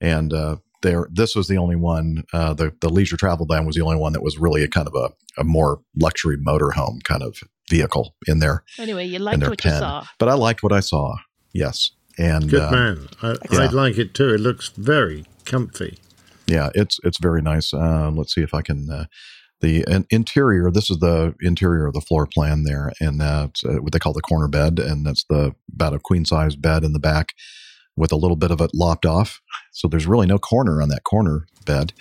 And 0.00 0.32
uh, 0.32 0.56
there, 0.84 1.08
this 1.10 1.34
was 1.34 1.48
the 1.48 1.58
only 1.58 1.74
one. 1.76 2.22
Uh, 2.32 2.54
the 2.54 2.72
the 2.80 2.88
leisure 2.88 3.16
travel 3.16 3.46
van 3.46 3.66
was 3.66 3.74
the 3.74 3.82
only 3.82 3.96
one 3.96 4.12
that 4.12 4.22
was 4.22 4.38
really 4.38 4.62
a 4.62 4.68
kind 4.68 4.86
of 4.86 4.94
a, 4.94 5.40
a 5.40 5.44
more 5.44 5.80
luxury 6.00 6.36
motorhome 6.36 7.02
kind 7.02 7.22
of 7.22 7.38
vehicle 7.68 8.14
in 8.28 8.38
there. 8.38 8.62
Anyway, 8.78 9.04
you 9.06 9.16
in 9.16 9.24
liked 9.24 9.40
their 9.40 9.50
what 9.50 9.64
you 9.64 9.70
saw. 9.70 10.04
But 10.20 10.28
I 10.28 10.34
liked 10.34 10.62
what 10.62 10.72
I 10.72 10.80
saw. 10.80 11.16
Yes, 11.52 11.90
and 12.16 12.48
Good 12.48 12.62
uh, 12.62 12.70
man. 12.70 13.08
I, 13.22 13.36
yeah. 13.50 13.60
I'd 13.60 13.72
like 13.72 13.98
it 13.98 14.14
too. 14.14 14.32
It 14.32 14.40
looks 14.40 14.68
very 14.68 15.26
comfy. 15.44 15.98
yeah 16.46 16.70
it's 16.74 16.98
it's 17.04 17.18
very 17.18 17.42
nice 17.42 17.72
uh, 17.72 18.10
let's 18.10 18.34
see 18.34 18.42
if 18.42 18.54
i 18.54 18.62
can 18.62 18.90
uh, 18.90 19.04
the 19.60 19.84
interior 20.10 20.70
this 20.70 20.90
is 20.90 20.98
the 20.98 21.34
interior 21.40 21.86
of 21.86 21.94
the 21.94 22.00
floor 22.00 22.26
plan 22.26 22.64
there 22.64 22.92
and 23.00 23.20
it's, 23.22 23.64
uh, 23.64 23.74
what 23.74 23.92
they 23.92 23.98
call 23.98 24.12
the 24.12 24.20
corner 24.20 24.48
bed 24.48 24.78
and 24.78 25.06
that's 25.06 25.24
the 25.30 25.54
about 25.72 25.94
a 25.94 25.98
queen 25.98 26.24
size 26.24 26.56
bed 26.56 26.84
in 26.84 26.92
the 26.92 26.98
back 26.98 27.32
with 27.96 28.12
a 28.12 28.16
little 28.16 28.36
bit 28.36 28.50
of 28.50 28.60
it 28.60 28.70
lopped 28.74 29.06
off 29.06 29.40
so 29.74 29.88
there's 29.88 30.06
really 30.06 30.26
no 30.26 30.38
corner 30.38 30.80
on 30.82 30.88
that 30.88 31.04
corner 31.04 31.46
bed 31.66 31.92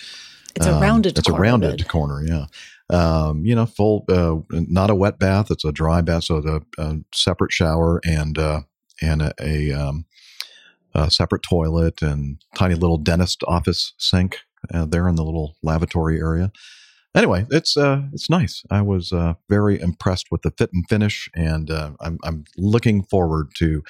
It's 0.55 0.65
a 0.65 0.79
rounded 0.79 1.17
it's 1.17 1.27
a 1.27 1.33
rounded 1.33 1.77
bed. 1.79 1.87
corner 1.89 2.23
yeah 2.25 2.45
Um, 2.89 3.45
you 3.45 3.55
know, 3.55 3.65
full, 3.65 4.03
uh, 4.09 4.35
not 4.51 4.89
a 4.89 4.95
wet 4.95 5.17
bath. 5.17 5.49
It's 5.49 5.65
a 5.65 5.71
dry 5.71 6.01
bath. 6.01 6.25
So 6.25 6.41
the 6.41 6.61
a 6.77 6.97
separate 7.13 7.51
shower 7.51 7.99
and, 8.05 8.37
uh, 8.37 8.61
and 9.01 9.21
a, 9.21 9.31
a, 9.41 9.71
um, 9.71 10.05
a 10.93 11.09
separate 11.09 11.41
toilet 11.43 12.01
and 12.01 12.37
tiny 12.55 12.75
little 12.75 12.97
dentist 12.99 13.41
office 13.47 13.93
sink 13.97 14.31
uh, 14.73 14.85
there 14.85 15.07
in 15.07 15.15
the 15.15 15.23
little 15.23 15.55
lavatory 15.63 16.19
area. 16.19 16.51
Anyway, 17.15 17.45
it's 17.49 17.77
uh, 17.77 18.01
it's 18.13 18.29
nice. 18.29 18.63
I 18.69 18.81
was 18.81 19.11
uh, 19.11 19.35
very 19.49 19.79
impressed 19.79 20.27
with 20.31 20.41
the 20.43 20.51
fit 20.51 20.69
and 20.73 20.83
finish, 20.89 21.29
and 21.35 21.71
uh, 21.71 21.91
I'm 22.01 22.17
I'm 22.23 22.43
looking 22.57 23.03
forward 23.03 23.47
to 23.55 23.81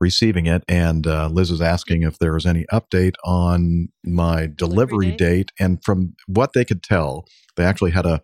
receiving 0.00 0.46
it. 0.46 0.62
And 0.68 1.06
uh, 1.06 1.28
Liz 1.28 1.50
is 1.50 1.60
asking 1.60 2.02
if 2.02 2.18
there 2.18 2.36
is 2.36 2.46
any 2.46 2.64
update 2.72 3.14
on 3.24 3.88
my 4.04 4.46
delivery, 4.46 5.12
date. 5.12 5.52
And 5.58 5.82
from 5.84 6.14
what 6.26 6.52
they 6.54 6.64
could 6.64 6.82
tell, 6.82 7.26
they 7.56 7.64
actually 7.64 7.92
had 7.92 8.06
a 8.06 8.20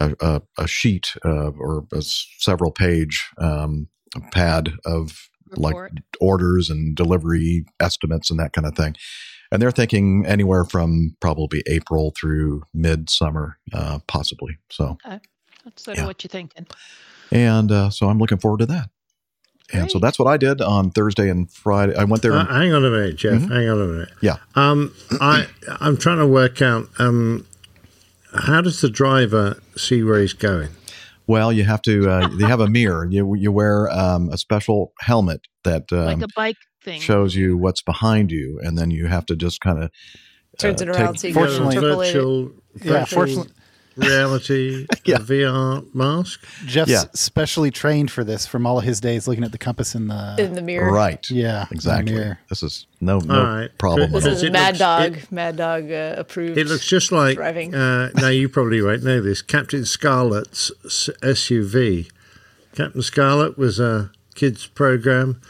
a, 0.00 0.14
a, 0.20 0.42
a 0.58 0.68
sheet 0.68 1.14
uh, 1.24 1.50
or 1.50 1.84
a 1.92 2.02
several 2.02 2.70
page 2.70 3.28
um, 3.38 3.88
pad 4.32 4.70
of 4.84 5.28
like 5.56 5.74
orders 6.20 6.70
and 6.70 6.94
delivery 6.94 7.64
estimates 7.80 8.30
and 8.30 8.38
that 8.38 8.52
kind 8.52 8.66
of 8.66 8.76
thing. 8.76 8.94
And 9.50 9.62
they're 9.62 9.70
thinking 9.70 10.26
anywhere 10.26 10.64
from 10.64 11.16
probably 11.20 11.62
April 11.66 12.12
through 12.18 12.62
midsummer, 12.74 13.58
uh, 13.72 14.00
possibly. 14.06 14.58
So, 14.70 14.98
Okay. 15.06 15.20
That's 15.64 15.82
sort 15.82 15.98
of 15.98 16.06
what 16.06 16.22
you're 16.22 16.28
thinking. 16.28 16.66
and 17.30 17.72
uh, 17.72 17.90
so 17.90 18.08
I'm 18.08 18.18
looking 18.18 18.38
forward 18.38 18.60
to 18.60 18.66
that. 18.66 18.90
And 19.72 19.90
so 19.90 19.98
that's 19.98 20.18
what 20.18 20.26
I 20.28 20.36
did 20.38 20.60
on 20.62 20.90
Thursday 20.90 21.28
and 21.28 21.50
Friday. 21.50 21.94
I 21.94 22.04
went 22.04 22.22
there. 22.22 22.32
Uh, 22.32 22.46
hang 22.46 22.72
on 22.72 22.84
a 22.84 22.90
minute, 22.90 23.16
Jeff. 23.16 23.42
Mhm. 23.42 23.50
Hang 23.50 23.68
on 23.68 23.80
a 23.82 23.86
minute. 23.86 24.08
Yeah. 24.22 24.36
Um, 24.54 24.94
I 25.20 25.46
I'm 25.80 25.96
trying 25.96 26.18
to 26.18 26.26
work 26.26 26.62
out 26.62 26.88
um, 26.98 27.46
how 28.46 28.60
does 28.60 28.80
the 28.80 28.88
driver 28.90 29.60
see 29.76 30.02
where 30.02 30.20
he's 30.20 30.32
going? 30.32 30.68
Well, 31.26 31.52
you 31.52 31.64
have 31.64 31.82
to. 31.82 32.08
Uh, 32.10 32.28
you 32.38 32.46
have 32.46 32.60
a 32.60 32.68
mirror. 32.68 33.06
You 33.10 33.34
you 33.34 33.52
wear 33.52 33.90
um, 33.90 34.30
a 34.30 34.38
special 34.38 34.92
helmet 35.00 35.42
that 35.64 35.92
um, 35.92 36.06
Like 36.06 36.22
a 36.22 36.28
bike 36.34 36.56
thing. 36.82 37.00
shows 37.00 37.34
you 37.34 37.56
what's 37.58 37.82
behind 37.82 38.30
you, 38.30 38.58
and 38.62 38.78
then 38.78 38.90
you 38.90 39.06
have 39.06 39.26
to 39.26 39.36
just 39.36 39.60
kind 39.60 39.82
of 39.82 39.90
Turns 40.58 40.80
it 40.82 40.88
around 40.88 41.18
so 41.20 41.28
you 41.28 41.34
can 41.34 41.42
Fortunately, 41.44 41.76
interpolate 41.76 42.08
it. 42.10 42.12
virtual, 42.14 42.50
Yeah, 42.82 42.90
virtual 43.00 43.06
fortunately- 43.06 43.52
reality 43.98 44.86
a 44.90 44.96
VR 45.18 45.94
mask. 45.94 46.44
Jeff's 46.66 46.90
Yeah. 46.90 47.04
specially 47.14 47.70
trained 47.70 48.10
for 48.10 48.24
this 48.24 48.46
from 48.46 48.66
all 48.66 48.78
of 48.78 48.84
his 48.84 49.00
days 49.00 49.26
looking 49.28 49.44
at 49.44 49.52
the 49.52 49.58
compass 49.58 49.94
in 49.94 50.08
the 50.08 50.36
In 50.38 50.54
the 50.54 50.62
mirror. 50.62 50.92
right. 50.92 51.28
Yeah, 51.30 51.66
exactly. 51.70 52.34
This 52.48 52.62
is 52.62 52.86
no 53.00 53.18
no 53.18 53.34
All 53.38 53.44
right. 53.56 53.78
problem. 53.78 54.12
This 54.12 54.24
at 54.26 54.32
is 54.32 54.44
all. 54.44 54.50
Mad 54.50 54.66
looks- 54.68 54.78
Dog. 54.78 55.16
it- 55.16 55.32
Mad 55.32 55.56
Dog 55.56 55.90
uh, 55.90 56.14
approved. 56.18 56.56
It 56.58 56.66
looks 56.66 56.86
just 56.86 57.12
like. 57.12 57.36
driving. 57.36 57.74
Uh, 57.74 58.10
now 58.14 58.28
you 58.28 58.48
probably 58.48 58.80
won't 58.82 59.02
know 59.02 59.20
this. 59.20 59.42
Captain 59.42 59.84
Scarlet's 59.84 60.70
SUV. 61.22 62.10
Captain 62.74 63.02
Scarlet 63.02 63.58
was 63.58 63.80
a 63.80 64.10
kids 64.34 64.66
program, 64.66 65.40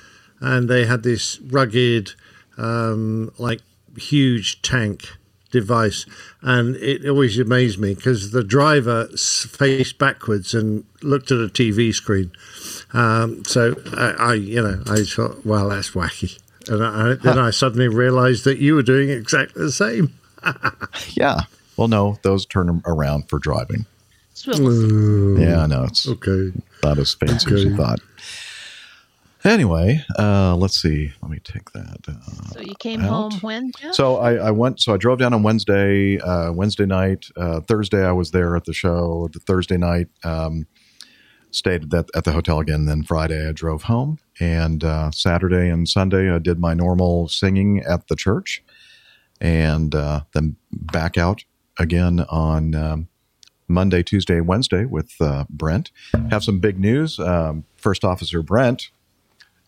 and 0.40 0.68
they 0.68 0.86
had 0.86 1.02
this 1.02 1.38
rugged, 1.40 2.12
um, 2.56 3.30
like 3.38 3.60
huge 3.98 4.62
tank 4.62 5.17
device, 5.50 6.06
and 6.42 6.76
it 6.76 7.08
always 7.08 7.38
amazed 7.38 7.78
me 7.78 7.94
because 7.94 8.30
the 8.30 8.44
driver 8.44 9.08
faced 9.16 9.98
backwards 9.98 10.54
and 10.54 10.84
looked 11.02 11.30
at 11.30 11.38
a 11.38 11.48
TV 11.48 11.94
screen. 11.94 12.32
Um, 12.92 13.44
so 13.44 13.74
I, 13.96 14.10
I, 14.18 14.34
you 14.34 14.62
know, 14.62 14.82
I 14.86 15.02
thought, 15.02 15.44
well, 15.44 15.68
that's 15.68 15.90
wacky. 15.92 16.38
And 16.68 16.84
I, 16.84 17.14
then 17.14 17.38
I 17.38 17.50
suddenly 17.50 17.88
realised 17.88 18.44
that 18.44 18.58
you 18.58 18.74
were 18.74 18.82
doing 18.82 19.08
exactly 19.10 19.62
the 19.62 19.72
same. 19.72 20.14
Yeah. 21.14 21.40
Well, 21.76 21.88
no, 21.88 22.18
those 22.22 22.46
turn 22.46 22.66
them 22.66 22.82
around 22.86 23.28
for 23.28 23.38
driving. 23.38 23.86
Swivel. 24.34 25.38
Yeah, 25.38 25.62
I 25.62 25.66
know 25.66 25.84
it's 25.84 26.08
okay. 26.08 26.52
Not 26.84 26.98
as 26.98 27.14
fancy 27.14 27.54
as 27.54 27.64
you 27.64 27.76
thought. 27.76 28.00
Anyway, 29.44 30.04
uh, 30.18 30.56
let's 30.56 30.80
see. 30.80 31.12
Let 31.22 31.30
me 31.30 31.38
take 31.42 31.70
that. 31.72 31.98
Uh, 32.08 32.48
So 32.52 32.60
you 32.60 32.74
came 32.78 33.02
out. 33.02 33.32
home 33.32 33.40
when? 33.40 33.72
Jeff? 33.78 33.94
So 33.94 34.16
I, 34.16 34.34
I 34.34 34.50
went. 34.50 34.80
So 34.80 34.92
I 34.94 34.96
drove 34.96 35.18
down 35.18 35.32
on 35.32 35.42
Wednesday. 35.42 36.18
Uh, 36.18 36.52
Wednesday 36.52 36.86
night. 36.86 37.26
Uh, 37.36 37.60
Thursday 37.60 38.04
I 38.04 38.12
was 38.12 38.32
there 38.32 38.56
at 38.56 38.64
the 38.64 38.72
show. 38.72 39.28
The 39.32 39.38
Thursday 39.38 39.76
night 39.76 40.08
um, 40.24 40.66
stayed 41.52 41.92
at, 41.94 42.06
at 42.16 42.24
the 42.24 42.32
hotel 42.32 42.58
again. 42.58 42.86
Then 42.86 43.04
Friday 43.04 43.48
I 43.48 43.52
drove 43.52 43.84
home, 43.84 44.18
and 44.40 44.82
uh, 44.82 45.10
Saturday 45.12 45.68
and 45.70 45.88
Sunday 45.88 46.30
I 46.34 46.38
did 46.38 46.58
my 46.58 46.74
normal 46.74 47.28
singing 47.28 47.80
at 47.88 48.08
the 48.08 48.16
church, 48.16 48.62
and 49.40 49.94
uh, 49.94 50.22
then 50.32 50.56
back 50.72 51.16
out 51.16 51.44
again 51.78 52.26
on 52.28 52.74
um, 52.74 53.08
Monday, 53.68 54.02
Tuesday, 54.02 54.40
Wednesday 54.40 54.84
with 54.84 55.12
uh, 55.20 55.44
Brent. 55.48 55.92
Have 56.30 56.42
some 56.42 56.58
big 56.58 56.80
news. 56.80 57.20
Um, 57.20 57.64
First 57.76 58.04
Officer 58.04 58.42
Brent 58.42 58.90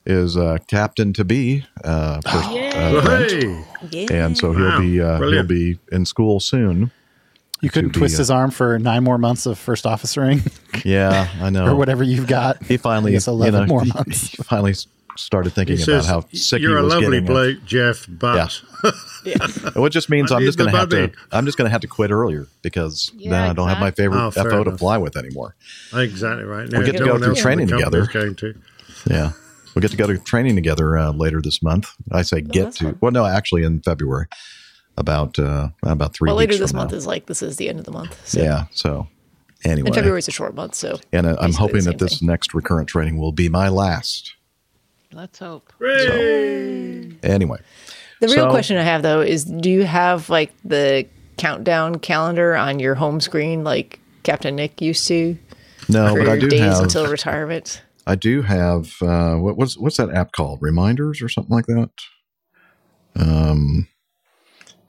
is 0.06 0.36
uh, 0.36 0.58
captain 0.66 1.12
to 1.14 1.24
be. 1.24 1.64
Uh, 1.84 2.20
first, 2.22 2.48
uh, 2.48 3.02
Brent. 3.02 3.32
Hey! 3.92 4.06
And 4.10 4.36
so 4.36 4.52
he'll 4.52 4.68
Wow, 4.68 4.80
be 4.80 5.00
uh, 5.00 5.20
he'll 5.20 5.42
be 5.44 5.78
in 5.92 6.04
school 6.06 6.40
soon. 6.40 6.90
You 7.62 7.68
couldn't 7.68 7.90
to 7.90 7.98
be, 7.98 8.00
twist 8.00 8.14
uh, 8.16 8.18
his 8.18 8.30
arm 8.30 8.50
for 8.50 8.78
nine 8.78 9.04
more 9.04 9.18
months 9.18 9.44
of 9.44 9.58
first 9.58 9.84
officering 9.84 10.40
Yeah, 10.84 11.28
I 11.42 11.50
know. 11.50 11.66
or 11.66 11.76
whatever 11.76 12.02
you've 12.02 12.26
got. 12.26 12.62
He 12.64 12.78
finally, 12.78 13.12
I 13.12 13.16
guess 13.16 13.26
you 13.26 13.34
11 13.34 13.60
know, 13.60 13.66
more 13.66 13.84
months. 13.84 14.30
he 14.30 14.36
finally 14.42 14.74
started 15.18 15.52
thinking 15.52 15.76
He 15.76 15.82
about 15.82 16.04
says, 16.04 16.06
how 16.06 16.24
sick 16.32 16.62
You're 16.62 16.78
he 16.78 16.84
a 16.84 16.86
lovely 16.88 17.10
getting. 17.20 17.26
bloke, 17.26 17.58
Jeff, 17.66 18.06
but 18.08 18.62
Well, 19.76 19.84
it 19.84 19.90
just 19.90 20.08
means 20.08 20.32
I 20.32 20.36
I'm 20.36 20.44
just 20.46 20.56
going 20.56 20.70
to 20.70 20.76
have 20.78 20.88
to. 20.90 21.12
I'm 21.30 21.44
just 21.44 21.58
going 21.58 21.66
to 21.66 21.70
have 21.72 21.82
to 21.82 21.86
quit 21.86 22.10
earlier 22.10 22.46
because 22.62 23.12
Yeah, 23.14 23.32
then 23.32 23.50
I 23.50 23.52
don't 23.52 23.68
have 23.68 23.78
my 23.78 23.90
favorite 23.90 24.24
Oh, 24.24 24.30
fair 24.30 24.44
FO 24.50 24.64
to 24.64 24.78
fly 24.78 24.96
with 24.96 25.16
anymore. 25.18 25.54
exactly 25.92 26.44
right. 26.44 26.66
Now, 26.66 26.78
We 26.78 26.86
get 26.86 26.92
to 26.96 27.04
go 27.04 27.04
through 27.04 27.12
else 27.16 27.22
in 27.26 27.34
the 27.34 27.40
training 27.40 27.66
together. 27.68 28.06
Going 28.06 28.34
to. 28.36 28.54
Yeah, 29.10 29.32
we 29.74 29.80
get 29.82 29.90
to 29.90 29.96
go 29.96 30.06
to 30.06 30.18
training 30.18 30.54
together 30.56 30.96
uh, 30.98 31.12
later 31.12 31.40
this 31.40 31.62
month. 31.62 31.88
I 32.12 32.22
say 32.22 32.40
get 32.40 32.66
Oh, 32.66 32.70
to. 32.70 32.84
fun. 32.84 32.98
Well, 33.00 33.12
no, 33.12 33.24
actually 33.26 33.62
in 33.64 33.80
February, 33.82 34.26
about 34.96 35.38
uh, 35.38 35.68
about 35.82 36.14
three. 36.14 36.28
well, 36.28 36.36
later 36.36 36.56
this 36.56 36.70
from 36.72 36.78
month 36.78 36.92
now. 36.92 36.96
is 36.98 37.06
like 37.06 37.26
this 37.26 37.42
is 37.42 37.56
the 37.56 37.68
end 37.68 37.78
of 37.78 37.84
the 37.84 37.92
month. 37.92 38.16
So. 38.28 38.40
Yeah. 38.42 38.66
So 38.72 39.08
anyway, 39.64 39.86
And 39.88 39.94
February's 39.94 40.28
a 40.28 40.32
short 40.32 40.54
month, 40.54 40.74
so 40.74 40.98
and 41.12 41.26
uh, 41.26 41.36
I'm 41.40 41.52
hoping 41.52 41.84
that 41.84 41.98
this 41.98 42.18
thing. 42.18 42.28
next 42.28 42.54
recurrent 42.54 42.88
training 42.88 43.18
will 43.18 43.32
be 43.32 43.48
my 43.48 43.68
last. 43.68 44.34
Let's 45.12 45.38
hope. 45.40 45.72
Anyway, 47.22 47.58
The 48.20 48.26
real 48.28 48.36
So- 48.36 48.50
question 48.50 48.76
I 48.76 48.82
have 48.82 49.02
though 49.02 49.20
is 49.20 49.44
do 49.44 49.70
you 49.70 49.84
have 49.84 50.28
like 50.30 50.52
the 50.64 51.06
countdown 51.36 51.98
calendar 51.98 52.54
on 52.56 52.78
your 52.78 52.94
home 52.94 53.20
screen 53.20 53.64
like 53.64 53.98
Captain 54.22 54.54
Nick 54.56 54.80
used 54.80 55.06
to? 55.08 55.36
no, 55.88 56.12
for 56.14 56.20
but 56.20 56.28
I 56.28 56.38
do 56.38 56.48
days 56.48 56.60
have. 56.60 56.82
until 56.82 57.06
retirement. 57.10 57.82
I 58.10 58.16
do 58.16 58.42
have. 58.42 59.00
Uh, 59.00 59.36
what, 59.36 59.56
what's 59.56 59.78
what's 59.78 59.96
that 59.98 60.10
app 60.12 60.32
called? 60.32 60.58
Reminders 60.60 61.22
or 61.22 61.28
something 61.28 61.54
like 61.54 61.66
that. 61.66 61.90
Um, 63.14 63.86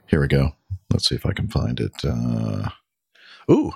here 0.08 0.20
we 0.20 0.26
go. 0.26 0.56
Let's 0.92 1.08
see 1.08 1.14
if 1.14 1.24
I 1.24 1.32
can 1.32 1.48
find 1.48 1.78
it. 1.78 1.92
Uh, 2.04 2.70
ooh, 3.48 3.72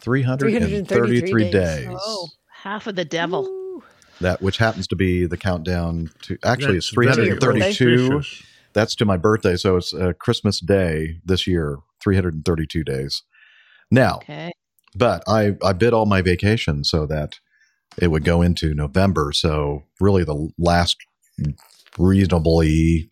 three 0.00 0.20
hundred 0.22 0.54
and 0.54 0.86
333 0.86 1.44
days. 1.44 1.52
days. 1.52 1.86
Oh, 1.90 2.28
half 2.62 2.86
of 2.86 2.94
the 2.94 3.06
devil. 3.06 3.82
That 4.20 4.42
which 4.42 4.58
happens 4.58 4.86
to 4.88 4.96
be 4.96 5.24
the 5.24 5.38
countdown 5.38 6.10
to. 6.24 6.36
Actually, 6.44 6.76
it's 6.76 6.88
That's 6.88 6.94
three 6.94 7.06
hundred 7.06 7.22
very 7.22 7.32
and 7.32 7.40
thirty-two. 7.40 8.16
auspicious. 8.16 8.42
That's 8.74 8.94
to 8.96 9.06
my 9.06 9.16
birthday, 9.16 9.56
so 9.56 9.76
it's 9.78 9.94
uh, 9.94 10.12
Christmas 10.20 10.60
Day 10.60 11.20
this 11.24 11.46
year. 11.46 11.78
Three 12.00 12.16
hundred 12.16 12.34
and 12.34 12.44
thirty-two 12.44 12.84
days. 12.84 13.22
Now, 13.90 14.16
Okay. 14.16 14.52
but 14.94 15.22
I 15.26 15.56
I 15.64 15.72
bid 15.72 15.94
all 15.94 16.04
my 16.04 16.20
vacation 16.20 16.84
so 16.84 17.06
that 17.06 17.38
it 17.96 18.08
would 18.08 18.24
go 18.24 18.42
into 18.42 18.74
November. 18.74 19.32
So 19.32 19.84
really, 20.00 20.24
the 20.24 20.50
last 20.58 20.96
reasonably, 21.98 23.10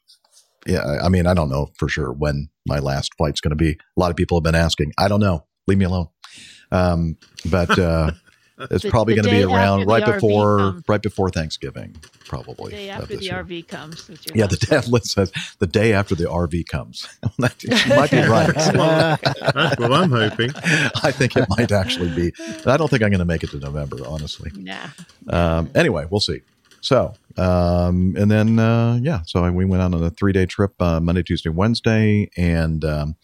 yeah. 0.66 0.98
I 1.02 1.08
mean, 1.08 1.26
I 1.26 1.34
don't 1.34 1.48
know 1.48 1.70
for 1.78 1.88
sure 1.88 2.12
when 2.12 2.48
my 2.66 2.78
last 2.78 3.14
flight's 3.16 3.40
going 3.40 3.50
to 3.50 3.56
be. 3.56 3.72
A 3.72 4.00
lot 4.00 4.10
of 4.10 4.16
people 4.16 4.36
have 4.38 4.44
been 4.44 4.54
asking. 4.54 4.92
I 4.98 5.08
don't 5.08 5.20
know. 5.20 5.46
Leave 5.66 5.78
me 5.78 5.84
alone. 5.84 6.08
Um, 6.70 7.16
but 7.50 7.78
uh, 7.78 8.12
it's 8.58 8.82
The- 8.84 8.90
probably 8.90 9.14
going 9.14 9.24
to 9.24 9.30
be 9.30 9.42
around 9.42 9.86
right 9.86 10.04
before 10.04 10.58
comes. 10.58 10.84
right 10.88 11.02
before 11.02 11.30
Thanksgiving, 11.30 11.94
probably. 12.24 12.70
The 12.70 12.76
Day 12.76 12.90
after 12.90 13.16
the 13.16 13.22
year. 13.24 13.44
RV 13.44 13.68
comes. 13.68 14.10
Yeah, 14.34 14.46
the 14.46 14.56
last 14.70 14.90
day, 14.90 14.98
says 15.04 15.32
the 15.58 15.66
day 15.66 15.92
after 15.92 16.14
the 16.14 16.24
RV 16.24 16.66
comes. 16.68 17.06
That- 17.38 17.54
she 17.60 17.68
might 17.90 18.10
be 18.10 18.18
right. 18.28 18.54
That's 18.54 19.78
what 19.80 19.92
I'm 19.92 20.10
hoping. 20.10 20.50
I 21.02 21.10
think 21.12 21.36
it 21.36 21.46
might 21.50 21.70
actually 21.72 22.14
be. 22.14 22.32
I 22.66 22.76
don't 22.76 22.88
think 22.88 23.02
I'm 23.02 23.10
going 23.10 23.18
to 23.18 23.24
make 23.24 23.42
it 23.44 23.50
to 23.50 23.58
November, 23.58 23.98
honestly. 24.06 24.50
Nah. 24.56 24.88
Um, 25.28 25.70
anyway, 25.74 26.06
we'll 26.10 26.20
see. 26.20 26.40
So, 26.80 27.14
um, 27.36 28.14
and 28.16 28.30
then, 28.30 28.58
uh, 28.58 28.98
yeah, 29.02 29.20
so 29.26 29.50
we 29.50 29.64
went 29.64 29.82
out 29.82 29.92
on 29.92 30.02
a 30.02 30.10
three 30.10 30.32
day 30.32 30.46
trip 30.46 30.80
uh, 30.80 31.00
Monday, 31.00 31.22
Tuesday, 31.22 31.50
Wednesday. 31.50 32.30
And 32.36 32.84
um, 32.84 33.16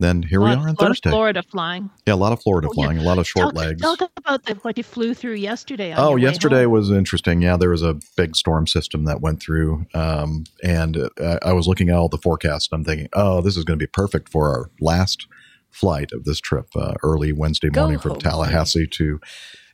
then 0.00 0.22
here 0.22 0.40
we 0.40 0.46
are 0.48 0.54
on 0.54 0.58
lot 0.62 0.70
of 0.70 0.78
Thursday. 0.78 1.10
Florida 1.10 1.42
flying. 1.42 1.90
Yeah, 2.06 2.14
a 2.14 2.16
lot 2.16 2.32
of 2.32 2.42
Florida 2.42 2.68
Oh, 2.68 2.72
yeah. 2.76 2.84
flying, 2.84 2.98
a 2.98 3.02
lot 3.02 3.18
of 3.18 3.28
short 3.28 3.54
Talk, 3.54 3.54
legs. 3.54 3.80
talk 3.82 4.00
about 4.16 4.44
the, 4.46 4.54
what 4.56 4.76
you 4.76 4.82
flew 4.82 5.14
through 5.14 5.34
yesterday. 5.34 5.94
Oh, 5.96 6.16
yesterday 6.16 6.66
was 6.66 6.90
interesting. 6.90 7.42
Yeah, 7.42 7.56
there 7.56 7.70
was 7.70 7.82
a 7.82 7.98
big 8.16 8.34
storm 8.34 8.66
system 8.66 9.04
that 9.04 9.20
went 9.20 9.40
through, 9.40 9.86
um, 9.94 10.44
and 10.64 10.96
uh, 11.20 11.38
I 11.42 11.52
was 11.52 11.68
looking 11.68 11.88
at 11.90 11.94
all 11.96 12.08
the 12.08 12.18
forecasts. 12.18 12.68
I'm 12.72 12.84
thinking, 12.84 13.08
oh, 13.12 13.40
this 13.40 13.56
is 13.56 13.64
going 13.64 13.78
to 13.78 13.82
be 13.82 13.86
perfect 13.90 14.28
for 14.30 14.48
our 14.48 14.70
last 14.80 15.26
flight 15.70 16.10
of 16.12 16.24
this 16.24 16.40
trip 16.40 16.66
uh, 16.74 16.94
early 17.04 17.32
Wednesday 17.32 17.68
Go 17.70 17.82
morning 17.82 18.00
from 18.00 18.12
home. 18.12 18.20
Tallahassee 18.20 18.88
to 18.88 19.20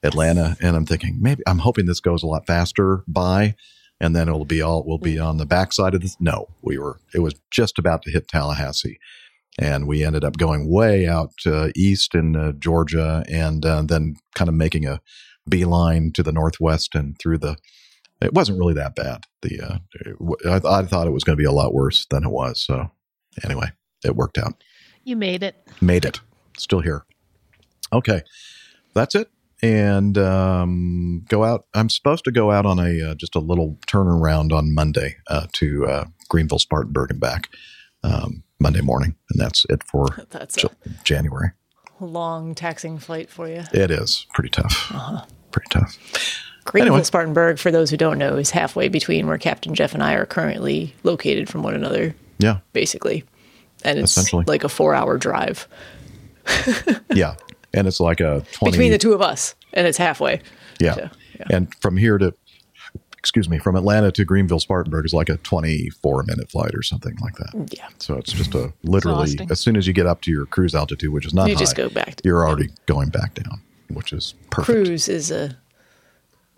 Atlanta, 0.03 0.57
and 0.61 0.77
I'm 0.77 0.85
thinking 0.87 1.19
maybe 1.21 1.43
I'm 1.47 1.61
hoping 1.61 1.87
this 1.87 2.01
goes 2.01 2.23
a 2.23 2.27
lot 2.27 2.47
faster 2.47 3.03
by, 3.09 3.55
and 4.01 4.15
then 4.15 4.29
it'll 4.29 4.45
be 4.45 4.61
all 4.61 4.85
we'll 4.87 4.99
be 4.99 5.19
on 5.19 5.39
the 5.39 5.47
backside 5.47 5.95
of 5.95 6.03
this. 6.03 6.17
No, 6.21 6.49
we 6.63 6.77
were 6.79 7.01
it 7.15 7.21
was 7.21 7.35
just 7.51 7.79
about 7.79 8.03
to 8.03 8.11
hit 8.11 8.29
Tallahassee, 8.29 8.99
and 9.59 9.87
we 9.87 10.05
ended 10.05 10.25
up 10.25 10.37
going 10.37 10.71
way 10.71 11.07
out 11.07 11.33
uh, 11.47 11.69
east 11.75 12.15
in 12.15 12.37
uh, 12.37 12.53
Georgia, 12.53 13.25
and 13.29 13.65
uh, 13.65 13.83
then 13.83 14.17
kind 14.35 14.49
of 14.49 14.55
making 14.55 14.87
a 14.87 15.01
beeline 15.49 16.13
to 16.13 16.23
the 16.23 16.33
northwest 16.33 16.95
and 16.95 17.19
through 17.19 17.39
the. 17.39 17.57
It 18.23 18.33
wasn't 18.33 18.59
really 18.59 18.75
that 18.75 18.95
bad. 18.95 19.25
The 19.43 19.61
uh, 19.61 20.59
I, 20.63 20.81
I 20.81 20.83
thought 20.85 21.07
it 21.07 21.13
was 21.13 21.25
going 21.25 21.37
to 21.37 21.41
be 21.41 21.47
a 21.47 21.53
lot 21.53 21.75
worse 21.75 22.07
than 22.09 22.25
it 22.25 22.31
was. 22.31 22.63
So 22.63 22.91
anyway, 23.45 23.69
it 24.05 24.17
worked 24.17 24.39
out. 24.39 24.63
You 25.05 25.17
made 25.17 25.43
it. 25.43 25.57
Made 25.81 26.05
it. 26.05 26.21
Still 26.59 26.81
here. 26.81 27.05
Okay, 27.93 28.23
that's 28.95 29.15
it. 29.15 29.31
And 29.63 30.19
um, 30.19 31.25
go 31.29 31.45
out. 31.45 31.67
I'm 31.75 31.89
supposed 31.89 32.25
to 32.25 32.33
go 32.33 32.51
out 32.51 32.67
on 32.67 32.79
a 32.79 33.11
uh, 33.11 33.15
just 33.15 33.35
a 33.35 33.41
little 33.41 33.79
turnaround 33.87 34.53
on 34.53 34.75
Monday 34.75 35.17
uh, 35.29 35.47
to 35.55 35.87
uh, 35.87 36.05
Greenville, 36.29 36.59
Spartanburg, 36.59 37.11
and 37.11 37.21
back 37.21 37.49
um, 38.03 38.43
Monday 38.59 38.81
morning, 38.81 39.17
and 39.31 39.41
that's 39.41 39.65
it 39.69 39.83
for 39.85 40.07
That's 40.31 40.57
J- 40.57 40.69
January. 41.05 41.51
long 42.01 42.55
taxing 42.55 42.99
flight 42.99 43.29
for 43.31 43.49
you. 43.49 43.65
It 43.73 43.91
is 43.91 44.27
pretty 44.35 44.51
tough. 44.51 44.91
Uh-huh. 44.93 45.25
Pretty 45.51 45.69
tough. 45.71 45.97
Greenville 46.65 46.95
Anyway. 46.95 47.05
Spartanburg, 47.05 47.59
for 47.59 47.71
those 47.71 47.91
who 47.91 47.97
don't 47.97 48.19
know, 48.19 48.37
is 48.37 48.51
halfway 48.51 48.89
between 48.89 49.27
where 49.29 49.39
Captain 49.39 49.75
Jeff 49.75 49.95
and 49.95 50.03
I 50.03 50.15
are 50.15 50.27
currently 50.27 50.95
located 51.05 51.49
from 51.49 51.63
one 51.63 51.75
another, 51.75 52.15
Yeah, 52.39 52.59
basically. 52.73 53.25
And 53.85 53.99
it's 53.99 54.17
Essentially. 54.17 54.45
like 54.47 54.65
a 54.65 54.69
four 54.69 54.95
hour 54.95 55.17
drive 55.19 55.69
yeah, 57.15 57.35
and 57.75 57.87
it's 57.87 58.01
like 58.01 58.21
a 58.21 58.45
twenty 58.53 58.73
between 58.73 58.91
the 58.93 58.99
two 58.99 59.13
of 59.13 59.21
us, 59.23 59.55
and 59.73 59.87
it's 59.87 59.99
halfway. 59.99 60.41
Yeah. 60.81 60.95
So, 60.95 61.11
And 61.51 61.73
from 61.81 61.97
here 61.97 62.19
to, 62.19 62.33
excuse 63.27 63.49
me, 63.49 63.59
from 63.59 63.75
Atlanta 63.75 64.13
to 64.13 64.25
Greenville, 64.25 64.61
Spartanburg 64.61 65.05
is 65.05 65.13
like 65.13 65.29
a 65.29 65.37
24 65.39 66.23
minute 66.29 66.49
flight 66.49 66.71
or 66.77 66.83
something 66.85 67.17
like 67.21 67.35
that. 67.35 67.75
Yeah. 67.77 67.89
So 67.99 68.15
it's 68.17 68.33
just 68.33 68.55
a 68.55 68.73
literally, 68.85 69.23
Exhausting. 69.25 69.51
as 69.51 69.59
soon 69.59 69.77
as 69.77 69.87
you 69.89 69.93
get 69.93 70.07
up 70.07 70.21
to 70.23 70.31
your 70.31 70.47
cruise 70.47 70.77
altitude, 70.77 71.13
which 71.13 71.27
is 71.27 71.35
not 71.35 71.49
You 71.49 71.55
high, 71.55 71.59
just 71.59 71.75
go 71.75 71.89
back. 71.89 72.21
you're 72.23 72.47
already 72.47 72.69
going 72.87 73.09
back 73.09 73.35
down, 73.35 73.61
which 73.89 74.13
is 74.13 74.35
perfect. 74.51 74.67
Cruise 74.87 75.09
is 75.09 75.33
a. 75.33 75.57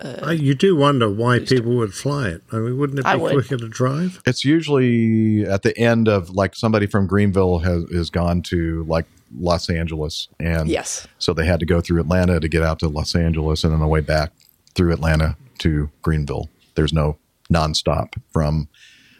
Uh, 0.01 0.29
you 0.29 0.53
do 0.55 0.75
wonder 0.77 1.09
why 1.09 1.39
people 1.39 1.75
would 1.75 1.93
fly 1.93 2.29
it. 2.29 2.41
I 2.53 2.57
mean, 2.57 2.77
wouldn't 2.77 2.99
it 2.99 3.05
be 3.05 3.15
would. 3.17 3.33
quicker 3.33 3.57
to 3.57 3.67
drive? 3.67 4.21
It's 4.25 4.45
usually 4.45 5.43
at 5.45 5.63
the 5.63 5.77
end 5.77 6.07
of 6.07 6.29
like 6.29 6.55
somebody 6.55 6.85
from 6.85 7.05
Greenville 7.07 7.59
has 7.59 7.83
is 7.85 8.09
gone 8.09 8.41
to 8.43 8.85
like 8.87 9.05
Los 9.37 9.69
Angeles, 9.69 10.29
and 10.39 10.69
Yes. 10.69 11.05
so 11.17 11.33
they 11.33 11.45
had 11.45 11.59
to 11.59 11.65
go 11.65 11.81
through 11.81 11.99
Atlanta 11.99 12.39
to 12.39 12.47
get 12.47 12.61
out 12.63 12.79
to 12.79 12.87
Los 12.87 13.13
Angeles, 13.15 13.63
and 13.65 13.73
on 13.73 13.79
the 13.81 13.87
way 13.87 13.99
back 13.99 14.31
through 14.73 14.93
Atlanta 14.93 15.35
to 15.57 15.89
Greenville. 16.01 16.47
There's 16.79 16.93
no 16.93 17.17
nonstop 17.51 18.13
from 18.31 18.69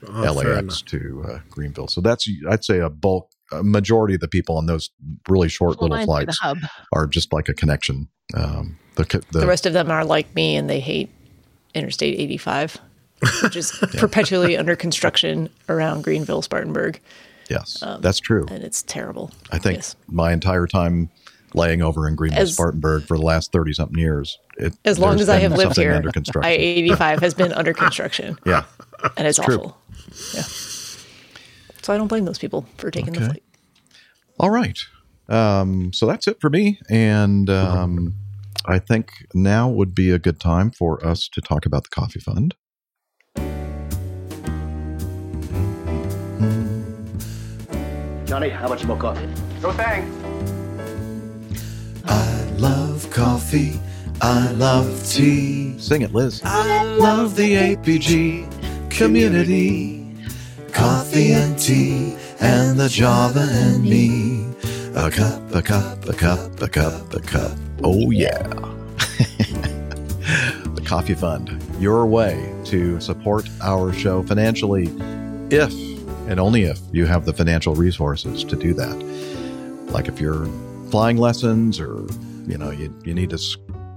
Oh, 0.07 0.21
LAX 0.31 0.81
to 0.83 1.25
uh, 1.27 1.39
Greenville. 1.49 1.89
So 1.89 1.99
that's 1.99 2.25
I'd 2.49 2.63
say 2.63 2.79
a 2.79 2.89
bulk, 2.89 3.29
a 3.51 3.61
majority 3.63 4.13
of 4.15 4.21
the 4.21 4.29
people 4.29 4.55
on 4.55 4.65
those 4.65 4.91
really 5.27 5.49
short 5.49 5.81
little 5.81 5.97
Flying 6.05 6.05
through 6.07 6.25
the 6.27 6.33
flights 6.61 6.73
are 6.93 7.05
just 7.05 7.33
like 7.33 7.49
a 7.49 7.53
connection. 7.53 8.07
Um, 8.33 8.79
the, 8.95 9.03
the, 9.33 9.39
The 9.39 9.45
rest 9.47 9.65
of 9.65 9.73
them 9.73 9.91
are 9.91 10.05
like 10.05 10.33
me, 10.35 10.55
and 10.55 10.69
they 10.69 10.79
hate 10.79 11.09
Interstate 11.75 12.17
85, 12.17 12.77
which 13.43 13.57
is 13.57 13.71
perpetually 13.97 14.55
under 14.55 14.77
construction 14.77 15.49
around 15.67 16.05
Greenville, 16.05 16.41
Spartanburg. 16.43 17.01
yes, 17.49 17.83
um, 17.83 17.99
that's 17.99 18.19
true. 18.21 18.45
And 18.49 18.63
it's 18.63 18.83
terrible. 18.83 19.31
I 19.51 19.57
think 19.57 19.79
Yes. 19.79 19.97
my 20.07 20.31
entire 20.31 20.65
time 20.65 21.09
laying 21.53 21.81
over 21.81 22.07
in 22.07 22.15
Greenville, 22.15 22.43
As- 22.43 22.53
Spartanburg 22.53 23.03
for 23.05 23.17
the 23.17 23.23
last 23.25 23.51
thirty 23.51 23.73
something 23.73 23.99
years. 23.99 24.39
It, 24.59 24.73
As 24.85 24.99
long 24.99 25.19
as 25.19 25.29
I 25.29 25.37
have 25.39 25.53
lived 25.53 25.77
here, 25.77 25.93
under 25.95 26.11
construction. 26.11 26.49
I 26.51 26.55
85 26.55 27.21
has 27.21 27.33
been 27.33 27.53
under 27.53 27.73
construction, 27.73 28.37
yeah, 28.45 28.65
and 29.17 29.25
it's, 29.27 29.39
It's 29.39 29.45
true. 29.45 29.57
awful. 29.57 29.77
Yeah. 30.33 30.41
So 31.81 31.93
I 31.93 31.97
don't 31.97 32.07
blame 32.07 32.25
those 32.25 32.37
people 32.37 32.65
for 32.77 32.91
taking 32.91 33.13
the 33.13 33.19
Okay. 33.19 33.27
flight. 33.27 33.43
All 34.39 34.49
right. 34.49 34.77
Um, 35.29 35.93
so 35.93 36.05
that's 36.05 36.27
it 36.27 36.37
for 36.41 36.49
me. 36.49 36.79
And 36.89 37.49
um, 37.49 38.15
I 38.65 38.79
think 38.79 39.11
now 39.33 39.69
would 39.69 39.95
be 39.95 40.11
a 40.11 40.19
good 40.19 40.39
time 40.39 40.71
for 40.71 41.03
us 41.05 41.27
to 41.29 41.41
talk 41.41 41.65
about 41.65 41.83
the 41.83 41.89
coffee 41.89 42.19
fund. 42.19 42.55
Johnny, 48.25 48.49
how 48.49 48.67
much 48.67 48.85
more 48.85 48.97
coffee? 48.97 49.27
No 49.61 49.71
thanks. 49.71 50.15
I 52.05 52.43
love 52.57 53.09
coffee. 53.11 53.79
I 54.21 54.51
love 54.51 55.07
tea. 55.07 55.79
Sing 55.79 56.01
it, 56.01 56.13
Liz. 56.13 56.41
I 56.43 56.83
love 56.83 57.35
the 57.35 57.55
APG 57.55 58.91
community. 58.91 60.05
Coffee 60.73 61.31
and 61.31 61.57
tea 61.57 62.15
and 62.41 62.77
the 62.79 62.89
Java 62.89 63.47
and 63.49 63.83
me. 63.83 64.45
A 64.95 65.09
cup, 65.09 65.55
a 65.55 65.61
cup, 65.61 66.05
a 66.07 66.13
cup, 66.13 66.61
a 66.61 66.67
cup, 66.67 67.13
a 67.13 67.21
cup. 67.21 67.57
Oh, 67.83 68.11
yeah. 68.11 68.43
the 70.75 70.83
Coffee 70.85 71.13
Fund, 71.13 71.63
your 71.79 72.05
way 72.05 72.53
to 72.65 72.99
support 72.99 73.47
our 73.61 73.93
show 73.93 74.23
financially 74.23 74.87
if 75.49 75.71
and 76.27 76.39
only 76.39 76.63
if 76.63 76.79
you 76.91 77.05
have 77.05 77.25
the 77.25 77.33
financial 77.33 77.73
resources 77.73 78.43
to 78.43 78.55
do 78.55 78.73
that. 78.73 78.95
Like 79.91 80.07
if 80.07 80.19
you're 80.19 80.45
flying 80.91 81.17
lessons 81.17 81.79
or, 81.79 82.05
you 82.47 82.57
know, 82.57 82.71
you, 82.71 82.93
you 83.03 83.13
need 83.13 83.31
to 83.31 83.37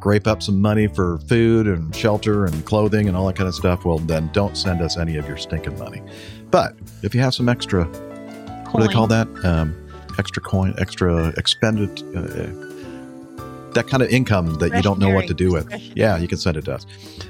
scrape 0.02 0.26
up 0.26 0.42
some 0.42 0.60
money 0.60 0.88
for 0.88 1.18
food 1.28 1.68
and 1.68 1.94
shelter 1.94 2.44
and 2.44 2.64
clothing 2.64 3.06
and 3.06 3.16
all 3.16 3.24
that 3.24 3.36
kind 3.36 3.46
of 3.46 3.54
stuff, 3.54 3.84
well, 3.84 4.00
then 4.00 4.28
don't 4.32 4.56
send 4.56 4.82
us 4.82 4.96
any 4.98 5.16
of 5.16 5.28
your 5.28 5.36
stinking 5.36 5.78
money. 5.78 6.02
But 6.50 6.74
if 7.04 7.14
you 7.14 7.20
have 7.20 7.32
some 7.34 7.48
extra, 7.48 7.84
what 7.84 8.80
do 8.80 8.88
they 8.88 8.92
call 8.92 9.06
that? 9.06 9.28
Um, 9.44 9.76
extra 10.18 10.42
coin, 10.42 10.74
extra 10.78 11.28
expended, 11.36 12.00
uh, 12.16 12.50
that 13.74 13.84
kind 13.86 14.02
of 14.02 14.08
income 14.08 14.54
that 14.54 14.74
you 14.74 14.82
don't 14.82 14.98
know 14.98 15.10
what 15.10 15.28
to 15.28 15.34
do 15.34 15.52
with. 15.52 15.72
Yeah, 15.96 16.16
you 16.18 16.26
can 16.26 16.38
send 16.38 16.56
it 16.56 16.64
to 16.64 16.74
us. 16.74 16.86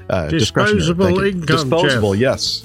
Uh, 0.08 0.28
Disposable 0.28 1.20
income, 1.22 1.44
Disposable, 1.44 2.14
Jeff. 2.14 2.20
yes. 2.22 2.64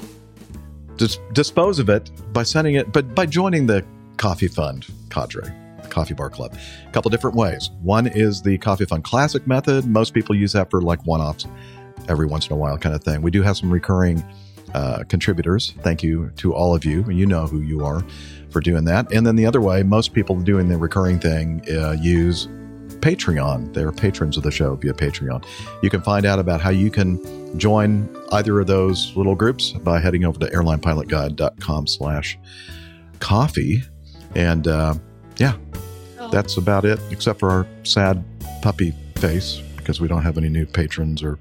Dis- 0.95 1.19
dispose 1.34 1.80
of 1.80 1.90
it 1.90 2.10
by 2.32 2.44
sending 2.44 2.76
it, 2.76 2.94
but 2.94 3.14
by 3.14 3.26
joining 3.26 3.68
the 3.68 3.84
Coffee 4.16 4.48
Fund 4.48 4.86
cadre, 5.10 5.44
the 5.44 5.67
Coffee 5.98 6.14
Bar 6.14 6.30
Club. 6.30 6.56
A 6.88 6.92
couple 6.92 7.09
different 7.09 7.35
ways. 7.35 7.72
One 7.82 8.06
is 8.06 8.43
the 8.43 8.59
Coffee 8.59 8.85
Fund 8.85 9.03
Classic 9.03 9.48
method. 9.48 9.88
Most 9.88 10.14
people 10.14 10.35
use 10.35 10.53
that 10.53 10.69
for 10.69 10.80
like 10.80 11.03
one 11.08 11.22
offs, 11.22 11.48
every 12.08 12.27
once 12.27 12.45
in 12.45 12.53
a 12.53 12.56
while 12.56 12.77
kind 12.77 12.93
of 12.93 13.03
thing. 13.03 13.24
We 13.24 13.32
do 13.32 13.42
have 13.42 13.58
some 13.58 13.72
recurring 13.72 14.24
uh, 14.76 15.06
contributors. 15.09 15.74
Thank 15.82 16.03
you 16.03 16.32
to 16.35 16.53
all 16.53 16.76
of 16.76 16.85
you. 16.85 17.03
You 17.09 17.26
know 17.26 17.48
who 17.48 17.61
you 17.61 17.84
are 17.84 18.03
for 18.51 18.61
doing 18.61 18.85
that. 18.85 19.11
And 19.11 19.26
then 19.26 19.35
the 19.35 19.48
other 19.48 19.59
way, 19.59 19.82
most 19.82 20.14
people 20.14 20.40
doing 20.40 20.69
the 20.69 20.77
recurring 20.77 21.19
thing 21.19 21.64
uh, 21.72 21.93
use 21.93 22.48
Patreon. 23.00 23.74
They're 23.74 23.92
patrons 23.92 24.38
of 24.38 24.43
the 24.43 24.51
show 24.51 24.76
via 24.76 24.93
Patreon. 24.93 25.45
You 25.82 25.90
can 25.90 26.03
find 26.03 26.27
out 26.27 26.38
about 26.38 26.61
how 26.61 26.69
you 26.69 26.92
can 26.92 27.58
join 27.58 28.08
either 28.32 28.59
of 28.59 28.67
those 28.67 29.16
little 29.16 29.34
groups 29.34 29.72
by 29.72 30.00
heading 30.00 30.26
over 30.26 30.38
to 30.38 30.45
airlinepilotguide.com 30.45 31.88
slash 31.88 32.38
coffee. 33.19 33.82
And 34.35 34.67
uh, 34.67 34.93
yeah, 35.38 35.56
that's 36.31 36.57
about 36.57 36.85
it, 36.85 36.99
except 37.11 37.39
for 37.39 37.49
our 37.49 37.67
sad 37.83 38.23
puppy 38.61 38.93
face 39.15 39.61
because 39.77 39.99
we 40.01 40.07
don't 40.07 40.23
have 40.23 40.38
any 40.38 40.49
new 40.49 40.65
patrons 40.65 41.23
or 41.23 41.39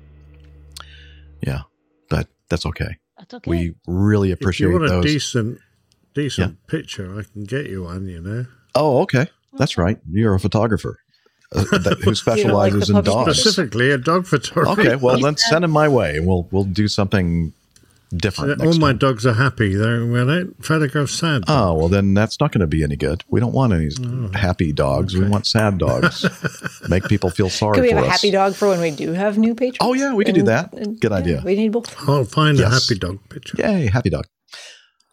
yeah, 1.42 1.62
but 2.08 2.28
that's 2.48 2.64
okay. 2.66 2.96
That's 3.18 3.34
okay. 3.34 3.50
We 3.50 3.74
really 3.86 4.30
appreciate 4.32 4.68
If 4.68 4.68
appreciate 4.68 4.68
you 4.68 4.72
want 4.72 4.84
a 4.84 4.88
those. 4.88 5.04
decent, 5.04 5.58
decent 6.14 6.66
picture, 6.66 7.18
I 7.18 7.22
can 7.32 7.44
get 7.44 7.66
you 7.66 7.84
one. 7.84 8.06
You 8.08 8.20
know, 8.20 8.46
Oh, 8.74 9.00
okay. 9.02 9.26
That's 9.54 9.78
right. 9.78 9.98
You're 10.10 10.34
a 10.34 10.40
photographer 10.40 10.98
uh, 11.54 11.62
that, 11.78 11.98
who 12.04 12.14
specializes 12.14 12.90
in 12.90 13.00
dogs. 13.02 13.38
specifically 13.40 13.90
a 13.90 13.98
dog 13.98 14.26
photographer. 14.26 14.80
Okay, 14.80 14.96
well 14.96 15.18
then 15.18 15.36
send 15.36 15.64
him 15.64 15.70
my 15.70 15.88
way, 15.88 16.16
and 16.18 16.26
we'll 16.26 16.46
we'll 16.50 16.64
do 16.64 16.88
something 16.88 17.52
different. 18.14 18.60
all 18.60 18.66
next 18.66 18.78
my 18.78 18.88
time. 18.90 18.98
dogs 18.98 19.24
are 19.26 19.32
happy. 19.34 19.74
They're 19.74 20.04
when 20.06 20.28
I 20.30 20.44
photograph 20.62 21.08
sad. 21.10 21.44
Oh 21.48 21.74
well, 21.74 21.88
then 21.88 22.14
that's 22.14 22.38
not 22.40 22.52
going 22.52 22.60
to 22.60 22.66
be 22.66 22.82
any 22.82 22.96
good. 22.96 23.24
We 23.28 23.40
don't 23.40 23.52
want 23.52 23.72
any 23.72 23.88
Oh. 24.04 24.30
happy 24.36 24.72
dogs. 24.72 25.14
We 25.16 25.28
want 25.28 25.46
sad 25.46 25.78
dogs. 25.78 26.24
Make 26.88 27.04
people 27.04 27.30
feel 27.30 27.50
sorry 27.50 27.74
Can 27.74 27.82
we 27.84 27.90
for 27.90 27.96
have 27.96 28.04
a 28.04 28.08
us. 28.08 28.12
happy 28.12 28.30
dog 28.30 28.54
for 28.54 28.68
when 28.68 28.80
we 28.80 28.90
do 28.90 29.12
have 29.12 29.38
new 29.38 29.54
patrons? 29.54 29.78
Oh 29.80 29.94
yeah, 29.94 30.14
we 30.14 30.24
can 30.24 30.34
do 30.34 30.42
that. 30.44 30.72
and- 30.72 31.00
Good 31.00 31.10
yeah, 31.12 31.16
idea. 31.18 31.42
we 31.44 31.56
need 31.56 31.72
both. 31.72 31.94
I'll 32.08 32.24
find 32.24 32.58
Yes. 32.58 32.66
a 32.70 32.74
happy 32.74 32.98
dog 32.98 33.18
picture. 33.28 33.56
Yay, 33.58 33.86
happy 33.88 34.10
dog. 34.10 34.26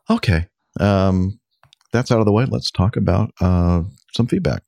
Okay, 0.09 0.47
um, 0.79 1.39
that's 1.91 2.11
out 2.11 2.19
of 2.19 2.25
the 2.25 2.31
way. 2.31 2.45
Let's 2.45 2.69
talk 2.71 2.95
about 2.97 3.31
uh, 3.39 3.83
some 4.15 4.27
feedback. 4.27 4.63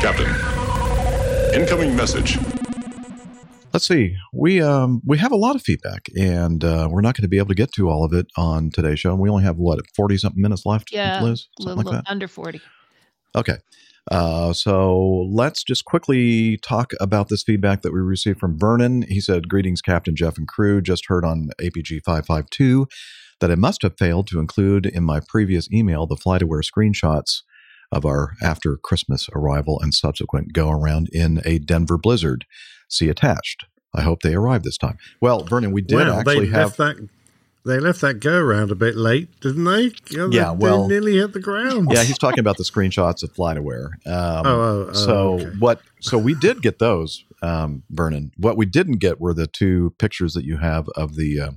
Captain, 0.00 0.26
incoming 1.62 1.94
message. 1.94 2.38
Let's 3.72 3.86
see. 3.86 4.16
We 4.32 4.60
um 4.60 5.00
we 5.06 5.16
have 5.18 5.32
a 5.32 5.36
lot 5.36 5.54
of 5.54 5.62
feedback, 5.62 6.08
and 6.18 6.62
uh, 6.62 6.88
we're 6.90 7.00
not 7.00 7.16
going 7.16 7.22
to 7.22 7.28
be 7.28 7.38
able 7.38 7.48
to 7.48 7.54
get 7.54 7.72
to 7.74 7.88
all 7.88 8.04
of 8.04 8.12
it 8.12 8.26
on 8.36 8.70
today's 8.70 8.98
show. 9.00 9.14
We 9.14 9.30
only 9.30 9.44
have 9.44 9.56
what 9.56 9.80
forty 9.96 10.18
something 10.18 10.42
minutes 10.42 10.66
left, 10.66 10.92
Yeah, 10.92 11.22
Liz, 11.22 11.48
something 11.60 11.76
little 11.76 11.92
like 11.92 12.04
that. 12.04 12.10
under 12.10 12.28
40. 12.28 12.60
Okay. 13.34 13.56
Uh, 14.10 14.52
so 14.52 15.28
let's 15.30 15.62
just 15.62 15.84
quickly 15.84 16.58
talk 16.58 16.92
about 17.00 17.28
this 17.28 17.44
feedback 17.44 17.82
that 17.82 17.92
we 17.92 18.00
received 18.00 18.40
from 18.40 18.58
Vernon. 18.58 19.02
He 19.02 19.20
said, 19.20 19.48
Greetings, 19.48 19.80
Captain 19.80 20.16
Jeff 20.16 20.36
and 20.36 20.48
crew. 20.48 20.82
Just 20.82 21.06
heard 21.06 21.24
on 21.24 21.50
APG 21.60 22.00
552 22.04 22.88
that 23.40 23.52
I 23.52 23.54
must 23.54 23.82
have 23.82 23.96
failed 23.96 24.26
to 24.26 24.40
include 24.40 24.86
in 24.86 25.04
my 25.04 25.20
previous 25.28 25.70
email 25.72 26.06
the 26.08 26.16
FlightAware 26.16 26.62
screenshots 26.64 27.42
of 27.92 28.04
our 28.04 28.32
after 28.42 28.76
Christmas 28.76 29.28
arrival 29.34 29.78
and 29.80 29.94
subsequent 29.94 30.52
go 30.52 30.70
around 30.70 31.08
in 31.12 31.40
a 31.44 31.58
Denver 31.58 31.98
blizzard. 31.98 32.44
See 32.88 33.08
attached. 33.08 33.66
I 33.94 34.00
hope 34.02 34.22
they 34.22 34.34
arrived 34.34 34.64
this 34.64 34.78
time. 34.78 34.98
Well, 35.20 35.44
Vernon, 35.44 35.70
we 35.70 35.82
did 35.82 35.96
Well, 35.96 36.18
actually 36.20 36.46
they 36.46 36.58
have. 36.58 36.76
that. 36.78 37.08
They 37.64 37.78
left 37.78 38.00
that 38.00 38.14
go 38.18 38.38
around 38.38 38.72
a 38.72 38.74
bit 38.74 38.96
late, 38.96 39.28
didn't 39.40 39.62
they? 39.64 39.92
Know, 40.16 40.28
they- 40.28 40.36
Yeah, 40.36 40.50
well- 40.50 40.88
they 40.88 40.94
nearly 40.94 41.18
hit 41.18 41.32
the 41.32 41.38
ground. 41.40 41.90
Yeah, 41.92 42.02
he's 42.02 42.18
talking 42.18 42.40
about 42.40 42.56
the 42.56 42.64
screenshots 42.64 43.22
of 43.22 43.32
FlightAware. 43.34 43.90
Um, 44.04 44.46
Oh, 44.46 44.46
oh, 44.46 44.86
oh, 44.88 44.92
so 44.94 45.32
okay. 45.34 45.50
what? 45.60 45.80
So 46.00 46.18
we 46.18 46.34
did 46.34 46.60
get 46.60 46.80
those, 46.80 47.22
um, 47.40 47.84
Vernon. 47.88 48.32
What 48.36 48.56
we 48.56 48.66
didn't 48.66 48.98
get 48.98 49.20
were 49.20 49.32
the 49.32 49.46
two 49.46 49.94
pictures 49.98 50.32
that 50.34 50.44
you 50.44 50.56
have 50.56 50.88
of 50.96 51.14
the 51.14 51.38
uh, 51.38 51.50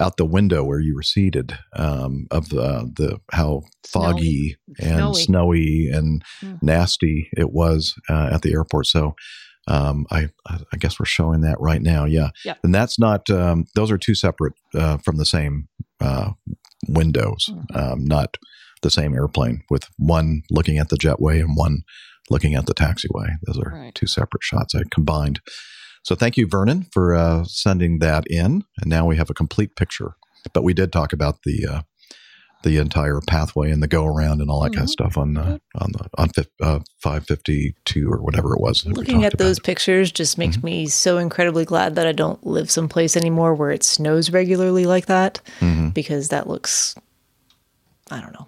out 0.00 0.16
the 0.16 0.24
window 0.26 0.64
where 0.64 0.80
you 0.80 0.94
were 0.94 1.02
seated 1.02 1.56
um, 1.76 2.26
of 2.30 2.48
the 2.48 2.90
the 2.96 3.20
how 3.32 3.62
foggy 3.86 4.56
and 4.80 4.96
Snowy. 5.14 5.22
snowy 5.22 5.90
and 5.92 6.22
Hmm. 6.40 6.54
nasty 6.62 7.28
it 7.36 7.52
was 7.52 7.94
uh, 8.08 8.30
at 8.32 8.42
the 8.42 8.52
airport. 8.52 8.86
So. 8.86 9.14
Um, 9.66 10.04
I 10.10 10.28
I 10.50 10.76
guess 10.78 11.00
we're 11.00 11.06
showing 11.06 11.40
that 11.40 11.56
right 11.58 11.80
now. 11.80 12.04
Yeah, 12.04 12.32
Yep. 12.44 12.58
and 12.64 12.74
that's 12.74 12.98
not. 12.98 13.30
Um, 13.30 13.64
those 13.74 13.90
are 13.90 13.96
two 13.96 14.14
separate 14.14 14.52
uh, 14.74 14.98
from 14.98 15.16
the 15.16 15.24
same 15.24 15.68
uh, 16.02 16.32
windows, 16.86 17.46
Mm-hmm. 17.50 17.74
um, 17.74 18.04
not 18.04 18.36
the 18.82 18.90
same 18.90 19.14
airplane. 19.14 19.62
With 19.70 19.88
one 19.96 20.42
looking 20.50 20.76
at 20.76 20.90
the 20.90 20.96
jetway 20.96 21.40
and 21.40 21.56
one 21.56 21.78
looking 22.28 22.54
at 22.54 22.66
the 22.66 22.74
taxiway. 22.74 23.36
Those 23.46 23.56
are 23.58 23.70
Right. 23.72 23.94
two 23.94 24.06
separate 24.06 24.42
shots 24.42 24.74
I 24.74 24.82
combined. 24.90 25.40
So 26.04 26.14
thank 26.14 26.36
you, 26.36 26.46
Vernon, 26.46 26.86
for 26.92 27.14
uh, 27.14 27.44
sending 27.44 27.98
that 27.98 28.24
in, 28.28 28.64
and 28.78 28.86
now 28.86 29.06
we 29.06 29.16
have 29.16 29.30
a 29.30 29.34
complete 29.34 29.74
picture. 29.74 30.16
But 30.52 30.62
we 30.62 30.74
did 30.74 30.92
talk 30.92 31.12
about 31.14 31.42
the 31.44 31.66
uh, 31.66 31.82
the 32.62 32.76
entire 32.78 33.20
pathway 33.26 33.70
and 33.70 33.82
the 33.82 33.86
go 33.88 34.04
around 34.04 34.40
and 34.40 34.50
all 34.50 34.60
that 34.62 34.72
Mm-hmm. 34.72 34.78
kind 34.80 34.86
of 34.86 34.90
stuff 34.90 35.16
on 35.18 35.36
uh, 35.36 35.58
on 35.80 35.92
the 35.92 36.08
on 36.18 36.30
uh, 36.62 36.80
five 37.02 37.26
fifty 37.26 37.74
two 37.86 38.08
or 38.10 38.22
whatever 38.22 38.54
it 38.54 38.60
was. 38.60 38.84
Looking 38.86 39.24
at 39.24 39.38
those 39.38 39.58
pictures 39.58 40.12
just 40.12 40.36
makes 40.36 40.58
Mm-hmm. 40.58 40.66
me 40.66 40.86
so 40.86 41.16
incredibly 41.18 41.64
glad 41.64 41.94
that 41.94 42.06
I 42.06 42.12
don't 42.12 42.44
live 42.46 42.70
someplace 42.70 43.16
anymore 43.16 43.54
where 43.54 43.70
it 43.70 43.82
snows 43.82 44.30
regularly 44.30 44.84
like 44.84 45.06
that 45.06 45.40
Mhm. 45.60 45.94
because 45.94 46.28
that 46.28 46.46
looks, 46.48 46.94
I 48.10 48.20
don't 48.20 48.32
know, 48.34 48.46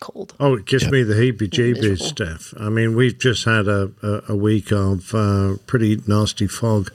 cold. 0.00 0.34
Oh, 0.38 0.54
it 0.54 0.66
gives 0.66 0.90
me 0.90 1.02
the 1.02 1.14
heebie-jeebies, 1.14 1.82
Miserable. 1.82 2.06
Steph. 2.06 2.54
I 2.58 2.68
mean, 2.68 2.96
we've 2.96 3.18
just 3.18 3.44
had 3.44 3.68
a, 3.68 3.90
a, 4.02 4.32
a 4.32 4.36
week 4.36 4.72
of 4.72 5.14
uh, 5.14 5.56
pretty 5.66 6.00
nasty 6.06 6.46
fog, 6.46 6.90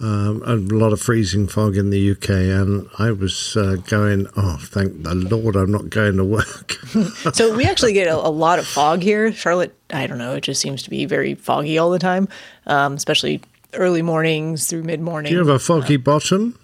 um, 0.00 0.42
a 0.44 0.56
lot 0.56 0.92
of 0.92 1.00
freezing 1.00 1.46
fog 1.46 1.76
in 1.76 1.90
the 1.90 2.10
UK, 2.10 2.30
and 2.30 2.88
I 2.98 3.12
was 3.12 3.56
uh, 3.56 3.76
going, 3.86 4.26
oh, 4.36 4.58
thank 4.60 5.02
the 5.02 5.14
Lord 5.14 5.56
I'm 5.56 5.70
not 5.70 5.88
going 5.90 6.16
to 6.16 6.24
work. 6.24 6.72
so 7.32 7.54
we 7.56 7.64
actually 7.64 7.92
get 7.92 8.08
a, 8.08 8.16
a 8.16 8.28
lot 8.28 8.58
of 8.58 8.66
fog 8.66 9.02
here. 9.02 9.32
Charlotte, 9.32 9.74
I 9.90 10.06
don't 10.06 10.18
know, 10.18 10.34
it 10.34 10.42
just 10.42 10.60
seems 10.60 10.82
to 10.82 10.90
be 10.90 11.06
very 11.06 11.34
foggy 11.34 11.78
all 11.78 11.90
the 11.90 11.98
time, 11.98 12.28
um, 12.66 12.94
especially 12.94 13.40
early 13.72 14.02
mornings 14.02 14.66
through 14.66 14.82
mid 14.82 15.00
morning. 15.00 15.30
Do 15.30 15.34
you 15.34 15.46
have 15.46 15.54
a 15.54 15.58
foggy 15.58 15.96
bottom? 15.96 16.58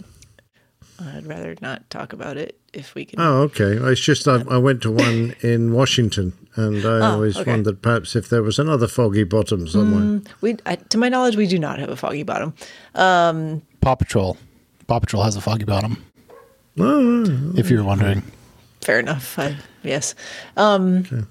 I'd 1.01 1.27
rather 1.27 1.57
not 1.63 1.89
talk 1.89 2.13
about 2.13 2.37
it 2.37 2.60
if 2.73 2.95
we 2.95 3.05
can. 3.05 3.21
Oh, 3.21 3.43
okay. 3.43 3.73
It's 3.91 4.01
just 4.01 4.27
I, 4.29 4.43
I 4.51 4.57
went 4.59 4.83
to 4.83 4.91
one 4.91 5.35
in 5.41 5.73
Washington, 5.73 6.33
and 6.57 6.85
I 6.85 6.99
Oh, 6.99 7.13
always 7.15 7.37
okay. 7.37 7.51
wondered 7.51 7.83
perhaps 7.83 8.15
if 8.17 8.29
there 8.29 8.43
was 8.43 8.59
another 8.59 8.87
foggy 8.89 9.25
bottom 9.25 9.67
somewhere. 9.69 10.03
Mm, 10.21 10.27
we, 10.41 10.57
I, 10.67 10.77
to 10.77 10.99
my 10.99 11.09
knowledge, 11.09 11.37
we 11.37 11.47
do 11.47 11.59
not 11.59 11.79
have 11.79 11.89
a 11.91 11.97
foggy 11.97 12.23
bottom. 12.23 12.55
Um, 12.95 13.63
Paw 13.81 13.95
Patrol. 13.97 14.37
Paw 14.87 14.99
Patrol 15.01 15.23
has 15.23 15.37
a 15.37 15.41
foggy 15.41 15.65
bottom. 15.65 16.05
Oh, 16.79 17.53
If 17.57 17.69
you're 17.71 17.85
wondering. 17.85 18.23
fair 18.81 18.99
enough. 19.01 19.39
I, 19.39 19.57
yes. 19.83 20.15
Um, 20.57 21.27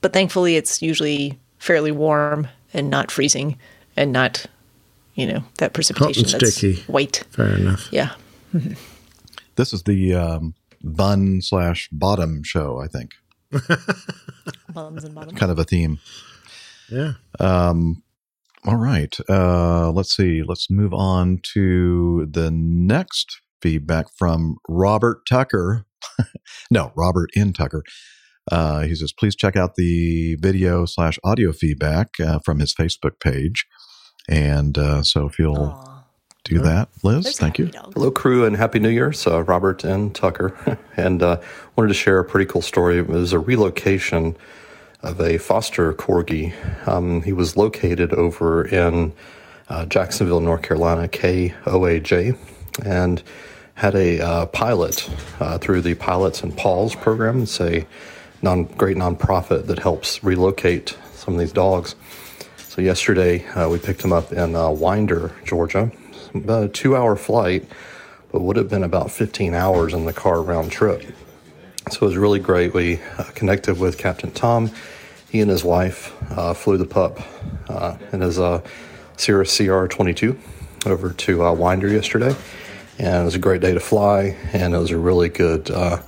But 0.00 0.12
thankfully, 0.12 0.56
it's 0.56 0.80
usually 0.82 1.38
fairly 1.58 1.92
warm 1.92 2.48
and 2.72 2.88
not 2.90 3.10
freezing 3.10 3.58
and 3.96 4.12
not, 4.12 4.46
you 5.14 5.26
know, 5.26 5.42
that 5.58 5.72
precipitation 5.72 6.24
and 6.24 6.32
that's 6.40 6.54
sticky. 6.54 6.82
white. 6.90 7.24
Fair 7.30 7.56
enough. 7.56 7.88
Yeah. 7.92 8.10
This 9.56 9.72
is 9.72 9.82
the 9.82 10.14
um, 10.14 10.54
bun 10.88 11.40
slash 11.42 11.88
bottom 11.92 12.42
show, 12.42 12.80
I 12.80 12.88
think. 12.88 13.12
Buns 14.74 15.04
and 15.04 15.14
bottoms. 15.14 15.38
Kind 15.38 15.52
of 15.52 15.58
a 15.58 15.64
theme. 15.64 15.98
Yeah. 16.90 17.14
Um, 17.40 18.02
all 18.64 18.76
right. 18.76 19.16
Uh, 19.28 19.90
let's 19.90 20.14
see. 20.14 20.42
Let's 20.42 20.70
move 20.70 20.92
on 20.92 21.40
to 21.54 22.26
the 22.30 22.50
next 22.50 23.40
feedback 23.62 24.06
from 24.16 24.56
Robert 24.68 25.20
Tucker. 25.28 25.86
no, 26.70 26.92
Robert 26.96 27.30
in 27.34 27.52
Tucker. 27.52 27.82
Uh, 28.50 28.82
he 28.82 28.94
says, 28.94 29.12
please 29.12 29.36
check 29.36 29.56
out 29.56 29.74
the 29.76 30.36
video 30.40 30.86
slash 30.86 31.18
audio 31.22 31.52
feedback 31.52 32.08
uh, 32.20 32.38
from 32.44 32.60
his 32.60 32.74
Facebook 32.74 33.20
page. 33.20 33.66
And 34.28 34.76
uh, 34.76 35.02
so 35.02 35.26
if 35.26 35.38
you'll 35.38 35.97
do 36.48 36.58
that, 36.60 36.88
Liz, 37.02 37.36
thank 37.36 37.58
you. 37.58 37.70
Hello, 37.94 38.10
crew, 38.10 38.44
and 38.44 38.56
Happy 38.56 38.78
New 38.78 38.88
Year. 38.88 39.12
So, 39.12 39.40
Robert 39.40 39.84
and 39.84 40.14
Tucker. 40.14 40.78
and 40.96 41.22
uh, 41.22 41.40
wanted 41.76 41.88
to 41.88 41.94
share 41.94 42.18
a 42.18 42.24
pretty 42.24 42.50
cool 42.50 42.62
story. 42.62 42.98
It 42.98 43.06
was 43.06 43.32
a 43.32 43.38
relocation 43.38 44.36
of 45.02 45.20
a 45.20 45.38
foster 45.38 45.92
corgi. 45.92 46.54
Um, 46.88 47.22
he 47.22 47.32
was 47.32 47.56
located 47.56 48.12
over 48.12 48.66
in 48.66 49.12
uh, 49.68 49.84
Jacksonville, 49.86 50.40
North 50.40 50.62
Carolina, 50.62 51.06
KOAJ, 51.06 52.36
and 52.84 53.22
had 53.74 53.94
a 53.94 54.20
uh, 54.20 54.46
pilot 54.46 55.08
uh, 55.40 55.58
through 55.58 55.82
the 55.82 55.94
Pilots 55.94 56.42
and 56.42 56.56
Paws 56.56 56.94
program. 56.94 57.42
It's 57.42 57.60
a 57.60 57.86
non 58.42 58.64
great 58.64 58.96
nonprofit 58.96 59.66
that 59.66 59.78
helps 59.78 60.24
relocate 60.24 60.96
some 61.12 61.34
of 61.34 61.40
these 61.40 61.52
dogs. 61.52 61.94
So 62.56 62.80
yesterday 62.80 63.46
uh, 63.48 63.68
we 63.68 63.78
picked 63.78 64.02
him 64.02 64.12
up 64.12 64.32
in 64.32 64.56
uh, 64.56 64.70
Winder, 64.70 65.32
Georgia, 65.44 65.92
about 66.34 66.64
a 66.64 66.68
two-hour 66.68 67.16
flight, 67.16 67.64
but 68.32 68.42
would 68.42 68.56
have 68.56 68.68
been 68.68 68.84
about 68.84 69.10
15 69.10 69.54
hours 69.54 69.94
in 69.94 70.04
the 70.04 70.12
car 70.12 70.42
round 70.42 70.70
trip. 70.70 71.02
So 71.90 71.98
it 72.02 72.08
was 72.08 72.16
really 72.16 72.38
great. 72.38 72.74
We 72.74 73.00
uh, 73.16 73.24
connected 73.34 73.78
with 73.78 73.96
Captain 73.98 74.30
Tom. 74.30 74.70
He 75.30 75.40
and 75.40 75.50
his 75.50 75.64
wife 75.64 76.14
uh, 76.30 76.54
flew 76.54 76.76
the 76.76 76.86
pup 76.86 77.20
uh, 77.68 77.96
in 78.12 78.20
his 78.20 78.38
uh, 78.38 78.62
Cirrus 79.16 79.56
SR22 79.58 80.38
over 80.86 81.12
to 81.12 81.44
uh, 81.44 81.52
Winder 81.52 81.88
yesterday, 81.88 82.34
and 82.98 83.22
it 83.22 83.24
was 83.24 83.34
a 83.34 83.38
great 83.38 83.60
day 83.60 83.74
to 83.74 83.80
fly, 83.80 84.36
and 84.52 84.74
it 84.74 84.78
was 84.78 84.90
a 84.90 84.98
really 84.98 85.28
good 85.28 85.70
uh, 85.70 86.00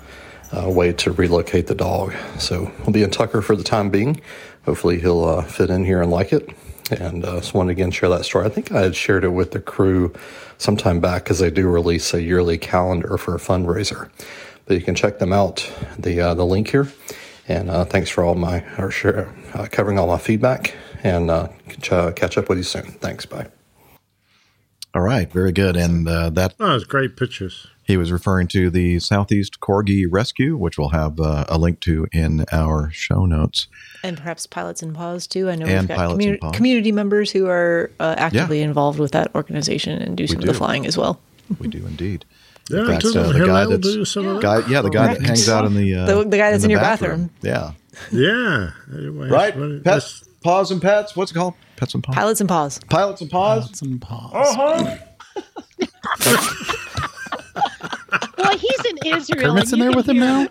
uh, 0.52 0.68
way 0.68 0.92
to 0.92 1.12
relocate 1.12 1.66
the 1.66 1.74
dog. 1.74 2.14
So 2.38 2.72
we'll 2.80 2.92
be 2.92 3.02
in 3.02 3.10
Tucker 3.10 3.42
for 3.42 3.56
the 3.56 3.64
time 3.64 3.90
being. 3.90 4.20
Hopefully 4.64 5.00
he'll 5.00 5.42
fit 5.42 5.70
in 5.70 5.84
here 5.84 6.02
and 6.02 6.10
like 6.10 6.32
it. 6.32 6.48
And 6.90 7.24
uh, 7.24 7.40
just 7.40 7.54
want 7.54 7.68
to 7.68 7.72
again 7.72 7.90
share 7.90 8.08
that 8.08 8.24
story. 8.24 8.46
I 8.46 8.48
think 8.48 8.72
I 8.72 8.82
had 8.82 8.96
shared 8.96 9.24
it 9.24 9.30
with 9.30 9.52
the 9.52 9.60
crew 9.60 10.12
sometime 10.58 11.00
back 11.00 11.24
because 11.24 11.38
they 11.38 11.50
do 11.50 11.68
release 11.68 12.12
a 12.14 12.22
yearly 12.22 12.58
calendar 12.58 13.16
for 13.16 13.34
a 13.34 13.38
fundraiser. 13.38 14.10
But 14.66 14.74
you 14.74 14.82
can 14.82 14.94
check 14.94 15.18
them 15.18 15.32
out. 15.32 15.70
The 15.98 16.20
uh, 16.20 16.34
the 16.34 16.46
link 16.46 16.70
here. 16.70 16.88
And 17.48 17.68
uh, 17.68 17.84
thanks 17.84 18.10
for 18.10 18.22
all 18.22 18.36
my 18.36 18.64
or 18.78 18.90
share, 18.92 19.34
uh, 19.54 19.66
covering 19.70 19.98
all 19.98 20.06
my 20.06 20.18
feedback. 20.18 20.74
And 21.02 21.30
uh, 21.30 21.48
catch, 21.68 21.92
uh, 21.92 22.12
catch 22.12 22.38
up 22.38 22.48
with 22.48 22.58
you 22.58 22.64
soon. 22.64 22.84
Thanks. 22.84 23.26
Bye. 23.26 23.48
All 24.94 25.02
right. 25.02 25.30
Very 25.32 25.52
good. 25.52 25.76
And 25.76 26.08
uh, 26.08 26.30
that 26.30 26.54
Oh, 26.60 26.74
it's 26.76 26.84
great 26.84 27.16
pictures. 27.16 27.66
He 27.90 27.96
was 27.96 28.12
referring 28.12 28.46
to 28.48 28.70
the 28.70 29.00
Southeast 29.00 29.58
Corgi 29.58 30.06
Rescue, 30.08 30.56
which 30.56 30.78
we'll 30.78 30.90
have 30.90 31.18
uh, 31.18 31.44
a 31.48 31.58
link 31.58 31.80
to 31.80 32.06
in 32.12 32.44
our 32.52 32.88
show 32.92 33.26
notes. 33.26 33.66
And 34.04 34.16
perhaps 34.16 34.46
Pilots 34.46 34.80
and 34.80 34.94
Paws 34.94 35.26
too. 35.26 35.50
I 35.50 35.56
know 35.56 35.66
And 35.66 35.80
we've 35.80 35.88
got 35.88 35.96
Pilots 35.96 36.24
and 36.24 36.54
community 36.54 36.92
members 36.92 37.32
who 37.32 37.48
are 37.48 37.90
uh, 37.98 38.14
actively 38.16 38.60
involved 38.62 39.00
with 39.00 39.10
that 39.10 39.34
organization 39.34 40.00
and 40.00 40.16
do 40.16 40.28
some 40.28 40.38
of 40.38 40.44
the 40.44 40.54
flying 40.54 40.86
as 40.86 40.96
well. 40.96 41.18
We 41.58 41.66
do 41.66 41.84
indeed. 41.84 42.24
Yeah, 42.70 42.82
In 42.82 42.86
fact, 42.86 43.04
uh, 43.06 43.32
the 43.32 43.44
guy 43.44 43.66
that's 43.66 43.80
do 43.82 44.04
some 44.04 44.26
of 44.28 44.34
that? 44.36 44.42
guy, 44.62 44.70
yeah, 44.70 44.82
the 44.82 44.90
guy 44.90 45.12
that 45.14 45.26
hangs 45.26 45.48
out 45.48 45.64
in 45.64 45.74
the 45.74 45.92
uh, 45.96 46.06
The- 46.06 46.24
the 46.28 46.38
guy 46.38 46.52
that's 46.52 46.62
in 46.62 46.68
the 46.68 46.74
your 46.74 46.80
bathroom. 46.80 47.30
Yeah, 47.42 47.72
Yeah. 48.12 48.70
Anyway, 48.96 49.28
right. 49.28 49.56
well, 49.58 49.80
Pets, 49.82 50.28
paws, 50.44 50.70
and 50.70 50.80
pets. 50.80 51.16
What's 51.16 51.32
it 51.32 51.34
called? 51.34 51.54
Pets 51.74 51.94
and 51.94 52.04
paws. 52.04 52.14
Pilots 52.14 52.40
and 52.40 52.48
Paws. 52.48 52.78
Pilots 52.88 53.20
and 53.20 53.30
paws. 53.32 53.64
Pilots 53.64 53.82
and 53.82 54.00
paws. 54.00 54.56
Uh-huh. 54.56 54.96
Well, 58.38 58.56
he's 58.58 58.84
in 58.86 58.98
Israel. 59.06 59.52
Kermit's 59.52 59.72
in 59.72 59.78
there 59.80 59.92
with 59.92 60.08
him 60.08 60.16
hear- 60.16 60.24
now? 60.24 60.48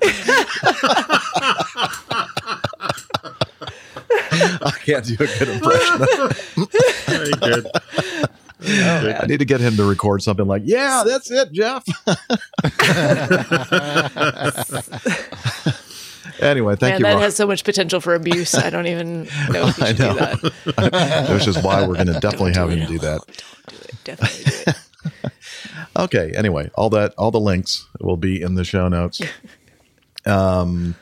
I 4.61 4.71
can't 4.85 5.05
do 5.05 5.13
a 5.15 5.17
good 5.17 5.49
impression. 5.49 5.97
Oh, 6.01 6.31
Very 7.07 7.31
good. 7.31 7.67
I 8.61 9.25
need 9.27 9.37
to 9.39 9.45
get 9.45 9.61
him 9.61 9.75
to 9.77 9.85
record 9.85 10.21
something 10.21 10.45
like, 10.47 10.63
"Yeah, 10.65 11.03
that's 11.05 11.31
it, 11.31 11.51
Jeff." 11.51 11.83
anyway, 16.41 16.75
thank 16.75 16.93
Man, 16.93 16.99
you. 16.99 17.03
that 17.05 17.13
Rob. 17.13 17.21
has 17.21 17.35
so 17.35 17.47
much 17.47 17.63
potential 17.63 17.99
for 18.01 18.15
abuse. 18.15 18.53
I 18.55 18.69
don't 18.69 18.87
even 18.87 19.23
know 19.49 19.67
if 19.67 19.77
you 19.77 19.83
I 19.85 19.87
should 19.87 19.99
know. 19.99 20.13
do 20.13 20.49
that. 20.71 21.29
Which 21.33 21.47
is 21.47 21.57
why 21.63 21.85
we're 21.87 21.95
going 21.95 22.07
to 22.07 22.19
definitely 22.19 22.53
have 22.53 22.69
him 22.69 22.85
do 22.87 22.99
that. 22.99 23.21
Don't 23.25 23.67
do 23.67 23.75
it. 23.83 23.95
Definitely 24.03 24.43
do 24.45 24.51
it. 24.67 24.75
Okay. 25.97 26.31
Anyway, 26.35 26.69
all 26.75 26.89
that, 26.91 27.13
all 27.17 27.31
the 27.31 27.39
links 27.39 27.87
will 27.99 28.17
be 28.17 28.41
in 28.41 28.55
the 28.55 28.63
show 28.63 28.87
notes. 28.87 29.21
Um. 30.25 30.95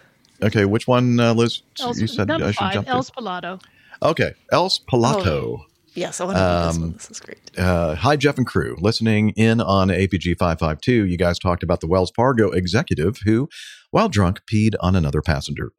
Okay, 0.43 0.65
which 0.65 0.87
one, 0.87 1.19
uh, 1.19 1.33
Liz? 1.33 1.63
Els, 1.79 1.99
you 1.99 2.05
said 2.05 2.29
I 2.29 2.51
should 2.51 2.55
five, 2.55 2.73
jump. 2.73 2.87
Els 2.87 3.09
to? 3.09 3.13
Palato. 3.13 3.61
Okay, 4.03 4.33
Els 4.51 4.79
Palato. 4.87 5.63
Yes, 5.95 6.21
I 6.21 6.25
want 6.25 6.37
to 6.37 6.43
read 6.43 6.67
this 6.69 6.77
one. 6.77 6.83
Um, 6.89 6.93
This 6.93 7.09
is 7.11 7.19
great. 7.19 7.39
Uh, 7.57 7.95
hi, 7.95 8.15
Jeff 8.15 8.37
and 8.37 8.45
crew. 8.45 8.77
Listening 8.79 9.31
in 9.31 9.59
on 9.59 9.87
APG 9.87 10.37
552, 10.37 11.07
you 11.07 11.17
guys 11.17 11.39
talked 11.39 11.63
about 11.63 11.81
the 11.81 11.87
Wells 11.87 12.11
Fargo 12.15 12.51
executive 12.51 13.17
who, 13.25 13.49
while 13.89 14.07
drunk, 14.07 14.41
peed 14.45 14.75
on 14.79 14.95
another 14.95 15.23
passenger. 15.23 15.71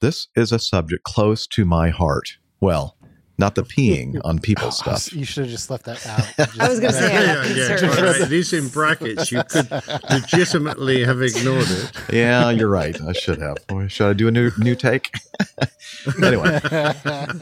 This 0.00 0.28
is 0.34 0.50
a 0.50 0.58
subject 0.58 1.04
close 1.04 1.46
to 1.48 1.66
my 1.66 1.90
heart. 1.90 2.38
Well, 2.58 2.95
not 3.38 3.54
the 3.54 3.62
peeing 3.62 4.20
on 4.24 4.38
people 4.38 4.70
stuff. 4.70 5.12
You 5.12 5.24
should 5.24 5.44
have 5.44 5.50
just 5.50 5.70
left 5.70 5.84
that 5.84 6.06
out. 6.06 6.50
I 6.60 6.68
was 6.68 6.80
going 6.80 6.92
to 6.92 6.98
say, 6.98 7.16
I 7.16 7.20
Yeah, 7.20 7.54
yeah, 7.54 8.02
right. 8.02 8.20
It 8.20 8.32
is 8.32 8.52
in 8.52 8.68
brackets. 8.68 9.30
You 9.30 9.42
could 9.44 9.70
legitimately 10.10 11.04
have 11.04 11.22
ignored 11.22 11.66
it. 11.68 11.92
Yeah, 12.12 12.50
you're 12.50 12.68
right. 12.68 13.00
I 13.00 13.12
should 13.12 13.40
have. 13.40 13.56
Boy, 13.66 13.88
should 13.88 14.08
I 14.08 14.12
do 14.12 14.28
a 14.28 14.30
new 14.30 14.50
new 14.58 14.74
take? 14.74 15.10
anyway, 16.22 16.60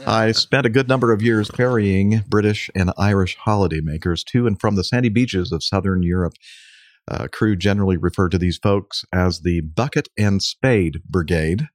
I 0.05 0.31
spent 0.33 0.65
a 0.65 0.69
good 0.69 0.87
number 0.87 1.11
of 1.11 1.21
years 1.21 1.49
ferrying 1.49 2.23
British 2.27 2.69
and 2.75 2.91
Irish 2.97 3.37
holidaymakers 3.45 4.23
to 4.25 4.47
and 4.47 4.59
from 4.59 4.75
the 4.75 4.83
sandy 4.83 5.09
beaches 5.09 5.51
of 5.51 5.63
southern 5.63 6.03
Europe. 6.03 6.33
Uh, 7.07 7.27
crew 7.31 7.55
generally 7.55 7.97
refer 7.97 8.29
to 8.29 8.37
these 8.37 8.57
folks 8.57 9.05
as 9.13 9.41
the 9.41 9.61
Bucket 9.61 10.07
and 10.17 10.41
Spade 10.41 11.01
Brigade. 11.07 11.67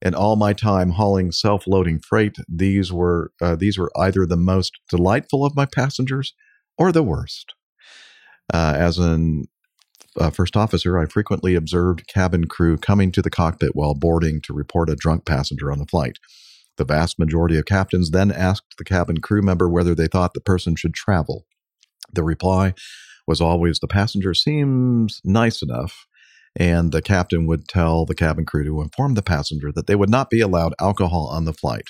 In 0.00 0.14
all 0.14 0.36
my 0.36 0.52
time 0.52 0.90
hauling 0.90 1.32
self-loading 1.32 2.00
freight, 2.00 2.36
these 2.48 2.92
were 2.92 3.32
uh, 3.40 3.56
these 3.56 3.76
were 3.76 3.90
either 3.96 4.26
the 4.26 4.36
most 4.36 4.72
delightful 4.88 5.44
of 5.44 5.56
my 5.56 5.66
passengers 5.66 6.34
or 6.76 6.92
the 6.92 7.02
worst. 7.02 7.54
Uh, 8.52 8.74
as 8.76 8.98
an 8.98 9.44
uh, 10.18 10.30
first 10.30 10.56
officer, 10.56 10.98
I 10.98 11.06
frequently 11.06 11.54
observed 11.54 12.06
cabin 12.06 12.46
crew 12.46 12.76
coming 12.76 13.12
to 13.12 13.22
the 13.22 13.30
cockpit 13.30 13.70
while 13.74 13.94
boarding 13.94 14.40
to 14.42 14.54
report 14.54 14.88
a 14.88 14.96
drunk 14.96 15.26
passenger 15.26 15.70
on 15.70 15.78
the 15.78 15.86
flight. 15.86 16.18
The 16.76 16.84
vast 16.84 17.18
majority 17.18 17.58
of 17.58 17.66
captains 17.66 18.10
then 18.10 18.30
asked 18.30 18.76
the 18.78 18.84
cabin 18.84 19.18
crew 19.18 19.42
member 19.42 19.68
whether 19.68 19.94
they 19.94 20.06
thought 20.06 20.34
the 20.34 20.40
person 20.40 20.76
should 20.76 20.94
travel. 20.94 21.46
The 22.12 22.22
reply 22.22 22.74
was 23.26 23.40
always 23.40 23.78
the 23.78 23.88
passenger 23.88 24.32
seems 24.32 25.20
nice 25.24 25.62
enough, 25.62 26.06
and 26.56 26.92
the 26.92 27.02
captain 27.02 27.46
would 27.46 27.68
tell 27.68 28.04
the 28.04 28.14
cabin 28.14 28.44
crew 28.44 28.64
to 28.64 28.82
inform 28.82 29.14
the 29.14 29.22
passenger 29.22 29.72
that 29.72 29.86
they 29.86 29.96
would 29.96 30.10
not 30.10 30.30
be 30.30 30.40
allowed 30.40 30.74
alcohol 30.80 31.28
on 31.32 31.44
the 31.44 31.52
flight. 31.52 31.88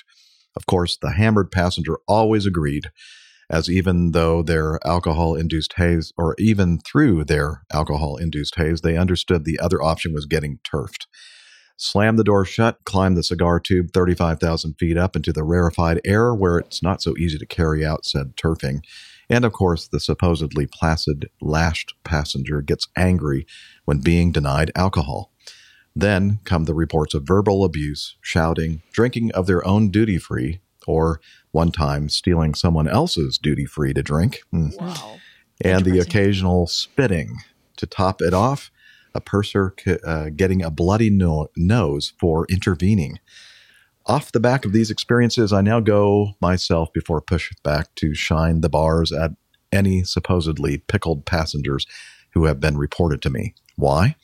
Of 0.55 0.65
course, 0.65 0.97
the 0.97 1.11
hammered 1.11 1.51
passenger 1.51 1.97
always 2.07 2.45
agreed, 2.45 2.91
as 3.49 3.69
even 3.69 4.11
though 4.11 4.43
their 4.43 4.79
alcohol 4.85 5.35
induced 5.35 5.73
haze, 5.73 6.13
or 6.17 6.35
even 6.37 6.79
through 6.79 7.23
their 7.25 7.63
alcohol 7.73 8.17
induced 8.17 8.55
haze, 8.55 8.81
they 8.81 8.97
understood 8.97 9.45
the 9.45 9.59
other 9.59 9.81
option 9.81 10.13
was 10.13 10.25
getting 10.25 10.59
turfed. 10.63 11.07
Slam 11.77 12.17
the 12.17 12.25
door 12.25 12.43
shut, 12.43 12.77
climb 12.83 13.15
the 13.15 13.23
cigar 13.23 13.57
tube 13.57 13.91
35,000 13.93 14.73
feet 14.73 14.97
up 14.97 15.15
into 15.15 15.31
the 15.31 15.45
rarefied 15.45 16.01
air 16.03 16.35
where 16.35 16.57
it's 16.57 16.83
not 16.83 17.01
so 17.01 17.15
easy 17.17 17.37
to 17.37 17.45
carry 17.45 17.85
out 17.85 18.05
said 18.05 18.35
turfing. 18.35 18.81
And 19.29 19.45
of 19.45 19.53
course, 19.53 19.87
the 19.87 19.99
supposedly 19.99 20.65
placid, 20.65 21.29
lashed 21.39 21.93
passenger 22.03 22.61
gets 22.61 22.87
angry 22.97 23.45
when 23.85 23.99
being 23.99 24.31
denied 24.31 24.71
alcohol. 24.75 25.31
Then 25.95 26.39
come 26.45 26.65
the 26.65 26.73
reports 26.73 27.13
of 27.13 27.27
verbal 27.27 27.63
abuse, 27.63 28.15
shouting, 28.21 28.81
drinking 28.91 29.31
of 29.33 29.47
their 29.47 29.65
own 29.67 29.89
duty 29.91 30.17
free, 30.17 30.61
or 30.87 31.19
one 31.51 31.71
time 31.71 32.09
stealing 32.09 32.55
someone 32.55 32.87
else's 32.87 33.37
duty 33.37 33.65
free 33.65 33.93
to 33.93 34.01
drink. 34.01 34.41
Hmm. 34.51 34.69
Wow. 34.79 35.17
And 35.61 35.85
the 35.85 35.99
occasional 35.99 36.67
spitting. 36.67 37.37
To 37.77 37.85
top 37.85 38.21
it 38.21 38.33
off, 38.33 38.71
a 39.15 39.21
purser 39.21 39.73
uh, 40.03 40.29
getting 40.35 40.61
a 40.61 40.69
bloody 40.69 41.09
no- 41.09 41.47
nose 41.55 42.13
for 42.19 42.45
intervening. 42.49 43.19
Off 44.09 44.31
the 44.31 44.39
back 44.39 44.65
of 44.65 44.73
these 44.73 44.89
experiences, 44.89 45.53
I 45.53 45.61
now 45.61 45.79
go 45.79 46.31
myself 46.41 46.91
before 46.91 47.21
pushback 47.21 47.85
to 47.97 48.15
shine 48.15 48.61
the 48.61 48.67
bars 48.67 49.11
at 49.11 49.33
any 49.71 50.03
supposedly 50.03 50.79
pickled 50.79 51.27
passengers 51.27 51.85
who 52.33 52.45
have 52.45 52.59
been 52.59 52.75
reported 52.75 53.21
to 53.21 53.29
me. 53.29 53.53
Why? 53.75 54.15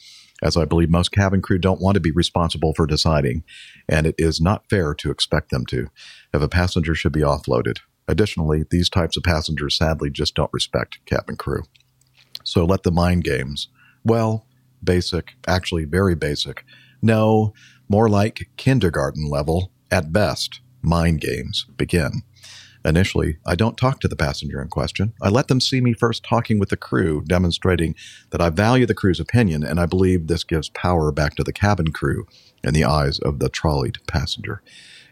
As 0.42 0.58
I 0.58 0.66
believe 0.66 0.90
most 0.90 1.12
cabin 1.12 1.40
crew 1.40 1.60
don't 1.60 1.80
want 1.80 1.94
to 1.94 2.02
be 2.02 2.10
responsible 2.10 2.74
for 2.74 2.88
deciding, 2.88 3.44
and 3.88 4.08
it 4.08 4.16
is 4.18 4.42
not 4.42 4.68
fair 4.72 4.96
to 4.96 5.12
expect 5.12 5.52
them 5.52 5.68
to, 5.68 5.86
if 6.34 6.42
a 6.42 6.50
passenger 6.50 6.96
should 6.96 7.14
be 7.14 7.22
offloaded. 7.22 7.78
Additionally, 8.08 8.66
these 8.72 8.90
types 8.90 9.16
of 9.16 9.22
passengers 9.22 9.78
sadly 9.78 10.10
just 10.10 10.34
don't 10.34 10.50
respect 10.52 10.98
cabin 11.06 11.38
crew. 11.38 11.62
So 12.44 12.66
let 12.66 12.82
the 12.82 12.92
mind 12.92 13.24
games, 13.24 13.68
well, 14.04 14.48
basic, 14.84 15.36
actually 15.48 15.86
very 15.86 16.16
basic, 16.16 16.66
no, 17.04 17.54
more 17.88 18.10
like 18.10 18.50
kindergarten 18.58 19.30
level, 19.30 19.72
at 19.92 20.12
best, 20.12 20.62
mind 20.82 21.22
games 21.22 21.66
begin. 21.78 22.24
Initially, 22.86 23.38
I 23.48 23.56
don't 23.56 23.78
talk 23.78 24.00
to 24.02 24.08
the 24.08 24.16
passenger 24.16 24.62
in 24.62 24.68
question. 24.68 25.14
I 25.20 25.30
let 25.30 25.48
them 25.48 25.60
see 25.60 25.82
me 25.82 25.94
first 25.94 26.24
talking 26.24 26.60
with 26.60 26.70
the 26.70 26.78
crew, 26.78 27.24
demonstrating 27.26 27.96
that 28.30 28.42
I 28.42 28.52
value 28.52 28.86
the 28.86 28.94
crew's 28.94 29.20
opinion 29.20 29.64
and 29.64 29.80
I 29.80 29.88
believe 29.88 30.28
this 30.28 30.44
gives 30.44 30.70
power 30.70 31.12
back 31.12 31.36
to 31.36 31.44
the 31.44 31.52
cabin 31.52 31.92
crew 31.92 32.28
in 32.64 32.76
the 32.76 32.86
eyes 32.86 33.18
of 33.18 33.40
the 33.40 33.50
trolleyed 33.50 33.98
passenger. 34.08 34.62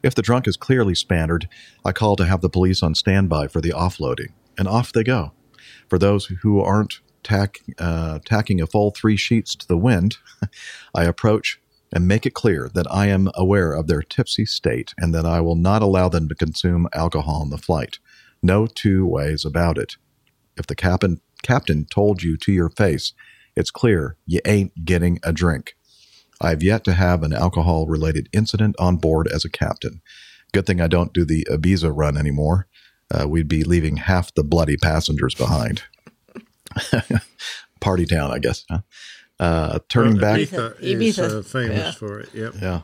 If 0.03 0.14
the 0.14 0.22
drunk 0.22 0.48
is 0.48 0.56
clearly 0.56 0.93
spanned, 0.93 1.48
I 1.84 1.93
call 1.93 2.16
to 2.18 2.26
have 2.26 2.42
the 2.42 2.50
police 2.50 2.84
on 2.84 2.93
standby 2.93 3.48
for 3.48 3.60
the 3.60 3.72
offloading, 3.72 4.34
and 4.56 4.68
off 4.68 4.93
they 4.93 5.03
go. 5.03 5.32
For 5.90 5.98
those 5.98 6.26
who 6.42 6.60
aren't 6.60 7.00
tack, 7.24 7.60
uh, 7.80 8.19
tacking 8.24 8.61
a 8.61 8.68
full 8.68 8.92
three 8.92 9.18
sheets 9.18 9.56
to 9.56 9.68
the 9.68 9.77
wind, 9.77 10.18
I 10.95 11.06
approach 11.06 11.60
and 11.93 12.07
make 12.07 12.25
it 12.25 12.33
clear 12.33 12.69
that 12.73 12.91
I 12.91 13.07
am 13.07 13.30
aware 13.35 13.72
of 13.72 13.88
their 13.88 14.01
tipsy 14.01 14.45
state 14.45 14.93
and 14.97 15.13
that 15.13 15.25
I 15.25 15.39
will 15.39 15.55
not 15.55 15.83
allow 15.83 16.09
them 16.09 16.27
to 16.27 16.35
consume 16.35 16.88
alcohol 16.91 17.41
on 17.41 17.51
the 17.51 17.57
flight. 17.57 17.99
No 18.41 18.65
two 18.65 19.05
ways 19.05 19.45
about 19.45 19.77
it. 19.77 19.95
If 20.57 20.67
the 20.67 20.75
captain 20.75 21.22
captain 21.43 21.85
told 21.85 22.23
you 22.23 22.35
to 22.38 22.51
your 22.51 22.69
face, 22.69 23.13
it's 23.55 23.69
clear 23.69 24.17
you 24.25 24.39
ain't 24.45 24.85
getting 24.85 25.19
a 25.23 25.31
drink. 25.31 25.75
I've 26.41 26.63
yet 26.63 26.83
to 26.85 26.93
have 26.93 27.22
an 27.22 27.33
alcohol 27.33 27.85
related 27.85 28.27
incident 28.33 28.75
on 28.80 28.97
board 28.97 29.27
as 29.27 29.45
a 29.45 29.49
captain. 29.49 30.01
Good 30.51 30.65
thing 30.65 30.81
I 30.81 30.88
don't 30.88 31.13
do 31.13 31.25
the 31.25 31.47
Ibiza 31.49 31.91
run 31.95 32.17
anymore. 32.17 32.67
Uh, 33.11 33.27
we'd 33.27 33.47
be 33.47 33.63
leaving 33.63 33.97
half 33.97 34.33
the 34.33 34.43
bloody 34.43 34.77
passengers 34.77 35.35
behind. 35.35 35.83
Party 37.80 38.05
town, 38.05 38.31
I 38.31 38.39
guess. 38.39 38.65
Huh? 38.69 38.80
Uh, 39.43 39.80
turning 39.89 40.13
Well, 40.13 40.38
back. 40.38 40.39
Ibiza 40.39 41.05
is 41.05 41.19
uh, 41.19 41.41
famous 41.41 41.95
for 41.95 42.19
it. 42.22 42.30
Yep. 42.33 42.53
Yeah. 42.61 42.81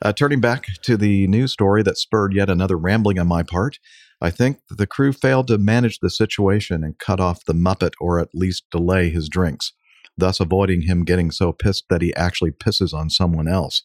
Uh, 0.00 0.12
turning 0.12 0.40
back 0.40 0.66
to 0.82 0.96
the 0.96 1.26
news 1.26 1.52
story 1.52 1.82
that 1.82 1.98
spurred 1.98 2.32
yet 2.32 2.48
another 2.48 2.76
rambling 2.76 3.18
on 3.18 3.26
my 3.26 3.42
part, 3.42 3.80
I 4.20 4.30
think 4.30 4.60
the 4.70 4.86
crew 4.86 5.12
failed 5.12 5.48
to 5.48 5.58
manage 5.58 5.98
the 5.98 6.10
situation 6.10 6.84
and 6.84 6.98
cut 6.98 7.18
off 7.18 7.44
the 7.44 7.54
Muppet 7.54 7.92
or 8.00 8.20
at 8.20 8.28
least 8.34 8.70
delay 8.70 9.10
his 9.10 9.28
drinks, 9.28 9.72
thus 10.16 10.38
avoiding 10.38 10.82
him 10.82 11.04
getting 11.04 11.32
so 11.32 11.52
pissed 11.52 11.86
that 11.90 12.02
he 12.02 12.14
actually 12.14 12.52
pisses 12.52 12.94
on 12.94 13.10
someone 13.10 13.48
else. 13.48 13.82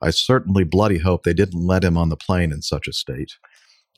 I 0.00 0.08
certainly 0.08 0.64
bloody 0.64 0.98
hope 0.98 1.24
they 1.24 1.34
didn't 1.34 1.66
let 1.66 1.84
him 1.84 1.98
on 1.98 2.08
the 2.08 2.16
plane 2.16 2.50
in 2.50 2.62
such 2.62 2.88
a 2.88 2.94
state. 2.94 3.32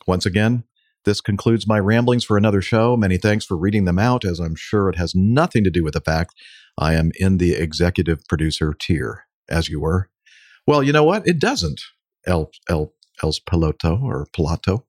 Once 0.09 0.27
again, 0.27 0.65
this 1.05 1.21
concludes 1.21 1.69
my 1.69 1.79
ramblings 1.79 2.25
for 2.25 2.37
another 2.37 2.61
show. 2.61 2.97
Many 2.97 3.17
thanks 3.17 3.45
for 3.45 3.57
reading 3.57 3.85
them 3.85 3.99
out, 3.99 4.25
as 4.25 4.41
I'm 4.41 4.57
sure 4.57 4.89
it 4.89 4.97
has 4.97 5.15
nothing 5.15 5.63
to 5.65 5.71
do 5.71 5.85
with 5.85 5.95
the 5.95 6.01
fact 6.01 6.35
I 6.81 6.95
am 6.95 7.13
in 7.17 7.37
the 7.37 7.53
executive 7.53 8.27
producer 8.27 8.75
tier, 8.75 9.27
as 9.49 9.69
you 9.69 9.81
were. 9.81 10.09
Well, 10.67 10.83
you 10.83 10.93
know 10.93 11.05
what? 11.05 11.27
It 11.27 11.39
doesn't, 11.39 11.81
El 12.27 12.51
El 12.69 12.93
Els 13.23 13.39
Piloto 13.39 14.03
or 14.03 14.27
Pilato. 14.33 14.85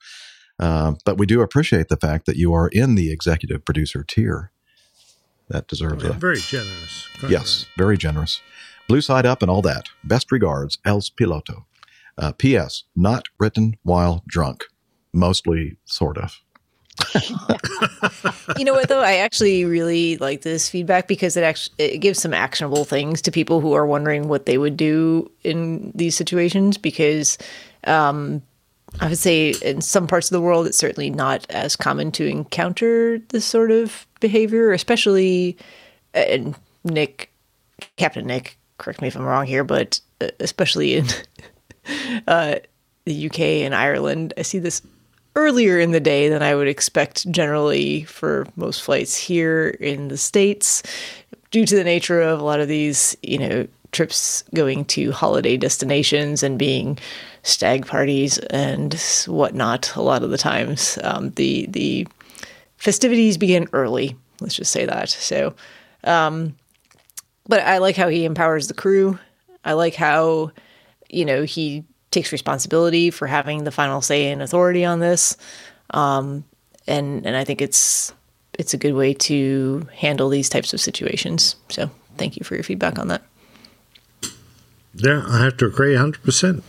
Uh, 0.57 0.93
but 1.05 1.17
we 1.17 1.25
do 1.25 1.41
appreciate 1.41 1.89
the 1.89 1.97
fact 1.97 2.25
that 2.27 2.37
you 2.37 2.53
are 2.53 2.69
in 2.69 2.95
the 2.95 3.11
executive 3.11 3.65
producer 3.65 4.05
tier. 4.07 4.51
That 5.49 5.67
deserves 5.67 6.03
a 6.03 6.13
Very 6.13 6.39
generous. 6.39 7.09
Yes, 7.27 7.65
very 7.77 7.97
generous. 7.97 8.41
Blue 8.87 9.01
side 9.01 9.25
up 9.25 9.41
and 9.41 9.51
all 9.51 9.61
that. 9.63 9.87
Best 10.03 10.31
regards, 10.31 10.77
Els 10.85 11.09
Piloto. 11.09 11.65
Uh, 12.17 12.31
P.S. 12.31 12.83
Not 12.95 13.27
written 13.39 13.75
while 13.83 14.23
drunk. 14.27 14.65
Mostly, 15.13 15.77
sort 15.83 16.17
of. 16.17 16.39
you 18.57 18.65
know 18.65 18.73
what 18.73 18.89
though? 18.89 19.01
I 19.01 19.17
actually 19.17 19.65
really 19.65 20.17
like 20.17 20.41
this 20.41 20.69
feedback 20.69 21.07
because 21.07 21.37
it 21.37 21.43
actually 21.43 21.75
it 21.77 21.97
gives 21.99 22.21
some 22.21 22.33
actionable 22.33 22.85
things 22.85 23.21
to 23.23 23.31
people 23.31 23.59
who 23.61 23.73
are 23.73 23.85
wondering 23.85 24.27
what 24.27 24.45
they 24.45 24.57
would 24.57 24.77
do 24.77 25.29
in 25.43 25.91
these 25.95 26.15
situations 26.15 26.77
because 26.77 27.37
um 27.85 28.41
I 28.99 29.07
would 29.07 29.17
say 29.17 29.51
in 29.61 29.81
some 29.81 30.05
parts 30.05 30.29
of 30.29 30.33
the 30.33 30.41
world, 30.41 30.67
it's 30.67 30.77
certainly 30.77 31.09
not 31.09 31.45
as 31.49 31.77
common 31.77 32.11
to 32.13 32.25
encounter 32.25 33.19
this 33.29 33.45
sort 33.45 33.71
of 33.71 34.05
behavior, 34.19 34.73
especially, 34.73 35.57
and 36.13 36.55
Nick, 36.83 37.31
Captain 37.95 38.25
Nick, 38.25 38.57
correct 38.77 39.01
me 39.01 39.07
if 39.07 39.15
I'm 39.15 39.23
wrong 39.23 39.45
here, 39.45 39.63
but 39.63 40.01
uh, 40.19 40.27
especially 40.41 40.95
in 40.95 41.07
uh, 42.27 42.55
the 43.05 43.27
UK 43.27 43.39
and 43.39 43.73
Ireland, 43.73 44.33
I 44.37 44.41
see 44.41 44.59
this 44.59 44.81
earlier 45.35 45.79
in 45.79 45.91
the 45.91 45.99
day 45.99 46.29
than 46.29 46.43
I 46.43 46.55
would 46.55 46.67
expect 46.67 47.29
generally 47.31 48.03
for 48.03 48.47
most 48.55 48.81
flights 48.81 49.15
here 49.15 49.69
in 49.79 50.09
the 50.09 50.17
States, 50.17 50.83
due 51.51 51.65
to 51.65 51.75
the 51.75 51.83
nature 51.83 52.21
of 52.21 52.39
a 52.39 52.43
lot 52.43 52.59
of 52.59 52.67
these, 52.67 53.15
you 53.21 53.37
know, 53.37 53.67
trips 53.91 54.43
going 54.53 54.85
to 54.85 55.11
holiday 55.11 55.57
destinations 55.57 56.43
and 56.43 56.57
being 56.57 56.97
stag 57.43 57.85
parties 57.85 58.37
and 58.37 58.93
whatnot. 59.27 59.95
A 59.95 60.01
lot 60.01 60.23
of 60.23 60.29
the 60.29 60.37
times, 60.37 60.97
um, 61.03 61.31
the 61.31 61.65
the 61.67 62.07
festivities 62.77 63.37
begin 63.37 63.67
early. 63.73 64.15
Let's 64.39 64.55
just 64.55 64.71
say 64.71 64.85
that. 64.85 65.09
So, 65.09 65.53
um, 66.03 66.55
but 67.47 67.61
I 67.61 67.79
like 67.79 67.95
how 67.95 68.07
he 68.07 68.25
empowers 68.25 68.67
the 68.67 68.73
crew. 68.73 69.19
I 69.63 69.73
like 69.73 69.93
how, 69.93 70.51
you 71.09 71.25
know, 71.25 71.43
he 71.43 71.83
takes 72.11 72.31
responsibility 72.31 73.09
for 73.09 73.27
having 73.27 73.64
the 73.64 73.72
final 73.72 74.01
say 74.01 74.31
and 74.31 74.41
authority 74.41 74.85
on 74.85 74.99
this. 74.99 75.38
Um, 75.91 76.43
and 76.88 77.25
and 77.25 77.35
I 77.35 77.43
think 77.43 77.61
it's 77.61 78.14
it's 78.59 78.73
a 78.73 78.77
good 78.77 78.93
way 78.93 79.14
to 79.14 79.88
handle 79.95 80.30
these 80.30 80.49
types 80.49 80.73
of 80.73 80.81
situations. 80.81 81.56
So 81.69 81.90
thank 82.17 82.38
you 82.38 82.43
for 82.43 82.56
your 82.56 82.64
feedback 82.64 82.99
on 82.99 83.07
that. 83.07 83.23
Yeah, 84.93 85.23
I 85.25 85.43
have 85.43 85.56
to 85.57 85.65
agree 85.67 85.95
100%. 85.95 86.61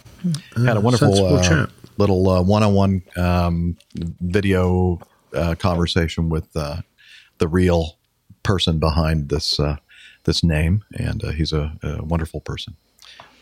Had 0.64 0.76
a 0.76 0.80
wonderful 0.80 1.26
uh, 1.26 1.42
chat. 1.42 1.70
little 1.98 2.28
uh, 2.28 2.40
one-on-one 2.40 3.02
um, 3.16 3.76
video 3.94 5.00
uh, 5.34 5.56
conversation 5.56 6.28
with 6.28 6.56
uh, 6.56 6.82
the 7.38 7.48
real 7.48 7.98
person 8.44 8.78
behind 8.78 9.28
this 9.28 9.58
uh, 9.58 9.76
this 10.24 10.44
name, 10.44 10.84
and 10.94 11.24
uh, 11.24 11.32
he's 11.32 11.52
a, 11.52 11.76
a 11.82 12.04
wonderful 12.04 12.40
person. 12.40 12.76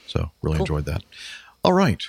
So 0.07 0.31
really 0.43 0.57
Cool. 0.57 0.63
enjoyed 0.63 0.87
that. 0.87 1.03
All 1.63 1.73
right, 1.73 2.03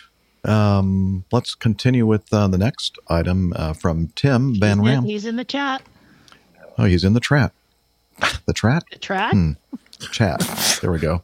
um, 0.46 1.26
let's 1.32 1.56
continue 1.56 2.06
with 2.06 2.32
uh, 2.34 2.48
the 2.48 2.58
next 2.58 2.98
item 3.10 3.54
uh, 3.56 3.74
from 3.74 4.08
Tim 4.16 4.56
Van 4.60 4.80
He's 4.80 4.88
in- 4.88 4.94
Ram. 4.96 5.04
He's 5.04 5.26
in 5.26 5.36
the 5.36 5.46
chat. 5.46 5.82
Oh, 6.78 6.86
he's 6.86 7.04
in 7.04 7.14
the 7.14 7.20
trap. 7.20 7.54
The 8.46 8.54
trap? 8.54 8.84
The 8.92 9.00
track? 9.00 9.34
Hmm. 9.34 9.52
Chat. 10.12 10.40
There 10.82 10.92
we 10.92 11.00
go. 11.00 11.24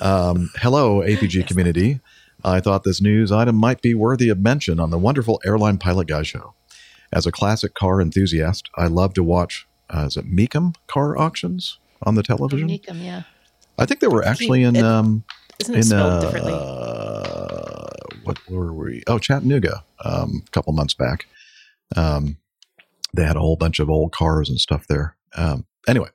Um, 0.00 0.50
hello, 0.56 1.00
APG 1.00 1.46
community. 1.48 2.00
I 2.44 2.60
thought 2.60 2.84
this 2.84 3.00
news 3.00 3.32
item 3.32 3.56
might 3.56 3.80
be 3.80 3.94
worthy 3.94 4.28
of 4.28 4.38
mention 4.38 4.78
on 4.78 4.90
the 4.90 4.98
wonderful 4.98 5.40
Airline 5.44 5.78
Pilot 5.78 6.06
Guy 6.08 6.22
show. 6.22 6.54
As 7.12 7.26
a 7.26 7.32
classic 7.32 7.74
car 7.74 8.00
enthusiast, 8.00 8.68
I 8.76 8.86
love 8.86 9.14
to 9.14 9.22
watch, 9.24 9.66
uh, 9.90 10.04
is 10.06 10.16
it 10.16 10.30
Mecum 10.30 10.74
car 10.86 11.16
auctions 11.16 11.78
on 12.02 12.14
the 12.14 12.22
television? 12.22 12.68
Mecum, 12.68 13.02
yeah. 13.02 13.22
I 13.78 13.86
think 13.86 14.00
they 14.00 14.06
were 14.08 14.24
actually 14.24 14.62
in. 14.62 14.76
Um, 14.76 15.24
isn't 15.60 15.74
it 15.74 15.78
in 15.78 15.82
spelled 15.84 16.12
uh, 16.12 16.20
differently? 16.20 16.52
what 18.24 18.38
were 18.48 18.72
we? 18.72 19.02
Oh, 19.06 19.18
Chattanooga, 19.18 19.84
um, 20.04 20.42
a 20.46 20.50
couple 20.50 20.72
months 20.72 20.94
back. 20.94 21.26
Um, 21.94 22.38
they 23.14 23.24
had 23.24 23.36
a 23.36 23.40
whole 23.40 23.56
bunch 23.56 23.78
of 23.78 23.88
old 23.88 24.12
cars 24.12 24.48
and 24.48 24.58
stuff 24.58 24.86
there. 24.88 25.16
Um, 25.36 25.66
anyway, 25.86 26.08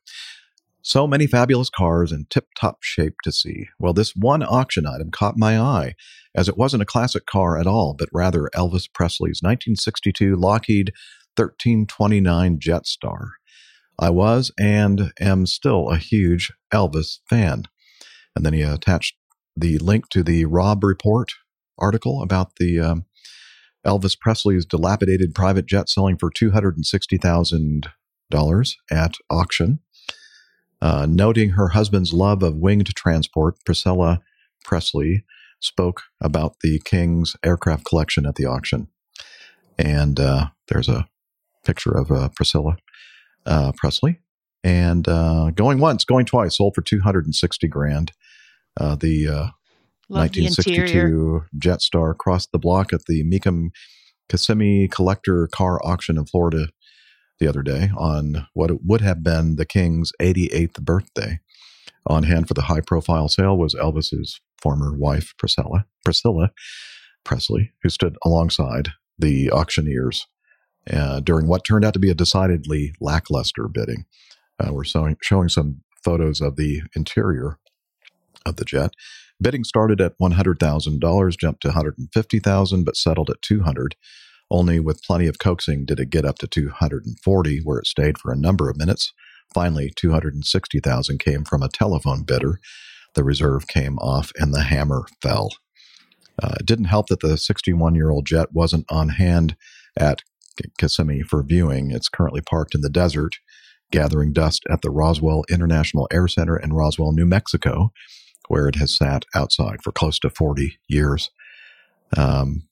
so 0.81 1.07
many 1.07 1.27
fabulous 1.27 1.69
cars 1.69 2.11
in 2.11 2.25
tip 2.29 2.47
top 2.59 2.79
shape 2.81 3.15
to 3.23 3.31
see. 3.31 3.67
Well, 3.79 3.93
this 3.93 4.15
one 4.15 4.43
auction 4.43 4.85
item 4.85 5.11
caught 5.11 5.37
my 5.37 5.59
eye, 5.59 5.95
as 6.35 6.49
it 6.49 6.57
wasn't 6.57 6.83
a 6.83 6.87
classic 6.87 7.25
car 7.25 7.57
at 7.57 7.67
all, 7.67 7.95
but 7.97 8.09
rather 8.11 8.49
Elvis 8.55 8.91
Presley's 8.91 9.41
1962 9.41 10.35
Lockheed 10.35 10.91
1329 11.35 12.59
Jetstar. 12.59 13.29
I 13.97 14.09
was 14.09 14.51
and 14.57 15.11
am 15.19 15.45
still 15.45 15.89
a 15.89 15.97
huge 15.97 16.51
Elvis 16.73 17.19
fan. 17.29 17.63
And 18.35 18.45
then 18.45 18.53
he 18.53 18.61
attached 18.61 19.15
the 19.59 19.77
link 19.79 20.09
to 20.09 20.23
the 20.23 20.45
Robb 20.45 20.83
Report 20.83 21.31
article 21.77 22.21
about 22.21 22.57
the 22.57 22.79
um, 22.79 23.05
Elvis 23.85 24.19
Presley's 24.19 24.65
dilapidated 24.65 25.33
private 25.33 25.65
jet 25.65 25.87
selling 25.89 26.17
for 26.17 26.29
$260,000 26.31 28.75
at 28.91 29.13
auction. 29.29 29.79
Uh, 30.81 31.05
noting 31.09 31.49
her 31.51 31.69
husband's 31.69 32.13
love 32.13 32.41
of 32.41 32.55
winged 32.55 32.95
transport, 32.95 33.55
Priscilla 33.65 34.21
Presley 34.63 35.25
spoke 35.59 36.03
about 36.21 36.55
the 36.61 36.81
King's 36.85 37.35
aircraft 37.43 37.85
collection 37.85 38.25
at 38.25 38.35
the 38.35 38.45
auction. 38.45 38.87
And 39.77 40.19
uh, 40.19 40.47
there's 40.67 40.89
a 40.89 41.07
picture 41.65 41.91
of 41.91 42.11
uh, 42.11 42.29
Priscilla 42.29 42.77
uh, 43.45 43.71
Presley. 43.75 44.19
And 44.63 45.07
uh, 45.07 45.51
going 45.51 45.79
once, 45.79 46.03
going 46.03 46.25
twice, 46.25 46.57
sold 46.57 46.75
for 46.75 46.81
260 46.81 47.67
grand. 47.67 48.11
Uh, 48.79 48.95
the 48.95 49.27
uh, 49.27 49.47
Love 50.11 50.31
the 50.31 50.47
Jetstar 51.57 52.17
crossed 52.17 52.51
the 52.51 52.57
block 52.57 52.93
at 52.93 53.05
the 53.05 53.23
Mecum 53.23 53.69
Kissimmee 54.27 54.87
Collector 54.87 55.47
Car 55.47 55.79
Auction 55.85 56.17
in 56.17 56.25
Florida 56.25 56.69
the 57.39 57.47
other 57.47 57.61
day 57.61 57.91
on 57.95 58.47
what 58.53 58.71
it 58.71 58.79
would 58.83 59.01
have 59.01 59.23
been 59.23 59.55
the 59.55 59.65
King's 59.65 60.11
88th 60.19 60.81
birthday. 60.81 61.39
On 62.07 62.23
hand 62.23 62.47
for 62.47 62.55
the 62.55 62.63
high 62.63 62.81
profile 62.81 63.29
sale 63.29 63.57
was 63.57 63.75
Elvis's 63.75 64.41
former 64.61 64.97
wife, 64.97 65.33
Priscilla, 65.37 65.85
Priscilla 66.03 66.51
Presley, 67.23 67.71
who 67.83 67.89
stood 67.89 68.17
alongside 68.25 68.89
the 69.17 69.51
auctioneers 69.51 70.25
uh, 70.91 71.19
during 71.19 71.47
what 71.47 71.63
turned 71.63 71.85
out 71.85 71.93
to 71.93 71.99
be 71.99 72.09
a 72.09 72.15
decidedly 72.15 72.93
lackluster 72.99 73.67
bidding. 73.67 74.05
Uh, 74.59 74.73
we're 74.73 74.83
showing, 74.83 75.17
showing 75.21 75.49
some 75.49 75.81
photos 76.03 76.41
of 76.41 76.55
the 76.55 76.81
interior 76.95 77.59
of 78.45 78.57
the 78.57 78.65
jet. 78.65 78.93
Bidding 79.41 79.63
started 79.63 80.01
at 80.01 80.17
$100,000, 80.19 81.37
jumped 81.37 81.61
to 81.61 81.69
150,000, 81.69 82.83
but 82.83 82.97
settled 82.97 83.29
at 83.29 83.41
200. 83.41 83.95
Only 84.51 84.79
with 84.79 85.03
plenty 85.03 85.27
of 85.27 85.39
coaxing 85.39 85.85
did 85.85 85.99
it 85.99 86.09
get 86.09 86.25
up 86.25 86.39
to 86.39 86.47
240, 86.47 87.59
where 87.63 87.79
it 87.79 87.87
stayed 87.87 88.17
for 88.17 88.31
a 88.31 88.37
number 88.37 88.69
of 88.69 88.77
minutes. 88.77 89.13
Finally, 89.53 89.93
260,000 89.95 91.19
came 91.19 91.43
from 91.43 91.63
a 91.63 91.69
telephone 91.69 92.23
bidder. 92.23 92.59
The 93.15 93.23
reserve 93.23 93.67
came 93.67 93.97
off 93.99 94.31
and 94.35 94.53
the 94.53 94.63
hammer 94.63 95.05
fell. 95.21 95.49
Uh, 96.41 96.55
it 96.59 96.65
didn't 96.65 96.85
help 96.85 97.07
that 97.07 97.19
the 97.19 97.37
61 97.37 97.95
year 97.95 98.09
old 98.09 98.25
jet 98.25 98.49
wasn't 98.53 98.85
on 98.89 99.09
hand 99.09 99.55
at 99.97 100.21
Kissimmee 100.77 101.23
for 101.23 101.43
viewing. 101.43 101.91
It's 101.91 102.09
currently 102.09 102.41
parked 102.41 102.75
in 102.75 102.81
the 102.81 102.89
desert, 102.89 103.37
gathering 103.91 104.33
dust 104.33 104.63
at 104.69 104.81
the 104.81 104.91
Roswell 104.91 105.43
International 105.49 106.07
Air 106.11 106.27
Center 106.27 106.57
in 106.57 106.73
Roswell, 106.73 107.11
New 107.11 107.25
Mexico, 107.25 107.91
where 108.49 108.67
it 108.67 108.75
has 108.75 108.95
sat 108.95 109.23
outside 109.33 109.77
for 109.81 109.93
close 109.93 110.19
to 110.19 110.29
40 110.29 110.77
years. 110.89 111.29
Um, 112.17 112.63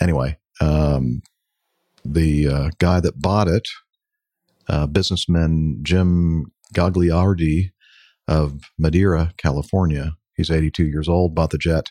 anyway, 0.00 0.38
um, 0.60 1.22
the 2.04 2.48
uh, 2.48 2.70
guy 2.78 2.98
that 2.98 3.20
bought 3.20 3.46
it, 3.46 3.68
uh, 4.68 4.86
businessman 4.86 5.78
Jim 5.82 6.46
Gagliardi 6.74 7.70
of 8.26 8.72
Madera, 8.78 9.32
California, 9.36 10.16
he's 10.36 10.50
82 10.50 10.86
years 10.86 11.08
old, 11.08 11.34
bought 11.34 11.50
the 11.50 11.58
jet 11.58 11.90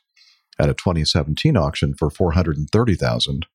at 0.60 0.70
a 0.70 0.74
2017 0.74 1.56
auction 1.56 1.94
for 1.94 2.10
430,000. 2.10 3.46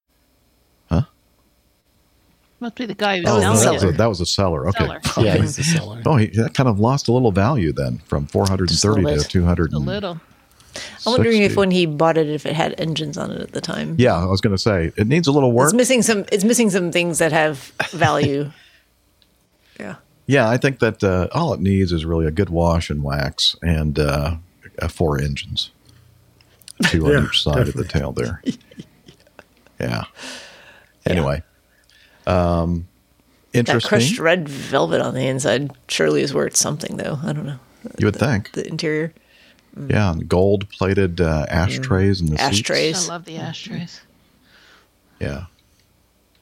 Must 2.60 2.74
be 2.74 2.86
the 2.86 2.94
guy 2.94 3.18
who's 3.18 3.26
Oh, 3.28 3.38
no, 3.40 3.54
selling 3.54 3.64
that, 3.64 3.72
was 3.74 3.84
a, 3.84 3.88
it. 3.88 3.96
that 3.98 4.06
was 4.06 4.20
a 4.20 4.26
seller. 4.26 4.68
Okay. 4.68 4.86
Seller. 4.86 5.00
Yeah, 5.18 5.36
he's 5.36 5.56
the 5.56 5.62
seller. 5.62 6.02
Oh, 6.06 6.16
he, 6.16 6.28
that 6.28 6.54
kind 6.54 6.68
of 6.68 6.80
lost 6.80 7.06
a 7.08 7.12
little 7.12 7.32
value 7.32 7.72
then 7.72 7.98
from 8.06 8.26
430 8.26 9.02
to 9.04 9.16
bit. 9.16 9.28
200. 9.30 9.72
A 9.74 9.78
little. 9.78 10.20
I'm 11.06 11.12
wondering 11.12 11.42
if 11.42 11.56
when 11.56 11.70
he 11.70 11.86
bought 11.86 12.18
it, 12.18 12.28
if 12.28 12.44
it 12.46 12.54
had 12.54 12.74
engines 12.78 13.16
on 13.18 13.30
it 13.30 13.40
at 13.40 13.52
the 13.52 13.60
time. 13.60 13.96
Yeah, 13.98 14.14
I 14.16 14.26
was 14.26 14.40
going 14.40 14.54
to 14.54 14.62
say 14.62 14.92
it 14.96 15.06
needs 15.06 15.26
a 15.26 15.32
little 15.32 15.52
work. 15.52 15.66
It's 15.68 15.74
missing 15.74 16.02
some. 16.02 16.24
It's 16.32 16.44
missing 16.44 16.68
some 16.70 16.92
things 16.92 17.18
that 17.18 17.32
have 17.32 17.72
value. 17.90 18.50
yeah. 19.80 19.96
Yeah, 20.26 20.48
I 20.50 20.56
think 20.56 20.80
that 20.80 21.04
uh, 21.04 21.28
all 21.32 21.54
it 21.54 21.60
needs 21.60 21.92
is 21.92 22.04
really 22.04 22.26
a 22.26 22.30
good 22.30 22.50
wash 22.50 22.90
and 22.90 23.02
wax 23.04 23.54
and 23.62 23.98
uh, 23.98 24.36
four 24.90 25.18
engines, 25.20 25.70
two 26.86 27.06
Yeah, 27.08 27.18
on 27.18 27.24
each 27.26 27.42
side 27.42 27.68
of 27.68 27.74
the 27.74 27.84
tail 27.84 28.12
there. 28.12 28.42
Yeah. 29.78 30.04
Anyway, 31.04 31.42
um, 32.26 32.86
interesting. 33.52 33.78
That 33.80 33.88
crushed 33.88 34.18
red 34.18 34.48
velvet 34.48 35.00
on 35.00 35.14
the 35.14 35.26
inside 35.26 35.70
surely 35.88 36.22
is 36.22 36.34
worth 36.34 36.56
something, 36.56 36.96
though. 36.96 37.18
I 37.22 37.32
don't 37.32 37.46
know. 37.46 37.58
You 37.98 38.06
would 38.06 38.16
think. 38.16 38.52
The 38.52 38.66
interior. 38.66 39.12
Yeah, 39.88 40.14
gold 40.26 40.68
plated 40.70 41.20
uh, 41.20 41.46
ashtrays 41.48 42.20
and 42.20 42.30
the 42.30 42.38
seats. 42.38 42.60
Ashtrays. 42.60 43.08
I 43.08 43.12
love 43.12 43.24
the 43.26 43.36
ashtrays. 43.36 44.00
Yeah. 45.20 45.46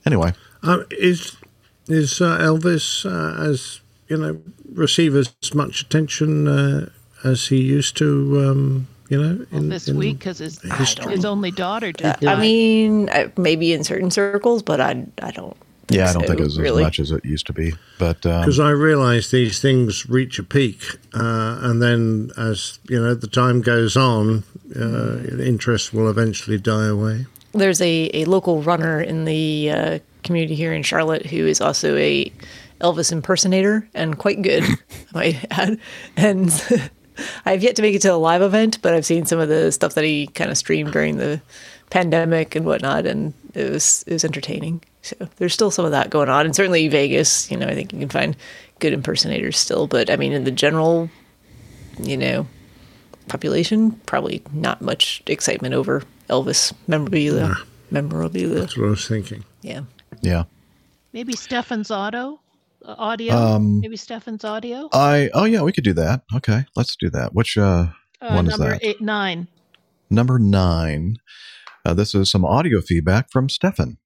Anyway, 0.06 0.32
Um, 0.62 0.84
is 0.90 1.36
is 1.88 2.20
uh, 2.20 2.38
Elvis 2.38 3.04
uh, 3.04 3.50
as 3.50 3.80
you 4.08 4.16
know 4.16 4.40
receive 4.72 5.16
as 5.16 5.32
much 5.54 5.82
attention 5.82 6.48
uh, 6.48 6.88
as 7.24 7.48
he 7.48 7.60
used 7.60 7.96
to? 7.98 8.50
Um, 8.50 8.86
You 9.10 9.22
know, 9.22 9.46
in, 9.52 9.68
this 9.68 9.86
in 9.86 9.98
week 9.98 10.18
because 10.18 10.38
his 10.38 10.58
his 10.62 11.24
only 11.24 11.50
daughter 11.50 11.92
did. 11.92 12.24
I 12.24 12.40
mean, 12.40 13.10
maybe 13.36 13.74
in 13.74 13.84
certain 13.84 14.10
circles, 14.10 14.62
but 14.62 14.80
I 14.80 15.04
I 15.22 15.30
don't. 15.30 15.56
Yeah, 15.88 16.08
I 16.08 16.12
don't 16.12 16.22
so, 16.22 16.28
think 16.28 16.40
it 16.40 16.44
was 16.44 16.58
really. 16.58 16.82
as 16.82 16.86
much 16.86 16.98
as 16.98 17.10
it 17.10 17.24
used 17.24 17.46
to 17.46 17.52
be. 17.52 17.74
But 17.98 18.24
um, 18.26 18.42
because 18.42 18.60
I 18.60 18.70
realise 18.70 19.30
these 19.30 19.60
things 19.60 20.08
reach 20.08 20.38
a 20.38 20.42
peak, 20.42 20.82
uh, 21.14 21.58
and 21.60 21.82
then 21.82 22.30
as 22.36 22.78
you 22.88 23.00
know, 23.00 23.14
the 23.14 23.26
time 23.26 23.60
goes 23.60 23.96
on, 23.96 24.44
uh, 24.74 25.18
interest 25.42 25.92
will 25.92 26.08
eventually 26.08 26.58
die 26.58 26.86
away. 26.86 27.26
There's 27.52 27.80
a, 27.80 28.10
a 28.14 28.24
local 28.24 28.62
runner 28.62 29.00
in 29.00 29.26
the 29.26 29.70
uh, 29.70 29.98
community 30.22 30.54
here 30.54 30.72
in 30.72 30.82
Charlotte 30.82 31.26
who 31.26 31.46
is 31.46 31.60
also 31.60 31.96
a 31.96 32.32
Elvis 32.80 33.12
impersonator 33.12 33.88
and 33.94 34.18
quite 34.18 34.42
good, 34.42 34.64
I 35.14 35.14
might 35.14 35.46
add. 35.50 35.78
And 36.16 36.90
I've 37.46 37.62
yet 37.62 37.76
to 37.76 37.82
make 37.82 37.94
it 37.94 38.02
to 38.02 38.12
a 38.12 38.16
live 38.16 38.42
event, 38.42 38.82
but 38.82 38.94
I've 38.94 39.06
seen 39.06 39.26
some 39.26 39.38
of 39.38 39.48
the 39.48 39.70
stuff 39.70 39.94
that 39.94 40.04
he 40.04 40.26
kind 40.28 40.50
of 40.50 40.58
streamed 40.58 40.92
during 40.92 41.18
the 41.18 41.40
pandemic 41.90 42.56
and 42.56 42.66
whatnot, 42.66 43.06
and 43.06 43.34
it 43.54 43.70
was 43.70 44.04
it 44.06 44.12
was 44.12 44.24
entertaining. 44.24 44.82
So 45.04 45.28
there's 45.36 45.52
still 45.52 45.70
some 45.70 45.84
of 45.84 45.90
that 45.90 46.08
going 46.08 46.30
on, 46.30 46.46
and 46.46 46.56
certainly 46.56 46.88
Vegas. 46.88 47.50
You 47.50 47.58
know, 47.58 47.66
I 47.66 47.74
think 47.74 47.92
you 47.92 47.98
can 47.98 48.08
find 48.08 48.34
good 48.78 48.94
impersonators 48.94 49.58
still, 49.58 49.86
but 49.86 50.08
I 50.08 50.16
mean, 50.16 50.32
in 50.32 50.44
the 50.44 50.50
general, 50.50 51.10
you 52.02 52.16
know, 52.16 52.46
population, 53.28 53.92
probably 54.06 54.42
not 54.54 54.80
much 54.80 55.22
excitement 55.26 55.74
over 55.74 56.02
Elvis 56.30 56.72
memorabilia. 56.86 57.54
Memorabilia. 57.90 58.60
That's 58.60 58.78
what 58.78 58.86
I 58.86 58.90
was 58.90 59.06
thinking. 59.06 59.44
Yeah. 59.60 59.82
yeah, 60.22 60.44
Maybe 61.12 61.34
Stefan's 61.34 61.90
auto 61.90 62.40
uh, 62.84 62.94
audio. 62.96 63.34
Um, 63.34 63.80
Maybe 63.80 63.96
Stefan's 63.98 64.42
audio. 64.42 64.88
I 64.92 65.28
oh 65.34 65.44
yeah, 65.44 65.60
we 65.60 65.72
could 65.72 65.84
do 65.84 65.92
that. 65.94 66.22
Okay, 66.34 66.64
let's 66.76 66.96
do 66.96 67.10
that. 67.10 67.34
Which 67.34 67.58
uh, 67.58 67.88
Uh, 68.22 68.32
one 68.32 68.46
is 68.46 68.58
number 68.58 68.72
that? 68.72 68.82
eight 68.84 69.00
nine. 69.02 69.48
Number 70.08 70.38
nine. 70.38 71.18
Uh, 71.84 71.92
this 71.92 72.14
is 72.14 72.30
some 72.30 72.44
audio 72.44 72.80
feedback 72.80 73.30
from 73.30 73.50
Stefan. 73.50 73.98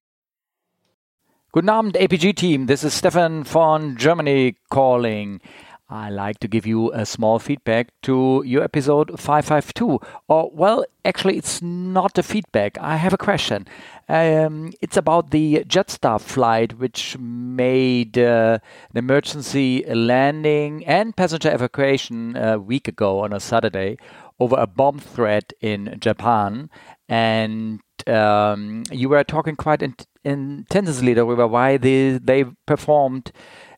Guten 1.51 1.71
Abend, 1.71 1.95
APG 1.95 2.37
team. 2.37 2.67
This 2.67 2.85
is 2.85 2.93
Stefan 2.93 3.43
von 3.43 3.97
Germany 3.97 4.57
calling. 4.69 5.41
I 5.89 6.11
like 6.11 6.41
to 6.41 6.49
give 6.49 6.67
you 6.67 6.93
a 6.93 7.07
small 7.07 7.39
feedback 7.39 7.89
to 8.03 8.43
your 8.45 8.63
episode 8.63 9.19
552. 9.19 9.99
Or, 10.29 10.51
well, 10.53 10.85
actually, 11.07 11.39
it's 11.39 11.63
not 11.63 12.19
a 12.19 12.23
feedback. 12.23 12.77
I 12.77 12.97
have 12.97 13.15
a 13.15 13.17
question. 13.17 13.67
Um, 14.11 14.75
it's 14.83 14.99
about 14.99 15.31
the 15.31 15.65
Jetstar 15.67 16.21
flight, 16.21 16.79
which 16.79 17.17
made 17.19 18.19
uh, 18.19 18.59
an 18.91 18.99
emergency 18.99 19.85
landing 19.87 20.85
and 20.85 21.17
passenger 21.17 21.55
evacuation 21.55 22.37
a 22.37 22.59
week 22.59 22.89
ago 22.89 23.21
on 23.21 23.33
a 23.33 23.41
Saturday 23.41 23.97
over 24.39 24.57
a 24.57 24.67
bomb 24.67 24.99
threat 24.99 25.55
in 25.63 25.97
Japan. 25.99 26.69
And 27.09 27.81
um, 28.07 28.85
you 28.93 29.09
were 29.09 29.25
talking 29.25 29.57
quite 29.57 29.83
in- 29.83 29.95
intensely 30.25 31.19
over 31.19 31.47
why 31.47 31.77
they, 31.77 32.19
they 32.19 32.45
performed 32.67 33.33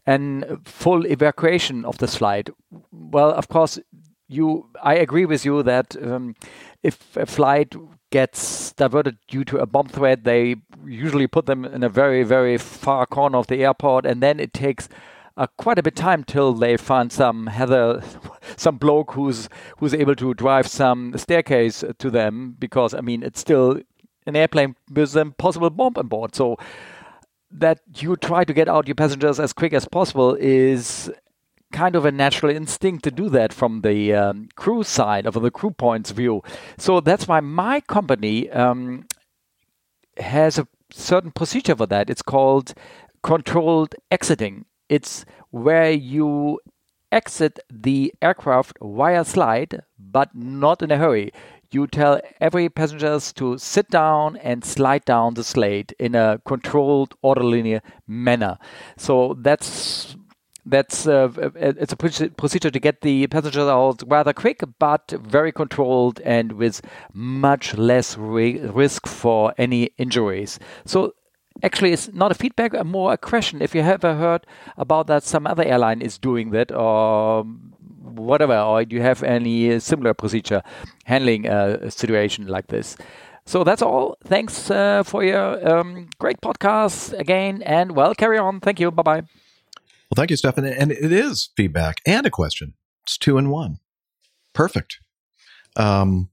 an 0.07 0.61
full 0.65 1.07
evacuation 1.07 1.85
of 1.85 1.99
the 1.99 2.09
flight. 2.09 2.51
Well, 2.91 3.31
of 3.31 3.49
course, 3.49 3.79
you. 4.29 4.69
I 4.83 4.95
agree 4.95 5.27
with 5.27 5.45
you 5.45 5.63
that 5.63 5.97
um, 6.03 6.35
if 6.83 7.17
a 7.17 7.27
flight 7.27 7.75
gets 8.11 8.73
diverted 8.73 9.19
due 9.29 9.45
to 9.45 9.59
a 9.59 9.67
bomb 9.67 9.89
threat, 9.89 10.25
they 10.25 10.57
usually 10.85 11.27
put 11.27 11.47
them 11.47 11.65
in 11.65 11.83
a 11.83 11.89
very, 11.89 12.23
very 12.25 12.59
far 12.59 13.07
corner 13.07 13.39
of 13.39 13.47
the 13.47 13.63
airport, 13.65 14.07
and 14.07 14.23
then 14.23 14.41
it 14.41 14.53
takes 14.53 14.89
uh, 15.37 15.47
quite 15.57 15.79
a 15.79 15.83
bit 15.83 15.99
of 15.99 16.03
time 16.03 16.25
till 16.25 16.53
they 16.53 16.77
find 16.77 17.13
some 17.13 17.47
Heather, 17.47 18.03
some 18.57 18.77
bloke 18.79 19.13
who's 19.13 19.49
who's 19.79 19.95
able 19.95 20.17
to 20.17 20.35
drive 20.35 20.67
some 20.67 21.17
staircase 21.17 21.85
to 21.99 22.11
them 22.11 22.57
because 22.59 22.95
I 22.95 23.01
mean 23.01 23.23
it's 23.23 23.41
still 23.41 23.81
an 24.31 24.37
airplane 24.37 24.77
with 24.91 25.15
a 25.17 25.27
possible 25.27 25.71
bomb 25.71 25.95
on 25.97 26.07
board. 26.07 26.35
So 26.35 26.57
that 27.51 27.81
you 27.97 28.17
try 28.17 28.45
to 28.45 28.55
get 28.55 28.69
out 28.69 28.89
your 28.89 28.95
passengers 28.95 29.41
as 29.41 29.53
quick 29.53 29.73
as 29.73 29.87
possible 29.87 30.37
is 30.39 31.11
kind 31.73 31.95
of 31.97 32.05
a 32.05 32.13
natural 32.13 32.55
instinct 32.55 33.05
to 33.05 33.11
do 33.11 33.29
that 33.29 33.53
from 33.53 33.81
the 33.83 34.13
um, 34.15 34.49
crew 34.57 34.83
side 34.83 35.27
of 35.27 35.35
the 35.35 35.51
crew 35.51 35.71
point's 35.71 36.11
view. 36.11 36.43
So 36.79 37.01
that's 37.01 37.29
why 37.29 37.41
my 37.41 37.81
company 37.81 38.51
um, 38.51 39.07
has 40.17 40.59
a 40.59 40.67
certain 40.93 41.31
procedure 41.31 41.77
for 41.77 41.87
that. 41.87 42.11
It's 42.11 42.23
called 42.23 42.75
controlled 43.23 43.95
exiting. 44.11 44.65
It's 44.89 45.25
where 45.51 45.91
you 45.91 46.61
exit 47.13 47.59
the 47.71 48.13
aircraft 48.23 48.79
via 48.83 49.25
slide, 49.25 49.83
but 49.99 50.35
not 50.35 50.83
in 50.83 50.91
a 50.91 50.97
hurry. 50.97 51.33
You 51.73 51.87
tell 51.87 52.21
every 52.41 52.69
passengers 52.69 53.33
to 53.35 53.57
sit 53.59 53.91
down 53.91 54.37
and 54.39 54.65
slide 54.65 55.05
down 55.05 55.35
the 55.35 55.45
slate 55.45 55.93
in 55.99 56.15
a 56.15 56.41
controlled, 56.45 57.15
orderly 57.23 57.81
manner. 58.07 58.59
So 58.97 59.37
that's 59.39 60.17
that's 60.67 61.07
uh, 61.07 61.29
it's 61.55 61.93
a 61.93 61.97
procedure 61.97 62.71
to 62.71 62.81
get 62.81 63.01
the 63.01 63.27
passengers 63.29 63.69
out 63.69 64.03
rather 64.07 64.33
quick, 64.33 64.63
but 64.79 65.11
very 65.11 65.53
controlled 65.53 66.21
and 66.21 66.53
with 66.53 66.83
much 67.13 67.77
less 67.77 68.17
ri- 68.19 68.61
risk 68.61 69.07
for 69.07 69.55
any 69.57 69.91
injuries. 69.97 70.59
So 70.85 71.15
actually, 71.63 71.93
it's 71.93 72.13
not 72.13 72.31
a 72.31 72.35
feedback, 72.35 72.75
uh, 72.75 72.85
more 72.85 73.13
a 73.13 73.19
question. 73.19 73.63
If 73.63 73.75
you 73.75 73.81
ever 73.83 74.15
heard 74.15 74.47
about 74.77 75.07
that, 75.07 75.23
some 75.23 75.47
other 75.47 75.65
airline 75.65 76.03
is 76.03 76.19
doing 76.19 76.51
that, 76.51 76.73
or 76.73 77.47
whatever, 78.21 78.59
or 78.59 78.85
do 78.85 78.97
you 78.97 79.03
have 79.03 79.23
any 79.23 79.79
similar 79.81 80.15
procedure 80.15 80.63
handling 81.05 81.47
a 81.47 81.91
situation 81.91 82.47
like 82.47 82.69
this? 82.69 82.97
So 83.47 83.65
that's 83.65 83.83
all. 83.83 84.17
Thanks 84.25 84.71
uh, 84.71 85.03
for 85.03 85.25
your 85.25 85.69
um, 85.69 86.09
great 86.19 86.41
podcast 86.41 87.19
again, 87.19 87.63
and 87.63 87.97
well, 87.97 88.15
carry 88.15 88.39
on. 88.39 88.61
Thank 88.61 88.79
you. 88.81 88.91
Bye 88.91 89.03
bye. 89.03 89.21
Well, 89.21 90.17
thank 90.17 90.31
you, 90.31 90.37
Stefan. 90.37 90.65
And 90.65 90.93
it 90.93 91.13
is 91.13 91.51
feedback 91.57 92.01
and 92.07 92.27
a 92.27 92.31
question. 92.31 92.75
It's 93.05 93.17
two 93.17 93.39
in 93.39 93.49
one. 93.51 93.79
Perfect. 94.53 94.99
Um, 95.77 96.31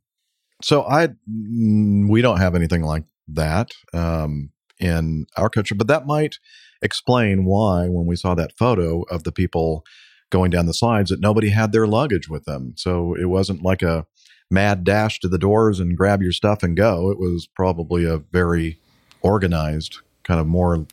so 0.62 0.84
I 0.84 1.10
mm, 1.30 2.10
we 2.10 2.22
don't 2.22 2.40
have 2.40 2.56
anything 2.56 2.82
like 2.82 3.04
that 3.30 3.72
um, 3.94 4.52
in 4.80 5.26
our 5.36 5.50
culture, 5.50 5.76
but 5.76 5.88
that 5.88 6.06
might 6.06 6.38
explain 6.82 7.46
why 7.46 7.88
when 7.88 8.06
we 8.06 8.16
saw 8.16 8.36
that 8.36 8.58
photo 8.58 9.04
of 9.04 9.24
the 9.24 9.32
people 9.32 9.84
going 10.30 10.52
down 10.52 10.66
the 10.66 10.74
slides 10.74 11.10
that 11.10 11.20
nobody 11.20 11.50
had 11.50 11.72
their 11.72 11.88
luggage 11.88 12.28
with 12.30 12.46
them. 12.46 12.74
So 12.76 13.16
it 13.16 13.26
wasn't 13.26 13.62
like 13.64 13.82
a 13.82 14.06
mad 14.50 14.84
dash 14.84 15.20
to 15.22 15.28
the 15.28 15.38
doors 15.38 15.80
and 15.80 15.98
grab 15.98 16.22
your 16.22 16.32
stuff 16.32 16.64
and 16.64 16.76
go. 16.76 17.10
It 17.12 17.18
was 17.20 17.48
probably 17.56 18.06
a 18.06 18.18
very 18.18 18.80
organized, 19.22 20.00
kind 20.24 20.40
of 20.40 20.48
more 20.48 20.86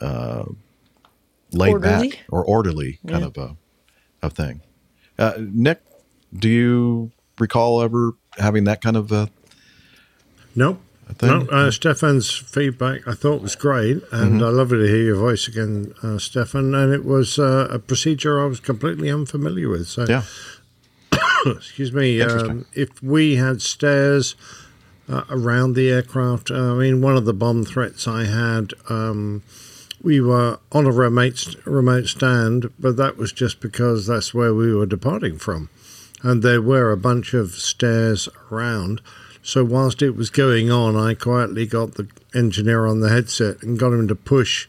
uh, 0.00 0.44
laid 1.52 1.72
Orderly? 1.72 2.08
back 2.10 2.20
or 2.30 2.44
orderly 2.44 2.98
kind 3.06 3.20
Yeah. 3.22 3.26
of 3.28 3.36
a, 3.36 3.56
a 4.22 4.30
thing. 4.30 4.60
Uh, 5.18 5.32
Nick, 5.38 5.82
do 6.34 6.48
you 6.48 7.12
recall 7.38 7.82
ever 7.82 8.12
having 8.38 8.64
that 8.64 8.80
kind 8.80 8.96
of 8.96 9.10
a 9.12 9.28
Nope. 10.54 10.80
Thing? 11.18 11.28
No, 11.28 11.46
uh, 11.50 11.70
Stefan's 11.70 12.30
feedback 12.30 13.06
I 13.06 13.12
thought 13.14 13.42
was 13.42 13.56
great, 13.56 14.02
and 14.12 14.40
Mhm. 14.40 14.46
I 14.46 14.48
lovely 14.50 14.78
to 14.78 14.86
hear 14.88 15.02
your 15.02 15.16
voice 15.16 15.48
again, 15.48 15.94
uh, 16.02 16.18
Stefan. 16.18 16.74
And 16.74 16.92
it 16.92 17.04
was 17.04 17.38
uh, 17.38 17.68
a 17.70 17.78
procedure 17.78 18.40
I 18.40 18.46
was 18.46 18.60
completely 18.60 19.10
unfamiliar 19.10 19.68
with. 19.68 19.86
So, 19.88 20.06
yeah. 20.08 20.22
excuse 21.46 21.92
me. 21.92 22.20
Um, 22.20 22.66
if 22.74 23.02
we 23.02 23.36
had 23.36 23.62
stairs 23.62 24.34
uh, 25.08 25.24
around 25.30 25.74
the 25.74 25.90
aircraft, 25.90 26.50
uh, 26.50 26.74
I 26.74 26.74
mean, 26.74 27.00
one 27.00 27.16
of 27.16 27.24
the 27.24 27.32
bomb 27.34 27.64
threats 27.64 28.06
I 28.06 28.24
had. 28.24 28.74
Um, 28.88 29.42
we 30.02 30.20
were 30.20 30.58
on 30.72 30.86
a 30.86 30.90
remote 30.92 31.56
remote 31.66 32.06
stand, 32.06 32.70
but 32.78 32.96
that 32.96 33.18
was 33.18 33.32
just 33.32 33.60
because 33.60 34.06
that's 34.06 34.32
where 34.32 34.54
we 34.54 34.72
were 34.74 34.86
departing 34.86 35.36
from, 35.38 35.68
and 36.22 36.42
there 36.42 36.62
were 36.62 36.90
a 36.90 36.96
bunch 36.96 37.34
of 37.34 37.52
stairs 37.52 38.26
around. 38.50 39.02
So 39.42 39.64
whilst 39.64 40.02
it 40.02 40.16
was 40.16 40.30
going 40.30 40.70
on, 40.70 40.96
I 40.96 41.14
quietly 41.14 41.66
got 41.66 41.94
the 41.94 42.08
engineer 42.34 42.86
on 42.86 43.00
the 43.00 43.08
headset 43.08 43.62
and 43.62 43.78
got 43.78 43.92
him 43.92 44.06
to 44.08 44.14
push 44.14 44.68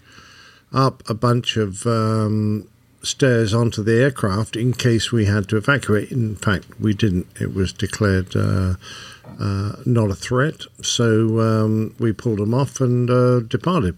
up 0.73 1.03
a 1.09 1.13
bunch 1.13 1.57
of 1.57 1.85
um, 1.85 2.67
stairs 3.03 3.53
onto 3.53 3.83
the 3.83 4.01
aircraft 4.01 4.55
in 4.55 4.73
case 4.73 5.11
we 5.11 5.25
had 5.25 5.49
to 5.49 5.57
evacuate. 5.57 6.11
In 6.11 6.35
fact, 6.35 6.79
we 6.79 6.93
didn't. 6.93 7.27
It 7.39 7.53
was 7.53 7.73
declared 7.73 8.35
uh, 8.35 8.75
uh, 9.39 9.73
not 9.85 10.09
a 10.09 10.15
threat, 10.15 10.61
so 10.81 11.39
um, 11.39 11.95
we 11.99 12.13
pulled 12.13 12.39
them 12.39 12.53
off 12.53 12.79
and 12.79 13.09
uh, 13.09 13.41
departed. 13.41 13.97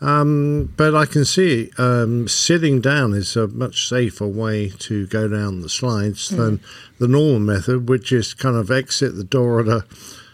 Um, 0.00 0.72
but 0.76 0.94
I 0.94 1.06
can 1.06 1.24
see 1.24 1.70
um, 1.76 2.28
sitting 2.28 2.80
down 2.80 3.14
is 3.14 3.36
a 3.36 3.48
much 3.48 3.88
safer 3.88 4.26
way 4.28 4.68
to 4.80 5.06
go 5.08 5.26
down 5.26 5.60
the 5.60 5.68
slides 5.68 6.28
than 6.28 6.60
the 7.00 7.08
normal 7.08 7.40
method, 7.40 7.88
which 7.88 8.12
is 8.12 8.32
kind 8.32 8.54
of 8.56 8.70
exit 8.70 9.16
the 9.16 9.24
door 9.24 9.60
at 9.60 9.66
a 9.68 9.84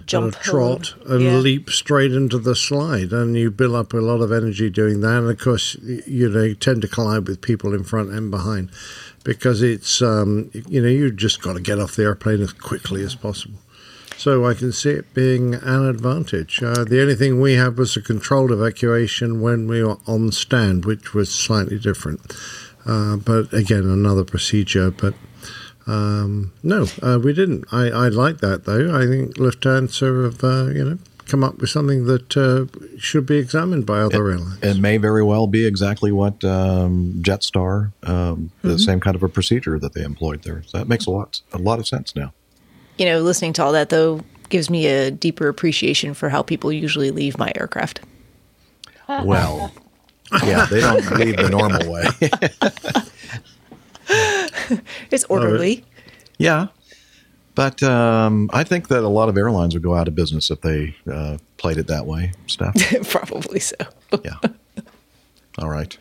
Jump 0.06 0.34
at 0.34 0.40
a 0.40 0.44
trot 0.44 0.94
and 1.06 1.22
Yeah. 1.22 1.38
leap 1.38 1.70
straight 1.70 2.12
into 2.12 2.38
the 2.38 2.54
slide, 2.54 3.10
and 3.10 3.36
you 3.38 3.50
build 3.50 3.74
up 3.74 3.94
a 3.94 3.98
lot 3.98 4.20
of 4.20 4.32
energy 4.32 4.68
doing 4.68 5.00
that. 5.00 5.22
And 5.22 5.30
of 5.30 5.38
course, 5.38 5.78
you 6.06 6.28
know, 6.28 6.42
you 6.42 6.54
tend 6.54 6.82
to 6.82 6.88
collide 6.88 7.26
with 7.26 7.40
people 7.40 7.72
in 7.72 7.84
front 7.84 8.10
and 8.10 8.30
behind 8.30 8.68
because 9.24 9.62
it's 9.62 10.02
um, 10.02 10.50
you 10.68 10.82
know 10.82 10.88
you 10.88 11.10
just 11.10 11.40
got 11.40 11.54
to 11.54 11.60
get 11.60 11.78
off 11.80 11.96
the 11.96 12.02
airplane 12.02 12.42
as 12.42 12.52
quickly 12.52 13.02
as 13.02 13.14
possible. 13.14 13.58
So 14.16 14.46
I 14.46 14.54
can 14.54 14.72
see 14.72 14.90
it 14.90 15.12
being 15.12 15.54
an 15.54 15.86
advantage. 15.86 16.62
Uh, 16.62 16.84
the 16.84 17.02
only 17.02 17.14
thing 17.14 17.40
we 17.40 17.54
had 17.54 17.76
was 17.76 17.96
a 17.96 18.00
controlled 18.00 18.50
evacuation 18.52 19.40
when 19.40 19.66
we 19.68 19.82
were 19.82 19.98
on 20.06 20.32
stand, 20.32 20.84
which 20.84 21.12
was 21.14 21.30
slightly 21.34 21.78
different. 21.78 22.20
Uh, 22.86 23.16
but 23.16 23.52
again, 23.52 23.82
another 23.84 24.24
procedure. 24.24 24.90
But 24.90 25.14
um, 25.86 26.52
no, 26.62 26.86
uh, 27.02 27.18
we 27.22 27.32
didn't. 27.34 27.66
I, 27.72 27.90
I 27.90 28.08
like 28.08 28.38
that 28.38 28.64
though. 28.64 28.94
I 28.96 29.06
think 29.06 29.34
Lufthansa 29.36 30.24
have 30.24 30.44
uh, 30.44 30.70
you 30.72 30.84
know 30.84 30.98
come 31.26 31.42
up 31.42 31.58
with 31.58 31.70
something 31.70 32.04
that 32.04 32.36
uh, 32.36 32.66
should 32.98 33.26
be 33.26 33.36
examined 33.38 33.84
by 33.86 34.00
other 34.00 34.30
airlines. 34.30 34.58
It 34.62 34.78
may 34.78 34.96
very 34.98 35.22
well 35.22 35.46
be 35.46 35.66
exactly 35.66 36.12
what 36.12 36.44
um, 36.44 37.14
Jetstar, 37.20 37.92
um, 38.02 38.50
the 38.62 38.74
Mhm. 38.74 38.80
same 38.80 39.00
kind 39.00 39.16
of 39.16 39.22
a 39.22 39.28
procedure 39.28 39.78
that 39.78 39.94
they 39.94 40.02
employed 40.02 40.42
there. 40.44 40.62
So 40.66 40.78
that 40.78 40.88
makes 40.88 41.06
a 41.06 41.10
lot 41.10 41.40
a 41.52 41.58
lot 41.58 41.78
of 41.78 41.86
sense 41.88 42.14
now. 42.14 42.32
You 42.98 43.06
know, 43.06 43.20
listening 43.20 43.52
to 43.54 43.64
all 43.64 43.72
that 43.72 43.88
though 43.88 44.20
gives 44.48 44.70
me 44.70 44.86
a 44.86 45.10
deeper 45.10 45.48
appreciation 45.48 46.14
for 46.14 46.28
how 46.28 46.42
people 46.42 46.72
usually 46.72 47.10
leave 47.10 47.38
my 47.38 47.52
aircraft. 47.56 48.00
Well, 49.22 49.70
yeah, 50.44 50.64
they 50.64 50.80
don't 50.80 51.10
leave 51.18 51.36
the 51.36 51.50
normal 51.50 51.92
way. 51.92 52.06
It's 55.10 55.24
orderly. 55.24 55.84
yeah, 56.38 56.68
but 57.54 57.82
um, 57.82 58.48
I 58.52 58.64
think 58.64 58.88
that 58.88 59.02
a 59.04 59.08
lot 59.08 59.28
of 59.28 59.36
airlines 59.36 59.74
would 59.74 59.82
go 59.82 59.94
out 59.94 60.08
of 60.08 60.14
business 60.14 60.50
if 60.50 60.60
they 60.62 60.94
uh, 61.10 61.38
played 61.58 61.76
it 61.76 61.86
that 61.88 62.06
way. 62.06 62.32
Steph. 62.46 62.74
Probably 63.10 63.60
so. 63.60 63.76
yeah. 64.24 64.38
All 65.58 65.68
right. 65.68 65.96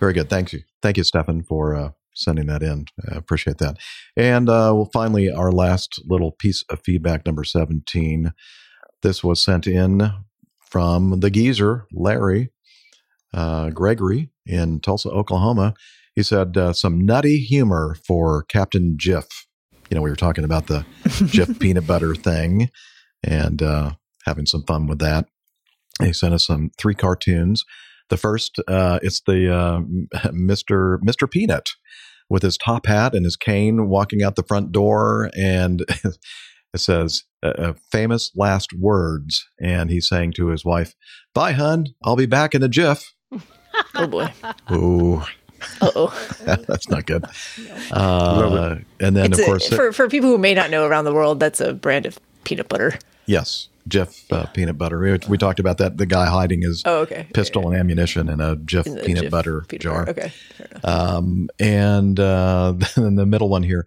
Very 0.00 0.12
good. 0.12 0.28
Thank 0.28 0.52
you. 0.52 0.62
Thank 0.82 0.96
you, 0.96 1.04
Stefan, 1.04 1.42
for 1.42 1.74
uh, 1.76 1.90
sending 2.14 2.46
that 2.46 2.62
in. 2.62 2.86
I 3.10 3.16
appreciate 3.16 3.58
that. 3.58 3.76
And 4.16 4.48
uh, 4.48 4.72
well, 4.74 4.90
finally, 4.92 5.30
our 5.30 5.52
last 5.52 6.00
little 6.04 6.32
piece 6.32 6.64
of 6.70 6.80
feedback, 6.84 7.26
number 7.26 7.44
17. 7.44 8.32
This 9.02 9.24
was 9.24 9.40
sent 9.40 9.66
in 9.66 10.12
from 10.60 11.20
the 11.20 11.30
geezer, 11.30 11.86
Larry 11.92 12.50
uh, 13.34 13.70
Gregory 13.70 14.30
in 14.46 14.80
Tulsa, 14.80 15.08
Oklahoma. 15.10 15.74
He 16.14 16.22
said, 16.22 16.56
uh, 16.56 16.72
some 16.72 17.04
nutty 17.04 17.38
humor 17.38 17.96
for 18.06 18.42
Captain 18.44 18.96
Jiff. 18.98 19.46
You 19.90 19.96
know, 19.96 20.02
we 20.02 20.10
were 20.10 20.16
talking 20.16 20.44
about 20.44 20.66
the 20.66 20.84
Jif 21.04 21.58
peanut 21.58 21.86
butter 21.86 22.14
thing 22.14 22.70
and 23.22 23.62
uh, 23.62 23.92
having 24.26 24.46
some 24.46 24.64
fun 24.64 24.86
with 24.86 24.98
that. 24.98 25.26
He 26.02 26.12
sent 26.12 26.34
us 26.34 26.46
some 26.46 26.70
three 26.78 26.94
cartoons. 26.94 27.64
The 28.12 28.18
first, 28.18 28.58
uh, 28.68 28.98
it's 29.00 29.22
the 29.22 29.50
uh, 29.50 29.80
Mr. 30.32 30.98
Mr. 30.98 31.30
Peanut 31.30 31.70
with 32.28 32.42
his 32.42 32.58
top 32.58 32.84
hat 32.84 33.14
and 33.14 33.24
his 33.24 33.36
cane 33.36 33.88
walking 33.88 34.22
out 34.22 34.36
the 34.36 34.42
front 34.42 34.70
door, 34.70 35.30
and 35.34 35.80
it 36.04 36.18
says 36.76 37.22
uh, 37.42 37.54
uh, 37.56 37.72
famous 37.90 38.30
last 38.36 38.74
words, 38.78 39.42
and 39.62 39.88
he's 39.88 40.06
saying 40.06 40.34
to 40.34 40.48
his 40.48 40.62
wife, 40.62 40.92
"Bye, 41.32 41.52
hun. 41.52 41.86
I'll 42.04 42.16
be 42.16 42.26
back 42.26 42.54
in 42.54 42.62
a 42.62 42.68
jiff." 42.68 43.14
Oh 43.94 44.06
boy. 44.06 44.30
Ooh. 44.70 45.22
Uh-oh. 45.80 46.12
That's 46.44 46.90
not 46.90 47.06
good. 47.06 47.24
Uh, 47.90 48.76
and 49.00 49.16
then, 49.16 49.30
It's 49.32 49.38
of 49.38 49.44
a- 49.44 49.46
course, 49.46 49.68
for 49.68 49.90
for 49.92 50.06
people 50.10 50.28
who 50.28 50.36
may 50.36 50.52
not 50.52 50.68
know 50.70 50.84
around 50.84 51.06
the 51.06 51.14
world, 51.14 51.40
that's 51.40 51.58
a 51.60 51.72
brand 51.72 52.04
of 52.04 52.18
peanut 52.44 52.68
butter. 52.68 52.98
yes, 53.24 53.68
Jif 53.88 54.30
uh, 54.32 54.46
peanut 54.46 54.78
butter. 54.78 54.98
We, 54.98 55.18
we 55.28 55.38
talked 55.38 55.58
about 55.60 55.78
that. 55.78 55.96
The 55.98 56.06
guy 56.06 56.26
hiding 56.26 56.62
his 56.62 56.82
Oh, 56.86 57.00
okay. 57.00 57.26
pistol 57.34 57.68
and 57.68 57.76
ammunition 57.76 58.28
in 58.28 58.40
a 58.40 58.56
Jeff 58.56 58.86
In 58.86 58.96
peanut 58.98 59.24
Jif 59.24 59.30
butter 59.30 59.64
peanut 59.68 59.82
jar. 59.82 60.06
butter. 60.06 60.20
Okay. 60.20 60.32
Um, 60.84 61.48
and 61.58 62.18
uh, 62.20 62.74
then 62.96 63.16
the 63.16 63.26
middle 63.26 63.48
one 63.48 63.62
here 63.64 63.86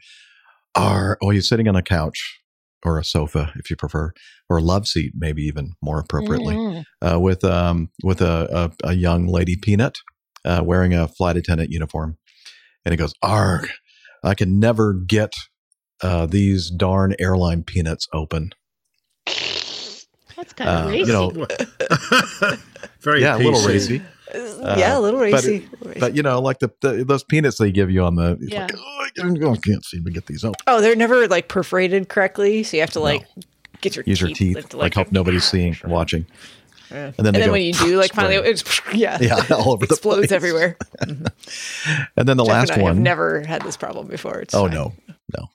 are 0.75 1.17
oh, 1.21 1.29
he's 1.29 1.47
sitting 1.47 1.67
on 1.67 1.75
a 1.75 1.81
couch 1.81 2.41
or 2.83 2.99
a 2.99 3.03
sofa, 3.03 3.51
if 3.55 3.69
you 3.69 3.75
prefer, 3.75 4.11
or 4.49 4.57
a 4.57 4.61
love 4.61 4.87
seat, 4.87 5.13
maybe 5.15 5.41
even 5.43 5.73
more 5.81 5.99
appropriately, 5.99 6.55
Mm. 6.55 6.83
uh, 7.01 7.19
with 7.19 7.43
um, 7.43 7.89
with 8.03 8.21
a, 8.21 8.71
a, 8.83 8.89
a 8.89 8.93
young 8.93 9.25
lady 9.27 9.55
peanut 9.55 9.95
uh, 10.43 10.61
wearing 10.63 10.93
a 10.93 11.07
flight 11.07 11.35
attendant 11.37 11.71
uniform, 11.71 12.17
and 12.83 12.91
he 12.93 12.97
goes, 12.97 13.13
"Arg, 13.23 13.69
I 14.23 14.35
can 14.35 14.59
never 14.59 14.93
get 14.93 15.33
uh, 16.03 16.25
these 16.27 16.69
darn 16.69 17.15
airline 17.19 17.63
peanuts 17.63 18.07
open." 18.13 18.51
That's 20.57 20.69
kind 20.69 20.69
of 20.69 20.85
Uh, 20.85 20.89
racy. 20.89 21.07
you 21.07 21.13
know, 21.13 22.57
Very 23.01 23.21
yeah, 23.21 23.35
a 23.35 23.37
little 23.37 23.59
PC. 23.59 23.67
racy. 23.67 24.01
yeah, 24.33 24.97
a 24.97 24.99
little 24.99 25.19
but- 25.19 25.31
racy. 25.33 25.67
But, 25.99 26.15
you 26.15 26.23
know, 26.23 26.41
like 26.41 26.59
the, 26.59 26.71
the 26.81 27.03
those 27.05 27.23
peanuts 27.23 27.57
they 27.57 27.71
give 27.71 27.89
you 27.91 28.03
on 28.03 28.15
the, 28.15 28.37
it's 28.41 28.51
Yeah. 28.51 28.63
like, 28.63 28.75
oh, 28.77 29.05
I 29.05 29.09
can't- 29.15 29.43
I 29.43 29.55
can't 29.57 29.85
seem 29.85 30.03
to 30.05 30.11
get 30.11 30.25
these 30.25 30.43
open. 30.43 30.55
Oh, 30.67 30.81
they're 30.81 30.95
never 30.95 31.27
like 31.27 31.47
perforated 31.47 32.09
correctly, 32.09 32.63
so 32.63 32.77
you 32.77 32.81
have 32.81 32.91
to 32.91 32.99
like 32.99 33.25
get 33.81 33.95
your 33.95 34.03
Use 34.07 34.19
your 34.21 34.29
teeth, 34.29 34.37
teeth, 34.37 34.57
into, 34.57 34.77
like, 34.77 34.93
hope 34.95 35.11
nobody's 35.11 35.43
seeing, 35.45 35.75
watching. 35.85 36.25
Yeah. 36.91 37.11
And 37.17 37.25
then 37.25 37.33
they 37.33 37.45
go, 37.45 37.51
when 37.51 37.61
you 37.63 37.73
do, 37.73 37.97
like 37.97 38.13
finally, 38.13 38.35
spray. 38.55 38.81
it's 38.93 38.93
yeah, 38.93 39.17
Yeah, 39.21 39.55
all 39.55 39.73
over 39.73 39.85
the 39.85 39.93
explodes 39.93 40.19
place. 40.27 40.31
everywhere. 40.31 40.77
And 41.01 41.29
then 42.15 42.37
the 42.37 42.45
Jeff 42.45 42.53
last 42.53 42.69
and 42.71 42.81
I 42.83 42.85
have 42.87 42.97
never 42.97 43.41
had 43.41 43.61
this 43.63 43.75
problem 43.77 44.07
before. 44.07 44.39
It's 44.39 44.53
oh 44.53 44.65
fine. 44.67 44.71
no, 44.75 44.93
no. 45.37 45.49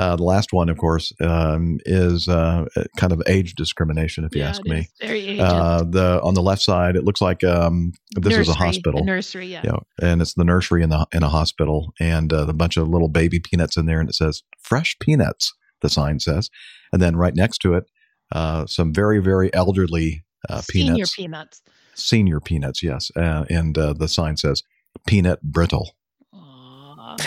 Uh, 0.00 0.16
the 0.16 0.22
last 0.22 0.50
one, 0.50 0.70
of 0.70 0.78
course, 0.78 1.12
um, 1.20 1.78
is 1.84 2.26
uh, 2.26 2.64
kind 2.96 3.12
of 3.12 3.22
age 3.26 3.54
discrimination. 3.54 4.24
If 4.24 4.34
you 4.34 4.40
Yeah, 4.40 4.48
ask 4.48 4.64
me. 4.64 4.88
Very 4.98 5.38
uh, 5.38 5.84
the 5.84 6.22
on 6.22 6.32
the 6.32 6.40
left 6.40 6.62
side, 6.62 6.96
it 6.96 7.04
looks 7.04 7.20
like 7.20 7.44
um, 7.44 7.92
this 8.16 8.34
is 8.34 8.48
a 8.48 8.54
hospital. 8.54 9.04
nursery, 9.04 9.48
yeah. 9.48 9.60
You 9.62 9.70
know, 9.72 9.82
and 10.00 10.22
it's 10.22 10.32
the 10.32 10.44
nursery 10.44 10.82
in 10.82 10.88
the 10.88 11.06
in 11.12 11.22
a 11.22 11.28
hospital, 11.28 11.92
and 12.00 12.32
uh, 12.32 12.46
a 12.48 12.54
bunch 12.54 12.78
of 12.78 12.88
little 12.88 13.08
baby 13.08 13.40
peanuts 13.40 13.76
in 13.76 13.84
there, 13.84 14.00
and 14.00 14.08
it 14.08 14.14
says 14.14 14.42
"fresh 14.58 14.96
peanuts." 15.00 15.52
The 15.82 15.90
sign 15.90 16.18
says, 16.18 16.48
and 16.94 17.02
then 17.02 17.16
right 17.16 17.34
next 17.34 17.58
to 17.58 17.74
it, 17.74 17.84
uh, 18.32 18.64
some 18.66 18.94
very 18.94 19.18
very 19.18 19.52
elderly 19.52 20.24
uh, 20.48 20.62
Senior 20.62 20.94
peanuts, 20.94 21.14
peanuts. 21.14 21.62
senior 21.94 22.40
peanuts, 22.40 22.82
yes, 22.82 23.10
uh, 23.16 23.44
and 23.50 23.76
uh, 23.76 23.92
the 23.92 24.08
sign 24.08 24.38
says 24.38 24.62
"peanut 25.06 25.42
brittle." 25.42 25.94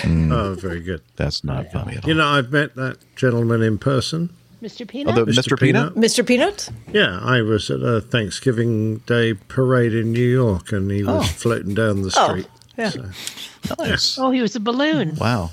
Mm, 0.01 0.31
Oh, 0.33 0.53
very 0.55 0.80
good. 0.81 1.01
that's 1.15 1.43
not 1.43 1.72
funny 1.72 1.97
at 1.97 2.03
all. 2.03 2.09
You 2.09 2.15
know, 2.15 2.27
I've 2.27 2.51
met 2.51 2.75
that 2.75 2.97
gentleman 3.15 3.61
in 3.61 3.77
person. 3.77 4.30
Mr. 4.61 4.81
Oh, 4.83 4.85
Peanut? 4.85 5.15
the- 5.15 5.25
Mr. 5.25 5.59
Peanut? 5.59 5.95
Mr. 5.95 6.25
Peanut? 6.25 6.69
Yeah, 6.91 7.19
I 7.22 7.41
was 7.41 7.69
at 7.69 7.81
a 7.81 7.99
Thanksgiving 7.99 8.99
Day 8.99 9.33
parade 9.33 9.93
in 9.93 10.13
New 10.13 10.22
York, 10.27 10.72
and 10.72 10.89
he 10.89 11.03
was 11.03 11.15
Oh. 11.15 11.23
floating 11.23 11.73
down 11.73 12.01
the 12.01 12.13
Oh, 12.17 12.30
street. 12.30 12.47
yeah. 12.77 12.91
Nice. 13.77 14.17
Oh, 14.17 14.31
he 14.31 14.41
was 14.41 14.55
a 14.55 14.59
balloon. 14.61 15.15
Wow. 15.15 15.51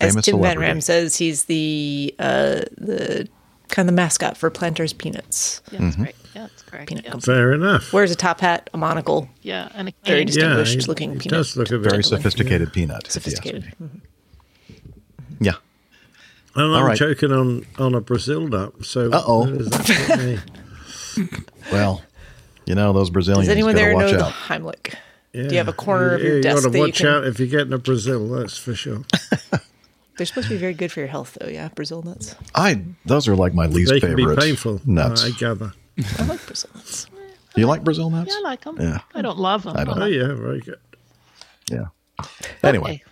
As 0.00 0.12
Famous 0.12 0.24
Tim 0.24 0.34
Van 0.36 0.42
celebrity. 0.42 0.58
Ram 0.60 0.80
says, 0.80 1.16
he's 1.16 1.44
the 1.44 2.14
uh, 2.18 2.62
the 2.78 3.28
kind 3.68 3.88
of 3.88 3.94
the 3.94 3.96
mascot 4.00 4.36
for 4.36 4.48
Planters 4.50 4.92
Peanuts. 4.92 5.60
Yeah, 5.70 5.78
that's 5.80 5.94
Mm-hmm. 5.96 6.02
right. 6.04 6.14
Yeah, 6.34 6.42
that's 6.42 6.62
correct. 6.62 6.88
Peanut 6.88 7.04
yeah. 7.04 7.10
company. 7.12 7.34
Fair 7.36 7.52
enough. 7.52 7.92
Wears 7.92 8.10
a 8.10 8.16
top 8.16 8.40
hat, 8.40 8.68
a 8.72 8.78
monocle. 8.78 9.28
Yeah, 9.42 9.68
and 9.74 9.88
a 9.88 9.92
Very 10.04 10.24
distinguished 10.24 10.74
Yeah, 10.74 10.80
he- 10.82 10.86
looking 10.86 11.12
he 11.14 11.18
peanut. 11.18 11.36
does 11.38 11.56
look 11.56 11.68
a 11.68 11.78
Very 11.78 12.02
gentleman. 12.02 12.02
sophisticated 12.02 12.72
peanut. 12.72 12.96
if 12.96 13.04
you 13.04 13.06
ask 13.08 13.12
Sophisticated. 13.12 13.64
me. 13.80 13.86
Mhm. 13.88 14.00
Yeah. 15.40 15.52
And 16.54 16.64
All 16.64 16.74
I'm 16.74 16.84
right. 16.86 16.98
choking 16.98 17.32
on, 17.32 17.66
on 17.78 17.94
a 17.94 18.00
Brazil 18.00 18.48
nut. 18.48 18.84
So, 18.84 19.10
Uh-oh. 19.12 19.40
what 19.50 19.58
does 19.58 19.68
that 19.70 20.08
put 20.08 20.18
me? 20.24 20.38
Well, 21.72 22.02
you 22.64 22.74
know 22.76 22.92
those 22.92 23.10
Brazilians. 23.10 23.46
Does 23.48 23.52
anyone 23.52 23.74
there 23.74 23.92
watch 23.94 24.12
know 24.12 24.18
the. 24.18 24.24
Heimlich? 24.24 24.94
Yeah. 25.32 25.42
Do 25.44 25.50
you 25.50 25.58
have 25.58 25.68
a 25.68 25.72
corner 25.72 26.14
of 26.14 26.22
your 26.22 26.36
you 26.36 26.42
desk 26.42 26.62
gotta 26.62 26.70
that 26.72 26.78
you 26.78 26.84
watch 26.84 26.98
can? 26.98 27.06
out 27.08 27.24
if 27.26 27.40
you 27.40 27.46
get 27.46 27.72
a 27.72 27.78
Brazil, 27.78 28.28
that's 28.28 28.56
for 28.56 28.74
sure. 28.74 29.02
They're 30.16 30.26
supposed 30.26 30.48
to 30.48 30.54
be 30.54 30.58
very 30.58 30.74
good 30.74 30.90
for 30.90 31.00
your 31.00 31.08
health, 31.08 31.36
though. 31.40 31.48
Yeah, 31.48 31.68
Brazil 31.74 32.02
nuts. 32.02 32.34
I 32.54 32.82
those 33.04 33.28
are 33.28 33.36
like 33.36 33.52
my 33.54 33.66
least 33.66 33.90
they 33.92 34.00
can 34.00 34.16
favorite 34.16 34.36
be 34.36 34.42
painful, 34.42 34.80
nuts. 34.84 35.24
I 35.24 35.30
gather. 35.30 35.72
I 36.18 36.24
like 36.24 36.44
Brazil 36.46 36.70
nuts. 36.74 37.06
Do 37.54 37.60
you 37.60 37.66
like 37.66 37.82
Brazil 37.84 38.10
nuts? 38.10 38.30
Yeah, 38.32 38.38
I 38.38 38.42
like 38.42 38.60
them. 38.62 38.76
Yeah. 38.80 38.98
I 39.14 39.22
don't 39.22 39.38
love 39.38 39.64
them. 39.64 39.76
I 39.76 39.84
don't. 39.84 40.00
Oh, 40.00 40.06
yeah, 40.06 40.34
very 40.34 40.60
good. 40.60 40.78
Yeah. 41.70 41.86
Anyway, 42.62 43.02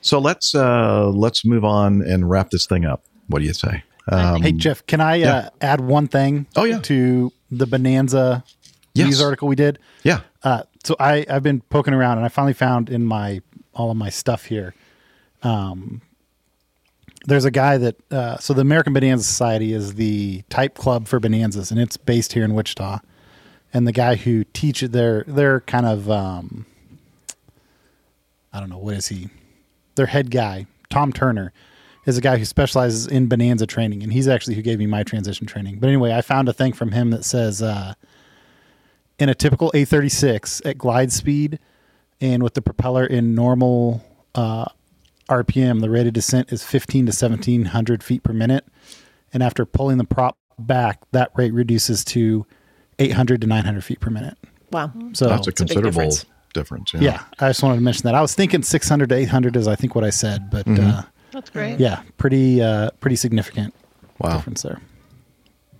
so 0.00 0.18
let's 0.18 0.54
uh 0.54 1.08
let's 1.08 1.44
move 1.44 1.64
on 1.64 2.02
and 2.02 2.28
wrap 2.28 2.50
this 2.50 2.66
thing 2.66 2.84
up. 2.84 3.04
What 3.28 3.40
do 3.40 3.44
you 3.44 3.54
say? 3.54 3.84
Um, 4.08 4.42
hey 4.42 4.52
Jeff, 4.52 4.84
can 4.86 5.00
I 5.00 5.16
yeah. 5.16 5.34
uh, 5.34 5.50
add 5.60 5.80
one 5.80 6.08
thing? 6.08 6.46
Oh, 6.56 6.64
yeah. 6.64 6.80
to 6.80 7.32
the 7.50 7.66
Bonanza 7.66 8.42
Yes. 8.94 9.06
news 9.06 9.22
article 9.22 9.46
we 9.46 9.54
did. 9.54 9.78
Yeah. 10.02 10.20
Uh, 10.42 10.62
so 10.82 10.96
I 10.98 11.24
I've 11.28 11.42
been 11.44 11.60
poking 11.60 11.94
around 11.94 12.16
and 12.18 12.24
I 12.24 12.28
finally 12.28 12.54
found 12.54 12.90
in 12.90 13.04
my 13.04 13.40
all 13.72 13.90
of 13.90 13.96
my 13.96 14.08
stuff 14.10 14.46
here. 14.46 14.74
Um, 15.42 16.02
there's 17.26 17.44
a 17.44 17.50
guy 17.50 17.78
that 17.78 17.96
uh, 18.12 18.38
so 18.38 18.54
the 18.54 18.62
American 18.62 18.92
Bonanza 18.92 19.24
Society 19.24 19.72
is 19.72 19.94
the 19.94 20.42
type 20.48 20.74
club 20.74 21.06
for 21.06 21.20
bonanzas, 21.20 21.70
and 21.70 21.80
it's 21.80 21.96
based 21.96 22.32
here 22.32 22.44
in 22.44 22.54
Wichita. 22.54 22.98
And 23.72 23.86
the 23.86 23.92
guy 23.92 24.16
who 24.16 24.44
teaches 24.44 24.90
their 24.90 25.24
they're 25.26 25.60
kind 25.60 25.86
of 25.86 26.10
um, 26.10 26.66
I 28.52 28.60
don't 28.60 28.70
know 28.70 28.78
what 28.78 28.94
is 28.94 29.08
he, 29.08 29.28
their 29.94 30.06
head 30.06 30.30
guy 30.30 30.66
Tom 30.90 31.12
Turner 31.12 31.52
is 32.06 32.18
a 32.18 32.20
guy 32.20 32.38
who 32.38 32.44
specializes 32.44 33.06
in 33.06 33.28
Bonanza 33.28 33.66
training, 33.66 34.02
and 34.02 34.12
he's 34.12 34.26
actually 34.26 34.56
who 34.56 34.62
gave 34.62 34.78
me 34.78 34.86
my 34.86 35.02
transition 35.02 35.46
training. 35.46 35.78
But 35.78 35.88
anyway, 35.88 36.12
I 36.12 36.22
found 36.22 36.48
a 36.48 36.52
thing 36.52 36.72
from 36.72 36.92
him 36.92 37.10
that 37.10 37.24
says 37.24 37.62
uh, 37.62 37.94
in 39.18 39.28
a 39.28 39.34
typical 39.34 39.70
A36 39.72 40.62
at 40.64 40.78
glide 40.78 41.12
speed 41.12 41.58
and 42.20 42.42
with 42.42 42.54
the 42.54 42.62
propeller 42.62 43.06
in 43.06 43.34
normal 43.34 44.04
uh, 44.34 44.66
RPM, 45.30 45.80
the 45.80 45.88
rate 45.88 46.06
of 46.06 46.12
descent 46.12 46.52
is 46.52 46.62
15 46.64 47.06
to 47.06 47.10
1700 47.10 48.02
feet 48.02 48.22
per 48.22 48.32
minute. 48.32 48.66
And 49.32 49.42
after 49.42 49.64
pulling 49.64 49.96
the 49.98 50.04
prop 50.04 50.36
back, 50.58 51.00
that 51.12 51.30
rate 51.36 51.52
reduces 51.54 52.04
to 52.06 52.44
800 52.98 53.40
to 53.42 53.46
900 53.46 53.84
feet 53.84 54.00
per 54.00 54.10
minute. 54.10 54.36
Wow. 54.72 54.92
So 55.12 55.26
That's 55.28 55.46
a 55.46 55.50
it's 55.50 55.60
a 55.60 55.64
considerable 55.64 55.90
difference. 56.02 56.24
difference. 56.52 56.94
Yeah. 56.94 57.22
I 57.38 57.48
just 57.48 57.62
wanted 57.62 57.76
to 57.76 57.80
mention 57.82 58.02
that. 58.04 58.14
I 58.14 58.20
was 58.20 58.34
thinking 58.34 58.62
600 58.62 59.08
to 59.08 59.14
800 59.14 59.56
is 59.56 59.66
I 59.68 59.76
think 59.76 59.94
what 59.94 60.04
I 60.04 60.10
said, 60.10 60.50
but 60.50 60.66
Mhm. 60.66 60.80
uh, 60.98 61.02
That's 61.32 61.48
great. 61.50 61.78
yeah, 61.80 62.02
pretty 62.18 62.60
uh, 62.60 62.90
pretty 63.00 63.16
significant 63.16 63.72
Wow. 64.18 64.36
difference 64.36 64.62
there. 64.62 64.80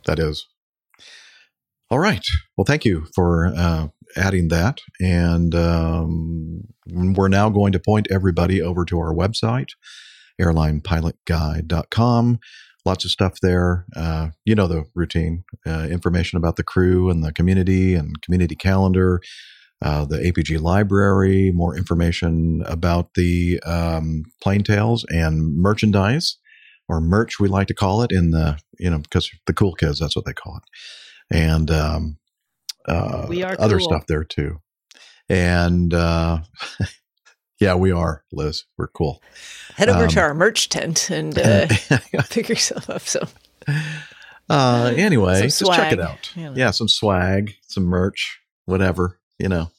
That 0.07 0.19
is. 0.19 0.47
All 1.91 1.99
right. 1.99 2.25
Well, 2.57 2.65
thank 2.65 2.85
you 2.85 3.07
for 3.15 3.53
uh, 3.57 3.89
adding 4.16 4.48
that. 4.48 4.80
And 5.00 5.55
um, 5.55 6.62
we're 6.86 7.28
now 7.28 7.48
going 7.48 7.72
to 7.72 7.80
point 7.80 8.08
everybody 8.10 8.60
over 8.60 8.84
to 8.86 8.98
our 8.98 9.14
website, 9.14 9.68
airlinepilotguy.com. 10.40 12.39
Lots 12.86 13.05
of 13.05 13.10
stuff 13.10 13.40
there. 13.42 13.84
Uh, 13.94 14.28
you 14.44 14.55
know 14.55 14.66
the 14.66 14.84
routine 14.94 15.44
uh, 15.66 15.86
information 15.90 16.39
about 16.39 16.56
the 16.56 16.64
crew 16.64 17.10
and 17.10 17.22
the 17.22 17.32
community 17.32 17.94
and 17.94 18.20
community 18.22 18.56
calendar, 18.56 19.20
uh, 19.82 20.06
the 20.06 20.16
APG 20.16 20.60
library, 20.60 21.52
more 21.55 21.76
information 21.76 22.62
about 22.66 23.14
the 23.14 23.60
um, 23.66 24.24
plane 24.42 24.62
tails 24.62 25.05
and 25.10 25.56
merchandise 25.56 26.39
or 26.90 27.00
merch, 27.00 27.39
we 27.39 27.48
like 27.48 27.68
to 27.68 27.74
call 27.74 28.02
it 28.02 28.10
in 28.10 28.32
the, 28.32 28.58
you 28.78 28.90
know, 28.90 28.98
because 28.98 29.30
the 29.47 29.52
cool 29.52 29.74
kids, 29.74 30.00
that's 30.00 30.16
what 30.16 30.24
they 30.24 30.32
call 30.32 30.56
it. 30.56 30.64
And 31.34 31.70
um, 31.70 32.18
uh, 32.86 33.26
We 33.28 33.42
are 33.42 33.57
other 33.59 33.78
cool. 33.78 33.89
stuff 33.89 34.07
there 34.07 34.25
too. 34.25 34.60
And 35.28 35.92
uh, 35.94 36.41
yeah, 37.60 37.75
we 37.75 37.92
are, 37.92 38.25
Liz. 38.33 38.65
We're 38.76 38.89
cool. 38.89 39.23
Head 39.76 39.89
over 39.89 40.07
to 40.09 40.20
Um, 40.20 40.25
our 40.25 40.34
merch 40.34 40.68
tent 40.68 41.10
and 41.10 41.39
uh, 41.39 41.68
pick 42.31 42.49
yourself 42.49 42.91
up 42.91 43.02
some. 43.02 43.28
Uh, 44.49 44.92
anyway, 44.97 45.49
Some 45.49 45.68
just 45.68 45.78
check 45.78 45.92
it 45.92 46.00
out. 46.00 46.33
you 46.34 46.44
know. 46.44 46.52
Yeah, 46.57 46.73
some 46.73 46.89
swag, 46.89 47.55
some 47.68 47.84
merch, 47.84 48.41
whatever, 48.65 49.18
you 49.39 49.49
know. 49.49 49.70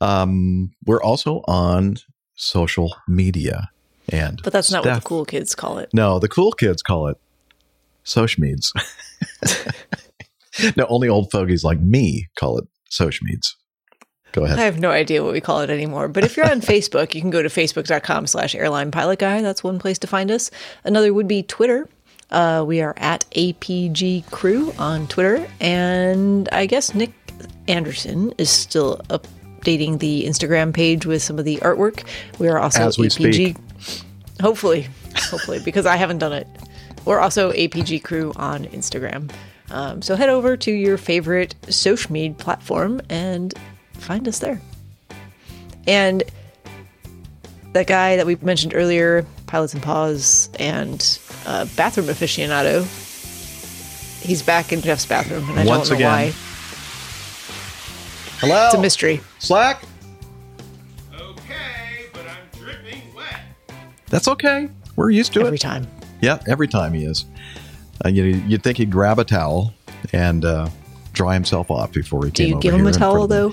Um, 0.00 0.70
we're 0.86 1.02
also 1.02 1.42
on 1.46 1.96
social 2.34 2.94
media. 3.06 3.68
And 4.10 4.40
But 4.42 4.54
that's 4.54 4.70
not 4.70 4.86
what 4.86 4.94
the 4.94 5.00
cool 5.02 5.26
kids 5.26 5.54
call 5.54 5.76
it. 5.78 5.90
No, 5.92 6.18
the 6.18 6.28
cool 6.28 6.52
kids 6.52 6.80
call 6.82 7.08
it 7.08 7.18
social 8.04 8.42
meds. 8.42 8.70
No, 10.76 10.86
only 10.88 11.08
old 11.08 11.30
fogies 11.30 11.64
like 11.64 11.80
me 11.80 12.28
call 12.38 12.58
it 12.58 12.64
social 12.90 13.26
meds. 13.26 13.48
Go 14.32 14.44
ahead. 14.44 14.58
I 14.58 14.62
have 14.64 14.78
no 14.78 14.90
idea 14.90 15.24
what 15.24 15.32
we 15.32 15.40
call 15.40 15.60
it 15.60 15.70
anymore. 15.70 16.06
But 16.08 16.24
if 16.24 16.36
you're 16.36 16.50
on 16.50 16.60
Facebook, 16.72 17.14
you 17.14 17.20
can 17.20 17.30
go 17.30 17.42
to 17.42 17.48
facebook.com 17.48 18.26
slash 18.26 18.54
airline 18.54 18.90
pilot 18.90 19.18
guy. 19.18 19.40
That's 19.40 19.64
one 19.64 19.78
place 19.78 19.98
to 20.00 20.06
find 20.06 20.30
us. 20.30 20.50
Another 20.84 21.14
would 21.14 21.28
be 21.28 21.42
Twitter. 21.42 21.88
Uh, 22.30 22.62
we 22.66 22.82
are 22.82 22.92
at 22.98 23.24
APG 23.30 24.30
Crew 24.30 24.72
on 24.78 25.06
Twitter. 25.06 25.48
And 25.60 26.46
I 26.52 26.66
guess 26.66 26.94
Nick 26.94 27.12
Anderson 27.68 28.34
is 28.36 28.50
still 28.50 29.00
updating 29.08 29.98
the 29.98 30.24
Instagram 30.26 30.74
page 30.74 31.06
with 31.06 31.22
some 31.22 31.38
of 31.38 31.46
the 31.46 31.56
artwork. 31.58 32.06
We 32.38 32.48
are 32.48 32.58
also 32.58 32.82
As 32.86 32.98
we 32.98 33.08
APG. 33.08 33.56
speak. 33.78 34.04
Hopefully, 34.42 34.86
hopefully, 35.16 35.58
because 35.64 35.86
I 35.86 35.96
haven't 35.96 36.18
done 36.18 36.32
it. 36.34 36.46
We're 37.06 37.18
also 37.18 37.52
APG 37.52 38.02
Crew 38.04 38.32
on 38.36 38.66
Instagram. 38.66 39.30
Um, 39.70 40.00
so 40.02 40.16
head 40.16 40.28
over 40.30 40.56
to 40.56 40.70
your 40.72 40.96
favorite 40.96 41.54
social 41.68 42.12
media 42.12 42.34
platform 42.34 43.00
and 43.10 43.52
find 43.94 44.26
us 44.26 44.38
there. 44.38 44.60
And 45.86 46.22
that 47.72 47.86
guy 47.86 48.16
that 48.16 48.26
we 48.26 48.36
mentioned 48.36 48.72
earlier, 48.74 49.26
Pilots 49.46 49.74
and 49.74 49.82
Paws 49.82 50.48
and 50.58 51.18
uh, 51.46 51.66
Bathroom 51.76 52.06
Aficionado, 52.06 52.82
he's 54.22 54.42
back 54.42 54.72
in 54.72 54.80
Jeff's 54.80 55.06
bathroom, 55.06 55.48
and 55.50 55.60
I 55.60 55.64
Once 55.64 55.88
don't 55.88 55.98
know 55.98 56.06
again. 56.06 56.32
why. 56.32 56.32
Hello? 58.40 58.66
It's 58.66 58.74
a 58.74 58.80
mystery. 58.80 59.20
Slack? 59.38 59.82
Okay, 61.14 62.06
but 62.12 62.22
I'm 62.22 62.58
dripping 62.60 63.02
wet. 63.14 63.40
That's 64.06 64.28
okay. 64.28 64.68
We're 64.96 65.10
used 65.10 65.32
to 65.34 65.40
it. 65.40 65.46
Every 65.46 65.58
time. 65.58 65.86
Yeah, 66.20 66.38
every 66.46 66.68
time 66.68 66.94
he 66.94 67.04
is. 67.04 67.24
Uh, 68.04 68.08
you, 68.08 68.24
you'd 68.24 68.62
think 68.62 68.78
he'd 68.78 68.90
grab 68.90 69.18
a 69.18 69.24
towel 69.24 69.72
and 70.12 70.44
uh, 70.44 70.68
dry 71.12 71.34
himself 71.34 71.70
off 71.70 71.92
before 71.92 72.24
he 72.24 72.30
Do 72.30 72.42
came 72.44 72.50
Do 72.50 72.54
you 72.56 72.60
give 72.72 72.74
him 72.80 72.86
a 72.86 72.92
towel, 72.92 73.26
though? 73.26 73.52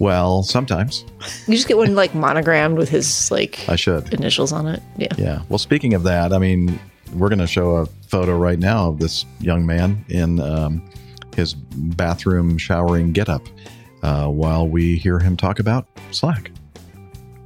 Well, 0.00 0.42
sometimes 0.42 1.04
You 1.46 1.54
just 1.54 1.68
get 1.68 1.76
one 1.76 1.94
like 1.94 2.14
monogrammed 2.14 2.76
with 2.76 2.88
his 2.88 3.30
like 3.30 3.66
I 3.68 3.76
should. 3.76 4.12
initials 4.12 4.52
on 4.52 4.66
it. 4.66 4.82
Yeah. 4.96 5.08
Yeah. 5.16 5.42
Well, 5.48 5.58
speaking 5.58 5.94
of 5.94 6.02
that, 6.02 6.32
I 6.32 6.38
mean, 6.38 6.78
we're 7.14 7.28
going 7.28 7.38
to 7.38 7.46
show 7.46 7.76
a 7.76 7.86
photo 8.08 8.36
right 8.36 8.58
now 8.58 8.88
of 8.88 8.98
this 8.98 9.24
young 9.40 9.64
man 9.64 10.04
in 10.08 10.40
um, 10.40 10.82
his 11.36 11.54
bathroom 11.54 12.58
showering 12.58 13.12
getup 13.12 13.46
uh, 14.02 14.26
while 14.26 14.66
we 14.66 14.96
hear 14.96 15.20
him 15.20 15.36
talk 15.36 15.60
about 15.60 15.86
Slack. 16.10 16.50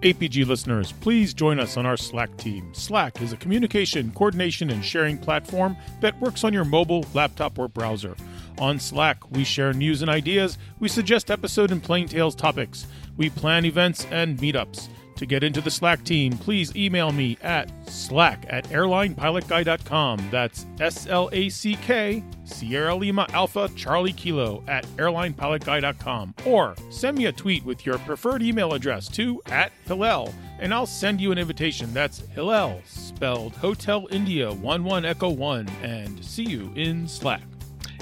APG 0.02 0.46
listeners, 0.46 0.92
please 0.92 1.34
join 1.34 1.58
us 1.58 1.76
on 1.76 1.84
our 1.84 1.96
Slack 1.96 2.36
team. 2.36 2.72
Slack 2.72 3.20
is 3.20 3.32
a 3.32 3.36
communication, 3.36 4.12
coordination, 4.12 4.70
and 4.70 4.84
sharing 4.84 5.18
platform 5.18 5.76
that 6.00 6.18
works 6.20 6.44
on 6.44 6.52
your 6.52 6.64
mobile, 6.64 7.04
laptop, 7.14 7.58
or 7.58 7.66
browser. 7.66 8.14
On 8.58 8.78
Slack, 8.78 9.28
we 9.32 9.42
share 9.42 9.72
news 9.72 10.00
and 10.00 10.08
ideas, 10.08 10.56
we 10.78 10.88
suggest 10.88 11.32
episode 11.32 11.72
and 11.72 11.82
plain 11.82 12.06
tales 12.06 12.36
topics, 12.36 12.86
we 13.16 13.28
plan 13.28 13.64
events 13.64 14.06
and 14.12 14.38
meetups. 14.38 14.88
To 15.18 15.26
get 15.26 15.42
into 15.42 15.60
the 15.60 15.70
Slack 15.70 16.04
team, 16.04 16.38
please 16.38 16.74
email 16.76 17.10
me 17.10 17.36
at 17.42 17.68
slack 17.88 18.46
at 18.48 18.62
airlinepilotguy.com. 18.68 20.28
That's 20.30 20.64
S 20.78 21.08
L 21.08 21.28
A 21.32 21.48
C 21.48 21.74
K, 21.74 22.22
Sierra 22.44 22.94
Lima 22.94 23.26
Alpha 23.30 23.68
Charlie 23.74 24.12
Kilo 24.12 24.62
at 24.68 24.86
airlinepilotguy.com. 24.96 26.34
Or 26.46 26.76
send 26.90 27.18
me 27.18 27.26
a 27.26 27.32
tweet 27.32 27.64
with 27.64 27.84
your 27.84 27.98
preferred 27.98 28.44
email 28.44 28.74
address 28.74 29.08
to 29.08 29.42
at 29.46 29.72
Hillel, 29.86 30.32
and 30.60 30.72
I'll 30.72 30.86
send 30.86 31.20
you 31.20 31.32
an 31.32 31.38
invitation. 31.38 31.92
That's 31.92 32.20
Hillel, 32.28 32.80
spelled 32.84 33.56
Hotel 33.56 34.06
India 34.12 34.50
11 34.50 35.04
Echo 35.04 35.30
1, 35.30 35.68
and 35.82 36.24
see 36.24 36.44
you 36.44 36.72
in 36.76 37.08
Slack. 37.08 37.42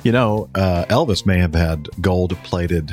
You 0.02 0.12
know, 0.12 0.50
uh, 0.54 0.84
Elvis 0.90 1.24
may 1.24 1.38
have 1.38 1.54
had 1.54 1.88
gold 2.02 2.36
plated 2.44 2.92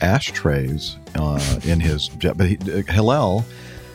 ashtrays 0.00 0.96
uh, 1.14 1.60
in 1.64 1.80
his 1.80 2.08
jet, 2.08 2.36
but 2.36 2.46
he, 2.48 2.56
uh, 2.72 2.82
Hillel 2.92 3.44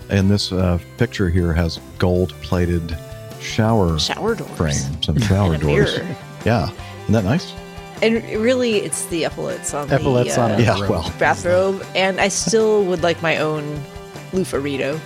in 0.09 0.27
this 0.29 0.51
uh, 0.51 0.77
picture 0.97 1.29
here 1.29 1.53
has 1.53 1.79
gold 1.97 2.29
plated 2.41 2.97
shower 3.39 3.97
Shower 3.99 4.35
doors. 4.35 4.51
frames 4.51 5.07
and 5.07 5.23
shower 5.25 5.53
And 5.53 5.63
doors. 5.63 5.97
mirror. 5.97 6.15
Yeah, 6.45 6.69
isn't 7.03 7.13
that 7.13 7.23
nice? 7.23 7.53
And 8.01 8.15
really, 8.41 8.77
it's 8.79 9.05
the 9.05 9.23
epaulets 9.25 9.73
on 9.73 9.89
Epaulets 9.89 10.35
the 10.35 10.41
on 10.41 10.51
uh, 10.51 10.57
a 10.57 10.61
Yeah, 10.61 10.79
robe. 10.81 10.89
well. 10.89 11.13
bathrobe. 11.17 11.85
And 11.95 12.19
I 12.19 12.27
still 12.27 12.83
would 12.85 13.01
like 13.03 13.21
my 13.21 13.37
own 13.37 13.63
lufarito. 14.31 14.99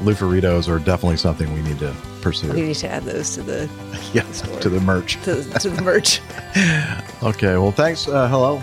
Lufaritos 0.00 0.68
are 0.68 0.78
definitely 0.78 1.16
something 1.16 1.50
we 1.54 1.62
need 1.62 1.78
to 1.78 1.94
pursue. 2.20 2.52
We 2.52 2.60
need 2.60 2.74
to 2.76 2.88
add 2.90 3.04
those 3.04 3.34
to 3.36 3.42
the 3.42 3.70
yeah, 4.12 4.22
to 4.60 4.68
the 4.68 4.80
merch. 4.80 5.14
to, 5.24 5.42
to 5.60 5.70
the 5.70 5.82
merch. 5.82 6.20
Okay, 7.22 7.56
well, 7.56 7.72
thanks. 7.72 8.06
Uh, 8.06 8.28
hello. 8.28 8.60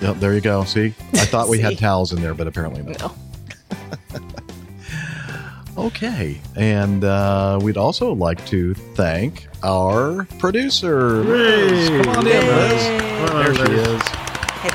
Yep, 0.00 0.16
there 0.16 0.34
you 0.34 0.40
go. 0.40 0.64
See, 0.64 0.94
I 1.14 1.16
thought 1.26 1.48
we 1.48 1.58
had 1.60 1.78
towels 1.78 2.12
in 2.12 2.20
there, 2.20 2.34
but 2.34 2.46
apparently 2.46 2.82
not. 2.82 2.98
No. 3.00 3.12
Okay, 5.78 6.40
and 6.54 7.04
uh, 7.04 7.58
we'd 7.60 7.76
also 7.76 8.14
like 8.14 8.44
to 8.46 8.72
thank 8.72 9.46
our 9.62 10.24
producer, 10.38 11.16
Liz. 11.22 11.88
Come 12.06 12.16
on 12.16 12.26
in, 12.26 12.32
Liz. 12.46 12.82
There 13.30 13.54
she 13.66 13.72
is 13.72 14.00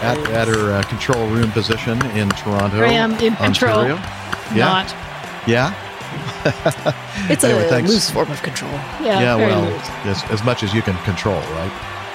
at, 0.03 0.17
at 0.29 0.47
her 0.47 0.73
uh, 0.73 0.83
control 0.83 1.27
room 1.29 1.51
position 1.53 1.99
in 2.15 2.29
Toronto. 2.29 2.83
I 2.83 2.89
am 2.91 3.13
in 3.13 3.35
control. 3.35 3.79
Ontario. 3.79 3.95
Yeah. 4.55 4.65
Not. 4.85 4.95
Yeah. 5.47 5.73
It's 7.29 7.43
Anyway, 7.43 7.65
a 7.65 7.69
thanks. 7.69 7.89
loose 7.89 8.09
form 8.09 8.29
of 8.31 8.41
control. 8.41 8.71
Yeah, 9.01 9.19
yeah, 9.21 9.37
very 9.37 9.51
well, 9.51 9.71
loose. 9.71 9.89
as, 10.05 10.23
as 10.31 10.43
much 10.43 10.63
as 10.63 10.73
you 10.73 10.81
can 10.81 10.97
control, 11.03 11.39
right? 11.39 11.71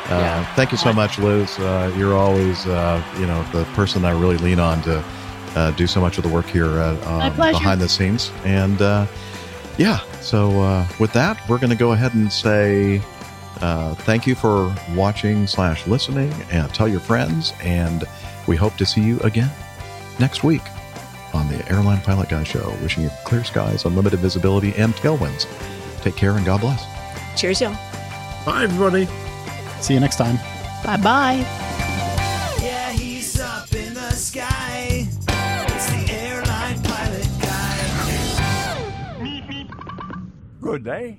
Uh, 0.08 0.18
Yeah. 0.20 0.54
Thank 0.54 0.72
you 0.72 0.78
so 0.78 0.92
much, 0.92 1.18
Liz. 1.18 1.58
Uh, 1.58 1.92
you're 1.96 2.14
always, 2.14 2.66
uh, 2.66 3.02
you 3.18 3.26
know, 3.26 3.42
the 3.52 3.64
person 3.74 4.04
I 4.04 4.12
really 4.12 4.36
lean 4.38 4.60
on 4.60 4.82
to 4.82 5.04
uh, 5.56 5.70
do 5.72 5.86
so 5.86 6.00
much 6.00 6.16
of 6.18 6.22
the 6.22 6.28
work 6.30 6.46
here 6.46 6.66
uh, 6.80 6.96
um, 7.10 7.20
behind 7.36 7.80
the 7.80 7.88
scenes. 7.88 8.30
And 8.44 8.80
uh, 8.82 9.06
yeah, 9.78 10.00
so 10.20 10.60
uh, 10.60 10.86
with 11.00 11.12
that, 11.14 11.40
we're 11.48 11.58
going 11.58 11.70
to 11.70 11.76
go 11.76 11.92
ahead 11.92 12.14
and 12.14 12.32
say 12.32 13.00
uh, 13.60 13.94
thank 13.94 14.26
you 14.26 14.34
for 14.34 14.74
watching 14.94 15.46
slash 15.46 15.86
listening, 15.86 16.32
and 16.50 16.72
tell 16.74 16.86
your 16.88 17.00
friends. 17.00 17.52
And 17.62 18.04
we 18.46 18.54
hope 18.56 18.76
to 18.76 18.86
see 18.86 19.00
you 19.00 19.18
again 19.20 19.50
next 20.18 20.44
week 20.44 20.62
on 21.32 21.46
on 21.46 21.48
the 21.48 21.68
Airline 21.70 22.00
Pilot 22.00 22.28
Guy 22.30 22.44
Show, 22.44 22.70
wishing 22.82 23.02
you 23.02 23.10
clear 23.24 23.44
skies, 23.44 23.84
unlimited 23.84 24.20
visibility, 24.20 24.74
and 24.76 24.94
tailwinds. 24.94 25.46
Take 26.00 26.16
care 26.16 26.32
and 26.36 26.44
God 26.46 26.60
bless. 26.60 26.84
Cheers, 27.38 27.60
y'all. 27.60 27.76
Bye, 28.44 28.62
everybody. 28.64 29.06
See 29.80 29.94
you 29.94 30.00
next 30.00 30.16
time. 30.16 30.36
Bye 30.84 30.96
bye. 30.96 31.46
Yeah, 32.62 32.90
he's 32.92 33.40
up 33.40 33.72
in 33.74 33.94
the 33.94 34.10
sky. 34.10 35.06
It's 35.08 35.86
the 35.90 36.12
airline 36.12 36.82
pilot 36.82 37.28
guy. 37.40 37.76
Good 40.60 40.84
day. 40.84 41.18